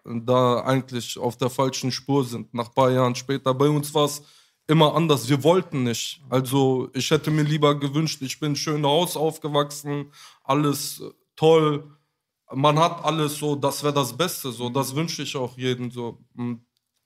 da 0.07 0.61
eigentlich 0.61 1.17
auf 1.17 1.37
der 1.37 1.49
falschen 1.49 1.91
Spur 1.91 2.23
sind, 2.23 2.53
nach 2.53 2.69
ein 2.69 2.73
paar 2.73 2.91
Jahren 2.91 3.15
später. 3.15 3.53
Bei 3.53 3.67
uns 3.67 3.93
war 3.93 4.05
es 4.05 4.23
immer 4.67 4.95
anders. 4.95 5.27
Wir 5.29 5.43
wollten 5.43 5.83
nicht. 5.83 6.21
Also 6.29 6.89
ich 6.93 7.09
hätte 7.09 7.31
mir 7.31 7.43
lieber 7.43 7.79
gewünscht, 7.79 8.21
ich 8.21 8.39
bin 8.39 8.55
schön 8.55 8.85
Haus 8.85 9.17
aufgewachsen, 9.17 10.11
alles 10.43 11.01
toll. 11.35 11.91
Man 12.53 12.79
hat 12.79 13.03
alles 13.03 13.37
so, 13.37 13.55
das 13.55 13.83
wäre 13.83 13.93
das 13.93 14.15
Beste. 14.15 14.51
So, 14.51 14.69
das 14.69 14.95
wünsche 14.95 15.23
ich 15.23 15.35
auch 15.35 15.57
jedem 15.57 15.91
so. 15.91 16.19
Und 16.35 16.65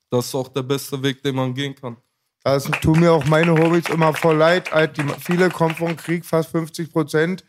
das 0.09 0.27
ist 0.27 0.35
auch 0.35 0.47
der 0.49 0.63
beste 0.63 1.01
Weg, 1.01 1.23
den 1.23 1.35
man 1.35 1.53
gehen 1.53 1.73
kann. 1.75 1.97
Das 2.43 2.63
tun 2.81 2.99
mir 2.99 3.13
auch 3.13 3.25
meine 3.25 3.51
Hobbys 3.51 3.89
immer 3.89 4.13
voll 4.13 4.37
leid. 4.37 4.71
Die, 4.97 5.03
viele 5.19 5.49
kommen 5.49 5.75
vom 5.75 5.95
Krieg, 5.95 6.25
fast 6.25 6.49
50 6.49 6.91
Prozent. 6.91 7.43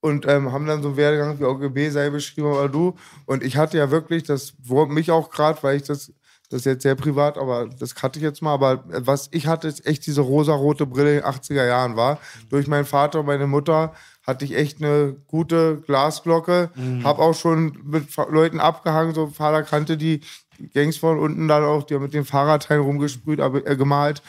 Und 0.00 0.26
ähm, 0.28 0.52
haben 0.52 0.66
dann 0.66 0.82
so 0.82 0.88
einen 0.88 0.96
Werdegang 0.96 1.40
wie 1.40 1.44
OGB 1.44 1.90
sei 1.90 2.10
beschrieben, 2.10 2.48
aber 2.48 2.68
du. 2.68 2.94
Und 3.26 3.42
ich 3.42 3.56
hatte 3.56 3.78
ja 3.78 3.90
wirklich, 3.90 4.22
das 4.22 4.54
wurmt 4.62 4.92
mich 4.92 5.10
auch 5.10 5.30
gerade, 5.30 5.60
weil 5.62 5.76
ich 5.76 5.82
das, 5.82 6.12
das 6.50 6.60
ist 6.60 6.66
jetzt 6.66 6.82
sehr 6.84 6.94
privat, 6.94 7.36
aber 7.36 7.66
das 7.66 7.94
hatte 7.96 8.18
ich 8.18 8.22
jetzt 8.22 8.40
mal. 8.40 8.54
Aber 8.54 8.84
was 8.86 9.28
ich 9.32 9.48
hatte, 9.48 9.66
ist 9.66 9.84
echt 9.86 10.06
diese 10.06 10.20
rosarote 10.20 10.86
Brille 10.86 11.16
in 11.16 11.22
den 11.22 11.24
80er 11.24 11.66
Jahren 11.66 11.96
war. 11.96 12.18
Durch 12.48 12.68
meinen 12.68 12.84
Vater 12.84 13.20
und 13.20 13.26
meine 13.26 13.48
Mutter 13.48 13.92
hatte 14.22 14.44
ich 14.44 14.54
echt 14.54 14.80
eine 14.82 15.16
gute 15.26 15.78
Glasglocke. 15.78 16.70
Hab 17.02 17.18
auch 17.18 17.34
schon 17.34 17.78
mit 17.84 18.14
Leuten 18.30 18.60
abgehangen, 18.60 19.14
so 19.14 19.26
Vater 19.28 19.62
kannte 19.62 19.96
die 19.96 20.20
Gangs 20.74 20.96
von 20.96 21.18
unten 21.18 21.48
dann 21.48 21.64
auch, 21.64 21.84
die 21.84 21.94
haben 21.94 22.02
mit 22.02 22.14
den 22.14 22.24
Fahrradteilen 22.24 22.82
rumgesprüht, 22.82 23.40
aber 23.40 23.66
äh, 23.66 23.76
gemalt, 23.76 24.22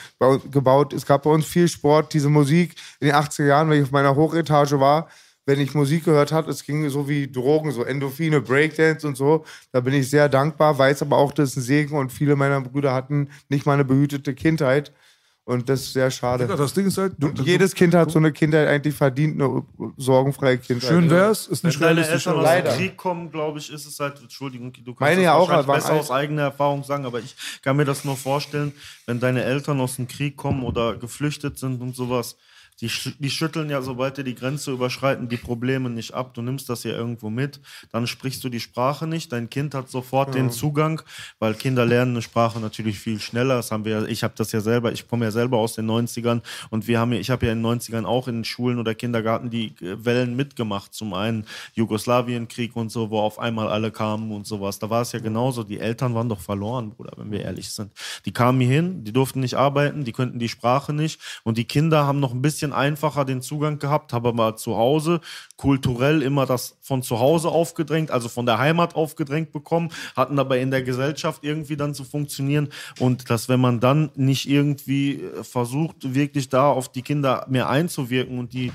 gebaut. 0.51 0.93
Es 0.93 1.05
gab 1.05 1.23
bei 1.23 1.29
uns 1.29 1.45
viel 1.45 1.67
Sport, 1.67 2.13
diese 2.13 2.29
Musik 2.29 2.75
in 2.99 3.07
den 3.07 3.15
80er 3.15 3.45
Jahren, 3.45 3.69
wenn 3.69 3.77
ich 3.77 3.83
auf 3.83 3.91
meiner 3.91 4.15
Hochetage 4.15 4.79
war, 4.79 5.09
wenn 5.49 5.59
ich 5.59 5.73
Musik 5.73 6.05
gehört 6.05 6.31
habe, 6.31 6.51
es 6.51 6.63
ging 6.63 6.87
so 6.89 7.09
wie 7.09 7.27
Drogen, 7.29 7.71
so 7.71 7.83
Endorphine, 7.83 8.39
Breakdance 8.39 9.05
und 9.07 9.17
so. 9.17 9.45
Da 9.71 9.79
bin 9.79 9.95
ich 9.95 10.07
sehr 10.07 10.29
dankbar, 10.29 10.77
weiß 10.77 11.01
aber 11.01 11.17
auch, 11.17 11.33
das 11.33 11.49
ist 11.49 11.57
ein 11.57 11.61
Segen 11.63 11.97
und 11.97 12.11
viele 12.13 12.35
meiner 12.35 12.61
Brüder 12.61 12.93
hatten 12.93 13.29
nicht 13.49 13.65
mal 13.65 13.73
eine 13.73 13.83
behütete 13.83 14.35
Kindheit. 14.35 14.93
Und 15.45 15.67
das 15.67 15.81
ist 15.81 15.93
sehr 15.93 16.11
schade. 16.11 16.43
Digga, 16.43 16.55
das 16.55 16.75
Ding 16.75 16.85
ist 16.85 16.99
halt, 16.99 17.13
du, 17.17 17.31
jedes 17.41 17.73
Kind 17.73 17.95
hat 17.95 18.11
so 18.11 18.19
eine 18.19 18.31
Kindheit 18.31 18.67
eigentlich 18.67 18.93
verdient, 18.93 19.41
eine 19.41 19.63
sorgenfreie 19.97 20.59
Kindheit. 20.59 20.87
schön 20.87 21.09
wär's, 21.09 21.47
ist 21.47 21.63
Wenn 21.63 21.69
nicht 21.69 21.81
deine 21.81 22.01
realistisch. 22.01 22.27
Eltern 22.27 22.37
aus 22.37 22.45
Leider. 22.45 22.69
dem 22.69 22.77
Krieg 22.77 22.97
kommen, 22.97 23.31
glaube 23.31 23.57
ich, 23.57 23.73
ist 23.73 23.87
es 23.87 23.99
halt, 23.99 24.21
Entschuldigung, 24.21 24.71
du 24.71 24.93
kannst 24.93 24.99
Meine 24.99 25.15
das 25.15 25.23
ja 25.23 25.33
auch, 25.33 25.65
besser 25.65 25.93
alt. 25.93 26.01
aus 26.01 26.11
eigener 26.11 26.43
Erfahrung 26.43 26.83
sagen, 26.83 27.07
aber 27.07 27.17
ich 27.17 27.35
kann 27.63 27.75
mir 27.75 27.85
das 27.85 28.05
nur 28.05 28.15
vorstellen, 28.15 28.71
wenn 29.07 29.19
deine 29.19 29.43
Eltern 29.43 29.81
aus 29.81 29.95
dem 29.95 30.07
Krieg 30.07 30.37
kommen 30.37 30.61
oder 30.61 30.95
geflüchtet 30.95 31.57
sind 31.57 31.81
und 31.81 31.95
sowas, 31.95 32.37
die, 32.81 32.89
die 33.19 33.29
schütteln 33.29 33.69
ja, 33.69 33.81
sobald 33.81 34.17
die 34.17 34.23
die 34.23 34.35
Grenze 34.35 34.71
überschreiten, 34.71 35.27
die 35.29 35.37
Probleme 35.37 35.89
nicht 35.89 36.13
ab. 36.13 36.33
Du 36.33 36.41
nimmst 36.41 36.69
das 36.69 36.83
ja 36.83 36.91
irgendwo 36.91 37.29
mit, 37.29 37.59
dann 37.91 38.07
sprichst 38.07 38.43
du 38.43 38.49
die 38.49 38.59
Sprache 38.59 39.07
nicht. 39.07 39.31
Dein 39.31 39.49
Kind 39.49 39.73
hat 39.75 39.89
sofort 39.89 40.33
den 40.35 40.51
Zugang, 40.51 41.01
weil 41.39 41.53
Kinder 41.55 41.85
lernen 41.85 42.11
eine 42.13 42.21
Sprache 42.21 42.59
natürlich 42.59 42.99
viel 42.99 43.19
schneller. 43.19 43.55
Das 43.55 43.71
haben 43.71 43.85
wir, 43.85 44.01
ja- 44.01 44.05
ich 44.05 44.23
habe 44.23 44.33
das 44.37 44.51
ja 44.51 44.61
selber, 44.61 44.91
ich 44.91 45.07
komme 45.07 45.25
ja 45.25 45.31
selber 45.31 45.57
aus 45.57 45.73
den 45.73 45.85
90ern 45.85 46.41
und 46.69 46.87
wir 46.87 46.99
haben 46.99 47.13
ja, 47.13 47.19
ich 47.19 47.29
habe 47.29 47.45
ja 47.45 47.51
in 47.51 47.59
den 47.59 47.65
90ern 47.65 48.05
auch 48.05 48.27
in 48.27 48.43
Schulen 48.43 48.79
oder 48.79 48.95
Kindergarten 48.95 49.49
die 49.49 49.67
äh, 49.81 50.03
Wellen 50.05 50.35
mitgemacht. 50.35 50.93
Zum 50.93 51.13
einen 51.13 51.45
Jugoslawienkrieg 51.93 52.75
und 52.75 52.89
so, 52.91 53.09
wo 53.09 53.19
auf 53.19 53.39
einmal 53.39 53.67
alle 53.67 53.91
kamen 53.91 54.31
und 54.31 54.47
sowas. 54.47 54.79
Da 54.79 54.89
war 54.89 55.01
es 55.01 55.11
ja 55.11 55.19
genauso. 55.19 55.63
Die 55.63 55.79
Eltern 55.79 56.13
waren 56.15 56.29
doch 56.29 56.39
verloren, 56.39 56.91
Bruder, 56.91 57.13
wenn 57.17 57.31
wir 57.31 57.41
ehrlich 57.41 57.69
sind. 57.71 57.91
Die 58.25 58.31
kamen 58.31 58.59
hier 58.61 58.69
hin, 58.69 59.03
die 59.03 59.11
durften 59.11 59.39
nicht 59.39 59.55
arbeiten, 59.55 60.03
die 60.03 60.11
könnten 60.13 60.39
die 60.39 60.49
Sprache 60.49 60.93
nicht 60.93 61.19
und 61.43 61.57
die 61.57 61.65
Kinder 61.65 62.05
haben 62.05 62.19
noch 62.19 62.33
ein 62.33 62.41
bisschen 62.41 62.68
einfacher 62.73 63.25
den 63.25 63.41
Zugang 63.41 63.79
gehabt, 63.79 64.13
haben 64.13 64.25
aber 64.25 64.55
zu 64.55 64.77
Hause 64.77 65.21
kulturell 65.57 66.21
immer 66.21 66.45
das 66.45 66.77
von 66.81 67.03
zu 67.03 67.19
Hause 67.19 67.49
aufgedrängt, 67.49 68.11
also 68.11 68.29
von 68.29 68.45
der 68.45 68.57
Heimat 68.57 68.95
aufgedrängt 68.95 69.51
bekommen, 69.51 69.89
hatten 70.15 70.39
aber 70.39 70.57
in 70.59 70.71
der 70.71 70.83
Gesellschaft 70.83 71.43
irgendwie 71.43 71.77
dann 71.77 71.93
zu 71.93 72.03
funktionieren 72.03 72.69
und 72.99 73.29
dass 73.29 73.49
wenn 73.49 73.59
man 73.59 73.79
dann 73.79 74.11
nicht 74.15 74.49
irgendwie 74.49 75.21
äh, 75.21 75.43
versucht, 75.43 76.13
wirklich 76.13 76.49
da 76.49 76.69
auf 76.69 76.91
die 76.91 77.01
Kinder 77.01 77.45
mehr 77.49 77.69
einzuwirken 77.69 78.39
und 78.39 78.53
die 78.53 78.71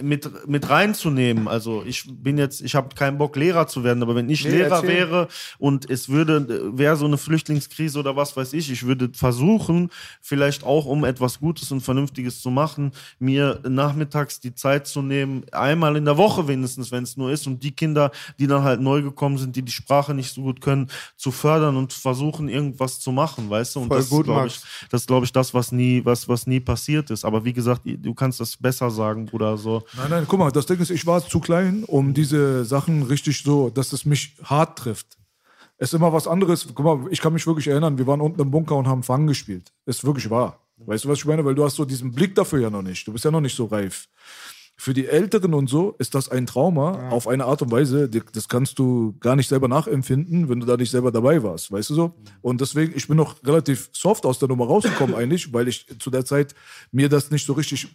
mit, 0.00 0.48
mit 0.48 0.68
reinzunehmen. 0.68 1.48
Also 1.48 1.82
ich 1.84 2.04
bin 2.08 2.38
jetzt, 2.38 2.60
ich 2.62 2.74
habe 2.74 2.94
keinen 2.94 3.18
Bock, 3.18 3.36
Lehrer 3.36 3.66
zu 3.66 3.84
werden, 3.84 4.02
aber 4.02 4.14
wenn 4.14 4.28
ich 4.30 4.44
Nee, 4.44 4.50
Lehrer 4.52 4.76
erzähl. 4.76 4.88
wäre 4.88 5.28
und 5.58 5.90
es 5.90 6.08
würde, 6.08 6.76
wäre 6.76 6.96
so 6.96 7.04
eine 7.04 7.18
Flüchtlingskrise 7.18 7.98
oder 7.98 8.16
was 8.16 8.36
weiß 8.36 8.52
ich, 8.52 8.70
ich 8.70 8.86
würde 8.86 9.10
versuchen, 9.12 9.90
vielleicht 10.22 10.64
auch 10.64 10.86
um 10.86 11.04
etwas 11.04 11.40
Gutes 11.40 11.72
und 11.72 11.80
Vernünftiges 11.80 12.40
zu 12.40 12.50
machen, 12.50 12.92
mir 13.18 13.60
nachmittags 13.68 14.40
die 14.40 14.54
Zeit 14.54 14.86
zu 14.86 15.02
nehmen, 15.02 15.44
einmal 15.52 15.96
in 15.96 16.04
der 16.04 16.16
Woche 16.16 16.48
wenigstens, 16.48 16.92
wenn 16.92 17.02
es 17.02 17.16
nur 17.16 17.30
ist, 17.30 17.46
und 17.46 17.62
die 17.62 17.72
Kinder, 17.72 18.10
die 18.38 18.46
dann 18.46 18.62
halt 18.62 18.80
neu 18.80 19.02
gekommen 19.02 19.38
sind, 19.38 19.56
die 19.56 19.62
die 19.62 19.72
Sprache 19.72 20.14
nicht 20.14 20.32
so 20.32 20.42
gut 20.42 20.60
können, 20.60 20.88
zu 21.16 21.30
fördern 21.30 21.76
und 21.76 21.92
versuchen, 21.92 22.48
irgendwas 22.48 23.00
zu 23.00 23.12
machen, 23.12 23.50
weißt 23.50 23.76
du? 23.76 23.80
Und 23.80 23.88
Voll 23.88 23.98
das 23.98 24.08
glaube 24.08 24.46
ich, 24.46 24.60
das 24.90 25.06
glaube 25.06 25.26
ich, 25.26 25.32
das, 25.32 25.54
was 25.54 25.72
nie, 25.72 26.04
was, 26.04 26.28
was 26.28 26.46
nie 26.46 26.60
passiert 26.60 27.10
ist. 27.10 27.24
Aber 27.24 27.44
wie 27.44 27.52
gesagt, 27.52 27.82
du 27.84 28.14
kannst 28.14 28.40
das 28.40 28.56
besser 28.56 28.90
sagen, 28.90 29.26
Bruder, 29.26 29.56
so. 29.56 29.65
Nein, 29.96 30.10
nein, 30.10 30.24
guck 30.28 30.38
mal, 30.38 30.50
das 30.50 30.66
Ding 30.66 30.78
ist, 30.78 30.90
ich 30.90 31.06
war 31.06 31.26
zu 31.26 31.40
klein, 31.40 31.84
um 31.84 32.14
diese 32.14 32.64
Sachen 32.64 33.02
richtig 33.02 33.42
so, 33.42 33.70
dass 33.70 33.92
es 33.92 34.04
mich 34.04 34.36
hart 34.42 34.78
trifft. 34.78 35.18
Es 35.78 35.90
ist 35.90 35.94
immer 35.94 36.12
was 36.12 36.26
anderes. 36.26 36.68
Guck 36.74 36.84
mal, 36.84 37.00
ich 37.10 37.20
kann 37.20 37.34
mich 37.34 37.46
wirklich 37.46 37.68
erinnern, 37.68 37.98
wir 37.98 38.06
waren 38.06 38.20
unten 38.20 38.40
im 38.40 38.50
Bunker 38.50 38.76
und 38.76 38.88
haben 38.88 39.02
Fang 39.02 39.26
gespielt. 39.26 39.72
Ist 39.84 40.04
wirklich 40.04 40.30
wahr. 40.30 40.60
Weißt 40.78 41.04
du, 41.04 41.08
was 41.08 41.18
ich 41.18 41.24
meine? 41.24 41.44
Weil 41.44 41.54
du 41.54 41.64
hast 41.64 41.76
so 41.76 41.84
diesen 41.84 42.12
Blick 42.12 42.34
dafür 42.34 42.60
ja 42.60 42.70
noch 42.70 42.82
nicht. 42.82 43.06
Du 43.06 43.12
bist 43.12 43.24
ja 43.24 43.30
noch 43.30 43.40
nicht 43.40 43.56
so 43.56 43.64
reif. 43.66 44.08
Für 44.78 44.92
die 44.92 45.06
Älteren 45.06 45.54
und 45.54 45.70
so 45.70 45.94
ist 45.98 46.14
das 46.14 46.28
ein 46.28 46.46
Trauma 46.46 47.08
auf 47.08 47.26
eine 47.28 47.46
Art 47.46 47.62
und 47.62 47.70
Weise, 47.70 48.10
das 48.10 48.48
kannst 48.48 48.78
du 48.78 49.16
gar 49.20 49.34
nicht 49.34 49.48
selber 49.48 49.68
nachempfinden, 49.68 50.50
wenn 50.50 50.60
du 50.60 50.66
da 50.66 50.76
nicht 50.76 50.90
selber 50.90 51.10
dabei 51.10 51.42
warst, 51.42 51.72
weißt 51.72 51.90
du 51.90 51.94
so? 51.94 52.14
Und 52.42 52.60
deswegen, 52.60 52.92
ich 52.94 53.08
bin 53.08 53.16
noch 53.16 53.42
relativ 53.42 53.88
soft 53.92 54.26
aus 54.26 54.38
der 54.38 54.48
Nummer 54.48 54.66
rausgekommen 54.66 55.14
eigentlich, 55.16 55.52
weil 55.54 55.68
ich 55.68 55.86
zu 55.98 56.10
der 56.10 56.26
Zeit 56.26 56.54
mir 56.92 57.08
das 57.08 57.30
nicht 57.30 57.46
so 57.46 57.54
richtig, 57.54 57.88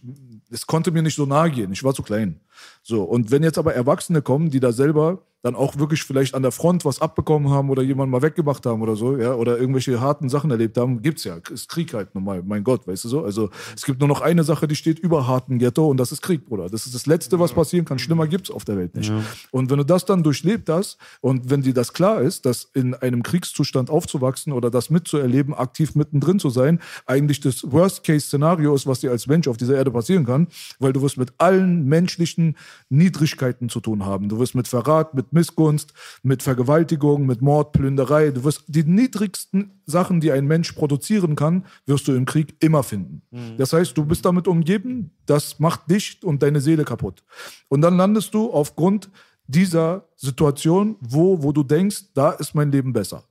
es 0.50 0.66
konnte 0.66 0.92
mir 0.92 1.04
nicht 1.04 1.16
so 1.16 1.28
nahe 1.28 1.52
gehen, 1.52 1.72
ich 1.72 1.84
war 1.84 1.94
zu 1.94 2.02
klein. 2.02 2.40
So, 2.84 3.04
und 3.04 3.32
wenn 3.32 3.44
jetzt 3.44 3.58
aber 3.58 3.74
Erwachsene 3.74 4.22
kommen, 4.22 4.50
die 4.50 4.60
da 4.60 4.72
selber 4.72 5.20
dann 5.44 5.56
auch 5.56 5.78
wirklich 5.78 6.04
vielleicht 6.04 6.36
an 6.36 6.44
der 6.44 6.52
Front 6.52 6.86
was 6.86 7.02
abbekommen 7.02 7.50
haben 7.50 7.70
oder 7.70 7.82
jemanden 7.82 8.12
mal 8.12 8.22
weggemacht 8.22 8.66
haben 8.66 8.82
oder 8.82 8.96
so, 8.96 9.18
ja, 9.18 9.34
oder 9.34 9.58
irgendwelche 9.58 10.00
harten 10.00 10.30
Sachen 10.30 10.52
erlebt 10.52 10.78
haben, 10.78 11.02
gibt's 11.02 11.24
ja. 11.24 11.38
Ist 11.52 11.68
Krieg 11.68 11.94
halt 11.94 12.14
normal, 12.14 12.44
mein 12.46 12.64
Gott, 12.64 12.88
weißt 12.88 13.06
du 13.06 13.10
so? 13.10 13.24
Also 13.24 13.50
es 13.76 13.86
gibt 13.86 14.00
nur 14.00 14.08
noch 14.08 14.22
eine 14.22 14.44
Sache, 14.44 14.68
die 14.68 14.76
steht 14.76 15.00
über 15.00 15.28
harten 15.28 15.58
Ghetto 15.58 15.88
und 15.88 15.98
das 15.98 16.12
ist 16.12 16.22
Krieg, 16.22 16.46
Bruder. 16.46 16.70
Das 16.70 16.86
ist 16.86 16.94
das 16.94 17.08
Letzte, 17.08 17.40
was 17.40 17.54
passieren 17.54 17.86
kann. 17.86 17.98
Schlimmer 17.98 18.28
gibt's 18.28 18.52
auf 18.52 18.66
der 18.66 18.78
Welt 18.78 18.96
nicht. 18.96 19.12
Und 19.50 19.70
wenn 19.72 19.78
du 19.78 19.86
das 19.86 20.06
dann 20.06 20.22
durchlebt 20.22 20.70
hast 20.70 20.98
und 21.22 21.50
wenn 21.50 21.64
dir 21.64 21.74
das 21.74 21.94
klar 21.94 22.22
ist, 22.22 22.46
dass 22.46 22.70
in 22.74 22.94
einem 22.94 23.24
Kriegszustand 23.24 23.90
aufzuwachsen 23.90 24.54
oder 24.54 24.70
das 24.70 24.92
mitzuerleben, 24.92 25.56
aktiv 25.56 25.96
mittendrin 25.96 26.40
zu 26.40 26.52
sein, 26.52 26.80
eigentlich 27.08 27.40
das 27.40 27.72
Worst-Case-Szenario 27.72 28.76
ist, 28.76 28.86
was 28.86 29.00
dir 29.00 29.10
als 29.10 29.26
Mensch 29.26 29.48
auf 29.48 29.58
dieser 29.58 29.76
Erde 29.76 29.90
passieren 29.90 30.26
kann, 30.26 30.48
weil 30.78 30.94
du 30.94 31.02
wirst 31.02 31.18
mit 31.18 31.34
allen 31.40 31.86
menschlichen 31.86 32.51
Niedrigkeiten 32.90 33.70
zu 33.70 33.80
tun 33.80 34.06
haben. 34.06 34.30
Du 34.30 34.40
wirst 34.40 34.56
mit 34.56 34.68
Verrat, 34.68 35.14
mit 35.14 35.34
Missgunst, 35.34 35.94
mit 36.24 36.44
Vergewaltigung, 36.44 37.26
mit 37.26 37.42
Mord, 37.42 37.72
Plünderei, 37.74 38.32
du 38.32 38.44
wirst 38.44 38.64
die 38.68 38.84
niedrigsten 38.84 39.82
Sachen, 39.86 40.22
die 40.22 40.32
ein 40.32 40.48
Mensch 40.48 40.72
produzieren 40.72 41.36
kann, 41.36 41.66
wirst 41.86 42.08
du 42.08 42.14
im 42.14 42.26
Krieg 42.26 42.56
immer 42.60 42.84
finden. 42.84 43.22
Das 43.58 43.74
heißt, 43.74 43.98
du 43.98 44.06
bist 44.06 44.26
damit 44.26 44.48
umgeben, 44.48 45.12
das 45.26 45.60
macht 45.60 45.90
dich 45.90 46.24
und 46.24 46.44
deine 46.44 46.62
Seele 46.62 46.86
kaputt. 46.86 47.24
Und 47.68 47.82
dann 47.82 47.98
landest 47.98 48.34
du 48.34 48.52
aufgrund 48.52 49.10
dieser 49.48 50.08
Situation, 50.16 50.96
wo, 51.02 51.44
wo 51.44 51.52
du 51.52 51.64
denkst, 51.64 52.14
da 52.14 52.32
ist 52.32 52.56
mein 52.56 52.72
Leben 52.72 52.94
besser. 52.94 53.24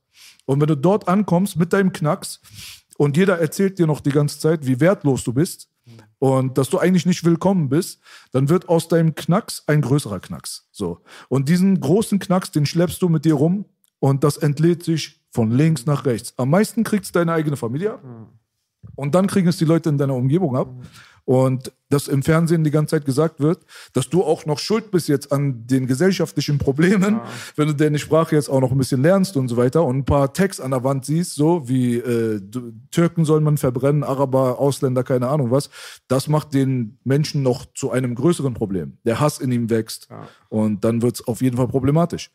Und 0.46 0.60
wenn 0.60 0.68
du 0.68 0.76
dort 0.76 1.08
ankommst 1.08 1.56
mit 1.56 1.72
deinem 1.72 1.92
Knacks 1.92 2.40
und 2.98 3.16
jeder 3.16 3.38
erzählt 3.38 3.78
dir 3.78 3.86
noch 3.86 4.00
die 4.00 4.10
ganze 4.10 4.38
Zeit, 4.38 4.66
wie 4.66 4.80
wertlos 4.80 5.24
du 5.24 5.32
bist 5.32 5.68
und 6.18 6.58
dass 6.58 6.68
du 6.68 6.78
eigentlich 6.78 7.06
nicht 7.06 7.24
willkommen 7.24 7.68
bist, 7.68 8.00
dann 8.32 8.48
wird 8.48 8.68
aus 8.68 8.88
deinem 8.88 9.14
Knacks 9.14 9.64
ein 9.66 9.80
größerer 9.80 10.20
Knacks. 10.20 10.68
So. 10.70 11.00
Und 11.28 11.48
diesen 11.48 11.80
großen 11.80 12.18
Knacks, 12.18 12.50
den 12.50 12.66
schleppst 12.66 13.00
du 13.02 13.08
mit 13.08 13.24
dir 13.24 13.34
rum 13.34 13.64
und 13.98 14.22
das 14.22 14.36
entlädt 14.36 14.82
sich 14.82 15.20
von 15.30 15.50
links 15.50 15.86
nach 15.86 16.04
rechts. 16.04 16.34
Am 16.36 16.50
meisten 16.50 16.84
kriegt 16.84 17.04
es 17.04 17.12
deine 17.12 17.32
eigene 17.32 17.56
Familie 17.56 17.94
ab. 17.94 18.02
Und 18.94 19.14
dann 19.14 19.26
kriegen 19.26 19.48
es 19.48 19.56
die 19.56 19.64
Leute 19.64 19.88
in 19.88 19.98
deiner 19.98 20.14
Umgebung 20.14 20.56
ab. 20.56 20.68
Und 21.30 21.70
dass 21.90 22.08
im 22.08 22.24
Fernsehen 22.24 22.64
die 22.64 22.72
ganze 22.72 22.96
Zeit 22.96 23.04
gesagt 23.04 23.38
wird, 23.38 23.64
dass 23.92 24.08
du 24.08 24.24
auch 24.24 24.46
noch 24.46 24.58
schuld 24.58 24.90
bist 24.90 25.06
jetzt 25.06 25.30
an 25.30 25.64
den 25.64 25.86
gesellschaftlichen 25.86 26.58
Problemen, 26.58 27.20
wenn 27.54 27.68
du 27.68 27.74
deine 27.76 28.00
Sprache 28.00 28.34
jetzt 28.34 28.48
auch 28.48 28.58
noch 28.58 28.72
ein 28.72 28.78
bisschen 28.78 29.00
lernst 29.00 29.36
und 29.36 29.46
so 29.46 29.56
weiter 29.56 29.84
und 29.84 29.98
ein 29.98 30.04
paar 30.04 30.32
Tags 30.32 30.58
an 30.58 30.72
der 30.72 30.82
Wand 30.82 31.04
siehst, 31.04 31.36
so 31.36 31.68
wie 31.68 31.98
äh, 31.98 32.40
Türken 32.90 33.24
soll 33.24 33.40
man 33.42 33.58
verbrennen, 33.58 34.02
Araber, 34.02 34.58
Ausländer, 34.58 35.04
keine 35.04 35.28
Ahnung 35.28 35.52
was, 35.52 35.70
das 36.08 36.26
macht 36.26 36.52
den 36.52 36.98
Menschen 37.04 37.44
noch 37.44 37.64
zu 37.76 37.92
einem 37.92 38.16
größeren 38.16 38.54
Problem. 38.54 38.98
Der 39.04 39.20
Hass 39.20 39.38
in 39.38 39.52
ihm 39.52 39.70
wächst 39.70 40.08
und 40.48 40.82
dann 40.82 41.00
wird 41.00 41.14
es 41.14 41.28
auf 41.28 41.42
jeden 41.42 41.58
Fall 41.58 41.68
problematisch. 41.68 42.32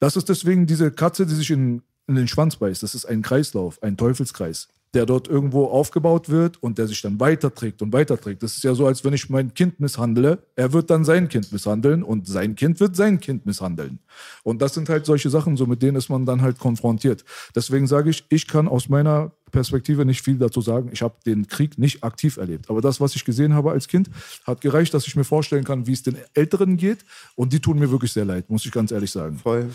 Das 0.00 0.16
ist 0.16 0.28
deswegen 0.28 0.66
diese 0.66 0.90
Katze, 0.90 1.26
die 1.26 1.34
sich 1.36 1.52
in, 1.52 1.82
in 2.08 2.16
den 2.16 2.26
Schwanz 2.26 2.56
beißt. 2.56 2.82
Das 2.82 2.96
ist 2.96 3.04
ein 3.04 3.22
Kreislauf, 3.22 3.80
ein 3.84 3.96
Teufelskreis, 3.96 4.66
der 4.94 5.06
dort 5.06 5.26
irgendwo 5.26 5.66
aufgebaut 5.66 6.28
wird 6.28 6.62
und 6.62 6.76
der 6.76 6.86
sich 6.86 7.00
dann 7.00 7.18
weiterträgt 7.18 7.80
und 7.80 7.92
weiterträgt. 7.92 8.42
Das 8.42 8.56
ist 8.56 8.64
ja 8.64 8.74
so, 8.74 8.86
als 8.86 9.04
wenn 9.04 9.14
ich 9.14 9.30
mein 9.30 9.54
Kind 9.54 9.80
misshandle. 9.80 10.38
Er 10.54 10.72
wird 10.74 10.90
dann 10.90 11.04
sein 11.04 11.28
Kind 11.28 11.50
misshandeln 11.50 12.02
und 12.02 12.26
sein 12.26 12.54
Kind 12.56 12.78
wird 12.78 12.94
sein 12.94 13.18
Kind 13.18 13.46
misshandeln. 13.46 14.00
Und 14.42 14.60
das 14.60 14.74
sind 14.74 14.90
halt 14.90 15.06
solche 15.06 15.30
Sachen, 15.30 15.56
so 15.56 15.66
mit 15.66 15.82
denen 15.82 15.96
ist 15.96 16.10
man 16.10 16.26
dann 16.26 16.42
halt 16.42 16.58
konfrontiert. 16.58 17.24
Deswegen 17.54 17.86
sage 17.86 18.10
ich, 18.10 18.26
ich 18.28 18.46
kann 18.46 18.68
aus 18.68 18.90
meiner 18.90 19.32
Perspektive 19.50 20.04
nicht 20.04 20.22
viel 20.22 20.38
dazu 20.38 20.60
sagen. 20.60 20.90
Ich 20.92 21.00
habe 21.00 21.14
den 21.24 21.46
Krieg 21.46 21.78
nicht 21.78 22.04
aktiv 22.04 22.36
erlebt. 22.36 22.68
Aber 22.68 22.82
das, 22.82 23.00
was 23.00 23.14
ich 23.14 23.24
gesehen 23.24 23.54
habe 23.54 23.70
als 23.70 23.88
Kind, 23.88 24.10
hat 24.44 24.60
gereicht, 24.60 24.92
dass 24.92 25.06
ich 25.06 25.16
mir 25.16 25.24
vorstellen 25.24 25.64
kann, 25.64 25.86
wie 25.86 25.92
es 25.92 26.02
den 26.02 26.16
Älteren 26.34 26.76
geht. 26.76 27.04
Und 27.34 27.52
die 27.54 27.60
tun 27.60 27.78
mir 27.78 27.90
wirklich 27.90 28.12
sehr 28.12 28.26
leid, 28.26 28.50
muss 28.50 28.66
ich 28.66 28.72
ganz 28.72 28.90
ehrlich 28.92 29.10
sagen. 29.10 29.38
Voll. 29.38 29.70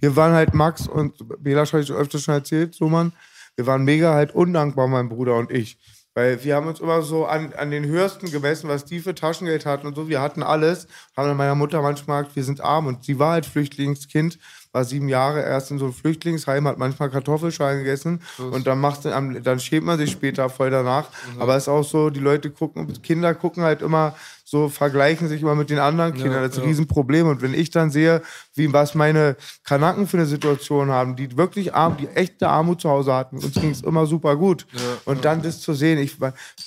Wir 0.00 0.16
waren 0.16 0.32
halt 0.32 0.54
Max 0.54 0.88
und 0.88 1.14
Belasch 1.42 1.72
habe 1.72 1.82
ich 1.82 1.92
öfter 1.92 2.18
schon 2.18 2.34
erzählt, 2.34 2.74
so 2.74 2.88
Mann. 2.88 3.12
Wir 3.60 3.66
waren 3.66 3.84
mega 3.84 4.14
halt 4.14 4.34
undankbar, 4.34 4.88
mein 4.88 5.10
Bruder 5.10 5.36
und 5.36 5.50
ich. 5.50 5.78
Weil 6.14 6.42
wir 6.42 6.56
haben 6.56 6.66
uns 6.66 6.80
immer 6.80 7.02
so 7.02 7.26
an, 7.26 7.52
an 7.52 7.70
den 7.70 7.84
höchsten 7.84 8.30
gemessen, 8.30 8.70
was 8.70 8.86
die 8.86 9.00
für 9.00 9.14
Taschengeld 9.14 9.66
hatten 9.66 9.86
und 9.86 9.94
so. 9.94 10.08
Wir 10.08 10.22
hatten 10.22 10.42
alles. 10.42 10.86
Haben 11.14 11.28
dann 11.28 11.36
meiner 11.36 11.54
Mutter 11.54 11.82
manchmal 11.82 12.22
gesagt, 12.22 12.36
wir 12.36 12.44
sind 12.44 12.62
arm. 12.62 12.86
Und 12.86 13.04
sie 13.04 13.18
war 13.18 13.32
halt 13.32 13.44
Flüchtlingskind, 13.44 14.38
war 14.72 14.84
sieben 14.84 15.08
Jahre 15.08 15.42
erst 15.42 15.70
in 15.70 15.78
so 15.78 15.86
einem 15.86 15.94
Flüchtlingsheim, 15.94 16.66
hat 16.68 16.78
manchmal 16.78 17.10
Kartoffelschalen 17.10 17.78
gegessen. 17.78 18.20
Und 18.52 18.66
dann 18.66 18.80
macht 18.80 19.04
dann, 19.04 19.60
schämt 19.60 19.86
man 19.86 19.98
sich 19.98 20.10
später 20.10 20.48
voll 20.48 20.70
danach. 20.70 21.08
Aber 21.38 21.56
es 21.56 21.64
ist 21.64 21.68
auch 21.68 21.82
so, 21.82 22.10
die 22.10 22.20
Leute 22.20 22.50
gucken, 22.50 22.86
Kinder 23.02 23.34
gucken 23.34 23.62
halt 23.64 23.82
immer 23.82 24.14
so, 24.44 24.68
vergleichen 24.68 25.28
sich 25.28 25.42
immer 25.42 25.54
mit 25.54 25.70
den 25.70 25.78
anderen 25.78 26.12
Kindern. 26.14 26.42
das 26.42 26.52
ist 26.52 26.58
ein 26.58 26.64
Riesenproblem. 26.68 27.28
Und 27.28 27.42
wenn 27.42 27.54
ich 27.54 27.70
dann 27.70 27.90
sehe, 27.90 28.22
wie, 28.54 28.72
was 28.72 28.94
meine 28.94 29.36
Kanaken 29.64 30.06
für 30.08 30.16
eine 30.16 30.26
Situation 30.26 30.90
haben, 30.90 31.14
die 31.16 31.36
wirklich 31.36 31.72
arm, 31.74 31.96
die 31.96 32.08
echte 32.08 32.48
Armut 32.48 32.80
zu 32.80 32.90
Hause 32.90 33.12
hatten, 33.14 33.36
uns 33.36 33.54
ging 33.54 33.70
es 33.70 33.82
immer 33.82 34.06
super 34.06 34.36
gut. 34.36 34.66
und 35.04 35.24
dann 35.24 35.42
das 35.42 35.60
zu 35.60 35.72
sehen, 35.74 35.98
ich, 35.98 36.16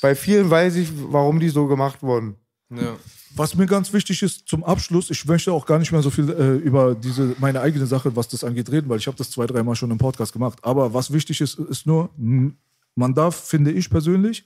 bei 0.01 0.15
vielen 0.15 0.49
weiß 0.49 0.75
ich, 0.75 0.89
warum 1.09 1.39
die 1.39 1.49
so 1.49 1.67
gemacht 1.67 2.01
wurden. 2.03 2.35
Ja. 2.69 2.95
Was 3.35 3.55
mir 3.55 3.65
ganz 3.65 3.93
wichtig 3.93 4.21
ist 4.21 4.47
zum 4.47 4.63
Abschluss, 4.63 5.09
ich 5.09 5.25
möchte 5.25 5.51
auch 5.51 5.65
gar 5.65 5.79
nicht 5.79 5.91
mehr 5.91 6.01
so 6.01 6.09
viel 6.09 6.29
äh, 6.29 6.55
über 6.57 6.93
diese 6.93 7.35
meine 7.39 7.61
eigene 7.61 7.87
Sache, 7.87 8.15
was 8.15 8.27
das 8.27 8.43
angeht, 8.43 8.71
reden, 8.71 8.89
weil 8.89 8.99
ich 8.99 9.07
habe 9.07 9.17
das 9.17 9.31
zwei, 9.31 9.47
dreimal 9.47 9.75
schon 9.75 9.91
im 9.91 9.97
Podcast 9.97 10.33
gemacht. 10.33 10.59
Aber 10.61 10.93
was 10.93 11.11
wichtig 11.11 11.41
ist, 11.41 11.57
ist 11.57 11.87
nur, 11.87 12.09
man 12.15 13.13
darf, 13.13 13.35
finde 13.35 13.71
ich 13.71 13.89
persönlich, 13.89 14.45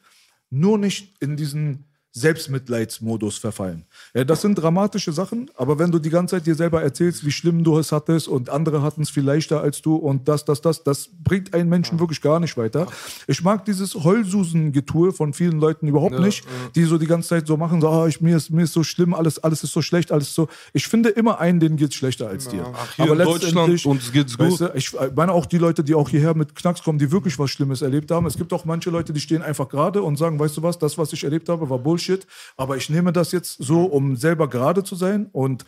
nur 0.50 0.78
nicht 0.78 1.22
in 1.22 1.36
diesen 1.36 1.86
Selbstmitleidsmodus 2.20 3.38
verfallen. 3.38 3.86
Ja, 4.14 4.24
das 4.24 4.42
sind 4.42 4.56
dramatische 4.56 5.12
Sachen, 5.12 5.50
aber 5.56 5.80
wenn 5.80 5.92
du 5.92 6.00
die 6.00 6.10
ganze 6.10 6.36
Zeit 6.36 6.48
dir 6.48 6.56
selber 6.56 6.82
erzählst, 6.82 7.26
wie 7.26 7.32
schlimm 7.32 7.64
du 7.64 7.78
es 7.78 7.92
hattest 7.92 8.28
und 8.28 8.50
andere 8.50 8.82
hatten 8.82 9.02
es 9.02 9.10
viel 9.10 9.24
leichter 9.24 9.62
als 9.62 9.82
du 9.82 9.96
und 9.96 10.28
das, 10.28 10.44
das, 10.46 10.62
das, 10.62 10.84
das 10.84 11.10
bringt 11.24 11.54
einen 11.54 11.70
Menschen 11.70 12.00
wirklich 12.00 12.22
gar 12.22 12.40
nicht 12.40 12.58
weiter. 12.58 12.88
Ich 13.28 13.44
mag 13.44 13.66
dieses 13.66 13.94
Heulsusen-Getue 13.96 15.14
von 15.14 15.34
vielen 15.34 15.60
Leuten 15.60 15.88
überhaupt 15.88 16.20
nicht, 16.20 16.44
die 16.76 16.84
so 16.84 16.98
die 16.98 17.08
ganze 17.08 17.30
Zeit 17.30 17.48
so 17.48 17.58
machen, 17.58 17.82
so, 17.82 17.90
ah, 17.90 18.08
ich, 18.08 18.20
mir, 18.22 18.38
ist, 18.38 18.50
mir 18.50 18.64
ist 18.64 18.74
so 18.74 18.84
schlimm, 18.84 19.14
alles, 19.14 19.40
alles 19.40 19.64
ist 19.64 19.74
so 19.74 19.82
schlecht, 19.82 20.12
alles 20.12 20.34
so. 20.34 20.48
Ich 20.74 20.88
finde 20.88 21.10
immer 21.10 21.40
einen, 21.40 21.60
denen 21.60 21.78
geht's 21.78 21.96
schlechter 21.96 22.28
als 22.28 22.48
dir. 22.50 22.66
Hier 22.96 23.12
in 23.12 23.20
Deutschland 23.20 23.86
uns 23.86 24.12
geht's 24.12 24.38
gut. 24.38 24.60
Weißt 24.60 24.62
du, 24.62 24.72
ich 24.76 24.96
meine 25.16 25.32
auch 25.32 25.46
die 25.46 25.58
Leute, 25.58 25.84
die 25.84 25.94
auch 25.94 26.10
hierher 26.10 26.34
mit 26.34 26.56
Knacks 26.56 26.82
kommen, 26.82 26.98
die 27.00 27.12
wirklich 27.12 27.38
was 27.38 27.52
Schlimmes 27.52 27.82
erlebt 27.82 28.10
haben. 28.12 28.26
Es 28.26 28.38
gibt 28.38 28.52
auch 28.54 28.66
manche 28.66 28.90
Leute, 28.90 29.14
die 29.14 29.20
stehen 29.20 29.44
einfach 29.44 29.70
gerade 29.70 30.02
und 30.02 30.18
sagen, 30.18 30.40
weißt 30.40 30.58
du 30.58 30.64
was, 30.64 30.80
das, 30.80 30.98
was 30.98 31.14
ich 31.14 31.24
erlebt 31.24 31.50
habe, 31.50 31.70
war 31.70 31.78
Bullshit. 31.78 32.07
Aber 32.56 32.78
ich 32.78 32.90
nehme 32.90 33.12
das 33.12 33.32
jetzt 33.32 33.58
so, 33.58 33.86
um 33.86 34.16
selber 34.16 34.48
gerade 34.48 34.84
zu 34.84 34.96
sein 34.96 35.28
und 35.32 35.66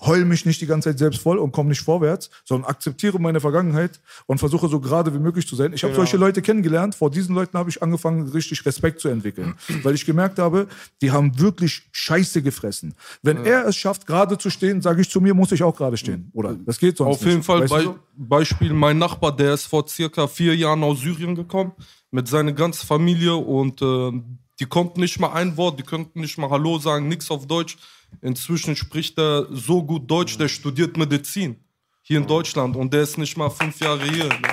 heul 0.00 0.24
mich 0.24 0.46
nicht 0.46 0.60
die 0.60 0.66
ganze 0.66 0.90
Zeit 0.90 0.98
selbst 0.98 1.20
voll 1.20 1.38
und 1.38 1.52
komme 1.52 1.70
nicht 1.70 1.82
vorwärts, 1.82 2.30
sondern 2.44 2.70
akzeptiere 2.70 3.18
meine 3.18 3.40
Vergangenheit 3.40 4.00
und 4.26 4.38
versuche 4.38 4.68
so 4.68 4.80
gerade 4.80 5.12
wie 5.14 5.18
möglich 5.18 5.46
zu 5.46 5.56
sein. 5.56 5.72
Ich 5.72 5.84
habe 5.84 5.94
solche 5.94 6.16
Leute 6.16 6.42
kennengelernt. 6.42 6.94
Vor 6.94 7.10
diesen 7.10 7.34
Leuten 7.34 7.58
habe 7.58 7.70
ich 7.70 7.82
angefangen, 7.82 8.26
richtig 8.28 8.64
Respekt 8.64 9.00
zu 9.00 9.08
entwickeln, 9.08 9.54
weil 9.82 9.94
ich 9.94 10.06
gemerkt 10.06 10.38
habe, 10.38 10.68
die 11.02 11.10
haben 11.10 11.38
wirklich 11.38 11.82
Scheiße 11.92 12.42
gefressen. 12.42 12.94
Wenn 13.22 13.44
er 13.44 13.66
es 13.66 13.76
schafft, 13.76 14.06
gerade 14.06 14.38
zu 14.38 14.50
stehen, 14.50 14.80
sage 14.80 15.02
ich 15.02 15.10
zu 15.10 15.20
mir, 15.20 15.34
muss 15.34 15.52
ich 15.52 15.62
auch 15.62 15.76
gerade 15.76 15.96
stehen. 15.96 16.30
Oder 16.32 16.54
das 16.54 16.78
geht 16.78 16.96
sonst 16.96 17.16
Auf 17.16 17.20
nicht. 17.20 17.30
jeden 17.30 17.42
Fall 17.42 17.60
Weißt 17.62 17.70
bei, 17.70 17.82
so? 17.82 17.98
Beispiel 18.16 18.72
mein 18.72 18.98
Nachbar, 18.98 19.34
der 19.34 19.54
ist 19.54 19.66
vor 19.66 19.86
circa 19.86 20.26
vier 20.26 20.56
Jahren 20.56 20.82
aus 20.82 21.00
Syrien 21.00 21.34
gekommen 21.34 21.72
mit 22.10 22.26
seiner 22.26 22.52
ganzen 22.52 22.86
Familie 22.86 23.34
und 23.36 23.82
äh, 23.82 24.12
die 24.60 24.66
konnten 24.66 25.00
nicht 25.00 25.18
mal 25.18 25.32
ein 25.32 25.56
Wort, 25.56 25.78
die 25.78 25.82
konnten 25.82 26.20
nicht 26.20 26.36
mal 26.36 26.50
Hallo 26.50 26.78
sagen, 26.78 27.08
nichts 27.08 27.30
auf 27.30 27.46
Deutsch. 27.46 27.78
Inzwischen 28.20 28.76
spricht 28.76 29.18
er 29.18 29.46
so 29.50 29.82
gut 29.82 30.10
Deutsch, 30.10 30.36
der 30.36 30.48
studiert 30.48 30.96
Medizin 30.96 31.56
hier 32.02 32.18
in 32.18 32.26
Deutschland 32.26 32.76
und 32.76 32.92
der 32.92 33.02
ist 33.02 33.16
nicht 33.16 33.36
mal 33.36 33.48
fünf 33.48 33.80
Jahre 33.80 34.04
hier. 34.04 34.28
Ne? 34.28 34.48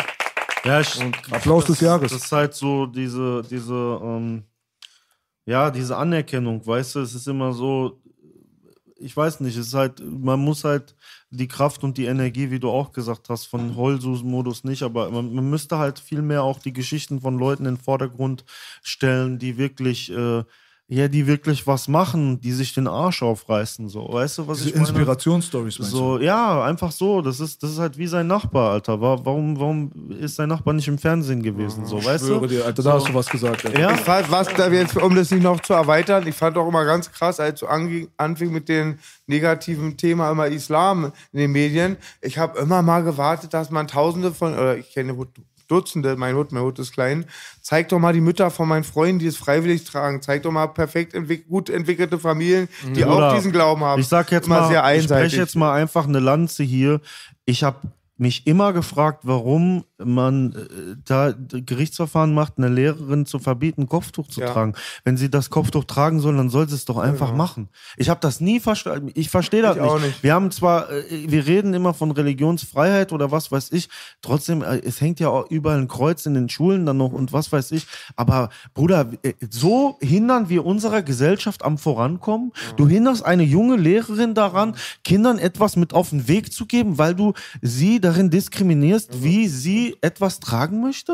Ja, 0.64 0.80
ich, 0.80 1.00
Applaus 1.32 1.66
des 1.66 1.82
Jahres. 1.82 2.12
Das 2.12 2.24
ist 2.24 2.32
halt 2.32 2.54
so 2.54 2.86
diese, 2.86 3.42
diese, 3.50 4.00
ähm, 4.02 4.44
ja, 5.46 5.70
diese 5.70 5.96
Anerkennung, 5.98 6.66
weißt 6.66 6.96
du, 6.96 7.00
es 7.02 7.14
ist 7.14 7.28
immer 7.28 7.52
so, 7.52 8.02
ich 9.00 9.16
weiß 9.16 9.42
nicht, 9.42 9.58
es 9.58 9.68
ist 9.68 9.74
halt, 9.74 10.02
man 10.02 10.40
muss 10.40 10.64
halt 10.64 10.96
die 11.30 11.48
Kraft 11.48 11.84
und 11.84 11.98
die 11.98 12.06
Energie, 12.06 12.52
wie 12.52 12.60
du 12.60 12.70
auch 12.70 12.92
gesagt 12.92 13.30
hast, 13.30 13.46
von 13.46 13.76
Heulsusen-Modus 13.76 14.64
nicht, 14.64 14.84
aber 14.84 15.10
man, 15.12 15.34
man 15.34 15.50
müsste 15.50 15.78
halt 15.78 16.00
viel 16.00 16.22
mehr 16.22 16.44
auch 16.44 16.60
die 16.60 16.74
Geschichten 16.74 17.20
von 17.20 17.38
Leuten 17.38 17.66
in 17.66 17.76
den 17.76 17.84
Vordergrund 17.84 18.46
stellen, 18.82 19.38
die 19.40 19.58
wirklich, 19.58 20.12
äh, 20.12 20.44
ja, 20.90 21.10
die 21.10 21.28
wirklich 21.28 21.68
was 21.68 21.90
machen, 21.90 22.40
die 22.40 22.54
sich 22.54 22.74
den 22.74 22.88
Arsch 22.88 23.22
aufreißen, 23.22 23.90
so, 23.90 24.08
weißt 24.10 24.38
du, 24.38 24.48
was 24.48 24.60
Diese 24.60 24.70
ich 24.70 24.76
meine? 24.76 24.88
Inspirationsstories, 24.88 25.80
meinst 25.80 25.92
So, 25.94 26.18
ja, 26.18 26.64
einfach 26.64 26.94
so. 26.94 27.22
Das 27.22 27.42
ist, 27.42 27.62
das 27.62 27.72
ist 27.72 27.80
halt 27.80 27.98
wie 27.98 28.08
sein 28.08 28.28
Nachbar, 28.28 28.72
Alter. 28.72 29.02
Wa- 29.02 29.20
Warum, 29.22 29.60
warum 29.60 29.92
ist 30.18 30.36
sein 30.38 30.48
Nachbar 30.48 30.74
nicht 30.74 30.88
im 30.88 30.98
Fernsehen 30.98 31.44
gewesen? 31.44 31.86
So, 31.86 32.00
du? 32.00 32.06
weißt 32.06 32.24
Ich 32.24 32.30
schwöre 32.30 32.42
du? 32.42 32.48
dir, 32.48 32.66
Alter, 32.66 32.84
da 32.84 32.94
hast 32.94 33.10
du 33.10 33.14
was 33.14 33.28
gesagt. 33.28 33.66
Alter. 33.66 33.78
Ja, 33.78 33.98
fand, 33.98 34.32
was 34.32 34.48
da 34.56 34.70
jetzt, 34.72 34.96
um 34.96 35.14
das 35.14 35.30
nicht 35.30 35.44
noch 35.44 35.60
zu 35.60 35.74
erweitern, 35.74 36.26
ich 36.26 36.36
fand 36.36 36.58
auch 36.58 36.68
immer 36.70 36.86
ganz 36.86 37.12
krass, 37.12 37.42
als 37.42 37.60
du 37.60 37.68
anfing 37.68 38.52
mit 38.54 38.70
dem 38.70 38.98
negativen 39.26 39.98
Thema 39.98 40.32
immer 40.32 40.48
Islam 40.48 41.12
in 41.34 41.40
den 41.40 41.52
Medien. 41.52 41.98
Ich 42.22 42.38
habe 42.38 42.60
immer 42.60 42.82
mal 42.82 43.04
gewartet, 43.04 43.54
dass 43.54 43.72
man 43.72 43.88
Tausende 43.90 44.32
von, 44.32 44.54
oder 44.54 44.78
ich 44.78 44.90
kenne 44.94 45.14
Dutzende, 45.68 46.16
mein 46.16 46.36
Hut, 46.36 46.52
mein 46.52 46.64
Hut 46.64 46.80
ist 46.80 46.94
klein. 46.94 47.26
Zeig 47.62 47.90
doch 47.90 48.00
mal 48.00 48.14
die 48.14 48.22
Mütter 48.22 48.50
von 48.52 48.68
meinen 48.68 48.84
Freunden, 48.84 49.20
die 49.20 49.28
es 49.28 49.38
freiwillig 49.38 49.84
tragen. 49.84 50.22
Zeig 50.22 50.44
doch 50.44 50.52
mal 50.52 50.68
perfekt 50.68 51.14
entwick 51.14 51.48
gut 51.48 51.70
entwickelte 51.70 52.20
Familien, 52.20 52.70
die 52.96 53.02
Bruder, 53.04 53.32
auch 53.32 53.36
diesen 53.36 53.52
Glauben 53.52 53.84
haben. 53.84 54.02
Ich 54.02 54.08
sag 54.08 54.32
jetzt 54.32 54.48
Immer 54.48 54.62
mal, 54.62 54.68
sehr 54.70 54.80
ich 54.80 54.86
einseitig. 54.86 55.32
spreche 55.32 55.42
jetzt 55.42 55.56
mal 55.56 55.74
einfach 55.74 56.08
eine 56.08 56.20
Lanze 56.20 56.64
hier. 56.64 57.02
Ich 57.46 57.64
habe 57.64 57.80
mich 58.20 58.48
immer 58.48 58.74
gefragt, 58.74 59.22
warum 59.24 59.84
man 60.04 60.54
äh, 60.54 60.96
da 61.06 61.32
Gerichtsverfahren 61.32 62.34
macht, 62.34 62.54
eine 62.58 62.70
Lehrerin 62.70 63.26
zu 63.26 63.40
verbieten, 63.40 63.88
Kopftuch 63.88 64.28
zu 64.28 64.42
Ja. 64.42 64.52
tragen. 64.54 64.74
Wenn 65.04 65.18
sie 65.18 65.30
das 65.30 65.50
Kopftuch 65.50 65.84
tragen 65.86 66.20
soll, 66.20 66.36
dann 66.38 66.50
soll 66.50 66.68
sie 66.70 66.76
es 66.76 66.86
doch 66.86 66.98
einfach 66.98 67.34
machen. 67.34 67.70
Ich 67.98 68.10
habe 68.10 68.20
das 68.20 68.40
nie 68.42 68.60
verstanden. 68.60 69.12
Ich 69.16 69.30
verstehe 69.30 69.62
das 69.62 69.76
Ich 69.78 69.82
nicht. 69.82 70.02
nicht. 70.02 70.24
Wir 70.24 70.34
haben 70.34 70.52
zwar, 70.52 70.90
äh, 70.92 71.04
wir 71.28 71.46
reden 71.48 71.74
immer 71.74 71.94
von 71.94 72.12
Religionsfreiheit 72.12 73.12
oder 73.14 73.32
was 73.32 73.52
weiß 73.52 73.72
ich. 73.72 73.90
Trotzdem, 74.22 74.62
äh, 74.62 74.80
es 74.80 75.02
hängt 75.02 75.20
ja 75.20 75.30
auch 75.30 75.50
überall 75.50 75.78
ein 75.80 75.88
Kreuz 75.88 76.26
in 76.26 76.34
den 76.34 76.50
Schulen 76.50 76.86
dann 76.86 76.98
noch 76.98 77.12
und 77.14 77.34
was 77.34 77.52
weiß 77.52 77.72
ich. 77.72 77.88
Aber 78.16 78.50
Bruder, 78.74 79.10
so 79.50 79.98
hindern 80.02 80.50
wir 80.50 80.66
unserer 80.66 81.02
Gesellschaft 81.02 81.64
am 81.64 81.78
Vorankommen. 81.78 82.52
Du 82.78 82.88
hinderst 82.88 83.26
eine 83.26 83.44
junge 83.44 83.76
Lehrerin 83.76 84.34
daran, 84.34 84.76
Kindern 85.04 85.40
etwas 85.40 85.76
mit 85.76 85.94
auf 85.94 86.10
den 86.12 86.28
Weg 86.28 86.52
zu 86.54 86.66
geben, 86.66 86.98
weil 86.98 87.16
du 87.16 87.34
sie 87.62 88.00
darin 88.08 88.30
diskriminierst, 88.30 89.22
wie 89.24 89.48
sie 89.48 89.96
etwas 90.02 90.40
tragen 90.40 90.82
möchte. 90.82 91.14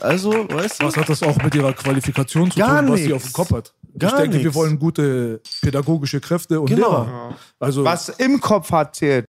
Also, 0.00 0.30
weißt 0.32 0.82
du? 0.82 0.86
Was 0.86 0.96
hat 0.96 1.08
das 1.08 1.22
auch 1.22 1.36
mit 1.42 1.54
ihrer 1.54 1.72
Qualifikation 1.72 2.50
zu 2.50 2.58
Gar 2.58 2.80
tun, 2.80 2.92
was 2.92 3.00
sie 3.00 3.12
auf 3.12 3.22
dem 3.22 3.32
Kopf 3.32 3.52
hat? 3.52 3.72
Gar 3.98 4.10
ich 4.12 4.16
denke, 4.16 4.36
wir 4.38 4.44
nichts. 4.44 4.54
wollen 4.54 4.78
gute 4.78 5.40
pädagogische 5.62 6.20
Kräfte 6.20 6.60
und 6.60 6.68
Genau. 6.68 7.04
Lehrer. 7.04 7.36
Also 7.60 7.84
was 7.84 8.08
im 8.08 8.40
Kopf 8.40 8.70
hat, 8.72 8.96
zählt. 8.96 9.26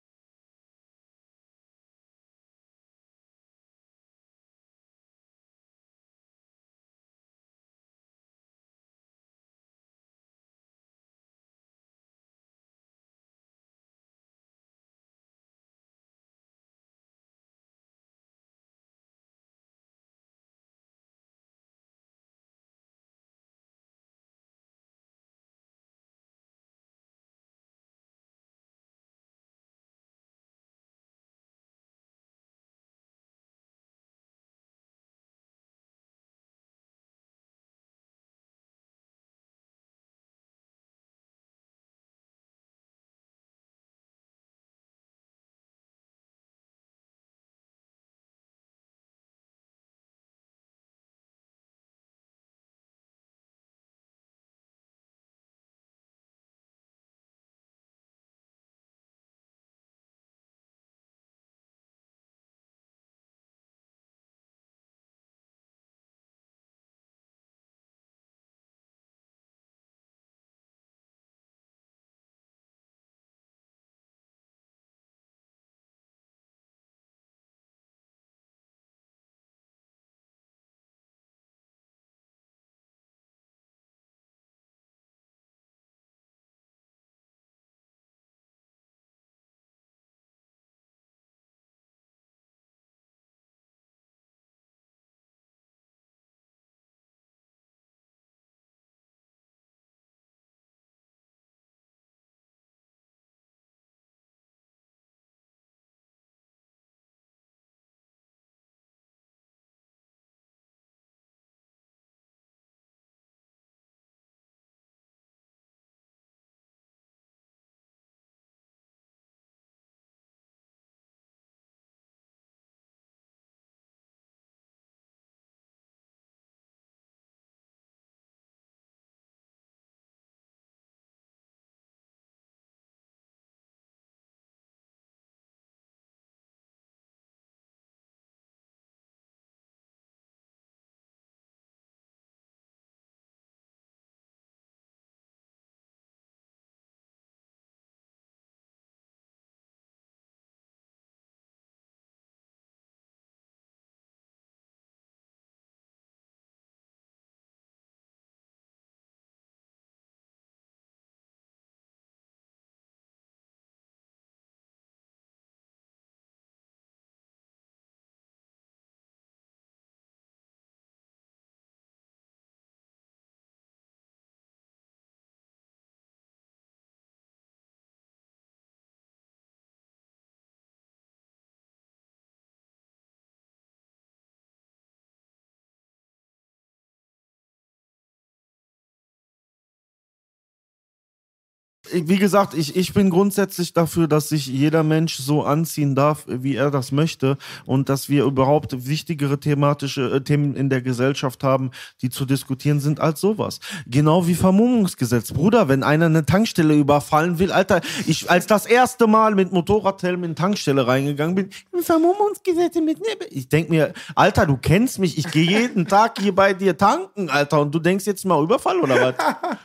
Wie 191.92 192.18
gesagt, 192.18 192.54
ich, 192.54 192.76
ich 192.76 192.94
bin 192.94 193.10
grundsätzlich 193.10 193.74
dafür, 193.74 194.08
dass 194.08 194.30
sich 194.30 194.48
jeder 194.48 194.84
Mensch 194.84 195.18
so 195.18 195.44
anziehen 195.44 195.96
darf, 195.96 196.24
wie 196.28 196.56
er 196.56 196.72
das 196.72 196.92
möchte 196.92 197.38
und 197.66 197.90
dass 197.90 198.08
wir 198.08 198.24
überhaupt 198.24 198.88
wichtigere 198.88 199.40
thematische 199.40 200.10
äh, 200.16 200.22
Themen 200.22 200.56
in 200.56 200.70
der 200.70 200.82
Gesellschaft 200.82 201.44
haben, 201.44 201.72
die 202.02 202.10
zu 202.10 202.26
diskutieren 202.26 202.80
sind 202.80 203.02
als 203.02 203.20
sowas. 203.20 203.60
Genau 203.86 204.28
wie 204.28 204.36
Vermummungsgesetz. 204.36 205.34
Bruder, 205.34 205.68
wenn 205.68 205.84
einer 205.84 206.06
eine 206.06 206.26
Tankstelle 206.26 206.74
überfallen 206.74 207.38
will, 207.40 207.52
Alter, 207.52 207.82
ich 208.08 208.30
als 208.30 208.48
das 208.48 208.66
erste 208.66 209.08
Mal 209.08 209.36
mit 209.36 209.52
Motorradhelm 209.52 210.24
in 210.24 210.36
Tankstelle 210.36 210.88
reingegangen 210.88 211.36
bin, 211.36 211.50
Vermummungsgesetze 211.82 212.82
mit 212.82 213.00
Nebel. 213.00 213.28
Ich 213.30 213.50
denk 213.50 213.70
mir, 213.70 213.94
Alter, 214.16 214.46
du 214.46 214.58
kennst 214.58 215.00
mich, 215.00 215.18
ich 215.18 215.30
gehe 215.32 215.44
jeden 215.44 215.86
Tag 215.88 216.20
hier 216.20 216.34
bei 216.34 216.54
dir 216.54 216.78
tanken, 216.78 217.30
Alter, 217.30 217.62
und 217.62 217.76
du 217.76 217.80
denkst 217.80 218.06
jetzt 218.06 218.26
mal 218.26 218.42
Überfall 218.42 218.80
oder 218.80 219.02
was? 219.02 219.16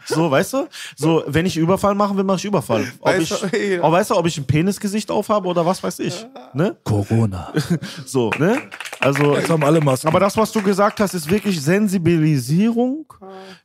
So, 0.04 0.30
weißt 0.30 0.52
du? 0.54 0.68
So, 0.96 1.22
wenn 1.26 1.46
ich 1.46 1.56
Überfall 1.56 1.94
machen 1.94 2.17
will, 2.18 2.24
mache 2.24 2.36
ich 2.38 2.44
Überfall. 2.44 2.86
Ob 3.00 3.06
Weißt 3.06 3.30
ich, 3.32 3.50
du, 3.50 3.80
oh, 3.82 3.90
weißt 3.92 4.10
du, 4.10 4.16
ob 4.16 4.26
ich 4.26 4.36
ein 4.36 4.44
Penisgesicht 4.46 5.10
aufhabe 5.10 5.48
oder 5.48 5.64
was 5.64 5.82
weiß 5.82 6.00
ich. 6.00 6.26
Ne? 6.52 6.76
Corona. 6.84 7.52
So, 8.04 8.30
ne? 8.38 8.60
Also, 9.00 9.36
Jetzt 9.36 9.48
haben 9.50 9.62
alle 9.64 9.80
Masken. 9.80 10.08
aber 10.08 10.20
das, 10.20 10.36
was 10.36 10.52
du 10.52 10.62
gesagt 10.62 11.00
hast, 11.00 11.14
ist 11.14 11.30
wirklich 11.30 11.60
Sensibilisierung 11.60 13.06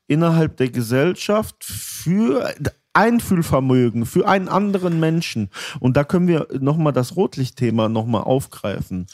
innerhalb 0.08 0.58
der 0.58 0.70
Gesellschaft 0.70 1.56
für 1.64 2.54
Einfühlvermögen 2.94 4.06
für 4.06 4.28
einen 4.28 4.48
anderen 4.48 5.00
Menschen. 5.00 5.50
Und 5.80 5.98
da 5.98 6.04
können 6.04 6.28
wir 6.28 6.48
nochmal 6.60 6.94
das 6.94 7.16
Rotlichtthema 7.16 7.90
nochmal 7.90 8.24
aufgreifen. 8.24 9.08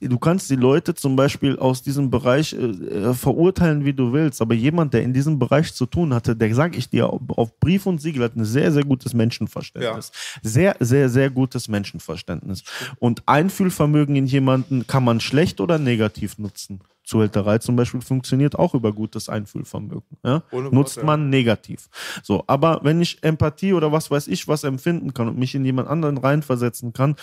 Du 0.00 0.18
kannst 0.18 0.50
die 0.50 0.56
Leute 0.56 0.94
zum 0.94 1.16
Beispiel 1.16 1.58
aus 1.58 1.82
diesem 1.82 2.10
Bereich 2.10 2.52
äh, 2.52 3.14
verurteilen, 3.14 3.84
wie 3.84 3.94
du 3.94 4.12
willst, 4.12 4.40
aber 4.42 4.54
jemand, 4.54 4.94
der 4.94 5.02
in 5.02 5.12
diesem 5.12 5.38
Bereich 5.38 5.74
zu 5.74 5.86
tun 5.86 6.14
hatte, 6.14 6.36
der, 6.36 6.54
sag 6.54 6.76
ich 6.76 6.88
dir, 6.90 7.08
auf 7.08 7.58
Brief 7.58 7.86
und 7.86 8.00
Siegel 8.00 8.24
hat 8.24 8.36
ein 8.36 8.44
sehr, 8.44 8.72
sehr 8.72 8.84
gutes 8.84 9.14
Menschenverständnis. 9.14 10.12
Sehr, 10.42 10.76
sehr, 10.80 11.08
sehr 11.08 11.30
gutes 11.30 11.68
Menschenverständnis. 11.68 12.62
Und 12.98 13.22
Einfühlvermögen 13.26 14.16
in 14.16 14.26
jemanden 14.26 14.86
kann 14.86 15.04
man 15.04 15.20
schlecht 15.20 15.60
oder 15.60 15.78
negativ 15.78 16.38
nutzen. 16.38 16.80
Zuhälterei 17.04 17.58
zum 17.58 17.76
Beispiel 17.76 18.00
funktioniert 18.00 18.58
auch 18.58 18.74
über 18.74 18.92
gutes 18.92 19.28
Einfühlvermögen. 19.28 20.18
Ja? 20.24 20.42
Nutzt 20.50 21.02
man 21.02 21.28
negativ. 21.28 21.88
So, 22.22 22.44
aber 22.46 22.80
wenn 22.82 23.00
ich 23.00 23.22
Empathie 23.22 23.74
oder 23.74 23.92
was 23.92 24.10
weiß 24.10 24.28
ich 24.28 24.48
was 24.48 24.64
empfinden 24.64 25.12
kann 25.12 25.28
und 25.28 25.38
mich 25.38 25.54
in 25.54 25.64
jemand 25.64 25.88
anderen 25.88 26.18
reinversetzen 26.18 26.92
kann, 26.92 27.16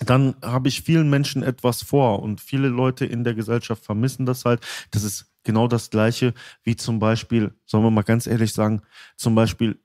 dann 0.00 0.36
habe 0.42 0.68
ich 0.68 0.82
vielen 0.82 1.10
Menschen 1.10 1.42
etwas 1.42 1.82
vor 1.82 2.22
und 2.22 2.40
viele 2.40 2.68
Leute 2.68 3.04
in 3.04 3.24
der 3.24 3.34
Gesellschaft 3.34 3.84
vermissen 3.84 4.26
das 4.26 4.44
halt. 4.44 4.64
Das 4.90 5.02
ist 5.02 5.32
genau 5.42 5.66
das 5.66 5.90
Gleiche 5.90 6.34
wie 6.62 6.76
zum 6.76 6.98
Beispiel, 6.98 7.52
sollen 7.66 7.84
wir 7.84 7.90
mal 7.90 8.02
ganz 8.02 8.26
ehrlich 8.26 8.52
sagen, 8.52 8.82
zum 9.16 9.34
Beispiel 9.34 9.80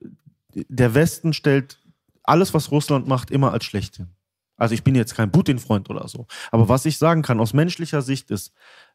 der 0.54 0.94
Westen 0.94 1.34
stellt 1.34 1.80
alles, 2.24 2.54
was 2.54 2.72
Russland 2.72 3.08
macht, 3.08 3.32
immer 3.32 3.52
als 3.54 3.66
schlecht 3.66 3.98
hin. 3.98 4.10
Also 4.56 4.76
ich 4.76 4.84
bin 4.84 4.96
jetzt 4.96 5.16
kein 5.16 5.32
Putin-Freund 5.32 5.90
oder 5.90 6.08
so. 6.08 6.28
Aber 6.52 6.70
was 6.70 6.86
ich 6.86 6.98
sagen 6.98 7.22
kann 7.24 7.40
aus 7.40 7.54
menschlicher 7.54 8.02
Sicht 8.02 8.30
ist, 8.30 8.54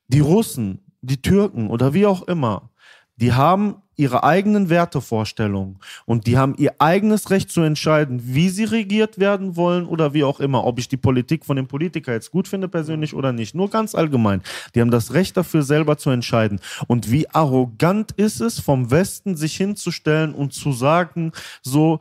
die 0.08 0.20
Russen, 0.20 0.80
die 1.00 1.22
Türken 1.22 1.70
oder 1.70 1.94
wie 1.94 2.06
auch 2.06 2.22
immer, 2.22 2.70
die 3.16 3.32
haben 3.32 3.82
ihre 3.96 4.22
eigenen 4.22 4.70
Wertevorstellungen 4.70 5.80
und 6.06 6.28
die 6.28 6.38
haben 6.38 6.54
ihr 6.56 6.80
eigenes 6.80 7.30
Recht 7.30 7.50
zu 7.50 7.62
entscheiden, 7.62 8.20
wie 8.22 8.48
sie 8.48 8.62
regiert 8.62 9.18
werden 9.18 9.56
wollen 9.56 9.86
oder 9.86 10.14
wie 10.14 10.22
auch 10.22 10.38
immer. 10.38 10.64
Ob 10.64 10.78
ich 10.78 10.86
die 10.86 10.96
Politik 10.96 11.44
von 11.44 11.56
dem 11.56 11.66
Politiker 11.66 12.12
jetzt 12.12 12.30
gut 12.30 12.46
finde 12.46 12.68
persönlich 12.68 13.12
oder 13.12 13.32
nicht. 13.32 13.56
Nur 13.56 13.70
ganz 13.70 13.96
allgemein. 13.96 14.40
Die 14.74 14.80
haben 14.80 14.92
das 14.92 15.14
Recht 15.14 15.36
dafür 15.36 15.64
selber 15.64 15.98
zu 15.98 16.10
entscheiden. 16.10 16.60
Und 16.86 17.10
wie 17.10 17.28
arrogant 17.30 18.12
ist 18.12 18.40
es, 18.40 18.60
vom 18.60 18.92
Westen 18.92 19.36
sich 19.36 19.56
hinzustellen 19.56 20.32
und 20.32 20.52
zu 20.52 20.72
sagen, 20.72 21.32
so, 21.60 21.98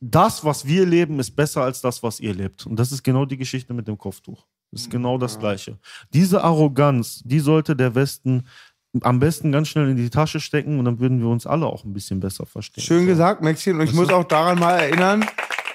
das, 0.00 0.44
was 0.46 0.66
wir 0.66 0.86
leben, 0.86 1.20
ist 1.20 1.32
besser 1.32 1.62
als 1.62 1.82
das, 1.82 2.02
was 2.02 2.20
ihr 2.20 2.34
lebt. 2.34 2.66
Und 2.66 2.78
das 2.78 2.90
ist 2.90 3.02
genau 3.02 3.26
die 3.26 3.36
Geschichte 3.36 3.74
mit 3.74 3.86
dem 3.86 3.98
Kopftuch. 3.98 4.46
Das 4.74 4.82
ist 4.82 4.90
genau 4.90 5.18
das 5.18 5.38
Gleiche. 5.38 5.78
Diese 6.12 6.42
Arroganz, 6.42 7.22
die 7.24 7.38
sollte 7.38 7.76
der 7.76 7.94
Westen 7.94 8.48
am 9.02 9.18
besten 9.18 9.52
ganz 9.52 9.68
schnell 9.68 9.88
in 9.88 9.96
die 9.96 10.10
Tasche 10.10 10.40
stecken 10.40 10.78
und 10.78 10.84
dann 10.84 10.98
würden 11.00 11.20
wir 11.20 11.28
uns 11.28 11.46
alle 11.46 11.66
auch 11.66 11.84
ein 11.84 11.92
bisschen 11.92 12.20
besser 12.20 12.44
verstehen. 12.46 12.82
Schön 12.82 13.06
gesagt, 13.06 13.42
Maxim. 13.42 13.78
Und 13.78 13.86
ich 13.86 13.92
muss 13.92 14.10
auch 14.10 14.24
daran 14.24 14.58
mal 14.58 14.78
erinnern, 14.78 15.24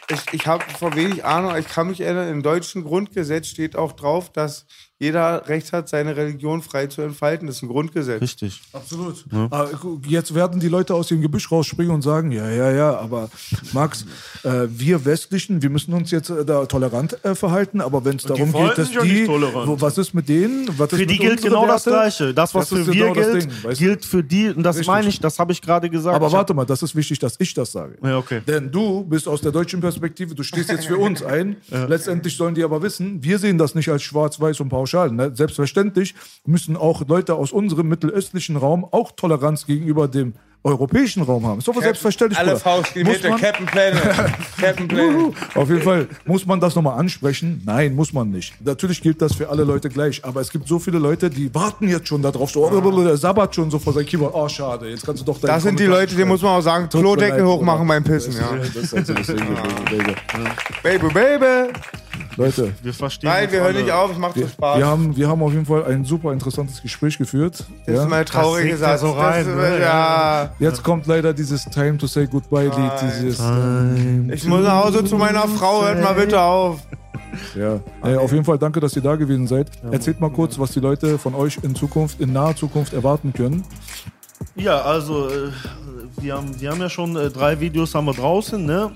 ich, 0.10 0.34
ich 0.34 0.48
habe 0.48 0.64
vor 0.78 0.96
wenig 0.96 1.24
Ahnung, 1.24 1.56
ich 1.58 1.68
kann 1.68 1.88
mich 1.88 2.02
erinnern, 2.02 2.30
im 2.30 2.44
deutschen 2.44 2.84
Grundgesetz 2.84 3.48
steht 3.48 3.76
auch 3.76 3.94
drauf, 3.94 4.32
dass 4.32 4.66
jeder 5.02 5.48
Recht 5.48 5.72
hat, 5.72 5.88
seine 5.88 6.18
Religion 6.18 6.62
frei 6.62 6.88
zu 6.88 7.02
entfalten. 7.02 7.48
Das 7.48 7.56
ist 7.56 7.62
ein 7.64 7.70
Grundgesetz. 7.70 8.22
Richtig. 8.22 8.60
Absolut. 8.74 9.24
Aber 9.32 9.70
guck, 9.80 10.06
jetzt 10.06 10.36
werden 10.36 10.60
die 10.60 10.68
Leute 10.68 10.94
aus 10.94 11.08
dem 11.08 11.22
Gebüsch 11.22 11.50
rausspringen 11.50 11.94
und 11.94 12.02
sagen, 12.02 12.34
ja, 12.34 12.50
ja, 12.50 12.70
ja, 12.70 12.98
aber 12.98 13.30
Max, 13.72 14.06
äh, 14.44 14.68
wir 14.68 15.06
Westlichen, 15.06 15.62
wir 15.62 15.70
müssen 15.70 15.94
uns 15.94 16.12
jetzt 16.12 16.30
äh, 16.30 16.44
da 16.44 16.66
tolerant 16.66 17.24
äh, 17.24 17.34
verhalten, 17.34 17.80
aber 17.80 18.04
wenn 18.04 18.18
es 18.18 18.24
darum 18.24 18.52
geht, 18.52 18.78
dass 18.78 18.94
ja 18.94 19.02
die, 19.02 19.26
wo, 19.26 19.80
was 19.80 19.98
ist 19.98 20.14
mit 20.14 20.28
denen? 20.28 20.68
Was 20.78 20.92
ist 20.92 21.00
Für 21.00 21.06
die 21.06 21.14
mit 21.14 21.22
gilt 21.22 21.42
genau 21.44 21.66
das 21.66 21.86
Werte? 21.86 21.98
Gleiche. 21.98 22.34
Das, 22.34 22.54
was 22.54 22.68
Das 22.68 22.80
für 22.80 22.88
wir 22.88 22.94
genau 22.94 23.14
das 23.14 23.32
gilt, 23.32 23.44
Ding, 23.44 23.52
weißt 23.64 23.80
du? 23.80 23.86
gilt 23.86 24.06
für 24.06 24.24
die. 24.24 24.50
Und 24.50 24.64
das 24.64 24.76
Richtig. 24.76 24.88
meine 24.88 25.08
ich, 25.08 25.22
das 25.22 25.40
habe 25.40 25.54
ich 25.54 25.62
gerade 25.62 25.90
gesagt. 25.90 26.14
Aber 26.14 26.30
warte 26.30 26.54
mal, 26.54 26.66
das 26.66 26.84
ist 26.84 26.94
wichtig, 26.94 27.20
dass 27.20 27.36
ich 27.40 27.54
das 27.54 27.72
sage. 27.72 27.98
Ja, 28.04 28.18
okay. 28.18 28.42
Denn 28.46 28.70
du 28.70 29.06
bist 29.06 29.30
aus 29.30 29.40
der 29.40 29.54
deutschen 29.54 29.80
Perspektive, 29.80 30.36
du 30.36 30.44
stehst 30.44 30.70
jetzt 30.70 30.88
für 30.88 30.98
uns 30.98 31.24
ein. 31.24 31.56
Letztendlich 31.70 32.36
sollen 32.36 32.54
die 32.54 32.66
aber 32.66 32.82
wissen, 32.82 33.24
wir 33.24 33.40
sehen 33.40 33.58
das 33.58 33.76
nicht 33.76 33.88
als 33.88 34.04
schwarz-weiß 34.04 34.60
und 34.60 34.68
pauschal. 34.68 34.89
Ne? 35.16 35.32
Selbstverständlich 35.34 36.16
müssen 36.46 36.76
auch 36.78 37.08
Leute 37.08 37.36
aus 37.36 37.52
unserem 37.52 37.88
mittelöstlichen 37.88 38.56
Raum 38.58 38.86
auch 38.86 39.12
Toleranz 39.12 39.66
gegenüber 39.66 40.08
dem 40.08 40.34
europäischen 40.62 41.24
Raum 41.24 41.46
haben. 41.46 41.60
Ist 41.60 41.68
doch 41.70 41.82
selbstverständlich. 41.82 42.38
Alle 42.38 42.50
Bruder. 42.52 42.60
Faust 42.60 42.96
in 42.96 43.06
die 43.06 43.10
Muss 43.10 43.18
Mitte. 43.18 43.30
man- 43.30 43.40
Captain 43.40 43.66
Planet. 43.66 44.02
Captain 44.60 44.88
Planet. 44.90 45.34
Auf 45.56 45.70
jeden 45.70 45.82
Fall. 45.82 46.08
Muss 46.26 46.46
man 46.46 46.60
das 46.60 46.76
nochmal 46.76 47.00
ansprechen? 47.00 47.62
Nein, 47.66 47.96
muss 47.96 48.12
man 48.12 48.30
nicht. 48.30 48.54
Natürlich 48.66 49.02
gilt 49.02 49.22
das 49.22 49.36
für 49.36 49.48
alle 49.50 49.64
Leute 49.64 49.88
gleich. 49.90 50.24
Aber 50.26 50.42
es 50.42 50.50
gibt 50.52 50.68
so 50.68 50.78
viele 50.78 51.00
Leute, 51.00 51.30
die 51.30 51.54
warten 51.56 51.88
jetzt 51.88 52.10
schon 52.10 52.22
darauf. 52.22 52.52
So, 52.52 52.70
oh, 52.70 53.04
der 53.04 53.16
sabbert 53.16 53.56
schon 53.56 53.72
so 53.72 53.80
vor 53.80 53.94
seinem 53.94 54.06
Keyboard. 54.08 54.34
Oh, 54.36 54.50
schade. 54.50 54.90
Jetzt 54.90 55.06
kannst 55.06 55.22
du 55.22 55.26
doch 55.26 55.40
deinen 55.40 55.48
Das 55.50 55.64
sind 55.64 55.80
die 55.80 55.86
Leute, 55.86 56.14
denen 56.16 56.28
muss 56.28 56.42
man 56.42 56.58
auch 56.58 56.62
sagen, 56.62 56.90
Klodeckel 56.90 57.46
hochmachen 57.46 57.88
beim 57.88 58.04
Pissen. 58.04 58.34
Ja. 58.34 58.58
Das 58.58 58.76
ist 58.92 59.08
so 59.08 59.14
das 59.14 59.28
Ding, 59.28 59.38
Baby. 59.90 60.14
Baby, 60.84 61.08
baby. 61.14 61.72
Leute, 62.40 62.74
Wir 62.82 62.94
verstehen 62.94 63.30
Nein, 63.30 63.52
wir 63.52 63.60
hören 63.60 63.76
alle. 63.76 63.84
nicht 63.84 63.92
auf, 63.92 64.12
es 64.12 64.18
macht 64.18 64.34
so 64.36 64.42
wir, 64.42 64.48
Spaß. 64.48 64.78
wir, 64.78 64.88
haben, 64.88 65.16
wir 65.16 65.28
haben 65.28 65.44
auf 65.44 65.52
jeden 65.54 65.66
Fall 65.66 65.86
ein 65.86 66.06
super 66.06 66.32
interessantes 66.34 66.82
Gespräch 66.82 67.18
geführt. 67.18 67.66
das 67.86 67.96
Ja. 67.96 68.04
ist 68.04 68.10
mein 68.10 68.26
trauriger 68.26 68.70
singt 68.70 68.82
er 68.82 68.98
Satz. 68.98 69.02
so 69.02 69.12
rein, 69.12 69.46
das, 69.46 69.56
ne? 69.56 69.80
ja. 69.82 70.52
Jetzt 70.60 70.84
kommt 70.84 71.06
leider 71.08 71.34
dieses 71.34 71.66
Time 71.66 71.98
to 71.98 72.08
say 72.08 72.26
goodbye 72.28 72.66
Lied. 72.76 72.92
Dieses, 73.02 73.40
äh, 73.40 74.34
Ich 74.34 74.46
muss 74.46 74.64
nach 74.64 74.86
Hause 74.86 75.04
zu 75.04 75.18
meiner 75.18 75.48
Frau, 75.48 75.84
hört 75.84 76.02
mal 76.02 76.14
bitte 76.14 76.40
auf. 76.42 76.80
ja. 77.56 77.80
Äh, 78.04 78.16
auf 78.16 78.32
jeden 78.32 78.46
Fall 78.46 78.58
danke, 78.58 78.80
dass 78.80 78.96
ihr 78.96 79.02
da 79.02 79.16
gewesen 79.16 79.46
seid. 79.48 79.70
Erzählt 79.92 80.20
mal 80.20 80.32
kurz, 80.32 80.58
was 80.58 80.72
die 80.72 80.80
Leute 80.80 81.18
von 81.20 81.36
euch 81.36 81.58
in 81.62 81.76
Zukunft, 81.76 82.20
in 82.22 82.34
naher 82.34 82.56
Zukunft 82.56 82.94
erwarten 82.94 83.34
können. 83.34 83.64
Ja, 84.56 84.82
also 84.82 85.28
äh, 85.28 85.50
wir 86.22 86.36
haben, 86.36 86.60
wir 86.60 86.72
haben 86.72 86.80
ja 86.80 86.90
schon 86.90 87.16
äh, 87.16 87.30
drei 87.30 87.60
Videos 87.60 87.94
haben 87.94 88.06
wir 88.06 88.14
draußen, 88.14 88.66
ne? 88.66 88.92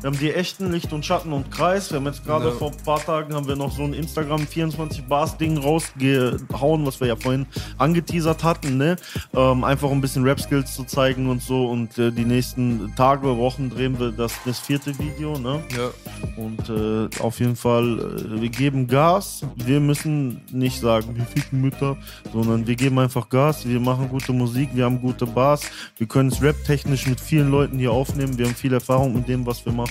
Wir 0.00 0.10
haben 0.10 0.18
die 0.18 0.32
echten 0.32 0.70
Licht 0.70 0.92
und 0.92 1.04
Schatten 1.04 1.32
und 1.32 1.50
Kreis. 1.50 1.90
Wir 1.90 1.96
haben 1.98 2.06
jetzt 2.06 2.24
gerade 2.24 2.52
vor 2.52 2.70
ein 2.70 2.76
paar 2.84 3.04
Tagen 3.04 3.34
haben 3.34 3.48
wir 3.48 3.56
noch 3.56 3.72
so 3.72 3.82
ein 3.82 3.94
Instagram 3.94 4.46
24 4.46 5.04
Bars 5.04 5.36
Ding 5.36 5.58
rausgehauen, 5.58 6.86
was 6.86 7.00
wir 7.00 7.08
ja 7.08 7.16
vorhin 7.16 7.46
angeteasert 7.78 8.44
hatten, 8.44 8.76
ne? 8.76 8.94
Ähm, 9.34 9.64
einfach 9.64 9.90
um 9.90 9.98
ein 9.98 10.00
bisschen 10.00 10.22
Rap 10.22 10.40
Skills 10.40 10.72
zu 10.72 10.84
zeigen 10.84 11.28
und 11.28 11.42
so. 11.42 11.66
Und 11.66 11.98
äh, 11.98 12.12
die 12.12 12.24
nächsten 12.24 12.94
Tage, 12.94 13.36
Wochen 13.38 13.70
drehen 13.70 13.98
wir 13.98 14.12
das, 14.12 14.34
das 14.44 14.60
vierte 14.60 14.96
Video, 15.00 15.36
ne? 15.36 15.64
Ja. 15.76 15.90
Und 16.36 16.68
äh, 16.68 17.08
auf 17.20 17.40
jeden 17.40 17.56
Fall, 17.56 17.98
äh, 17.98 18.40
wir 18.40 18.50
geben 18.50 18.86
Gas. 18.86 19.42
Wir 19.56 19.80
müssen 19.80 20.42
nicht 20.52 20.78
sagen, 20.80 21.16
wir 21.16 21.24
ficken 21.24 21.60
Mütter, 21.60 21.96
sondern 22.32 22.68
wir 22.68 22.76
geben 22.76 23.00
einfach 23.00 23.28
Gas. 23.28 23.66
Wir 23.66 23.80
machen 23.80 24.08
gute 24.08 24.32
Musik, 24.32 24.70
wir 24.74 24.84
haben 24.84 25.00
gute 25.00 25.26
Bars. 25.26 25.62
Wir 25.96 26.06
können 26.06 26.28
es 26.28 26.40
rap-technisch 26.40 27.08
mit 27.08 27.20
vielen 27.20 27.50
Leuten 27.50 27.78
hier 27.80 27.90
aufnehmen. 27.90 28.38
Wir 28.38 28.46
haben 28.46 28.54
viel 28.54 28.72
Erfahrung 28.72 29.12
mit 29.12 29.26
dem, 29.26 29.44
was 29.44 29.66
wir 29.66 29.72
machen. 29.72 29.87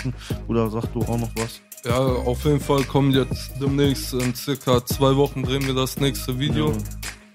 Oder 0.47 0.69
sag 0.69 0.91
du 0.93 1.01
auch 1.01 1.17
noch 1.17 1.31
was? 1.35 1.61
Ja, 1.85 1.99
auf 1.99 2.43
jeden 2.43 2.59
Fall 2.59 2.83
kommen 2.83 3.11
jetzt 3.11 3.51
demnächst 3.61 4.13
in 4.13 4.33
circa 4.35 4.85
zwei 4.85 5.15
Wochen 5.15 5.43
drehen 5.43 5.65
wir 5.65 5.73
das 5.73 5.97
nächste 5.97 6.37
Video. 6.37 6.73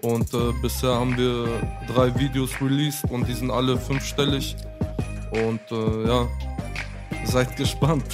Und 0.03 0.35
äh, 0.35 0.53
bisher 0.61 0.95
haben 0.95 1.17
wir 1.17 1.47
drei 1.87 2.15
Videos 2.19 2.51
released 2.61 3.05
und 3.11 3.29
die 3.29 3.35
sind 3.35 3.51
alle 3.51 3.79
fünfstellig. 3.79 4.57
Und 5.31 5.61
äh, 5.71 6.09
ja, 6.09 6.29
seid 7.25 7.57
gespannt. 7.57 8.05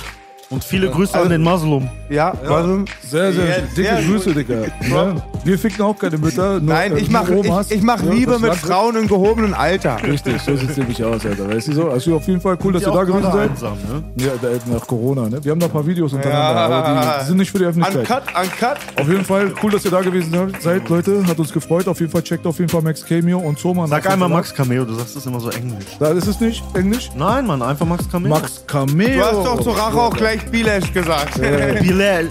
Und 0.51 0.65
viele 0.65 0.89
Grüße 0.89 1.19
an 1.19 1.29
den 1.29 1.43
Maslum. 1.43 1.91
Ja, 2.09 2.33
also, 2.49 2.85
Sehr, 3.03 3.35
sehr 3.35 3.47
Jetzt, 3.49 3.77
dicke 3.77 3.89
sehr 3.97 4.03
Grüße, 4.03 4.31
gut. 4.33 4.37
Digga. 4.39 4.55
Ja. 4.91 5.15
Wir 5.45 5.59
ficken 5.59 5.83
auch 5.83 5.99
keine 5.99 6.17
Mütter. 6.17 6.53
Nur, 6.59 6.73
Nein, 6.75 6.97
äh, 6.97 7.01
ich 7.01 7.11
mache 7.11 7.35
ich, 7.35 7.71
ich 7.71 7.83
mach 7.83 8.03
Ja, 8.03 8.11
Liebe 8.13 8.39
mit 8.39 8.55
Frauen 8.55 8.97
in 8.97 9.07
gehobenem 9.09 9.53
Alter. 9.53 9.99
Richtig, 10.03 10.41
so 10.41 10.57
sieht's 10.57 10.79
nämlich 10.79 11.05
aus, 11.05 11.27
Alter. 11.27 11.51
Weißt 11.51 11.69
du 11.69 11.73
so? 11.75 11.91
Also 11.91 12.17
auf 12.17 12.27
jeden 12.27 12.41
Fall 12.41 12.57
cool, 12.65 12.73
dass 12.73 12.83
ihr 12.83 12.91
da 12.93 13.05
gewesen 13.05 13.31
seid. 13.31 13.51
einsam, 13.51 13.75
ne? 13.75 14.03
Ja, 14.25 14.31
da- 14.41 14.73
nach 14.75 14.87
Corona, 14.87 15.29
ne? 15.29 15.45
Wir 15.45 15.53
haben 15.53 15.59
noch 15.59 15.67
ein 15.67 15.73
paar 15.73 15.87
Videos 15.87 16.15
untereinander, 16.15 16.61
aber 16.77 17.19
die 17.21 17.27
sind 17.27 17.37
nicht 17.37 17.51
für 17.51 17.59
die 17.59 17.65
Öffentlichkeit. 17.67 18.23
Uncut, 18.23 18.43
uncut. 18.43 19.01
Auf 19.03 19.09
jeden 19.09 19.25
Fall 19.27 19.53
cool, 19.63 19.71
dass 19.71 19.85
ihr 19.85 19.91
da 19.91 20.01
gewesen 20.01 20.33
seid, 20.61 20.89
Leute. 20.89 21.27
Hat 21.27 21.39
uns 21.39 21.53
gefreut. 21.53 21.87
Auf 21.89 22.01
jeden 22.01 22.11
Fall 22.11 22.23
checkt 22.23 22.47
auf 22.47 22.59
jeden 22.59 22.71
Fall 22.71 22.81
Max 22.81 23.05
Cameo 23.05 23.39
und 23.39 23.59
Zoman. 23.59 23.87
Sag 23.89 24.09
einmal 24.09 24.31
Max 24.31 24.55
Cameo, 24.55 24.87
du 24.87 24.95
sagst 24.95 25.15
das 25.15 25.27
immer 25.27 25.41
so 25.41 25.51
englisch. 25.51 25.85
Da 26.01 26.09
ist 26.13 26.27
es 26.27 26.41
nicht 26.41 26.65
Englisch. 26.75 27.11
Nein, 27.15 27.47
Mann, 27.47 27.61
einfach 27.61 27.85
Max 27.85 28.11
Cameo. 28.11 28.31
Max 28.31 28.65
Cameo. 28.67 29.09
Du 29.09 29.23
hast 29.25 29.47
doch 29.47 29.61
zur 29.63 29.77
Rache 29.77 30.01
auch 30.01 30.17
gleich 30.17 30.38
Bilesch 30.51 30.93
gesagt. 30.93 31.41
Bilal, 31.41 32.29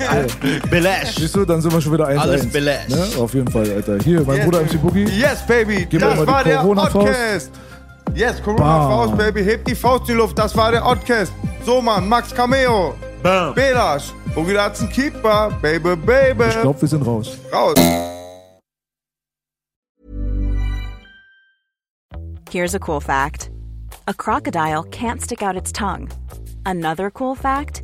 Belash. 0.69 1.15
Siehst 1.15 1.35
du, 1.35 1.45
dann 1.45 1.61
sind 1.61 1.71
wir 1.73 1.81
schon 1.81 1.93
wieder 1.93 2.07
1 2.07 2.21
Alles 2.21 2.41
1 2.43 2.53
Belash. 2.53 2.87
ne? 2.89 3.07
Auf 3.19 3.33
jeden 3.33 3.49
Fall, 3.51 3.69
Alter. 3.71 3.97
Hier, 4.03 4.21
mein 4.23 4.37
Yes, 4.37 4.45
Bruder 4.45 4.59
baby. 4.59 4.75
MC 4.75 4.81
Boogie. 4.81 5.03
Yes, 5.05 5.45
Baby. 5.47 5.87
Gib 5.89 6.01
das 6.01 6.25
war 6.27 6.43
der. 6.43 6.57
Podcast. 6.59 7.51
Yes, 8.15 8.41
Corona-Faust, 8.41 9.09
Bam. 9.09 9.17
Baby. 9.17 9.43
Heb 9.43 9.65
die 9.65 9.75
Faust 9.75 10.01
in 10.09 10.15
die 10.15 10.21
Luft. 10.21 10.37
Das 10.37 10.55
war 10.55 10.71
der 10.71 10.81
Podcast. 10.81 11.31
So, 11.65 11.81
Mann. 11.81 12.07
Max 12.07 12.33
Cameo. 12.33 12.95
Bam. 13.21 13.53
Belasch. 13.53 14.13
Boogie 14.33 14.53
Dat's 14.53 14.81
ein 14.81 14.89
Keeper. 14.89 15.51
Baby, 15.61 15.95
baby. 15.95 16.43
Ich 16.49 16.61
glaube, 16.61 16.81
wir 16.81 16.87
sind 16.87 17.05
raus. 17.05 17.37
Raus. 17.51 17.75
Here's 22.49 22.73
a 22.75 22.79
cool 22.79 23.01
fact 23.01 23.49
a 24.07 24.13
crocodile 24.13 24.83
can't 24.85 25.21
stick 25.21 25.43
out 25.43 25.55
its 25.57 25.71
tongue. 25.71 26.09
Another 26.65 27.11
cool 27.11 27.35
fact 27.35 27.83